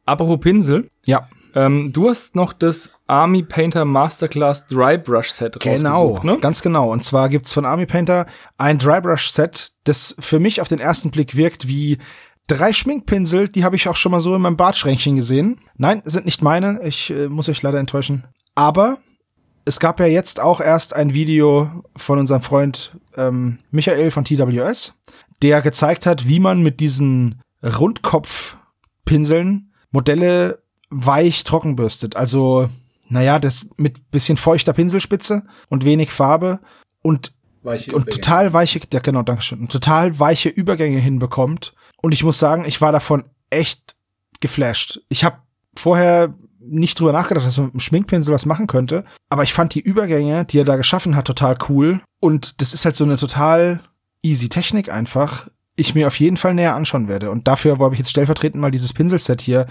Apropos 0.04 0.40
Pinsel, 0.40 0.88
Ja, 1.06 1.26
ähm, 1.54 1.92
du 1.92 2.08
hast 2.08 2.34
noch 2.34 2.52
das 2.52 2.90
Army 3.06 3.42
Painter 3.42 3.84
Masterclass 3.84 4.66
Dry 4.66 4.98
Brush 4.98 5.30
Set 5.30 5.58
genau, 5.60 6.20
ne? 6.22 6.38
ganz 6.40 6.62
genau. 6.62 6.90
Und 6.90 7.04
zwar 7.04 7.28
gibt's 7.28 7.52
von 7.52 7.64
Army 7.64 7.86
Painter 7.86 8.26
ein 8.56 8.78
Drybrush-Set, 8.78 9.72
das 9.84 10.16
für 10.18 10.40
mich 10.40 10.60
auf 10.60 10.68
den 10.68 10.78
ersten 10.78 11.10
Blick 11.10 11.36
wirkt 11.36 11.68
wie 11.68 11.98
drei 12.46 12.72
Schminkpinsel, 12.72 13.48
die 13.48 13.64
habe 13.64 13.76
ich 13.76 13.88
auch 13.88 13.96
schon 13.96 14.12
mal 14.12 14.20
so 14.20 14.34
in 14.34 14.42
meinem 14.42 14.56
Bartschränkchen 14.56 15.16
gesehen. 15.16 15.60
Nein, 15.76 16.02
sind 16.04 16.24
nicht 16.24 16.42
meine, 16.42 16.80
ich 16.84 17.10
äh, 17.10 17.28
muss 17.28 17.48
euch 17.48 17.62
leider 17.62 17.78
enttäuschen. 17.78 18.24
Aber 18.54 18.98
es 19.64 19.78
gab 19.78 20.00
ja 20.00 20.06
jetzt 20.06 20.40
auch 20.40 20.60
erst 20.60 20.94
ein 20.94 21.14
Video 21.14 21.84
von 21.96 22.18
unserem 22.18 22.42
Freund 22.42 22.96
ähm, 23.16 23.58
Michael 23.70 24.10
von 24.10 24.24
TWS, 24.24 24.94
der 25.42 25.62
gezeigt 25.62 26.06
hat, 26.06 26.28
wie 26.28 26.40
man 26.40 26.62
mit 26.62 26.80
diesen 26.80 27.40
Rundkopfpinseln 27.62 29.72
Modelle 29.90 30.61
weich 30.92 31.42
trocken 31.44 31.74
bürstet. 31.74 32.16
Also, 32.16 32.68
naja, 33.08 33.38
das 33.38 33.66
mit 33.76 34.10
bisschen 34.10 34.36
feuchter 34.36 34.72
Pinselspitze 34.72 35.42
und 35.68 35.84
wenig 35.84 36.12
Farbe 36.12 36.60
und, 37.02 37.32
Weiche 37.62 37.92
und 37.92 38.02
Übergänge. 38.02 38.20
total 38.20 38.52
weiche, 38.52 38.80
ja 38.92 39.00
genau, 39.00 39.22
danke 39.22 39.42
schön, 39.42 39.60
und 39.60 39.72
total 39.72 40.18
weiche 40.18 40.48
Übergänge 40.48 40.98
hinbekommt. 40.98 41.74
Und 42.00 42.12
ich 42.12 42.24
muss 42.24 42.38
sagen, 42.38 42.64
ich 42.64 42.80
war 42.80 42.92
davon 42.92 43.24
echt 43.50 43.94
geflasht. 44.40 45.00
Ich 45.08 45.24
habe 45.24 45.38
vorher 45.76 46.34
nicht 46.60 47.00
drüber 47.00 47.12
nachgedacht, 47.12 47.46
dass 47.46 47.56
man 47.56 47.66
mit 47.66 47.74
einem 47.74 47.80
Schminkpinsel 47.80 48.34
was 48.34 48.46
machen 48.46 48.66
könnte, 48.66 49.04
aber 49.28 49.42
ich 49.42 49.52
fand 49.52 49.74
die 49.74 49.80
Übergänge, 49.80 50.44
die 50.44 50.58
er 50.58 50.64
da 50.64 50.76
geschaffen 50.76 51.16
hat, 51.16 51.26
total 51.26 51.56
cool. 51.68 52.00
Und 52.20 52.60
das 52.60 52.74
ist 52.74 52.84
halt 52.84 52.96
so 52.96 53.04
eine 53.04 53.16
total 53.16 53.80
easy 54.22 54.48
Technik 54.48 54.92
einfach, 54.92 55.48
ich 55.82 55.94
mir 55.94 56.06
auf 56.06 56.18
jeden 56.18 56.36
Fall 56.36 56.54
näher 56.54 56.74
anschauen 56.74 57.08
werde. 57.08 57.30
Und 57.30 57.46
dafür 57.46 57.78
habe 57.78 57.94
ich 57.94 57.98
jetzt 57.98 58.10
stellvertretend 58.10 58.60
mal 58.60 58.70
dieses 58.70 58.92
Pinselset 58.92 59.40
hier, 59.40 59.66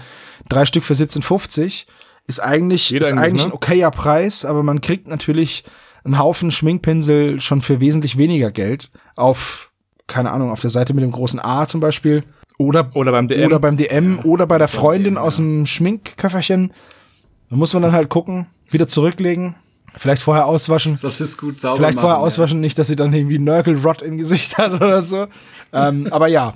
drei 0.48 0.64
Stück 0.64 0.84
für 0.84 0.94
17,50, 0.94 1.86
ist 2.26 2.40
eigentlich, 2.40 2.94
ist 2.94 3.04
eigentlich, 3.04 3.18
eigentlich 3.18 3.46
ne? 3.46 3.50
ein 3.50 3.54
okayer 3.54 3.90
Preis, 3.90 4.44
aber 4.44 4.62
man 4.62 4.80
kriegt 4.80 5.08
natürlich 5.08 5.64
einen 6.04 6.18
Haufen 6.18 6.50
Schminkpinsel 6.50 7.40
schon 7.40 7.60
für 7.60 7.80
wesentlich 7.80 8.18
weniger 8.18 8.50
Geld 8.50 8.90
auf, 9.16 9.70
keine 10.06 10.30
Ahnung, 10.30 10.50
auf 10.50 10.60
der 10.60 10.70
Seite 10.70 10.94
mit 10.94 11.02
dem 11.02 11.12
großen 11.12 11.40
A 11.40 11.66
zum 11.66 11.80
Beispiel. 11.80 12.24
Oder, 12.58 12.90
Oder 12.94 13.12
beim 13.12 13.28
DM. 13.28 13.46
oder 13.46 13.58
beim 13.58 13.76
DM 13.76 14.20
oder 14.24 14.46
bei 14.46 14.58
der 14.58 14.68
Freundin 14.68 15.14
DM, 15.14 15.22
aus 15.22 15.38
ja. 15.38 15.44
dem 15.44 15.66
Schminkköfferchen. 15.66 16.72
Da 17.50 17.56
muss 17.56 17.74
man 17.74 17.82
dann 17.82 17.92
halt 17.92 18.08
gucken, 18.08 18.46
wieder 18.70 18.86
zurücklegen, 18.86 19.56
vielleicht 19.96 20.22
vorher 20.22 20.46
auswaschen. 20.46 20.96
Sollte 20.96 21.22
es 21.22 21.38
gut 21.38 21.60
sauber 21.60 21.76
Vielleicht 21.76 21.96
machen. 21.96 22.02
vorher 22.02 22.18
ja. 22.18 22.24
auswaschen, 22.24 22.60
nicht, 22.60 22.78
dass 22.78 22.88
sie 22.88 22.96
dann 22.96 23.12
irgendwie 23.12 23.38
Nörgelrot 23.38 24.02
im 24.02 24.18
Gesicht 24.18 24.58
hat 24.58 24.72
oder 24.72 25.02
so. 25.02 25.26
ähm, 25.72 26.08
aber 26.10 26.28
ja, 26.28 26.52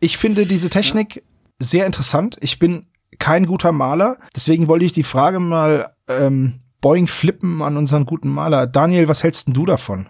ich 0.00 0.16
finde 0.18 0.46
diese 0.46 0.70
Technik 0.70 1.22
sehr 1.58 1.86
interessant. 1.86 2.36
Ich 2.40 2.58
bin 2.58 2.86
kein 3.18 3.46
guter 3.46 3.72
Maler, 3.72 4.18
deswegen 4.36 4.68
wollte 4.68 4.84
ich 4.84 4.92
die 4.92 5.02
Frage 5.02 5.40
mal 5.40 5.92
ähm, 6.08 6.60
Boing 6.80 7.06
flippen 7.06 7.62
an 7.62 7.76
unseren 7.76 8.06
guten 8.06 8.28
Maler. 8.28 8.66
Daniel, 8.66 9.08
was 9.08 9.24
hältst 9.24 9.48
denn 9.48 9.54
du 9.54 9.66
davon? 9.66 10.08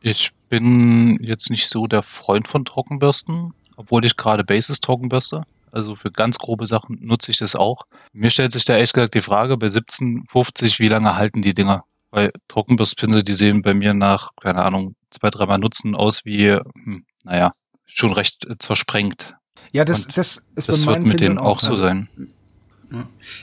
Ich 0.00 0.30
bin 0.48 1.18
jetzt 1.22 1.50
nicht 1.50 1.68
so 1.68 1.86
der 1.86 2.02
Freund 2.02 2.46
von 2.46 2.64
Trockenbürsten, 2.64 3.52
obwohl 3.76 4.04
ich 4.04 4.16
gerade 4.16 4.44
Bases 4.44 4.80
trockenbürste. 4.80 5.42
Also 5.72 5.96
für 5.96 6.12
ganz 6.12 6.38
grobe 6.38 6.68
Sachen 6.68 6.98
nutze 7.00 7.32
ich 7.32 7.38
das 7.38 7.56
auch. 7.56 7.82
Mir 8.12 8.30
stellt 8.30 8.52
sich 8.52 8.64
da 8.64 8.76
echt 8.76 8.94
gesagt 8.94 9.14
die 9.14 9.22
Frage, 9.22 9.56
bei 9.56 9.66
1750, 9.66 10.78
wie 10.78 10.86
lange 10.86 11.16
halten 11.16 11.42
die 11.42 11.54
Dinger? 11.54 11.84
Weil 12.14 12.30
Trockenbürstpinsel, 12.46 13.24
die 13.24 13.34
sehen 13.34 13.62
bei 13.62 13.74
mir 13.74 13.92
nach, 13.92 14.30
keine 14.40 14.62
Ahnung, 14.64 14.94
zwei, 15.10 15.30
dreimal 15.30 15.58
Nutzen 15.58 15.96
aus 15.96 16.24
wie, 16.24 16.48
hm, 16.52 17.04
naja, 17.24 17.52
schon 17.86 18.12
recht 18.12 18.46
äh, 18.48 18.56
zersprengt. 18.56 19.34
Ja, 19.72 19.84
das, 19.84 20.04
Und 20.04 20.16
das 20.16 20.42
ist 20.54 20.68
Das 20.68 20.86
bei 20.86 20.92
wird 20.92 21.02
mit 21.02 21.20
denen 21.20 21.36
Pinseln 21.36 21.38
auch 21.38 21.58
so 21.58 21.70
Also, 21.70 21.82
sein. 21.82 22.08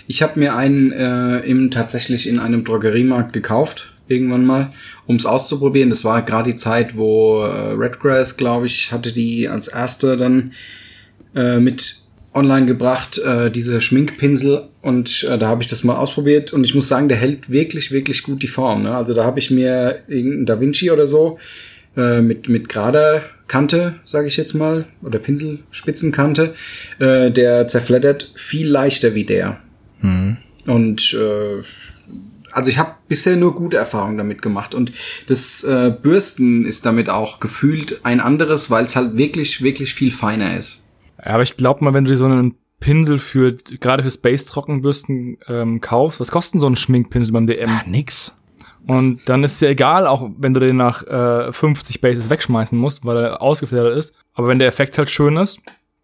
Ich 0.07 0.21
habe 0.21 0.39
mir 0.39 0.55
einen 0.55 0.93
äh, 0.93 1.39
im, 1.39 1.69
tatsächlich 1.69 2.29
in 2.29 2.39
einem 2.39 2.63
Drogeriemarkt 2.63 3.33
gekauft, 3.33 3.91
irgendwann 4.07 4.45
mal, 4.45 4.71
um 5.05 5.17
es 5.17 5.25
auszuprobieren. 5.25 5.89
Das 5.89 6.05
war 6.05 6.21
gerade 6.21 6.51
die 6.51 6.55
Zeit, 6.55 6.95
wo 6.95 7.41
äh, 7.41 7.73
Redgrass, 7.73 8.37
glaube 8.37 8.67
ich, 8.67 8.93
hatte 8.93 9.11
die 9.11 9.49
als 9.49 9.67
erste 9.67 10.15
dann 10.15 10.53
äh, 11.35 11.59
mit 11.59 12.00
online 12.33 12.65
gebracht, 12.65 13.17
äh, 13.19 13.51
diese 13.51 13.81
Schminkpinsel. 13.81 14.63
Und 14.81 15.23
äh, 15.29 15.37
da 15.37 15.47
habe 15.47 15.61
ich 15.61 15.67
das 15.67 15.83
mal 15.83 15.95
ausprobiert. 15.95 16.53
Und 16.53 16.63
ich 16.63 16.75
muss 16.75 16.87
sagen, 16.87 17.09
der 17.09 17.17
hält 17.17 17.49
wirklich, 17.49 17.91
wirklich 17.91 18.23
gut 18.23 18.41
die 18.41 18.47
Form. 18.47 18.83
Ne? 18.83 18.95
Also 18.95 19.13
da 19.13 19.25
habe 19.25 19.39
ich 19.39 19.51
mir 19.51 19.99
irgendein 20.07 20.45
Da 20.45 20.59
Vinci 20.59 20.91
oder 20.91 21.07
so 21.07 21.39
äh, 21.97 22.21
mit, 22.21 22.49
mit 22.49 22.69
gerader 22.69 23.23
Kante, 23.47 23.95
sage 24.05 24.27
ich 24.27 24.37
jetzt 24.37 24.53
mal, 24.53 24.85
oder 25.01 25.19
Pinselspitzenkante, 25.19 26.53
äh, 26.99 27.31
der 27.31 27.67
zerfleddert 27.67 28.31
viel 28.35 28.67
leichter 28.67 29.13
wie 29.13 29.25
der. 29.25 29.59
Und 30.67 31.13
äh, 31.13 31.61
also 32.53 32.69
ich 32.69 32.77
habe 32.77 32.95
bisher 33.07 33.35
nur 33.35 33.55
gute 33.55 33.77
Erfahrungen 33.77 34.17
damit 34.17 34.41
gemacht 34.41 34.73
und 34.73 34.91
das 35.27 35.63
äh, 35.63 35.91
Bürsten 36.01 36.65
ist 36.65 36.85
damit 36.85 37.09
auch 37.09 37.39
gefühlt 37.39 38.01
ein 38.03 38.19
anderes, 38.19 38.69
weil 38.69 38.85
es 38.85 38.95
halt 38.95 39.17
wirklich, 39.17 39.61
wirklich 39.61 39.93
viel 39.93 40.11
feiner 40.11 40.57
ist. 40.57 40.80
Ja, 41.23 41.33
aber 41.33 41.43
ich 41.43 41.57
glaube 41.57 41.83
mal, 41.83 41.93
wenn 41.93 42.05
du 42.05 42.11
dir 42.11 42.17
so 42.17 42.25
einen 42.25 42.55
Pinsel 42.79 43.19
für, 43.19 43.53
gerade 43.53 44.03
für 44.03 44.11
Space-Trockenbürsten 44.11 45.37
ähm, 45.47 45.81
kaufst, 45.81 46.19
was 46.19 46.31
kostet 46.31 46.55
denn 46.55 46.61
so 46.61 46.67
ein 46.67 46.75
Schminkpinsel 46.75 47.31
beim 47.31 47.47
DM? 47.47 47.69
Ah, 47.69 47.83
nix. 47.85 48.35
Und 48.87 49.21
dann 49.27 49.43
ist 49.43 49.53
es 49.53 49.59
ja 49.59 49.69
egal, 49.69 50.07
auch 50.07 50.29
wenn 50.37 50.53
du 50.53 50.59
den 50.59 50.75
nach 50.75 51.03
äh, 51.03 51.53
50 51.53 52.01
Bases 52.01 52.29
wegschmeißen 52.29 52.77
musst, 52.77 53.05
weil 53.05 53.17
er 53.17 53.41
ausgefedert 53.41 53.95
ist. 53.95 54.15
Aber 54.33 54.47
wenn 54.47 54.59
der 54.59 54.67
Effekt 54.67 54.97
halt 54.97 55.09
schön 55.09 55.37
ist, 55.37 55.59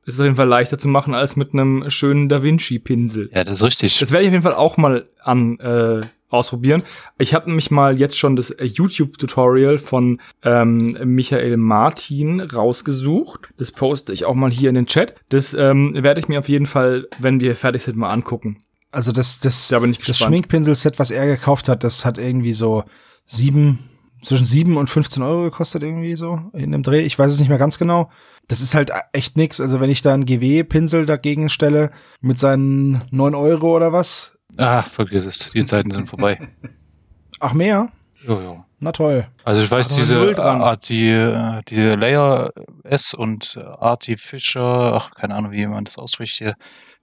ist 0.05 0.13
es 0.13 0.19
auf 0.19 0.25
jeden 0.25 0.35
Fall 0.35 0.47
leichter 0.47 0.77
zu 0.77 0.87
machen 0.87 1.15
als 1.15 1.35
mit 1.35 1.53
einem 1.53 1.89
schönen 1.89 2.29
Da 2.29 2.43
Vinci-Pinsel. 2.43 3.31
Ja, 3.33 3.43
das 3.43 3.57
ist 3.57 3.63
richtig. 3.63 3.99
Das 3.99 4.11
werde 4.11 4.23
ich 4.23 4.29
auf 4.29 4.33
jeden 4.33 4.43
Fall 4.43 4.53
auch 4.53 4.77
mal 4.77 5.09
an 5.21 5.59
äh, 5.59 6.01
ausprobieren. 6.29 6.83
Ich 7.17 7.33
habe 7.33 7.47
nämlich 7.47 7.71
mal 7.71 7.97
jetzt 7.97 8.17
schon 8.17 8.35
das 8.35 8.51
äh, 8.51 8.65
YouTube-Tutorial 8.65 9.77
von 9.77 10.19
ähm, 10.43 10.97
Michael 11.03 11.57
Martin 11.57 12.41
rausgesucht. 12.41 13.49
Das 13.57 13.71
poste 13.71 14.13
ich 14.13 14.25
auch 14.25 14.35
mal 14.35 14.51
hier 14.51 14.69
in 14.69 14.75
den 14.75 14.87
Chat. 14.87 15.15
Das 15.29 15.53
ähm, 15.53 15.93
werde 15.95 16.19
ich 16.19 16.27
mir 16.27 16.39
auf 16.39 16.49
jeden 16.49 16.65
Fall, 16.65 17.07
wenn 17.19 17.39
wir 17.39 17.55
fertig 17.55 17.83
sind, 17.83 17.97
mal 17.97 18.09
angucken. 18.09 18.63
Also 18.91 19.11
das, 19.11 19.39
das, 19.39 19.67
Da 19.67 19.79
das. 19.79 20.17
Schminkpinsel-Set, 20.17 20.99
was 20.99 21.11
er 21.11 21.25
gekauft 21.27 21.69
hat, 21.69 21.83
das 21.83 22.05
hat 22.05 22.17
irgendwie 22.17 22.53
so 22.53 22.83
sieben, 23.25 23.79
zwischen 24.21 24.45
sieben 24.45 24.77
und 24.77 24.89
15 24.89 25.21
Euro 25.23 25.43
gekostet 25.43 25.83
irgendwie 25.83 26.15
so 26.15 26.41
in 26.53 26.71
dem 26.71 26.83
Dreh. 26.83 27.01
Ich 27.01 27.17
weiß 27.17 27.31
es 27.31 27.39
nicht 27.39 27.49
mehr 27.49 27.57
ganz 27.57 27.77
genau. 27.77 28.09
Das 28.47 28.61
ist 28.61 28.73
halt 28.73 28.91
echt 29.11 29.37
nix. 29.37 29.59
Also 29.59 29.79
wenn 29.79 29.89
ich 29.89 30.01
da 30.01 30.13
einen 30.13 30.25
GW-Pinsel 30.25 31.05
dagegen 31.05 31.49
stelle 31.49 31.91
mit 32.21 32.39
seinen 32.39 33.03
neun 33.11 33.35
Euro 33.35 33.75
oder 33.75 33.91
was. 33.91 34.36
Ah, 34.57 34.83
vergiss 34.83 35.25
es. 35.25 35.51
Die 35.51 35.65
Zeiten 35.65 35.91
sind 35.91 36.07
vorbei. 36.07 36.49
Ach 37.39 37.53
mehr? 37.53 37.89
Jo, 38.25 38.41
jo. 38.41 38.63
Na 38.79 38.91
toll. 38.91 39.27
Also 39.43 39.63
ich 39.63 39.71
weiß, 39.71 39.95
diese. 39.95 40.37
Art, 40.39 40.89
die, 40.89 41.09
äh, 41.09 41.61
diese 41.67 41.91
Layer 41.91 42.51
S 42.83 43.13
und 43.13 43.57
Artificial, 43.57 44.93
ach, 44.93 45.11
keine 45.11 45.35
Ahnung, 45.35 45.51
wie 45.51 45.65
man 45.65 45.83
das 45.83 45.97
ausspricht 45.97 46.35
hier, 46.37 46.55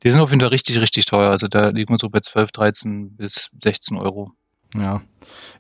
die 0.03 0.11
sind 0.11 0.21
auf 0.21 0.31
jeden 0.31 0.41
Fall 0.41 0.51
richtig, 0.51 0.79
richtig 0.79 1.07
teuer. 1.07 1.31
Also 1.31 1.49
da 1.49 1.69
liegen 1.69 1.93
wir 1.93 1.99
so 1.99 2.11
bei 2.11 2.21
12, 2.21 2.53
13 2.53 3.17
bis 3.17 3.51
16 3.63 3.97
Euro. 3.97 4.33
Ja. 4.75 5.03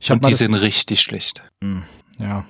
Ich 0.00 0.10
Und 0.10 0.24
die 0.26 0.34
sind 0.34 0.54
richtig 0.54 1.00
schlecht. 1.00 1.42
Ja. 2.18 2.44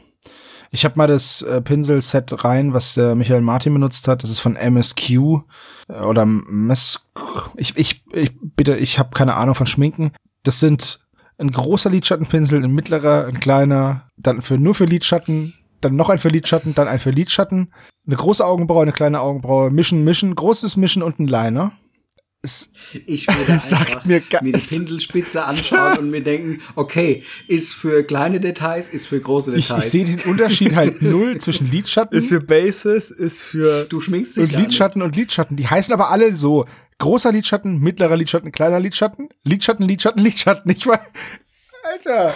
Ich 0.75 0.85
habe 0.85 0.99
mal 0.99 1.07
das 1.07 1.41
äh, 1.43 1.63
Pinselset 1.63 2.45
rein, 2.45 2.75
was 2.75 2.97
äh, 2.97 3.15
Michael 3.15 3.43
Martin 3.43 3.73
benutzt 3.73 4.09
hat. 4.09 4.25
Das 4.25 4.31
ist 4.31 4.41
von 4.41 4.57
MSQ 4.57 5.09
äh, 5.09 6.01
oder 6.05 6.23
MS. 6.23 7.09
Ich, 7.57 7.77
ich, 7.77 8.03
ich 8.13 8.33
bitte, 8.43 8.75
ich 8.75 8.99
habe 8.99 9.11
keine 9.15 9.37
Ahnung 9.37 9.55
von 9.55 9.69
Schminken. 9.69 10.11
Das 10.43 10.59
sind 10.59 11.07
ein 11.39 11.53
großer 11.53 11.91
Lidschattenpinsel, 11.91 12.65
ein 12.65 12.73
mittlerer, 12.73 13.27
ein 13.27 13.39
kleiner, 13.39 14.09
dann 14.17 14.43
für 14.43 14.59
nur 14.59 14.75
für 14.75 14.85
Lidschatten, 14.85 15.55
dann 15.81 15.95
noch 15.95 16.09
ein 16.11 16.19
für 16.19 16.29
Lidschatten, 16.29 16.75
dann 16.75 16.89
ein 16.89 16.99
für 16.99 17.11
Lidschatten, 17.11 17.73
eine 18.05 18.17
große 18.17 18.45
Augenbraue, 18.45 18.83
eine 18.83 18.93
kleine 18.93 19.21
Augenbraue, 19.21 19.71
mischen, 19.71 20.03
mischen, 20.03 20.35
großes 20.35 20.77
Mischen 20.77 21.05
und 21.05 21.21
ein 21.21 21.29
Liner. 21.29 21.71
Es, 22.45 22.71
Ich 23.07 23.27
würde 23.27 23.59
Sagt 23.59 24.05
mir 24.07 24.17
mir, 24.17 24.21
gar- 24.21 24.43
die 24.43 24.53
Pinselspitze 24.53 25.43
anschauen 25.47 25.99
und 25.99 26.11
mir 26.11 26.23
denken, 26.23 26.61
okay, 26.77 27.23
ist 27.49 27.73
für 27.73 28.05
kleine 28.05 28.39
Details, 28.39 28.91
ist 28.91 29.07
für 29.07 29.19
große 29.19 29.55
ich, 29.57 29.69
Details. 29.69 29.87
ich 29.87 29.91
sehe 29.91 30.05
den 30.05 30.21
Unterschied 30.31 30.75
halt 30.75 31.01
null 31.03 31.39
zwischen 31.41 31.71
Lidschatten 31.71 32.17
Ist 32.17 32.29
für 32.29 32.41
Bases, 32.41 33.11
ist 33.11 33.41
für. 33.41 33.87
du 33.87 33.99
schminkst 33.99 34.37
dich 34.37 34.45
und. 34.45 34.53
Lidschatten 34.61 35.01
und 35.01 35.17
Lidschatten. 35.17 35.57
Die 35.57 35.67
heißen 35.67 35.93
aber 35.95 36.11
alle 36.11 36.37
so. 36.37 36.67
Großer 36.99 37.33
Lidschatten, 37.33 37.79
mittlerer 37.81 38.17
Lidschatten, 38.17 38.53
kleiner 38.53 38.79
Lidschatten, 38.79 39.29
Lidschatten, 39.43 39.85
Lidschatten, 39.89 40.23
Lidschatten. 40.23 40.71
Ich 40.71 40.87
weiß. 40.87 41.01
Alter. 41.83 42.35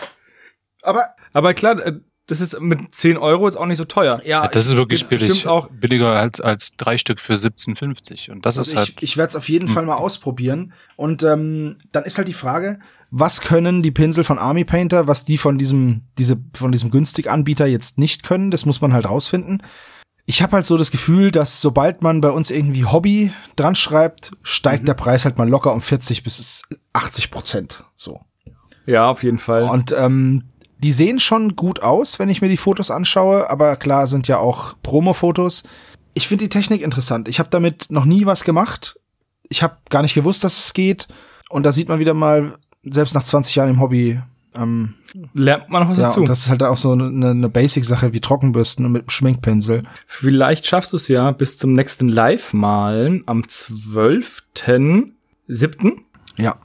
Aber 0.82 1.04
Aber 1.32 1.52
klar, 1.54 1.84
äh, 1.86 1.92
das 2.28 2.40
ist 2.40 2.60
mit 2.60 2.94
10 2.94 3.16
Euro 3.16 3.46
jetzt 3.46 3.56
auch 3.56 3.66
nicht 3.66 3.78
so 3.78 3.84
teuer. 3.84 4.20
ja, 4.24 4.44
Ja, 4.44 4.48
das 4.48 4.66
ist 4.66 4.76
wirklich 4.76 5.00
das 5.00 5.08
billig. 5.08 5.46
auch- 5.48 5.68
billiger 5.70 6.14
als, 6.14 6.40
als 6.40 6.76
drei 6.76 6.96
Stück 6.98 7.18
für 7.20 7.34
17,50. 7.34 8.30
Und 8.30 8.46
das 8.46 8.56
Also 8.58 8.70
ist 8.70 8.76
halt. 8.76 8.88
ich, 8.98 9.02
ich 9.02 9.16
werde 9.16 9.30
es 9.30 9.36
auf 9.36 9.48
jeden 9.48 9.66
Fall 9.68 9.84
mal 9.84 9.96
ausprobieren. 9.96 10.72
Und 10.96 11.22
ähm, 11.24 11.76
dann 11.92 12.04
ist 12.04 12.18
halt 12.18 12.28
die 12.28 12.32
Frage, 12.32 12.78
was 13.10 13.40
können 13.40 13.82
die 13.82 13.90
Pinsel 13.90 14.22
von 14.24 14.38
Army 14.38 14.64
Painter, 14.64 15.06
was 15.08 15.24
die 15.24 15.38
von 15.38 15.58
diesem, 15.58 16.02
diese, 16.18 16.38
von 16.54 16.70
diesem 16.72 16.90
günstig 16.90 17.30
Anbieter 17.30 17.66
jetzt 17.66 17.98
nicht 17.98 18.22
können, 18.22 18.50
das 18.50 18.66
muss 18.66 18.80
man 18.82 18.92
halt 18.92 19.06
rausfinden. 19.08 19.62
Ich 20.26 20.42
habe 20.42 20.52
halt 20.52 20.66
so 20.66 20.76
das 20.76 20.90
Gefühl, 20.90 21.30
dass 21.30 21.62
sobald 21.62 22.02
man 22.02 22.20
bei 22.20 22.28
uns 22.28 22.50
irgendwie 22.50 22.84
Hobby 22.84 23.32
dran 23.56 23.74
schreibt, 23.74 24.32
steigt 24.42 24.86
der 24.86 24.92
Preis 24.92 25.24
halt 25.24 25.38
mal 25.38 25.48
locker 25.48 25.72
um 25.72 25.80
40 25.80 26.22
bis 26.22 26.64
80 26.92 27.30
Prozent. 27.30 27.84
So. 27.96 28.20
Ja, 28.84 29.08
auf 29.08 29.22
jeden 29.22 29.38
Fall. 29.38 29.62
Und 29.62 29.92
ähm, 29.96 30.44
die 30.78 30.92
sehen 30.92 31.18
schon 31.18 31.56
gut 31.56 31.82
aus, 31.82 32.18
wenn 32.18 32.28
ich 32.28 32.40
mir 32.40 32.48
die 32.48 32.56
Fotos 32.56 32.90
anschaue, 32.90 33.50
aber 33.50 33.76
klar 33.76 34.06
sind 34.06 34.28
ja 34.28 34.38
auch 34.38 34.74
Promo-Fotos. 34.82 35.64
Ich 36.14 36.28
finde 36.28 36.44
die 36.44 36.48
Technik 36.48 36.82
interessant. 36.82 37.28
Ich 37.28 37.38
habe 37.38 37.50
damit 37.50 37.86
noch 37.90 38.04
nie 38.04 38.26
was 38.26 38.44
gemacht. 38.44 38.98
Ich 39.48 39.62
habe 39.62 39.76
gar 39.90 40.02
nicht 40.02 40.14
gewusst, 40.14 40.44
dass 40.44 40.58
es 40.58 40.74
geht. 40.74 41.08
Und 41.48 41.64
da 41.64 41.72
sieht 41.72 41.88
man 41.88 41.98
wieder 41.98 42.14
mal, 42.14 42.54
selbst 42.84 43.14
nach 43.14 43.24
20 43.24 43.56
Jahren 43.56 43.70
im 43.70 43.80
Hobby, 43.80 44.20
ähm, 44.54 44.94
Lernt 45.34 45.68
man 45.68 45.82
noch 45.82 45.90
was 45.90 45.98
ja, 45.98 46.08
dazu. 46.08 46.20
und 46.20 46.28
das 46.28 46.40
ist 46.40 46.50
halt 46.50 46.62
auch 46.62 46.76
so 46.76 46.92
eine, 46.92 47.30
eine 47.30 47.48
Basic-Sache 47.48 48.12
wie 48.12 48.20
Trockenbürsten 48.20 48.84
und 48.84 48.92
mit 48.92 49.02
einem 49.02 49.10
Schminkpinsel. 49.10 49.84
Vielleicht 50.06 50.66
schaffst 50.66 50.92
du 50.92 50.96
es 50.96 51.08
ja 51.08 51.30
bis 51.30 51.58
zum 51.58 51.74
nächsten 51.74 52.08
Live-Malen 52.08 53.22
am 53.26 53.42
12.07. 53.42 55.98
Ja. 56.36 56.56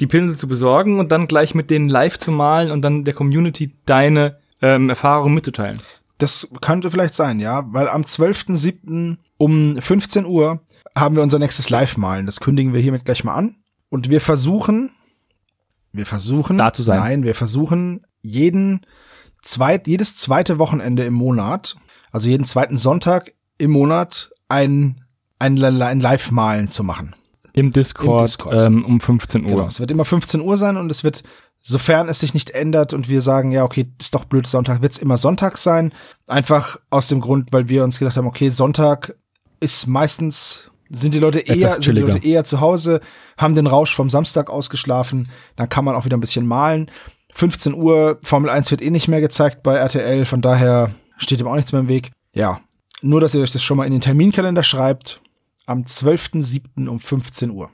Die 0.00 0.06
Pinsel 0.06 0.36
zu 0.36 0.48
besorgen 0.48 0.98
und 0.98 1.12
dann 1.12 1.26
gleich 1.26 1.54
mit 1.54 1.70
denen 1.70 1.88
live 1.88 2.18
zu 2.18 2.30
malen 2.30 2.70
und 2.70 2.82
dann 2.82 3.04
der 3.04 3.14
Community 3.14 3.72
deine 3.86 4.38
ähm, 4.60 4.88
Erfahrungen 4.88 5.34
mitzuteilen. 5.34 5.78
Das 6.18 6.48
könnte 6.60 6.90
vielleicht 6.90 7.14
sein, 7.14 7.40
ja, 7.40 7.64
weil 7.72 7.88
am 7.88 8.02
12.07. 8.02 9.16
um 9.36 9.76
15 9.78 10.24
Uhr 10.26 10.60
haben 10.96 11.16
wir 11.16 11.22
unser 11.22 11.38
nächstes 11.38 11.70
Live-Malen. 11.70 12.26
Das 12.26 12.40
kündigen 12.40 12.72
wir 12.72 12.80
hiermit 12.80 13.04
gleich 13.04 13.24
mal 13.24 13.34
an. 13.34 13.56
Und 13.88 14.08
wir 14.08 14.20
versuchen, 14.20 14.90
wir 15.92 16.06
versuchen, 16.06 16.58
Da 16.58 16.72
zu 16.72 16.82
sein. 16.82 16.98
nein, 16.98 17.22
wir 17.24 17.34
versuchen 17.34 18.06
jeden 18.22 18.80
zweit, 19.42 19.86
jedes 19.86 20.16
zweite 20.16 20.58
Wochenende 20.58 21.04
im 21.04 21.14
Monat, 21.14 21.76
also 22.10 22.28
jeden 22.28 22.44
zweiten 22.44 22.76
Sonntag 22.76 23.32
im 23.58 23.72
Monat 23.72 24.30
ein, 24.48 25.02
ein, 25.38 25.62
ein 25.62 26.00
Live-Malen 26.00 26.68
zu 26.68 26.84
machen. 26.84 27.14
Im 27.54 27.70
Discord, 27.70 28.18
Im 28.18 28.24
Discord. 28.24 28.60
Ähm, 28.60 28.84
um 28.84 29.00
15 29.00 29.44
Uhr. 29.44 29.50
Genau. 29.50 29.66
Es 29.66 29.78
wird 29.78 29.90
immer 29.90 30.04
15 30.04 30.40
Uhr 30.40 30.56
sein 30.56 30.76
und 30.76 30.90
es 30.90 31.04
wird, 31.04 31.22
sofern 31.60 32.08
es 32.08 32.18
sich 32.18 32.34
nicht 32.34 32.50
ändert 32.50 32.92
und 32.92 33.08
wir 33.08 33.20
sagen, 33.20 33.52
ja, 33.52 33.62
okay, 33.62 33.86
ist 34.00 34.14
doch 34.14 34.24
blöd, 34.24 34.46
Sonntag, 34.46 34.82
wird 34.82 34.92
es 34.92 34.98
immer 34.98 35.16
Sonntag 35.16 35.56
sein. 35.56 35.92
Einfach 36.26 36.78
aus 36.90 37.08
dem 37.08 37.20
Grund, 37.20 37.52
weil 37.52 37.68
wir 37.68 37.84
uns 37.84 37.98
gedacht 38.00 38.16
haben, 38.16 38.26
okay, 38.26 38.50
Sonntag 38.50 39.14
ist 39.60 39.86
meistens, 39.86 40.70
sind 40.88 41.14
die 41.14 41.20
Leute 41.20 41.38
eher, 41.38 41.74
sind 41.74 41.96
die. 41.96 42.00
Leute 42.02 42.26
eher 42.26 42.42
zu 42.42 42.60
Hause, 42.60 43.00
haben 43.38 43.54
den 43.54 43.68
Rausch 43.68 43.94
vom 43.94 44.10
Samstag 44.10 44.50
ausgeschlafen, 44.50 45.30
dann 45.54 45.68
kann 45.68 45.84
man 45.84 45.94
auch 45.94 46.04
wieder 46.04 46.16
ein 46.16 46.20
bisschen 46.20 46.46
malen. 46.46 46.90
15 47.34 47.74
Uhr, 47.74 48.18
Formel 48.24 48.50
1 48.50 48.72
wird 48.72 48.82
eh 48.82 48.90
nicht 48.90 49.06
mehr 49.06 49.20
gezeigt 49.20 49.62
bei 49.62 49.76
RTL, 49.76 50.24
von 50.24 50.42
daher 50.42 50.90
steht 51.18 51.40
ihm 51.40 51.46
auch 51.46 51.54
nichts 51.54 51.72
mehr 51.72 51.80
im 51.80 51.88
Weg. 51.88 52.10
Ja, 52.32 52.60
nur, 53.00 53.20
dass 53.20 53.34
ihr 53.34 53.42
euch 53.42 53.52
das 53.52 53.62
schon 53.62 53.76
mal 53.76 53.86
in 53.86 53.92
den 53.92 54.00
Terminkalender 54.00 54.64
schreibt. 54.64 55.20
Am 55.66 55.82
12.07. 55.82 56.88
um 56.88 57.00
15 57.00 57.50
Uhr. 57.50 57.70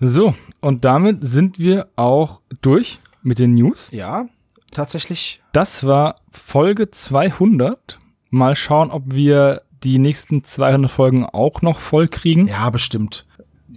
So, 0.00 0.34
und 0.60 0.84
damit 0.84 1.24
sind 1.24 1.58
wir 1.58 1.88
auch 1.96 2.40
durch 2.60 3.00
mit 3.22 3.38
den 3.38 3.54
News. 3.54 3.88
Ja, 3.90 4.26
tatsächlich 4.70 5.42
Das 5.52 5.84
war 5.84 6.16
Folge 6.30 6.90
200. 6.90 7.98
Mal 8.30 8.56
schauen, 8.56 8.90
ob 8.90 9.14
wir 9.14 9.62
die 9.82 9.98
nächsten 9.98 10.44
200 10.44 10.90
Folgen 10.90 11.24
auch 11.24 11.62
noch 11.62 11.80
voll 11.80 12.08
kriegen. 12.08 12.46
Ja, 12.48 12.68
bestimmt. 12.70 13.26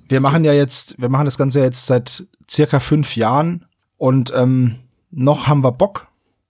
Wir 0.07 0.19
machen 0.19 0.43
ja 0.43 0.53
jetzt, 0.53 0.99
wir 1.01 1.09
machen 1.09 1.25
das 1.25 1.37
Ganze 1.37 1.61
jetzt 1.61 1.85
seit 1.85 2.27
circa 2.49 2.79
fünf 2.79 3.15
Jahren 3.15 3.65
und 3.97 4.33
ähm, 4.35 4.75
noch 5.11 5.47
haben 5.47 5.63
wir 5.63 5.71
Bock 5.71 6.07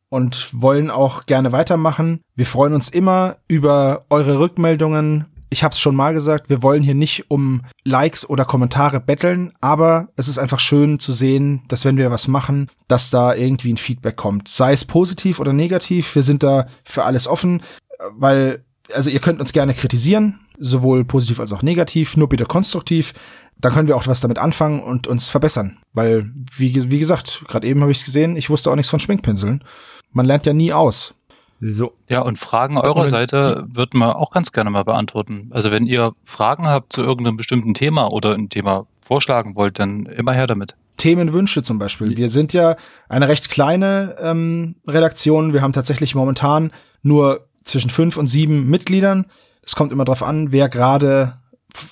und 0.09 0.49
wollen 0.53 0.89
auch 0.89 1.25
gerne 1.25 1.51
weitermachen. 1.51 2.21
Wir 2.35 2.45
freuen 2.45 2.73
uns 2.73 2.89
immer 2.89 3.37
über 3.47 4.05
eure 4.09 4.39
Rückmeldungen. 4.39 5.25
Ich 5.51 5.63
habe 5.63 5.73
es 5.73 5.79
schon 5.79 5.95
mal 5.95 6.13
gesagt, 6.13 6.49
wir 6.49 6.61
wollen 6.61 6.83
hier 6.83 6.93
nicht 6.93 7.31
um 7.31 7.63
Likes 7.83 8.29
oder 8.29 8.45
Kommentare 8.45 8.99
betteln, 8.99 9.53
aber 9.61 10.09
es 10.15 10.27
ist 10.27 10.37
einfach 10.37 10.59
schön 10.59 10.99
zu 10.99 11.11
sehen, 11.11 11.63
dass 11.67 11.85
wenn 11.85 11.97
wir 11.97 12.11
was 12.11 12.27
machen, 12.27 12.69
dass 12.87 13.09
da 13.09 13.33
irgendwie 13.33 13.73
ein 13.73 13.77
Feedback 13.77 14.15
kommt. 14.15 14.47
Sei 14.47 14.73
es 14.73 14.85
positiv 14.85 15.39
oder 15.39 15.51
negativ, 15.51 16.13
wir 16.13 16.21
sind 16.21 16.43
da 16.43 16.67
für 16.83 17.03
alles 17.03 17.27
offen, 17.27 17.63
weil, 18.11 18.63
also 18.93 19.09
ihr 19.09 19.19
könnt 19.19 19.39
uns 19.39 19.51
gerne 19.51 19.73
kritisieren, 19.73 20.39
sowohl 20.59 21.03
positiv 21.03 21.39
als 21.39 21.51
auch 21.51 21.63
negativ, 21.63 22.15
nur 22.15 22.29
bitte 22.29 22.45
konstruktiv. 22.45 23.13
Dann 23.57 23.73
können 23.73 23.87
wir 23.87 23.97
auch 23.97 24.07
was 24.07 24.21
damit 24.21 24.37
anfangen 24.37 24.81
und 24.83 25.07
uns 25.07 25.29
verbessern. 25.29 25.79
Weil, 25.93 26.31
wie, 26.55 26.91
wie 26.91 26.99
gesagt, 26.99 27.43
gerade 27.47 27.67
eben 27.67 27.81
habe 27.81 27.91
ich 27.91 27.99
es 27.99 28.05
gesehen, 28.05 28.37
ich 28.37 28.49
wusste 28.49 28.69
auch 28.69 28.75
nichts 28.75 28.89
von 28.89 28.99
Schminkpinseln. 28.99 29.63
Man 30.11 30.25
lernt 30.25 30.45
ja 30.45 30.53
nie 30.53 30.71
aus. 30.71 31.15
So. 31.61 31.93
Ja, 32.09 32.21
und 32.21 32.37
Fragen 32.37 32.77
eurer 32.77 33.01
Und- 33.01 33.07
Seite 33.09 33.65
würden 33.67 33.99
wir 33.99 34.15
auch 34.17 34.31
ganz 34.31 34.51
gerne 34.51 34.69
mal 34.69 34.83
beantworten. 34.83 35.49
Also 35.51 35.71
wenn 35.71 35.85
ihr 35.85 36.13
Fragen 36.23 36.67
habt 36.67 36.93
zu 36.93 37.01
irgendeinem 37.01 37.37
bestimmten 37.37 37.73
Thema 37.73 38.11
oder 38.11 38.33
ein 38.33 38.49
Thema 38.49 38.85
vorschlagen 39.01 39.55
wollt, 39.55 39.79
dann 39.79 40.05
immer 40.05 40.33
her 40.33 40.47
damit. 40.47 40.75
Themenwünsche 40.97 41.63
zum 41.63 41.79
Beispiel. 41.79 42.15
Wir 42.17 42.29
sind 42.29 42.53
ja 42.53 42.75
eine 43.07 43.27
recht 43.27 43.49
kleine 43.49 44.15
ähm, 44.21 44.75
Redaktion. 44.87 45.53
Wir 45.53 45.61
haben 45.61 45.73
tatsächlich 45.73 46.15
momentan 46.15 46.71
nur 47.01 47.47
zwischen 47.63 47.89
fünf 47.89 48.17
und 48.17 48.27
sieben 48.27 48.69
Mitgliedern. 48.69 49.25
Es 49.61 49.75
kommt 49.75 49.91
immer 49.91 50.05
darauf 50.05 50.23
an, 50.23 50.51
wer 50.51 50.69
gerade 50.69 51.37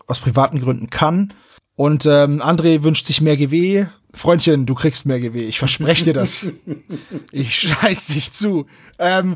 aus 0.08 0.20
privaten 0.20 0.60
Gründen 0.60 0.90
kann. 0.90 1.34
Und 1.76 2.06
ähm, 2.06 2.42
André 2.42 2.84
wünscht 2.84 3.06
sich 3.08 3.22
mehr 3.22 3.38
GW. 3.38 3.86
Freundchen, 4.14 4.66
du 4.66 4.74
kriegst 4.74 5.06
mehr 5.06 5.20
GW. 5.20 5.42
Ich 5.42 5.60
verspreche 5.60 6.06
dir 6.06 6.14
das. 6.14 6.48
ich 7.32 7.60
scheiß 7.60 8.08
dich 8.08 8.32
zu. 8.32 8.66
Ähm, 8.98 9.36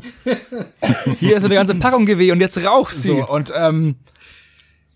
Hier 1.16 1.36
ist 1.36 1.42
so 1.42 1.46
eine 1.46 1.54
ganze 1.54 1.74
Packung 1.74 2.06
GW 2.06 2.32
und 2.32 2.40
jetzt 2.40 2.58
rauchst 2.58 3.02
sie. 3.02 3.08
so, 3.08 3.28
und 3.28 3.52
ähm, 3.56 3.96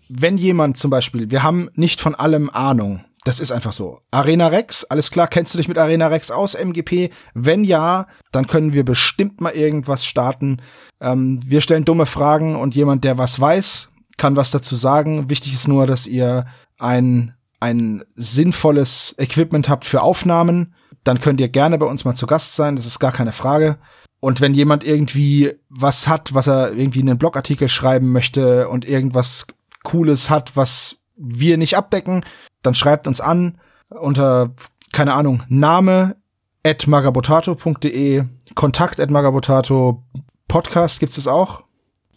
wenn 0.09 0.37
jemand 0.37 0.77
zum 0.77 0.89
Beispiel, 0.89 1.31
wir 1.31 1.43
haben 1.43 1.69
nicht 1.75 2.01
von 2.01 2.15
allem 2.15 2.49
Ahnung, 2.49 3.03
das 3.23 3.39
ist 3.41 3.51
einfach 3.51 3.73
so. 3.73 3.99
Arena 4.09 4.47
Rex, 4.47 4.85
alles 4.85 5.11
klar, 5.11 5.27
kennst 5.27 5.53
du 5.53 5.57
dich 5.57 5.67
mit 5.67 5.77
Arena 5.77 6.07
Rex 6.07 6.31
aus, 6.31 6.55
MGP? 6.55 7.09
Wenn 7.33 7.65
ja, 7.65 8.07
dann 8.31 8.47
können 8.47 8.71
wir 8.71 8.85
bestimmt 8.85 9.41
mal 9.41 9.51
irgendwas 9.51 10.05
starten. 10.05 10.61
Ähm, 11.01 11.39
wir 11.45 11.59
stellen 11.61 11.83
dumme 11.83 12.05
Fragen 12.05 12.55
und 12.55 12.73
jemand, 12.73 13.03
der 13.03 13.17
was 13.17 13.39
weiß, 13.39 13.89
kann 14.15 14.37
was 14.37 14.51
dazu 14.51 14.75
sagen. 14.75 15.29
Wichtig 15.29 15.53
ist 15.53 15.67
nur, 15.67 15.85
dass 15.87 16.07
ihr 16.07 16.45
ein, 16.79 17.33
ein 17.59 18.03
sinnvolles 18.15 19.15
Equipment 19.17 19.69
habt 19.69 19.85
für 19.85 20.01
Aufnahmen. 20.01 20.73
Dann 21.03 21.19
könnt 21.19 21.39
ihr 21.41 21.49
gerne 21.49 21.77
bei 21.77 21.85
uns 21.85 22.05
mal 22.05 22.15
zu 22.15 22.27
Gast 22.27 22.55
sein, 22.55 22.75
das 22.75 22.85
ist 22.85 22.99
gar 22.99 23.11
keine 23.11 23.31
Frage. 23.31 23.77
Und 24.19 24.41
wenn 24.41 24.53
jemand 24.53 24.83
irgendwie 24.83 25.53
was 25.69 26.07
hat, 26.07 26.33
was 26.33 26.47
er 26.47 26.73
irgendwie 26.73 27.01
in 27.01 27.09
einen 27.09 27.19
Blogartikel 27.19 27.69
schreiben 27.69 28.11
möchte 28.11 28.67
und 28.67 28.87
irgendwas 28.87 29.47
Cooles 29.83 30.29
hat, 30.29 30.55
was 30.55 31.01
wir 31.15 31.57
nicht 31.57 31.77
abdecken, 31.77 32.25
dann 32.61 32.73
schreibt 32.73 33.07
uns 33.07 33.21
an 33.21 33.59
unter, 33.89 34.53
keine 34.91 35.13
Ahnung, 35.13 35.43
Name 35.47 36.15
at 36.63 36.87
magabotato.de, 36.87 38.25
Kontakt 38.55 38.99
at 38.99 39.09
magabotato, 39.09 40.03
Podcast 40.47 40.99
gibt's 40.99 41.17
es 41.17 41.27
auch, 41.27 41.63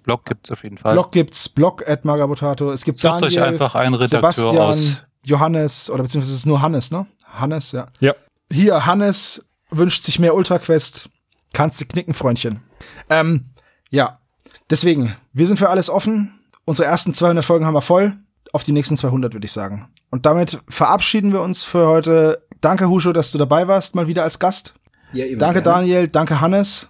Blog 0.02 0.24
gibt's 0.24 0.50
auf 0.50 0.64
jeden 0.64 0.78
Fall. 0.78 0.94
Blog 0.94 1.12
gibt's, 1.12 1.48
Blog 1.48 1.88
at 1.88 2.04
magabotato, 2.04 2.70
es 2.72 2.84
gibt 2.84 2.98
Sucht 2.98 3.22
euch 3.22 3.34
Daniel, 3.34 3.52
einfach 3.52 3.74
einen 3.74 3.94
Redakteur 3.94 4.32
Sebastian, 4.32 4.56
aus. 4.56 5.00
Johannes, 5.24 5.90
oder 5.90 6.02
beziehungsweise 6.02 6.32
es 6.34 6.40
ist 6.40 6.46
nur 6.46 6.62
Hannes, 6.62 6.90
ne? 6.90 7.06
Hannes, 7.24 7.72
ja. 7.72 7.88
Ja. 8.00 8.14
Hier, 8.52 8.86
Hannes 8.86 9.44
wünscht 9.70 10.04
sich 10.04 10.18
mehr 10.18 10.34
Ultraquest. 10.34 11.08
Kannst 11.52 11.80
du 11.80 11.86
knicken, 11.86 12.14
Freundchen. 12.14 12.60
Ähm, 13.08 13.44
ja, 13.90 14.20
deswegen, 14.68 15.16
wir 15.32 15.46
sind 15.46 15.58
für 15.58 15.68
alles 15.68 15.90
offen. 15.90 16.40
Unsere 16.64 16.88
ersten 16.88 17.14
200 17.14 17.44
Folgen 17.44 17.66
haben 17.66 17.74
wir 17.74 17.82
voll. 17.82 18.16
Auf 18.52 18.62
die 18.62 18.72
nächsten 18.72 18.96
200 18.96 19.32
würde 19.32 19.44
ich 19.44 19.52
sagen. 19.52 19.88
Und 20.10 20.26
damit 20.26 20.60
verabschieden 20.68 21.32
wir 21.32 21.40
uns 21.40 21.62
für 21.62 21.86
heute. 21.86 22.44
Danke, 22.60 22.88
Huscho, 22.88 23.12
dass 23.12 23.30
du 23.30 23.38
dabei 23.38 23.68
warst, 23.68 23.94
mal 23.94 24.08
wieder 24.08 24.24
als 24.24 24.38
Gast. 24.38 24.74
Ja, 25.12 25.24
immer 25.24 25.38
Danke, 25.38 25.62
gerne. 25.62 25.78
Daniel. 25.78 26.08
Danke, 26.08 26.40
Hannes. 26.40 26.88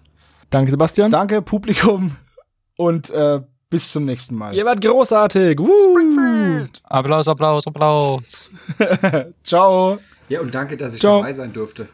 Danke, 0.48 0.70
Sebastian. 0.70 1.11
Danke, 1.11 1.43
Publikum. 1.43 2.16
Und 2.77 3.11
äh, 3.11 3.40
bis 3.70 3.92
zum 3.92 4.05
nächsten 4.05 4.34
Mal. 4.34 4.55
Ihr 4.55 4.64
wart 4.64 4.80
großartig. 4.80 5.59
Woo! 5.59 6.66
Applaus, 6.84 7.28
Applaus, 7.28 7.66
Applaus. 7.66 8.51
Ciao. 9.44 9.98
Ja, 10.28 10.40
und 10.40 10.55
danke, 10.55 10.76
dass 10.76 10.94
ich 10.94 11.01
Ciao. 11.01 11.18
dabei 11.20 11.32
sein 11.32 11.52
durfte. 11.52 11.88